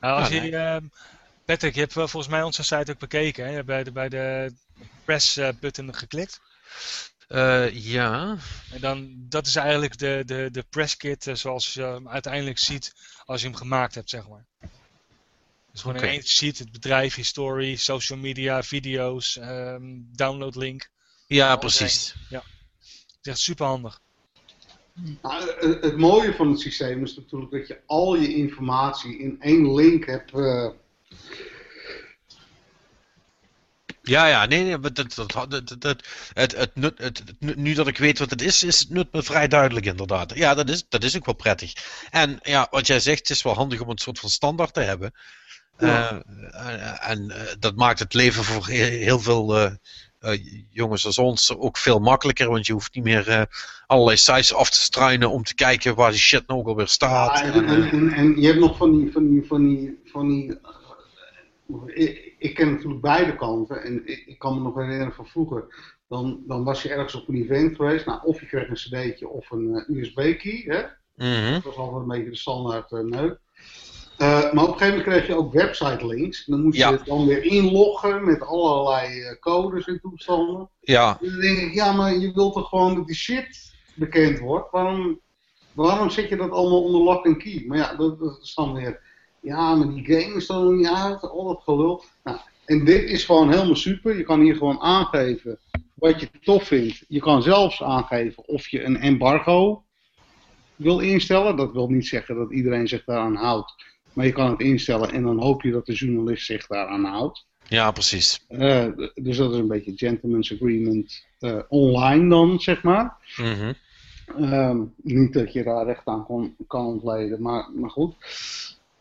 Nou, 0.01 0.20
als 0.20 0.28
je, 0.28 0.51
uh, 0.51 0.77
Patrick, 1.44 1.74
je 1.74 1.81
hebt 1.81 1.93
volgens 1.93 2.28
mij 2.28 2.43
onze 2.43 2.62
site 2.62 2.93
ook 2.93 2.98
bekeken. 2.98 3.44
Hè? 3.44 3.51
Je 3.51 3.55
hebt 3.56 3.66
bij 3.66 3.85
de, 3.85 3.93
bij 3.93 4.09
de 4.09 4.55
press 5.05 5.40
button 5.60 5.94
geklikt. 5.94 6.40
Uh, 7.28 7.70
ja. 7.70 8.36
En 8.73 8.81
dan, 8.81 9.14
dat 9.28 9.47
is 9.47 9.56
eigenlijk 9.56 9.98
de, 9.98 10.23
de, 10.27 10.48
de 10.52 10.62
press 10.62 10.97
kit 10.97 11.31
zoals 11.32 11.74
je 11.74 11.82
hem 11.82 12.09
uiteindelijk 12.09 12.59
ziet 12.59 12.94
als 13.24 13.40
je 13.40 13.47
hem 13.47 13.56
gemaakt 13.56 13.94
hebt, 13.94 14.10
zeg 14.10 14.28
maar. 14.28 14.47
Dus 15.73 15.81
gewoon 15.81 15.97
okay. 15.97 16.09
in 16.09 16.14
één 16.14 16.28
ziet 16.28 16.59
het 16.59 16.73
bedrijf, 16.73 17.14
historie, 17.14 17.77
social 17.77 18.18
media, 18.18 18.62
video's, 18.62 19.36
um, 19.36 20.09
download 20.12 20.55
link. 20.55 20.90
Ja, 21.27 21.56
precies. 21.56 22.14
Ja. 22.28 22.43
Het 22.78 23.18
is 23.23 23.31
echt 23.32 23.39
super 23.39 23.66
handig. 23.66 24.01
Nou, 25.23 25.51
het 25.81 25.97
mooie 25.97 26.35
van 26.35 26.51
het 26.51 26.60
systeem 26.60 27.02
is 27.02 27.16
natuurlijk 27.16 27.52
dat 27.52 27.66
je 27.66 27.81
al 27.86 28.16
je 28.16 28.35
informatie 28.35 29.18
in 29.18 29.36
één 29.40 29.74
link 29.74 30.06
hebt. 30.06 30.32
Uh... 30.32 30.68
Ja, 34.02 34.27
ja, 34.27 34.47
nee, 34.47 34.62
nee, 34.62 34.81
dat, 34.81 34.97
dat, 34.97 35.14
dat, 35.14 35.51
dat, 35.78 36.06
het, 36.35 36.56
het, 36.56 36.70
het, 36.74 36.97
het, 36.97 37.56
nu 37.56 37.74
dat 37.74 37.86
ik 37.86 37.98
weet 37.98 38.18
wat 38.18 38.31
het 38.31 38.43
is, 38.43 38.62
is 38.62 38.78
het 38.78 38.90
nut 38.90 39.12
me 39.12 39.23
vrij 39.23 39.48
duidelijk 39.48 39.86
inderdaad. 39.86 40.35
Ja, 40.35 40.55
dat 40.55 40.68
is, 40.68 40.85
dat 40.89 41.05
is 41.05 41.16
ook 41.16 41.24
wel 41.24 41.35
prettig. 41.35 41.73
En 42.10 42.39
ja, 42.43 42.66
wat 42.70 42.86
jij 42.86 43.01
zegt, 43.01 43.18
het 43.18 43.31
is 43.31 43.43
wel 43.43 43.55
handig 43.55 43.81
om 43.81 43.90
een 43.90 43.98
soort 43.98 44.18
van 44.18 44.28
standaard 44.28 44.74
te 44.74 44.81
hebben. 44.81 45.12
Uh, 45.78 46.12
en 47.09 47.24
uh, 47.28 47.43
dat 47.59 47.77
maakt 47.77 47.98
het 47.98 48.14
leven 48.14 48.44
voor 48.44 48.66
heel 48.68 49.20
veel 49.20 49.78
jongens 50.70 51.07
als 51.07 51.19
ons 51.19 51.57
ook 51.57 51.77
veel 51.77 51.98
makkelijker. 51.98 52.48
Want 52.48 52.66
je 52.66 52.73
hoeft 52.73 52.94
niet 52.94 53.05
meer 53.05 53.48
allerlei 53.86 54.16
sites 54.16 54.55
af 54.55 54.70
te 54.70 54.78
struinen 54.78 55.31
om 55.31 55.43
te 55.43 55.55
kijken 55.55 55.94
waar 55.94 56.11
die 56.11 56.20
shit 56.20 56.47
nog 56.47 56.66
alweer 56.66 56.89
staat. 56.89 57.39
Ja, 57.39 57.44
en, 57.44 57.66
en, 57.66 57.90
en, 57.90 58.12
en, 58.12 58.40
je 58.40 58.47
hebt 58.47 58.59
nog 58.59 58.77
van 58.77 58.98
die. 58.98 59.12
Van 59.12 59.31
die, 59.31 59.47
van 59.47 59.69
die, 59.69 59.98
van 60.05 60.28
die 60.28 60.59
ik, 61.86 62.35
ik, 62.39 62.55
ken 62.55 62.70
natuurlijk 62.70 63.01
beide 63.01 63.36
kanten. 63.36 63.82
En 63.82 64.07
ik, 64.07 64.27
ik, 64.27 64.39
kan 64.39 64.55
me 64.55 64.61
nog 64.61 64.74
herinneren 64.74 65.12
van 65.12 65.27
vroeger. 65.27 65.65
Dan, 66.09 66.43
dan 66.47 66.65
was 66.65 66.82
je 66.82 66.89
ergens 66.89 67.15
op 67.15 67.28
een 67.28 67.43
event 67.43 67.77
geweest. 67.77 68.07
Nou, 68.07 68.20
of 68.24 68.40
je 68.40 68.47
kreeg 68.47 68.69
een 68.69 68.74
cd'tje 68.74 69.28
of 69.28 69.51
een 69.51 69.85
USB-key. 69.89 70.90
Mm 71.15 71.27
-hmm. 71.27 71.53
Dat 71.53 71.62
was 71.62 71.77
altijd 71.77 72.03
een 72.03 72.09
beetje 72.09 72.31
de 72.31 72.36
standaard 72.36 72.90
neuk. 72.90 73.39
Uh, 74.18 74.52
maar 74.52 74.64
op 74.64 74.72
een 74.72 74.78
gegeven 74.78 74.88
moment 74.88 75.02
kreeg 75.02 75.26
je 75.26 75.36
ook 75.36 75.52
website 75.52 76.06
links. 76.06 76.44
Dan 76.44 76.62
moest 76.62 76.78
je 76.78 77.01
dan 77.05 77.26
weer 77.26 77.44
inloggen 77.44 78.24
met 78.24 78.43
allerlei 78.43 79.20
uh, 79.20 79.30
codes 79.40 79.86
en 79.86 80.01
toestanden. 80.01 80.68
Ja. 80.80 81.16
Dus 81.20 81.30
dan 81.30 81.40
denk 81.40 81.59
ik, 81.59 81.74
ja, 81.74 81.93
maar 81.93 82.14
je 82.14 82.32
wilt 82.32 82.52
toch 82.52 82.68
gewoon 82.68 82.94
dat 82.94 83.06
die 83.06 83.16
shit 83.16 83.74
bekend 83.94 84.38
wordt? 84.38 84.70
Waarom, 84.70 85.20
waarom 85.72 86.10
zet 86.10 86.28
je 86.28 86.36
dat 86.36 86.51
allemaal 86.51 86.82
onder 86.82 87.01
lock 87.01 87.24
en 87.24 87.38
key? 87.38 87.64
Maar 87.66 87.78
ja, 87.78 87.94
dat, 87.94 88.18
dat 88.18 88.38
is 88.43 88.55
dan 88.55 88.72
weer, 88.72 89.01
ja, 89.40 89.74
maar 89.74 89.88
die 89.88 90.05
game 90.05 90.34
is 90.34 90.47
dan 90.47 90.64
nog 90.64 90.72
niet 90.72 90.88
uit, 90.88 91.22
al 91.22 91.44
dat 91.44 91.62
gelul. 91.62 92.05
Nou, 92.24 92.38
en 92.64 92.84
dit 92.84 93.10
is 93.10 93.24
gewoon 93.24 93.51
helemaal 93.51 93.76
super. 93.76 94.16
Je 94.16 94.22
kan 94.22 94.40
hier 94.40 94.56
gewoon 94.56 94.80
aangeven 94.80 95.59
wat 95.94 96.20
je 96.20 96.28
tof 96.40 96.64
vindt. 96.64 97.05
Je 97.09 97.20
kan 97.20 97.43
zelfs 97.43 97.82
aangeven 97.82 98.47
of 98.47 98.68
je 98.68 98.84
een 98.84 98.97
embargo 98.97 99.84
wil 100.76 100.98
instellen. 100.98 101.56
Dat 101.56 101.72
wil 101.72 101.88
niet 101.88 102.06
zeggen 102.06 102.36
dat 102.36 102.52
iedereen 102.52 102.88
zich 102.88 103.05
daaraan 103.05 103.36
houdt. 103.36 103.74
Maar 104.16 104.26
je 104.26 104.32
kan 104.32 104.51
het 104.51 104.60
instellen 104.60 105.10
en 105.10 105.22
dan 105.22 105.40
hoop 105.40 105.62
je 105.62 105.70
dat 105.70 105.86
de 105.86 105.93
journalist 105.93 106.47
zich 106.47 106.66
daaraan 106.66 107.05
houdt. 107.05 107.47
Ja, 107.68 107.90
precies. 107.90 108.44
Uh, 108.48 108.86
dus 109.14 109.36
dat 109.36 109.52
is 109.52 109.59
een 109.59 109.68
beetje 109.68 109.93
gentleman's 109.97 110.52
agreement 110.52 111.26
uh, 111.40 111.59
online 111.68 112.28
dan, 112.28 112.60
zeg 112.60 112.82
maar. 112.82 113.16
Mm 113.36 113.52
-hmm. 113.55 113.74
uh, 114.44 114.80
niet 115.02 115.32
dat 115.32 115.52
je 115.52 115.62
daar 115.62 115.86
recht 115.86 116.06
aan 116.06 116.24
kon, 116.24 116.56
kan 116.66 116.86
ontleden, 116.86 117.43
maar, 117.43 117.70
maar 117.74 117.90
goed. 117.90 118.14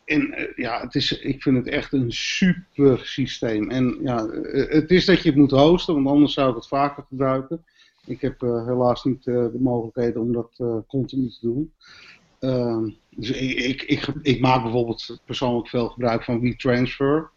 En 0.05 0.31
eh, 0.31 0.55
ja, 0.55 0.81
het 0.81 0.95
is, 0.95 1.19
ik 1.19 1.41
vind 1.41 1.57
het 1.57 1.67
echt 1.67 1.93
een 1.93 2.11
super 2.11 2.99
systeem. 3.03 3.69
En 3.69 3.97
ja, 4.01 4.27
het 4.51 4.91
is 4.91 5.05
dat 5.05 5.21
je 5.21 5.29
het 5.29 5.37
moet 5.37 5.51
hosten, 5.51 5.93
want 5.93 6.07
anders 6.07 6.33
zou 6.33 6.49
ik 6.49 6.55
het 6.55 6.67
vaker 6.67 7.03
gebruiken. 7.07 7.65
Ik 8.05 8.21
heb 8.21 8.41
helaas 8.41 9.03
niet 9.03 9.23
de 9.23 9.57
mogelijkheden 9.59 10.21
om 10.21 10.33
dat 10.33 10.83
continu 10.87 11.29
te 11.29 11.39
doen. 11.41 11.71
Ehm, 12.45 12.89
dus 13.09 13.31
ik, 13.31 13.81
ik, 13.81 14.07
ik, 14.21 14.39
maak 14.39 14.61
bijvoorbeeld 14.63 15.19
persoonlijk 15.25 15.69
veel 15.69 15.87
gebruik 15.87 16.23
van 16.23 16.39
WeTransfer. 16.39 17.29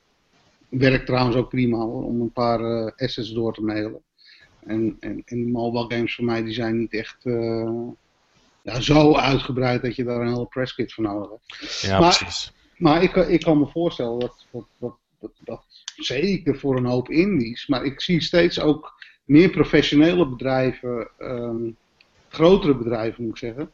Werkt 0.68 1.06
trouwens 1.06 1.36
ook 1.36 1.48
prima 1.48 1.76
hoor, 1.76 2.04
om 2.04 2.20
een 2.20 2.32
paar 2.32 2.60
uh, 2.60 2.90
assets 2.96 3.32
door 3.32 3.54
te 3.54 3.62
mailen. 3.62 4.02
En, 4.66 4.96
en, 5.00 5.22
en 5.24 5.36
die 5.36 5.52
mobile 5.52 5.94
games 5.94 6.14
voor 6.14 6.24
mij 6.24 6.42
die 6.42 6.52
zijn 6.52 6.78
niet 6.78 6.92
echt 6.92 7.24
uh, 7.24 7.88
ja, 8.62 8.80
zo 8.80 9.14
uitgebreid 9.14 9.82
dat 9.82 9.96
je 9.96 10.04
daar 10.04 10.20
een 10.20 10.32
hele 10.32 10.46
presskit 10.46 10.92
voor 10.92 11.04
nodig 11.04 11.30
hebt. 11.30 11.80
Ja, 11.80 12.00
maar, 12.00 12.16
precies. 12.16 12.52
Maar 12.76 13.02
ik, 13.02 13.14
ik 13.14 13.40
kan 13.40 13.58
me 13.58 13.66
voorstellen 13.66 14.18
dat, 14.18 14.46
dat, 14.50 14.66
dat, 14.78 14.96
dat, 15.20 15.32
dat 15.44 15.64
zeker 15.96 16.58
voor 16.58 16.76
een 16.76 16.86
hoop 16.86 17.10
indies, 17.10 17.66
maar 17.66 17.84
ik 17.84 18.00
zie 18.00 18.20
steeds 18.20 18.60
ook 18.60 18.92
meer 19.24 19.50
professionele 19.50 20.28
bedrijven, 20.28 21.10
um, 21.18 21.76
grotere 22.28 22.76
bedrijven 22.76 23.22
moet 23.22 23.32
ik 23.32 23.38
zeggen, 23.38 23.70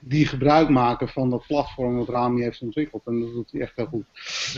die 0.00 0.26
gebruik 0.26 0.68
maken 0.68 1.08
van 1.08 1.30
dat 1.30 1.46
platform 1.46 1.96
wat 1.96 2.08
Rami 2.08 2.42
heeft 2.42 2.62
ontwikkeld. 2.62 3.06
En 3.06 3.20
dat 3.20 3.32
doet 3.32 3.52
hij 3.52 3.60
echt 3.60 3.76
heel 3.76 3.86
goed. 3.86 4.04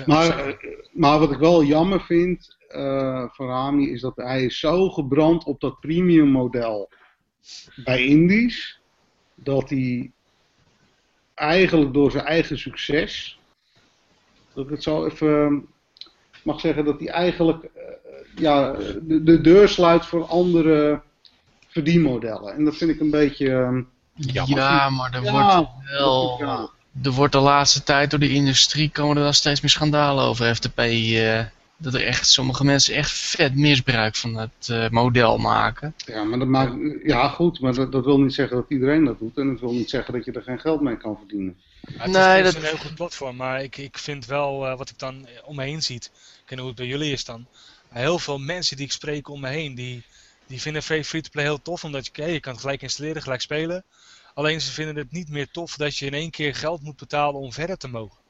maar, 0.06 0.38
eh, 0.38 0.54
maar 0.92 1.18
wat 1.18 1.32
ik 1.32 1.38
wel 1.38 1.64
jammer 1.64 2.00
vind 2.00 2.56
uh, 2.70 3.24
van 3.30 3.46
Rami 3.46 3.90
is 3.90 4.00
dat 4.00 4.16
hij 4.16 4.44
is 4.44 4.58
zo 4.58 4.90
gebrand 4.90 5.44
op 5.44 5.60
dat 5.60 5.80
premium 5.80 6.28
model 6.28 6.90
bij 7.84 8.04
Indies. 8.04 8.80
Dat 9.34 9.70
hij 9.70 10.10
eigenlijk 11.34 11.92
door 11.92 12.10
zijn 12.10 12.24
eigen 12.24 12.58
succes, 12.58 13.40
dat 14.54 14.64
ik 14.64 14.70
het 14.70 14.82
zo 14.82 15.06
even 15.06 15.66
mag 16.44 16.60
zeggen, 16.60 16.84
dat 16.84 17.00
hij 17.00 17.08
eigenlijk 17.08 17.62
uh, 17.64 17.82
ja, 18.34 18.72
de, 19.02 19.22
de 19.22 19.40
deur 19.40 19.68
sluit 19.68 20.06
voor 20.06 20.24
andere 20.24 21.02
verdienmodellen. 21.66 22.54
En 22.54 22.64
dat 22.64 22.76
vind 22.76 22.90
ik 22.90 23.00
een 23.00 23.10
beetje... 23.10 23.84
Ja, 24.14 24.90
maar 24.90 25.14
er 25.14 25.22
Ja, 25.22 25.30
wordt 25.32 25.68
wel... 25.90 26.36
ja. 26.38 26.68
Er 27.02 27.10
wordt 27.10 27.32
de 27.32 27.38
laatste 27.38 27.82
tijd 27.82 28.10
door 28.10 28.18
de 28.18 28.32
industrie 28.32 28.90
komen 28.90 29.16
er 29.16 29.22
wel 29.22 29.32
steeds 29.32 29.60
meer 29.60 29.70
schandalen 29.70 30.24
over 30.24 30.54
FTP. 30.54 30.78
eh, 30.78 31.40
dat 31.76 31.94
er 31.94 32.04
echt 32.06 32.26
sommige 32.28 32.64
mensen 32.64 32.94
echt 32.94 33.10
vet 33.12 33.54
misbruik 33.56 34.16
van 34.16 34.34
het 34.34 34.68
eh, 34.68 34.88
model 34.88 35.38
maken. 35.38 35.94
Ja, 35.96 36.22
maar 36.24 36.38
dat 36.38 36.48
maakt, 36.48 36.74
ja 37.04 37.28
goed, 37.28 37.60
maar 37.60 37.74
dat, 37.74 37.92
dat 37.92 38.04
wil 38.04 38.20
niet 38.20 38.34
zeggen 38.34 38.56
dat 38.56 38.64
iedereen 38.68 39.04
dat 39.04 39.18
doet. 39.18 39.36
En 39.36 39.48
dat 39.48 39.60
wil 39.60 39.72
niet 39.72 39.90
zeggen 39.90 40.12
dat 40.14 40.24
je 40.24 40.32
er 40.32 40.42
geen 40.42 40.60
geld 40.60 40.80
mee 40.80 40.96
kan 40.96 41.16
verdienen. 41.18 41.56
Ja, 41.80 42.02
het 42.02 42.10
Nee, 42.12 42.38
is, 42.42 42.44
dat- 42.44 42.54
een 42.62 42.68
heel 42.68 42.76
goed 42.76 42.94
platform, 42.94 43.36
maar 43.36 43.62
ik, 43.62 43.76
ik 43.76 43.98
vind 43.98 44.26
wel 44.26 44.66
eh, 44.66 44.76
wat 44.78 44.90
ik 44.90 44.98
dan 44.98 45.26
om 45.44 45.56
me 45.56 45.62
heen 45.62 45.82
ziet. 45.82 46.04
Ik 46.04 46.10
weet 46.38 46.48
niet 46.48 46.58
hoe 46.58 46.68
het 46.68 46.76
bij 46.76 46.86
jullie 46.86 47.12
is 47.12 47.24
dan. 47.24 47.46
Heel 47.88 48.18
veel 48.18 48.38
mensen 48.38 48.76
die 48.76 48.86
ik 48.86 48.92
spreek 48.92 49.28
om 49.28 49.40
me 49.40 49.48
heen, 49.48 49.74
die, 49.74 50.02
die 50.46 50.60
vinden 50.60 50.82
free- 50.82 51.04
free-to-play 51.04 51.44
heel 51.44 51.62
tof. 51.62 51.84
Omdat 51.84 52.04
je, 52.06 52.10
oké, 52.10 52.24
je 52.24 52.40
kan 52.40 52.52
het 52.52 52.60
gelijk 52.60 52.82
installeren, 52.82 53.22
gelijk 53.22 53.40
spelen. 53.40 53.84
Alleen 54.34 54.60
ze 54.60 54.72
vinden 54.72 54.96
het 54.96 55.12
niet 55.12 55.28
meer 55.28 55.50
tof 55.50 55.76
dat 55.76 55.96
je 55.96 56.06
in 56.06 56.14
één 56.14 56.30
keer 56.30 56.54
geld 56.54 56.82
moet 56.82 56.96
betalen 56.96 57.40
om 57.40 57.52
verder 57.52 57.76
te 57.76 57.88
mogen. 57.88 58.20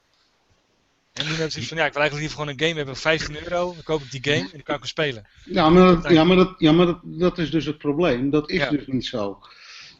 En 1.12 1.24
nu 1.24 1.30
hebben 1.30 1.52
ze 1.52 1.66
van, 1.66 1.76
ja, 1.76 1.86
ik 1.86 1.93
wil 1.93 2.01
eigenlijk 2.02 2.14
liever 2.30 2.39
gewoon 2.39 2.48
een 2.48 2.66
game 2.66 2.76
hebben, 2.76 2.97
15 2.97 3.43
euro, 3.43 3.72
dan 3.74 3.82
koop 3.82 4.02
ik 4.02 4.10
die 4.10 4.22
game 4.24 4.44
en 4.44 4.51
dan 4.52 4.62
kan 4.62 4.74
ik 4.74 4.80
hem 4.80 4.89
spelen. 4.89 5.26
Ja, 5.44 5.68
maar, 5.70 5.84
dat, 6.02 6.09
ja, 6.12 6.24
maar, 6.24 6.36
dat, 6.36 6.55
ja, 6.59 6.72
maar 6.72 6.86
dat, 6.86 6.98
dat 7.02 7.39
is 7.39 7.51
dus 7.51 7.64
het 7.64 7.78
probleem. 7.78 8.30
Dat 8.30 8.51
is 8.51 8.59
Ja. 8.59 8.70
dus 8.70 8.86
niet 8.86 9.06
zo. 9.06 9.39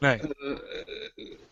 Nee, 0.01 0.19
Eh, 0.19 0.27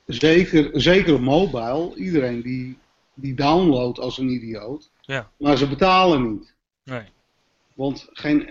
zeker, 0.07 0.70
zeker 0.81 1.15
op 1.15 1.20
mobile, 1.20 1.95
iedereen 1.97 2.43
die, 2.43 2.78
die 3.15 3.35
downloadt 3.35 3.99
als 3.99 4.19
een 4.19 4.28
idioot. 4.28 4.91
Ja. 5.01 5.31
Maar 5.39 5.57
ze 5.57 5.69
betalen 5.69 6.31
niet. 6.32 6.55
nee. 6.85 7.03
Want 7.74 8.09
geen. 8.12 8.49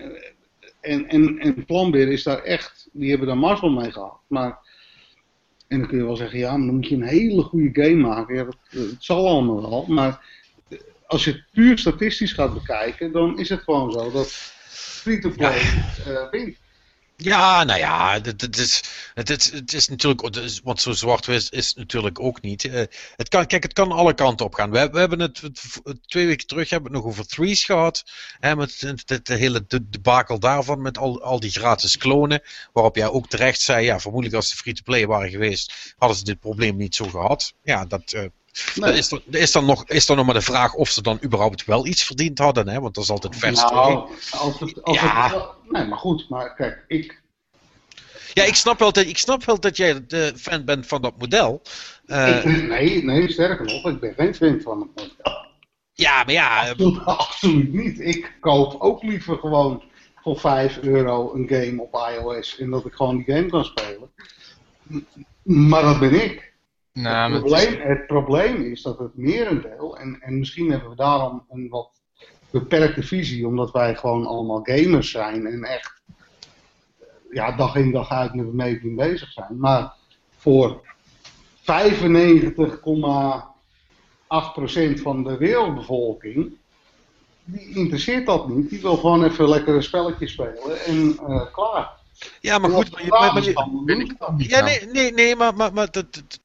En, 0.80 1.08
en, 1.08 1.38
en 1.38 1.64
Planbeer 1.64 2.08
is 2.08 2.22
daar 2.22 2.42
echt. 2.42 2.88
Die 2.92 3.10
hebben 3.10 3.26
daar 3.26 3.38
mazzel 3.38 3.70
mee 3.70 3.92
gehad. 3.92 4.18
Maar. 4.26 4.58
En 5.68 5.78
dan 5.78 5.88
kun 5.88 5.98
je 5.98 6.04
wel 6.04 6.16
zeggen, 6.16 6.38
ja, 6.38 6.56
maar 6.56 6.66
dan 6.66 6.74
moet 6.74 6.88
je 6.88 6.94
een 6.94 7.02
hele 7.02 7.42
goede 7.42 7.82
game 7.82 7.94
maken. 7.94 8.34
Ja, 8.34 8.44
dat, 8.44 8.56
het 8.68 8.96
zal 8.98 9.28
allemaal 9.28 9.70
wel. 9.70 9.84
Maar 9.88 10.24
als 11.06 11.24
je 11.24 11.30
het 11.30 11.44
puur 11.52 11.78
statistisch 11.78 12.32
gaat 12.32 12.54
bekijken, 12.54 13.12
dan 13.12 13.38
is 13.38 13.48
het 13.48 13.60
gewoon 13.60 13.92
zo 13.92 14.10
dat 14.10 14.28
free-to-play 14.68 15.58
eh, 16.06 16.30
wint. 16.30 16.56
Ja, 17.22 17.64
nou 17.64 17.78
ja, 17.78 18.20
het, 18.22 18.56
is, 18.58 18.82
het, 19.14 19.30
is, 19.30 19.52
het 19.52 19.72
is 19.72 19.88
natuurlijk, 19.88 20.60
want 20.64 20.80
zo 20.80 20.92
zwart 20.92 21.28
is, 21.28 21.74
natuurlijk 21.74 22.20
ook 22.20 22.40
niet. 22.42 22.64
Eh, 22.64 22.82
het 23.16 23.28
kan, 23.28 23.46
kijk, 23.46 23.62
het 23.62 23.72
kan 23.72 23.92
alle 23.92 24.14
kanten 24.14 24.46
op 24.46 24.54
gaan. 24.54 24.70
We, 24.70 24.90
we 24.90 24.98
hebben 24.98 25.20
het, 25.20 25.42
twee 26.06 26.26
weken 26.26 26.46
terug 26.46 26.70
hebben 26.70 26.90
we 26.90 26.96
het 26.96 27.04
nog 27.06 27.14
over 27.14 27.26
threes 27.26 27.64
gehad. 27.64 28.04
Hè, 28.38 28.56
met 28.56 28.80
het, 29.06 29.28
hele 29.28 29.64
de, 29.66 29.88
debakel 29.88 30.38
daarvan, 30.38 30.82
met 30.82 30.98
al, 30.98 31.22
al 31.22 31.40
die 31.40 31.50
gratis 31.50 31.96
klonen. 31.96 32.42
Waarop 32.72 32.96
jij 32.96 33.08
ook 33.08 33.28
terecht 33.28 33.60
zei, 33.60 33.84
ja, 33.84 34.00
vermoedelijk 34.00 34.36
als 34.36 34.48
ze 34.48 34.56
free-to-play 34.56 35.06
waren 35.06 35.30
geweest, 35.30 35.94
hadden 35.98 36.18
ze 36.18 36.24
dit 36.24 36.40
probleem 36.40 36.76
niet 36.76 36.94
zo 36.94 37.04
gehad. 37.04 37.54
Ja, 37.62 37.84
dat... 37.84 38.12
eh, 38.12 38.24
Is, 38.74 39.10
er, 39.12 39.22
is, 39.30 39.52
dan 39.52 39.64
nog, 39.64 39.84
is 39.88 40.06
dan 40.06 40.16
nog 40.16 40.24
maar 40.24 40.34
de 40.34 40.40
vraag 40.40 40.74
of 40.74 40.88
ze 40.88 41.02
dan 41.02 41.18
überhaupt 41.24 41.64
wel 41.64 41.86
iets 41.86 42.02
verdiend 42.04 42.38
hadden, 42.38 42.68
hè? 42.68 42.80
want 42.80 42.94
dat 42.94 43.04
is 43.04 43.10
altijd 43.10 43.36
vers. 43.36 43.60
Nou, 43.62 44.08
als 44.30 44.60
het, 44.60 44.82
als 44.82 45.00
Ja. 45.00 45.30
het, 45.30 45.48
nee, 45.68 45.84
maar 45.86 45.98
goed, 45.98 46.28
maar 46.28 46.54
kijk, 46.54 46.84
ik, 46.88 47.22
Ja, 48.34 48.44
ik 48.44 48.54
snap, 48.54 48.78
wel 48.78 48.92
dat, 48.92 49.04
ik 49.06 49.18
snap 49.18 49.44
wel 49.44 49.60
dat 49.60 49.76
jij 49.76 50.06
de 50.06 50.32
fan 50.36 50.64
bent 50.64 50.86
van 50.86 51.02
dat 51.02 51.18
model. 51.18 51.62
Eh, 52.06 52.36
ik 52.44 52.44
nee, 52.68 53.04
nee, 53.04 53.32
sterker 53.32 53.64
nog, 53.64 53.86
ik 53.86 54.00
ben 54.00 54.14
geen 54.16 54.34
fan 54.34 54.60
van 54.60 54.80
het 54.80 54.88
model. 54.94 55.46
ja, 55.92 56.24
maar 56.24 56.32
ja, 56.32 56.62
eh, 56.64 56.70
Absoluut, 56.70 57.04
absoluut 57.04 57.72
niet. 57.72 58.00
Ik 58.00 58.36
koop 58.40 58.80
ook 58.80 59.02
liever 59.02 59.38
gewoon 59.38 59.82
voor 60.22 60.40
5 60.40 60.78
euro 60.78 61.34
een 61.34 61.48
game 61.48 61.82
op 61.82 62.10
iOS 62.14 62.58
en 62.58 62.70
dat 62.70 62.86
ik 62.86 62.92
gewoon 62.94 63.16
die 63.16 63.34
game 63.34 63.46
kan 63.48 63.64
spelen. 63.64 64.10
Maar 65.42 65.82
dat 65.82 65.98
ben 65.98 66.22
ik. 66.24 66.49
Nou, 66.92 67.32
het, 67.32 67.42
het 67.42 67.52
is- 67.52 67.66
probleem, 67.66 67.88
het 67.88 68.06
probleem 68.06 68.62
is 68.62 68.82
dat 68.82 68.98
het 68.98 69.16
merendeel, 69.16 69.98
en, 69.98 70.18
en 70.20 70.38
misschien 70.38 70.70
hebben 70.70 70.90
we 70.90 70.96
daarom 70.96 71.44
een 71.50 71.68
wat 71.68 71.90
beperkte 72.50 73.02
visie, 73.02 73.46
omdat 73.46 73.70
wij 73.70 73.94
gewoon 73.94 74.26
allemaal 74.26 74.60
gamers 74.62 75.10
zijn 75.10 75.46
en 75.46 75.64
echt 75.64 76.02
ja, 77.30 77.52
dag 77.56 77.74
in 77.76 77.90
dag 77.92 78.10
uit 78.10 78.34
met 78.34 78.44
het 78.44 78.54
meeting 78.54 78.96
bezig 78.96 79.32
zijn. 79.32 79.58
Maar 79.58 79.92
voor 80.36 80.80
95,8% 81.58 81.62
van 85.02 85.22
de 85.24 85.36
wereldbevolking, 85.38 86.52
die 87.44 87.76
interesseert 87.76 88.26
dat 88.26 88.48
niet. 88.48 88.70
Die 88.70 88.80
wil 88.80 88.96
gewoon 88.96 89.24
even 89.24 89.48
lekker 89.48 89.74
een 89.74 89.82
spelletje 89.82 90.28
spelen 90.28 90.84
en 90.86 91.18
eh, 91.26 91.52
klaar. 91.52 91.98
Ja, 92.40 92.58
maar 92.58 92.70
goed. 92.70 92.90
Maar, 93.08 93.34
je- 93.44 93.52
je- 94.38 94.48
ja, 94.48 94.60
nee, 94.64 94.86
nee, 94.86 95.12
nee, 95.12 95.36
maar, 95.36 95.54
maar, 95.54 95.72
maar 95.72 95.88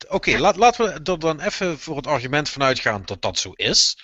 oké, 0.10 0.38
laat, 0.38 0.56
laten 0.56 0.86
we 0.86 1.12
er 1.12 1.20
dan 1.20 1.40
even 1.40 1.80
voor 1.80 1.96
het 1.96 2.08
argument 2.08 2.50
vanuit 2.50 2.80
gaan 2.80 3.02
dat 3.06 3.22
dat 3.22 3.40
zo 3.40 3.52
is. 3.56 3.98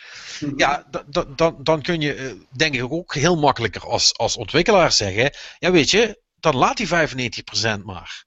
Ja, 0.56 0.88
da- 0.91 1.03
da- 1.07 1.26
dan, 1.35 1.56
dan 1.64 1.81
kun 1.81 2.02
je 2.02 2.14
eh, 2.14 2.31
denk 2.49 2.76
ik 2.76 2.91
ook 2.91 3.14
heel 3.15 3.35
makkelijker 3.35 3.85
als, 3.88 4.18
als 4.18 4.38
ontwikkelaar 4.38 4.91
zeggen, 4.91 5.34
ja 5.60 5.72
weet 5.72 5.89
je, 5.89 6.22
dan 6.39 6.56
laat 6.56 6.77
die 6.77 6.88
95% 6.88 7.84
maar. 7.84 8.23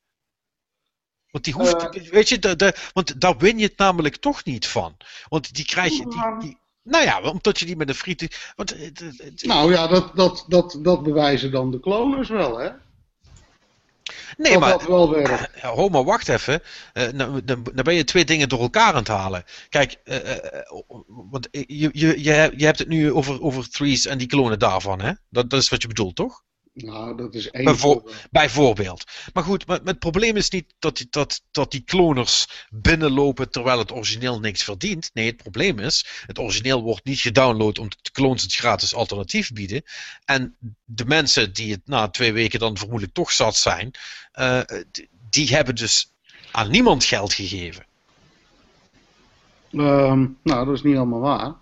Want 1.31 1.45
die 1.45 1.55
hoeft, 1.55 1.89
Eh. 1.89 2.11
weet 2.11 2.29
je, 2.29 2.39
de, 2.39 2.57
de, 2.57 2.75
want 2.93 3.21
daar 3.21 3.37
win 3.37 3.59
je 3.59 3.65
het 3.65 3.79
namelijk 3.79 4.16
toch 4.16 4.45
niet 4.45 4.66
van. 4.66 4.97
Want 5.29 5.55
die 5.55 5.65
krijg 5.65 5.93
je, 5.93 6.07
die, 6.09 6.39
die, 6.39 6.59
nou 6.83 7.05
ja, 7.05 7.21
omdat 7.21 7.59
je 7.59 7.66
die 7.66 7.77
met 7.77 7.89
een 7.89 7.95
friet, 7.95 8.53
want 8.57 8.73
eh, 8.77 8.91
Nou 9.37 9.73
ja, 9.73 9.87
dat, 9.87 10.16
dat, 10.16 10.45
dat, 10.49 10.79
dat 10.83 11.03
bewijzen 11.03 11.51
dan 11.51 11.71
de 11.71 11.81
kloners 11.81 12.29
wel, 12.29 12.59
hè? 12.59 12.71
Nee, 14.36 14.52
dat 14.52 14.60
maar 14.60 14.70
dat 14.70 14.86
wel 14.86 15.26
ho, 15.60 15.89
maar 15.89 16.05
wacht 16.05 16.28
even. 16.28 16.62
Eh, 16.93 17.09
nou, 17.09 17.44
dan, 17.44 17.62
dan 17.74 17.85
ben 17.85 17.94
je 17.94 18.05
twee 18.05 18.24
dingen 18.24 18.48
door 18.48 18.60
elkaar 18.60 18.93
aan 18.93 18.94
het 18.94 19.09
halen. 19.09 19.44
Kijk, 19.68 19.97
eh, 20.05 20.31
eh, 20.36 20.62
want 21.06 21.48
je, 21.51 21.90
je, 21.93 22.22
je 22.56 22.64
hebt 22.64 22.78
het 22.78 22.89
nu 22.89 23.12
over, 23.12 23.43
over 23.43 23.70
threes 23.70 24.06
en 24.06 24.18
die 24.18 24.26
klonen 24.26 24.59
daarvan, 24.59 25.01
hè? 25.01 25.12
Dat, 25.31 25.51
dat 25.51 25.60
is 25.60 25.68
wat 25.68 25.82
je 25.82 25.89
bedoelt, 25.89 26.16
toch? 26.16 26.43
Nou, 26.75 27.17
dat 27.17 27.35
is 27.35 27.51
één 27.51 27.65
Bijvo- 27.65 27.93
voorbeeld. 27.93 28.27
Bijvoorbeeld. 28.31 29.05
Maar 29.33 29.45
goed, 29.45 29.67
maar, 29.67 29.79
maar 29.79 29.87
het 29.93 29.99
probleem 29.99 30.37
is 30.37 30.51
niet 30.51 30.75
dat, 30.79 30.97
die- 30.97 31.07
dat, 31.11 31.43
dat 31.51 31.71
die 31.71 31.81
kloners 31.81 32.67
binnenlopen 32.71 33.51
terwijl 33.51 33.79
het 33.79 33.93
origineel 33.93 34.41
niks 34.41 34.63
verdient. 34.65 35.11
Nee, 35.13 35.27
het 35.27 35.37
probleem 35.37 35.79
is, 35.79 36.07
het 36.27 36.39
origineel 36.39 36.83
wordt 36.83 37.05
niet 37.05 37.21
gedownload 37.21 37.79
omdat 37.79 37.99
de 38.03 38.11
clones 38.11 38.43
het 38.43 38.55
gratis 38.55 38.95
alternatief 38.95 39.53
bieden. 39.53 39.83
En 40.25 40.57
de 40.85 41.05
mensen 41.05 41.53
die 41.53 41.73
het 41.73 41.83
na 41.85 42.09
twee 42.09 42.33
weken 42.33 42.59
dan 42.59 42.77
vermoedelijk 42.77 43.15
toch 43.15 43.33
zat 43.33 43.57
zijn, 43.57 43.91
eh, 44.33 44.61
die 45.31 45.49
hebben 45.55 45.75
dus 45.75 46.13
aan 46.51 46.71
niemand 46.71 47.05
geld 47.05 47.33
gegeven. 47.35 47.87
Ehm, 49.73 50.27
nou, 50.43 50.67
dat 50.67 50.75
is 50.75 50.83
niet 50.83 50.97
allemaal 50.97 51.21
waar. 51.21 51.55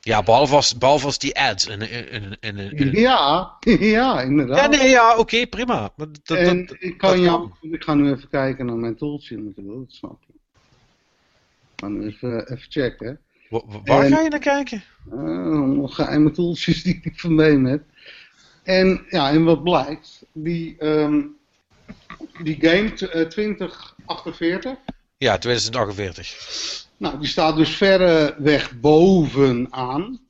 Ja, 0.00 0.22
behalve 0.22 0.54
als, 0.54 0.78
behalve 0.78 1.06
als 1.06 1.18
die 1.18 1.38
ads. 1.38 1.66
In, 1.66 1.80
in, 1.80 2.10
in, 2.10 2.36
in, 2.40 2.76
in- 2.76 3.00
Ja, 3.00 3.56
ja, 3.96 4.20
inderdaad. 4.22 4.58
ja, 4.58 4.66
nee, 4.80 4.88
ja, 4.88 5.16
oké, 5.16 5.46
prima. 5.46 5.92
Maar 5.96 6.06
dat, 6.12 6.20
dat, 6.26 6.38
en 6.38 6.66
dat- 6.66 6.76
ik 6.80 6.98
kan 6.98 7.20
jou, 7.20 7.50
ik 7.60 7.82
ga 7.82 7.94
nu 7.94 8.10
even 8.12 8.28
kijken 8.28 8.66
naar 8.66 8.76
mijn 8.76 8.96
tooltje 8.96 9.36
natuurlijk, 9.38 9.78
dat 9.78 9.92
snap 9.96 10.22
je. 10.26 10.32
Ik 10.32 11.80
ga 11.80 11.88
nu 11.88 12.06
even, 12.06 12.52
even 12.52 12.70
checken. 12.70 13.20
Wa- 13.48 13.62
wa- 13.66 13.80
Waar 13.84 14.04
En- 14.04 14.10
ga 14.10 14.20
je 14.20 14.28
naar 14.28 14.38
kijken? 14.38 14.84
Eh, 15.10 15.18
allemaal 15.18 15.88
geheime 15.88 16.30
tooltjes 16.30 16.82
die 16.84 17.00
ik 17.02 17.20
van 17.20 17.34
mee 17.34 17.58
heb. 17.58 17.82
En 18.62 19.04
ja, 19.08 19.30
en 19.30 19.44
wat 19.44 19.62
blijkt, 19.62 20.22
die, 20.32 20.76
ehm, 20.78 21.20
die 22.42 22.56
game 22.60 22.92
t- 22.92 23.02
eh, 23.02 23.26
2048, 23.26 24.76
Ja, 25.16 25.38
2048. 25.38 26.88
Nou, 27.00 27.18
die 27.18 27.28
staat 27.28 27.56
dus 27.56 27.76
verreweg 27.76 28.80
bovenaan. 28.80 30.20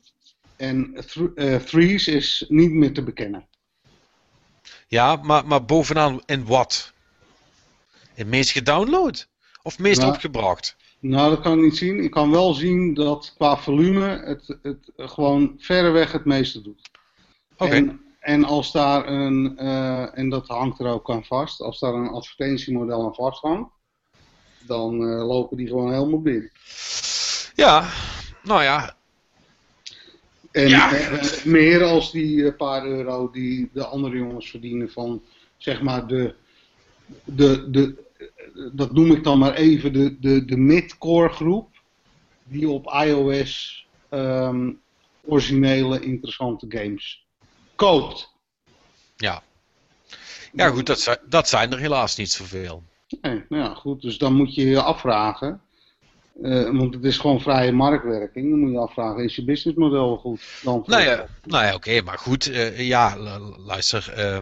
En 0.56 0.94
eh, 1.34 1.56
Threes 1.56 2.08
is 2.08 2.44
niet 2.48 2.70
meer 2.72 2.92
te 2.92 3.02
bekennen. 3.02 3.48
Ja, 4.88 5.16
maar, 5.16 5.46
maar 5.46 5.64
bovenaan 5.64 6.20
in 6.26 6.44
wat? 6.46 6.92
Het 8.14 8.26
meest 8.26 8.50
gedownload? 8.50 9.28
Of 9.62 9.78
meest 9.78 10.02
Ja. 10.02 10.08
opgebracht? 10.08 10.76
Nou, 11.00 11.30
dat 11.30 11.40
kan 11.40 11.58
ik 11.58 11.64
niet 11.64 11.76
zien. 11.76 12.04
Ik 12.04 12.10
kan 12.10 12.30
wel 12.30 12.54
zien 12.54 12.94
dat 12.94 13.34
qua 13.36 13.56
volume 13.56 14.22
het, 14.24 14.58
het 14.62 14.90
gewoon 14.96 15.54
verreweg 15.58 16.12
het 16.12 16.24
meeste 16.24 16.62
doet. 16.62 16.90
Oké. 17.56 17.70
En, 17.74 18.00
en 18.20 18.44
als 18.44 18.72
daar 18.72 19.08
een, 19.08 19.58
eh, 19.58 20.18
en 20.18 20.28
dat 20.28 20.48
hangt 20.48 20.78
er 20.80 20.86
ook 20.86 21.10
aan 21.10 21.24
vast, 21.24 21.60
als 21.60 21.78
daar 21.78 21.94
een 21.94 22.08
advertentiemodel 22.08 23.04
aan 23.04 23.14
vasthangt, 23.14 23.72
dan 24.66 24.94
eh, 25.08 25.26
lopen 25.26 25.56
die 25.56 25.66
gewoon 25.66 25.92
helemaal 25.92 26.20
binnen. 26.20 26.50
Ja, 27.54 27.90
nou 28.42 28.62
ja. 28.62 28.96
En 30.50 30.68
Ja. 30.68 30.92
eh, 30.92 31.44
meer 31.44 31.84
als 31.84 32.12
die 32.12 32.46
eh, 32.46 32.56
paar 32.56 32.86
euro 32.86 33.30
die 33.30 33.70
de 33.72 33.84
andere 33.84 34.16
jongens 34.16 34.50
verdienen 34.50 34.90
van, 34.90 35.22
zeg 35.56 35.82
maar, 35.82 36.06
de, 36.06 36.34
de, 37.24 37.70
de, 37.70 38.08
dat 38.72 38.92
noem 38.92 39.10
ik 39.12 39.24
dan 39.24 39.38
maar 39.38 39.54
even 39.54 39.92
de, 39.92 40.18
de, 40.20 40.44
de 40.44 40.56
mid-core 40.56 41.28
groep, 41.28 41.68
die 42.44 42.68
op 42.68 42.86
iOS 43.04 43.86
ehm, 44.08 44.70
originele 45.24 46.00
interessante 46.00 46.66
games 46.68 47.26
koopt. 47.74 48.32
Ja. 49.16 49.42
Ja, 50.52 50.68
goed, 50.68 50.86
dat 50.86 51.00
zijn, 51.00 51.18
dat 51.28 51.48
zijn 51.48 51.72
er 51.72 51.78
helaas 51.78 52.16
niet 52.16 52.30
zoveel. 52.30 52.82
Nee, 53.20 53.42
nou 53.48 53.62
ja, 53.62 53.74
goed. 53.74 54.02
Dus 54.02 54.18
dan 54.18 54.34
moet 54.34 54.54
je 54.54 54.66
je 54.66 54.82
afvragen. 54.82 55.60
Uh, 56.42 56.70
want 56.78 56.94
het 56.94 57.04
is 57.04 57.18
gewoon 57.18 57.40
vrije 57.40 57.72
marktwerking. 57.72 58.50
Dan 58.50 58.58
moet 58.58 58.70
je 58.70 58.78
afvragen, 58.78 59.24
is 59.24 59.36
je 59.36 59.44
businessmodel 59.44 60.06
wel 60.06 60.16
goed? 60.16 60.40
Dan 60.62 60.82
nou 60.86 61.02
ja, 61.02 61.26
nou 61.44 61.64
ja 61.64 61.74
oké, 61.74 62.02
maar 62.02 62.18
goed. 62.18 62.48
Uh, 62.48 62.80
ja, 62.80 63.16
luister. 63.66 64.14
Uh, 64.18 64.38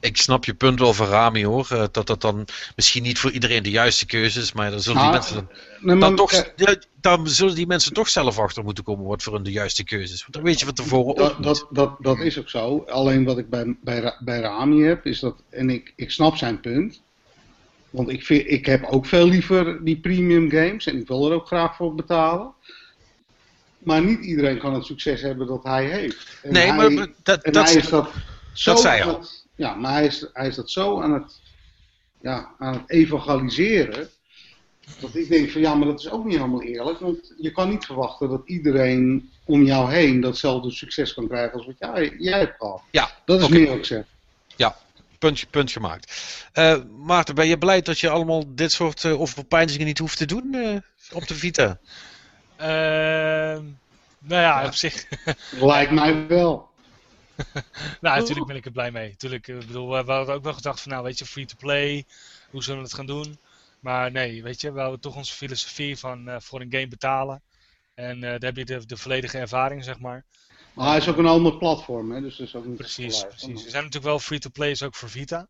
ik 0.00 0.16
snap 0.16 0.44
je 0.44 0.54
punt 0.54 0.78
wel 0.78 0.94
van 0.94 1.06
Rami 1.06 1.44
hoor. 1.44 1.88
dat 1.92 2.06
dat 2.06 2.20
dan 2.20 2.44
misschien 2.76 3.02
niet 3.02 3.18
voor 3.18 3.30
iedereen 3.30 3.62
de 3.62 3.70
juiste 3.70 4.06
keuze 4.06 4.40
is. 4.40 4.52
Maar 4.52 4.70
dan 4.70 4.80
zullen 4.80 4.98
die, 4.98 5.06
ah, 5.06 5.14
mensen 5.14 5.48
dan, 5.82 6.00
dan 6.00 6.16
toch, 6.16 6.52
dan 7.00 7.28
zullen 7.28 7.54
die 7.54 7.66
mensen 7.66 7.92
toch 7.92 8.08
zelf 8.08 8.38
achter 8.38 8.64
moeten 8.64 8.84
komen 8.84 9.06
wat 9.06 9.22
voor 9.22 9.34
hun 9.34 9.42
de 9.42 9.52
juiste 9.52 9.84
keuze 9.84 10.12
is. 10.12 10.20
Want 10.20 10.32
dan 10.32 10.42
weet 10.42 10.58
je 10.58 10.64
van 10.64 10.74
tevoren 10.74 11.14
dat, 11.14 11.32
ook 11.32 11.42
dat, 11.42 11.66
dat, 11.70 11.96
dat, 12.00 12.18
is 12.18 12.38
ook 12.38 12.48
zo. 12.48 12.84
Alleen 12.88 13.24
wat 13.24 13.38
ik 13.38 13.50
bij, 13.50 13.76
bij, 13.82 14.16
bij 14.24 14.40
Rami 14.40 14.82
heb, 14.82 15.06
is 15.06 15.20
dat. 15.20 15.42
En 15.50 15.70
ik, 15.70 15.92
ik 15.96 16.10
snap 16.10 16.36
zijn 16.36 16.60
punt. 16.60 17.02
Want 17.90 18.08
ik, 18.08 18.24
vind, 18.24 18.50
ik 18.50 18.66
heb 18.66 18.84
ook 18.84 19.06
veel 19.06 19.28
liever 19.28 19.84
die 19.84 20.00
premium 20.00 20.50
games 20.50 20.86
en 20.86 20.96
ik 21.00 21.08
wil 21.08 21.26
er 21.26 21.34
ook 21.34 21.46
graag 21.46 21.76
voor 21.76 21.94
betalen. 21.94 22.52
Maar 23.78 24.02
niet 24.02 24.24
iedereen 24.24 24.58
kan 24.58 24.74
het 24.74 24.84
succes 24.84 25.22
hebben 25.22 25.46
dat 25.46 25.64
hij 25.64 25.84
heeft. 25.84 26.38
En 26.42 26.52
nee, 26.52 26.72
maar 26.72 27.06
dat, 27.22 27.42
en 27.42 27.52
dat, 27.52 27.66
hij 27.66 27.74
is 27.74 27.88
dat, 27.88 28.10
zo 28.52 28.72
dat 28.72 28.80
zei 28.80 29.02
al. 29.02 29.24
ja, 29.54 29.74
maar 29.74 29.92
hij 29.92 30.06
is, 30.06 30.28
hij 30.32 30.46
is 30.46 30.54
dat 30.54 30.70
zo 30.70 31.00
aan 31.00 31.12
het, 31.12 31.40
ja, 32.20 32.54
aan 32.58 32.72
het 32.72 32.90
evangeliseren. 32.90 34.08
Dat 35.00 35.14
ik 35.14 35.28
denk 35.28 35.50
van 35.50 35.60
ja, 35.60 35.74
maar 35.74 35.86
dat 35.86 36.00
is 36.00 36.10
ook 36.10 36.24
niet 36.24 36.36
helemaal 36.36 36.62
eerlijk. 36.62 36.98
Want 36.98 37.34
je 37.36 37.52
kan 37.52 37.68
niet 37.68 37.84
verwachten 37.84 38.28
dat 38.28 38.42
iedereen 38.44 39.30
om 39.44 39.62
jou 39.62 39.92
heen 39.92 40.20
datzelfde 40.20 40.70
succes 40.70 41.14
kan 41.14 41.28
krijgen 41.28 41.52
als 41.52 41.66
wat 41.66 41.78
jij, 41.78 42.14
jij 42.18 42.38
hebt 42.38 42.56
gehad. 42.58 42.82
Ja, 42.90 43.10
dat 43.24 43.40
is 43.40 43.46
okay. 43.46 43.58
meer 43.58 43.68
wat 43.68 43.76
ik 43.76 43.84
zeg. 43.84 44.04
Ja, 44.56 44.76
puntje, 45.18 45.46
punt 45.46 45.72
gemaakt. 45.72 46.34
Uh, 46.54 46.76
Maarten, 46.96 47.34
ben 47.34 47.46
je 47.46 47.58
blij 47.58 47.82
dat 47.82 47.98
je 47.98 48.08
allemaal 48.08 48.44
dit 48.54 48.72
soort 48.72 49.04
uh, 49.04 49.20
overpeinzingen 49.20 49.86
niet 49.86 49.98
hoeft 49.98 50.16
te 50.16 50.26
doen 50.26 50.54
uh, 50.54 50.76
op 51.12 51.26
de 51.26 51.34
Vita? 51.34 51.78
Ehm, 52.56 53.62
nou 54.18 54.42
ja, 54.42 54.66
op 54.66 54.74
zich. 54.74 55.06
Lijkt 55.50 55.92
mij 55.92 56.26
wel. 56.26 56.70
nou, 58.00 58.18
natuurlijk 58.18 58.46
ben 58.46 58.56
ik 58.56 58.64
er 58.64 58.72
blij 58.72 58.90
mee. 58.90 59.16
Tuurlijk, 59.16 59.48
ik 59.48 59.66
bedoel, 59.66 59.88
we 59.88 60.12
hadden 60.12 60.34
ook 60.34 60.44
wel 60.44 60.54
gedacht 60.54 60.80
van, 60.80 60.92
nou, 60.92 61.04
weet 61.04 61.18
je, 61.18 61.26
free 61.26 61.46
to 61.46 61.54
play, 61.58 62.04
hoe 62.50 62.62
zullen 62.62 62.78
we 62.78 62.86
het 62.86 62.94
gaan 62.94 63.06
doen? 63.06 63.38
Maar 63.80 64.10
nee, 64.10 64.42
weet 64.42 64.60
je, 64.60 64.72
we 64.72 64.78
houden 64.78 65.00
toch 65.00 65.16
onze 65.16 65.34
filosofie 65.34 65.98
van 65.98 66.42
voor 66.42 66.60
een 66.60 66.72
game 66.72 66.88
betalen. 66.88 67.42
En 67.94 68.20
daar 68.20 68.38
heb 68.38 68.56
je 68.56 68.64
de, 68.64 68.86
de 68.86 68.96
volledige 68.96 69.38
ervaring, 69.38 69.84
zeg 69.84 69.98
maar. 69.98 70.24
Maar 70.78 70.88
hij 70.88 70.96
is 70.96 71.08
ook 71.08 71.16
een 71.16 71.26
ander 71.26 71.56
platform, 71.56 72.12
hè? 72.12 72.20
dus 72.20 72.36
dat 72.36 72.46
is 72.46 72.54
ook 72.54 72.66
niet 72.66 72.76
Precies, 72.76 73.26
precies. 73.26 73.64
Er 73.64 73.70
zijn 73.70 73.84
natuurlijk 73.84 74.04
wel 74.04 74.18
free-to-plays 74.18 74.82
ook 74.82 74.94
voor 74.94 75.10
Vita. 75.10 75.46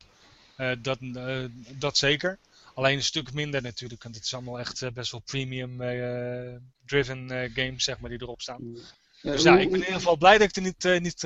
Uh, 0.59 0.71
dat, 0.83 0.99
uh, 1.01 1.45
dat 1.79 1.97
zeker. 1.97 2.39
Alleen 2.75 2.97
een 2.97 3.03
stuk 3.03 3.33
minder 3.33 3.63
natuurlijk, 3.63 4.03
want 4.03 4.15
het 4.15 4.25
is 4.25 4.35
allemaal 4.35 4.59
echt 4.59 4.83
uh, 4.83 4.91
best 4.91 5.11
wel 5.11 5.23
premium-driven 5.25 7.51
games 7.55 7.85
zeg 7.85 8.01
maar, 8.01 8.11
die 8.11 8.23
erop 8.23 8.41
staan. 8.41 8.77
Ja, 9.21 9.33
dus 9.33 9.43
ja, 9.43 9.59
ik 9.59 9.71
ben 9.71 9.81
in 9.81 9.87
ieder 9.87 9.95
geval 9.95 10.17
blij 10.17 10.39
dat 10.39 10.49
ik 10.49 10.57
er 10.57 10.63
niet, 10.63 10.85
niet 11.03 11.25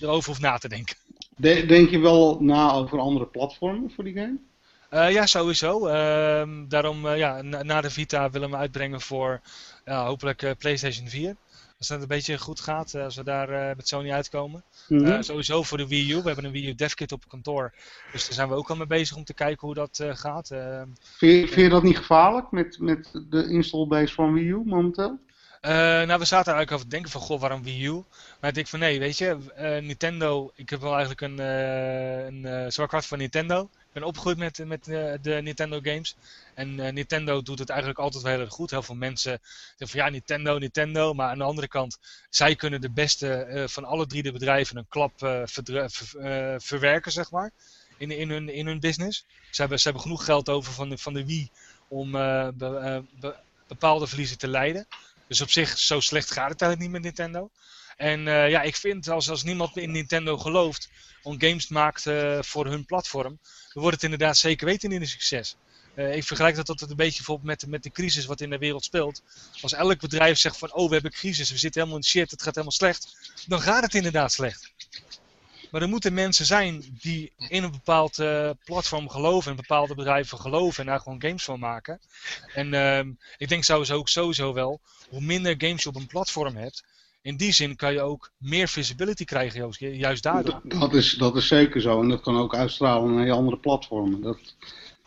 erover 0.00 0.30
hoef 0.30 0.40
na 0.40 0.58
te 0.58 0.68
denken. 0.68 0.96
denk 1.68 1.90
je 1.90 1.98
wel 1.98 2.38
na 2.40 2.72
over 2.72 2.98
andere 2.98 3.26
platformen 3.26 3.90
voor 3.90 4.04
die 4.04 4.14
game? 4.14 4.38
ja, 5.12 5.26
sowieso. 5.26 5.86
Ehm, 5.86 6.68
daarom, 6.68 7.08
ja, 7.08 7.42
na, 7.42 7.62
na, 7.62 7.80
de 7.80 7.90
Vita 7.90 8.30
willen 8.30 8.50
we 8.50 8.56
uitbrengen 8.56 9.00
voor 9.00 9.40
hopelijk 9.84 10.54
PlayStation 10.58 11.08
4. 11.08 11.36
Als 11.78 11.88
het 11.88 12.00
een 12.00 12.06
beetje 12.06 12.38
goed 12.38 12.60
gaat, 12.60 12.94
eh, 12.94 13.04
als 13.04 13.16
we 13.16 13.24
daar 13.24 13.48
eh, 13.48 13.76
met 13.76 13.88
Sony 13.88 14.10
uitkomen. 14.10 14.64
Mm 14.88 15.22
sowieso 15.22 15.62
voor 15.62 15.78
de 15.78 15.88
Wii 15.88 16.12
U. 16.12 16.16
We 16.16 16.26
hebben 16.26 16.44
een 16.44 16.52
Wii 16.52 16.68
U 16.68 16.74
devkit 16.74 17.12
op 17.12 17.28
kantoor. 17.28 17.72
Dus 18.12 18.24
daar 18.24 18.34
zijn 18.34 18.48
we 18.48 18.54
ook 18.54 18.70
al 18.70 18.76
mee 18.76 18.86
bezig 18.86 19.16
om 19.16 19.24
te 19.24 19.34
kijken 19.34 19.66
hoe 19.66 19.74
dat 19.74 20.04
gaat. 20.12 20.48
Vind 21.16 21.54
je, 21.54 21.60
je, 21.60 21.68
dat 21.68 21.82
niet 21.82 21.96
gevaarlijk 21.96 22.50
met, 22.50 22.78
met 22.80 23.10
de 23.28 23.48
installbase 23.48 24.14
van 24.14 24.32
Wii 24.32 24.48
U 24.48 24.62
momenteel? 24.64 25.18
Uh, 25.62 25.72
nou, 25.72 26.18
we 26.18 26.24
zaten 26.24 26.52
eigenlijk 26.52 26.72
over 26.72 26.84
te 26.84 26.90
denken 26.90 27.10
van, 27.10 27.20
goh, 27.20 27.40
waarom 27.40 27.62
Wii 27.62 27.86
U? 27.86 28.04
Maar 28.40 28.48
ik 28.50 28.54
denk 28.54 28.66
van, 28.66 28.78
nee, 28.78 28.98
weet 28.98 29.18
je, 29.18 29.36
uh, 29.58 29.86
Nintendo, 29.86 30.50
ik 30.54 30.70
heb 30.70 30.80
wel 30.80 30.96
eigenlijk 30.96 31.20
een, 31.20 31.40
uh, 31.40 32.24
een 32.24 32.72
zwak 32.72 32.90
hart 32.90 33.06
van 33.06 33.18
Nintendo 33.18 33.70
ben 33.96 34.04
opgegroeid 34.04 34.38
met, 34.38 34.66
met 34.66 34.88
uh, 34.88 35.12
de 35.22 35.40
Nintendo 35.42 35.80
games. 35.82 36.16
En 36.54 36.78
uh, 36.78 36.88
Nintendo 36.88 37.42
doet 37.42 37.58
het 37.58 37.68
eigenlijk 37.68 38.00
altijd 38.00 38.22
wel 38.22 38.32
heel 38.32 38.40
erg 38.40 38.52
goed. 38.52 38.70
Heel 38.70 38.82
veel 38.82 38.94
mensen 38.94 39.40
zeggen 39.68 39.88
van 39.88 40.00
ja, 40.00 40.08
Nintendo, 40.08 40.58
Nintendo. 40.58 41.14
Maar 41.14 41.28
aan 41.28 41.38
de 41.38 41.44
andere 41.44 41.68
kant, 41.68 41.98
zij 42.30 42.56
kunnen 42.56 42.80
de 42.80 42.90
beste 42.90 43.46
uh, 43.48 43.64
van 43.66 43.84
alle 43.84 44.06
drie 44.06 44.22
de 44.22 44.32
bedrijven 44.32 44.76
een 44.76 44.88
klap 44.88 45.12
ver, 45.44 45.90
verwerken, 46.60 47.12
zeg 47.12 47.30
maar. 47.30 47.50
In, 47.96 48.10
in, 48.10 48.30
hun, 48.30 48.48
in 48.48 48.66
hun 48.66 48.80
business. 48.80 49.24
Ze 49.50 49.60
hebben, 49.60 49.78
ze 49.78 49.84
hebben 49.84 50.02
genoeg 50.02 50.24
geld 50.24 50.48
over 50.48 50.72
van 50.72 50.88
de, 50.88 50.98
van 50.98 51.12
de 51.12 51.26
Wii 51.26 51.50
om 51.88 52.10
be, 52.10 53.04
be, 53.20 53.34
bepaalde 53.66 54.06
verliezen 54.06 54.38
te 54.38 54.48
leiden. 54.48 54.86
Dus 55.28 55.40
op 55.40 55.50
zich, 55.50 55.78
zo 55.78 56.00
slecht 56.00 56.30
gaat 56.30 56.50
het 56.50 56.62
eigenlijk 56.62 56.92
niet 56.92 57.02
met 57.02 57.16
Nintendo. 57.16 57.50
En 57.96 58.20
ja, 58.24 58.62
ik 58.62 58.76
vind 58.76 59.08
als, 59.08 59.30
als 59.30 59.42
niemand 59.42 59.76
in 59.76 59.90
Nintendo 59.90 60.38
gelooft 60.38 60.88
om 61.26 61.40
games 61.40 61.68
maakt 61.68 62.06
uh, 62.06 62.42
voor 62.42 62.66
hun 62.66 62.84
platform, 62.84 63.38
dan 63.72 63.82
wordt 63.82 63.94
het 63.94 64.04
inderdaad 64.04 64.36
zeker 64.36 64.66
weten 64.66 64.92
in 64.92 65.00
een 65.00 65.08
succes. 65.08 65.56
Uh, 65.94 66.16
ik 66.16 66.24
vergelijk 66.24 66.56
dat 66.56 66.66
tot 66.66 66.80
een 66.80 66.96
beetje 66.96 67.16
bijvoorbeeld 67.16 67.46
met, 67.46 67.66
met 67.66 67.82
de 67.82 67.90
crisis 67.90 68.26
wat 68.26 68.40
in 68.40 68.50
de 68.50 68.58
wereld 68.58 68.84
speelt. 68.84 69.22
Als 69.60 69.72
elk 69.72 70.00
bedrijf 70.00 70.38
zegt 70.38 70.58
van, 70.58 70.74
oh 70.74 70.88
we 70.88 70.94
hebben 70.94 71.12
crisis, 71.12 71.50
we 71.50 71.58
zitten 71.58 71.80
helemaal 71.80 72.00
in 72.00 72.08
shit, 72.08 72.30
het 72.30 72.42
gaat 72.42 72.54
helemaal 72.54 72.76
slecht. 72.76 73.32
Dan 73.46 73.60
gaat 73.60 73.82
het 73.82 73.94
inderdaad 73.94 74.32
slecht. 74.32 74.72
Maar 75.70 75.82
er 75.82 75.88
moeten 75.88 76.14
mensen 76.14 76.46
zijn 76.46 76.98
die 77.00 77.32
in 77.36 77.62
een 77.62 77.70
bepaald 77.70 78.16
platform 78.64 79.08
geloven, 79.08 79.50
in 79.50 79.56
bepaalde 79.56 79.94
bedrijven 79.94 80.38
geloven 80.38 80.80
en 80.80 80.86
daar 80.86 81.00
gewoon 81.00 81.22
games 81.22 81.44
van 81.44 81.58
maken. 81.58 82.00
En 82.54 82.72
uh, 82.72 83.14
ik 83.36 83.48
denk 83.48 83.64
sowieso 83.64 83.94
ook 83.94 84.08
sowieso 84.08 84.52
wel, 84.52 84.80
hoe 85.08 85.20
minder 85.20 85.54
games 85.58 85.82
je 85.82 85.88
op 85.88 85.96
een 85.96 86.06
platform 86.06 86.56
hebt, 86.56 86.84
in 87.26 87.36
die 87.36 87.52
zin 87.52 87.76
kan 87.76 87.92
je 87.92 88.00
ook 88.00 88.30
meer 88.38 88.68
visibility 88.68 89.24
krijgen, 89.24 89.60
Joost, 89.60 89.80
juist 89.80 90.22
daardoor. 90.22 90.60
Dat 90.62 90.94
is, 90.94 91.12
dat 91.12 91.36
is 91.36 91.46
zeker 91.46 91.80
zo. 91.80 92.00
En 92.00 92.08
dat 92.08 92.20
kan 92.20 92.38
ook 92.38 92.54
uitstralen 92.54 93.14
naar 93.14 93.26
je 93.26 93.32
andere 93.32 93.58
platformen. 93.58 94.20
Dat, 94.20 94.38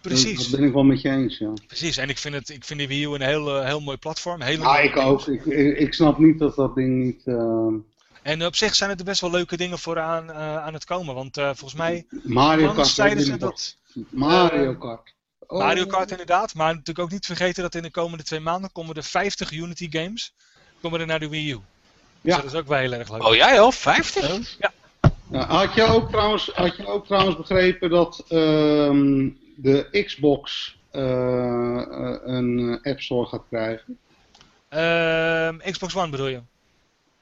Precies. 0.02 0.38
Dat, 0.50 0.60
ben 0.60 0.68
ik 0.68 0.74
wel 0.74 0.84
met 0.84 1.02
je 1.02 1.10
eens, 1.10 1.38
ja. 1.38 1.54
Precies, 1.68 1.98
en 1.98 2.10
ik 2.10 2.18
vind, 2.18 2.36
het, 2.36 2.50
ik 2.50 2.64
vind 2.64 2.80
de 2.80 2.88
Wii 2.88 3.04
U 3.04 3.14
een 3.14 3.22
heel, 3.22 3.64
heel 3.64 3.80
mooi 3.80 3.98
platform. 3.98 4.42
Hele 4.42 4.64
ja, 4.64 4.80
ik 4.80 4.98
ook. 4.98 5.28
Ik, 5.28 5.46
ik, 5.78 5.94
snap 5.94 6.18
niet 6.18 6.40
dat 6.40 6.56
dat 6.56 6.76
ding 6.76 7.04
niet... 7.04 7.22
Uh... 7.26 7.74
En 8.22 8.46
op 8.46 8.56
zich 8.56 8.76
zijn 8.76 8.90
er 8.90 9.04
best 9.04 9.22
wel 9.22 9.32
leuke 9.32 9.58
dingen 9.58 9.80
voor 9.80 10.00
aan, 10.00 10.30
uh, 10.30 10.58
aan 10.58 10.74
het 10.74 10.86
komen. 10.86 11.16
Want 11.16 11.38
uh, 11.38 11.46
volgens 11.46 11.74
mij... 11.74 12.06
Mario 12.24 12.74
Kart. 12.74 12.88
ze 12.88 13.38
dat... 13.38 13.78
Mario 14.10 14.76
Kart. 14.76 15.14
Oh. 15.48 15.60
Mario 15.60 15.86
Kart 15.86 16.12
inderdaad. 16.12 16.54
Maar 16.54 16.72
natuurlijk 16.72 17.00
ook 17.00 17.12
niet 17.12 17.26
vergeten 17.26 17.64
dat 17.64 17.76
in 17.76 17.84
de 17.84 17.92
komende 17.92 18.24
twee 18.24 18.40
maanden 18.40 18.72
komen 18.72 18.96
er 18.96 19.04
50 19.04 19.52
Unity 19.52 19.88
games 19.90 20.34
komen 20.82 21.00
er 21.00 21.06
naar 21.06 21.20
de 21.20 21.30
Wii 21.30 21.52
U. 21.52 21.60
Ja. 22.22 22.36
Dus 22.36 22.44
dat 22.44 22.54
is 22.54 22.60
ook 22.60 22.68
wel 22.68 22.78
heel 22.78 22.94
erg 22.94 23.12
leuk. 23.12 23.24
Oh 23.24 23.36
jij 23.36 23.60
al? 23.60 23.72
50? 23.72 24.58
Ja. 24.60 24.72
ja. 25.32 25.46
had, 25.46 25.74
je 25.74 25.84
ook 25.84 26.10
trouwens, 26.10 26.52
had 26.54 26.78
je 26.78 26.88
ook 26.88 27.06
trouwens 27.06 27.38
begrepen 27.38 27.90
dat 27.90 28.26
um, 28.30 29.38
de 29.56 30.04
Xbox 30.06 30.76
uh, 30.92 31.02
een 32.24 32.80
App 32.84 33.02
Store 33.02 33.26
gaat 33.26 33.44
krijgen? 33.50 33.98
Uh, 34.74 35.72
Xbox 35.72 35.96
One 35.96 36.10
bedoel 36.10 36.28
je? 36.28 36.42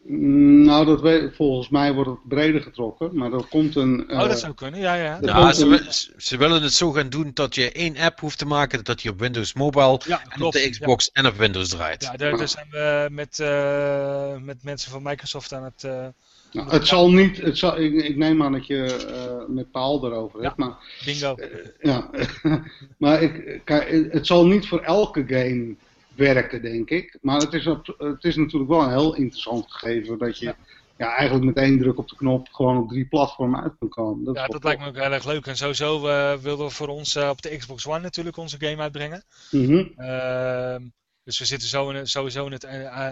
Nou, 0.09 0.85
dat 0.85 1.01
weet, 1.01 1.35
volgens 1.35 1.69
mij 1.69 1.93
wordt 1.93 2.09
het 2.09 2.27
breder 2.27 2.61
getrokken, 2.61 3.17
maar 3.17 3.33
er 3.33 3.45
komt 3.45 3.75
een... 3.75 4.05
Uh, 4.07 4.19
oh, 4.19 4.27
dat 4.27 4.39
zou 4.39 4.53
kunnen, 4.53 4.79
ja, 4.79 4.93
ja. 4.93 5.17
ja 5.21 5.53
ze, 5.53 6.07
ze, 6.17 6.37
willen 6.37 6.61
het 6.61 6.73
zo 6.73 6.91
gaan 6.91 7.09
doen 7.09 7.31
dat 7.33 7.55
je 7.55 7.71
één 7.71 7.97
app 7.97 8.19
hoeft 8.19 8.37
te 8.37 8.45
maken, 8.45 8.83
dat 8.83 9.01
die 9.01 9.11
op 9.11 9.19
Windows 9.19 9.53
Mobile 9.53 9.99
ja, 10.05 10.21
en 10.29 10.41
op 10.41 10.51
de 10.51 10.69
Xbox 10.69 11.09
en 11.11 11.25
op 11.25 11.37
Windows 11.37 11.69
draait. 11.69 12.03
Ja, 12.03 12.11
daar, 12.11 12.37
daar 12.37 12.47
zijn 12.47 12.67
we 12.69 13.07
met, 13.11 13.39
uh, 13.39 14.45
met 14.45 14.63
mensen 14.63 14.91
van 14.91 15.03
Microsoft 15.03 15.53
aan 15.53 15.63
het... 15.63 15.83
Uh, 15.85 16.05
nou, 16.51 16.69
het 16.69 16.87
zal 16.87 17.11
niet, 17.11 17.37
het 17.37 17.57
zal, 17.57 17.79
ik, 17.79 17.93
ik 17.93 18.15
neem 18.15 18.43
aan 18.43 18.51
dat 18.51 18.67
je 18.67 19.45
met 19.47 19.71
Paul 19.71 20.05
erover 20.05 20.41
hebt, 20.43 20.57
maar... 20.57 20.75
Bingo. 21.05 21.35
ja, 21.81 22.09
maar 22.97 23.21
ik, 23.21 23.61
kijk, 23.63 24.13
het 24.13 24.27
zal 24.27 24.45
niet 24.45 24.67
voor 24.67 24.79
elke 24.79 25.23
game 25.27 25.75
werken, 26.17 26.61
denk 26.61 26.89
ik. 26.89 27.17
Maar 27.21 27.39
het 27.39 27.53
is, 27.53 27.65
het 27.97 28.23
is 28.23 28.35
natuurlijk 28.35 28.71
wel 28.71 28.81
een 28.83 28.89
heel 28.89 29.15
interessant 29.15 29.71
gegeven 29.71 30.17
dat 30.17 30.37
je 30.39 30.55
ja. 30.97 31.15
eigenlijk 31.15 31.45
met 31.45 31.57
één 31.57 31.77
druk 31.77 31.97
op 31.97 32.09
de 32.09 32.15
knop 32.15 32.47
gewoon 32.51 32.77
op 32.77 32.89
drie 32.89 33.05
platformen 33.05 33.63
uit 33.63 33.73
kan 33.79 33.89
komen. 33.89 34.25
Dat 34.25 34.35
ja, 34.35 34.47
dat 34.47 34.63
lijkt 34.63 34.81
me 34.81 34.87
ook 34.87 34.95
heel 34.95 35.11
erg 35.11 35.25
leuk. 35.25 35.45
En 35.45 35.57
sowieso 35.57 36.07
uh, 36.07 36.33
wilden 36.33 36.65
we 36.65 36.71
voor 36.71 36.87
ons 36.87 37.15
uh, 37.15 37.29
op 37.29 37.41
de 37.41 37.57
Xbox 37.57 37.87
One 37.87 37.99
natuurlijk 37.99 38.37
onze 38.37 38.59
game 38.59 38.81
uitbrengen. 38.81 39.23
Mm 39.51 39.65
-hmm. 39.65 39.93
uh, 39.97 40.89
dus 41.23 41.39
we 41.39 41.45
zitten 41.45 41.67
zo 41.67 41.89
in, 41.89 42.07
sowieso 42.07 42.45
in 42.45 42.51
het 42.51 42.67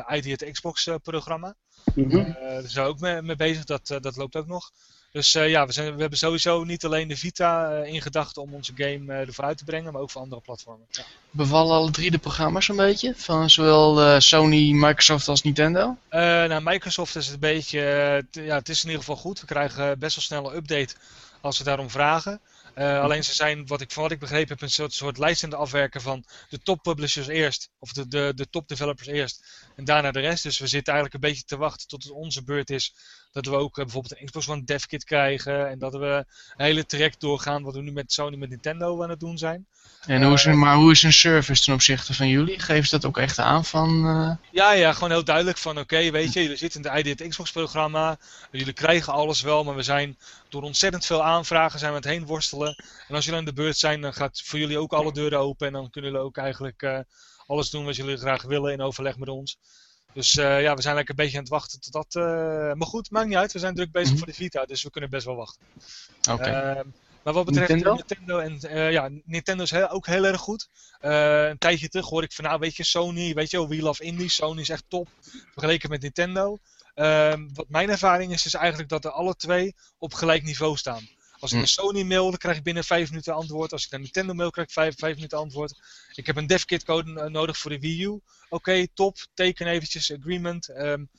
ID 0.10 0.26
het 0.26 0.52
Xbox 0.52 0.90
programma. 1.04 1.56
Mm 1.96 2.10
-hmm. 2.10 2.36
daar 2.40 2.70
zijn 2.70 2.86
we 2.86 2.92
ook 2.92 3.00
mee, 3.00 3.22
mee 3.22 3.36
bezig, 3.36 3.64
dat, 3.64 3.88
dat 4.02 4.16
loopt 4.16 4.36
ook 4.36 4.48
nog. 4.48 4.72
Dus 5.16 5.32
ja, 5.32 5.66
we, 5.66 5.72
zijn, 5.72 5.96
we 5.96 6.02
hebben 6.02 6.20
sowieso 6.20 6.64
niet 6.64 6.86
alleen 6.86 7.08
de 7.08 7.18
Vita 7.18 7.72
in 7.84 8.02
gedachten 8.02 8.42
om 8.42 8.54
onze 8.54 8.72
game 8.76 9.14
ervoor 9.14 9.44
uit 9.44 9.58
te 9.58 9.64
brengen, 9.64 9.94
maar 9.94 10.02
ook 10.02 10.12
voor 10.12 10.22
andere 10.22 10.42
platformen. 10.42 10.88
Ja. 10.90 11.04
Bevallen 11.30 11.76
alle 11.76 11.92
drie 11.92 12.12
de 12.12 12.18
programma's 12.18 12.68
een 12.68 12.76
beetje? 12.76 13.14
Van 13.16 13.50
zowel 13.50 14.22
Sony, 14.22 14.72
Microsoft 14.72 15.28
als 15.28 15.42
Nintendo? 15.42 15.98
nou, 16.10 16.62
Microsoft 16.64 17.16
is 17.16 17.26
het 17.26 17.34
een 17.34 17.40
beetje, 17.40 17.80
ja, 18.32 18.56
het 18.56 18.70
is 18.70 18.82
in 18.82 18.90
ieder 18.90 19.04
geval 19.04 19.22
goed. 19.22 19.40
We 19.40 19.46
krijgen 19.46 20.00
best 20.00 20.16
wel 20.16 20.24
snel 20.24 20.52
een 20.52 20.58
update 20.58 20.96
als 21.42 21.58
we 21.58 21.64
daarom 21.64 21.90
vragen. 21.90 22.42
Uh, 22.78 23.02
alleen 23.02 23.24
ze 23.24 23.34
zijn, 23.34 23.68
wat 23.68 23.82
ik, 23.82 23.92
van 23.92 24.04
wat 24.04 24.12
ik 24.12 24.20
begrepen 24.20 24.48
heb, 24.48 24.62
een 24.62 24.70
soort, 24.70 24.94
soort 24.94 25.18
lijst 25.18 25.44
in 25.44 25.50
de 25.50 25.56
afwerken 25.56 26.02
van 26.02 26.26
de 26.50 26.60
top 26.60 26.84
publishers 26.84 27.28
eerst. 27.28 27.70
Of 27.80 27.92
de, 27.92 28.08
de, 28.08 28.32
de 28.36 28.50
top 28.50 28.68
developers 28.68 29.08
eerst. 29.08 29.46
En 29.76 29.86
daarna 29.86 30.12
de 30.12 30.20
rest. 30.20 30.44
Dus 30.44 30.60
we 30.60 30.68
zitten 30.68 30.94
eigenlijk 30.94 31.24
een 31.24 31.30
beetje 31.30 31.46
te 31.46 31.58
wachten 31.58 31.88
tot 31.88 32.04
het 32.04 32.12
onze 32.12 32.44
beurt 32.44 32.70
is. 32.70 32.94
Dat 33.36 33.46
we 33.46 33.56
ook 33.56 33.78
uh, 33.78 33.84
bijvoorbeeld 33.84 34.20
een 34.20 34.26
Xbox 34.26 34.50
One 34.50 34.64
DevKit 34.64 35.04
krijgen. 35.04 35.70
En 35.70 35.80
dat 35.80 35.94
we 35.94 36.26
een 36.58 36.66
hele 36.66 36.86
traject 36.86 37.20
doorgaan 37.20 37.64
wat 37.64 37.74
we 37.74 37.82
nu 37.82 37.92
met 37.92 38.12
Sony 38.12 38.36
met 38.36 38.50
Nintendo 38.50 39.04
aan 39.04 39.10
het 39.10 39.20
doen 39.20 39.38
zijn. 39.38 39.66
En 40.06 40.24
hoe 40.24 40.34
is, 40.34 40.46
maar 40.46 40.76
hoe 40.76 40.92
is 40.92 41.04
een 41.04 41.14
service 41.14 41.64
ten 41.64 41.74
opzichte 41.74 42.14
van 42.14 42.28
jullie? 42.28 42.60
Geven 42.60 42.84
ze 42.84 43.00
dat 43.00 43.06
ook 43.06 43.18
echt 43.18 43.40
aan 43.40 43.66
van... 43.66 44.06
Uh... 44.06 44.32
Ja, 44.52 44.72
ja, 44.72 44.94
gewoon 44.94 45.10
heel 45.10 45.24
duidelijk 45.24 45.58
van 45.58 45.80
oké, 45.80 46.12
weet 46.12 46.34
je, 46.34 46.42
jullie 46.42 46.58
zitten 46.58 46.84
in 46.84 47.04
de 47.04 47.10
ID 47.10 47.28
Xbox 47.28 47.52
programma. 47.52 48.18
Jullie 48.52 48.74
krijgen 48.74 49.14
alles 49.14 49.42
wel, 49.42 49.64
maar 49.64 49.76
we 49.76 49.84
zijn 49.84 50.18
door 50.50 50.62
ontzettend 50.62 51.06
veel 51.06 51.24
aanvragen 51.24 51.80
zijn 51.80 51.92
we 51.92 51.98
het 51.98 52.08
heen 52.08 52.26
worstelen. 52.26 52.84
En 53.08 53.16
als 53.16 53.26
jullie 53.26 53.40
aan 53.40 53.46
de 53.46 53.54
beurt 53.54 53.78
zijn, 53.78 54.02
dan 54.02 54.14
gaat 54.14 54.42
voor 54.46 54.60
jullie 54.60 54.80
ook 54.80 54.94
alle 54.94 55.14
deuren 55.14 55.40
open. 55.40 55.68
En 55.68 55.74
dan 55.74 55.90
kunnen 55.90 56.12
jullie 56.12 56.26
ook 56.26 56.38
eigenlijk 56.38 56.82
uh, 56.82 57.00
alles 57.48 57.70
doen 57.70 57.86
wat 57.86 57.96
jullie 57.96 58.18
graag 58.18 58.42
willen 58.42 58.72
in 58.72 58.82
overleg 58.82 59.18
met 59.18 59.30
ons. 59.30 59.58
Dus 60.16 60.36
uh, 60.36 60.62
ja, 60.62 60.76
we 60.76 60.82
zijn 60.82 60.96
lekker 60.96 61.16
een 61.18 61.24
beetje 61.24 61.38
aan 61.38 61.44
het 61.44 61.52
wachten 61.52 61.80
tot 61.80 61.94
dat... 61.94 62.14
maar 62.78 62.88
goed, 62.88 63.12
maakt 63.12 63.28
niet 63.28 63.38
uit. 63.38 63.52
We 63.52 63.60
zijn 63.60 63.76
druk 63.76 63.92
bezig 63.92 64.08
mm 64.08 64.16
-hmm. 64.16 64.24
voor 64.24 64.34
de 64.34 64.44
Vita, 64.44 64.66
dus 64.66 64.84
we 64.84 64.90
kunnen 64.90 65.10
best 65.10 65.26
wel 65.26 65.36
wachten. 65.36 65.62
Oké. 66.30 66.34
Okay. 66.34 66.84
Maar 67.26 67.34
wat 67.34 67.46
betreft 67.46 67.70
Nintendo, 67.70 67.96
Nintendo 67.96 68.38
en 68.38 68.60
uh, 68.64 68.92
ja, 68.92 69.10
Nintendo 69.24 69.64
is 69.64 69.72
heel, 69.72 69.90
ook 69.90 70.06
heel 70.06 70.26
erg 70.26 70.42
goed. 70.42 70.70
Uh, 71.02 71.48
een 71.48 71.58
tijdje 71.58 71.90
terug 71.90 72.10
hoorde 72.10 72.28
ik 72.28 72.34
van 72.34 72.46
nou 72.46 72.60
weet 72.60 72.76
je, 72.76 72.84
Sony, 72.84 73.34
weet 73.34 73.52
je, 73.52 73.68
We 73.68 73.82
Love 73.82 74.04
Indie, 74.04 74.30
Sony 74.30 74.62
is 74.62 74.70
echt 74.70 74.84
top 74.88 75.08
vergeleken 75.54 75.90
met 75.90 76.02
Nintendo. 76.02 76.58
Uh, 76.96 77.34
wat 77.54 77.70
mijn 77.70 77.90
ervaring 77.90 78.32
is, 78.34 78.46
is 78.46 78.54
eigenlijk 78.54 78.90
dat 78.90 79.06
er 79.06 79.12
alle 79.12 79.36
twee 79.36 79.76
op 79.98 80.14
gelijk 80.14 80.44
niveau 80.44 80.78
staan. 80.78 81.08
Als 81.40 81.52
ik 81.52 81.58
hm. 81.58 81.64
een 81.64 81.70
Sony 81.70 82.04
mail, 82.04 82.30
dan 82.30 82.38
krijg 82.38 82.58
ik 82.58 82.64
binnen 82.64 82.84
5 82.84 83.10
minuten 83.10 83.34
antwoord. 83.34 83.72
Als 83.72 83.86
ik 83.86 83.92
een 83.92 84.02
Nintendo 84.02 84.34
mail, 84.34 84.50
krijg 84.50 84.68
ik 84.68 84.74
5, 84.74 84.96
5 84.98 85.16
minuten 85.16 85.38
antwoord. 85.38 85.80
Ik 86.14 86.26
heb 86.26 86.36
een 86.36 86.48
devkit 86.48 86.84
code 86.84 87.30
nodig 87.30 87.58
voor 87.58 87.72
de 87.72 87.80
Wii 87.80 88.04
U. 88.04 88.08
Oké, 88.08 88.22
okay, 88.50 88.88
top. 88.94 89.18
Teken 89.34 89.68
eventjes 89.68 90.14
agreement. 90.14 90.70
Um, 90.70 91.10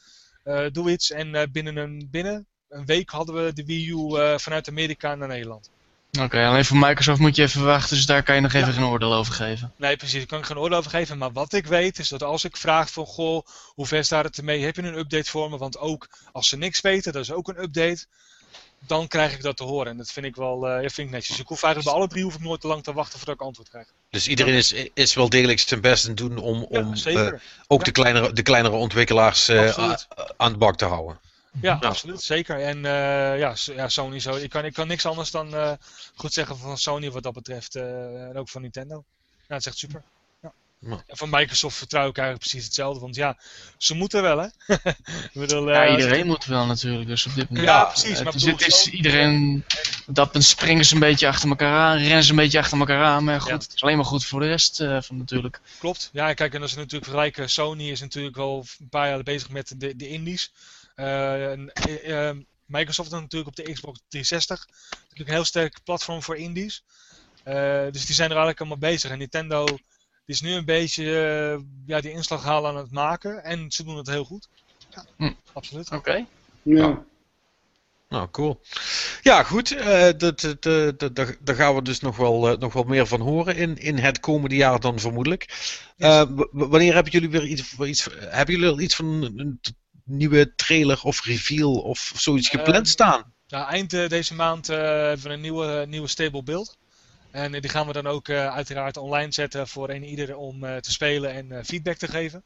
uh, 0.45 0.67
doe 0.73 0.91
iets. 0.91 1.11
En 1.11 1.51
binnen, 1.53 1.77
een, 1.77 2.09
binnen 2.11 2.47
een 2.69 2.87
week 2.87 3.11
hadden 3.11 3.45
we 3.45 3.53
de 3.53 3.65
Wii 3.65 3.89
U 3.89 4.39
vanuit 4.39 4.69
Amerika 4.69 5.15
naar 5.15 5.29
Nederland. 5.29 5.71
Oké, 6.21 6.47
alleen 6.47 6.65
voor 6.65 6.77
Microsoft 6.77 7.21
moet 7.21 7.37
je 7.37 7.43
even 7.43 7.65
wachten, 7.65 7.97
dus 7.97 8.07
daar 8.07 8.23
kan 8.23 8.35
je 8.35 8.41
nog 8.41 8.53
even 8.53 8.73
geen 8.73 8.85
oordeel 8.85 9.15
over 9.15 9.35
geven. 9.35 9.73
Nee, 9.77 9.97
precies, 9.97 10.19
daar 10.19 10.27
kan 10.27 10.39
ik 10.39 10.45
geen 10.45 10.59
oordeel 10.59 10.79
over 10.79 10.91
geven. 10.91 11.19
Maar 11.19 11.33
wat 11.33 11.53
ik 11.53 11.67
weet 11.67 11.99
is 11.99 12.09
dat 12.09 12.23
als 12.23 12.45
ik 12.45 12.57
vraag 12.57 12.91
van, 12.91 13.07
goh, 13.07 13.47
hoe 13.75 13.87
ver 13.87 14.05
staat 14.05 14.25
het 14.25 14.39
ermee? 14.39 14.65
Heb 14.65 14.77
je 14.77 14.83
een 14.83 14.99
update 14.99 15.31
voor 15.31 15.51
me? 15.51 15.57
Want 15.57 15.79
ook 15.79 16.09
als 16.33 16.49
ze 16.49 16.57
niks 16.57 16.81
weten, 16.81 17.13
dat 17.13 17.23
is 17.23 17.33
ook 17.33 17.49
een 17.49 17.63
update. 17.63 18.07
Dan 18.87 19.09
krijg 19.09 19.33
ik 19.33 19.43
dat 19.43 19.57
te 19.57 19.65
horen. 19.65 19.91
En 19.91 19.97
dat 19.97 20.11
vind 20.11 20.27
ik 20.27 20.37
wel 20.37 20.69
uh, 20.69 20.79
vind 20.79 20.99
ik 20.99 21.11
netjes. 21.11 21.41
Ik 21.41 21.47
hoef 21.47 21.63
eigenlijk 21.63 21.95
bij 21.95 22.03
alle 22.03 22.11
drie 22.13 22.25
hoef 22.25 22.35
ik 22.35 22.41
nooit 22.41 22.61
te 22.61 22.67
lang 22.67 22.83
te 22.83 22.93
wachten 22.93 23.19
voordat 23.19 23.35
ik 23.35 23.41
antwoord 23.41 23.69
krijg. 23.69 23.87
Dus 24.11 24.29
iedereen 24.29 24.55
is, 24.55 24.75
is 24.95 25.15
wel 25.15 25.29
degelijk 25.29 25.59
zijn 25.59 25.81
best 25.81 26.09
aan 26.09 26.15
doen 26.15 26.39
om, 26.39 26.63
om 26.63 26.95
uh, 27.07 27.33
ook 27.67 27.79
ja. 27.79 27.85
de, 27.85 27.91
kleinere, 27.91 28.33
de 28.33 28.43
kleinere 28.43 28.75
ontwikkelaars 28.75 29.49
uh, 29.49 29.95
aan 30.37 30.53
de 30.53 30.59
bak 30.59 30.77
te 30.77 30.85
houden. 30.85 31.21
Ja, 31.61 31.79
absoluut, 31.81 32.23
zeker. 32.23 32.61
En 32.61 32.77
uh, 32.77 33.39
ja, 33.39 33.55
ja, 33.65 33.89
Sony 33.89 34.21
zo. 34.21 34.35
Ik 34.35 34.51
kan, 34.51 34.65
ik 34.65 34.73
kan 34.73 34.87
niks 34.87 35.07
anders 35.07 35.31
dan 35.31 35.55
uh, 35.55 35.73
goed 36.15 36.33
zeggen 36.33 36.59
van 36.59 36.79
Sony 36.79 37.11
wat 37.11 37.23
dat 37.23 37.33
betreft. 37.33 37.77
Uh, 37.77 38.29
en 38.29 38.37
ook 38.37 38.49
van 38.49 38.63
Nintendo. 38.63 39.05
Ja, 39.49 39.55
het 39.55 39.61
is 39.61 39.67
echt 39.67 39.79
super. 39.79 40.03
Ja. 40.79 41.03
En 41.07 41.17
van 41.17 41.31
Microsoft 41.31 41.77
vertrouw 41.77 42.09
ik 42.09 42.19
eigenlijk 42.19 42.49
precies 42.49 42.67
hetzelfde. 42.67 43.01
Want 43.01 43.15
ja, 43.15 43.39
ze 43.79 43.95
moeten 43.95 44.23
wel, 44.23 44.39
hè? 44.39 44.49
bedoel, 45.41 45.71
ja, 45.71 45.89
iedereen 45.89 46.27
moet 46.27 46.45
wel 46.45 46.67
natuurlijk. 46.67 47.09
Dus 47.09 47.27
op 47.27 47.35
dit 47.35 47.49
moment. 47.49 47.69
Ja, 47.69 47.85
precies. 47.85 48.23
Maar 48.23 48.33
dus 48.33 48.43
het 48.43 48.67
is 48.67 48.87
iedereen. 48.87 49.65
Dat 50.07 50.45
springen 50.45 50.85
ze 50.85 50.95
een 50.95 51.01
beetje 51.01 51.27
achter 51.27 51.49
elkaar 51.49 51.79
aan, 51.79 51.99
rennen 51.99 52.25
ze 52.25 52.31
een 52.31 52.37
beetje 52.37 52.59
achter 52.59 52.79
elkaar 52.79 53.05
aan. 53.05 53.25
Maar 53.25 53.41
goed, 53.41 53.51
het 53.51 53.73
is 53.75 53.83
alleen 53.83 53.97
maar 53.97 54.05
goed 54.05 54.25
voor 54.25 54.41
de 54.41 54.47
rest 54.47 54.77
van 54.77 55.17
natuurlijk. 55.17 55.61
Klopt. 55.79 56.11
Ja, 56.13 56.35
kijk, 56.35 56.55
en 56.55 56.63
als 56.63 56.73
we 56.73 56.79
natuurlijk 56.79 57.05
vergelijken, 57.05 57.51
Sony 57.51 57.91
is 57.91 58.01
natuurlijk 58.01 58.37
wel 58.37 58.67
een 58.79 58.89
paar 58.89 59.09
jaar 59.09 59.23
bezig 59.23 59.49
met 59.49 59.75
de, 59.77 59.97
de 59.97 60.09
indies. 60.09 60.53
Uh, 60.97 62.31
Microsoft 62.67 63.13
is 63.13 63.21
natuurlijk 63.21 63.59
op 63.59 63.65
de 63.65 63.73
Xbox 63.73 64.01
360 64.09 64.67
natuurlijk 64.91 65.29
een 65.29 65.35
heel 65.35 65.45
sterk 65.45 65.79
platform 65.85 66.23
voor 66.23 66.37
indies. 66.37 66.85
Uh, 67.45 67.55
dus 67.91 68.07
die 68.07 68.15
zijn 68.15 68.31
er 68.31 68.37
eigenlijk 68.37 68.61
allemaal 68.61 68.91
bezig. 68.91 69.11
En 69.11 69.19
Nintendo 69.19 69.79
die 70.27 70.35
is 70.35 70.41
nu 70.41 70.53
een 70.53 70.65
beetje 70.65 71.05
uh, 71.05 71.65
ja, 71.87 72.01
die 72.01 72.13
inslag 72.13 72.45
halen 72.45 72.71
aan 72.71 72.77
het 72.77 72.91
maken. 72.91 73.45
En 73.45 73.71
ze 73.71 73.85
doen 73.85 73.97
het 73.97 74.07
heel 74.07 74.25
goed. 74.25 74.49
Ja, 74.91 75.05
hm. 75.17 75.33
absoluut. 75.53 75.87
Oké. 75.87 75.97
Okay. 75.97 76.27
Ja. 76.63 77.05
Nou, 78.09 78.31
cool. 78.31 78.61
Ja, 79.23 79.43
goed. 79.43 79.73
Uh, 79.73 79.81
daar 81.41 81.55
gaan 81.55 81.75
we 81.75 81.83
dus 81.83 82.01
nog 82.01 82.17
wel, 82.17 82.53
uh, 82.53 82.59
nog 82.59 82.73
wel 82.73 82.83
meer 82.83 83.07
van 83.07 83.21
horen 83.21 83.57
in, 83.57 83.79
in 83.79 83.99
het 83.99 84.21
komende 84.21 84.57
jaar 84.57 84.81
dan 84.81 84.99
vermoedelijk. 85.01 85.75
Uh, 85.99 86.23
wanneer 86.51 86.95
hebben 86.95 87.13
jullie 87.13 87.31
weer 87.31 87.47
iets, 87.47 87.79
iets, 87.79 88.09
hebben 88.19 88.59
jullie 88.59 88.83
iets 88.83 88.95
van 88.97 89.07
een 89.07 89.61
nieuwe 90.05 90.55
trailer 90.55 91.03
of 91.03 91.25
reveal 91.25 91.75
of 91.75 92.13
zoiets 92.17 92.49
gepland 92.49 92.89
staan? 92.89 93.35
Ja, 93.47 93.69
eind 93.69 93.93
uh, 93.93 94.09
deze 94.09 94.35
maand 94.35 94.71
uh, 94.71 94.77
hebben 94.77 95.27
we 95.27 95.33
een 95.33 95.41
nieuwe, 95.41 95.85
nieuwe 95.89 96.09
stable 96.09 96.43
build. 96.43 96.77
En 97.31 97.55
uh, 97.55 97.61
die 97.61 97.71
gaan 97.71 97.87
we 97.87 97.93
dan 97.93 98.07
ook 98.07 98.31
uiteraard 98.31 98.97
online 98.97 99.33
zetten 99.33 99.69
voor 99.69 99.91
een 99.91 100.05
ieder 100.05 100.37
om 100.37 100.61
te 100.61 100.93
spelen 100.93 101.33
en 101.33 101.65
feedback 101.65 101.97
te 101.97 102.09
geven. 102.09 102.43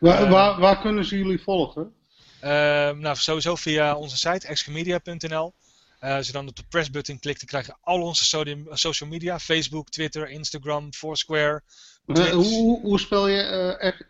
Waar, 0.00 0.28
waar, 0.28 0.60
waar, 0.60 0.80
kunnen 0.80 1.04
ze 1.04 1.16
jullie 1.16 1.42
volgen? 1.42 1.92
Ehm, 2.40 2.98
nou, 2.98 3.16
sowieso 3.16 3.56
via 3.56 3.94
onze 3.94 4.16
site, 4.16 4.46
excomedia.nl. 4.46 5.54
als 6.00 6.26
je 6.26 6.32
dan 6.32 6.48
op 6.48 6.56
de 6.56 6.64
pressbutton 6.68 7.18
klikt, 7.18 7.38
dan 7.38 7.48
krijg 7.48 7.66
je 7.66 7.74
al 7.80 8.02
onze 8.02 8.24
social 8.72 9.08
media. 9.08 9.38
Facebook, 9.38 9.88
Twitter, 9.88 10.28
Instagram, 10.28 10.92
Foursquare. 10.92 11.62
hoe, 12.04 12.80
hoe 12.80 12.98
spel 12.98 13.28
je 13.28 13.42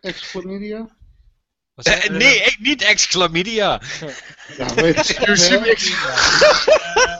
Excomedia? 0.01 0.89
Uh, 1.89 2.09
nee, 2.09 2.37
ik, 2.37 2.57
niet 2.61 2.83
exclamidia. 2.83 3.81
Ja, 4.57 4.75
weet 4.75 5.07
je. 5.07 7.19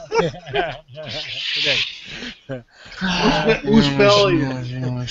Hoe 3.63 3.81
spel 3.81 4.29
je? 4.29 5.05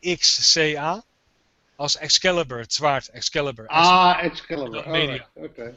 EXCA. 0.00 1.04
Als 1.76 1.96
Excalibur, 1.96 2.58
het 2.58 2.74
zwaard 2.74 3.08
Excalibur. 3.08 3.66
Ah, 3.66 4.18
Excalibur. 4.22 4.88
Media. 4.88 5.28
Oké. 5.34 5.46
Okay. 5.46 5.74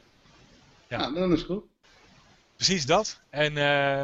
Ja. 0.87 0.97
Nou, 0.97 1.13
dan 1.13 1.33
is 1.33 1.41
goed. 1.41 1.63
Precies 2.55 2.85
dat. 2.85 3.19
En 3.29 3.51
uh, 3.51 4.03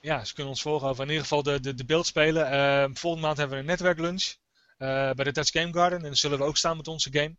ja, 0.00 0.24
ze 0.24 0.34
kunnen 0.34 0.52
ons 0.52 0.62
volgen 0.62 0.88
over 0.88 1.02
in 1.02 1.08
ieder 1.08 1.22
geval 1.22 1.42
de, 1.42 1.60
de, 1.60 1.74
de 1.74 1.84
beeld 1.84 2.06
spelen. 2.06 2.52
Uh, 2.52 2.84
volgende 2.94 3.26
maand 3.26 3.38
hebben 3.38 3.56
we 3.56 3.62
een 3.62 3.68
netwerklunch. 3.68 4.34
Uh, 4.78 5.10
bij 5.10 5.24
de 5.24 5.32
Dutch 5.32 5.52
Game 5.52 5.72
Garden. 5.72 5.98
En 5.98 6.04
dan 6.04 6.16
zullen 6.16 6.38
we 6.38 6.44
ook 6.44 6.56
staan 6.56 6.76
met 6.76 6.88
onze 6.88 7.10
game. 7.12 7.34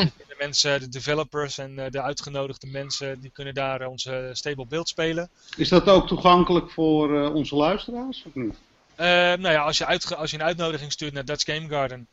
Hm. 0.00 0.08
De 0.28 0.34
mensen, 0.38 0.80
de 0.80 0.88
developers 0.88 1.58
en 1.58 1.78
eh, 1.78 1.90
de 1.90 2.02
uitgenodigde 2.02 2.66
mensen, 2.66 3.20
die 3.20 3.30
kunnen 3.30 3.54
daar 3.54 3.86
onze 3.86 4.30
stable 4.32 4.66
beeld 4.66 4.88
spelen. 4.88 5.30
Is 5.56 5.68
dat 5.68 5.88
ook 5.88 6.06
toegankelijk 6.06 6.70
voor 6.70 7.14
uh, 7.14 7.34
onze 7.34 7.56
luisteraars 7.56 8.22
of 8.26 8.34
niet? 8.34 8.54
Uh, 9.00 9.06
nou 9.06 9.50
ja, 9.50 9.62
als 9.62 9.78
je, 9.78 9.86
uit, 9.86 10.16
als 10.16 10.30
je 10.30 10.36
een 10.36 10.42
uitnodiging 10.42 10.92
stuurt 10.92 11.12
naar 11.12 11.24
Dutch 11.24 11.44
Game 11.44 11.68
Garden. 11.68 12.08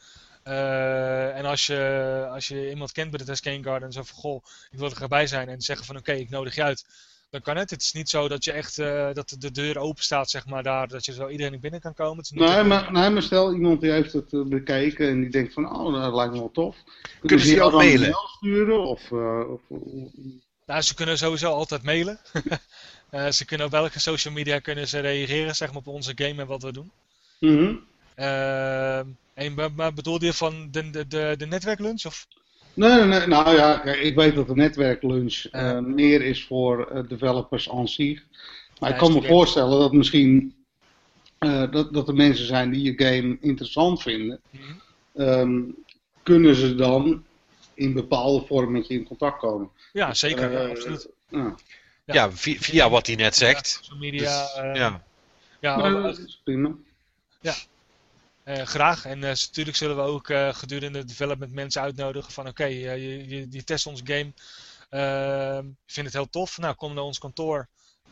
en 1.36 1.46
als 1.46 1.66
je, 1.66 2.28
als 2.32 2.48
je 2.48 2.70
iemand 2.70 2.92
kent 2.92 3.10
bij 3.10 3.20
de 3.20 3.26
Dutch 3.26 3.44
Game 3.44 3.64
Garden 3.64 3.88
en 3.88 3.94
zo 3.94 4.04
van 4.04 4.18
goh, 4.18 4.44
ik 4.72 4.80
wil 4.80 4.90
er 4.90 5.02
erbij 5.02 5.28
zijn 5.28 5.50
en 5.50 5.62
zeggen 5.62 5.86
van 5.86 5.98
oké, 5.98 6.12
ik 6.12 6.30
nodig 6.30 6.56
je 6.56 6.64
uit 6.64 6.86
dan 7.34 7.42
kan 7.42 7.58
het. 7.58 7.70
Het 7.70 7.82
is 7.82 7.92
niet 7.92 8.10
zo 8.10 8.28
dat 8.28 8.44
je 8.44 8.52
echt 8.52 8.78
uh, 8.78 9.14
dat 9.14 9.36
de 9.40 9.52
deur 9.52 9.78
open 9.78 10.04
staat, 10.04 10.30
zeg 10.30 10.46
maar, 10.46 10.64
daar, 10.64 10.88
dat 10.88 11.06
je 11.06 11.14
zo 11.14 11.28
iedereen 11.28 11.60
binnen 11.60 11.80
kan 11.82 11.94
komen. 11.94 12.18
Het 12.18 12.26
is 12.26 12.32
niet 12.32 12.50
nee, 12.50 12.64
maar, 12.64 12.92
nee, 12.92 13.10
maar 13.10 13.22
stel 13.22 13.54
iemand 13.54 13.82
die 13.82 13.92
heeft 13.92 14.14
het 14.14 14.34
uh, 14.34 14.46
bekeken 14.46 15.08
en 15.08 15.22
die 15.22 15.30
denkt 15.30 15.54
van, 15.54 15.76
oh, 15.76 16.02
dat 16.02 16.14
lijkt 16.14 16.34
me 16.34 16.40
wel 16.40 16.52
tof. 16.52 16.76
Kunnen 17.22 17.46
ze 17.46 17.56
jou 17.56 17.76
mailen? 17.76 18.00
Mail 18.00 18.28
sturen? 18.28 18.86
Of, 18.86 19.12
uh, 19.12 19.52
of, 19.52 19.62
nou, 20.66 20.82
ze 20.82 20.96
kunnen 20.96 21.18
sowieso 21.18 21.52
altijd 21.52 21.84
mailen. 21.84 22.20
ze 23.38 23.46
kunnen 23.46 23.66
op 23.66 23.72
welke 23.72 24.00
social 24.00 24.34
media 24.34 24.60
kunnen 24.60 24.88
ze 24.88 25.00
reageren, 25.00 25.56
zeg 25.56 25.68
maar, 25.68 25.78
op 25.78 25.88
onze 25.88 26.12
game 26.16 26.42
en 26.42 26.48
wat 26.48 26.64
we 26.64 26.72
doen. 26.72 26.92
Mm 27.40 27.58
-hmm. 27.58 29.16
en, 29.34 29.54
maar 29.76 29.94
bedoelde 29.94 30.26
je 30.26 30.34
van 30.34 30.68
de, 30.72 30.90
de, 30.90 31.08
de, 31.08 31.36
de 31.38 31.46
netwerklunch? 31.46 32.06
Of? 32.06 32.28
Nee, 32.74 33.04
nee, 33.04 33.28
nou 33.28 33.56
ja, 33.56 33.84
ik 33.84 34.16
weet 34.16 34.36
dat 34.36 34.48
de 34.48 34.56
netwerklunch 34.56 35.46
uh, 35.52 35.80
meer 35.80 36.22
is 36.22 36.46
voor 36.46 36.90
uh, 36.94 37.00
developers 37.08 37.70
aan 37.70 37.88
zich. 37.88 38.24
Maar 38.80 38.90
ik 38.90 38.98
kan 38.98 39.14
me 39.14 39.22
voorstellen 39.22 39.80
dat 39.80 39.94
misschien 39.94 40.56
uh, 41.40 41.72
dat, 41.72 41.94
dat 41.94 42.08
er 42.08 42.14
mensen 42.14 42.46
zijn 42.46 42.72
die 42.72 42.82
je 42.82 43.06
game 43.06 43.38
interessant 43.42 44.02
vinden. 44.02 44.40
Mm 44.50 44.82
um, 45.16 45.76
kunnen 46.24 46.56
ze 46.56 46.76
dan 46.76 47.24
in 47.74 47.94
bepaalde 47.94 48.46
vorm 48.46 48.72
met 48.72 48.88
je 48.88 48.94
in 48.94 49.04
contact 49.04 49.40
komen. 49.40 49.70
Ja, 49.94 50.14
zeker, 50.14 50.52
ja, 50.52 50.68
absoluut. 50.68 51.10
Ja, 52.06 52.32
via, 52.32 52.58
via 52.60 52.90
wat 52.90 53.08
hij 53.08 53.16
net 53.16 53.36
zegt. 53.36 53.68
social 53.68 53.98
media. 53.98 54.20
Dus, 54.20 54.56
eh, 54.56 54.76
ja. 54.76 55.04
ja, 55.60 55.90
Nee, 55.90 56.02
dat 56.02 56.18
is 56.18 56.42
prima. 56.44 56.76
eh, 57.42 57.54
graag. 58.46 59.06
En 59.06 59.24
eh, 59.24 59.30
natuurlijk 59.30 59.78
zullen 59.78 59.96
we 59.96 60.02
ook 60.02 60.30
eh, 60.30 60.54
gedurende 60.54 60.98
het 60.98 61.08
development 61.08 61.52
mensen 61.52 61.82
uitnodigen 61.82 62.32
van 62.34 62.48
oké, 62.48 62.64
eh, 62.64 62.82
je, 62.82 63.28
je, 63.28 63.48
je 63.50 63.64
test 63.64 63.86
ons 63.86 64.02
game. 64.04 64.34
Ehm, 64.90 65.66
je 65.66 65.94
vindt 65.94 66.10
het 66.10 66.14
heel 66.14 66.30
tof. 66.30 66.58
Nou, 66.58 66.76
kom 66.76 66.94
naar 66.94 67.04
ons 67.04 67.20
kantoor. 67.20 67.68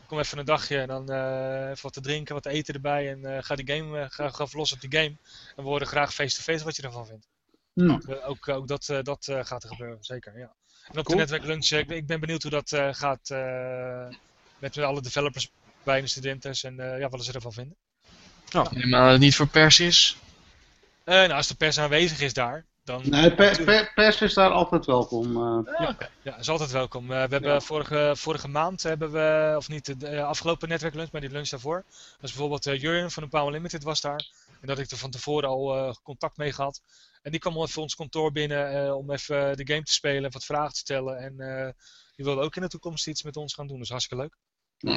Kom 0.06 0.18
even 0.18 0.38
een 0.38 0.44
dagje 0.44 0.78
en 0.80 0.88
dan 0.88 1.10
eh, 1.10 1.68
even 1.70 1.82
wat 1.82 1.92
te 1.92 2.00
drinken, 2.00 2.34
wat 2.34 2.42
te 2.42 2.48
eten 2.50 2.74
erbij. 2.74 3.10
En 3.10 3.24
eh, 3.36 3.42
ga, 3.42 3.54
die 3.54 3.76
game, 3.76 4.00
eh, 4.00 4.10
ga, 4.10 4.28
ga 4.30 4.46
los 4.52 4.72
op 4.72 4.80
die 4.80 4.92
game. 4.92 5.16
En 5.56 5.62
we 5.62 5.62
horen 5.62 5.86
graag 5.86 6.14
face-to-face 6.14 6.64
wat 6.64 6.76
je 6.76 6.82
ervan 6.82 7.06
vindt. 7.06 7.28
Hm. 7.74 7.90
Eh, 7.90 8.28
ook 8.28 8.48
ook 8.48 8.68
dat, 8.68 8.88
eh, 8.88 8.98
dat 9.02 9.28
eh, 9.28 9.44
gaat 9.44 9.62
er 9.62 9.68
gebeuren, 9.68 10.04
zeker. 10.04 10.38
Ja. 10.38 10.54
En 10.92 10.98
op 10.98 11.04
Cool. 11.04 11.04
de 11.04 11.14
netwerklunch, 11.22 11.70
eh, 11.70 11.78
ik, 11.78 11.86
ben- 11.86 11.96
ik 11.96 12.06
ben 12.06 12.20
benieuwd 12.20 12.42
hoe 12.42 12.50
dat 12.50 12.72
eh, 12.72 12.88
gaat 12.92 13.30
eh, 13.30 14.06
met 14.58 14.78
alle 14.78 15.00
developers 15.02 15.50
bij 15.82 16.00
de 16.00 16.06
studenten. 16.06 16.52
En 16.62 16.80
eh, 16.80 16.98
ja, 16.98 17.08
wat 17.08 17.24
ze 17.24 17.32
ervan 17.32 17.52
vinden. 17.52 17.76
Neem 18.52 18.94
aan 18.94 19.02
dat 19.02 19.10
het 19.12 19.20
niet 19.20 19.36
voor 19.36 19.46
pers 19.48 19.80
is. 19.80 20.16
Eh, 21.04 21.14
nou, 21.14 21.32
als 21.32 21.46
de 21.48 21.54
pers 21.54 21.78
aanwezig 21.78 22.20
is 22.20 22.32
daar, 22.32 22.64
dan. 22.84 23.02
Nee, 23.04 23.34
per, 23.34 23.62
per- 23.64 23.92
pers 23.94 24.20
is 24.20 24.34
daar 24.34 24.50
altijd 24.50 24.86
welkom. 24.86 25.36
eh. 25.36 25.72
Ja, 25.78 25.96
ja, 26.22 26.38
is 26.38 26.48
altijd 26.48 26.70
welkom. 26.70 27.02
Eh, 27.02 27.08
we 27.08 27.14
hebben 27.32 27.50
Ja. 27.52 27.60
vorige, 27.60 28.12
vorige 28.16 28.48
maand 28.48 28.82
hebben 28.82 29.12
we, 29.12 29.54
of 29.56 29.68
niet 29.68 30.00
de 30.00 30.22
afgelopen 30.22 30.68
netwerklunch, 30.68 31.10
maar 31.12 31.20
die 31.20 31.30
lunch 31.30 31.48
daarvoor. 31.48 31.84
Dus 32.20 32.30
bijvoorbeeld 32.32 32.64
Jurjen 32.64 33.10
van 33.10 33.22
de 33.22 33.28
Power 33.28 33.52
Limited 33.52 33.82
was 33.82 34.00
daar. 34.00 34.26
En 34.60 34.66
dat 34.68 34.78
ik 34.78 34.90
er 34.90 34.96
van 34.96 35.10
tevoren 35.10 35.48
al 35.48 35.74
eh, 35.76 35.94
contact 36.02 36.36
mee 36.36 36.52
gehad. 36.52 36.80
En 37.22 37.30
die 37.30 37.40
kwam 37.40 37.56
al 37.56 37.64
even 37.66 37.82
ons 37.82 37.94
kantoor 37.94 38.32
binnen 38.32 38.84
eh, 38.86 38.96
om 38.96 39.10
even 39.10 39.56
de 39.56 39.66
game 39.66 39.82
te 39.82 39.92
spelen 39.92 40.24
en 40.24 40.30
wat 40.32 40.44
vragen 40.44 40.72
te 40.72 40.78
stellen. 40.78 41.18
En 41.18 41.40
eh, 41.40 41.68
die 42.16 42.24
wilde 42.24 42.40
ook 42.42 42.56
in 42.56 42.62
de 42.62 42.68
toekomst 42.68 43.06
iets 43.06 43.22
met 43.22 43.36
ons 43.36 43.54
gaan 43.54 43.66
doen. 43.66 43.78
Dus 43.78 43.88
hartstikke 43.88 44.22
leuk. 44.22 44.36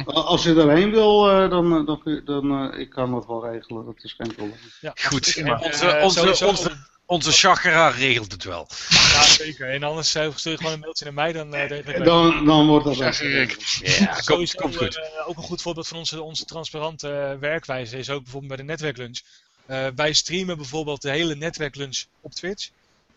Als 0.06 0.44
je 0.44 0.54
erheen 0.56 0.92
wil, 0.92 1.30
eh, 1.30 1.50
dan, 1.50 1.78
eh, 1.78 1.86
dan, 1.86 2.22
dan 2.26 2.72
eh, 2.72 2.80
ik 2.80 2.90
kan 2.90 3.12
dat 3.12 3.28
wel 3.28 3.46
regelen. 3.52 3.86
Dat 3.86 3.96
is 4.04 4.14
geen 4.18 4.36
probleem. 4.36 4.60
Ja, 4.82 4.94
Goed. 4.96 5.44
Onze- 5.62 6.00
onze- 6.02 6.46
onze- 6.46 6.94
Onze 7.08 7.32
chakra 7.32 7.88
regelt 7.90 8.32
het 8.32 8.44
wel. 8.44 8.68
Ja, 8.90 9.24
zeker. 9.24 9.70
En 9.70 9.84
anders 9.84 10.10
stuur 10.10 10.52
je 10.52 10.58
gewoon 10.58 10.72
een 10.74 10.80
mailtje 10.80 11.06
naar 11.06 11.14
mij, 11.14 11.32
dan 11.34 11.56
uh, 11.56 12.04
Dan, 12.04 12.46
dan 12.46 12.68
wordt 12.68 12.86
dat 12.86 12.98
Ja, 12.98 13.06
echt 13.06 13.18
geregeld. 13.18 13.64
Ja, 13.82 14.06
komt, 14.06 14.24
Sowieso, 14.26 14.58
komt 14.60 14.76
goed. 14.78 14.96
eh, 14.98 15.28
ook 15.30 15.38
een 15.38 15.44
goed 15.44 15.62
voorbeeld 15.62 15.88
van 15.88 15.98
onze, 15.98 16.22
onze 16.22 16.46
transparante 16.46 17.38
werkwijze 17.40 17.98
is 17.98 18.10
ook 18.10 18.22
bijvoorbeeld 18.24 18.56
bij 18.56 18.66
de 18.66 18.72
netwerklunch. 18.72 19.20
Eh, 19.66 19.88
wij 19.96 20.14
streamen 20.14 20.58
bijvoorbeeld 20.58 21.02
de 21.02 21.10
hele 21.10 21.36
netwerklunch 21.36 22.04
op 22.22 22.32
Twitch. 22.34 22.70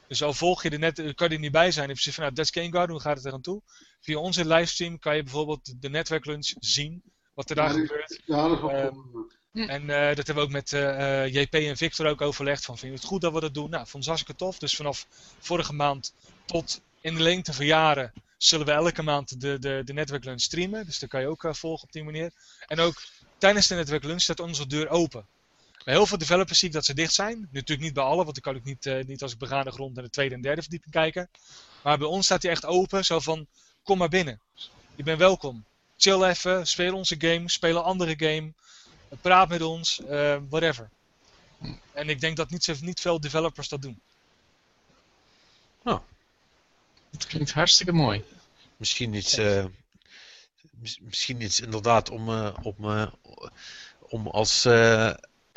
Dus 0.09 0.23
al 0.23 0.35
volg 0.35 0.63
je 0.63 0.71
de 0.71 0.79
net, 0.79 1.15
kan 1.15 1.29
je 1.29 1.35
er 1.35 1.41
niet 1.41 1.53
bij 1.53 1.71
zijn, 1.71 1.89
in 1.89 1.93
principe 1.93 2.15
van 2.15 2.25
nou, 2.25 2.35
That's 2.35 2.51
Game 2.51 2.73
Garden, 2.73 2.91
hoe 2.91 3.01
gaat 3.01 3.17
het 3.17 3.25
er 3.25 3.33
aan 3.33 3.41
toe? 3.41 3.63
Via 4.01 4.19
onze 4.19 4.47
livestream 4.47 4.99
kan 4.99 5.17
je 5.17 5.23
bijvoorbeeld 5.23 5.83
de 5.83 5.89
netwerklunch 5.91 6.53
zien, 6.59 7.03
wat 7.35 7.51
er 7.51 7.57
daar 7.57 7.75
Ja, 7.75 7.81
gebeurt. 7.81 8.23
Ja, 8.27 8.49
dat 8.49 8.57
is 8.57 8.61
wel 8.61 8.71
Ehm, 8.71 8.95
goed. 9.13 9.37
En 9.53 9.91
eh, 9.91 10.17
dat 10.17 10.27
hebben 10.27 10.35
we 10.35 10.41
ook 10.41 10.51
met 10.51 10.73
eh, 10.73 11.25
eh, 11.25 11.35
JP 11.35 11.55
en 11.55 11.77
Victor 11.77 12.07
ook 12.07 12.21
overlegd. 12.21 12.65
Van, 12.65 12.79
vinden 12.79 12.97
we 12.99 13.03
het 13.03 13.13
goed 13.13 13.21
dat 13.21 13.33
we 13.33 13.41
dat 13.41 13.55
doen? 13.55 13.71
Nou, 13.71 13.87
vond 13.87 14.05
ze 14.05 14.11
hartstikke 14.11 14.45
tof. 14.45 14.59
Dus 14.59 14.77
vanaf 14.77 15.07
vorige 15.39 15.73
maand 15.73 16.15
tot 16.45 16.81
in 17.01 17.15
de 17.15 17.23
lengte 17.23 17.53
van 17.53 17.67
jaren 17.67 18.13
zullen 18.39 18.67
we 18.67 18.73
elke 18.73 19.03
maand 19.03 19.41
de, 19.41 19.59
de, 19.59 19.83
de 19.85 19.93
netwerklunch 19.93 20.41
streamen. 20.41 20.87
Dus 20.87 20.99
dat 20.99 21.09
kan 21.09 21.21
je 21.21 21.27
ook 21.27 21.45
eh, 21.45 21.53
volgen 21.53 21.85
op 21.85 21.93
die 21.93 22.05
manier. 22.05 22.33
En 22.67 22.81
ook 22.81 23.03
tijdens 23.39 23.67
de 23.67 23.75
netwerklunch 23.75 24.21
staat 24.21 24.41
onze 24.41 24.67
deur 24.67 24.89
open. 24.89 25.27
Bij 25.89 25.97
heel 25.97 26.07
veel 26.07 26.19
developers 26.19 26.59
zie 26.59 26.69
ik 26.69 26.75
dat 26.75 26.85
ze 26.85 26.95
dicht 26.95 27.15
zijn. 27.15 27.49
Natuurlijk 27.51 27.81
niet 27.81 27.93
bij 27.93 28.05
alle, 28.05 28.25
want 28.25 28.37
ik 28.37 28.43
kan 28.43 28.57
ook 28.57 28.65
niet, 28.65 28.87
eh, 28.87 29.05
niet 29.05 29.23
als 29.23 29.33
ik 29.33 29.39
begane 29.39 29.71
grond 29.71 29.95
naar 29.95 30.05
de 30.05 30.11
tweede 30.11 30.35
en 30.35 30.41
derde 30.41 30.61
verdieping 30.61 30.93
kijken. 30.93 31.31
Maar 31.83 31.99
bij 31.99 32.07
ons 32.07 32.25
staat 32.25 32.43
hij 32.43 32.51
echt 32.51 32.65
open, 32.65 33.05
zo 33.05 33.21
van, 33.21 33.47
kom 33.83 33.99
maar 33.99 34.09
binnen. 34.09 34.41
Je 34.95 35.03
bent 35.03 35.19
welkom. 35.19 35.65
Chill 35.97 36.23
even, 36.23 36.67
speel 36.67 36.95
onze 36.95 37.15
game, 37.19 37.51
speel 37.51 37.77
een 37.77 37.83
andere 37.83 38.15
game. 38.19 38.53
Praat 39.21 39.49
met 39.49 39.63
ons, 39.63 40.01
eh, 40.05 40.37
whatever. 40.49 40.91
En 41.93 42.09
ik 42.09 42.21
denk 42.21 42.37
dat 42.37 42.51
niet, 42.51 42.65
zo, 42.65 42.75
niet 42.81 43.01
veel 43.01 43.21
developers 43.21 43.69
dat 43.69 43.83
doen. 43.83 44.01
Het 47.11 47.27
klinkt 47.27 47.53
hartstikke 47.53 47.93
mooi. 47.93 48.25
Misschien 48.77 49.15
iets, 49.15 49.37
eh, 49.37 49.65
mis- 50.71 50.99
misschien 51.01 51.41
iets 51.41 51.61
inderdaad 51.61 52.11
om, 52.11 52.29
eh, 52.29 52.57
om, 52.63 52.77
eh, 52.81 53.13
om 53.99 54.27
als, 54.27 54.67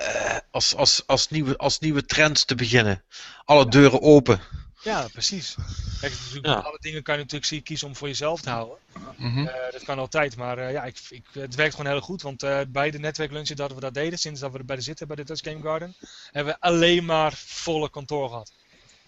eh, 0.02 0.38
als, 0.52 0.76
als, 0.76 1.04
als, 1.08 1.28
nieuwe, 1.30 1.58
als 1.58 1.80
nieuwe 1.80 2.06
trends 2.06 2.46
te 2.46 2.56
beginnen. 2.56 3.04
Alle 3.46 3.68
deuren 3.68 4.02
open. 4.02 4.42
Ja, 4.84 5.08
precies. 5.12 5.56
Kijk, 6.00 6.14
natuurlijk, 6.14 6.46
Ja. 6.46 6.54
alle 6.54 6.78
dingen 6.82 7.04
kan 7.04 7.14
je 7.16 7.20
natuurlijk 7.22 7.50
zie- 7.50 7.62
kiezen 7.62 7.88
om 7.88 7.96
voor 7.96 8.08
jezelf 8.08 8.42
te 8.42 8.50
houden. 8.50 8.78
Mhm. 9.18 9.46
Eh, 9.48 9.72
dat 9.72 9.84
kan 9.84 10.00
altijd, 10.00 10.36
maar 10.36 10.58
eh, 10.58 10.72
ja, 10.72 10.84
ik, 10.84 11.00
ik, 11.10 11.26
het 11.32 11.56
werkt 11.56 11.76
gewoon 11.76 11.92
heel 11.92 12.02
goed. 12.02 12.22
Want 12.22 12.44
eh, 12.44 12.60
bij 12.68 12.92
de 12.92 13.00
netwerklunchen 13.00 13.56
dat 13.56 13.74
we 13.74 13.80
dat 13.80 13.94
deden, 13.94 14.20
sinds 14.20 14.40
dat 14.40 14.52
we 14.52 14.58
erbij 14.58 14.82
zitten 14.82 15.08
bij 15.08 15.16
de 15.16 15.24
Dutch 15.24 15.44
Game 15.44 15.62
Garden, 15.62 15.96
hebben 16.32 16.54
we 16.54 16.60
alleen 16.60 17.06
maar 17.06 17.34
volle 17.36 17.90
kantoor 17.90 18.30
gehad. 18.30 18.52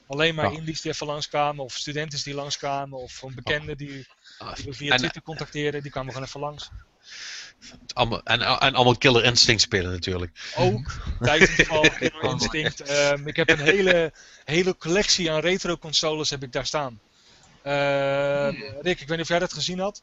Alleen 0.08 0.36
maar 0.36 0.52
Ja. 0.52 0.58
indies 0.58 0.82
die 0.82 0.92
even 0.92 1.08
langskwamen, 1.08 1.64
of 1.64 1.74
studenten 1.74 2.24
die 2.24 2.34
langskwamen, 2.34 3.00
of 3.00 3.22
een 3.22 3.36
bekende 3.36 3.76
die, 3.76 4.08
die 4.56 4.66
we 4.66 4.74
via 4.74 4.96
Twitter 4.98 5.22
contacteerden, 5.22 5.82
die 5.82 5.92
kwamen 5.92 6.14
gewoon 6.14 6.28
even 6.28 6.40
langs. 6.40 6.70
Allemaal, 7.94 8.24
en, 8.24 8.42
en 8.42 8.76
allemaal 8.76 8.98
Killer 8.98 9.24
Instinct 9.24 9.62
spelen 9.62 9.92
natuurlijk. 9.92 10.32
Ook 10.56 10.92
Titanfall, 11.20 11.90
Killer 12.00 12.24
Instinct. 12.24 12.82
Ehm, 12.82 13.28
ik 13.28 13.36
heb 13.36 13.50
een 13.50 13.60
hele, 13.60 14.14
hele 14.46 14.78
collectie 14.78 15.32
aan 15.32 15.40
retro 15.40 15.78
consoles 15.78 16.30
heb 16.30 16.44
ik 16.44 16.52
daar 16.52 16.66
staan. 16.66 17.00
Ehm, 17.62 18.56
Rick, 18.82 19.02
ik 19.02 19.08
weet 19.08 19.10
niet 19.10 19.22
of 19.22 19.28
jij 19.28 19.40
dat 19.40 19.54
gezien 19.54 19.80
had. 19.80 20.02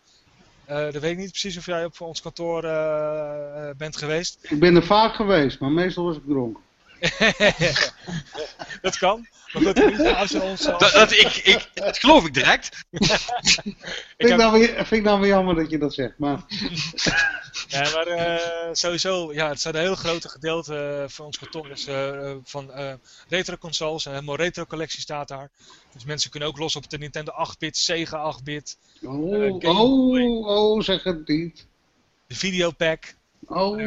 Eh 0.65 0.77
dat 0.77 1.03
weet 1.03 1.13
ik 1.13 1.19
niet 1.19 1.31
precies 1.31 1.57
of 1.57 1.67
jij 1.67 1.85
op 1.85 2.01
ons 2.01 2.21
kantoor 2.21 2.65
eh, 2.65 3.69
eh, 3.69 3.77
bent 3.77 3.97
geweest. 3.97 4.39
Ik 4.41 4.59
ben 4.59 4.77
er 4.77 4.87
vaak 4.87 5.15
geweest, 5.15 5.61
maar 5.61 5.71
meestal 5.71 6.05
was 6.05 6.17
ik 6.17 6.23
dronken. 6.27 6.63
dat 8.83 8.99
kan. 8.99 9.27
Maar 9.53 9.63
goed, 9.63 9.77
in 9.77 9.83
ieder 9.91 9.97
geval, 9.97 10.15
als 10.21 10.31
je 10.31 10.43
ons... 10.43 10.67
als- 10.69 10.81
Dat, 10.81 10.93
dat, 10.93 11.13
ik, 11.13 11.37
ik, 11.37 11.69
dat 11.75 11.99
geloof 11.99 12.27
ik 12.27 12.35
direct. 12.35 12.85
ik 12.91 13.05
Vind 13.07 13.77
ik, 14.17 14.29
heb- 14.29 14.37
nou 14.39 14.59
weer, 14.59 14.69
vind 14.75 14.91
ik 14.93 15.03
nou 15.03 15.21
weer 15.21 15.29
jammer 15.29 15.55
dat 15.55 15.71
je 15.71 15.79
dat 15.79 15.95
zegt. 15.95 16.19
Maar 16.19 16.41
Ja, 17.69 17.81
maar 17.95 18.07
eh, 18.07 18.69
sowieso, 18.73 19.33
ja, 19.33 19.49
het 19.49 19.59
staat 19.61 19.75
een 19.75 19.81
heel 19.81 19.95
grote 19.95 20.29
gedeelte 20.29 21.01
eh, 21.03 21.09
van 21.09 21.27
ons 21.27 21.39
kantoor 21.39 21.71
is 21.71 21.87
eh, 21.87 22.31
eh, 22.31 22.37
van 22.45 22.73
eh, 22.73 22.93
retro 23.29 23.57
consoles. 23.57 24.05
Een 24.05 24.13
helemaal 24.13 24.37
retro 24.37 24.65
collectie 24.65 25.01
staat 25.01 25.29
daar. 25.29 25.51
Dus 25.93 26.05
mensen 26.05 26.31
kunnen 26.31 26.49
ook 26.49 26.59
los 26.59 26.77
op 26.77 26.91
de 26.91 26.99
Nintendo 26.99 27.33
8-bit, 27.33 27.77
Sega 27.77 28.35
8-bit, 28.39 28.77
oh, 29.03 29.65
oh, 29.65 30.47
oh, 30.47 30.81
zeg 30.83 31.03
het 31.03 31.29
niet. 31.29 31.67
de 32.27 32.35
videopack. 32.35 33.15
Oh, 33.47 33.81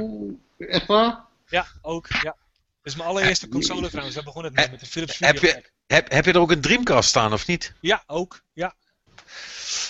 echt 0.57 0.85
waar? 0.87 1.23
Ja, 1.47 1.65
ook, 1.81 2.07
ja. 2.21 2.35
Is 2.83 2.95
mijn 2.95 3.09
allereerste 3.09 3.47
console 3.47 3.87
trouwens, 3.87 4.15
daar 4.15 4.23
begon 4.23 4.43
het 4.43 4.53
mee, 4.53 4.65
Eh, 4.65 4.71
met 4.71 4.79
de 4.79 4.85
Philips 4.85 5.19
heb 5.19 5.37
je-. 5.37 5.71
Heb, 5.85 6.11
heb 6.11 6.25
je 6.25 6.31
er 6.31 6.39
ook 6.39 6.51
een 6.51 6.61
Dreamcast 6.61 7.09
staan 7.09 7.33
of 7.33 7.47
niet? 7.47 7.73
Ja, 7.81 8.03
ook, 8.07 8.43
ja. 8.53 8.75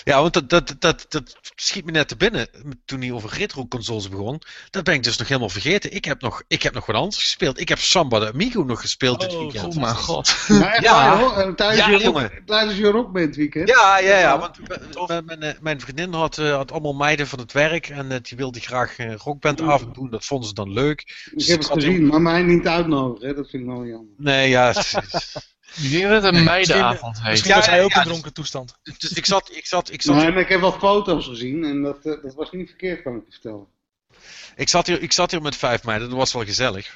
Ja, 0.04 0.20
want 0.20 0.32
dat, 0.32 0.48
dat, 0.50 0.76
dat, 0.78 1.06
dat 1.08 1.36
schiet 1.54 1.84
me 1.84 1.90
net 1.90 2.08
te 2.08 2.16
binnen 2.16 2.48
toen 2.84 3.00
hij 3.00 3.12
over 3.12 3.38
retro 3.38 3.66
consoles 3.66 4.08
begon. 4.08 4.40
Dat 4.70 4.84
ben 4.84 4.94
ik 4.94 5.02
dus 5.02 5.16
nog 5.16 5.28
helemaal 5.28 5.48
vergeten. 5.48 5.92
Ik 5.94 6.04
heb 6.04 6.20
nog, 6.20 6.42
ik 6.48 6.62
heb 6.62 6.74
nog 6.74 6.86
wat 6.86 6.96
anders 6.96 7.16
gespeeld. 7.22 7.60
Ik 7.60 7.68
heb 7.68 7.78
Samba 7.78 8.18
de 8.18 8.32
Amigo 8.32 8.62
nog 8.62 8.80
gespeeld 8.80 9.20
dit 9.20 9.32
Oh, 9.34 9.38
weekend. 9.40 9.64
Oh 9.76 9.82
mijn 9.82 9.94
god. 9.96 10.36
Ja. 10.80 11.18
hoor. 11.18 11.32
Eh, 11.36 11.48
Tijdens, 11.54 11.78
Ja, 11.78 11.88
je 11.88 12.04
rock, 12.04 12.30
tijdens 12.46 12.78
je 12.78 12.90
rockband 12.90 13.36
weekend. 13.36 13.68
Ja, 13.68 13.98
ja, 13.98 14.08
ja. 14.08 14.18
Ja. 14.18 14.38
Want 14.92 15.26
mijn, 15.26 15.42
eh, 15.42 15.52
mijn 15.60 15.80
vriendin 15.80 16.12
had, 16.12 16.38
eh, 16.38 16.54
had 16.54 16.72
allemaal 16.72 16.94
meiden 16.94 17.26
van 17.26 17.38
het 17.38 17.52
werk 17.52 17.88
en 17.88 18.08
die 18.22 18.36
wilde 18.36 18.60
graag 18.60 18.98
een 18.98 19.16
rockbandavond 19.16 19.94
doen. 19.94 20.10
Dat 20.10 20.24
vonden 20.24 20.48
ze 20.48 20.54
dan 20.54 20.72
leuk. 20.72 21.00
Ik 21.00 21.32
Dus 21.34 21.46
heb 21.46 21.58
het 21.62 21.72
hier- 21.72 21.82
gezien, 21.82 22.06
maar 22.06 22.20
mij 22.20 22.42
niet 22.42 22.66
uitnodigen. 22.66 23.28
Hè. 23.28 23.34
Dat 23.34 23.50
vind 23.50 23.62
ik 23.62 23.68
wel 23.68 23.84
jammer. 23.86 24.12
Nee, 24.16 24.48
ja. 24.48 24.74
Ik 25.82 25.90
denk 25.90 26.02
dat 26.08 26.22
het 26.22 26.34
een 26.34 26.44
meidenavond 26.44 27.20
heet. 27.20 27.30
Misschien 27.30 27.50
Ja, 27.50 27.56
was 27.56 27.66
hij 27.66 27.82
ook 27.84 27.90
ja, 27.92 28.00
in 28.00 28.06
dronken 28.06 28.32
toestand. 28.32 28.74
dus 28.98 29.12
ik 29.12 29.26
zat, 29.26 29.50
ik 29.52 29.66
zat, 29.66 29.92
ik 29.92 30.02
zat, 30.02 30.16
Nee, 30.16 30.30
maar 30.32 30.40
ik 30.42 30.48
heb 30.48 30.60
wat 30.60 30.76
foto's 30.78 31.26
gezien 31.26 31.64
en 31.64 31.82
dat, 31.82 31.96
eh, 31.96 32.22
dat 32.22 32.34
was 32.34 32.50
niet 32.52 32.68
verkeerd, 32.68 33.02
kan 33.02 33.16
ik 33.16 33.22
je 33.26 33.32
vertellen. 33.32 33.66
ik 34.56 34.68
zat 34.68 34.86
hier, 34.86 35.02
ik 35.02 35.12
zat 35.12 35.30
hier 35.30 35.42
met 35.42 35.56
vijf 35.56 35.84
meiden. 35.84 36.08
Dat 36.08 36.18
was 36.18 36.32
wel 36.32 36.44
gezellig. 36.44 36.94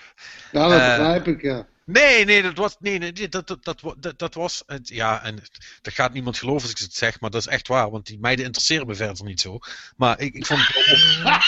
Ja, 0.53 0.69
dat 0.69 0.81
Eh, 0.81 0.87
begrijp 0.97 1.27
ik, 1.27 1.43
ja. 1.43 1.67
Nee, 1.91 2.25
nee, 2.25 2.43
dat 2.43 2.57
was, 2.57 2.77
nee, 2.81 2.99
nee 2.99 3.29
dat, 3.29 3.47
dat, 3.63 3.83
dat, 3.99 4.19
dat, 4.19 4.35
was, 4.35 4.63
het, 4.67 4.89
ja, 4.89 5.23
en 5.23 5.39
dat 5.83 5.95
gaat 5.95 6.13
niemand 6.13 6.39
geloven 6.39 6.63
als 6.63 6.71
ik 6.71 6.79
het 6.79 6.95
zeg, 6.95 7.21
maar 7.21 7.31
dat 7.31 7.41
is 7.41 7.47
echt 7.47 7.69
waar, 7.69 7.91
want 7.91 8.07
die 8.07 8.19
meiden 8.21 8.45
interesseren 8.45 8.87
me 8.87 8.95
verder 8.95 9.25
niet 9.25 9.41
zo. 9.41 9.59
Maar 9.97 10.21
ik, 10.21 10.35
ik 10.35 10.47
vond 10.47 10.61
het 10.67 10.75
wel 10.75 11.33
op- 11.33 11.43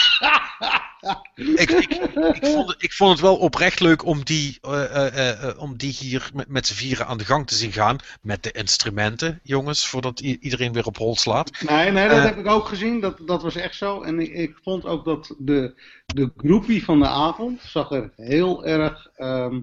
ik, 1.59 1.69
ik, 1.69 1.89
ik, 1.91 2.45
vond, 2.45 2.67
het- 2.69 2.83
ik 2.83 2.93
vond 2.93 3.11
het 3.11 3.19
wel 3.19 3.37
oprecht 3.37 3.79
leuk 3.79 4.05
om 4.05 4.23
die, 4.25 4.57
eh, 4.61 4.83
eh, 5.07 5.49
eh, 5.49 5.59
om 5.59 5.77
die 5.77 5.91
hier 5.93 6.29
met, 6.33 6.47
met 6.47 6.67
z'n 6.67 6.73
vieren 6.73 7.07
aan 7.07 7.17
de 7.17 7.25
gang 7.25 7.47
te 7.47 7.55
zien 7.55 7.71
gaan, 7.71 7.97
met 8.21 8.43
de 8.43 8.51
instrumenten, 8.51 9.39
jongens, 9.43 9.87
voordat 9.87 10.19
iedereen 10.19 10.73
weer 10.73 10.85
op 10.85 10.97
hol 10.97 11.15
slaat. 11.15 11.61
Nee, 11.61 11.91
nee, 11.91 12.09
dat 12.09 12.23
heb 12.23 12.37
ik 12.37 12.47
ook 12.47 12.67
gezien. 12.67 12.99
Dat, 12.99 13.17
dat 13.25 13.41
was 13.41 13.55
echt 13.55 13.75
zo. 13.75 14.01
En 14.01 14.19
ik, 14.19 14.33
ik 14.33 14.59
vond 14.63 14.85
ook 14.85 15.05
dat 15.05 15.35
de, 15.37 15.81
de 16.05 16.31
groepie 16.37 16.83
van 16.83 16.99
de 16.99 17.07
avond 17.07 17.61
zag 17.61 17.91
er 17.91 18.11
heel 18.15 18.65
erg 18.65 19.07
ehm 19.15 19.59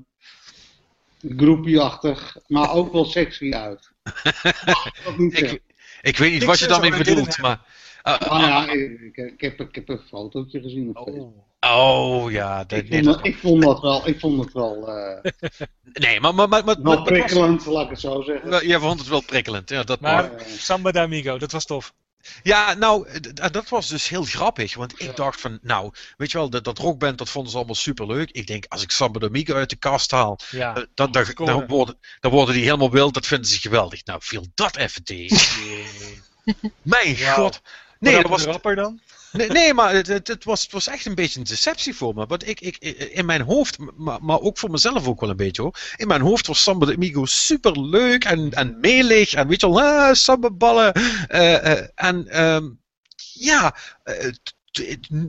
groepieachtig, 1.37 2.37
maar 2.47 2.73
ook 2.73 2.93
wel 2.93 3.05
sexy 3.05 3.53
uit. 3.53 3.93
Ik. 5.17 5.61
Ik 6.03 6.17
weet 6.17 6.33
niet 6.33 6.45
wat 6.45 6.59
je 6.59 6.67
daarmee 6.67 6.97
bedoelt, 6.97 7.39
maar... 7.39 7.61
Uh, 8.05 8.15
uh, 8.23 8.41
ja, 8.41 8.71
ik, 8.71 9.17
ik, 9.17 9.41
heb, 9.41 9.61
ik 9.61 9.75
heb 9.75 9.89
een 9.89 10.01
fotootje 10.09 10.61
gezien 10.61 10.97
op 10.97 11.07
oh. 11.09 11.37
Oh 11.61 12.31
ja, 12.31 12.65
dat, 12.65 12.79
ik, 12.79 12.87
vond 12.89 13.05
dat, 13.05 13.27
ik 13.27 13.37
vond 13.37 13.63
dat 13.63 13.81
wel. 13.81 14.09
Ik 14.09 14.21
vond 14.21 14.45
het 14.45 14.53
wel. 14.53 14.89
Uh, 14.89 15.31
nee, 16.05 16.21
maar. 16.21 16.35
maar, 16.35 16.49
maar, 16.49 16.65
maar 16.65 16.83
wel 16.83 17.03
prikkelend, 17.03 17.65
was, 17.65 17.75
laat 17.75 17.85
ik 17.85 17.91
het 17.91 18.01
zo 18.01 18.23
zeggen. 18.23 18.69
Je 18.69 18.79
vond 18.79 18.99
het 18.99 19.09
wel 19.09 19.23
prikkelend, 19.23 19.69
ja. 19.69 19.83
Dat 19.83 20.01
maar, 20.01 20.23
maar. 20.23 20.45
Samba 20.47 20.91
de 20.91 21.01
Amigo, 21.01 21.39
dat 21.39 21.53
was 21.53 21.65
tof. 21.65 21.95
Ja, 22.43 22.75
nou, 22.75 23.21
dat 23.51 23.69
was 23.69 23.89
dus 23.89 24.09
heel 24.09 24.25
grappig. 24.25 24.75
Want 24.75 25.03
ik 25.03 25.17
dacht 25.17 25.41
van, 25.41 25.59
nou, 25.63 25.93
weet 26.17 26.31
je 26.31 26.39
wel, 26.39 26.51
dat, 26.51 26.65
dat 26.65 26.79
rockband, 26.79 27.19
dat 27.19 27.29
vonden 27.29 27.51
ze 27.51 27.57
allemaal 27.57 27.75
superleuk. 27.75 28.31
Ik 28.31 28.47
denk, 28.47 28.65
als 28.69 28.83
ik 28.83 28.91
Samba 28.91 29.19
de 29.19 29.27
Amigo 29.27 29.55
uit 29.55 29.71
de 29.71 29.77
kast 29.77 30.11
haal, 30.11 30.39
ja, 30.51 30.77
uh, 30.77 30.83
dan, 30.95 31.13
dan, 31.13 31.25
dan, 31.35 31.67
worden, 31.67 31.99
dan 32.21 32.31
worden 32.31 32.55
die 32.55 32.65
helemaal 32.65 32.91
wild. 32.91 33.15
Dat 33.15 33.27
vinden 33.27 33.51
ze 33.51 33.61
geweldig. 33.61 34.05
Nou, 34.05 34.21
viel 34.23 34.47
dat 34.55 34.77
even 34.77 35.05
tegen. 35.05 35.39
Mijn 36.83 37.19
god. 37.19 37.61
Nee, 37.99 38.23
dat 38.23 38.31
was... 38.31 38.45
rapper 38.45 38.75
dan? 38.75 39.01
Nee, 39.33 39.75
maar 39.75 39.95
het, 39.95 40.45
was, 40.45 40.63
het 40.63 40.73
was 40.73 40.87
echt 40.87 41.07
een 41.07 41.15
beetje 41.15 41.39
een 41.39 41.47
deceptie 41.47 41.95
voor 41.95 42.15
me. 42.15 42.27
Want 42.27 42.49
ik, 42.49 42.61
ik, 42.61 42.77
in 43.13 43.27
mijn 43.27 43.41
hoofd, 43.41 43.77
maar, 43.97 44.41
ook 44.41 44.59
voor 44.59 44.71
mezelf 44.71 45.07
ook 45.07 45.21
wel 45.21 45.31
een 45.31 45.37
beetje 45.37 45.63
hoor. 45.63 45.79
In 45.97 46.09
mijn 46.09 46.21
hoofd 46.21 46.47
was 46.47 46.63
Samba 46.63 46.87
de 46.87 46.95
Amigo 46.95 47.25
super 47.25 47.81
leuk 47.81 48.25
en, 48.25 48.51
en 48.53 48.81
melig. 48.81 49.33
En 49.33 49.49
weet 49.49 49.61
je 49.61 49.71
wel, 49.71 50.15
samba 50.15 50.51
ballen. 50.51 50.93
Uh, 50.97 51.41
uh, 51.41 51.81
en 51.95 52.43
um, 52.45 52.81
ja, 53.33 53.77
uh, 54.05 54.33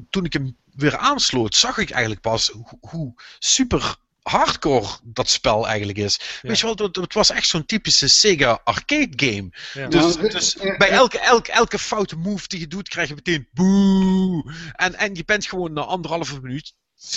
toen 0.10 0.26
ik 0.26 0.34
hem 0.34 0.58
weer 0.76 0.98
aansloot, 0.98 1.56
zag 1.56 1.78
ik 1.78 1.90
eigenlijk 1.90 2.22
pas 2.22 2.52
hoe 2.80 3.14
super 3.40 3.96
hardcore 4.30 4.88
dat 5.04 5.30
spel 5.30 5.68
eigenlijk 5.68 5.98
is. 5.98 6.20
Weet 6.42 6.60
je 6.60 6.66
wel, 6.66 6.88
het, 6.88 6.96
het 6.96 7.14
was 7.14 7.30
echt 7.30 7.48
zo'n 7.48 7.66
typische 7.66 8.08
Sega 8.08 8.62
arcade 8.64 9.26
game. 9.26 9.50
Dus, 9.90 10.16
nou, 10.16 10.30
dus 10.30 10.56
bij 10.78 10.90
elke, 10.90 11.20
elke, 11.20 11.52
elke 11.52 11.80
foute 11.80 12.16
move 12.16 12.48
die 12.48 12.60
je 12.60 12.68
doet, 12.68 12.90
krijg 12.90 13.08
je 13.08 13.16
meteen 13.16 13.48
boe. 13.54 14.54
En, 14.72 14.96
en 14.96 15.16
je 15.16 15.26
bent 15.26 15.46
gewoon 15.46 15.74
na 15.74 15.82
anderhalve 15.82 16.40
minuut 16.42 16.74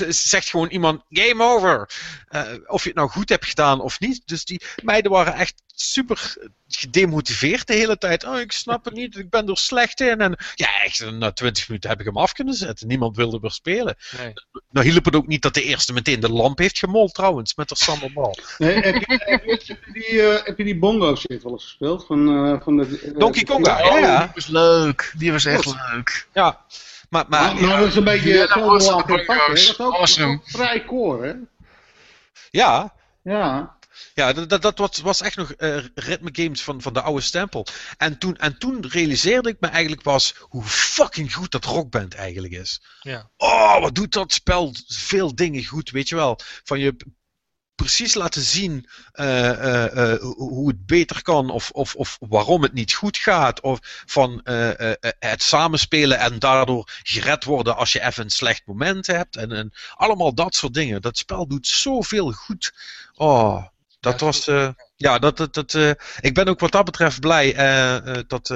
zegt 0.08 0.48
gewoon 0.48 0.68
iemand 0.68 1.02
game 1.10 1.44
over. 1.44 1.90
Uh, 2.30 2.42
of 2.66 2.82
je 2.82 2.88
het 2.88 2.98
nou 2.98 3.08
goed 3.08 3.28
hebt 3.28 3.46
gedaan 3.46 3.80
of 3.80 4.00
niet. 4.00 4.22
Dus 4.24 4.44
die 4.44 4.62
meiden 4.82 5.10
waren 5.10 5.34
echt 5.34 5.62
super 5.74 6.36
gedemotiveerd 6.68 7.66
de 7.66 7.74
hele 7.74 7.98
tijd. 7.98 8.24
Oh, 8.24 8.38
ik 8.38 8.52
snap 8.52 8.84
het 8.84 8.94
niet, 8.94 9.16
ik 9.16 9.30
ben 9.30 9.48
er 9.48 9.56
slecht 9.56 10.00
in. 10.00 10.20
En 10.20 10.36
ja, 10.54 10.82
echt, 10.82 11.10
na 11.10 11.32
20 11.32 11.68
minuten 11.68 11.90
heb 11.90 12.00
ik 12.00 12.06
hem 12.06 12.16
af 12.16 12.32
kunnen 12.32 12.54
zetten. 12.54 12.88
Niemand 12.88 13.16
wilde 13.16 13.38
meer 13.40 13.50
spelen. 13.50 13.96
Nee. 14.18 14.32
Nou 14.70 14.86
hielp 14.86 15.04
het 15.04 15.16
ook 15.16 15.26
niet 15.26 15.42
dat 15.42 15.54
de 15.54 15.62
eerste 15.62 15.92
meteen 15.92 16.20
de 16.20 16.32
lamp 16.32 16.58
heeft 16.58 16.78
gemold 16.78 17.14
trouwens, 17.14 17.54
met 17.54 17.68
de 17.68 17.76
sambal. 17.76 18.36
Nee, 18.58 18.74
heb, 18.74 18.94
je, 18.94 19.20
heb, 19.24 19.62
je, 19.62 19.78
die, 19.92 20.12
uh, 20.12 20.44
heb 20.44 20.58
je 20.58 20.64
die 20.64 20.78
bongo 20.78 21.14
shit 21.14 21.42
wel 21.42 21.52
eens 21.52 21.64
gespeeld? 21.64 22.06
Van, 22.06 22.46
uh, 22.46 22.60
van 22.60 22.76
de, 22.76 23.12
Donkey 23.16 23.42
Konga, 23.42 23.78
ja, 23.78 23.98
ja. 23.98 24.18
Die 24.20 24.32
was 24.34 24.46
leuk, 24.46 25.14
die 25.16 25.32
was 25.32 25.44
echt 25.44 25.66
leuk. 25.66 26.26
Ja. 26.32 26.60
Maar, 27.12 27.24
maar, 27.28 27.54
maar, 27.54 27.78
dat 27.78 27.88
is 27.88 27.96
een 27.96 28.04
beetje 28.04 28.32
ja, 28.32 28.60
was 28.60 28.86
pakken, 28.86 29.26
Dat 29.26 29.56
is 29.56 29.78
ook 29.78 29.94
awesome. 29.94 30.40
vrij 30.44 30.84
core, 30.84 31.26
hè? 31.26 31.34
Ja. 32.50 32.94
Ja. 33.22 33.76
Ja, 34.14 34.32
dat, 34.32 34.62
dat, 34.62 34.78
was, 34.78 35.00
was 35.00 35.20
echt 35.20 35.36
nog 35.36 35.54
uh, 35.58 35.84
ritme 35.94 36.28
games 36.32 36.62
van, 36.62 36.82
van 36.82 36.92
de 36.92 37.02
oude 37.02 37.20
stempel. 37.20 37.66
En 37.96 38.18
toen, 38.18 38.36
en 38.36 38.58
toen 38.58 38.86
realiseerde 38.88 39.48
ik 39.48 39.56
me 39.60 39.68
eigenlijk 39.68 40.02
pas 40.02 40.34
hoe 40.38 40.64
fucking 40.64 41.34
goed 41.34 41.50
dat 41.50 41.64
rockband 41.64 42.14
eigenlijk 42.14 42.54
is. 42.54 42.82
Ja. 43.00 43.30
Oh, 43.36 43.80
wat 43.80 43.94
doet 43.94 44.12
dat 44.12 44.32
spel 44.32 44.74
veel 44.86 45.34
dingen 45.34 45.64
goed, 45.64 45.90
weet 45.90 46.08
je 46.08 46.14
wel. 46.14 46.38
Van 46.64 46.78
je 46.78 46.96
precies 47.82 48.14
laten 48.14 48.42
zien 48.42 48.88
uh, 49.14 49.48
uh, 49.48 50.14
hoe 50.20 50.68
het 50.68 50.86
beter 50.86 51.22
kan 51.22 51.50
of, 51.50 51.70
of, 51.70 51.94
of 51.94 52.16
waarom 52.20 52.62
het 52.62 52.72
niet 52.72 52.92
goed 52.92 53.16
gaat. 53.16 53.60
Of 53.60 53.78
van 54.06 54.40
het 55.18 55.42
samenspelen 55.42 56.18
en 56.18 56.38
daardoor 56.38 56.90
gered 57.02 57.44
worden 57.44 57.76
als 57.76 57.92
je 57.92 58.02
even 58.02 58.24
een 58.24 58.30
slecht 58.30 58.62
moment 58.64 59.06
hebt. 59.06 59.36
En, 59.36 59.52
en 59.52 59.72
allemaal 59.94 60.34
dat 60.34 60.54
soort 60.54 60.74
dingen. 60.74 61.02
Dat 61.02 61.18
spel 61.18 61.46
doet 61.46 61.66
zoveel 61.66 62.32
goed. 62.32 62.72
Oh, 63.14 63.66
dat 64.00 64.20
was. 64.20 64.44
ja, 64.96 65.18
dat, 65.18 65.36
dat, 65.36 65.54
dat, 65.54 65.74
ik 66.20 66.34
ben 66.34 66.48
ook 66.48 66.60
wat 66.60 66.72
dat 66.72 66.84
betreft 66.84 67.20
blij 67.20 67.54
dat 68.26 68.48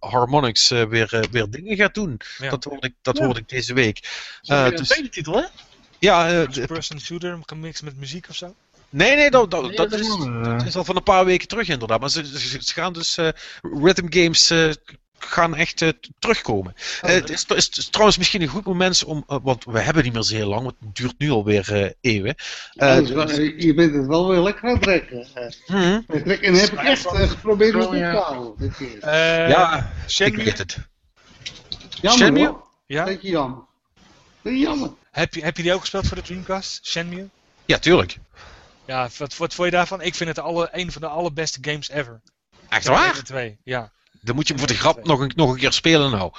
Harmonix 0.00 0.68
weer, 0.68 1.26
weer 1.30 1.50
dingen 1.50 1.76
gaat 1.76 1.94
doen. 1.94 2.20
Dat, 2.50 2.64
hoorde 2.64 2.86
ik, 2.86 2.94
dat 3.02 3.18
hoorde 3.18 3.40
ik 3.40 3.48
deze 3.48 3.74
week. 3.74 4.08
Uh, 4.44 4.68
dus, 4.68 4.88
tweede 4.88 5.08
titel, 5.08 5.36
hè? 5.36 5.44
Ja, 6.00 6.32
uh, 6.32 6.66
person 6.66 7.00
shooter 7.00 7.38
gemixt 7.46 7.82
met 7.82 7.96
muziek 7.96 8.26
of 8.28 8.36
zo? 8.36 8.54
Nee, 8.90 9.16
nee, 9.16 9.30
dat, 9.30 9.50
dat, 9.50 9.76
dat, 9.76 9.92
is, 9.92 10.08
dat, 10.42 10.66
is, 10.66 10.76
al 10.76 10.84
van 10.84 10.96
een 10.96 11.02
paar 11.02 11.24
weken 11.24 11.48
terug 11.48 11.68
inderdaad. 11.68 12.00
Maar 12.00 12.10
ze, 12.10 12.38
ze, 12.38 12.72
gaan 12.72 12.92
dus 12.92 13.18
uh, 13.18 13.28
rhythm 13.60 14.06
games 14.08 14.50
uh, 14.50 14.70
gaan 15.18 15.54
echt 15.54 15.80
uh, 15.80 15.88
terugkomen. 16.18 16.74
Oh, 17.02 17.10
het 17.10 17.30
is, 17.30 17.44
is, 17.44 17.68
is, 17.68 17.88
trouwens 17.88 18.18
misschien 18.18 18.42
een 18.42 18.48
goed 18.48 18.64
moment 18.64 19.04
om, 19.04 19.24
want 19.26 19.64
we 19.64 19.80
hebben 19.80 20.04
niet 20.04 20.12
meer 20.12 20.22
zo 20.22 20.34
heel 20.34 20.48
lang, 20.48 20.62
want 20.62 20.74
het 20.80 20.96
duurt 20.96 21.18
nu 21.18 21.30
alweer 21.30 21.94
eeuwen. 22.00 22.34
Ja, 22.72 23.00
dus, 23.00 23.36
je 23.64 23.74
bent 23.74 23.94
het 23.94 24.06
wel 24.06 24.28
weer 24.28 24.40
lekker 24.40 24.64
aan 24.64 24.74
het 24.74 24.82
trekken. 24.82 25.26
Mm 25.66 25.76
-hmm. 25.76 26.04
En 26.08 26.54
heb 26.54 26.72
ik 26.72 26.82
echt 26.82 27.06
geprobeerd 27.06 27.74
om 27.74 27.92
te 27.92 28.04
houden. 28.04 28.72
ja, 29.48 29.92
ik 30.18 30.36
weet 30.36 30.58
het. 30.58 30.76
Jammer. 32.00 32.54
Ja? 32.86 33.04
Beetje 33.04 33.30
jammer. 33.30 33.68
Jammer. 34.42 34.90
Heb 35.10 35.34
je, 35.34 35.42
heb 35.42 35.56
je 35.56 35.62
die 35.62 35.74
ook 35.74 35.80
gespeeld 35.80 36.06
voor 36.06 36.16
de 36.16 36.22
Dreamcast, 36.22 36.86
Shenmue? 36.86 37.28
Ja, 37.64 37.78
tuurlijk. 37.78 38.16
Ja, 38.84 39.08
wat, 39.18 39.36
wat 39.36 39.54
vond 39.54 39.68
je 39.68 39.76
daarvan? 39.76 40.00
Ik 40.00 40.14
vind 40.14 40.28
het 40.28 40.38
alle, 40.38 40.68
een 40.72 40.92
van 40.92 41.00
de 41.00 41.08
allerbeste 41.08 41.58
games 41.60 41.88
ever. 41.90 42.20
Echt 42.68 42.86
waar? 42.86 43.22
Twee, 43.22 43.58
ja. 43.64 43.90
Dan 44.20 44.34
moet 44.34 44.46
je 44.46 44.52
hem 44.52 44.62
voor 44.62 44.72
de 44.72 44.78
grap 44.78 45.04
nog 45.04 45.20
een, 45.20 45.32
nog 45.34 45.50
een 45.50 45.58
keer 45.58 45.72
spelen 45.72 46.10
nou. 46.10 46.32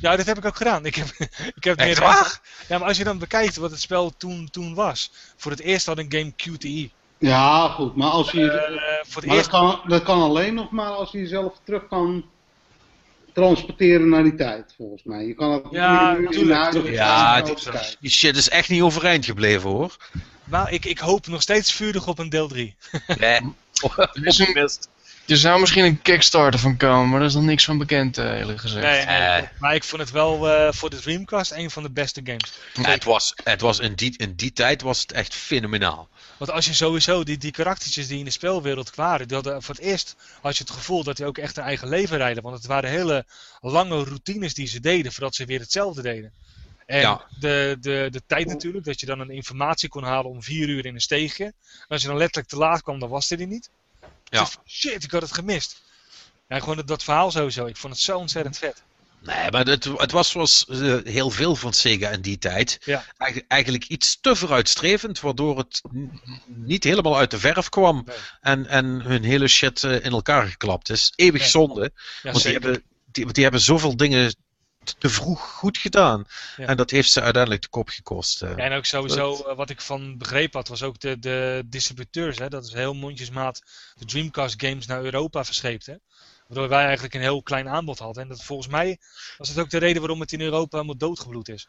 Ja, 0.00 0.16
dat 0.16 0.26
heb 0.26 0.38
ik 0.38 0.44
ook 0.44 0.56
gedaan. 0.56 0.86
Ik 0.86 0.94
heb, 0.94 1.06
ik 1.58 1.64
heb 1.64 1.78
Echt 1.78 1.98
waar? 1.98 2.40
Ja, 2.68 2.78
maar 2.78 2.88
als 2.88 2.96
je 2.96 3.04
dan 3.04 3.18
bekijkt 3.18 3.56
wat 3.56 3.70
het 3.70 3.80
spel 3.80 4.16
toen, 4.16 4.48
toen 4.50 4.74
was. 4.74 5.10
Voor 5.36 5.50
het 5.50 5.60
eerst 5.60 5.86
had 5.86 5.98
een 5.98 6.12
game 6.12 6.32
QTE. 6.36 6.90
Ja, 7.18 7.68
goed. 7.68 7.96
Maar 7.96 8.10
als 8.10 8.30
je... 8.30 8.40
Uh, 8.40 9.10
voor 9.10 9.22
het 9.22 9.26
maar 9.26 9.36
eerst... 9.36 9.50
dat, 9.50 9.60
kan, 9.60 9.80
dat 9.88 10.02
kan 10.02 10.22
alleen 10.22 10.54
nog 10.54 10.70
maar 10.70 10.90
als 10.90 11.10
je 11.10 11.18
jezelf 11.18 11.60
terug 11.64 11.88
kan 11.88 12.24
transporteren 13.32 14.08
naar 14.08 14.22
die 14.22 14.34
tijd, 14.34 14.74
volgens 14.76 15.02
mij. 15.04 15.26
Je 15.26 15.34
kan 15.34 15.52
het 15.52 15.62
ja, 15.70 16.12
natuurlijk. 16.12 16.88
Ja, 16.88 17.42
die, 18.00 18.10
shit 18.10 18.36
is 18.36 18.48
echt 18.48 18.68
niet 18.68 18.82
overeind 18.82 19.24
gebleven 19.24 19.70
hoor. 19.70 19.96
Maar 20.44 20.72
ik, 20.72 20.84
ik 20.84 20.98
hoop 20.98 21.26
nog 21.26 21.42
steeds 21.42 21.72
vurig 21.72 22.08
op 22.08 22.18
een 22.18 22.28
deel 22.28 22.48
3. 22.48 22.76
Nee. 23.18 23.40
er 24.24 24.78
zou 25.26 25.60
misschien 25.60 25.84
een 25.84 26.02
Kickstarter 26.02 26.60
van 26.60 26.76
komen, 26.76 27.08
maar 27.08 27.18
daar 27.18 27.28
is 27.28 27.34
nog 27.34 27.44
niks 27.44 27.64
van 27.64 27.78
bekend, 27.78 28.18
uh, 28.18 28.38
eerlijk 28.38 28.60
gezegd. 28.60 28.86
Nee, 28.86 29.04
nee 29.04 29.42
uh, 29.42 29.48
maar 29.58 29.74
ik 29.74 29.84
vond 29.84 30.02
het 30.02 30.10
wel 30.10 30.48
uh, 30.48 30.72
voor 30.72 30.90
de 30.90 31.00
Dreamcast 31.00 31.52
een 31.52 31.70
van 31.70 31.82
de 31.82 31.90
beste 31.90 32.20
games. 32.24 32.52
Het 32.72 33.04
was, 33.04 33.34
het 33.44 33.60
was 33.60 33.78
in, 33.78 33.94
die, 33.94 34.14
in 34.16 34.34
die 34.34 34.52
tijd 34.52 34.82
was 34.82 35.00
het 35.00 35.12
echt 35.12 35.34
fenomenaal. 35.34 36.08
Want 36.36 36.50
als 36.50 36.66
je 36.66 36.74
sowieso 36.74 37.24
die, 37.24 37.38
die 37.38 37.50
karaktertjes 37.50 38.06
die 38.06 38.18
in 38.18 38.24
de 38.24 38.30
spelwereld 38.30 38.90
kwamen, 38.90 39.26
die 39.26 39.36
hadden 39.36 39.62
voor 39.62 39.74
het 39.74 39.84
eerst 39.84 40.16
had 40.40 40.56
je 40.56 40.64
het 40.64 40.72
gevoel 40.72 41.04
dat 41.04 41.16
die 41.16 41.26
ook 41.26 41.38
echt 41.38 41.56
een 41.56 41.64
eigen 41.64 41.88
leven 41.88 42.16
rijden. 42.16 42.42
Want 42.42 42.56
het 42.56 42.66
waren 42.66 42.90
hele 42.90 43.26
lange 43.60 44.04
routines 44.04 44.54
die 44.54 44.66
ze 44.66 44.80
deden 44.80 45.12
voordat 45.12 45.34
ze 45.34 45.44
weer 45.44 45.60
hetzelfde 45.60 46.02
deden. 46.02 46.32
En 46.86 47.00
ja. 47.00 47.26
de, 47.38 47.76
de, 47.80 48.08
de 48.10 48.22
tijd 48.26 48.46
natuurlijk, 48.46 48.84
dat 48.84 49.00
je 49.00 49.06
dan 49.06 49.20
een 49.20 49.30
informatie 49.30 49.88
kon 49.88 50.04
halen 50.04 50.30
om 50.30 50.42
vier 50.42 50.68
uur 50.68 50.86
in 50.86 50.94
een 50.94 51.00
steegje. 51.00 51.44
En 51.44 51.88
als 51.88 52.02
je 52.02 52.08
dan 52.08 52.16
letterlijk 52.16 52.48
te 52.48 52.56
laat 52.56 52.82
kwam, 52.82 52.98
dan 52.98 53.08
was 53.08 53.30
er 53.30 53.36
die 53.36 53.46
niet. 53.46 53.70
Ja. 54.38 54.48
shit, 54.66 55.04
ik 55.04 55.10
had 55.10 55.22
het 55.22 55.34
gemist. 55.34 55.82
Ja, 56.48 56.58
gewoon 56.58 56.76
dat, 56.76 56.86
dat 56.86 57.02
verhaal 57.02 57.30
sowieso. 57.30 57.66
Ik 57.66 57.76
vond 57.76 57.92
het 57.92 58.02
zo 58.02 58.18
ontzettend 58.18 58.58
vet. 58.58 58.82
Nee, 59.20 59.50
maar 59.50 59.66
het, 59.66 59.84
het 59.84 60.10
was 60.10 60.30
zoals 60.30 60.66
uh, 60.68 60.96
heel 61.04 61.30
veel 61.30 61.56
van 61.56 61.72
Sega 61.72 62.08
in 62.08 62.20
die 62.20 62.38
tijd. 62.38 62.78
Ja. 62.84 63.04
Eigen, 63.16 63.44
eigenlijk 63.48 63.84
iets 63.84 64.18
te 64.20 64.36
vooruitstrevend, 64.36 65.20
waardoor 65.20 65.58
het 65.58 65.82
niet 66.46 66.84
helemaal 66.84 67.16
uit 67.16 67.30
de 67.30 67.38
verf 67.38 67.68
kwam. 67.68 68.02
Nee. 68.06 68.16
En, 68.40 68.66
en 68.66 68.84
hun 68.84 69.24
hele 69.24 69.48
shit 69.48 69.82
uh, 69.82 70.04
in 70.04 70.12
elkaar 70.12 70.46
geklapt 70.46 70.90
is. 70.90 71.12
Eeuwig 71.16 71.40
nee. 71.40 71.50
zonde. 71.50 71.90
Ja, 72.22 72.30
want 72.30 72.42
die 72.42 72.52
hebben, 72.52 72.82
die, 73.12 73.32
die 73.32 73.42
hebben 73.42 73.60
zoveel 73.60 73.96
dingen 73.96 74.34
te 74.98 75.08
vroeg 75.08 75.40
goed 75.40 75.78
gedaan. 75.78 76.26
Ja. 76.56 76.66
En 76.66 76.76
dat 76.76 76.90
heeft 76.90 77.12
ze 77.12 77.20
uiteindelijk 77.20 77.62
de 77.62 77.68
kop 77.68 77.88
gekost. 77.88 78.42
Uh. 78.42 78.50
Ja, 78.56 78.56
en 78.56 78.72
ook 78.72 78.84
sowieso, 78.84 79.42
dat... 79.42 79.56
wat 79.56 79.70
ik 79.70 79.80
van 79.80 80.18
begrepen 80.18 80.58
had, 80.58 80.68
was 80.68 80.82
ook 80.82 81.00
de, 81.00 81.18
de 81.18 81.62
distributeurs. 81.66 82.38
Hè, 82.38 82.48
dat 82.48 82.64
is 82.64 82.72
heel 82.72 82.94
mondjesmaat 82.94 83.62
de 83.94 84.04
Dreamcast 84.04 84.62
games 84.62 84.86
naar 84.86 85.02
Europa 85.02 85.44
verscheept. 85.44 85.86
Hè. 85.86 85.94
Waardoor 86.46 86.68
wij 86.68 86.84
eigenlijk 86.84 87.14
een 87.14 87.20
heel 87.20 87.42
klein 87.42 87.68
aanbod 87.68 87.98
hadden. 87.98 88.22
En 88.22 88.28
dat 88.28 88.44
volgens 88.44 88.68
mij 88.68 88.98
was 89.38 89.48
het 89.48 89.58
ook 89.58 89.70
de 89.70 89.78
reden 89.78 90.00
waarom 90.00 90.20
het 90.20 90.32
in 90.32 90.40
Europa 90.40 90.76
helemaal 90.76 90.96
doodgebloed 90.96 91.48
is. 91.48 91.68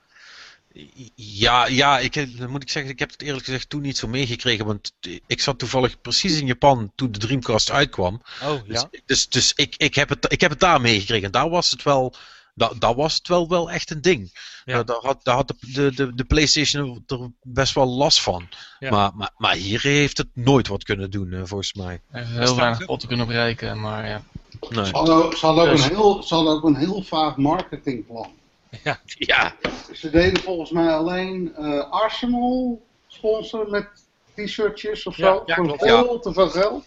Ja, 1.16 1.66
ja 1.66 2.00
ik, 2.00 2.28
moet 2.48 2.64
ik 2.64 2.70
zeggen, 2.70 2.92
ik 2.92 3.00
heb 3.00 3.12
het 3.12 3.22
eerlijk 3.22 3.46
gezegd 3.46 3.70
toen 3.70 3.82
niet 3.82 3.98
zo 3.98 4.08
meegekregen. 4.08 4.66
Want 4.66 4.94
ik 5.28 5.42
zat 5.42 5.60
toevallig 5.60 6.02
precies 6.02 6.40
in 6.40 6.46
Japan 6.46 6.92
toen 6.96 7.12
de 7.12 7.20
Dreamcast 7.20 7.72
uitkwam. 7.72 8.22
Oh, 8.44 8.68
ja. 8.68 8.90
Dus, 8.92 9.02
dus, 9.06 9.30
dus 9.30 9.54
ik, 9.56 9.76
ik, 9.78 9.96
heb 9.96 10.10
het, 10.10 10.32
ik 10.32 10.42
heb 10.42 10.50
het 10.50 10.60
daar 10.60 10.82
meegekregen. 10.82 11.26
En 11.26 11.32
daar 11.32 11.50
was 11.50 11.70
het 11.70 11.84
wel 11.84 12.16
dat, 12.54 12.82
dat 12.82 12.96
was 12.96 13.16
het 13.16 13.28
wel, 13.28 13.50
wel 13.50 13.72
echt 13.72 13.90
een 13.90 14.02
ding. 14.02 14.32
Ja. 14.66 14.84
daar 14.84 15.00
had, 15.02 15.24
daar 15.24 15.36
had 15.36 15.54
de, 15.60 15.94
de, 15.94 16.14
de, 16.14 16.24
PlayStation 16.24 17.04
er 17.08 17.32
best 17.42 17.74
wel 17.74 17.88
last 17.88 18.22
van. 18.22 18.48
Ja. 18.80 18.90
Maar, 18.90 19.12
maar, 19.16 19.32
maar 19.38 19.56
hier 19.56 19.82
heeft 19.82 20.18
het 20.18 20.28
nooit 20.34 20.68
wat 20.68 20.84
kunnen 20.84 21.12
doen, 21.12 21.48
volgens 21.48 21.74
mij. 21.74 22.02
Heel 22.12 22.56
weinig 22.56 22.98
te 22.98 23.08
kunnen 23.08 23.28
bereiken, 23.28 23.80
maar 23.80 24.08
ja. 24.08 24.24
Nee. 24.70 24.86
Ze, 24.86 24.92
hadden, 24.92 25.38
ze, 25.38 25.46
hadden 25.46 25.64
ook 25.64 25.72
dus- 25.72 25.84
een 25.84 25.96
heel, 25.96 26.24
ze 26.24 26.36
hadden 26.36 26.54
ook 26.54 26.64
een 26.64 26.76
heel 26.76 27.02
vaag 27.04 27.38
marketingplan. 27.38 28.32
Ja. 28.84 29.00
ja. 29.06 29.56
Ze 29.94 30.10
deden 30.10 30.42
volgens 30.42 30.72
mij 30.72 30.94
alleen 30.94 31.56
uh, 31.60 31.92
Arsenal 31.92 32.86
sponsor 33.08 33.70
met 33.70 33.88
t-shirtjes 34.36 35.06
of 35.06 35.16
zo. 35.16 35.44
Ja, 35.46 35.56
voor 35.56 35.78
veel 35.78 36.20
te 36.20 36.34
veel 36.34 36.50
geld. 36.50 36.86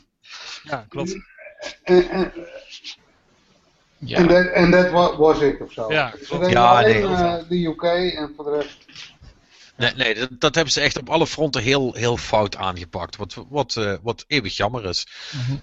Ja, 0.62 0.86
klopt. 0.88 1.16
En, 1.82 2.08
en, 2.08 2.32
ja. 4.08 4.28
En 4.52 4.70
dat 4.70 4.90
was 5.16 5.40
it 5.40 5.60
of 5.60 5.72
zo. 5.72 5.92
Ja, 5.92 6.14
ze 6.24 6.32
deden 6.32 6.50
ja, 6.50 6.78
alleen 6.78 7.02
uh, 7.02 7.34
de 7.48 7.66
UK 7.66 7.82
en 7.82 8.32
voor 8.36 8.44
de 8.44 8.50
rest... 8.50 8.84
Nee, 9.76 9.92
nee 9.94 10.14
dat, 10.14 10.28
dat, 10.30 10.54
hebben 10.54 10.72
ze 10.72 10.80
echt 10.80 10.98
op 10.98 11.10
alle 11.10 11.26
fronten 11.26 11.62
heel, 11.62 11.94
heel 11.94 12.16
fout 12.16 12.56
aangepakt. 12.56 13.16
Wat, 13.16 13.44
wat, 13.48 13.76
uh, 13.78 13.94
wat 14.02 14.24
eeuwig 14.26 14.56
jammer 14.56 14.84
is. 14.84 15.06
Mm 15.32 15.40
-hmm. 15.46 15.60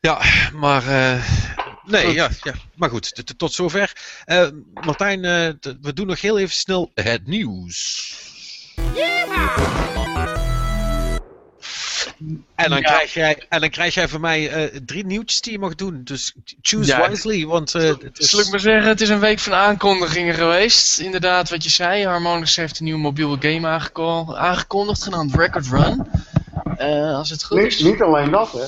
Ja, 0.00 0.22
maar. 0.54 0.82
Uh, 0.82 1.24
nee, 1.84 2.12
ja, 2.12 2.28
ja, 2.42 2.54
maar 2.74 2.90
goed, 2.90 3.36
tot 3.38 3.52
zover. 3.52 3.92
Uh, 4.26 4.48
Martijn, 4.74 5.24
uh, 5.24 5.74
we 5.80 5.92
doen 5.92 6.06
nog 6.06 6.20
heel 6.20 6.38
even 6.38 6.54
snel 6.54 6.90
het 6.94 7.26
nieuws. 7.26 8.16
En 12.54 12.70
dan, 12.70 12.82
krijg 12.82 13.14
jij, 13.14 13.46
en 13.48 13.60
dan 13.60 13.70
krijg 13.70 13.94
jij 13.94 14.08
van 14.08 14.20
mij 14.20 14.72
uh, 14.72 14.80
drie 14.84 15.06
nieuwtjes 15.06 15.40
die 15.40 15.52
je 15.52 15.58
mag 15.58 15.74
doen. 15.74 16.00
Dus 16.04 16.34
choose 16.62 16.90
ja, 16.90 17.08
wisely. 17.08 17.46
Want, 17.46 17.74
uh, 17.74 17.82
het 17.82 18.18
is... 18.18 18.30
Zal 18.30 18.40
ik 18.40 18.50
maar 18.50 18.60
zeggen, 18.60 18.88
het 18.88 19.00
is 19.00 19.08
een 19.08 19.20
week 19.20 19.38
van 19.38 19.52
aankondigingen 19.52 20.34
geweest. 20.34 20.98
Inderdaad, 20.98 21.50
wat 21.50 21.64
je 21.64 21.70
zei. 21.70 22.06
Harmonix 22.06 22.56
heeft 22.56 22.78
een 22.78 22.84
nieuwe 22.84 23.00
mobiele 23.00 23.36
game 23.40 23.68
aangekondigd, 24.36 25.02
genaamd 25.02 25.34
Record 25.34 25.66
Run. 25.66 26.06
Uh, 26.78 27.16
als 27.16 27.30
het 27.30 27.44
goed 27.44 27.58
is. 27.58 27.80
Niet 27.80 28.02
alleen 28.02 28.30
dat, 28.30 28.52
hè? 28.52 28.64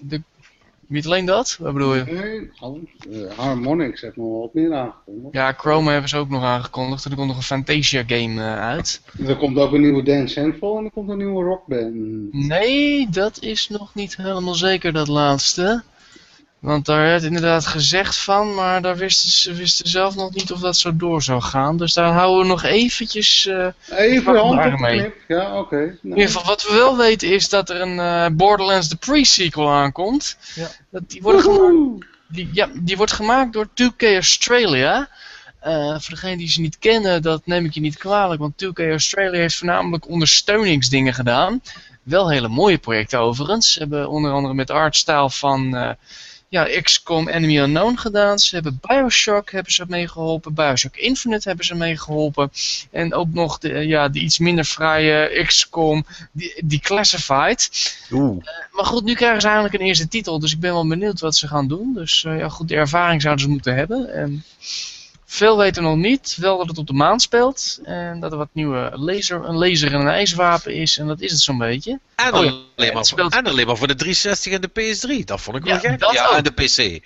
De 0.00 0.22
niet 0.92 1.06
alleen 1.06 1.24
dat? 1.24 1.56
Wat 1.60 1.72
bedoel 1.72 1.94
je? 1.94 2.04
Nee. 2.04 2.50
Uh, 3.10 3.32
Harmonix 3.36 4.00
heeft 4.00 4.16
nog 4.16 4.40
wat 4.40 4.54
meer 4.54 4.74
aangekondigd. 4.74 5.34
Ja, 5.34 5.52
Chrome 5.52 5.90
hebben 5.90 6.08
ze 6.08 6.16
ook 6.16 6.28
nog 6.28 6.42
aangekondigd. 6.42 7.04
Er 7.04 7.14
komt 7.14 7.26
nog 7.26 7.36
een 7.36 7.42
Fantasia 7.42 8.02
game 8.06 8.34
uh, 8.34 8.60
uit. 8.60 9.02
Er 9.26 9.36
komt 9.36 9.58
ook 9.58 9.72
een 9.72 9.80
nieuwe 9.80 10.02
Dance 10.02 10.32
Central 10.32 10.78
en 10.78 10.84
er 10.84 10.90
komt 10.90 11.10
een 11.10 11.18
nieuwe 11.18 11.44
rockband. 11.44 11.92
Nee, 12.32 13.08
dat 13.10 13.40
is 13.40 13.68
nog 13.68 13.94
niet 13.94 14.16
helemaal 14.16 14.54
zeker 14.54 14.92
dat 14.92 15.08
laatste. 15.08 15.82
Want 16.62 16.86
daar 16.86 17.02
werd 17.02 17.22
inderdaad 17.22 17.66
gezegd 17.66 18.16
van, 18.16 18.54
maar 18.54 18.82
daar 18.82 18.96
wisten 18.96 19.30
ze 19.30 19.54
wisten 19.54 19.88
zelf 19.88 20.14
nog 20.14 20.34
niet 20.34 20.52
of 20.52 20.60
dat 20.60 20.76
zo 20.76 20.96
door 20.96 21.22
zou 21.22 21.40
gaan. 21.40 21.76
Dus 21.76 21.94
daar 21.94 22.12
houden 22.12 22.42
we 22.42 22.48
nog 22.48 22.62
eventjes 22.62 23.46
uh, 23.46 23.66
Even 23.90 24.36
hand 24.36 24.80
mee. 24.80 25.12
Ja, 25.28 25.58
oké. 25.58 25.58
Okay. 25.58 25.84
In 26.02 26.08
ieder 26.08 26.26
geval, 26.26 26.44
wat 26.44 26.62
we 26.62 26.74
wel 26.74 26.96
weten 26.96 27.28
is 27.28 27.48
dat 27.48 27.70
er 27.70 27.80
een 27.80 27.96
uh, 27.96 28.26
Borderlands 28.32 28.88
The 28.88 28.96
Pre-sequel 28.96 29.70
aankomt. 29.70 30.36
Ja. 30.54 30.68
Dat 30.90 31.02
die, 31.06 31.22
wordt 31.22 31.42
gemaakt, 31.42 32.06
die, 32.26 32.48
ja, 32.52 32.68
die 32.74 32.96
wordt 32.96 33.12
gemaakt 33.12 33.52
door 33.52 33.66
2K 33.66 34.02
Australia. 34.02 35.08
Uh, 35.66 35.90
voor 35.90 36.14
degenen 36.14 36.38
die 36.38 36.50
ze 36.50 36.60
niet 36.60 36.78
kennen, 36.78 37.22
dat 37.22 37.46
neem 37.46 37.64
ik 37.64 37.74
je 37.74 37.80
niet 37.80 37.98
kwalijk, 37.98 38.40
want 38.40 38.64
2K 38.64 38.80
Australia 38.88 39.40
heeft 39.40 39.56
voornamelijk 39.56 40.08
ondersteuningsdingen 40.08 41.14
gedaan. 41.14 41.62
Wel 42.02 42.30
hele 42.30 42.48
mooie 42.48 42.78
projecten 42.78 43.18
overigens. 43.18 43.72
Ze 43.72 43.78
hebben 43.78 44.08
onder 44.08 44.32
andere 44.32 44.54
met 44.54 44.70
artstyle 44.70 45.30
van 45.30 45.96
ja, 46.52 46.80
XCOM 46.82 47.28
Enemy 47.28 47.58
Unknown 47.58 47.96
gedaan. 47.96 48.38
Ze 48.38 48.54
hebben 48.54 48.80
Bioshock 48.80 49.50
hebben 49.50 49.72
ze 49.72 49.84
meegeholpen. 49.88 50.54
Bioshock 50.54 50.96
Infinite 50.96 51.48
hebben 51.48 51.66
ze 51.66 51.74
meegeholpen. 51.74 52.50
En 52.90 53.14
ook 53.14 53.28
nog 53.32 53.58
de, 53.58 53.68
ja, 53.68 54.08
de 54.08 54.18
iets 54.18 54.38
minder 54.38 54.64
fraaie 54.64 55.44
XCOM 55.44 56.04
Declassified. 56.64 57.70
Oeh. 58.10 58.36
Uh, 58.36 58.48
maar 58.72 58.84
goed, 58.84 59.04
nu 59.04 59.14
krijgen 59.14 59.40
ze 59.40 59.46
eigenlijk 59.46 59.80
een 59.80 59.86
eerste 59.86 60.08
titel. 60.08 60.38
Dus 60.38 60.52
ik 60.52 60.60
ben 60.60 60.72
wel 60.72 60.86
benieuwd 60.86 61.20
wat 61.20 61.36
ze 61.36 61.48
gaan 61.48 61.68
doen. 61.68 61.94
Dus 61.94 62.24
uh, 62.24 62.38
ja, 62.38 62.48
goed, 62.48 62.68
de 62.68 62.74
ervaring 62.74 63.22
zouden 63.22 63.44
ze 63.44 63.50
moeten 63.50 63.74
hebben. 63.74 64.14
En 64.14 64.44
veel 65.32 65.58
weten 65.58 65.82
nog 65.82 65.96
niet. 65.96 66.36
Wel 66.40 66.58
dat 66.58 66.68
het 66.68 66.78
op 66.78 66.86
de 66.86 66.92
maan 66.92 67.20
speelt. 67.20 67.80
En 67.84 68.20
dat 68.20 68.32
er 68.32 68.38
wat 68.38 68.48
nieuwe 68.52 68.90
laser, 68.94 69.44
een 69.44 69.56
laser 69.56 69.92
en 69.92 70.00
een 70.00 70.08
ijswapen 70.08 70.74
is. 70.74 70.98
En 70.98 71.06
dat 71.06 71.20
is 71.20 71.30
het 71.30 71.40
zo'n 71.40 71.58
beetje. 71.58 71.98
En, 72.14 72.32
oh, 72.32 72.38
alleen, 72.76 72.92
maar 72.92 73.06
voor, 73.06 73.18
en 73.18 73.44
alleen 73.44 73.66
maar 73.66 73.76
voor 73.76 73.86
de 73.86 73.94
360 73.94 74.52
en 74.52 74.60
de 74.60 74.70
PS3. 74.70 75.24
Dat 75.24 75.40
vond 75.40 75.56
ik 75.56 75.64
wel 75.64 75.78
gek. 75.78 76.12
Ja, 76.12 76.26
ook. 76.26 76.36
en 76.36 76.42
de 76.42 76.50
PC. 76.50 77.04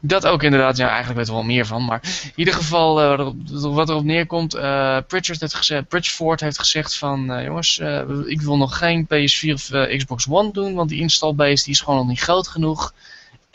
Dat 0.00 0.26
ook 0.26 0.42
inderdaad, 0.42 0.76
ja, 0.76 0.88
eigenlijk 0.88 1.18
weten 1.18 1.32
we 1.32 1.38
wel 1.38 1.48
meer 1.48 1.66
van. 1.66 1.84
Maar 1.84 2.00
in 2.02 2.32
ieder 2.34 2.54
geval, 2.54 3.20
uh, 3.20 3.30
wat 3.74 3.88
erop 3.88 4.04
neerkomt, 4.04 4.54
uh, 4.54 4.98
Pritchard 5.06 5.40
heeft 5.40 5.54
gezegd, 5.54 5.88
Pritchford 5.88 6.40
heeft 6.40 6.58
gezegd 6.58 6.96
van, 6.96 7.30
uh, 7.30 7.44
jongens, 7.44 7.78
ik 8.26 8.40
wil 8.40 8.56
nog 8.56 8.78
geen 8.78 9.06
PS4 9.06 9.52
of 9.52 9.70
Xbox 9.96 10.26
One 10.28 10.52
doen, 10.52 10.74
want 10.74 10.88
die 10.88 11.00
installbase 11.00 11.64
die 11.64 11.72
is 11.72 11.80
gewoon 11.80 11.98
nog 11.98 12.08
niet 12.08 12.20
groot 12.20 12.48
genoeg. 12.48 12.92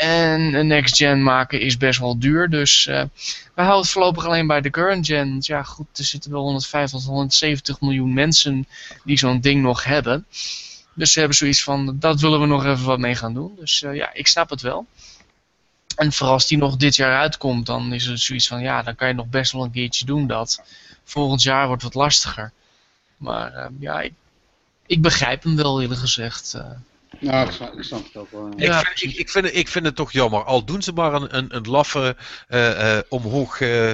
En 0.01 0.53
een 0.53 0.67
next 0.67 0.95
gen 0.95 1.23
maken 1.23 1.59
is 1.61 1.77
best 1.77 1.99
wel 1.99 2.19
duur. 2.19 2.49
Dus 2.49 2.87
uh, 2.87 3.03
we 3.55 3.61
houden 3.61 3.81
het 3.81 3.89
voorlopig 3.89 4.25
alleen 4.25 4.47
bij 4.47 4.61
de 4.61 4.69
current 4.69 5.05
gen. 5.05 5.37
Ja 5.39 5.63
goed, 5.63 5.97
er 5.97 6.03
zitten 6.03 6.31
wel 6.31 6.41
150 6.41 6.99
tot 6.99 7.09
170 7.09 7.81
miljoen 7.81 8.13
mensen 8.13 8.67
die 9.03 9.17
zo'n 9.17 9.41
ding 9.41 9.61
nog 9.61 9.83
hebben. 9.83 10.25
Dus 10.93 11.11
ze 11.11 11.19
hebben 11.19 11.37
zoiets 11.37 11.63
van, 11.63 11.99
dat 11.99 12.21
willen 12.21 12.39
we 12.39 12.45
nog 12.45 12.65
even 12.65 12.85
wat 12.85 12.99
mee 12.99 13.15
gaan 13.15 13.33
doen. 13.33 13.55
Dus 13.59 13.81
uh, 13.81 13.95
ja, 13.95 14.13
ik 14.13 14.27
snap 14.27 14.49
het 14.49 14.61
wel. 14.61 14.85
En 15.95 16.11
vooral 16.11 16.33
als 16.33 16.47
die 16.47 16.57
nog 16.57 16.77
dit 16.77 16.95
jaar 16.95 17.19
uitkomt, 17.19 17.65
dan 17.65 17.93
is 17.93 18.05
het 18.05 18.19
zoiets 18.19 18.47
van, 18.47 18.61
ja, 18.61 18.83
dan 18.83 18.95
kan 18.95 19.07
je 19.07 19.13
nog 19.13 19.27
best 19.27 19.51
wel 19.51 19.63
een 19.63 19.71
keertje 19.71 20.05
doen 20.05 20.27
dat. 20.27 20.61
Volgend 21.03 21.43
jaar 21.43 21.67
wordt 21.67 21.83
het 21.83 21.93
wat 21.93 22.03
lastiger. 22.03 22.51
Maar 23.17 23.53
uh, 23.53 23.65
ja, 23.79 24.01
ik, 24.01 24.13
ik, 24.85 25.01
begrijp 25.01 25.43
hem 25.43 25.55
wel 25.55 25.81
eerlijk 25.81 25.99
gezegd. 25.99 26.55
Ja, 27.21 27.43
ik 27.43 27.51
snap, 27.51 27.73
ik 27.73 27.83
snap 27.83 28.03
het 28.03 28.17
ook 28.17 28.31
wel. 28.31 28.47
Ik, 28.55 28.73
vind, 28.73 29.01
ik, 29.01 29.19
ik, 29.19 29.29
vind, 29.29 29.45
het, 29.45 29.55
ik 29.55 29.67
vind 29.67 29.85
het 29.85 29.95
toch 29.95 30.11
jammer. 30.11 30.43
Al 30.43 30.65
doen 30.65 30.81
ze 30.81 30.91
maar 30.91 31.13
een, 31.13 31.37
een, 31.37 31.55
een 31.55 31.67
laffe, 31.67 32.15
uh, 32.49 32.69
uh, 32.69 32.97
omhoog 33.09 33.59
uh, 33.59 33.91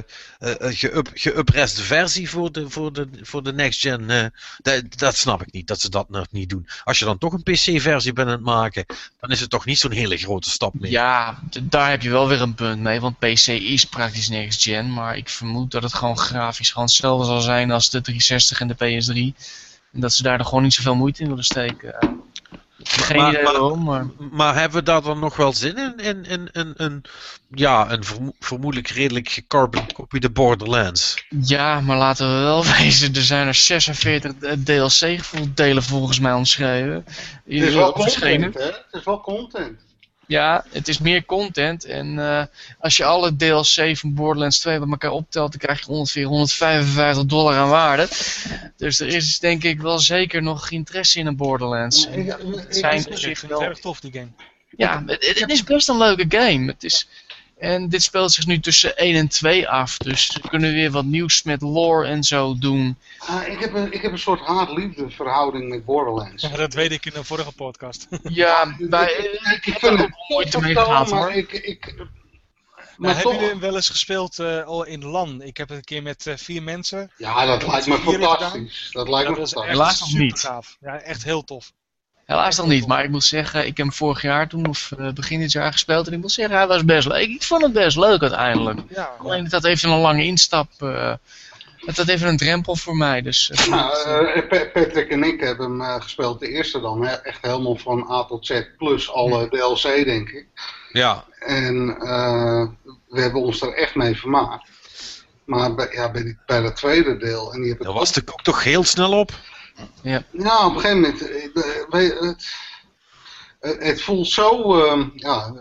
geüpreste 1.14 1.82
versie 1.82 2.30
voor 2.30 2.52
de, 2.52 2.70
voor 2.70 2.94
de, 2.94 3.10
voor 3.22 3.44
de 3.44 3.54
next 3.54 3.82
gen. 3.82 4.32
Dat, 4.62 4.84
dat, 4.98 5.16
snap 5.16 5.42
ik 5.42 5.52
niet, 5.52 5.68
dat 5.68 5.82
ze 5.82 5.90
dat 5.90 6.10
nog 6.10 6.26
niet 6.32 6.50
doen. 6.50 6.68
Als 6.84 7.00
je 7.00 7.06
dan 7.06 7.18
toch 7.18 7.34
een 7.34 7.44
PC-versie 7.44 8.14
bent 8.14 8.28
aan 8.28 8.34
het 8.34 8.44
maken, 8.44 8.86
dan 9.20 9.30
is 9.30 9.40
het 9.40 9.50
toch 9.50 9.66
niet 9.66 9.80
zo'n 9.80 9.92
hele 9.92 10.18
grote 10.18 10.50
stap 10.50 10.74
meer. 10.74 10.92
Ja, 10.92 11.40
daar 11.62 11.90
heb 11.90 12.02
je 12.02 12.10
wel 12.10 12.28
weer 12.28 12.42
een 12.42 12.56
punt 12.56 12.82
mee, 12.82 13.00
want 13.00 13.20
PC 13.20 13.48
is 13.48 13.86
praktisch 13.86 14.30
next 14.30 14.64
gen. 14.64 14.94
Maar 14.94 15.18
ik 15.18 15.30
vermoed 15.30 15.72
dat 15.72 15.84
het 15.84 15.94
gewoon 15.94 16.18
grafisch 16.18 16.72
gewoon 16.72 16.88
hetzelfde 16.88 17.26
zal 17.26 17.42
zijn 17.42 17.72
als 17.72 17.90
de 17.90 18.02
360 18.02 18.60
en 18.60 18.68
de 18.68 18.76
PS3. 18.76 19.38
En 19.94 20.00
dat 20.00 20.14
ze 20.14 20.24
daar 20.24 20.38
dan 20.38 20.48
gewoon 20.48 20.64
niet 20.64 20.74
zoveel 20.74 20.96
moeite 20.96 21.24
in 21.24 21.30
willen 21.30 21.44
steken. 21.44 21.96
Geen 22.84 23.18
maar, 23.18 23.32
idee 23.32 23.44
waarom, 23.44 23.84
maar... 23.84 24.06
maar 24.32 24.56
hebben 24.56 24.78
we 24.80 24.84
daar 24.84 25.02
dan 25.02 25.20
nog 25.20 25.36
wel 25.36 25.54
zin 25.54 25.78
in? 25.78 25.98
In, 25.98 26.26
in, 26.26 26.50
in, 26.52 26.74
in 26.78 27.04
ja, 27.50 27.92
een 27.92 28.04
vermoedelijk 28.40 28.88
redelijk 28.88 29.30
gecarbon 29.30 29.94
copy 29.94 30.20
de 30.20 30.30
Borderlands. 30.30 31.26
Ja, 31.42 31.80
maar 31.82 31.98
laten 31.98 32.36
we 32.36 32.44
wel 32.44 32.66
wezen, 32.78 33.16
er 33.16 33.22
zijn 33.22 33.48
er 33.48 33.56
46 33.56 34.34
DLC-delen 34.64 35.84
volgens 35.84 36.20
mij 36.20 36.34
omschreven. 36.34 37.04
Het 37.06 37.44
is 37.46 37.74
wel 37.74 37.92
content, 37.92 38.54
hè? 38.54 38.62
Het 38.62 38.86
is 38.92 39.04
wel 39.04 39.22
content. 39.22 39.86
Ja, 40.28 40.66
het 40.70 40.88
is 40.88 40.98
meer 40.98 41.26
content. 41.26 41.86
En 41.86 42.08
uh, 42.08 42.44
als 42.80 42.98
je 42.98 43.06
alle 43.06 43.36
DLC 43.36 43.98
van 43.98 44.14
Borderlands 44.14 44.60
2 44.60 44.80
bij 44.80 44.90
elkaar 44.90 45.12
optelt, 45.12 45.52
dan 45.52 45.60
krijg 45.60 45.80
je 45.80 45.88
ongeveer 45.88 46.26
155 46.26 47.26
dollar 47.26 47.56
aan 47.56 47.70
waarde. 47.70 48.08
Dus 48.78 49.00
er 49.00 49.08
is 49.08 49.40
denk 49.40 49.64
ik 49.64 49.82
wel 49.82 50.00
zeker 50.00 50.42
nog 50.42 50.70
interesse 50.72 51.20
in 51.20 51.28
een 51.28 51.36
Borderlands. 51.36 52.08
Ik, 52.08 52.26
ik, 52.26 52.66
zijn 52.70 53.00
ik, 53.00 53.38
het 53.38 53.52
erg 53.62 53.80
tof, 53.80 54.00
die 54.00 54.12
game. 54.12 54.30
Ja, 54.78 55.04
het, 55.06 55.40
het, 55.40 55.50
is 55.50 55.64
best 55.64 55.90
een 55.90 55.98
leuke 55.98 56.26
game. 56.30 56.68
Het 56.68 56.84
is, 56.84 57.08
en 57.58 57.90
dit 57.90 58.04
speelt 58.04 58.32
zich 58.32 58.46
nu 58.46 58.60
tussen 58.60 58.98
1 58.98 59.16
en 59.16 59.28
2 59.28 59.70
af. 59.70 59.98
Dus 59.98 60.40
we 60.42 60.50
kunnen 60.50 60.74
weer 60.74 60.92
wat 60.92 61.06
nieuws 61.06 61.44
met 61.44 61.62
lore 61.62 62.08
en 62.08 62.24
zo 62.24 62.58
doen. 62.58 62.98
Ah, 63.18 63.48
ik, 63.48 63.60
heb 63.60 63.74
een, 63.74 63.94
ik 63.94 64.02
heb 64.02 64.12
een 64.12 64.20
soort 64.20 64.40
haat-liefde 64.40 65.10
verhouding 65.10 65.70
met 65.70 65.86
Borderlands. 65.86 66.44
Ja, 66.44 66.56
dat 66.56 66.74
weet 66.74 66.92
ik 66.92 67.06
in 67.06 67.12
een 67.16 67.26
vorige 67.26 67.52
podcast. 67.52 68.08
ja, 68.24 68.76
bij, 68.80 69.12
ik, 69.56 69.66
ik, 69.66 69.80
vind 69.80 70.00
het 70.00 70.10
moeite 70.28 70.62
mee 70.62 70.76
gehad 70.76 71.12
hoor. 71.12 71.32
Ik, 71.32 71.52
ik, 71.52 71.96
maar, 72.98 73.16
hebben 73.16 73.34
jullie 73.34 73.50
hem 73.50 73.60
wel 73.60 73.76
eens 73.76 73.90
gespeeld 73.90 74.40
uh, 74.40 74.64
al 74.64 74.84
in 74.84 75.06
LAN? 75.06 75.42
Ik 75.42 75.58
heb 75.58 75.70
het 75.70 75.78
een 75.78 75.84
keer 75.84 76.04
met 76.04 76.26
uh, 76.26 76.34
vier 76.38 76.64
mensen. 76.64 77.12
Ja, 77.18 77.46
dat 77.46 77.68
lijkt 77.68 77.88
me 77.88 77.98
fantastisch. 77.98 78.90
Dat 78.92 79.10
lijkt 79.10 79.30
me 79.30 79.36
fantastisch. 79.36 79.72
Helaas 79.72 80.00
nog 80.00 80.14
niet. 80.14 80.40
Gaaf. 80.40 80.78
Ja, 80.80 81.00
echt 81.00 81.24
heel 81.24 81.44
tof. 81.44 81.72
Helaas 82.28 82.58
nog 82.58 82.68
niet, 82.68 82.88
maar 82.88 83.04
ik 83.04 83.10
moet 83.10 83.24
zeggen, 83.24 83.60
ik 83.60 83.78
heb 83.78 83.86
hem 83.86 83.94
vorig 83.94 84.22
jaar 84.22 84.48
toen, 84.48 84.66
of 84.66 84.92
uh, 85.00 85.12
begin 85.12 85.40
dit 85.40 85.52
jaar 85.52 85.72
gespeeld. 85.72 86.08
En 86.08 86.14
ik 86.14 86.20
moet 86.20 86.32
zeggen, 86.32 86.58
hij 86.58 86.68
was 86.68 86.86
best 86.86 87.08
leuk. 87.08 87.28
Ik 87.28 87.44
vond 87.44 87.62
het 87.62 87.74
best 87.74 87.98
leuk 87.98 88.22
uiteindelijk. 88.22 88.80
Ja, 88.90 89.12
Alleen 89.20 89.50
dat 89.50 89.64
even 89.64 89.90
een 89.90 90.00
lange 90.00 90.24
instap. 90.24 90.70
Uh, 90.80 91.14
dat 91.86 92.08
even 92.08 92.28
een 92.28 92.38
drempel 92.38 92.76
voor 92.76 92.96
mij. 92.96 93.22
Dus, 93.22 93.52
uh, 93.54 93.68
nou, 93.68 94.48
Patrick 94.74 95.10
en 95.10 95.24
ik 95.24 95.40
hebben 95.40 95.80
hem 95.80 96.02
gespeeld, 96.02 96.40
de 96.40 96.48
eerste 96.48 96.80
dan. 96.80 97.06
Hè, 97.06 97.14
echt 97.14 97.42
helemaal 97.42 97.76
van 97.76 98.12
A 98.12 98.24
tot 98.24 98.46
Z 98.46 98.62
plus 98.78 99.12
alle 99.12 99.50
DLC, 99.50 100.06
denk 100.06 100.30
ik. 100.30 100.48
Ja. 100.92 101.24
En 101.40 101.86
we 103.08 103.22
hebben 103.22 103.42
ons 103.42 103.62
er 103.62 103.74
echt 103.74 103.96
mee 103.96 104.18
vermaakt. 104.18 104.70
Maar 105.46 105.76
bij, 105.76 105.90
ja, 105.92 106.12
bij, 106.12 106.24
die, 106.24 106.38
bij 106.46 106.62
dat 106.62 106.76
tweede 106.76 107.18
deel... 107.18 107.54
En 107.54 107.62
die 107.62 107.70
heb 107.70 107.82
Daar 107.82 107.94
was 107.94 108.14
de 108.14 108.22
kok 108.22 108.42
toch 108.42 108.64
heel 108.64 108.84
snel 108.84 109.12
op? 109.12 109.32
Ja. 110.02 110.24
Nou, 110.32 110.70
op 110.70 110.76
een 110.76 110.82
gegeven 110.82 111.02
moment... 111.02 111.20
Het, 113.60 113.84
het 113.84 114.02
voelt 114.02 114.28
zo, 114.28 114.78
uh, 114.78 115.08
ja, 115.16 115.54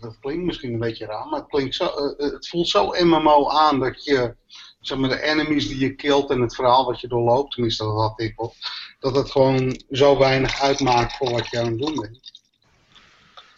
het, 0.00 0.18
klinkt 0.20 0.44
misschien 0.44 0.72
een 0.72 0.78
beetje 0.78 1.06
raar, 1.06 1.26
maar 1.26 1.40
het, 1.40 1.48
klinkt 1.48 1.74
zo, 1.74 1.84
uh, 1.84 2.30
het 2.30 2.48
voelt 2.48 2.68
zo 2.68 2.94
MMO 2.98 3.48
aan 3.48 3.78
dat 3.78 4.04
je, 4.04 4.34
zeg 4.80 4.98
maar, 4.98 5.08
de 5.08 5.22
enemies 5.22 5.68
die 5.68 5.78
je 5.78 5.94
killt 5.94 6.30
en 6.30 6.40
het 6.40 6.54
verhaal 6.54 6.84
wat 6.84 7.00
je 7.00 7.08
doorloopt, 7.08 7.52
tenminste 7.52 7.84
dat 7.84 7.96
had 7.96 8.20
ik 8.20 8.40
op, 8.40 8.54
dat 8.98 9.16
het 9.16 9.30
gewoon 9.30 9.82
zo 9.90 10.18
weinig 10.18 10.60
uitmaakt 10.60 11.16
voor 11.16 11.30
wat 11.30 11.48
je 11.48 11.58
aan 11.58 11.66
het 11.66 11.78
doen 11.78 11.94
bent. 11.94 12.32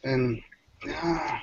En, 0.00 0.44
ja... 0.78 1.40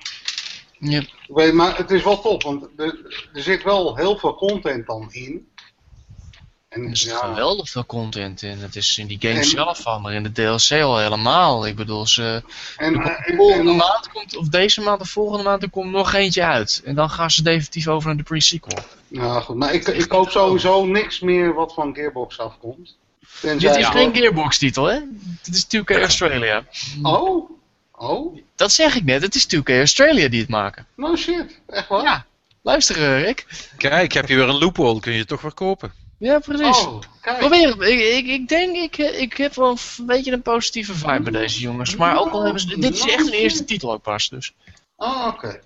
Yep. 0.82 1.10
Weet, 1.28 1.54
maar 1.54 1.78
het 1.78 1.91
is 1.91 2.04
wel 2.04 2.22
top, 2.22 2.44
want 2.44 2.70
er, 2.78 3.28
er 3.34 3.41
zit 3.41 3.64
wel 3.64 3.96
heel 3.96 4.18
veel 4.18 4.36
content 4.36 4.88
dan 4.88 5.12
in. 5.12 5.48
En, 6.70 6.90
er 6.90 6.98
zit 6.98 7.12
geweldig 7.12 7.70
veel 7.70 7.86
content 7.86 8.41
in. 8.41 8.60
Het 8.60 8.76
is 8.76 8.98
in 8.98 9.08
die 9.08 9.18
game 9.20 9.44
zelf 9.44 9.82
van, 9.82 10.02
maar 10.02 10.14
in 10.14 10.24
de 10.24 10.32
DLC 10.32 10.82
al 10.82 10.98
helemaal. 10.98 11.68
Ik 11.68 11.76
bedoel, 11.76 12.08
ze. 12.08 12.44
En, 12.78 12.94
de 12.94 13.34
volgende 13.36 13.72
maand 13.72 14.10
komt, 14.10 14.36
of 14.36 14.48
deze 14.48 14.82
maand 14.82 15.02
of 15.02 15.10
volgende 15.10 15.44
maand, 15.44 15.64
er 15.64 15.70
komt 15.70 15.91
nog 15.91 16.14
eentje 16.14 16.44
uit. 16.44 16.82
En 16.86 16.96
dan 16.96 17.10
gaan 17.10 17.32
ze 17.32 17.44
definitief 17.44 17.88
over 17.88 18.08
naar 18.08 18.18
de 18.18 18.24
pre-sequel. 18.24 18.84
Ja, 19.08 19.40
goed. 19.40 19.56
Maar 19.56 19.74
ik, 19.74 19.88
ik 19.88 20.08
koop 20.08 20.30
sowieso 20.30 20.86
niks 20.86 21.20
meer 21.20 21.54
wat 21.54 21.74
van 21.74 21.96
Gearbox 21.96 22.40
afkomt. 22.40 22.98
Dit 23.41 23.76
is 23.76 23.88
geen 23.88 24.16
Gearbox-titel, 24.16 24.86
hè? 24.86 25.00
Dit 25.41 25.56
is 25.56 25.66
2K 25.66 26.02
Australia. 26.02 26.64
Oh? 27.02 27.50
Oh? 27.91 28.38
Dat 28.56 28.72
zeg 28.72 28.96
ik 28.96 29.04
net, 29.04 29.22
het 29.22 29.36
is 29.36 29.56
2K 29.56 29.70
Australia 29.70 30.28
die 30.28 30.40
het 30.40 30.50
maken. 30.50 30.86
No 30.96 31.16
shit, 31.16 31.60
echt 31.68 31.88
waar? 31.88 32.04
Ja. 32.04 32.26
Luister, 32.62 32.96
eh, 32.96 33.22
Rick. 33.24 33.46
Kijk, 33.78 34.04
ik 34.04 34.14
heb 34.14 34.28
hier 34.28 34.38
weer 34.38 34.50
een 34.50 34.58
loophole, 34.58 35.00
kun 35.00 35.12
je 35.12 35.20
het 35.20 35.28
toch 35.28 35.41
weer 35.41 35.54
kopen. 35.54 35.94
Ja, 36.20 36.40
precies. 36.40 36.86
Oh, 36.86 37.02
Probeer 37.38 37.84
Ik, 37.88 38.00
ik, 38.00 38.28
ik 38.28 38.48
denk, 38.48 38.76
ik, 38.76 38.98
ik 38.98 39.38
heb 39.38 39.56
wel 39.56 39.70
een 39.70 40.06
beetje 40.06 40.32
een 40.32 40.41
positieve 40.41 40.94
vibe 40.94 41.20
bij 41.20 41.32
deze 41.32 41.60
jongens. 41.60 41.96
Maar 41.96 42.20
ook 42.20 42.32
al 42.32 42.44
hebben 42.44 42.62
ze... 42.62 42.80
Dit 42.80 42.94
is 42.94 43.08
echt 43.08 43.28
een 43.28 43.34
eerste 43.34 43.66
titel 43.66 43.91
ook 43.91 44.02
pas, 44.02 44.30
dus. 44.30 44.54
Oh, 44.96 45.28
oké. 45.28 45.60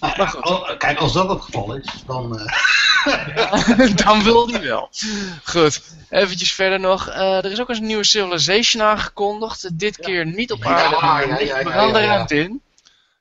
Nou, 0.00 0.76
kijk, 0.76 0.98
als 0.98 1.12
dat 1.12 1.28
het 1.28 1.42
geval 1.42 1.74
is, 1.74 1.92
dan... 2.06 2.38
Uh... 2.38 3.96
dan 4.04 4.22
wil 4.22 4.46
die 4.46 4.58
wel. 4.58 4.90
Goed, 5.44 5.82
eventjes 6.10 6.52
verder 6.52 6.80
nog. 6.80 7.08
Uh, 7.08 7.44
er 7.44 7.52
is 7.52 7.60
ook 7.60 7.68
eens 7.68 7.78
een 7.78 7.86
nieuwe 7.86 8.04
Civilization 8.04 8.82
aangekondigd. 8.82 9.78
Dit 9.78 9.96
keer 9.96 10.26
niet 10.26 10.52
op 10.52 10.64
aarde, 10.64 10.94
ja, 10.94 11.00
maar 11.00 11.44
ja, 11.44 11.58
ja, 11.58 11.92
de 11.92 12.06
ruimte 12.06 12.34
in. 12.34 12.62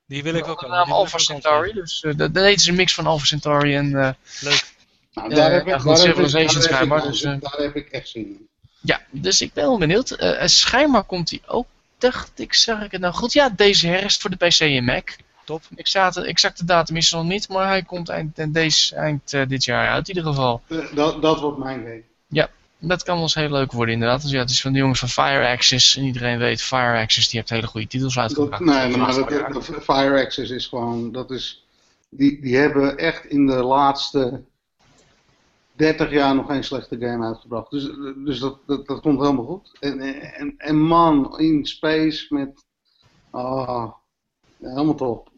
Die 0.07 0.23
wil 0.23 0.33
ik 0.33 0.47
ook 0.47 0.63
al. 0.63 0.69
naam 0.69 0.91
Alpha 0.91 1.17
Centauri, 1.17 1.73
dus 1.73 2.03
uh, 2.03 2.13
dat, 2.17 2.33
dat 2.33 2.45
is 2.45 2.67
een 2.67 2.75
mix 2.75 2.93
van 2.93 3.05
Alpha 3.05 3.25
Centauri 3.25 3.75
en... 3.75 4.15
Leuk. 4.39 4.77
Nou, 5.13 5.33
daar, 5.33 5.51
heb 5.51 5.67
ik, 5.67 5.97
Civilization 5.97 6.61
schijnbaar. 6.61 7.01
Dus, 7.01 7.21
daar 7.21 7.55
heb 7.57 7.75
ik 7.75 7.89
echt 7.89 8.07
zin 8.07 8.25
in. 8.25 8.47
Ja, 8.81 9.01
dus 9.09 9.41
ik 9.41 9.53
ben 9.53 9.63
wel 9.63 9.77
benieuwd. 9.77 10.21
Uh, 10.21 10.45
schijnbaar 10.45 11.03
komt 11.03 11.29
hij 11.29 11.41
ook, 11.45 11.67
dacht 11.97 12.31
ik, 12.35 12.53
zag 12.53 12.83
ik 12.83 12.91
het 12.91 13.01
nou 13.01 13.13
goed? 13.13 13.33
Ja, 13.33 13.49
deze 13.49 13.87
herfst 13.87 14.21
voor 14.21 14.29
de 14.29 14.47
PC 14.47 14.59
en 14.59 14.83
Mac. 14.83 15.15
Top. 15.43 15.63
Ik 15.75 15.87
zat, 15.87 16.17
exacte 16.17 16.65
datum 16.65 16.95
is 16.95 17.11
nog 17.11 17.23
niet, 17.23 17.49
maar 17.49 17.67
hij 17.67 17.83
komt 17.83 18.09
eind, 18.09 18.53
deze, 18.53 18.95
eind 18.95 19.33
uh, 19.33 19.47
dit 19.47 19.63
jaar 19.63 19.89
uit 19.89 20.09
in 20.09 20.15
ieder 20.15 20.31
geval. 20.31 20.61
Uh, 20.67 20.93
dat, 20.93 21.21
dat 21.21 21.39
wordt 21.39 21.57
mijn 21.57 21.79
game. 21.79 22.01
Ja, 22.27 22.49
dat 22.79 23.03
kan 23.03 23.13
wel 23.13 23.23
eens 23.23 23.35
heel 23.35 23.49
leuk 23.49 23.71
worden 23.71 23.93
inderdaad. 23.93 24.21
Dus 24.21 24.31
ja, 24.31 24.39
het 24.39 24.49
is 24.49 24.61
van 24.61 24.73
de 24.73 24.79
jongens 24.79 24.99
van 24.99 25.09
Fire 25.09 25.47
Access. 25.47 25.97
En 25.97 26.03
iedereen 26.03 26.37
weet, 26.37 26.61
Fire 26.61 27.01
Access 27.01 27.29
die 27.29 27.39
heeft 27.39 27.51
hele 27.51 27.67
goede 27.67 27.87
titels 27.87 28.19
uitgebracht. 28.19 28.63
nee, 28.63 28.97
maar 28.97 29.13
dat, 29.13 29.29
dat, 29.29 29.65
Fire 29.65 30.25
Access 30.25 30.51
is 30.51 30.67
gewoon, 30.67 31.11
dat 31.11 31.31
is, 31.31 31.65
die, 32.09 32.41
die 32.41 32.55
hebben 32.55 32.97
echt 32.97 33.25
in 33.25 33.45
de 33.45 33.63
laatste 33.63 34.41
30 35.79 36.11
jaar 36.11 36.35
nog 36.35 36.45
geen 36.45 36.63
slechte 36.63 36.97
game 36.99 37.25
uitgebracht. 37.25 37.71
Dus, 37.71 37.83
dus 38.25 38.39
dat, 38.39 38.59
dat, 38.65 38.87
dat 38.87 39.01
komt 39.01 39.19
helemaal 39.19 39.45
goed. 39.45 39.71
En, 39.79 39.99
en, 39.99 40.53
en 40.57 40.79
man, 40.79 41.39
in 41.39 41.65
space 41.65 42.33
met, 42.33 42.65
ah, 43.31 43.91
helemaal 44.61 44.95
top. 44.95 45.29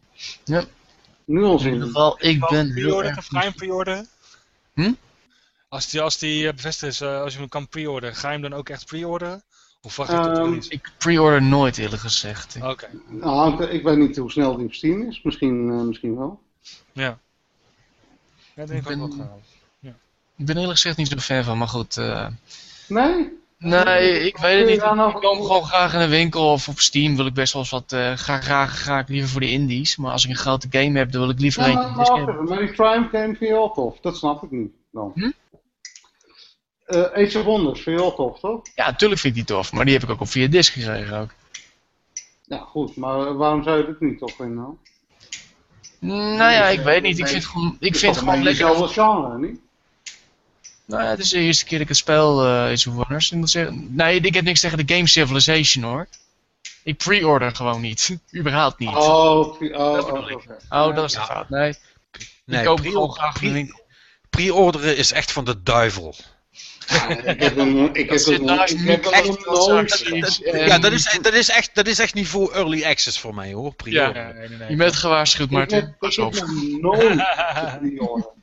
Ja. 0.44 0.64
Nu 1.24 1.42
al 1.42 1.60
In 1.60 1.72
ieder 1.72 1.86
geval, 1.86 2.16
ik 2.18 2.40
ben 2.48 2.72
heel 2.72 3.04
erg... 3.04 3.26
Ga 3.26 3.38
je 3.38 3.44
hem 3.44 3.54
pre-orderen? 3.54 4.08
Hm? 4.74 4.92
Als 5.68 5.90
die, 5.90 6.00
als 6.00 6.18
die 6.18 6.48
eh, 6.48 6.54
bevestigd 6.54 6.92
is, 6.92 7.00
uh, 7.00 7.20
als 7.20 7.32
je 7.32 7.38
hem 7.38 7.48
kan 7.48 7.68
pre-orderen, 7.68 8.16
ga 8.16 8.26
je 8.26 8.32
hem 8.32 8.50
dan 8.50 8.58
ook 8.58 8.68
echt 8.68 8.86
pre-orderen? 8.86 9.42
Of 9.82 9.96
wacht 9.96 10.10
je 10.10 10.16
tot 10.16 10.26
um, 10.26 10.44
release? 10.44 10.70
Ik 10.70 10.92
pre-order 10.98 11.42
nooit 11.42 11.78
eerlijk 11.78 12.02
gezegd. 12.02 12.56
Oké. 12.56 12.68
Okay. 12.68 12.90
Nou, 13.08 13.64
ik 13.64 13.82
weet 13.82 13.98
niet 13.98 14.16
hoe 14.16 14.30
snel 14.30 14.56
die 14.56 14.66
op 14.66 14.74
Steam 14.74 15.02
is. 15.02 15.22
Misschien, 15.22 15.68
uh, 15.68 15.80
misschien 15.80 16.16
wel. 16.16 16.42
Ja. 16.92 17.18
Ja, 18.54 18.66
denk 18.66 18.70
ik, 18.70 18.76
ik 18.76 18.84
ben, 18.84 19.00
ook 19.00 19.14
wel 19.14 19.26
gaan. 19.26 19.40
Ik 20.42 20.48
ben 20.48 20.56
eerlijk 20.56 20.78
gezegd 20.78 20.96
niet 20.96 21.08
zo 21.08 21.16
fan 21.16 21.44
van, 21.44 21.58
maar 21.58 21.68
goed. 21.68 21.96
Uh... 21.96 22.26
Nee? 22.88 23.40
Nee, 23.58 24.26
ik 24.26 24.36
weet 24.36 24.58
het 24.58 24.68
niet. 24.68 24.82
Ik 25.14 25.20
kom 25.20 25.42
gewoon 25.42 25.64
graag 25.64 25.94
in 25.94 26.00
een 26.00 26.08
winkel 26.08 26.52
of 26.52 26.68
op 26.68 26.80
Steam 26.80 27.16
wil 27.16 27.26
ik 27.26 27.34
best 27.34 27.52
wel 27.52 27.62
eens 27.62 27.70
wat. 27.70 27.92
Uh, 27.92 28.12
ga, 28.16 28.40
graag 28.40 28.82
ga 28.82 28.98
ik 28.98 29.08
liever 29.08 29.28
voor 29.28 29.40
de 29.40 29.50
indies. 29.50 29.96
Maar 29.96 30.12
als 30.12 30.24
ik 30.24 30.30
een 30.30 30.36
grote 30.36 30.66
game 30.70 30.98
heb, 30.98 31.12
dan 31.12 31.20
wil 31.20 31.30
ik 31.30 31.40
liever 31.40 31.62
ja, 31.62 31.68
een. 31.68 31.74
Maar, 31.74 32.24
maar, 32.24 32.42
maar 32.42 32.58
die 32.58 32.72
Triumph 32.72 33.10
game 33.10 33.26
vind 33.26 33.38
je 33.38 33.50
wel 33.50 33.72
tof. 33.72 34.00
Dat 34.00 34.16
snap 34.16 34.42
ik 34.42 34.50
niet. 34.50 34.72
Dan. 34.92 35.12
Hm? 35.14 35.30
Uh, 36.86 37.02
Age 37.02 37.38
of 37.38 37.44
Wonders 37.44 37.80
vind 37.80 37.96
je 37.96 38.02
wel 38.02 38.14
tof, 38.14 38.40
toch? 38.40 38.60
Ja, 38.74 38.86
natuurlijk 38.86 39.20
vind 39.20 39.36
ik 39.36 39.46
die 39.46 39.56
tof. 39.56 39.72
Maar 39.72 39.84
die 39.84 39.94
heb 39.94 40.02
ik 40.02 40.10
ook 40.10 40.20
op 40.20 40.28
via 40.28 40.46
disc 40.46 40.72
gekregen 40.72 41.18
ook. 41.18 41.30
Ja, 42.44 42.58
goed. 42.58 42.96
Maar 42.96 43.36
waarom 43.36 43.62
zou 43.62 43.78
je 43.78 43.86
dit 43.86 44.00
niet 44.00 44.18
tof 44.18 44.34
vinden 44.34 44.56
dan? 44.56 44.78
Nou 45.98 46.52
ja, 46.52 46.66
ik 46.66 46.80
weet 46.80 47.02
niet. 47.02 47.18
Ik 47.18 47.28
vind, 47.28 47.46
gewoon, 47.46 47.76
ik 47.80 47.96
vind 47.96 48.16
gewoon 48.16 48.42
lekker. 48.42 48.68
Het 48.68 48.80
is 48.80 48.92
genre, 48.92 49.38
niet? 49.38 49.60
Nou 50.92 51.04
ja, 51.04 51.10
het 51.10 51.18
is 51.18 51.28
de 51.28 51.38
eerste 51.38 51.64
keer 51.64 51.72
dat 51.72 51.80
ik 51.80 51.88
het 51.88 51.96
spel 51.96 52.44
uh, 52.44 52.50
Age 52.50 52.88
of 52.88 52.94
Wonders. 52.94 53.30
Ik 53.30 53.38
moet 53.38 53.50
zeggen, 53.50 53.88
nee, 53.90 54.20
ik 54.20 54.34
heb 54.34 54.44
niks 54.44 54.60
tegen 54.60 54.86
de 54.86 54.94
game 54.94 55.06
Civilization 55.06 55.84
hoor. 55.84 56.06
Ik 56.82 56.96
pre-order 56.96 57.54
gewoon 57.54 57.80
niet. 57.80 58.18
Überhaupt 58.36 58.78
niet. 58.78 58.88
Oh, 58.88 58.96
oh, 58.96 59.60
dat 59.94 60.10
oh, 60.10 60.30
ik. 60.30 60.38
oh, 60.68 60.94
dat 60.94 61.04
is 61.04 61.12
de 61.12 61.20
fout. 61.20 61.48
Nee. 61.48 61.74
nee 62.44 62.60
ik 62.60 62.66
koop 62.66 62.80
gewoon 62.80 63.12
graag 63.12 63.42
in 63.42 63.48
de 63.48 63.54
winkel. 63.54 63.80
Pre-orderen 64.30 64.96
is 64.96 65.12
echt 65.12 65.32
van 65.32 65.44
de 65.44 65.62
duivel. 65.62 66.14
Ja, 66.86 67.08
ik 67.08 67.42
heb 67.42 67.56
hem, 67.56 67.90
ik 67.92 68.10
heb 68.10 68.24
hem, 68.24 68.88
ik 68.88 69.04
heb 69.04 69.24
hem 69.24 69.36
nooit. 69.44 70.02
Ja, 70.44 70.78
dat 70.78 70.92
is, 70.92 71.18
dat, 71.22 71.32
is 71.32 71.50
echt, 71.50 71.70
dat 71.74 71.86
is 71.86 71.98
echt 71.98 72.14
niveau 72.14 72.52
early 72.52 72.84
access 72.84 73.18
voor 73.18 73.34
mij 73.34 73.52
hoor. 73.52 73.74
Ja, 73.84 74.10
nee, 74.10 74.48
nee, 74.48 74.58
nee. 74.58 74.70
Je 74.70 74.76
bent 74.76 74.96
gewaarschuwd, 74.96 75.50
Martin. 75.50 75.96
Ik 76.00 76.14
heb, 76.14 76.34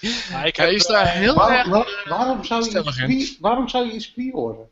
Ja, 0.00 0.44
ik 0.44 0.56
heb, 0.56 0.70
is 0.70 0.86
daar 0.86 1.08
heel 1.08 1.34
waarom, 1.34 1.56
erg 1.56 1.68
waar, 1.68 2.04
waarom, 2.08 2.44
zou 2.44 2.64
je 2.70 3.06
iets, 3.06 3.36
waarom 3.40 3.68
zou 3.68 3.86
je 3.86 3.92
iets 3.92 4.12
pre-orderen? 4.12 4.68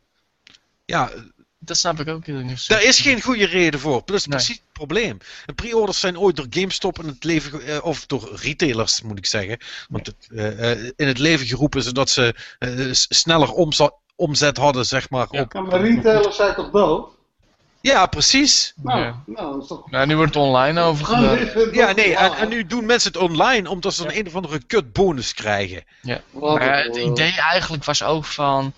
Ja, 0.85 1.11
dat 1.59 1.77
snap 1.77 2.01
ik 2.01 2.09
ook 2.09 2.27
niet. 2.27 2.69
Daar 2.69 2.83
is 2.83 3.01
geen 3.01 3.23
goede 3.23 3.47
reden 3.47 3.81
voor. 3.81 4.03
Dat 4.05 4.17
is 4.17 4.27
precies 4.27 4.57
het 4.57 4.73
probleem. 4.73 5.19
De 5.47 5.53
pre-orders 5.53 6.01
zijn 6.01 6.19
ooit 6.19 6.37
door 6.37 6.47
GameStop 6.51 6.99
in 6.99 7.07
het 7.07 7.25
leven, 7.25 7.69
uh, 7.69 7.85
of 7.85 8.07
door 8.07 8.31
retailers 8.35 9.03
moet 9.03 9.19
ik 9.19 9.27
zeggen, 9.27 9.59
want 9.89 10.07
het, 10.07 10.29
uh, 10.31 10.61
uh, 10.61 10.91
in 10.97 11.07
het 11.07 11.19
leven 11.19 11.47
geroepen 11.47 11.83
zodat 11.83 12.11
ze 12.11 12.35
sneller 13.09 13.53
omzet, 13.53 13.93
omzet 14.17 14.57
hadden, 14.57 14.87
zeg 14.87 15.11
maar. 15.11 15.27
Ja, 15.31 15.43
op, 15.43 15.53
maar 15.53 15.81
retailers 15.81 16.37
zijn 16.37 16.55
toch 16.55 16.71
dood? 16.71 17.13
Ja, 17.85 18.07
precies. 18.07 18.73
Nou, 18.83 19.01
ja. 19.01 19.23
nou, 19.27 19.61
is 19.61 19.67
toch... 19.67 19.91
nou, 19.91 20.07
nu 20.07 20.17
wordt 20.17 20.35
het 20.35 20.43
online 20.43 20.81
overgedaan. 20.81 21.39
Ja, 21.73 21.93
nee, 21.93 22.17
en, 22.17 22.33
en, 22.33 22.49
nu 22.49 22.67
doen 22.67 22.87
mensen 22.87 23.13
het 23.13 23.21
online 23.21 23.71
omdat 23.71 23.95
ze 23.95 24.05
een, 24.05 24.19
een 24.19 24.27
of 24.27 24.35
andere 24.35 24.63
kut 24.67 24.93
bonus 24.93 25.35
krijgen. 25.35 25.85
Ja, 26.01 26.21
maar 26.31 26.85
het 26.85 26.97
idee 26.97 27.33
eigenlijk 27.41 27.85
was 27.85 28.03
ook 28.03 28.25
van 28.25 28.73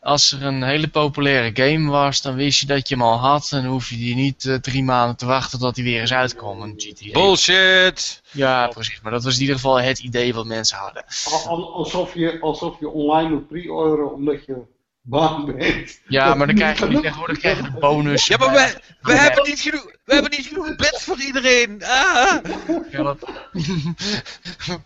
als 0.00 0.32
er 0.32 0.42
een 0.42 0.62
hele 0.62 0.88
populaire 0.88 1.50
game 1.54 1.90
was, 1.90 2.22
dan 2.22 2.34
wist 2.34 2.60
je 2.60 2.66
dat 2.66 2.88
je 2.88 2.94
hem 2.94 3.04
al 3.04 3.18
had. 3.18 3.50
En 3.52 3.64
hoef 3.64 3.88
je 3.88 3.96
die 3.96 4.14
niet 4.14 4.44
uh, 4.44 4.54
drie 4.54 4.82
maanden 4.82 5.16
te 5.16 5.26
wachten 5.26 5.58
tot 5.58 5.76
hij 5.76 5.84
weer 5.84 6.00
eens 6.00 6.12
uitkwam. 6.12 6.60
Een 6.60 6.74
GTA. 6.76 7.12
Bullshit! 7.12 8.22
Ja, 8.30 8.66
precies. 8.66 9.00
Maar 9.00 9.12
dat 9.12 9.24
was 9.24 9.34
in 9.34 9.40
ieder 9.40 9.54
geval 9.54 9.80
het 9.80 9.98
idee 9.98 10.34
wat 10.34 10.46
mensen 10.46 10.78
hadden. 10.78 11.04
Alsof 11.72 12.14
je, 12.14 12.40
alsof 12.40 12.80
je 12.80 12.88
online 12.88 13.28
moet 13.28 13.48
pre-orderen 13.48 14.12
omdat 14.12 14.44
je 14.44 14.56
bang 15.02 15.56
bent. 15.56 16.00
Ja, 16.08 16.34
maar 16.34 16.46
dan 16.46 16.56
krijg 16.56 16.78
je 16.78 16.86
niet 16.86 17.02
tegenwoordig 17.02 17.38
krijg 17.38 17.56
je 17.56 17.62
de 17.62 17.78
bonus. 17.78 18.26
Ja, 18.26 18.36
maar 18.36 18.50
we, 18.50 18.80
we, 19.00 19.12
hebben, 19.12 19.48
niet 19.48 19.60
genoeg, 19.60 19.84
we 20.04 20.12
hebben 20.12 20.30
niet 20.30 20.46
genoeg 20.46 20.76
bits 20.76 21.04
voor 21.04 21.20
iedereen. 21.20 21.84
Ah. 21.84 22.38
Ja, 22.90 23.02
dat... 23.02 23.18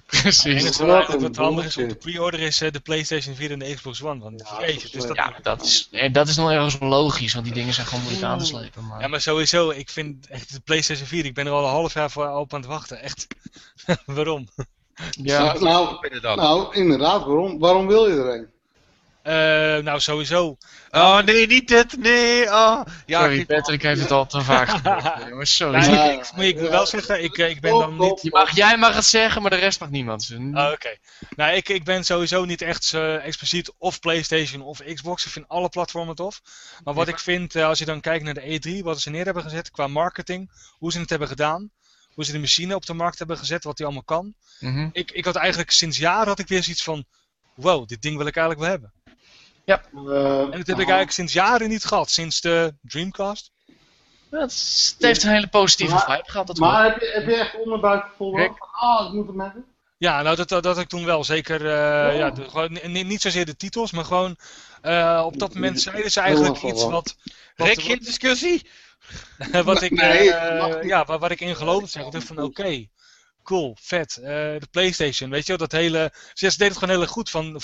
Precies. 0.07 0.65
Het 0.65 0.81
enige 0.81 1.19
wat 1.19 1.37
handig 1.37 1.67
is 1.67 1.77
om 1.77 1.89
te 1.89 1.95
pre-order 1.95 2.41
is 2.41 2.63
uh, 2.63 2.71
de 2.71 2.81
PlayStation 2.81 3.35
4 3.35 3.51
en 3.51 3.59
de 3.59 3.75
Xbox 3.75 4.03
One. 4.03 4.21
Want 4.21 4.43
ja, 4.61 4.67
dus 4.67 4.91
dat, 4.91 5.17
ja, 5.17 5.35
dat, 5.43 5.63
is, 5.63 5.89
dat 6.13 6.29
is 6.29 6.37
nog 6.37 6.51
ergens 6.51 6.77
logisch, 6.81 7.33
want 7.33 7.45
die 7.45 7.55
dingen 7.55 7.75
zijn 7.75 7.87
gewoon 7.87 8.03
moeilijk 8.03 8.27
aan 8.27 8.39
te 8.39 8.45
slepen. 8.45 8.87
Maar... 8.87 9.01
Ja, 9.01 9.09
maar 9.09 9.21
sowieso, 9.21 9.71
ik 9.71 9.91
vind 9.91 10.29
echt 10.29 10.53
de 10.53 10.61
PlayStation 10.61 11.07
4, 11.07 11.25
ik 11.25 11.35
ben 11.35 11.47
er 11.47 11.53
al 11.53 11.65
een 11.65 11.71
half 11.71 11.95
jaar 11.95 12.11
voor 12.11 12.29
op 12.29 12.55
aan 12.55 12.61
het 12.61 12.69
wachten. 12.69 13.03
Echt. 13.03 13.27
Waarom? 14.07 14.49
Ja, 15.11 15.59
nou, 15.59 15.61
nou, 16.37 16.77
inderdaad, 16.77 17.25
waarom, 17.25 17.59
waarom 17.59 17.87
wil 17.87 18.09
je 18.09 18.15
er 18.15 18.35
een? 18.35 18.55
Nou, 19.83 20.01
sowieso. 20.01 20.57
Oh 20.91 21.21
nee, 21.21 21.47
niet 21.47 21.69
dit, 21.69 21.97
nee. 21.99 22.47
Oh. 22.47 22.81
Ja, 23.07 23.21
sorry, 23.21 23.45
Patrick 23.45 23.83
heeft 23.83 24.01
het 24.01 24.11
al 24.11 24.27
te 24.27 24.41
vaak 24.41 24.69
gehoord. 24.85 25.49
sorry. 25.49 25.79
Nou, 25.79 26.11
ik, 26.11 26.27
ik, 26.37 26.61
ik, 26.61 26.71
wel 26.71 26.87
zeggen, 26.87 27.25
ik, 27.25 27.37
ik 27.37 27.61
ben 27.61 27.79
dan 27.79 27.97
niet... 27.99 28.23
Je 28.23 28.31
mag, 28.31 28.55
jij 28.55 28.77
mag 28.77 28.95
het 28.95 29.05
zeggen, 29.05 29.43
maar 29.43 29.51
de 29.51 29.57
rest 29.57 29.81
mag 29.81 29.91
niemand. 29.91 30.35
Oh, 30.35 30.71
Oké. 30.73 30.97
Nou, 31.37 31.57
ik, 31.57 31.69
ik 31.69 31.85
ben 31.85 32.05
sowieso 32.05 32.45
niet 32.45 32.63
echt 32.63 32.93
uh, 32.93 33.27
expliciet 33.27 33.73
of 33.79 34.01
PlayStation 34.01 34.63
of 34.63 34.83
Xbox. 34.95 35.25
Ik 35.25 35.33
vind 35.33 35.49
alle 35.49 35.69
platformen 35.69 36.15
tof. 36.15 36.43
Maar 36.85 36.95
wat 36.95 37.09
ik 37.09 37.19
vind, 37.19 37.55
uh, 37.55 37.67
als 37.67 37.79
je 37.79 37.85
dan 37.85 38.01
kijkt 38.01 38.25
naar 38.25 38.35
de 38.35 38.81
E3, 38.81 38.83
wat 38.83 39.01
ze 39.01 39.11
neer 39.11 39.25
hebben 39.25 39.43
gezet 39.43 39.71
qua 39.71 39.87
marketing, 39.87 40.51
hoe 40.79 40.93
ze 40.93 41.01
het 41.01 41.11
hebben 41.11 41.29
gedaan, 41.29 41.71
hoe 42.15 42.25
ze 42.25 42.33
de 42.33 42.39
machine 42.39 42.75
op 42.75 42.87
de 42.87 42.95
markt 42.95 43.19
hebben 43.19 43.39
gezet, 43.39 43.65
wat 43.65 43.77
die 43.77 43.87
allemaal 43.87 44.05
kan. 44.05 44.35
Mm 44.61 44.75
-hmm. 44.75 44.91
ik, 44.93 45.11
ik 45.11 45.25
had 45.25 45.37
eigenlijk 45.37 45.71
sinds 45.71 45.99
jaren 45.99 46.27
had 46.27 46.39
ik 46.39 46.49
weer 46.49 46.63
zoiets 46.63 46.83
van, 46.83 47.05
wow, 47.55 47.87
dit 47.87 48.03
ding 48.03 48.17
wil 48.17 48.27
ik 48.27 48.37
eigenlijk 48.37 48.67
wel 48.67 48.79
hebben. 48.79 48.93
Ja. 49.67 49.83
Uh, 49.95 50.41
en 50.41 50.51
dat 50.51 50.67
heb 50.67 50.69
ik 50.69 50.77
eigenlijk 50.77 51.11
sinds 51.11 51.33
jaren 51.33 51.69
niet 51.69 51.85
gehad, 51.85 52.11
sinds 52.11 52.41
de 52.41 52.75
Dreamcast. 52.83 53.51
Ja, 54.31 54.39
het, 54.39 54.97
heeft 54.99 55.23
een 55.23 55.31
hele 55.31 55.47
positieve 55.47 55.95
maar, 55.95 56.05
vibe 56.05 56.31
gehad. 56.31 56.47
Dat 56.47 56.59
maar 56.59 56.85
heb 56.85 57.01
je, 57.01 57.11
heb 57.15 57.27
je 57.27 57.35
echt 57.35 57.59
onderbuik 57.59 58.05
vol 58.17 58.39
ah, 58.73 59.07
ik 59.07 59.13
moet 59.13 59.27
hem 59.27 59.41
hebben? 59.41 59.65
Ja, 59.99 60.23
nou 60.23 60.37
dat, 60.37 60.49
dat, 60.49 60.63
dat 60.63 60.79
ik 60.79 60.89
toen 60.89 61.05
wel. 61.05 61.25
Zeker, 61.25 61.61
uh, 61.61 62.13
oh. 62.13 62.19
ja, 62.19 62.31
de, 62.31 62.49
gewoon, 62.49 62.79
niet 62.93 63.21
zozeer 63.21 63.45
de 63.45 63.57
titels, 63.57 63.93
maar 63.93 64.05
gewoon 64.05 64.37
uh, 64.83 65.23
op 65.25 65.39
dat 65.39 65.55
moment 65.55 65.81
zeiden 65.81 66.11
ze 66.11 66.21
eigenlijk 66.21 66.63
iets 66.63 66.85
wat... 66.85 67.17
wat 67.57 67.67
Rick, 67.67 67.83
geen 67.83 67.99
discussie? 67.99 68.69
wat 69.65 69.83
ik, 69.83 69.91
nee, 69.91 70.25
ja, 70.83 71.05
waar, 71.05 71.19
waar 71.19 71.31
ik 71.31 71.41
in 71.41 71.57
geloofde, 71.57 71.89
zeg 71.89 72.05
ik 72.05 72.13
dacht 72.13 72.27
van 72.27 72.39
oké, 72.39 72.47
okay, 72.47 72.91
cool, 73.47 73.77
vet. 73.81 74.19
Uh, 74.21 74.27
de 74.27 74.69
PlayStation, 74.71 75.31
weet 75.31 75.47
je 75.47 75.57
wel, 75.57 75.67
dat 75.69 75.81
hele. 75.81 76.13
Ze 76.33 76.47
deed 76.57 76.69
het 76.69 76.79
gewoon 76.79 76.95
heel 76.95 77.01
erg 77.01 77.11
goed 77.11 77.31
van 77.31 77.55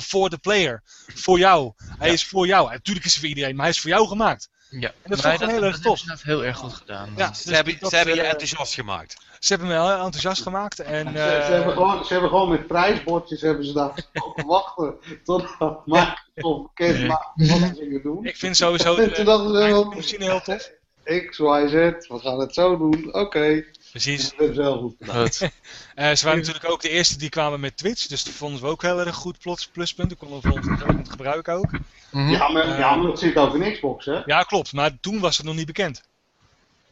voor 0.00 0.30
de 0.30 0.38
player, 0.38 0.82
voor 1.14 1.38
jou. 1.38 1.72
Hij 1.98 2.06
ja. 2.06 2.12
is 2.12 2.26
voor 2.26 2.46
jou. 2.46 2.70
Natuurlijk 2.70 3.06
is 3.06 3.12
hij 3.12 3.20
voor 3.20 3.28
iedereen, 3.28 3.54
maar 3.54 3.64
hij 3.64 3.74
is 3.74 3.80
voor 3.80 3.90
jou 3.90 4.08
gemaakt. 4.08 4.48
Ja, 4.70 4.88
en 4.88 5.10
dat 5.10 5.20
vond 5.20 5.40
ik 5.40 5.48
heel 5.48 5.64
erg 5.64 5.78
tof. 5.78 6.00
Dat 6.00 6.22
heel 6.22 6.44
erg 6.44 6.56
goed 6.56 6.72
gedaan. 6.72 7.12
Ja, 7.16 7.28
dus 7.28 7.42
ze 7.42 7.54
hebben, 7.54 7.76
dat, 7.80 7.90
ze 7.90 7.96
hebben 7.96 8.14
je 8.14 8.22
enthousiast 8.22 8.74
gemaakt. 8.74 9.16
Ze 9.38 9.52
hebben 9.52 9.68
me 9.68 9.74
heel 9.74 10.04
enthousiast 10.04 10.42
gemaakt. 10.42 10.78
En, 10.78 11.06
ze, 11.06 11.42
ze, 11.46 11.52
hebben 11.52 11.72
gewoon, 11.72 12.04
ze 12.04 12.12
hebben 12.12 12.30
gewoon 12.30 12.48
met 12.48 12.66
prijsbordjes 12.66 13.40
hebben 13.40 13.64
ze 13.64 13.72
daar 13.72 14.06
wachten 14.46 14.94
tot 15.24 15.42
Microsoft 15.84 16.74
bekend 16.74 17.06
maakt 17.06 17.30
wat 17.36 17.76
ze 17.76 18.00
doen. 18.02 18.24
Ik 18.24 18.36
vind 18.36 18.56
sowieso 18.56 18.94
de 18.94 19.90
machine 19.94 20.24
heel 20.24 20.40
tof. 20.40 20.70
X, 21.04 21.38
Y, 21.38 21.68
Z, 21.68 21.72
we 22.08 22.18
gaan 22.18 22.40
het 22.40 22.54
zo 22.54 22.76
doen, 22.76 23.06
oké. 23.06 23.18
Okay. 23.18 23.66
Precies. 24.02 24.34
Dat 24.54 24.78
goed 24.78 24.94
gedaan. 24.98 25.24
uh, 25.30 26.14
ze 26.14 26.24
waren 26.24 26.38
natuurlijk 26.38 26.70
ook 26.70 26.82
de 26.82 26.88
eerste 26.88 27.18
die 27.18 27.28
kwamen 27.28 27.60
met 27.60 27.76
Twitch, 27.76 28.06
dus 28.06 28.24
dat 28.24 28.34
vonden 28.34 28.60
we 28.60 28.66
ook 28.66 28.82
heel 28.82 29.00
erg 29.00 29.14
goed 29.14 29.38
plots, 29.38 29.66
pluspunt. 29.66 30.08
Dat 30.08 30.18
konden 30.18 30.40
we 30.40 30.48
voor 30.48 30.58
ons 30.58 31.08
gebruiken 31.08 31.54
ook. 31.54 31.70
Mm 31.70 31.80
-hmm. 32.10 32.30
ja, 32.30 32.48
maar, 32.48 32.68
uh, 32.68 32.78
ja, 32.78 32.94
maar 32.94 33.06
dat 33.06 33.18
zit 33.18 33.36
ook 33.36 33.54
in 33.54 33.72
Xbox, 33.72 34.04
hè? 34.04 34.22
Ja, 34.24 34.42
klopt, 34.42 34.72
maar 34.72 35.00
toen 35.00 35.20
was 35.20 35.36
het 35.36 35.46
nog 35.46 35.54
niet 35.54 35.66
bekend. 35.66 36.08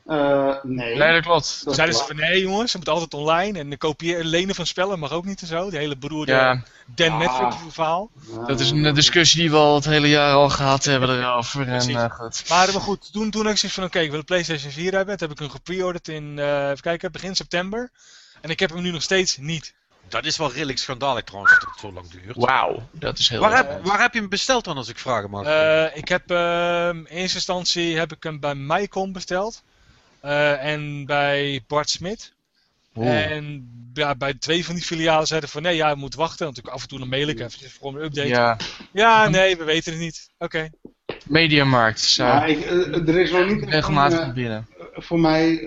Uh, 0.07 0.55
nee. 0.63 0.97
Nee, 0.97 1.13
dat 1.13 1.23
klopt. 1.23 1.61
Toen 1.63 1.75
zeiden 1.75 1.97
ze 1.97 2.05
van 2.05 2.17
nee 2.17 2.41
jongens, 2.41 2.71
ze 2.71 2.77
moeten 2.77 2.95
altijd 2.95 3.15
online 3.15 3.59
en 3.59 3.79
kopiëren, 3.79 4.27
lenen 4.27 4.55
van 4.55 4.67
spellen 4.67 4.99
mag 4.99 5.13
ook 5.13 5.25
niet 5.25 5.41
en 5.41 5.47
zo. 5.47 5.71
Die 5.71 5.79
hele 5.79 5.97
beroerde 5.97 6.33
ja. 6.33 6.63
Dan 6.87 7.11
ah. 7.11 7.19
Metric 7.19 7.61
verhaal. 7.69 8.11
Dat 8.47 8.61
is 8.61 8.71
een 8.71 8.95
discussie 8.95 9.41
die 9.41 9.51
we 9.51 9.57
al 9.57 9.75
het 9.75 9.85
hele 9.85 10.09
jaar 10.09 10.35
al 10.35 10.49
gehad 10.51 10.85
hebben 10.85 11.09
erover. 11.19 11.69
En, 11.69 11.91
uh, 11.91 12.11
goed. 12.11 12.45
Maar, 12.49 12.73
maar 12.73 12.83
goed, 12.83 13.13
toen, 13.13 13.31
toen 13.31 13.49
ik 13.49 13.57
zoiets 13.57 13.75
van 13.75 13.85
oké, 13.85 13.93
okay, 13.93 14.03
ik 14.03 14.11
wil 14.11 14.19
een 14.19 14.25
Playstation 14.25 14.73
4 14.73 14.93
hebben. 14.93 15.17
Toen 15.19 15.29
heb 15.29 15.37
ik 15.37 15.43
hem 15.43 15.53
gepreorderd 15.55 16.09
in, 16.09 16.37
uh, 16.37 16.69
even 16.69 16.83
kijken, 16.83 17.13
begin 17.13 17.37
september. 17.37 17.91
En 18.41 18.51
ik 18.51 18.61
heb 18.61 18.71
hem 18.71 18.83
nu 18.83 18.91
nog 18.91 19.03
steeds 19.03 19.37
niet. 19.37 19.75
Dat 20.09 20.25
is 20.25 20.37
wel 20.37 20.53
redelijk 20.53 20.79
schandalig 20.79 21.25
trouwens 21.25 21.59
dat 21.59 21.69
het 21.71 21.81
zo 21.81 21.93
lang 21.93 22.09
duurt. 22.11 22.37
Wauw, 22.37 22.89
dat 22.93 23.19
is 23.19 23.29
heel 23.29 23.41
waar 23.41 23.57
heb, 23.57 23.85
waar 23.85 24.01
heb 24.01 24.13
je 24.13 24.21
hem 24.21 24.29
besteld 24.29 24.65
dan 24.65 24.77
als 24.77 24.89
ik 24.89 24.99
vragen 24.99 25.31
mag? 25.31 25.47
Uh, 25.47 25.97
ik 25.97 26.09
heb 26.09 26.31
ehm, 26.31 26.97
in 26.97 27.07
eerste 27.07 27.37
instantie 27.37 27.99
heb 27.99 28.13
ik 28.13 28.23
hem 28.23 28.41
bij 28.41 28.55
Mycom 28.55 29.13
besteld. 29.13 29.63
Uh, 30.25 30.65
en 30.65 31.07
bij 31.07 31.65
Bart 31.67 31.91
Smit. 31.91 32.33
En 32.95 33.69
ja, 33.95 34.15
bij 34.15 34.35
twee 34.35 34.65
van 34.65 34.75
die 34.75 34.85
filialen 34.85 35.27
zeiden 35.27 35.49
van 35.49 35.63
nee, 35.63 35.77
ja, 35.77 35.89
je 35.89 35.97
moet 35.97 36.15
wachten. 36.15 36.45
Want 36.45 36.71
af 36.71 36.83
en 36.83 36.89
toe 36.89 36.99
dan 36.99 37.09
mail 37.09 37.29
ik 37.29 37.41
even 37.41 37.71
voor 37.71 37.95
een 37.95 38.05
update. 38.05 38.29
Ja, 38.29 38.57
ja 38.93 39.29
nee, 39.29 39.57
we 39.57 39.65
weten 39.65 39.93
het 39.93 40.01
niet. 40.01 40.31
Oké. 40.39 40.45
Okay. 40.45 40.73
Mediamarkt. 41.27 42.01
Zo. 42.01 42.25
Ja, 42.25 42.45
ik, 42.45 42.71
uh, 42.71 43.09
er 43.09 43.19
is 43.21 43.31
nog 43.31 43.49
niet 43.49 43.65
regelmatig 43.65 44.27
uh, 44.27 44.33
binnen. 44.33 44.67
Voor 44.93 45.21
mij 45.21 45.63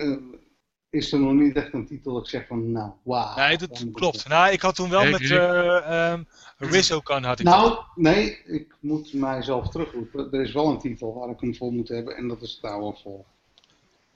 is 0.90 1.12
er 1.12 1.20
nog 1.20 1.32
niet 1.32 1.56
echt 1.56 1.72
een 1.72 1.86
titel 1.86 2.12
dat 2.12 2.22
ik 2.22 2.28
zeg 2.28 2.46
van 2.46 2.72
nou, 2.72 2.90
wauw. 3.02 3.36
Nee, 3.36 3.58
dat 3.58 3.84
klopt. 3.92 4.28
Nou, 4.28 4.52
ik 4.52 4.60
had 4.60 4.74
toen 4.74 4.90
wel 4.90 5.04
met 5.04 5.20
uh, 5.20 6.10
um, 6.12 6.26
Rizokan 6.58 7.24
had 7.24 7.38
ik 7.38 7.46
Nou, 7.46 7.68
dat. 7.68 7.86
nee, 7.94 8.42
ik 8.44 8.74
moet 8.80 9.12
mijzelf 9.12 9.68
terugroepen. 9.68 10.32
Er 10.32 10.40
is 10.40 10.52
wel 10.52 10.68
een 10.68 10.78
titel 10.78 11.14
waar 11.14 11.28
ik 11.28 11.40
hem 11.40 11.54
voor 11.54 11.72
moet 11.72 11.88
hebben 11.88 12.16
en 12.16 12.28
dat 12.28 12.42
is 12.42 12.58
Towerfall. 12.60 13.24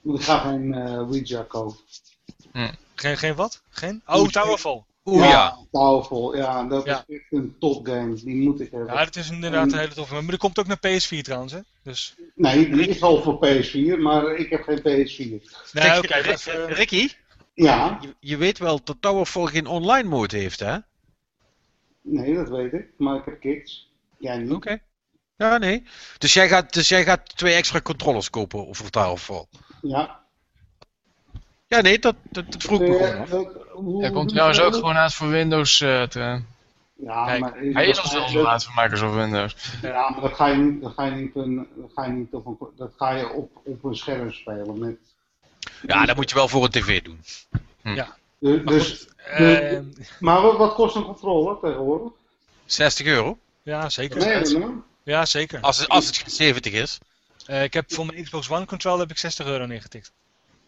Ik 0.03 0.23
ga 0.23 0.39
geen 0.39 0.73
uh, 0.73 0.99
Ouija 0.99 1.43
kopen. 1.43 1.77
Hm. 2.53 2.73
Geen, 2.95 3.17
geen 3.17 3.35
wat? 3.35 3.63
Geen? 3.69 4.03
Oh, 4.07 4.29
Towerfall. 4.29 4.83
Oeh, 5.05 5.25
ja, 5.25 5.29
ja. 5.29 5.59
Towerfall, 5.71 6.37
ja, 6.37 6.65
dat 6.65 6.85
ja. 6.85 7.05
is 7.07 7.17
echt 7.17 7.33
een 7.33 7.57
topgame. 7.59 8.15
Die 8.15 8.37
moet 8.37 8.61
ik 8.61 8.71
hebben. 8.71 8.95
Ja, 8.95 9.05
dat 9.05 9.17
is 9.17 9.31
inderdaad 9.31 9.73
een 9.73 9.79
hele 9.79 9.95
toffe. 9.95 10.15
Maar 10.15 10.23
die 10.23 10.37
komt 10.37 10.59
ook 10.59 10.67
naar 10.67 10.77
PS4 10.77 11.21
trouwens, 11.23 11.53
hè? 11.53 11.59
Dus... 11.83 12.15
Nee, 12.35 12.71
die 12.71 12.89
is 12.89 13.03
al 13.03 13.23
voor 13.23 13.47
PS4, 13.47 14.01
maar 14.01 14.35
ik 14.35 14.51
heb 14.51 14.63
geen 14.63 14.79
PS4. 14.79 15.45
Nee, 15.73 15.99
oké. 15.99 16.07
Okay, 16.07 16.23
uh... 16.23 16.69
Ricky? 16.69 17.09
Ja? 17.55 17.99
Je, 18.01 18.15
je, 18.21 18.37
weet 18.37 18.59
wel 18.59 18.81
dat 18.85 18.97
Towerfall 19.01 19.47
geen 19.47 19.67
online 19.67 20.09
mode 20.09 20.37
heeft, 20.37 20.61
hè? 20.61 20.77
Nee, 22.03 22.35
dat 22.35 22.49
weet 22.49 22.73
ik. 22.73 22.87
Maar 22.97 23.17
ik 23.17 23.25
heb 23.25 23.41
kicks. 23.41 23.93
Jij 24.19 24.39
niet. 24.39 24.53
Oké. 24.53 24.57
Okay. 24.57 24.83
Ja, 25.37 25.59
nee. 25.59 25.85
Dus 26.19 26.33
jij, 26.33 26.49
gaat, 26.49 26.73
dus 26.73 26.89
jij 26.89 27.05
gaat 27.05 27.37
twee 27.37 27.55
extra 27.55 27.81
controllers 27.81 28.31
kopen 28.31 28.75
voor 28.75 28.91
Towerfall? 28.91 29.47
Ja. 29.83 30.21
Ja, 31.67 31.81
nee, 31.81 31.99
dat, 31.99 32.15
dat, 32.31 32.53
dat 32.53 32.63
vroeg 32.63 32.81
ik 32.81 32.89
me 32.89 33.25
gewoon 33.29 34.01
Hij 34.01 34.11
komt 34.11 34.29
trouwens 34.29 34.61
ook 34.61 34.75
gewoon 34.75 34.97
uit 34.97 35.15
voor 35.15 35.29
Windows. 35.29 35.81
Uh, 35.81 36.03
te... 36.03 36.43
Ja, 36.97 37.27
Kijk, 37.27 37.41
maar 37.41 37.55
hij 37.55 37.87
is 37.87 38.13
al 38.13 38.33
wel 38.33 38.49
uit 38.49 38.65
voor 38.65 38.83
Microsoft 38.83 39.15
Windows. 39.15 39.57
Ja, 39.83 40.11
maar 40.11 40.21
dat 40.21 40.33
ga 40.33 40.47
je 40.47 40.57
niet, 40.57 40.83
dat 40.83 40.93
ga 40.93 41.05
je 41.05 41.11
niet, 41.11 41.37
een, 41.37 41.69
dat 41.77 41.91
ga 41.95 42.05
je 42.05 42.13
niet 42.13 42.33
op 42.33 42.47
een, 42.47 42.59
dat 42.77 42.93
ga 42.97 43.11
je 43.11 43.29
op, 43.29 43.61
op 43.65 43.85
een 43.85 43.97
scherm 43.97 44.33
spelen 44.33 44.79
met. 44.79 44.97
Ja, 45.87 46.05
dat 46.05 46.17
moet 46.17 46.29
je 46.29 46.35
wel 46.35 46.49
voor 46.49 46.65
een 46.65 46.71
tv 46.71 47.03
doen. 47.03 47.21
Hm. 47.83 47.95
Ja. 47.95 48.17
Dus, 48.39 48.63
maar, 48.63 48.75
dus, 48.75 49.09
de, 49.37 49.83
uh, 49.97 50.11
maar 50.21 50.41
wat, 50.41 50.57
wat, 50.57 50.75
kost 50.75 50.97
een 50.97 51.05
controller 51.05 51.59
tegenwoordig? 51.61 52.13
60 52.65 53.07
euro. 53.07 53.39
Ja, 53.63 53.89
zeker. 53.89 54.19
Nee, 54.19 54.59
nee. 54.59 54.83
Ja, 55.03 55.27
zeker. 55.27 55.61
Als 55.61 55.79
het, 55.79 55.89
als 55.89 56.07
het 56.07 56.33
70 56.33 56.73
is. 56.73 56.99
Uh, 57.47 57.63
ik 57.63 57.73
heb 57.73 57.93
voor 57.93 58.07
mijn 58.07 58.25
Xbox 58.25 58.51
One 58.51 58.65
controller 58.65 59.01
heb 59.01 59.11
ik 59.11 59.19
60 59.19 59.47
euro 59.47 59.67
neergetikt. 59.67 60.13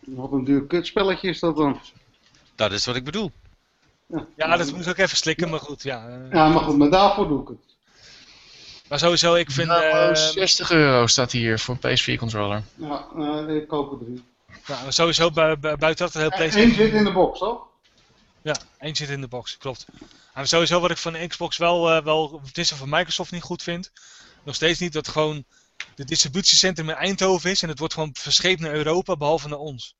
Wat 0.00 0.32
een 0.32 0.44
duur 0.44 0.66
kutspelletje 0.66 1.28
is 1.28 1.38
dat 1.38 1.56
dan? 1.56 1.80
Dat 2.54 2.72
is 2.72 2.86
wat 2.86 2.96
ik 2.96 3.04
bedoel. 3.04 3.32
Ja, 4.06 4.26
ja 4.36 4.56
dat 4.56 4.72
moet 4.72 4.88
ook 4.88 4.96
even 4.96 5.16
slikken, 5.16 5.50
maar 5.50 5.60
goed. 5.60 5.82
Ja, 5.82 6.08
ja 6.30 6.48
maar 6.48 6.62
goed, 6.62 6.76
maar 6.76 6.90
daarvoor 6.90 7.28
doe 7.28 7.42
ik 7.42 7.48
het. 7.48 7.74
Maar 8.88 8.98
sowieso, 8.98 9.34
ik 9.34 9.50
vind... 9.50 9.68
Nou, 9.68 10.10
uh, 10.10 10.14
60 10.14 10.70
euro 10.70 11.06
staat 11.06 11.32
hier 11.32 11.58
voor 11.58 11.78
een 11.80 11.98
PS4 11.98 12.18
controller. 12.18 12.62
Ja, 12.74 13.06
uh, 13.16 13.56
ik 13.56 13.68
koop 13.68 13.92
er 13.92 13.98
drie. 13.98 14.22
Ja, 14.66 14.82
maar 14.82 14.92
sowieso 14.92 15.30
bu 15.30 15.56
bu 15.56 15.76
buiten 15.76 16.04
dat 16.04 16.12
het 16.12 16.22
heel 16.22 16.30
PlayStation... 16.30 16.70
Eén 16.70 16.76
zit 16.76 16.92
in 16.92 17.04
de 17.04 17.12
box, 17.12 17.38
toch? 17.38 17.66
Ja, 18.42 18.56
één 18.78 18.96
zit 18.96 19.08
in 19.08 19.20
de 19.20 19.28
box, 19.28 19.56
klopt. 19.56 19.86
Maar 20.34 20.46
sowieso 20.46 20.80
wat 20.80 20.90
ik 20.90 20.96
van 20.96 21.12
de 21.12 21.26
Xbox 21.26 21.56
wel, 21.56 21.96
uh, 21.96 22.04
wel 22.04 22.40
het 22.46 22.58
is 22.58 22.72
van 22.72 22.88
Microsoft 22.88 23.30
niet 23.30 23.42
goed 23.42 23.62
vind. 23.62 23.92
Nog 24.44 24.54
steeds 24.54 24.78
niet 24.78 24.92
dat 24.92 25.08
gewoon 25.08 25.44
de 25.94 26.04
distributiecentrum 26.04 26.88
in 26.88 26.94
Eindhoven 26.94 27.50
is 27.50 27.62
en 27.62 27.68
het 27.68 27.78
wordt 27.78 27.94
gewoon 27.94 28.10
verscheept 28.12 28.60
naar 28.60 28.74
Europa, 28.74 29.16
behalve 29.16 29.48
naar 29.48 29.58
ons. 29.58 29.94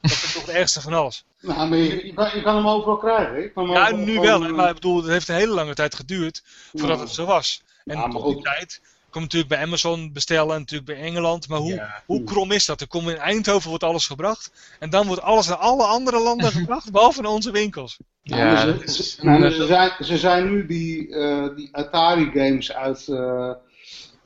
Dat 0.00 0.10
is 0.10 0.32
toch 0.32 0.46
het 0.46 0.54
ergste 0.54 0.80
van 0.80 0.92
alles. 0.92 1.24
Nou, 1.40 1.68
maar 1.68 1.78
je, 1.78 2.06
je, 2.06 2.14
kan, 2.14 2.36
je 2.36 2.42
kan, 2.42 2.56
hem 2.56 2.68
overal 2.68 2.96
krijgen. 2.96 3.44
Ik 3.44 3.54
kan 3.54 3.68
ja, 3.68 3.90
nu 3.90 4.20
wel, 4.20 4.40
maar 4.40 4.68
ik 4.68 4.74
bedoel, 4.74 4.96
het 4.96 5.06
heeft 5.06 5.28
een 5.28 5.34
hele 5.34 5.54
lange 5.54 5.74
tijd 5.74 5.94
geduurd 5.94 6.42
voordat 6.74 7.00
het 7.00 7.10
zo 7.10 7.24
was. 7.24 7.62
En 7.84 7.96
ja, 7.96 8.08
tot 8.08 8.34
die 8.34 8.42
tijd 8.42 8.80
kom 9.16 9.24
natuurlijk 9.24 9.54
bij 9.54 9.62
Amazon 9.62 10.12
bestellen 10.12 10.54
en 10.54 10.60
natuurlijk 10.60 10.98
bij 10.98 11.00
Engeland. 11.00 11.48
Maar 11.48 11.58
hoe, 11.58 11.74
ja. 11.74 12.02
hoe 12.06 12.24
krom 12.24 12.52
is 12.52 12.66
dat? 12.66 12.80
Er 12.80 12.88
komt 12.88 13.08
in 13.08 13.16
Eindhoven 13.16 13.68
wordt 13.68 13.84
alles 13.84 14.06
gebracht 14.06 14.52
en 14.78 14.90
dan 14.90 15.06
wordt 15.06 15.22
alles 15.22 15.46
naar 15.46 15.56
alle 15.56 15.84
andere 15.84 16.20
landen 16.20 16.52
gebracht, 16.60 16.92
behalve 16.92 17.22
naar 17.22 17.30
onze 17.30 17.50
winkels. 17.50 17.96
Ja, 18.22 18.60
ze, 18.60 18.92
ze, 18.92 19.24
nou, 19.24 19.50
ze, 19.50 19.66
zijn, 19.66 19.92
ze 20.00 20.18
zijn 20.18 20.50
nu 20.50 20.66
die, 20.66 21.08
uh, 21.08 21.56
die 21.56 21.68
Atari 21.72 22.30
games 22.34 22.72
uit... 22.72 23.06
Uh, 23.08 23.50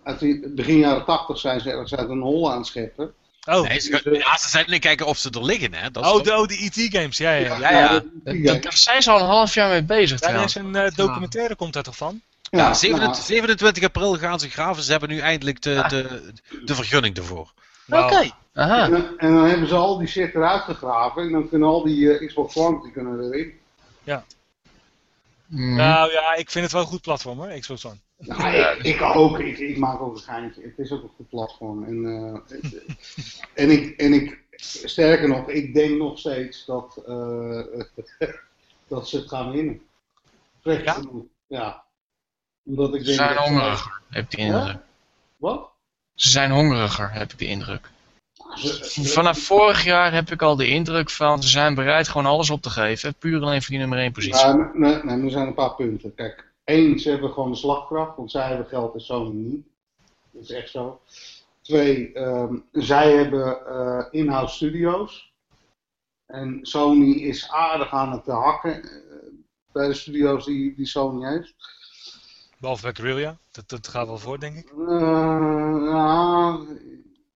uit 0.02 0.54
begin 0.54 0.78
jaren 0.78 1.04
80 1.04 1.38
zijn 1.38 1.60
ze 1.60 1.70
ergens 1.70 1.94
uit 1.94 2.08
een 2.08 2.20
hol 2.20 2.50
aan 2.50 2.58
het 2.58 2.66
scheppen. 2.66 3.14
Oh. 3.44 3.68
Nee, 3.68 3.80
ze, 3.80 4.00
ja, 4.12 4.36
ze 4.36 4.48
zijn 4.48 4.64
niet 4.68 4.80
kijken 4.80 5.06
of 5.06 5.18
ze 5.18 5.30
er 5.30 5.44
liggen, 5.44 5.74
hè. 5.74 5.90
Dat 5.90 6.04
oh, 6.04 6.22
de, 6.22 6.36
oh, 6.36 6.46
de 6.46 6.64
E.T.-games, 6.64 7.16
ja, 7.16 7.32
ja. 7.32 7.58
ja, 7.58 7.70
ja, 7.70 8.02
ja. 8.24 8.54
Daar 8.54 8.76
zijn 8.76 9.02
ze 9.02 9.10
al 9.10 9.20
een 9.20 9.26
half 9.26 9.54
jaar 9.54 9.68
mee 9.68 9.82
bezig, 9.82 10.20
Ja, 10.20 10.28
er 10.28 10.44
is 10.44 10.54
een 10.54 10.74
uh, 10.74 10.90
documentaire, 10.94 11.56
komt 11.56 11.72
daar 11.72 11.82
toch 11.82 11.96
van? 11.96 12.20
Ja, 12.50 12.58
ja 12.58 12.74
27, 12.74 13.24
27, 13.24 13.84
april 13.84 14.18
gaan 14.18 14.40
ze 14.40 14.50
graven. 14.50 14.82
Ze 14.82 14.90
hebben 14.90 15.08
nu 15.08 15.18
eindelijk 15.18 15.62
de, 15.62 15.84
de, 15.88 16.32
de 16.64 16.74
vergunning 16.74 17.16
ervoor. 17.16 17.52
Wow. 17.86 18.04
Oké. 18.04 18.14
Okay. 18.14 18.32
En, 18.52 18.90
dan, 18.90 19.18
en, 19.18 19.34
dan 19.34 19.44
hebben 19.44 19.68
ze 19.68 19.74
al 19.74 19.98
die 19.98 20.08
shit 20.08 20.34
eruit 20.34 20.62
gegraven. 20.62 21.22
En 21.22 21.32
dan 21.32 21.48
kunnen 21.48 21.68
al 21.68 21.84
die 21.84 21.96
uh, 21.96 22.26
Xbox 22.28 22.56
One 22.56 22.82
die 22.82 22.92
kunnen 22.92 23.32
erin. 23.32 23.52
Ja. 24.02 24.24
Mm. 25.46 25.76
Nou 25.76 26.12
ja, 26.12 26.34
ik 26.34 26.50
vind 26.50 26.64
het 26.64 26.72
wel 26.72 26.82
een 26.82 26.88
goed 26.88 27.00
platform 27.00 27.38
hoor, 27.38 27.58
Xbox 27.58 27.86
One. 27.86 27.96
Nou, 28.16 28.56
ik, 28.56 28.82
ik, 28.82 29.02
ook. 29.02 29.38
Ik, 29.38 29.58
ik, 29.58 29.78
maak 29.78 30.00
ook 30.00 30.14
een 30.14 30.22
geintje. 30.22 30.62
Het 30.62 30.78
is 30.78 30.92
ook 30.92 31.02
een 31.02 31.10
goed 31.16 31.28
platform. 31.28 31.84
En, 31.84 32.04
uh, 32.04 32.60
en, 33.54 33.70
ik, 33.70 33.96
en 33.96 34.12
ik, 34.12 34.38
sterker 34.84 35.28
nog, 35.28 35.48
ik 35.48 35.74
denk 35.74 35.98
nog 35.98 36.18
steeds 36.18 36.64
dat, 36.64 37.02
uh, 37.08 37.62
dat 38.88 39.08
ze 39.08 39.16
het 39.16 39.28
gaan 39.28 39.50
winnen. 39.50 39.80
ja? 40.62 41.00
Ja. 41.46 41.84
Omdat 42.64 42.94
ik 42.94 43.04
ze 43.04 43.12
zijn 43.12 43.36
hongeriger, 43.36 44.00
heb 44.08 44.24
ik 44.24 44.30
de 44.30 44.36
indruk. 44.36 44.78
Wat? 45.36 45.70
Ze 46.14 46.30
zijn 46.30 46.50
hongeriger, 46.50 47.12
heb 47.12 47.32
ik 47.32 47.38
de 47.38 47.46
indruk. 47.46 47.90
Vanaf 49.02 49.38
vorig 49.38 49.84
jaar 49.84 50.12
heb 50.12 50.30
ik 50.30 50.42
al 50.42 50.56
de 50.56 50.68
indruk 50.68 51.10
van 51.10 51.42
ze 51.42 51.48
zijn 51.48 51.74
bereid 51.74 52.08
gewoon 52.08 52.26
alles 52.26 52.50
op 52.50 52.62
te 52.62 52.70
geven. 52.70 53.14
Puur 53.14 53.42
alleen 53.42 53.60
voor 53.60 53.70
die 53.70 53.78
nummer 53.78 53.98
1 53.98 54.12
positie. 54.12 54.46
Nou, 54.46 54.78
nee, 54.78 55.02
nee, 55.02 55.24
er 55.24 55.30
zijn 55.30 55.46
een 55.46 55.54
paar 55.54 55.74
punten. 55.74 56.14
Kijk, 56.14 56.52
één, 56.64 56.98
ze 56.98 57.10
hebben 57.10 57.30
gewoon 57.30 57.50
de 57.50 57.56
slagkracht, 57.56 58.16
want 58.16 58.30
zij 58.30 58.48
hebben 58.48 58.66
geld 58.66 58.94
en 58.94 59.00
Sony 59.00 59.32
niet. 59.32 59.66
Dat 60.30 60.42
is 60.42 60.50
echt 60.50 60.70
zo. 60.70 61.00
Twee, 61.60 62.18
um, 62.18 62.64
zij 62.72 63.12
hebben 63.12 63.58
uh, 63.68 64.04
in-house 64.10 64.54
studio's. 64.54 65.32
En 66.26 66.58
Sony 66.62 67.12
is 67.12 67.50
aardig 67.50 67.90
aan 67.90 68.12
het 68.12 68.26
hakken 68.26 68.84
uh, 68.84 68.90
bij 69.72 69.86
de 69.86 69.94
studio's 69.94 70.44
die, 70.44 70.74
die 70.74 70.86
Sony 70.86 71.26
heeft. 71.26 71.54
Behalve 72.60 72.82
bij 72.82 72.94
Guerrilla, 72.94 73.36
dat, 73.50 73.68
dat 73.68 73.88
gaat 73.88 74.06
wel 74.06 74.18
voor, 74.18 74.40
denk 74.40 74.56
ik. 74.56 74.72
Uh, 74.78 76.58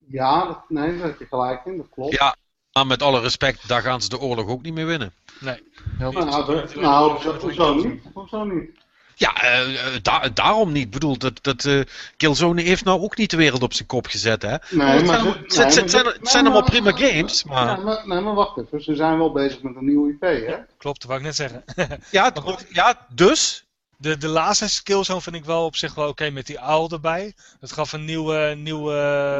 ja, 0.09 0.47
dat, 0.47 0.59
nee, 0.69 0.99
daar 0.99 1.07
heb 1.07 1.19
je 1.19 1.27
gelijk 1.27 1.65
in, 1.65 1.77
dat 1.77 1.87
klopt. 1.91 2.13
Ja, 2.13 2.37
maar 2.73 2.87
met 2.87 3.03
alle 3.03 3.21
respect, 3.21 3.69
daar 3.69 3.83
gaan 3.83 4.03
ze 4.03 4.09
de 4.09 4.19
oorlog 4.19 4.49
ook 4.49 4.63
niet 4.63 4.75
meer 4.75 4.87
winnen. 4.87 5.13
Nee. 5.41 5.63
Nou, 5.99 6.15
nou, 6.15 6.71
nou 6.81 7.39
hoezo 7.41 7.75
niet? 7.75 8.03
Hoezo 8.13 8.45
niet? 8.45 8.71
Ja, 9.15 9.61
uh, 9.61 9.97
da 10.03 10.29
daarom 10.29 10.73
niet. 10.73 10.85
Ik 10.85 10.91
bedoel, 10.91 11.19
dat, 11.19 11.39
dat, 11.43 11.65
uh, 11.65 11.83
Killzone 12.17 12.63
heeft 12.63 12.85
nou 12.85 13.01
ook 13.01 13.17
niet 13.17 13.31
de 13.31 13.37
wereld 13.37 13.63
op 13.63 13.75
zijn 13.75 13.89
kop 13.89 14.07
gezet, 14.07 14.43
hè? 14.43 14.57
Nee, 14.71 14.87
het 14.87 15.07
maar 15.07 15.19
zijn, 15.47 15.67
het, 15.67 15.91
zijn, 15.91 16.07
het 16.07 16.29
zijn 16.29 16.45
allemaal 16.45 16.65
prima 16.65 16.93
games, 16.93 17.45
maar... 17.45 17.67
Ja, 17.67 17.77
maar... 17.77 18.03
Nee, 18.07 18.21
maar 18.21 18.35
wacht 18.35 18.59
even. 18.59 18.83
Ze 18.83 18.95
zijn 18.95 19.19
wel 19.19 19.33
bezig 19.33 19.63
met 19.63 19.77
een 19.77 19.85
nieuwe 19.85 20.11
IP, 20.11 20.21
hè? 20.21 20.57
Klopt, 20.79 21.01
dat 21.01 21.11
wou 21.11 21.19
ik 21.19 21.27
net 21.27 21.35
zeggen. 21.35 21.65
ja, 22.11 22.33
ja, 22.71 23.07
dus? 23.15 23.64
De, 24.05 24.19
de 24.19 24.29
laatste 24.29 24.83
Killzone 24.83 25.21
vind 25.21 25.37
ik 25.37 25.45
wel 25.45 25.65
op 25.65 25.77
zich 25.77 25.95
wel 25.95 26.09
oké 26.09 26.31
met 26.31 26.47
die 26.47 26.61
owl 26.61 26.89
erbij. 26.93 27.35
Dat 27.61 27.73
gaf 27.73 27.93
een 27.93 28.05
nieuwe, 28.05 28.55
nieuwe, 28.59 28.93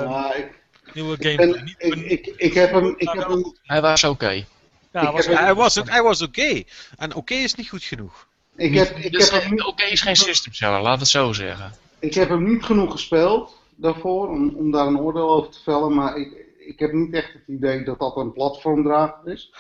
nou, 0.05 0.35
ik, 0.37 0.47
nieuwe 0.95 1.17
gameplay. 1.21 1.75
Ik, 1.79 1.95
ik, 1.95 2.35
ik, 2.37 2.55
heb 2.55 2.73
hem... 2.73 2.95
Ik 2.97 3.09
heb 3.13 3.29
hem... 3.29 3.57
Hij 3.63 3.81
was 3.81 4.05
oké. 4.05 4.45
Ja, 4.93 5.13
was 5.13 5.27
hij 5.27 5.55
was, 5.55 5.75
hij 5.75 6.03
was 6.03 6.23
oké. 6.23 6.63
En 6.97 7.15
oké 7.15 7.35
is 7.35 7.55
niet 7.55 7.69
goed 7.69 7.83
genoeg. 7.83 8.27
Ik 8.57 8.75
heb, 8.75 8.97
ik 8.97 9.13
dus 9.13 9.31
heb 9.31 9.43
hem 9.43 9.65
oké 9.65 9.85
is 9.85 10.01
geen 10.01 10.17
system 10.17 10.53
seller, 10.53 10.81
laten 10.81 10.93
we 10.93 10.99
het 10.99 11.09
zo 11.09 11.33
zeggen. 11.33 11.73
Ik 11.99 12.15
heb 12.15 12.29
hem 12.29 12.53
niet 12.53 12.65
genoeg 12.65 12.93
gespeeld 12.93 13.57
daarvoor, 13.75 14.29
om, 14.29 14.55
om 14.57 14.71
daar 14.71 14.87
een 14.87 14.99
oordeel 14.99 15.31
over 15.31 15.51
te 15.51 15.63
vellen, 15.63 15.95
maar 15.95 16.17
ik, 16.17 16.29
ik 16.59 16.79
heb 16.79 16.93
niet 16.93 17.15
echt 17.15 17.33
het 17.33 17.43
idee 17.47 17.85
dat 17.85 17.99
dat 17.99 18.17
een 18.17 18.33
platformdrager 18.33 19.33
is. 19.33 19.53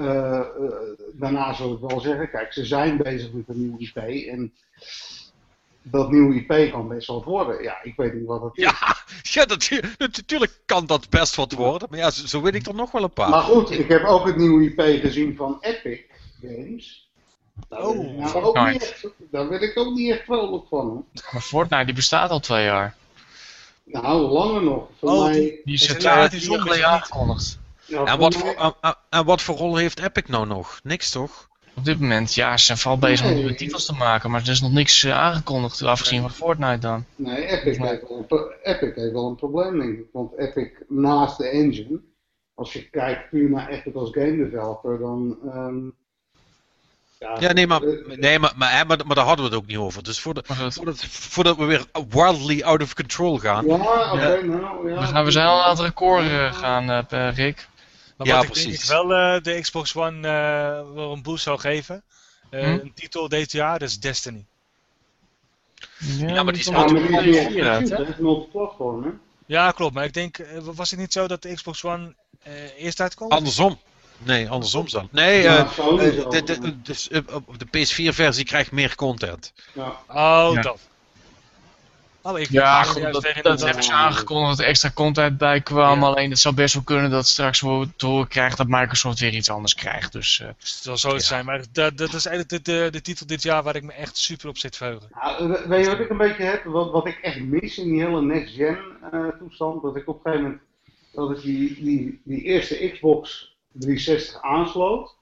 Uh, 0.00 0.06
uh, 0.06 0.70
daarna 1.12 1.52
zal 1.52 1.72
ik 1.72 1.80
wel 1.80 2.00
zeggen, 2.00 2.30
kijk, 2.30 2.52
ze 2.52 2.64
zijn 2.64 2.96
bezig 2.96 3.32
met 3.32 3.48
een 3.48 3.58
nieuw 3.58 3.76
IP 3.78 3.96
en 4.28 4.52
dat 5.82 6.10
nieuwe 6.10 6.34
IP 6.34 6.72
kan 6.72 6.88
best 6.88 7.06
wat 7.06 7.24
worden. 7.24 7.62
Ja, 7.62 7.82
ik 7.82 7.96
weet 7.96 8.14
niet 8.14 8.26
wat 8.26 8.42
het 8.42 8.56
is. 8.56 8.64
Ja, 9.32 9.46
ja 9.58 9.80
natuurlijk 9.98 10.60
kan 10.66 10.86
dat 10.86 11.08
best 11.08 11.34
wat 11.34 11.52
worden, 11.52 11.88
maar 11.90 11.98
ja, 11.98 12.10
zo, 12.10 12.26
zo 12.26 12.42
weet 12.42 12.54
ik 12.54 12.66
er 12.66 12.74
nog 12.74 12.90
wel 12.90 13.02
een 13.02 13.12
paar. 13.12 13.28
Maar 13.28 13.42
goed, 13.42 13.70
ik 13.70 13.88
heb 13.88 14.04
ook 14.04 14.26
het 14.26 14.36
nieuwe 14.36 14.64
IP 14.64 15.00
gezien 15.00 15.36
van 15.36 15.58
Epic 15.60 16.00
Games. 16.40 17.10
Daar 17.68 17.86
oh, 17.86 18.16
nou 18.16 18.42
ook 18.42 18.70
niet 18.70 18.82
echt, 18.82 19.06
daar 19.30 19.48
ben 19.48 19.62
ik 19.62 19.78
ook 19.78 19.94
niet 19.94 20.10
echt 20.10 20.24
vrolijk 20.24 20.68
van. 20.68 20.86
Hoor. 20.86 21.04
Maar 21.32 21.42
Fortnite 21.42 21.84
die 21.84 21.94
bestaat 21.94 22.30
al 22.30 22.40
twee 22.40 22.64
jaar. 22.64 22.96
Nou, 23.84 24.20
langer 24.20 24.62
nog. 24.62 24.88
Voor 24.98 25.10
oh, 25.10 25.24
mij... 25.24 25.32
die, 25.32 25.60
die 25.64 25.74
is 25.74 25.88
het 25.88 26.02
jaar 26.02 26.84
aangekondigd. 26.84 27.59
Ja, 27.90 28.04
en, 28.04 28.18
wat 28.18 28.34
voor, 28.34 28.74
en, 28.80 28.96
en 29.10 29.24
wat 29.24 29.42
voor 29.42 29.56
rol 29.56 29.76
heeft 29.76 30.00
Epic 30.00 30.26
nou 30.26 30.46
nog? 30.46 30.80
Niks 30.82 31.10
toch? 31.10 31.48
Op 31.74 31.84
dit 31.84 32.00
moment, 32.00 32.34
ja, 32.34 32.56
ze 32.56 32.64
zijn 32.64 32.78
vooral 32.78 32.98
bezig 32.98 33.20
nee. 33.20 33.34
om 33.34 33.38
nieuwe 33.38 33.54
titels 33.54 33.84
te 33.84 33.94
maken, 33.94 34.30
maar 34.30 34.40
er 34.40 34.48
is 34.48 34.60
nog 34.60 34.72
niks 34.72 35.04
uh, 35.04 35.18
aangekondigd, 35.18 35.82
afgezien 35.82 36.20
van 36.20 36.30
Fortnite 36.30 36.78
dan. 36.78 37.04
Nee, 37.16 37.46
Epic, 37.46 37.78
heeft 37.78 37.78
wel 37.78 38.26
een, 38.28 38.52
Epic 38.62 38.94
heeft 38.94 39.12
wel 39.12 39.26
een 39.26 39.34
probleem, 39.34 39.78
denk 39.78 39.98
ik. 39.98 40.06
Want 40.12 40.38
Epic, 40.38 40.70
naast 40.88 41.38
de 41.38 41.48
engine, 41.48 42.00
als 42.54 42.72
je 42.72 42.90
kijkt 42.90 43.28
puur 43.28 43.50
naar 43.50 43.68
Epic 43.68 43.94
als 43.94 44.10
game 44.12 44.36
developer, 44.36 44.98
dan... 44.98 45.38
Um, 45.54 45.94
ja, 47.18 47.36
ja, 47.38 47.52
nee, 47.52 47.66
maar, 47.66 47.80
nee 48.06 48.38
maar, 48.38 48.52
maar, 48.56 48.86
maar, 48.86 49.06
maar, 49.06 49.16
daar 49.16 49.24
hadden 49.24 49.44
we 49.44 49.50
het 49.50 49.60
ook 49.60 49.66
niet 49.66 49.76
over. 49.76 50.02
Dus 50.02 50.20
voordat, 50.20 50.46
voordat, 50.46 51.04
voordat 51.04 51.56
we 51.56 51.64
weer 51.64 51.84
wildly 52.08 52.62
out 52.62 52.82
of 52.82 52.94
control 52.94 53.38
gaan. 53.38 53.66
Ja, 53.66 53.74
oké, 53.74 54.14
okay, 54.14 54.40
nou 54.40 54.90
ja. 54.90 55.00
We, 55.00 55.06
gaan, 55.06 55.24
we 55.24 55.30
zijn 55.30 55.46
al 55.46 55.62
aan 55.62 55.70
het 55.70 55.80
record 55.80 56.24
uh, 56.24 56.52
gaan, 56.52 57.04
uh, 57.12 57.34
Rick. 57.34 57.68
Maar 58.20 58.28
ja, 58.28 58.36
wat 58.36 58.46
precies. 58.46 58.82
ik 58.82 58.88
denk 58.88 59.08
wel 59.08 59.34
uh, 59.36 59.42
de 59.42 59.60
Xbox 59.60 59.96
One 59.96 60.20
wel 60.94 61.12
een 61.12 61.22
boost 61.22 61.42
zou 61.42 61.58
geven. 61.58 62.02
Hm? 62.50 62.56
Een 62.56 62.92
titel 62.94 63.28
dit 63.28 63.52
jaar, 63.52 63.78
dat 63.78 63.88
is 63.88 64.00
Destiny. 64.00 64.44
Ja, 65.98 66.28
ja 66.28 66.42
maar 66.42 66.52
die 66.52 66.62
is 66.62 66.68
natuurlijk 66.68 68.18
multiplatform, 68.18 69.02
hè? 69.02 69.10
Ja, 69.46 69.70
klopt. 69.70 69.94
Maar 69.94 70.04
ik 70.04 70.12
denk, 70.12 70.36
was 70.60 70.90
het 70.90 71.00
niet 71.00 71.12
zo 71.12 71.26
dat 71.26 71.42
de 71.42 71.54
Xbox 71.54 71.84
One 71.84 72.14
eerst 72.76 73.00
uitkomt? 73.00 73.32
Andersom. 73.32 73.78
Nee, 74.22 74.48
andersom 74.48 74.88
dan. 74.88 75.08
Nee, 75.10 75.42
ja, 75.42 75.68
uh, 75.78 76.30
de, 76.30 76.42
de, 76.42 76.80
dus, 76.82 77.08
uh, 77.08 77.20
de 77.56 77.66
PS4-versie 77.66 78.44
krijgt 78.44 78.72
meer 78.72 78.94
content. 78.94 79.52
Ja. 79.72 79.96
Oh, 80.08 80.54
ja. 80.54 80.60
dat. 80.60 80.80
Oh, 82.22 82.38
ik 82.38 82.50
ja, 82.50 82.82
goed, 82.82 83.02
dat, 83.02 83.12
dat, 83.12 83.42
dat 83.42 83.60
hebben 83.60 83.82
ze 83.82 83.92
aangekondigd 83.92 84.50
dat 84.50 84.58
er 84.58 84.64
extra 84.64 84.90
content 84.94 85.38
bij 85.38 85.60
kwam. 85.60 86.00
Ja. 86.00 86.06
Alleen 86.06 86.30
het 86.30 86.38
zou 86.38 86.54
best 86.54 86.74
wel 86.74 86.82
kunnen 86.82 87.10
dat 87.10 87.26
straks 87.26 87.60
we 87.60 87.88
te 87.96 88.06
horen 88.06 88.28
krijgen 88.28 88.56
dat 88.56 88.66
Microsoft 88.68 89.20
weer 89.20 89.34
iets 89.34 89.50
anders 89.50 89.74
krijgt. 89.74 90.12
Dus, 90.12 90.38
uh, 90.38 90.46
het 90.46 90.56
zal 90.58 90.96
zo 90.96 91.12
ja. 91.12 91.18
zijn. 91.18 91.44
Maar 91.44 91.64
dat, 91.72 91.98
dat 91.98 92.12
is 92.12 92.26
eigenlijk 92.26 92.64
de, 92.64 92.72
de, 92.72 92.88
de, 92.90 93.00
titel 93.00 93.26
dit 93.26 93.42
jaar 93.42 93.62
waar 93.62 93.76
ik 93.76 93.82
me 93.82 93.92
echt 93.92 94.16
super 94.16 94.48
op 94.48 94.58
zit 94.58 94.76
verheugen. 94.76 95.08
Nou, 95.12 95.68
weet 95.68 95.84
je 95.84 95.90
wat 95.90 96.00
ik 96.00 96.10
een 96.10 96.16
beetje 96.16 96.42
heb? 96.42 96.64
Wat, 96.64 96.90
wat 96.90 97.06
ik 97.06 97.18
echt 97.22 97.40
mis 97.40 97.78
in 97.78 97.92
die 97.92 98.02
hele 98.02 98.22
next-gen 98.22 98.78
uh, 99.14 99.28
toestand? 99.38 99.82
Dat 99.82 99.96
ik 99.96 100.08
op 100.08 100.14
een 100.14 100.22
gegeven 100.22 100.44
moment 100.44 100.62
dat 101.12 101.30
ik 101.30 101.42
die, 101.42 101.82
die, 101.82 102.20
die 102.24 102.42
eerste 102.42 102.88
Xbox 102.88 103.54
360 103.72 104.42
aansloot. 104.42 105.16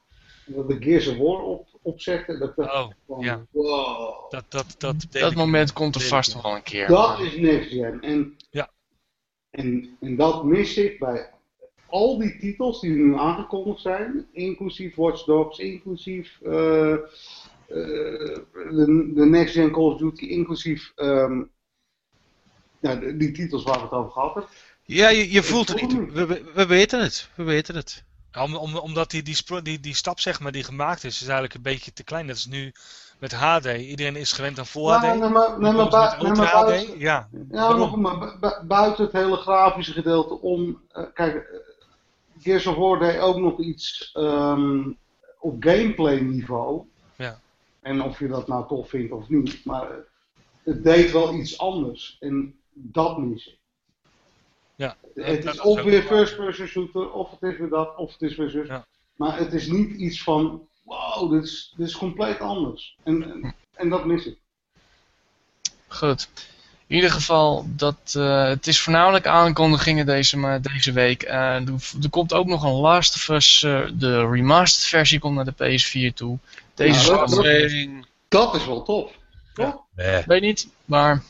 En 0.46 0.54
dat 0.54 0.68
de 0.68 0.76
Gears 0.80 1.06
of 1.06 1.16
War 1.16 1.42
op, 1.42 1.68
opzette. 1.88 2.38
Dat, 2.38 2.56
dat, 2.56 2.66
oh, 2.66 2.90
van, 3.06 3.20
ja. 3.20 3.46
wow. 3.50 4.30
dat, 4.30 4.44
dat, 4.48 4.74
dat, 4.78 5.06
dat 5.10 5.34
moment 5.34 5.72
komt 5.72 5.94
er 5.94 6.00
vast 6.00 6.34
nog 6.34 6.42
wel 6.42 6.54
een 6.54 6.62
keer. 6.62 6.86
Dat 6.86 7.20
is 7.20 7.36
next 7.36 7.68
gen. 7.68 8.00
En, 8.00 8.36
ja. 8.50 8.70
en, 9.50 9.96
en 10.00 10.16
dat 10.16 10.44
mis 10.44 10.76
ik 10.76 10.98
bij 10.98 11.30
al 11.86 12.18
die 12.18 12.38
titels 12.38 12.80
die 12.80 12.90
nu 12.90 13.16
aangekondigd 13.16 13.80
zijn. 13.80 14.26
Inclusief 14.32 14.94
Watch 14.94 15.24
Dogs, 15.24 15.58
inclusief 15.58 16.38
uh, 16.42 16.52
uh, 16.52 16.98
de, 17.68 19.10
de 19.14 19.26
next 19.26 19.54
gen 19.54 19.70
Call 19.70 19.84
of 19.84 19.98
Duty, 19.98 20.24
inclusief 20.24 20.92
um, 20.96 21.50
ja, 22.80 22.94
die 22.94 23.32
titels 23.32 23.62
waar 23.62 23.76
we 23.76 23.82
het 23.82 23.92
over 23.92 24.12
gehad 24.12 24.34
hebben. 24.34 24.52
Ja, 24.82 25.08
je, 25.08 25.32
je 25.32 25.42
voelt 25.42 25.68
het 25.68 25.80
niet. 25.80 26.12
We, 26.12 26.26
we, 26.26 26.42
we 26.54 26.66
weten 26.66 27.00
het. 27.02 27.30
We 27.34 27.42
weten 27.42 27.74
het. 27.74 28.04
Om, 28.42 28.56
om, 28.56 28.76
omdat 28.76 29.10
die, 29.10 29.22
die, 29.22 29.62
die, 29.62 29.80
die 29.80 29.94
stap 29.94 30.20
zeg 30.20 30.40
maar, 30.40 30.52
die 30.52 30.64
gemaakt 30.64 31.04
is, 31.04 31.14
is 31.14 31.22
eigenlijk 31.22 31.54
een 31.54 31.62
beetje 31.62 31.92
te 31.92 32.04
klein. 32.04 32.26
Dat 32.26 32.36
is 32.36 32.46
nu 32.46 32.72
met 33.18 33.32
HD. 33.32 33.66
Iedereen 33.66 34.16
is 34.16 34.32
gewend 34.32 34.58
aan 34.58 34.66
Full 34.66 34.86
ja, 34.86 34.98
HD. 34.98 35.30
Maar, 35.30 35.60
maar 35.60 35.88
buiten, 35.88 36.98
ja, 36.98 37.28
ja 37.50 37.72
nog, 37.72 37.96
maar 37.96 38.18
bu 38.18 38.66
buiten 38.66 39.04
het 39.04 39.12
hele 39.12 39.36
grafische 39.36 39.92
gedeelte 39.92 40.40
om... 40.40 40.80
Uh, 40.92 41.04
kijk, 41.14 41.34
uh, 41.34 41.40
Gears 42.40 42.66
of 42.66 42.76
War 42.76 42.98
deed 42.98 43.18
ook 43.18 43.36
nog 43.36 43.60
iets 43.60 44.14
um, 44.16 44.96
op 45.38 45.56
gameplay 45.60 46.20
niveau. 46.20 46.82
Ja. 47.16 47.40
En 47.80 48.02
of 48.02 48.18
je 48.18 48.28
dat 48.28 48.48
nou 48.48 48.68
tof 48.68 48.88
vindt 48.88 49.12
of 49.12 49.28
niet. 49.28 49.64
Maar 49.64 49.88
het 50.62 50.84
deed 50.84 51.12
wel 51.12 51.34
iets 51.34 51.58
anders. 51.58 52.16
En 52.20 52.58
dat 52.72 53.18
mis 53.18 53.46
ik. 53.46 53.57
Ja, 54.78 54.96
het 55.14 55.44
is 55.44 55.60
of 55.60 55.82
weer 55.82 56.02
first-person 56.02 56.66
shooter, 56.66 57.12
of 57.12 57.30
het 57.30 57.52
is 57.52 57.58
weer 57.58 57.68
dat, 57.68 57.96
of 57.96 58.12
het 58.12 58.22
is 58.22 58.36
weer 58.36 58.50
zus. 58.50 58.66
Ja. 58.66 58.86
Maar 59.16 59.38
het 59.38 59.52
is 59.52 59.66
niet 59.66 59.90
iets 59.90 60.22
van, 60.22 60.68
wow, 60.82 61.32
dit 61.32 61.42
is, 61.42 61.74
dit 61.76 61.86
is 61.86 61.96
compleet 61.96 62.40
anders. 62.40 62.96
En, 63.04 63.22
en, 63.22 63.54
en 63.74 63.88
dat 63.88 64.04
mis 64.04 64.26
ik. 64.26 64.38
Goed. 65.86 66.28
In 66.86 66.94
ieder 66.94 67.10
geval, 67.10 67.66
dat, 67.68 68.14
uh, 68.16 68.44
het 68.44 68.66
is 68.66 68.80
voornamelijk 68.80 69.26
aankondigingen 69.26 70.06
deze, 70.06 70.58
deze 70.62 70.92
week. 70.92 71.24
Uh, 71.24 71.54
er, 71.54 71.72
er, 72.02 72.10
komt 72.10 72.32
ook 72.32 72.46
nog 72.46 72.62
een 72.62 72.80
Last 72.80 73.14
of 73.14 73.28
Us, 73.28 73.62
uh, 73.62 73.88
de 73.94 74.28
remastered 74.30 74.88
versie 74.88 75.18
komt 75.18 75.34
naar 75.34 75.54
de 75.54 75.78
PS4 75.78 76.14
toe. 76.14 76.38
Deze 76.74 77.10
nou, 77.10 77.18
dat, 77.18 77.44
dat, 77.44 77.72
dat, 78.28 78.54
is 78.54 78.66
wel 78.66 78.82
tof. 78.82 79.12
Ja. 79.54 79.80
Nee. 79.96 80.22
Weet 80.26 80.42
niet, 80.42 80.68
maar 80.84 81.22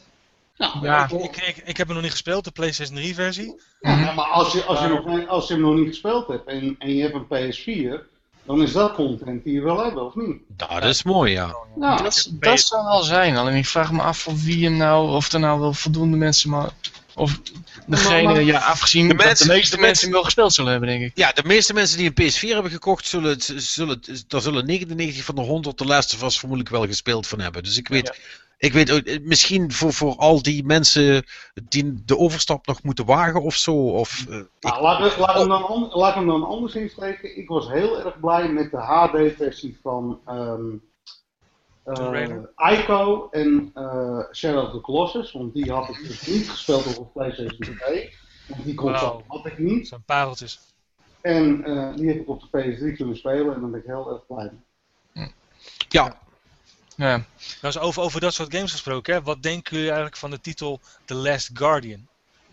nou, 0.58 0.84
ja, 0.84 1.08
ik, 1.10 1.36
ik, 1.36 1.56
ik, 1.64 1.76
heb 1.76 1.86
hem 1.86 1.94
nog 1.94 2.02
niet 2.02 2.12
gespeeld, 2.12 2.44
de 2.44 2.50
PlayStation 2.50 2.96
3 2.96 3.14
versie. 3.14 3.60
Ja, 3.80 4.12
maar 4.12 4.26
als 4.26 4.52
je, 4.52 4.64
als, 4.64 4.80
je 4.80 4.88
nog, 4.88 5.28
als 5.28 5.48
je 5.48 5.52
hem 5.52 5.62
nog 5.62 5.74
niet 5.74 5.88
gespeeld 5.88 6.26
hebt 6.26 6.46
en, 6.46 6.76
en 6.78 6.94
je 6.94 7.02
hebt 7.02 7.14
een 7.14 7.54
PS4, 7.54 8.16
dan 8.44 8.62
is 8.62 8.72
dat 8.72 8.94
content 8.94 9.44
die 9.44 9.54
je 9.54 9.60
wil 9.60 9.78
hebben, 9.78 10.04
of 10.04 10.14
niet? 10.14 10.36
Dat 10.56 10.84
is 10.84 11.02
mooi, 11.02 11.32
ja. 11.32 11.56
Nou, 11.74 12.02
dat, 12.02 12.30
dat 12.32 12.60
zou 12.60 12.84
wel 12.84 13.02
zijn, 13.02 13.36
alleen 13.36 13.56
ik 13.56 13.66
vraag 13.66 13.92
me 13.92 14.02
af 14.02 14.26
of 14.26 14.44
wie 14.44 14.64
hem 14.64 14.76
nou, 14.76 15.10
of 15.10 15.32
er 15.32 15.40
nou 15.40 15.60
wel 15.60 15.72
voldoende 15.72 16.16
mensen 16.16 16.50
maar. 16.50 16.70
Of 17.18 17.40
degene, 17.86 18.22
Maar- 18.22 18.32
maar- 18.34 18.42
ja, 18.42 18.58
afgezien 18.58 19.08
De 19.08 19.14
dat 19.14 19.26
mensen- 19.26 19.46
de 19.48 19.52
meeste 19.54 19.76
de 19.76 19.82
mensen 19.82 20.04
hem 20.04 20.12
wel 20.14 20.24
gespeeld 20.24 20.52
zullen 20.52 20.70
hebben, 20.70 20.88
denk 20.88 21.02
ik. 21.02 21.10
Ja, 21.14 21.32
de 21.32 21.42
meeste 21.44 21.74
mensen 21.74 21.98
die 21.98 22.06
een 22.06 22.14
PS4 22.14 22.52
hebben 22.54 22.70
gekocht, 22.72 23.06
zullen, 23.06 23.36
zullen, 23.56 24.00
daar 24.28 24.40
zullen 24.40 24.66
99 24.66 25.24
van 25.24 25.34
de 25.34 25.40
100 25.40 25.78
de 25.78 25.84
of 25.84 26.22
Us 26.22 26.38
vermoedelijk 26.38 26.74
wel 26.74 26.86
gespeeld 26.86 27.26
van 27.26 27.40
hebben. 27.40 27.62
Dus 27.62 27.76
ik 27.78 27.88
weet, 27.88 28.18
ik 28.58 28.72
weet 28.72 28.90
ook, 28.90 29.00
eh, 29.02 29.18
misschien 29.22 29.72
voor, 29.72 29.92
voor 29.92 30.16
al 30.16 30.42
die 30.42 30.64
mensen 30.64 31.24
die 31.68 32.02
de 32.06 32.18
overstap 32.18 32.66
nog 32.66 32.82
moeten 32.82 33.04
wagen 33.04 33.42
of 33.42 33.54
zo. 33.54 33.72
Of, 33.74 34.24
eh, 34.28 34.36
ik- 34.36 34.46
Nou, 34.60 34.82
laat, 34.82 35.12
ik- 35.12 35.16
laat, 35.18 35.34
hem 35.38 35.48
dan, 35.48 35.66
an- 35.66 35.88
laat 35.92 36.14
hem 36.14 36.26
dan 36.26 36.44
anders 36.46 36.74
insteken. 36.74 37.36
Ik 37.38 37.48
was 37.48 37.68
heel 37.68 38.04
erg 38.04 38.20
blij 38.20 38.48
met 38.52 38.70
de 38.70 38.76
HD-versie 38.76 39.78
van 39.82 40.20
ehm 40.26 40.36
eh, 40.36 40.86
Ico 42.56 43.28
en 43.30 43.70
eh, 43.74 44.20
Shadow 44.32 44.64
of 44.64 44.72
the 44.72 44.80
Colossus. 44.80 45.32
Want 45.32 45.54
die 45.54 45.72
had 45.72 45.88
ik 45.88 45.96
dus 45.96 46.26
niet 46.26 46.50
gespeeld 46.50 46.98
op 46.98 47.12
PlayStation 47.12 47.76
2. 47.76 48.14
Want 48.48 48.64
die 48.64 48.74
console 48.74 49.00
Wauw. 49.00 49.24
had 49.26 49.46
ik 49.46 49.58
niet. 49.58 49.78
Dat 49.78 49.86
zijn 49.86 50.02
pareltjes. 50.06 50.60
En 51.20 51.64
eh, 51.64 51.94
die 51.96 52.08
heb 52.08 52.16
ik 52.20 52.28
op 52.28 52.40
de 52.40 52.46
PS3 52.46 52.96
kunnen 52.96 53.16
spelen 53.16 53.54
en 53.54 53.60
daar 53.60 53.70
ben 53.70 53.80
ik 53.80 53.86
heel 53.86 54.10
erg 54.10 54.26
blij 54.26 54.50
mee. 55.14 55.32
ja, 55.88 56.18
Ja. 56.96 57.16
Nou, 57.16 57.24
eens 57.62 57.78
over, 57.78 58.02
over 58.02 58.20
dat 58.20 58.34
soort 58.34 58.54
games 58.54 58.72
gesproken, 58.72 59.14
hè? 59.14 59.22
wat 59.22 59.42
denken 59.42 59.72
jullie 59.72 59.86
eigenlijk 59.86 60.16
van 60.16 60.30
de 60.30 60.40
titel 60.40 60.80
The 61.04 61.14
Last 61.14 61.50
Guardian? 61.52 62.06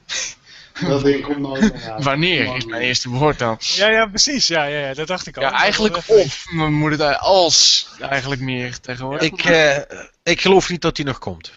Dat 0.87 1.03
ding 1.03 1.23
komt 1.23 1.37
nooit 1.39 1.73
meer 1.73 1.91
uit. 1.91 2.03
Wanneer 2.03 2.55
is 2.55 2.65
mijn 2.65 2.81
eerste 2.81 3.09
woord 3.09 3.39
dan? 3.39 3.57
Ja, 3.59 3.89
ja, 3.89 4.05
precies. 4.05 4.47
Ja, 4.47 4.63
ja, 4.63 4.79
ja 4.87 4.93
dat 4.93 5.07
dacht 5.07 5.27
ik 5.27 5.37
al. 5.37 5.43
Ja, 5.43 5.51
eigenlijk 5.51 5.97
of 6.07 6.45
moet 6.51 6.99
het 6.99 7.19
als 7.19 7.87
eigenlijk 7.99 8.41
meer 8.41 8.79
tegenwoordig. 8.79 9.31
ik, 9.31 9.43
eh, 9.45 9.77
ik 10.23 10.41
geloof 10.41 10.69
niet 10.69 10.81
dat 10.81 10.95
die 10.95 11.05
nog 11.05 11.19
komt. 11.19 11.51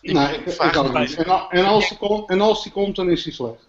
Nee, 0.00 0.36
ik, 0.36 0.76
ook 0.76 0.92
me 0.92 0.98
niet. 0.98 1.14
En, 1.14 1.46
en, 1.50 1.64
als 1.64 1.88
die 1.88 1.98
komt, 1.98 2.28
en 2.28 2.40
als 2.40 2.62
die 2.62 2.72
komt, 2.72 2.96
dan 2.96 3.10
is 3.10 3.22
die 3.22 3.32
slecht. 3.32 3.68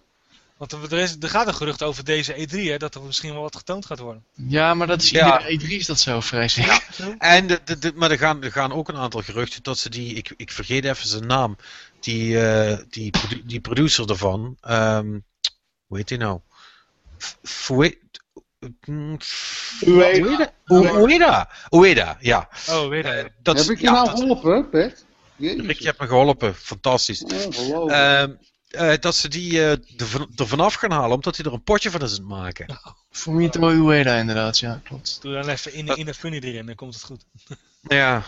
Want 0.56 0.72
er, 0.72 0.92
er 0.92 0.98
is, 0.98 1.16
er 1.20 1.28
gaat 1.28 1.46
een 1.46 1.54
gerucht 1.54 1.82
over 1.82 2.04
deze 2.04 2.34
E3, 2.34 2.50
hè, 2.50 2.76
dat 2.76 2.94
er 2.94 3.02
misschien 3.02 3.32
wel 3.32 3.42
wat 3.42 3.56
getoond 3.56 3.86
gaat 3.86 3.98
worden. 3.98 4.24
Ja, 4.34 4.74
maar 4.74 4.86
dat 4.86 5.02
is 5.02 5.10
Ja. 5.10 5.48
iedere 5.48 5.66
E3 5.66 5.70
is 5.78 5.86
dat 5.86 6.00
zo, 6.00 6.20
vrees 6.20 6.56
ik. 6.56 6.86
En 7.18 7.46
de, 7.46 7.60
de, 7.64 7.78
de- 7.78 7.92
maar 7.94 8.10
er 8.10 8.18
gaan, 8.18 8.42
er 8.42 8.52
gaan 8.52 8.72
ook 8.72 8.88
een 8.88 8.96
aantal 8.96 9.22
geruchten 9.22 9.62
dat 9.62 9.78
ze 9.78 9.90
die, 9.90 10.14
ik, 10.14 10.32
ik 10.36 10.50
vergeet 10.52 10.84
even 10.84 11.08
zijn 11.08 11.26
naam, 11.26 11.56
die, 12.04 12.40
eh, 12.40 12.78
die, 12.88 13.10
produ- 13.10 13.42
die 13.44 13.60
producer 13.60 14.10
ervan, 14.10 14.56
ehm, 14.60 15.18
hoe 15.86 15.96
heet 15.96 16.08
die 16.08 16.18
nou? 16.18 16.40
Mm, 18.86 19.18
Ueda. 19.86 20.52
Ueda? 20.66 20.94
Ueda, 21.02 21.48
Ueda, 21.70 22.16
ja. 22.20 22.48
Oh, 22.70 22.94
je. 22.94 23.02
Eh, 23.02 23.24
dat 23.42 23.58
Heb 23.58 23.68
ik 23.68 23.78
je 23.78 23.84
ja, 23.84 23.92
nou 23.92 24.08
geholpen, 24.08 24.70
Bert? 24.70 25.04
Jezus. 25.36 25.66
Rick, 25.66 25.78
je 25.78 25.84
hebt 25.84 26.00
me 26.00 26.06
geholpen, 26.06 26.54
fantastisch. 26.54 27.22
Ehm, 27.22 28.32
eh, 28.70 28.92
dat 29.00 29.16
ze 29.16 29.28
die 29.28 29.50
eh, 29.60 29.70
er 29.70 30.06
van- 30.06 30.28
vanaf 30.34 30.74
gaan 30.74 30.90
halen, 30.90 31.14
omdat 31.14 31.36
hij 31.36 31.46
er 31.46 31.52
een 31.52 31.62
potje 31.62 31.90
van 31.90 32.00
is 32.02 32.10
aan 32.10 32.16
het 32.16 32.26
maken. 32.26 32.80
Fumito 33.10 33.60
Ueda 33.70 34.14
inderdaad, 34.16 34.58
ja, 34.58 34.80
klopt. 34.84 35.18
Doe 35.22 35.32
dan 35.32 35.48
even 35.48 35.72
in, 35.74 35.86
in 35.86 36.06
de 36.06 36.14
funny 36.14 36.38
erin, 36.38 36.66
dan 36.66 36.74
komt 36.74 36.94
het 36.94 37.02
goed. 37.04 37.24
Ja. 37.82 38.22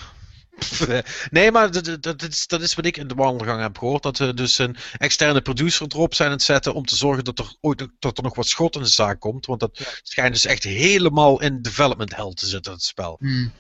Nee, 1.31 1.51
maar 1.53 1.71
dat, 1.71 1.85
dat- 1.85 2.03
dat, 2.03 2.23
is, 2.23 2.47
dat 2.47 2.61
is 2.63 2.75
wat 2.75 2.85
ik 2.87 2.97
in 2.97 3.09
de 3.09 3.15
wandelgang 3.15 3.61
heb 3.61 3.79
gehoord. 3.79 4.03
Dat 4.03 4.19
we 4.19 4.35
dus 4.35 4.59
een 4.59 4.77
externe 4.99 5.41
producer 5.41 5.87
erop 5.89 6.15
zijn 6.15 6.29
aan 6.29 6.35
het 6.35 6.43
zetten 6.43 6.75
om 6.75 6.87
te 6.87 6.97
zorgen 6.97 7.25
dat 7.25 7.39
er 7.39 7.53
ooit 7.61 7.87
dat 7.99 8.17
er 8.17 8.23
nog 8.25 8.35
wat 8.35 8.47
schot 8.47 8.75
in 8.75 8.83
de 8.83 8.89
zaak 8.89 9.21
komt. 9.21 9.47
Want 9.47 9.61
dat 9.61 9.81
schijnt 10.03 10.33
dus 10.35 10.45
echt 10.47 10.63
helemaal 10.63 11.41
in 11.41 11.63
development 11.63 12.17
hell 12.17 12.33
te 12.35 12.47
zitten, 12.47 12.73
het 12.73 12.83
spel. 12.83 13.17
Hmm. 13.21 13.53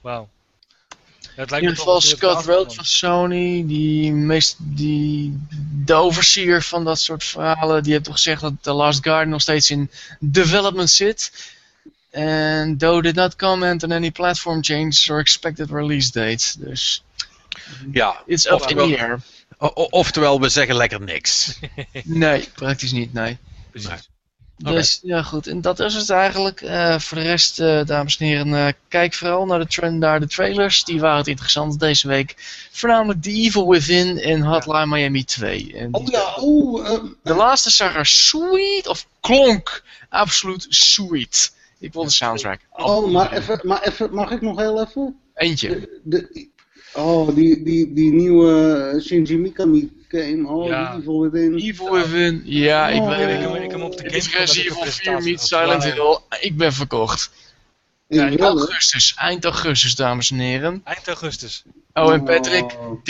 Wauw. 0.00 0.28
Ja, 1.36 1.46
In 1.46 1.60
ieder 1.60 1.76
geval 1.76 2.00
Scott 2.00 2.44
Road 2.44 2.74
van 2.74 2.84
Sony, 2.84 3.66
die, 3.66 4.12
meest, 4.12 4.56
die 4.58 5.38
de 5.84 5.94
overseer 5.94 6.62
van 6.62 6.84
dat 6.84 7.00
soort 7.00 7.24
verhalen, 7.24 7.82
die 7.82 7.92
heeft 7.92 8.04
toch 8.04 8.14
gezegd 8.14 8.40
dat 8.40 8.52
The 8.60 8.72
Last 8.72 9.02
Guardian 9.02 9.28
nog 9.28 9.40
steeds 9.40 9.70
in 9.70 9.90
development 10.20 10.90
zit. 10.90 11.32
En 12.10 12.76
though 12.78 13.02
did 13.02 13.14
not 13.14 13.36
comment 13.36 13.82
on 13.82 13.92
any 13.92 14.10
platform 14.10 14.62
change 14.64 15.08
or 15.10 15.18
expected 15.18 15.70
release 15.70 16.10
date. 16.10 16.54
Dus 16.58 17.04
Ja. 17.92 18.22
it's 18.26 18.44
up 18.46 18.52
in 18.52 18.56
Oftewel- 18.60 18.88
the 18.88 18.98
air. 18.98 19.20
O- 19.58 19.70
o- 19.74 19.86
oftewel, 19.90 20.40
we 20.40 20.48
zeggen 20.48 20.76
lekker 20.76 21.00
niks. 21.00 21.58
Nee, 22.04 22.48
praktisch 22.54 22.92
niet, 22.92 23.12
nee. 23.12 23.38
Nee. 23.72 24.74
Dus 24.74 25.00
ja, 25.02 25.22
goed. 25.22 25.46
En 25.46 25.60
dat 25.60 25.80
is 25.80 25.94
het 25.94 26.10
eigenlijk. 26.10 26.60
Eh, 26.60 26.98
voor 26.98 27.18
de 27.18 27.24
rest, 27.24 27.60
eh, 27.60 27.84
dames 27.84 28.16
en 28.16 28.26
heren, 28.26 28.54
eh, 28.66 28.72
kijk 28.88 29.14
vooral 29.14 29.46
naar 29.46 29.58
de, 29.58 29.66
trend, 29.66 29.98
naar 29.98 30.20
de 30.20 30.26
trailers. 30.26 30.84
Die 30.84 31.00
waren 31.00 31.16
het 31.18 31.26
interessant 31.26 31.80
deze 31.80 32.08
week. 32.08 32.34
Voornamelijk 32.70 33.22
The 33.22 33.30
Evil 33.30 33.68
Within 33.68 34.18
en 34.18 34.40
Hotline 34.42 34.86
Miami 34.86 35.24
2. 35.24 35.72
En 35.76 35.94
Oh 35.94 36.06
ja, 36.08 36.34
oeh. 36.40 36.88
ehm, 36.90 37.06
De 37.22 37.34
laatste 37.34 37.70
zag 37.70 37.94
er 37.96 38.06
sweet, 38.06 38.86
of 38.86 39.06
klonk 39.20 39.82
absoluut 40.08 40.66
sweet. 40.68 41.52
Ik 41.80 41.92
wil 41.92 42.04
de 42.04 42.10
soundtrack. 42.10 42.60
oh, 42.70 43.10
maar 43.12 43.32
even, 43.32 43.60
maar 43.62 43.82
even, 43.82 44.14
mag 44.14 44.30
ik 44.30 44.40
nog 44.40 44.58
heel 44.58 44.80
even? 44.86 45.16
Eentje. 45.34 45.68
De, 45.68 46.00
de- 46.04 46.48
oh, 46.94 47.34
die, 47.34 47.62
die, 47.62 47.92
die 47.92 48.12
nieuwe 48.12 49.00
Shinji 49.04 49.38
Mikami 49.38 49.92
game. 50.08 50.48
Oh, 50.48 50.66
Ja. 50.66 50.96
Evil 50.96 51.20
Within. 51.30 51.54
Evil 51.58 51.90
Within, 51.92 52.42
ja, 52.44 52.88
ik 52.88 53.00
Oh. 53.00 53.08
weet 53.08 53.18
Ik 53.28 53.28
het. 53.28 53.40
heb, 53.40 53.54
ik 53.54 53.60
heb 53.62 53.70
hem 53.70 53.82
op 53.82 53.96
de 53.96 54.02
Het 54.02 54.14
is 54.14 54.26
ik 54.26 54.32
Resident 54.34 54.66
Evil 54.66 54.74
4 54.74 54.82
presentatie 54.82 55.30
meets. 55.30 55.48
Silent. 55.48 55.84
Hill. 55.84 56.18
Ik 56.40 56.56
ben 56.56 56.72
verkocht. 56.72 57.30
Ik 58.08 58.18
het. 58.20 58.40
augustus, 58.40 59.14
eind 59.16 59.44
augustus, 59.44 59.94
dames 59.94 60.30
en 60.30 60.38
heren. 60.38 60.80
Eind 60.84 61.08
augustus. 61.08 61.62
Oh, 61.94 62.12
en 62.12 62.24
Patrick, 62.24 62.64
Oh. 62.80 63.04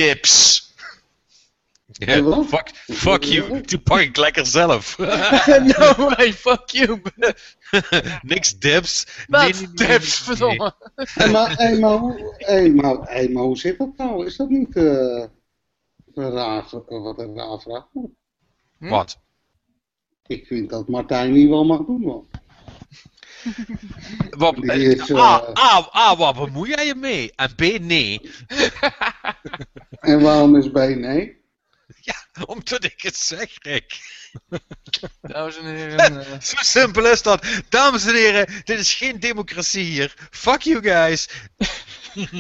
Fuck, 2.47 2.69
fuck 2.75 3.25
you, 3.25 3.61
die 3.61 3.79
pak 3.79 4.01
ik 4.01 4.17
lekker 4.17 4.47
zelf. 4.47 4.99
no 5.79 5.95
way, 5.97 6.33
fuck 6.33 6.71
you. 6.71 7.01
Niks 8.23 8.59
dips. 8.59 9.07
Wat 9.27 9.41
Nee, 9.41 9.53
nee, 9.53 9.75
dips, 9.75 10.19
verdomme. 10.19 10.75
Hey, 10.95 11.31
maar, 11.31 11.57
hey, 11.57 11.79
maar, 11.79 11.99
hoe, 11.99 12.35
hey, 12.37 12.71
maar, 12.71 12.97
hey, 13.01 13.29
maar 13.29 13.43
hoe 13.43 13.59
zit 13.59 13.79
dat 13.79 13.97
nou? 13.97 14.27
Is 14.27 14.37
dat 14.37 14.49
niet 14.49 14.77
eh, 14.77 15.25
een 16.15 16.31
raar, 16.31 16.65
wat 16.87 17.19
een 17.19 17.37
raar 17.37 17.61
vraag? 17.61 17.87
Wat? 18.79 19.19
Ik 20.27 20.47
vind 20.47 20.71
dat 20.71 20.89
Martijn 20.89 21.33
niet 21.33 21.49
wel 21.49 21.65
mag 21.65 21.85
doen, 21.87 22.01
man. 22.01 22.29
Wat, 24.31 24.57
Die 24.57 24.95
is, 24.95 25.11
eh, 25.11 25.17
eh, 25.17 25.19
A, 25.19 25.55
A, 25.59 25.89
A, 25.97 26.17
wat 26.17 26.35
bemoei 26.35 26.71
jij 26.71 26.87
je 26.87 26.95
mee? 26.95 27.33
En 27.37 27.55
B, 27.55 27.61
nee. 27.81 28.31
En 30.01 30.21
waarom 30.21 30.57
is 30.57 30.71
B 30.71 30.75
nee? 30.75 31.40
Omdat 32.47 32.85
ik 32.85 33.03
het 33.03 33.17
zeg, 33.17 33.51
Rick. 33.63 34.01
Dames 35.23 35.57
en 35.57 35.65
heren, 35.65 36.27
eh, 36.27 36.41
Zo 36.41 36.57
simpel 36.61 37.07
is 37.07 37.23
dat. 37.23 37.47
Dames 37.69 38.05
en 38.07 38.15
heren, 38.15 38.47
dit 38.65 38.79
is 38.79 38.95
geen 38.95 39.21
democratie 39.21 39.85
hier. 39.85 40.15
Fuck 40.31 40.61
you 40.63 40.83
guys. 40.83 41.29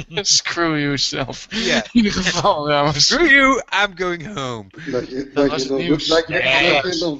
screw 0.37 0.79
yourself. 0.79 1.47
Ja. 1.51 1.77
In 1.85 1.89
ieder 1.93 2.13
geval, 2.13 2.65
dames. 2.65 3.07
Screw 3.07 3.31
you, 3.31 3.63
I'm 3.85 3.99
going 3.99 4.35
home. 4.35 4.69
Dat 4.91 5.09
je 5.09 5.31
Dat 5.35 5.49
dat, 5.51 5.59
het 5.61 5.69
dat, 5.69 5.79
nieuws. 5.79 6.07
dat, 6.07 6.29
Nee. 6.29 6.83
dat 6.83 6.99
dat. 6.99 7.19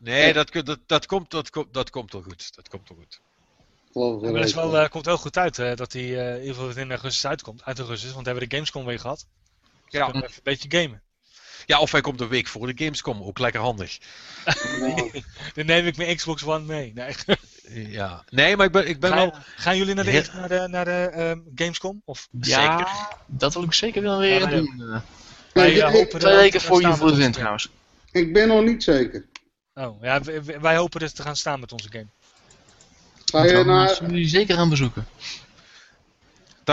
Nee, 0.00 0.32
dat, 0.32 0.52
dat, 0.52 0.78
dat, 0.86 1.06
komt, 1.06 1.30
dat, 1.30 1.50
komt, 1.50 1.74
dat 1.74 1.90
komt 1.90 2.12
wel 2.12 2.22
goed. 2.22 2.54
Dat 2.54 2.68
komt 2.68 2.88
wel 2.88 2.98
goed. 2.98 3.20
Geloof 3.92 4.22
het 4.22 4.44
is 4.44 4.54
wel. 4.54 4.78
eh, 4.78 4.88
komt 4.88 5.06
wel 5.06 5.16
goed 5.18 5.36
uit 5.36 5.58
eh, 5.58 5.74
dat 5.76 5.92
hij 5.92 6.02
eh, 6.02 6.34
in 6.34 6.40
ieder 6.40 6.54
geval 6.54 6.76
in 6.82 6.90
augustus 6.90 7.26
uitkomt. 7.26 7.64
Uit 7.64 7.78
augustus, 7.78 8.12
want 8.12 8.24
we 8.24 8.30
hebben 8.30 8.48
de 8.48 8.54
Gamescom 8.54 8.84
weer 8.84 9.00
gehad. 9.00 9.26
Dus 9.88 10.00
Ja. 10.00 10.04
kunnen 10.04 10.22
even 10.22 10.36
een 10.36 10.42
beetje 10.42 10.80
gamen. 10.80 11.02
Ja, 11.66 11.80
of 11.80 11.92
hij 11.92 12.00
komt 12.00 12.20
een 12.20 12.28
week 12.28 12.46
voor 12.46 12.66
de 12.74 12.84
Gamescom. 12.84 13.22
Ook 13.22 13.38
lekker 13.38 13.60
handig. 13.60 13.98
Dan 15.54 15.66
neem 15.66 15.86
ik 15.86 15.96
mijn 15.96 16.16
Xbox 16.16 16.44
One 16.44 16.64
mee. 16.64 16.92
Nee. 16.94 17.14
Ja. 17.70 18.24
Nee, 18.30 18.56
maar 18.56 18.66
ik 18.66 18.72
ben, 18.72 18.88
ik 18.88 19.00
ben 19.00 19.14
wel... 19.14 19.34
Gaan, 19.56 19.76
jullie 19.76 19.94
naar 19.94 20.04
de, 20.04 20.28
naar 20.34 20.48
de, 20.48 20.66
naar 20.68 20.84
de 20.84 21.10
ehm, 21.12 21.38
Gamescom? 21.54 22.02
Of 22.04 22.28
Ja, 22.40 22.88
dat 23.26 23.54
wil 23.54 23.62
ik 23.62 23.72
zeker 23.72 24.02
wel 24.02 24.18
weer 24.18 24.40
Ja, 24.40 24.46
doen. 24.46 24.82
eh. 24.92 25.00
wij, 25.52 25.72
ik, 25.72 26.10
Twee 26.10 26.36
weken 26.36 26.60
voor 26.60 26.80
je 26.80 26.88
Within 26.88 27.04
onze 27.06 27.20
game. 27.20 27.32
trouwens. 27.32 27.68
ik 28.12 28.32
ben 28.32 28.48
nog 28.48 28.64
niet 28.64 28.82
zeker. 28.82 29.24
Oh, 29.74 30.02
ja, 30.02 30.20
wij, 30.22 30.60
wij 30.60 30.76
hopen 30.76 31.00
dus 31.00 31.12
te 31.12 31.22
gaan 31.22 31.36
staan 31.36 31.60
met 31.60 31.72
onze 31.72 31.88
game. 31.90 32.06
Ga 33.24 33.44
je 33.44 33.64
naar... 33.64 33.88
zullen 33.88 34.10
jullie 34.12 34.28
zeker 34.28 34.56
gaan 34.56 34.68
bezoeken. 34.68 35.06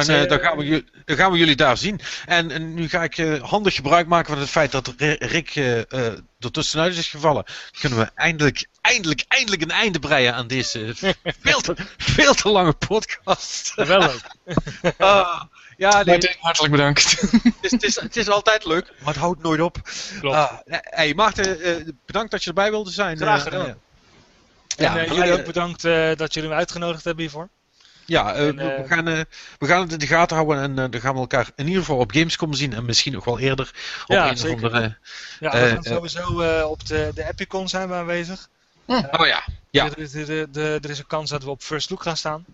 Dan, 0.03 0.15
eh, 0.15 0.27
dan, 0.29 0.39
gaan 0.39 0.57
we, 0.57 0.85
dan 1.05 1.17
gaan 1.17 1.31
we 1.31 1.37
jullie 1.37 1.55
daar 1.55 1.77
zien. 1.77 1.99
En, 2.25 2.51
en 2.51 2.73
nu 2.73 2.89
ga 2.89 3.03
ik 3.03 3.17
eh, 3.17 3.43
handig 3.43 3.75
gebruik 3.75 4.07
maken 4.07 4.31
van 4.31 4.39
het 4.39 4.49
feit 4.49 4.71
dat 4.71 4.93
Ri- 4.97 5.15
Rick 5.19 5.55
eh, 5.55 5.77
eh, 5.79 5.85
er 6.39 6.51
tussenuit 6.51 6.97
is 6.97 7.07
gevallen. 7.07 7.43
Kunnen 7.79 7.99
we 7.99 8.11
eindelijk, 8.15 8.65
eindelijk, 8.81 9.25
eindelijk 9.27 9.61
een 9.61 9.71
einde 9.71 9.99
breien 9.99 10.33
aan 10.33 10.47
deze 10.47 10.93
veel 11.43 11.61
te, 11.61 11.75
veel 11.97 12.33
te 12.33 12.49
lange 12.49 12.73
podcast. 12.73 13.73
Wel 13.75 13.99
leuk. 13.99 14.21
Ah, 14.97 15.41
ja, 15.77 16.03
nee, 16.03 16.05
Martin, 16.05 16.35
hartelijk 16.39 16.71
bedankt. 16.73 17.21
het, 17.21 17.53
is, 17.61 17.71
het, 17.71 17.83
is, 17.83 17.95
het 17.95 18.17
is 18.17 18.29
altijd 18.29 18.65
leuk, 18.65 18.91
maar 18.99 19.13
het 19.13 19.21
houdt 19.21 19.41
nooit 19.41 19.61
op. 19.61 19.77
Klopt. 20.19 20.35
Ah, 20.35 20.53
hey, 20.65 21.13
Maarten, 21.13 21.61
eh, 21.61 21.75
bedankt 22.05 22.31
dat 22.31 22.43
je 22.43 22.49
erbij 22.49 22.69
wilde 22.71 22.91
zijn. 22.91 23.17
Graag 23.17 23.43
gedaan. 23.43 23.77
Ja, 24.77 24.97
en 24.97 25.15
jullie 25.15 25.33
ook 25.33 25.45
bedankt 25.45 25.81
dat 26.17 26.33
jullie 26.33 26.49
me 26.49 26.55
uitgenodigd 26.55 27.03
hebben 27.03 27.23
hiervoor. 27.23 27.49
Ja, 28.05 28.33
en, 28.33 28.55
we, 28.55 28.83
gaan, 28.87 29.05
we 29.57 29.67
gaan 29.67 29.81
het 29.81 29.91
in 29.91 29.99
de 29.99 30.07
gaten 30.07 30.35
houden 30.35 30.61
en 30.61 30.91
dan 30.91 31.01
gaan 31.01 31.13
we 31.13 31.19
elkaar 31.19 31.49
in 31.55 31.67
ieder 31.67 31.81
geval 31.81 31.97
op 31.97 32.11
Gamescom 32.11 32.53
zien 32.53 32.73
en 32.73 32.85
misschien 32.85 33.13
nog 33.13 33.25
wel 33.25 33.39
eerder 33.39 33.71
op 34.07 34.15
ja, 34.15 34.29
een 34.29 34.37
zeker. 34.37 34.55
of 34.55 34.63
andere... 34.63 34.97
Ja, 35.39 35.51
we 35.51 35.67
gaan 35.67 35.83
sowieso 35.83 36.63
op 36.63 36.85
de, 36.85 37.11
de 37.15 37.27
Epicon 37.27 37.69
zijn 37.69 37.87
we 37.87 37.93
aanwezig. 37.93 38.49
Hm. 38.85 38.91
oh 38.91 39.27
ja, 39.27 39.43
ja. 39.69 39.85
Er, 39.85 40.29
er, 40.29 40.83
er, 40.83 40.89
is 40.89 40.99
een 40.99 41.07
kans 41.07 41.29
dat 41.29 41.43
we 41.43 41.49
op 41.49 41.61
First 41.61 41.89
Look 41.89 42.01
gaan 42.01 42.17
staan. 42.17 42.45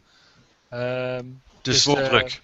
Ehm, 0.70 1.26
dus, 1.62 1.84
dus 1.84 2.08
druk. 2.08 2.42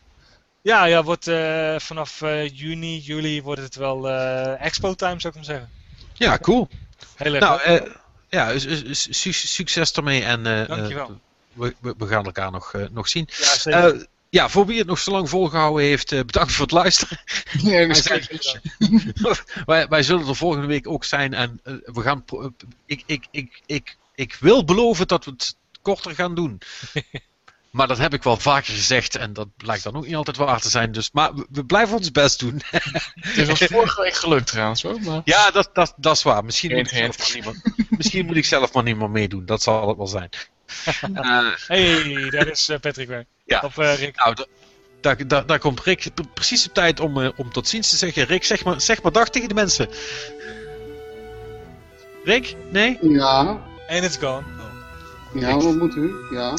Ja, 0.61 0.85
ja 0.85 1.03
wordt, 1.03 1.27
uh, 1.27 1.79
vanaf 1.79 2.21
uh, 2.21 2.49
juni, 2.49 2.97
juli 2.97 3.41
wordt 3.41 3.61
het 3.61 3.75
wel 3.75 4.09
uh, 4.09 4.61
expo 4.65 4.93
time, 4.93 5.19
zou 5.19 5.27
ik 5.27 5.35
maar 5.35 5.43
zeggen. 5.43 5.69
Ja, 6.13 6.37
cool. 6.37 6.67
Heel 7.15 7.35
erg. 7.35 7.43
Nou, 7.43 7.91
ja, 8.29 8.51
succes 8.91 9.91
ermee 9.91 10.23
en 10.23 10.43
Dankjewel. 10.43 11.19
We, 11.57 11.75
we, 11.97 12.07
gaan 12.07 12.25
elkaar 12.25 12.51
nog, 12.51 12.73
nog 12.91 13.07
zien. 13.07 13.27
Ja, 13.37 13.57
zeker. 13.57 14.07
ja, 14.29 14.49
voor 14.49 14.65
wie 14.65 14.77
het 14.77 14.87
nog 14.87 14.99
zo 14.99 15.11
lang 15.11 15.29
volgehouden 15.29 15.83
heeft, 15.83 16.09
bedankt 16.09 16.51
voor 16.51 16.65
het 16.65 16.73
luisteren. 16.73 17.19
Nee, 17.61 17.87
wij, 17.87 17.95
zijn, 17.95 18.27
wij, 19.65 19.87
wij, 19.87 20.03
zullen 20.03 20.27
er 20.27 20.35
volgende 20.35 20.67
week 20.67 20.87
ook 20.87 21.03
zijn 21.03 21.33
en 21.33 21.59
we 21.63 22.01
gaan. 22.01 22.25
Ik, 22.85 23.03
ik, 23.05 23.27
ik, 23.31 23.61
ik, 23.65 23.97
ik 24.15 24.37
wil 24.39 24.63
beloven 24.63 25.07
dat 25.07 25.25
we 25.25 25.31
het 25.31 25.55
korter 25.81 26.15
gaan 26.15 26.35
doen. 26.35 26.59
Maar 27.77 27.87
dat 27.87 27.97
heb 27.97 28.13
ik 28.13 28.23
wel 28.23 28.37
vaker 28.37 28.73
gezegd 28.73 29.15
en 29.15 29.33
dat 29.33 29.47
blijkt 29.57 29.83
dan 29.83 29.95
ook 29.95 30.05
niet 30.05 30.15
altijd 30.15 30.37
waar 30.37 30.61
te 30.61 30.69
zijn. 30.69 30.91
Dus, 30.91 31.09
maar 31.11 31.31
we, 31.49 31.65
blijven 31.65 31.97
ons 31.97 32.11
best 32.11 32.39
doen. 32.39 32.61
Het 33.19 33.47
was 33.47 33.59
vorige 33.59 34.01
week 34.01 34.13
gelukt 34.13 34.47
trouwens 34.47 34.81
hoor. 34.81 35.01
Maar... 35.01 35.21
Ja, 35.23 35.51
dat, 35.51 35.69
dat, 35.73 35.93
dat 35.97 36.15
is 36.15 36.23
waar. 36.23 36.45
Misschien 36.45 36.71
moet, 36.75 36.79
ik 36.79 36.97
zelf 36.97 37.17
maar 37.17 37.31
niemand, 37.33 37.61
misschien 37.89 38.25
moet 38.25 38.35
ik 38.35 38.45
zelf 38.45 38.73
maar 38.73 38.83
niet 38.83 38.97
meer 38.97 39.09
meedoen. 39.09 39.45
Dat 39.45 39.61
zal 39.61 39.87
het 39.87 39.97
wel 39.97 40.07
zijn. 40.07 40.29
Uh, 41.13 41.51
hey, 41.67 42.29
daar 42.29 42.47
is 42.47 42.69
uh, 42.69 42.77
Patrick 42.79 43.07
weer. 43.07 43.25
Ja. 43.45 43.61
Of 43.65 43.77
uh, 43.77 43.95
Rick. 43.95 44.15
Nou, 44.15 44.35
daar, 45.01 45.27
daar, 45.27 45.45
daar 45.45 45.59
komt 45.59 45.83
Rick 45.83 46.07
precies 46.33 46.67
op 46.67 46.73
tijd 46.73 46.99
om, 46.99 47.33
om 47.35 47.51
tot 47.51 47.67
ziens 47.67 47.89
te 47.89 47.95
zeggen. 47.95 48.23
Rick, 48.23 48.43
zeg 48.43 48.63
maar, 48.63 48.81
zeg 48.81 49.01
maar 49.01 49.11
dag 49.11 49.29
tegen 49.29 49.47
de 49.47 49.53
mensen. 49.53 49.89
Rick? 52.23 52.55
Nee? 52.69 52.97
Ja. 53.01 53.61
En 53.87 54.03
it's 54.03 54.17
gone. 54.17 54.43
Ja, 55.33 55.57
wat 55.57 55.75
moet 55.75 55.95
u? 55.95 56.13
Ja. 56.31 56.53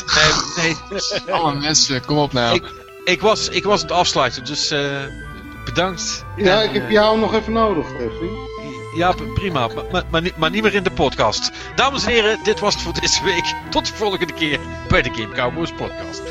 Nee, 0.57 0.75
nee. 0.91 1.01
Alle 1.35 1.55
mensen, 1.55 2.05
kom 2.05 2.19
op 2.19 2.33
nou. 2.33 2.55
Ik, 2.55 2.65
ik, 3.05 3.21
was, 3.21 3.49
ik 3.49 3.65
was 3.65 3.83
het 3.83 3.93
afsluiten, 3.93 4.45
dus 4.45 4.73
uh, 4.73 5.05
bedankt. 5.65 6.25
Ja, 6.37 6.63
ik 6.63 6.73
heb 6.73 6.83
uh, 6.83 6.91
jou 6.91 7.19
nog 7.19 7.35
even 7.35 7.53
nodig, 7.53 7.87
Steffi. 7.87 8.29
Ja, 8.99 9.15
prima, 9.35 9.69
maar, 9.93 10.05
maar, 10.11 10.23
maar, 10.37 10.51
niet 10.51 10.63
meer 10.63 10.75
in 10.75 10.83
de 10.83 10.91
podcast. 10.91 11.53
Dames 11.75 12.05
en 12.05 12.11
heren, 12.11 12.39
dit 12.43 12.61
was 12.61 12.75
het 12.75 12.83
voor 12.83 13.01
deze 13.01 13.25
week. 13.25 13.55
Tot 13.71 13.87
de 13.87 13.95
volgende 13.95 14.33
keer 14.33 14.61
bij 14.89 15.03
de 15.03 15.11
Game 15.13 15.35
Cowboys 15.35 15.73
podcast. 15.73 16.23